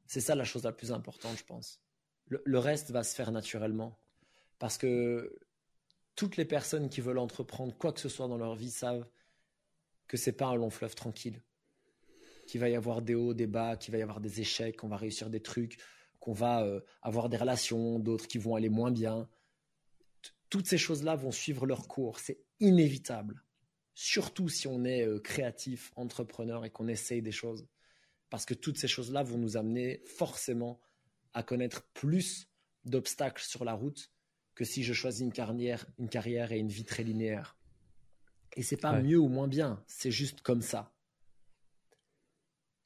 C'est 0.06 0.22
ça 0.22 0.34
la 0.34 0.44
chose 0.44 0.64
la 0.64 0.72
plus 0.72 0.92
importante, 0.92 1.36
je 1.36 1.44
pense. 1.44 1.82
Le, 2.26 2.58
reste 2.58 2.90
va 2.90 3.04
se 3.04 3.14
faire 3.14 3.32
naturellement 3.32 3.98
parce 4.58 4.78
que 4.78 5.38
toutes 6.16 6.38
les 6.38 6.46
personnes 6.46 6.88
qui 6.88 7.02
veulent 7.02 7.18
entreprendre 7.18 7.76
quoi 7.76 7.92
que 7.92 8.00
ce 8.00 8.08
soit 8.08 8.28
dans 8.28 8.38
leur 8.38 8.54
vie 8.54 8.70
savent 8.70 9.06
que 10.08 10.16
c'est 10.16 10.32
pas 10.32 10.46
un 10.46 10.54
long 10.54 10.70
fleuve 10.70 10.94
tranquille, 10.94 11.42
qu'il 12.46 12.62
va 12.62 12.70
y 12.70 12.76
avoir 12.76 13.02
des 13.02 13.14
hauts, 13.14 13.34
des 13.34 13.46
bas, 13.46 13.76
qu'il 13.76 13.92
va 13.92 13.98
y 13.98 14.02
avoir 14.02 14.22
des 14.22 14.40
échecs, 14.40 14.78
qu'on 14.78 14.88
va 14.88 14.96
réussir 14.96 15.28
des 15.28 15.40
trucs, 15.40 15.76
qu'on 16.24 16.32
va 16.32 16.64
euh, 16.64 16.80
avoir 17.02 17.28
des 17.28 17.36
relations, 17.36 17.98
d'autres 17.98 18.26
qui 18.26 18.38
vont 18.38 18.54
aller 18.54 18.70
moins 18.70 18.90
bien. 18.90 19.28
Toutes 20.48 20.66
ces 20.66 20.78
choses-là 20.78 21.16
vont 21.16 21.30
suivre 21.30 21.66
leur 21.66 21.86
cours. 21.86 22.18
C'est 22.18 22.40
inévitable. 22.60 23.44
Surtout 23.92 24.48
si 24.48 24.66
on 24.66 24.86
est 24.86 25.06
euh, 25.06 25.20
créatif, 25.20 25.92
entrepreneur 25.96 26.64
et 26.64 26.70
qu'on 26.70 26.88
essaye 26.88 27.20
des 27.20 27.30
choses. 27.30 27.68
Parce 28.30 28.46
que 28.46 28.54
toutes 28.54 28.78
ces 28.78 28.88
choses-là 28.88 29.22
vont 29.22 29.36
nous 29.36 29.58
amener 29.58 30.00
forcément 30.06 30.80
à 31.34 31.42
connaître 31.42 31.86
plus 31.92 32.48
d'obstacles 32.86 33.42
sur 33.42 33.66
la 33.66 33.74
route 33.74 34.10
que 34.54 34.64
si 34.64 34.82
je 34.82 34.94
choisis 34.94 35.20
une 35.20 35.32
carrière, 35.32 35.84
une 35.98 36.08
carrière 36.08 36.52
et 36.52 36.58
une 36.58 36.70
vie 36.70 36.86
très 36.86 37.02
linéaire. 37.02 37.58
Et 38.56 38.62
c'est 38.62 38.78
pas 38.78 38.98
mieux 38.98 39.18
ou 39.18 39.28
moins 39.28 39.48
bien, 39.48 39.84
c'est 39.86 40.10
juste 40.10 40.40
comme 40.40 40.62
ça. 40.62 40.94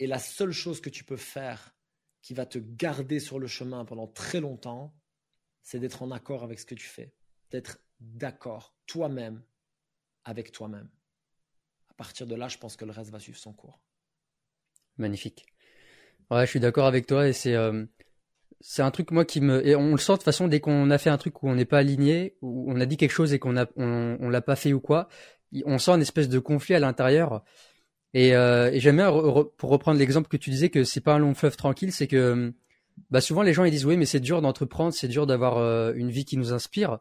Et 0.01 0.09
la 0.09 0.19
seule 0.19 0.51
chose 0.51 0.81
que 0.81 0.91
tu 0.91 1.05
peux 1.05 1.17
faire 1.17 1.78
qui 2.23 2.35
va 2.35 2.47
te 2.47 2.59
garder 2.59 3.21
sur 3.21 3.39
le 3.39 3.47
chemin 3.47 3.85
pendant 3.85 4.07
très 4.07 4.41
longtemps, 4.41 4.95
c'est 5.63 5.79
d'être 5.79 6.03
en 6.03 6.11
accord 6.11 6.45
avec 6.45 6.59
ce 6.59 6.67
que 6.67 6.75
tu 6.75 6.87
fais, 6.87 7.13
d'être 7.51 7.79
d'accord 8.01 8.75
toi-même 8.87 9.43
avec 10.25 10.53
toi-même. 10.53 10.89
À 11.89 11.95
partir 11.95 12.27
de 12.27 12.35
là, 12.35 12.49
je 12.49 12.59
pense 12.59 12.77
que 12.77 12.85
le 12.85 12.93
reste 12.93 13.11
va 13.11 13.19
suivre 13.19 13.39
son 13.39 13.53
cours. 13.53 13.81
Magnifique. 14.97 15.47
Ouais, 16.31 16.45
je 16.45 16.51
suis 16.51 16.61
d'accord 16.61 16.87
avec 16.87 17.07
toi 17.07 17.29
et 17.29 17.33
c'est 17.33 17.55
euh, 17.55 17.85
un 18.79 18.91
truc 18.91 19.11
moi 19.11 19.25
qui 19.25 19.41
me 19.41 19.67
et 19.67 19.75
on 19.77 19.93
le 19.93 19.99
sent 19.99 20.13
de 20.13 20.17
toute 20.17 20.25
façon 20.25 20.49
dès 20.49 20.61
qu'on 20.61 20.91
a 20.91 20.99
fait 20.99 21.11
un 21.11 21.17
truc 21.17 21.43
où 21.43 21.49
on 21.49 21.55
n'est 21.55 21.65
pas 21.65 21.79
aligné, 21.79 22.37
où 22.43 22.71
on 22.71 22.81
a 22.81 22.87
dit 22.87 22.97
quelque 22.97 23.13
chose 23.13 23.33
et 23.33 23.39
qu'on 23.39 23.57
a 23.57 23.67
on 23.77 24.29
l'a 24.29 24.43
pas 24.43 24.57
fait 24.57 24.73
ou 24.73 24.81
quoi, 24.81 25.09
on 25.65 25.79
sent 25.79 25.93
une 25.93 26.03
espèce 26.03 26.29
de 26.29 26.39
conflit 26.39 26.75
à 26.75 26.81
l'intérieur 26.81 27.45
et, 28.15 28.35
euh, 28.35 28.71
et 28.73 28.81
j'aime 28.81 28.97
bien, 28.97 29.11
pour 29.11 29.71
reprendre 29.71 29.99
l'exemple 29.99 30.29
que 30.29 30.37
tu 30.37 30.51
disais, 30.51 30.71
que 30.71 30.85
c'est 30.85 31.01
pas 31.01 31.15
un 31.15 31.19
long 31.19 31.35
fleuve 31.35 31.57
tranquille, 31.57 31.93
c'est 31.93 32.07
que 32.07 32.53
bah 33.11 33.21
souvent 33.21 33.43
les 33.43 33.53
gens 33.53 33.65
ils 33.65 33.71
disent 33.71 33.87
oui 33.87 33.97
mais 33.97 34.07
c'est 34.07 34.21
dur 34.21 34.43
d'entreprendre, 34.43 34.93
c'est 34.93 35.09
dur 35.09 35.27
d'avoir 35.27 35.59
euh, 35.59 35.93
une 35.95 36.11
vie 36.11 36.25
qui 36.25 36.37
nous 36.37 36.53
inspire. 36.53 36.99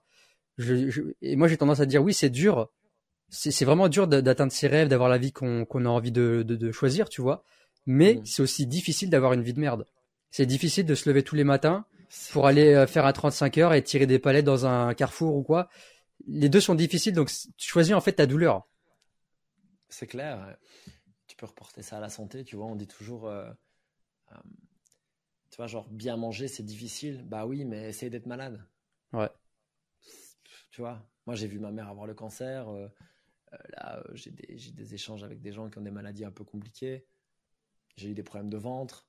Je, 0.57 1.13
et 1.21 1.35
moi 1.35 1.47
j'ai 1.47 1.57
tendance 1.57 1.79
à 1.79 1.85
dire 1.85 2.03
oui 2.03 2.13
c'est 2.13 2.29
dur, 2.29 2.69
c'est 3.29 3.65
vraiment 3.65 3.89
dur 3.89 4.07
d'atteindre 4.07 4.51
ses 4.51 4.67
rêves, 4.67 4.87
d'avoir 4.87 5.09
la 5.09 5.17
vie 5.17 5.31
qu'on 5.31 5.65
qu'on 5.65 5.85
a 5.85 5.89
envie 5.89 6.11
de, 6.11 6.43
de, 6.45 6.55
de, 6.55 6.71
choisir, 6.71 7.09
tu 7.09 7.21
vois. 7.21 7.43
Mais 7.85 8.15
mmh. 8.15 8.25
c'est 8.25 8.41
aussi 8.41 8.67
difficile 8.67 9.09
d'avoir 9.09 9.33
une 9.33 9.43
vie 9.43 9.53
de 9.53 9.59
merde. 9.59 9.85
C'est 10.29 10.45
difficile 10.45 10.85
de 10.85 10.95
se 10.95 11.09
lever 11.09 11.23
tous 11.23 11.35
les 11.35 11.43
matins 11.43 11.85
pour 12.31 12.47
aller 12.47 12.73
euh, 12.73 12.87
faire 12.87 13.05
un 13.05 13.13
35 13.13 13.57
heures 13.57 13.73
et 13.73 13.81
tirer 13.81 14.05
des 14.07 14.19
palettes 14.19 14.45
dans 14.45 14.65
un 14.65 14.93
carrefour 14.93 15.35
ou 15.35 15.43
quoi. 15.43 15.69
Les 16.27 16.49
deux 16.49 16.59
sont 16.59 16.75
difficiles, 16.75 17.13
donc 17.13 17.29
tu 17.57 17.69
choisis 17.69 17.93
en 17.93 18.01
fait 18.01 18.13
ta 18.13 18.25
douleur. 18.25 18.67
C'est 19.89 20.07
clair 20.07 20.57
peux 21.37 21.45
reporter 21.45 21.81
ça 21.81 21.97
à 21.97 21.99
la 21.99 22.09
santé. 22.09 22.43
Tu 22.43 22.55
vois, 22.55 22.65
on 22.65 22.75
dit 22.75 22.87
toujours, 22.87 23.27
euh, 23.27 23.49
euh, 24.31 24.35
tu 25.49 25.57
vois, 25.57 25.67
genre 25.67 25.87
bien 25.89 26.17
manger, 26.17 26.47
c'est 26.47 26.63
difficile. 26.63 27.23
Bah 27.23 27.45
oui, 27.45 27.63
mais 27.63 27.89
essaye 27.89 28.09
d'être 28.09 28.25
malade. 28.25 28.65
Ouais. 29.13 29.29
Tu 30.71 30.81
vois, 30.81 31.07
moi 31.25 31.35
j'ai 31.35 31.47
vu 31.47 31.59
ma 31.59 31.71
mère 31.71 31.87
avoir 31.87 32.05
le 32.05 32.13
cancer. 32.13 32.67
Euh, 32.69 32.87
là, 33.69 34.03
j'ai 34.13 34.31
des, 34.31 34.55
des, 34.71 34.93
échanges 34.93 35.23
avec 35.23 35.41
des 35.41 35.51
gens 35.51 35.69
qui 35.69 35.77
ont 35.77 35.81
des 35.81 35.91
maladies 35.91 36.25
un 36.25 36.31
peu 36.31 36.43
compliquées. 36.43 37.05
J'ai 37.95 38.09
eu 38.09 38.13
des 38.13 38.23
problèmes 38.23 38.49
de 38.49 38.57
ventre. 38.57 39.07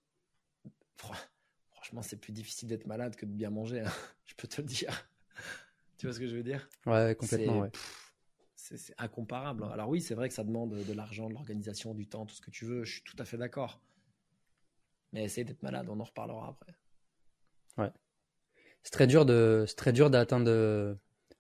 Franchement, 1.71 2.03
c'est 2.03 2.17
plus 2.17 2.33
difficile 2.33 2.69
d'être 2.69 2.87
malade 2.87 3.17
que 3.17 3.27
de 3.27 3.33
bien 3.33 3.51
manger. 3.51 3.81
Hein. 3.81 3.93
je 4.25 4.35
peux 4.35 4.49
te 4.49 4.61
le 4.61 4.67
dire. 4.67 5.11
tu 5.99 6.07
vois 6.07 6.15
ce 6.15 6.21
que 6.21 6.27
je 6.27 6.37
veux 6.37 6.43
dire? 6.43 6.69
Ouais, 6.87 7.17
complètement. 7.19 7.61
Ouais 7.61 7.71
c'est 8.77 8.95
incomparable. 8.99 9.65
Alors 9.73 9.89
oui, 9.89 10.01
c'est 10.01 10.15
vrai 10.15 10.29
que 10.29 10.35
ça 10.35 10.45
demande 10.45 10.75
de 10.75 10.93
l'argent, 10.93 11.29
de 11.29 11.35
l'organisation, 11.35 11.95
du 11.95 12.07
temps, 12.07 12.27
tout 12.27 12.35
ce 12.35 12.41
que 12.41 12.51
tu 12.51 12.65
veux. 12.65 12.85
Je 12.85 12.95
suis 12.95 13.03
tout 13.03 13.17
à 13.19 13.25
fait 13.25 13.37
d'accord. 13.37 13.81
Mais 15.13 15.25
essaye 15.25 15.45
d'être 15.45 15.63
malade, 15.63 15.87
on 15.89 15.99
en 16.01 16.05
reparlera 16.05 16.49
après. 16.49 16.75
Ouais. 17.79 17.91
C'est 18.83 18.91
très 18.91 19.07
dur 19.07 19.25
de, 19.25 19.65
c'est 19.67 19.77
très 19.77 19.93
dur 19.93 20.11
d'atteindre, 20.11 20.97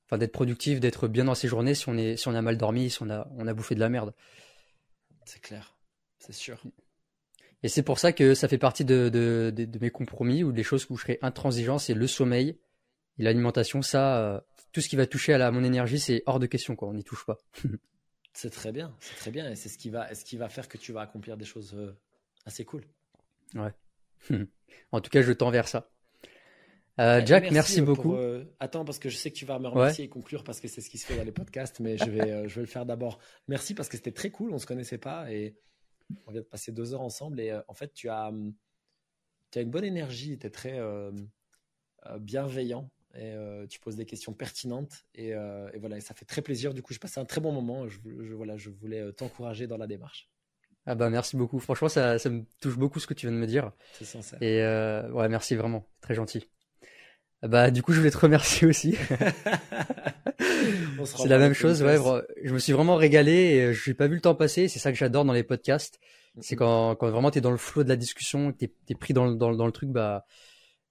enfin 0.06 0.18
d'être 0.18 0.32
productif, 0.32 0.80
d'être 0.80 1.08
bien 1.08 1.24
dans 1.24 1.34
ses 1.34 1.48
journées 1.48 1.74
si 1.74 1.88
on 1.88 1.96
est, 1.96 2.16
si 2.16 2.28
on 2.28 2.34
a 2.34 2.42
mal 2.42 2.56
dormi, 2.56 2.90
si 2.90 3.02
on 3.02 3.10
a, 3.10 3.28
on 3.36 3.46
a 3.46 3.54
bouffé 3.54 3.74
de 3.74 3.80
la 3.80 3.88
merde. 3.88 4.14
C'est 5.24 5.40
clair, 5.40 5.76
c'est 6.18 6.32
sûr. 6.32 6.62
Et 7.62 7.68
c'est 7.68 7.82
pour 7.82 7.98
ça 7.98 8.12
que 8.12 8.34
ça 8.34 8.48
fait 8.48 8.58
partie 8.58 8.84
de, 8.84 9.08
de, 9.08 9.52
de, 9.54 9.78
mes 9.78 9.90
compromis 9.90 10.44
ou 10.44 10.52
des 10.52 10.62
choses 10.62 10.86
où 10.90 10.96
je 10.96 11.02
serai 11.02 11.18
intransigeant, 11.22 11.78
c'est 11.78 11.94
le 11.94 12.06
sommeil 12.06 12.58
et 13.18 13.22
l'alimentation. 13.22 13.82
Ça, 13.82 14.18
euh, 14.18 14.40
tout 14.72 14.80
ce 14.80 14.88
qui 14.88 14.96
va 14.96 15.06
toucher 15.06 15.32
à 15.32 15.38
la, 15.38 15.50
mon 15.50 15.64
énergie, 15.64 15.98
c'est 15.98 16.22
hors 16.26 16.38
de 16.38 16.46
question, 16.46 16.76
quoi. 16.76 16.88
On 16.88 16.94
n'y 16.94 17.04
touche 17.04 17.24
pas. 17.24 17.38
c'est 18.32 18.50
très 18.50 18.72
bien, 18.72 18.94
c'est 19.00 19.16
très 19.16 19.30
bien, 19.30 19.50
et 19.50 19.56
c'est 19.56 19.68
ce 19.68 19.78
qui 19.78 19.90
va, 19.90 20.14
ce 20.14 20.24
qui 20.24 20.36
va 20.36 20.48
faire 20.48 20.68
que 20.68 20.78
tu 20.78 20.92
vas 20.92 21.00
accomplir 21.00 21.36
des 21.36 21.44
choses 21.44 21.74
euh, 21.74 21.96
assez 22.44 22.64
cool. 22.64 22.84
Ouais. 23.54 23.72
en 24.92 25.00
tout 25.00 25.10
cas, 25.10 25.22
je 25.22 25.32
tends 25.32 25.50
vers 25.50 25.68
ça. 25.68 25.90
Euh, 27.00 27.24
Jack, 27.24 27.50
merci, 27.52 27.80
beaucoup. 27.80 28.14
Euh, 28.14 28.44
attends, 28.58 28.84
parce 28.84 28.98
que 28.98 29.08
je 29.08 29.16
sais 29.16 29.30
que 29.30 29.36
tu 29.36 29.44
vas 29.44 29.58
me 29.58 29.68
remercier 29.68 30.06
et 30.06 30.08
conclure 30.08 30.42
parce 30.42 30.60
que 30.60 30.66
c'est 30.66 30.80
ce 30.80 30.90
qui 30.90 30.98
se 30.98 31.06
fait 31.06 31.16
dans 31.16 31.24
les 31.24 31.32
podcasts, 31.32 31.78
mais 31.78 31.96
je 31.96 32.10
vais, 32.10 32.48
je 32.48 32.54
vais 32.56 32.60
le 32.62 32.66
faire 32.66 32.86
d'abord. 32.86 33.20
Merci 33.46 33.74
parce 33.74 33.88
que 33.88 33.96
c'était 33.96 34.10
très 34.10 34.30
cool, 34.30 34.52
on 34.52 34.58
se 34.58 34.66
connaissait 34.66 34.98
pas 34.98 35.30
et 35.32 35.56
on 36.26 36.32
vient 36.32 36.40
de 36.40 36.46
passer 36.46 36.72
deux 36.72 36.94
heures 36.94 37.02
ensemble 37.02 37.38
et 37.38 37.56
en 37.68 37.74
fait, 37.74 37.92
tu 37.92 38.08
as, 38.08 38.32
tu 39.52 39.58
as 39.60 39.62
une 39.62 39.70
bonne 39.70 39.84
énergie, 39.84 40.36
tu 40.40 40.46
es 40.48 40.50
très 40.50 40.80
bienveillant 42.18 42.90
et 43.14 43.32
euh, 43.32 43.66
tu 43.66 43.80
poses 43.80 43.96
des 43.96 44.04
questions 44.04 44.32
pertinentes 44.32 45.04
et, 45.14 45.34
euh, 45.34 45.68
et, 45.72 45.78
voilà, 45.78 46.00
ça 46.00 46.14
fait 46.14 46.24
très 46.24 46.42
plaisir. 46.42 46.74
Du 46.74 46.82
coup, 46.82 46.92
je 46.92 46.98
passé 46.98 47.18
un 47.20 47.24
très 47.24 47.40
bon 47.40 47.52
moment. 47.52 47.88
Je, 47.88 47.98
voilà, 48.34 48.56
je 48.56 48.70
voulais 48.70 49.00
euh, 49.00 49.12
t'encourager 49.12 49.66
dans 49.66 49.78
la 49.78 49.86
démarche. 49.86 50.28
Ah 50.86 50.94
bah 50.94 51.10
merci 51.10 51.36
beaucoup. 51.36 51.58
Franchement, 51.58 51.88
ça, 51.88 52.18
ça, 52.18 52.30
me 52.30 52.44
touche 52.60 52.78
beaucoup 52.78 52.98
ce 53.00 53.06
que 53.06 53.14
tu 53.14 53.26
viens 53.26 53.34
de 53.34 53.40
me 53.40 53.46
dire. 53.46 53.72
C'est 53.94 54.04
sincère. 54.04 54.42
Et 54.42 54.62
ouais, 55.12 55.28
merci 55.28 55.54
vraiment, 55.54 55.86
très 56.00 56.14
gentil. 56.14 56.48
Ah 57.42 57.48
bah 57.48 57.70
du 57.70 57.82
coup, 57.82 57.92
je 57.92 57.98
voulais 57.98 58.10
te 58.10 58.18
remercier 58.18 58.66
aussi. 58.66 58.96
c'est 61.04 61.28
la 61.28 61.38
même 61.38 61.52
chose, 61.52 61.82
ouais. 61.82 61.98
Je 62.42 62.54
me 62.54 62.58
suis 62.58 62.72
vraiment 62.72 62.96
régalé 62.96 63.32
et 63.32 63.74
je 63.74 63.90
n'ai 63.90 63.94
pas 63.94 64.06
vu 64.06 64.14
le 64.14 64.20
temps 64.22 64.34
passer. 64.34 64.68
C'est 64.68 64.78
ça 64.78 64.90
que 64.90 64.98
j'adore 64.98 65.26
dans 65.26 65.34
les 65.34 65.44
podcasts. 65.44 66.00
C'est 66.40 66.56
quand, 66.56 66.94
quand 66.96 67.10
vraiment 67.10 67.30
tu 67.30 67.38
es 67.38 67.40
dans 67.40 67.50
le 67.50 67.56
flot 67.58 67.84
de 67.84 67.88
la 67.88 67.96
discussion, 67.96 68.52
tu 68.52 68.70
es, 68.88 68.94
pris 68.94 69.12
dans, 69.12 69.30
dans, 69.30 69.54
dans, 69.54 69.66
le 69.66 69.72
truc, 69.72 69.90
bah, 69.90 70.24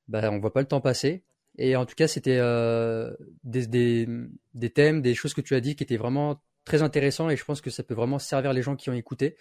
bah 0.08 0.30
on 0.32 0.40
voit 0.40 0.54
pas 0.54 0.62
le 0.62 0.68
temps 0.68 0.82
passer. 0.82 1.24
Et 1.58 1.76
en 1.76 1.86
tout 1.86 1.96
cas, 1.96 2.08
c'était 2.08 2.38
euh, 2.40 3.14
des, 3.44 3.68
des, 3.68 4.08
des, 4.54 4.70
thèmes, 4.70 5.02
des 5.02 5.16
choses 5.16 5.34
que 5.34 5.42
tu 5.42 5.56
as 5.56 5.60
dit 5.60 5.76
qui 5.76 5.84
étaient 5.84 5.98
vraiment 5.98 6.42
très 6.66 6.84
intéressants 6.84 7.30
et 7.30 7.38
je 7.38 7.46
pense 7.46 7.62
que 7.62 7.70
ça 7.70 7.84
peut 7.84 7.96
vraiment 7.96 8.20
servir 8.20 8.54
les 8.54 8.62
gens 8.62 8.76
qui 8.76 8.90
ont 8.90 8.94
écouté. 8.94 9.38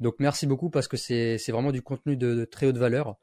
Donc 0.00 0.16
merci 0.18 0.46
beaucoup 0.46 0.70
parce 0.70 0.88
que 0.88 0.96
c'est 0.96 1.36
vraiment 1.48 1.72
du 1.72 1.82
contenu 1.82 2.16
de, 2.16 2.44
très 2.44 2.66
haute 2.66 2.78
valeur. 2.78 3.16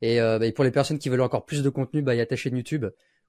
Et, 0.00 0.20
euh, 0.20 0.38
bah, 0.38 0.46
et, 0.46 0.52
pour 0.52 0.64
les 0.64 0.70
personnes 0.70 0.98
qui 0.98 1.08
veulent 1.08 1.20
encore 1.20 1.44
plus 1.44 1.62
de 1.62 1.68
contenu, 1.68 2.02
bah, 2.02 2.14
il 2.14 2.18
y 2.18 2.20
a 2.20 2.26
ta 2.26 2.36
chaîne 2.36 2.56
YouTube 2.56 2.86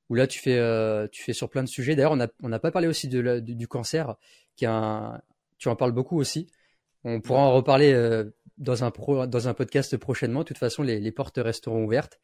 où 0.10 0.16
là 0.16 0.28
tu 0.28 0.40
fais, 0.40 0.58
euh, 0.58 1.08
tu 1.12 1.24
fais 1.24 1.34
sur 1.34 1.50
plein 1.50 1.64
de 1.64 1.68
sujets. 1.68 1.96
D'ailleurs, 1.96 2.12
on 2.12 2.18
n'a 2.18 2.28
on 2.42 2.50
pas 2.60 2.72
parlé 2.72 2.88
aussi 2.88 3.08
de 3.08 3.40
du, 3.40 3.68
cancer, 3.68 4.16
qui 4.56 4.66
est 4.66 4.68
un, 4.68 5.22
tu 5.58 5.70
en 5.70 5.76
parles 5.76 5.92
beaucoup 5.92 6.20
aussi. 6.20 6.52
On 7.04 7.20
pourra 7.22 7.42
en 7.42 7.54
reparler 7.54 7.94
euh, 7.94 8.26
dans 8.58 8.84
un 8.84 8.92
pro, 8.92 9.26
dans 9.26 9.48
un 9.48 9.54
podcast 9.54 9.98
prochainement. 9.98 10.42
De 10.42 10.46
toute 10.46 10.58
façon, 10.58 10.84
les, 10.84 11.00
les 11.00 11.12
portes 11.12 11.38
resteront 11.38 11.84
ouvertes. 11.84 12.20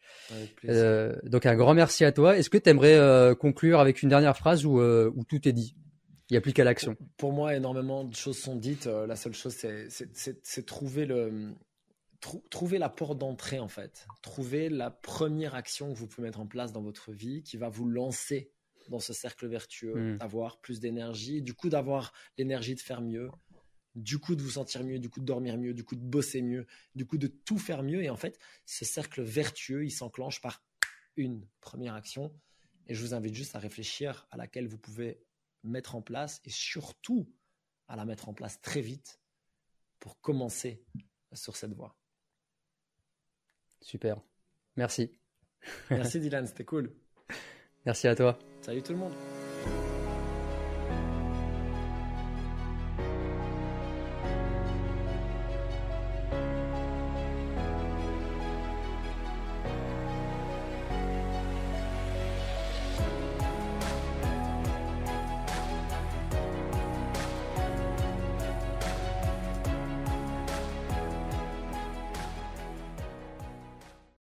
Euh, 0.65 1.15
donc 1.23 1.45
un 1.45 1.55
grand 1.55 1.73
merci 1.73 2.05
à 2.05 2.11
toi. 2.11 2.37
Est-ce 2.37 2.49
que 2.49 2.57
tu 2.57 2.69
aimerais 2.69 2.95
euh, 2.95 3.35
conclure 3.35 3.79
avec 3.79 4.03
une 4.03 4.09
dernière 4.09 4.37
phrase 4.37 4.65
ou 4.65 4.79
euh, 4.79 5.11
tout 5.27 5.47
est 5.47 5.53
dit? 5.53 5.75
Il 6.29 6.33
n'y 6.33 6.37
a 6.37 6.41
plus 6.41 6.53
qu'à 6.53 6.63
l'action. 6.63 6.95
Pour 7.17 7.33
moi, 7.33 7.55
énormément 7.55 8.03
de 8.03 8.15
choses 8.15 8.37
sont 8.37 8.55
dites. 8.55 8.85
la 8.85 9.15
seule 9.15 9.33
chose, 9.33 9.55
c'est 9.55 10.65
trouver 10.65 11.05
le 11.05 11.53
trouver 12.51 12.79
la 12.79 12.89
porte 12.89 13.17
d'entrée 13.17 13.59
en 13.59 13.69
fait. 13.69 14.05
Trouver 14.21 14.69
la 14.69 14.91
première 14.91 15.55
action 15.55 15.91
que 15.91 15.97
vous 15.97 16.05
pouvez 16.05 16.27
mettre 16.27 16.39
en 16.39 16.45
place 16.45 16.71
dans 16.71 16.81
votre 16.81 17.13
vie 17.13 17.41
qui 17.41 17.57
va 17.57 17.69
vous 17.69 17.87
lancer 17.87 18.51
dans 18.89 18.99
ce 18.99 19.13
cercle 19.13 19.47
vertueux, 19.47 19.95
hmm. 19.95 20.17
d'avoir 20.17 20.59
plus 20.59 20.79
d'énergie, 20.79 21.41
du 21.41 21.53
coup 21.53 21.69
d'avoir 21.69 22.11
l'énergie 22.37 22.75
de 22.75 22.79
faire 22.79 23.01
mieux, 23.01 23.29
du 23.99 24.19
coup 24.19 24.35
de 24.35 24.41
vous 24.41 24.51
sentir 24.51 24.83
mieux, 24.83 24.99
du 24.99 25.09
coup 25.09 25.19
de 25.19 25.25
dormir 25.25 25.57
mieux, 25.57 25.73
du 25.73 25.83
coup 25.83 25.95
de 25.95 26.03
bosser 26.03 26.41
mieux, 26.41 26.65
du 26.95 27.05
coup 27.05 27.17
de 27.17 27.27
tout 27.27 27.57
faire 27.57 27.83
mieux. 27.83 28.03
Et 28.03 28.09
en 28.09 28.15
fait, 28.15 28.39
ce 28.65 28.85
cercle 28.85 29.21
vertueux, 29.21 29.85
il 29.85 29.91
s'enclenche 29.91 30.41
par 30.41 30.63
une 31.15 31.45
première 31.61 31.93
action. 31.93 32.33
Et 32.87 32.95
je 32.95 33.01
vous 33.01 33.13
invite 33.13 33.35
juste 33.35 33.55
à 33.55 33.59
réfléchir 33.59 34.27
à 34.31 34.37
laquelle 34.37 34.67
vous 34.67 34.77
pouvez 34.77 35.21
mettre 35.63 35.95
en 35.95 36.01
place 36.01 36.41
et 36.45 36.49
surtout 36.49 37.31
à 37.87 37.95
la 37.95 38.05
mettre 38.05 38.29
en 38.29 38.33
place 38.33 38.61
très 38.61 38.81
vite 38.81 39.19
pour 39.99 40.19
commencer 40.21 40.83
sur 41.33 41.55
cette 41.55 41.73
voie. 41.73 41.97
Super. 43.81 44.21
Merci. 44.75 45.11
Merci 45.89 46.19
Dylan, 46.19 46.47
c'était 46.47 46.65
cool. 46.65 46.95
Merci 47.85 48.07
à 48.07 48.15
toi. 48.15 48.39
Salut 48.61 48.81
tout 48.81 48.93
le 48.93 48.99
monde. 48.99 49.13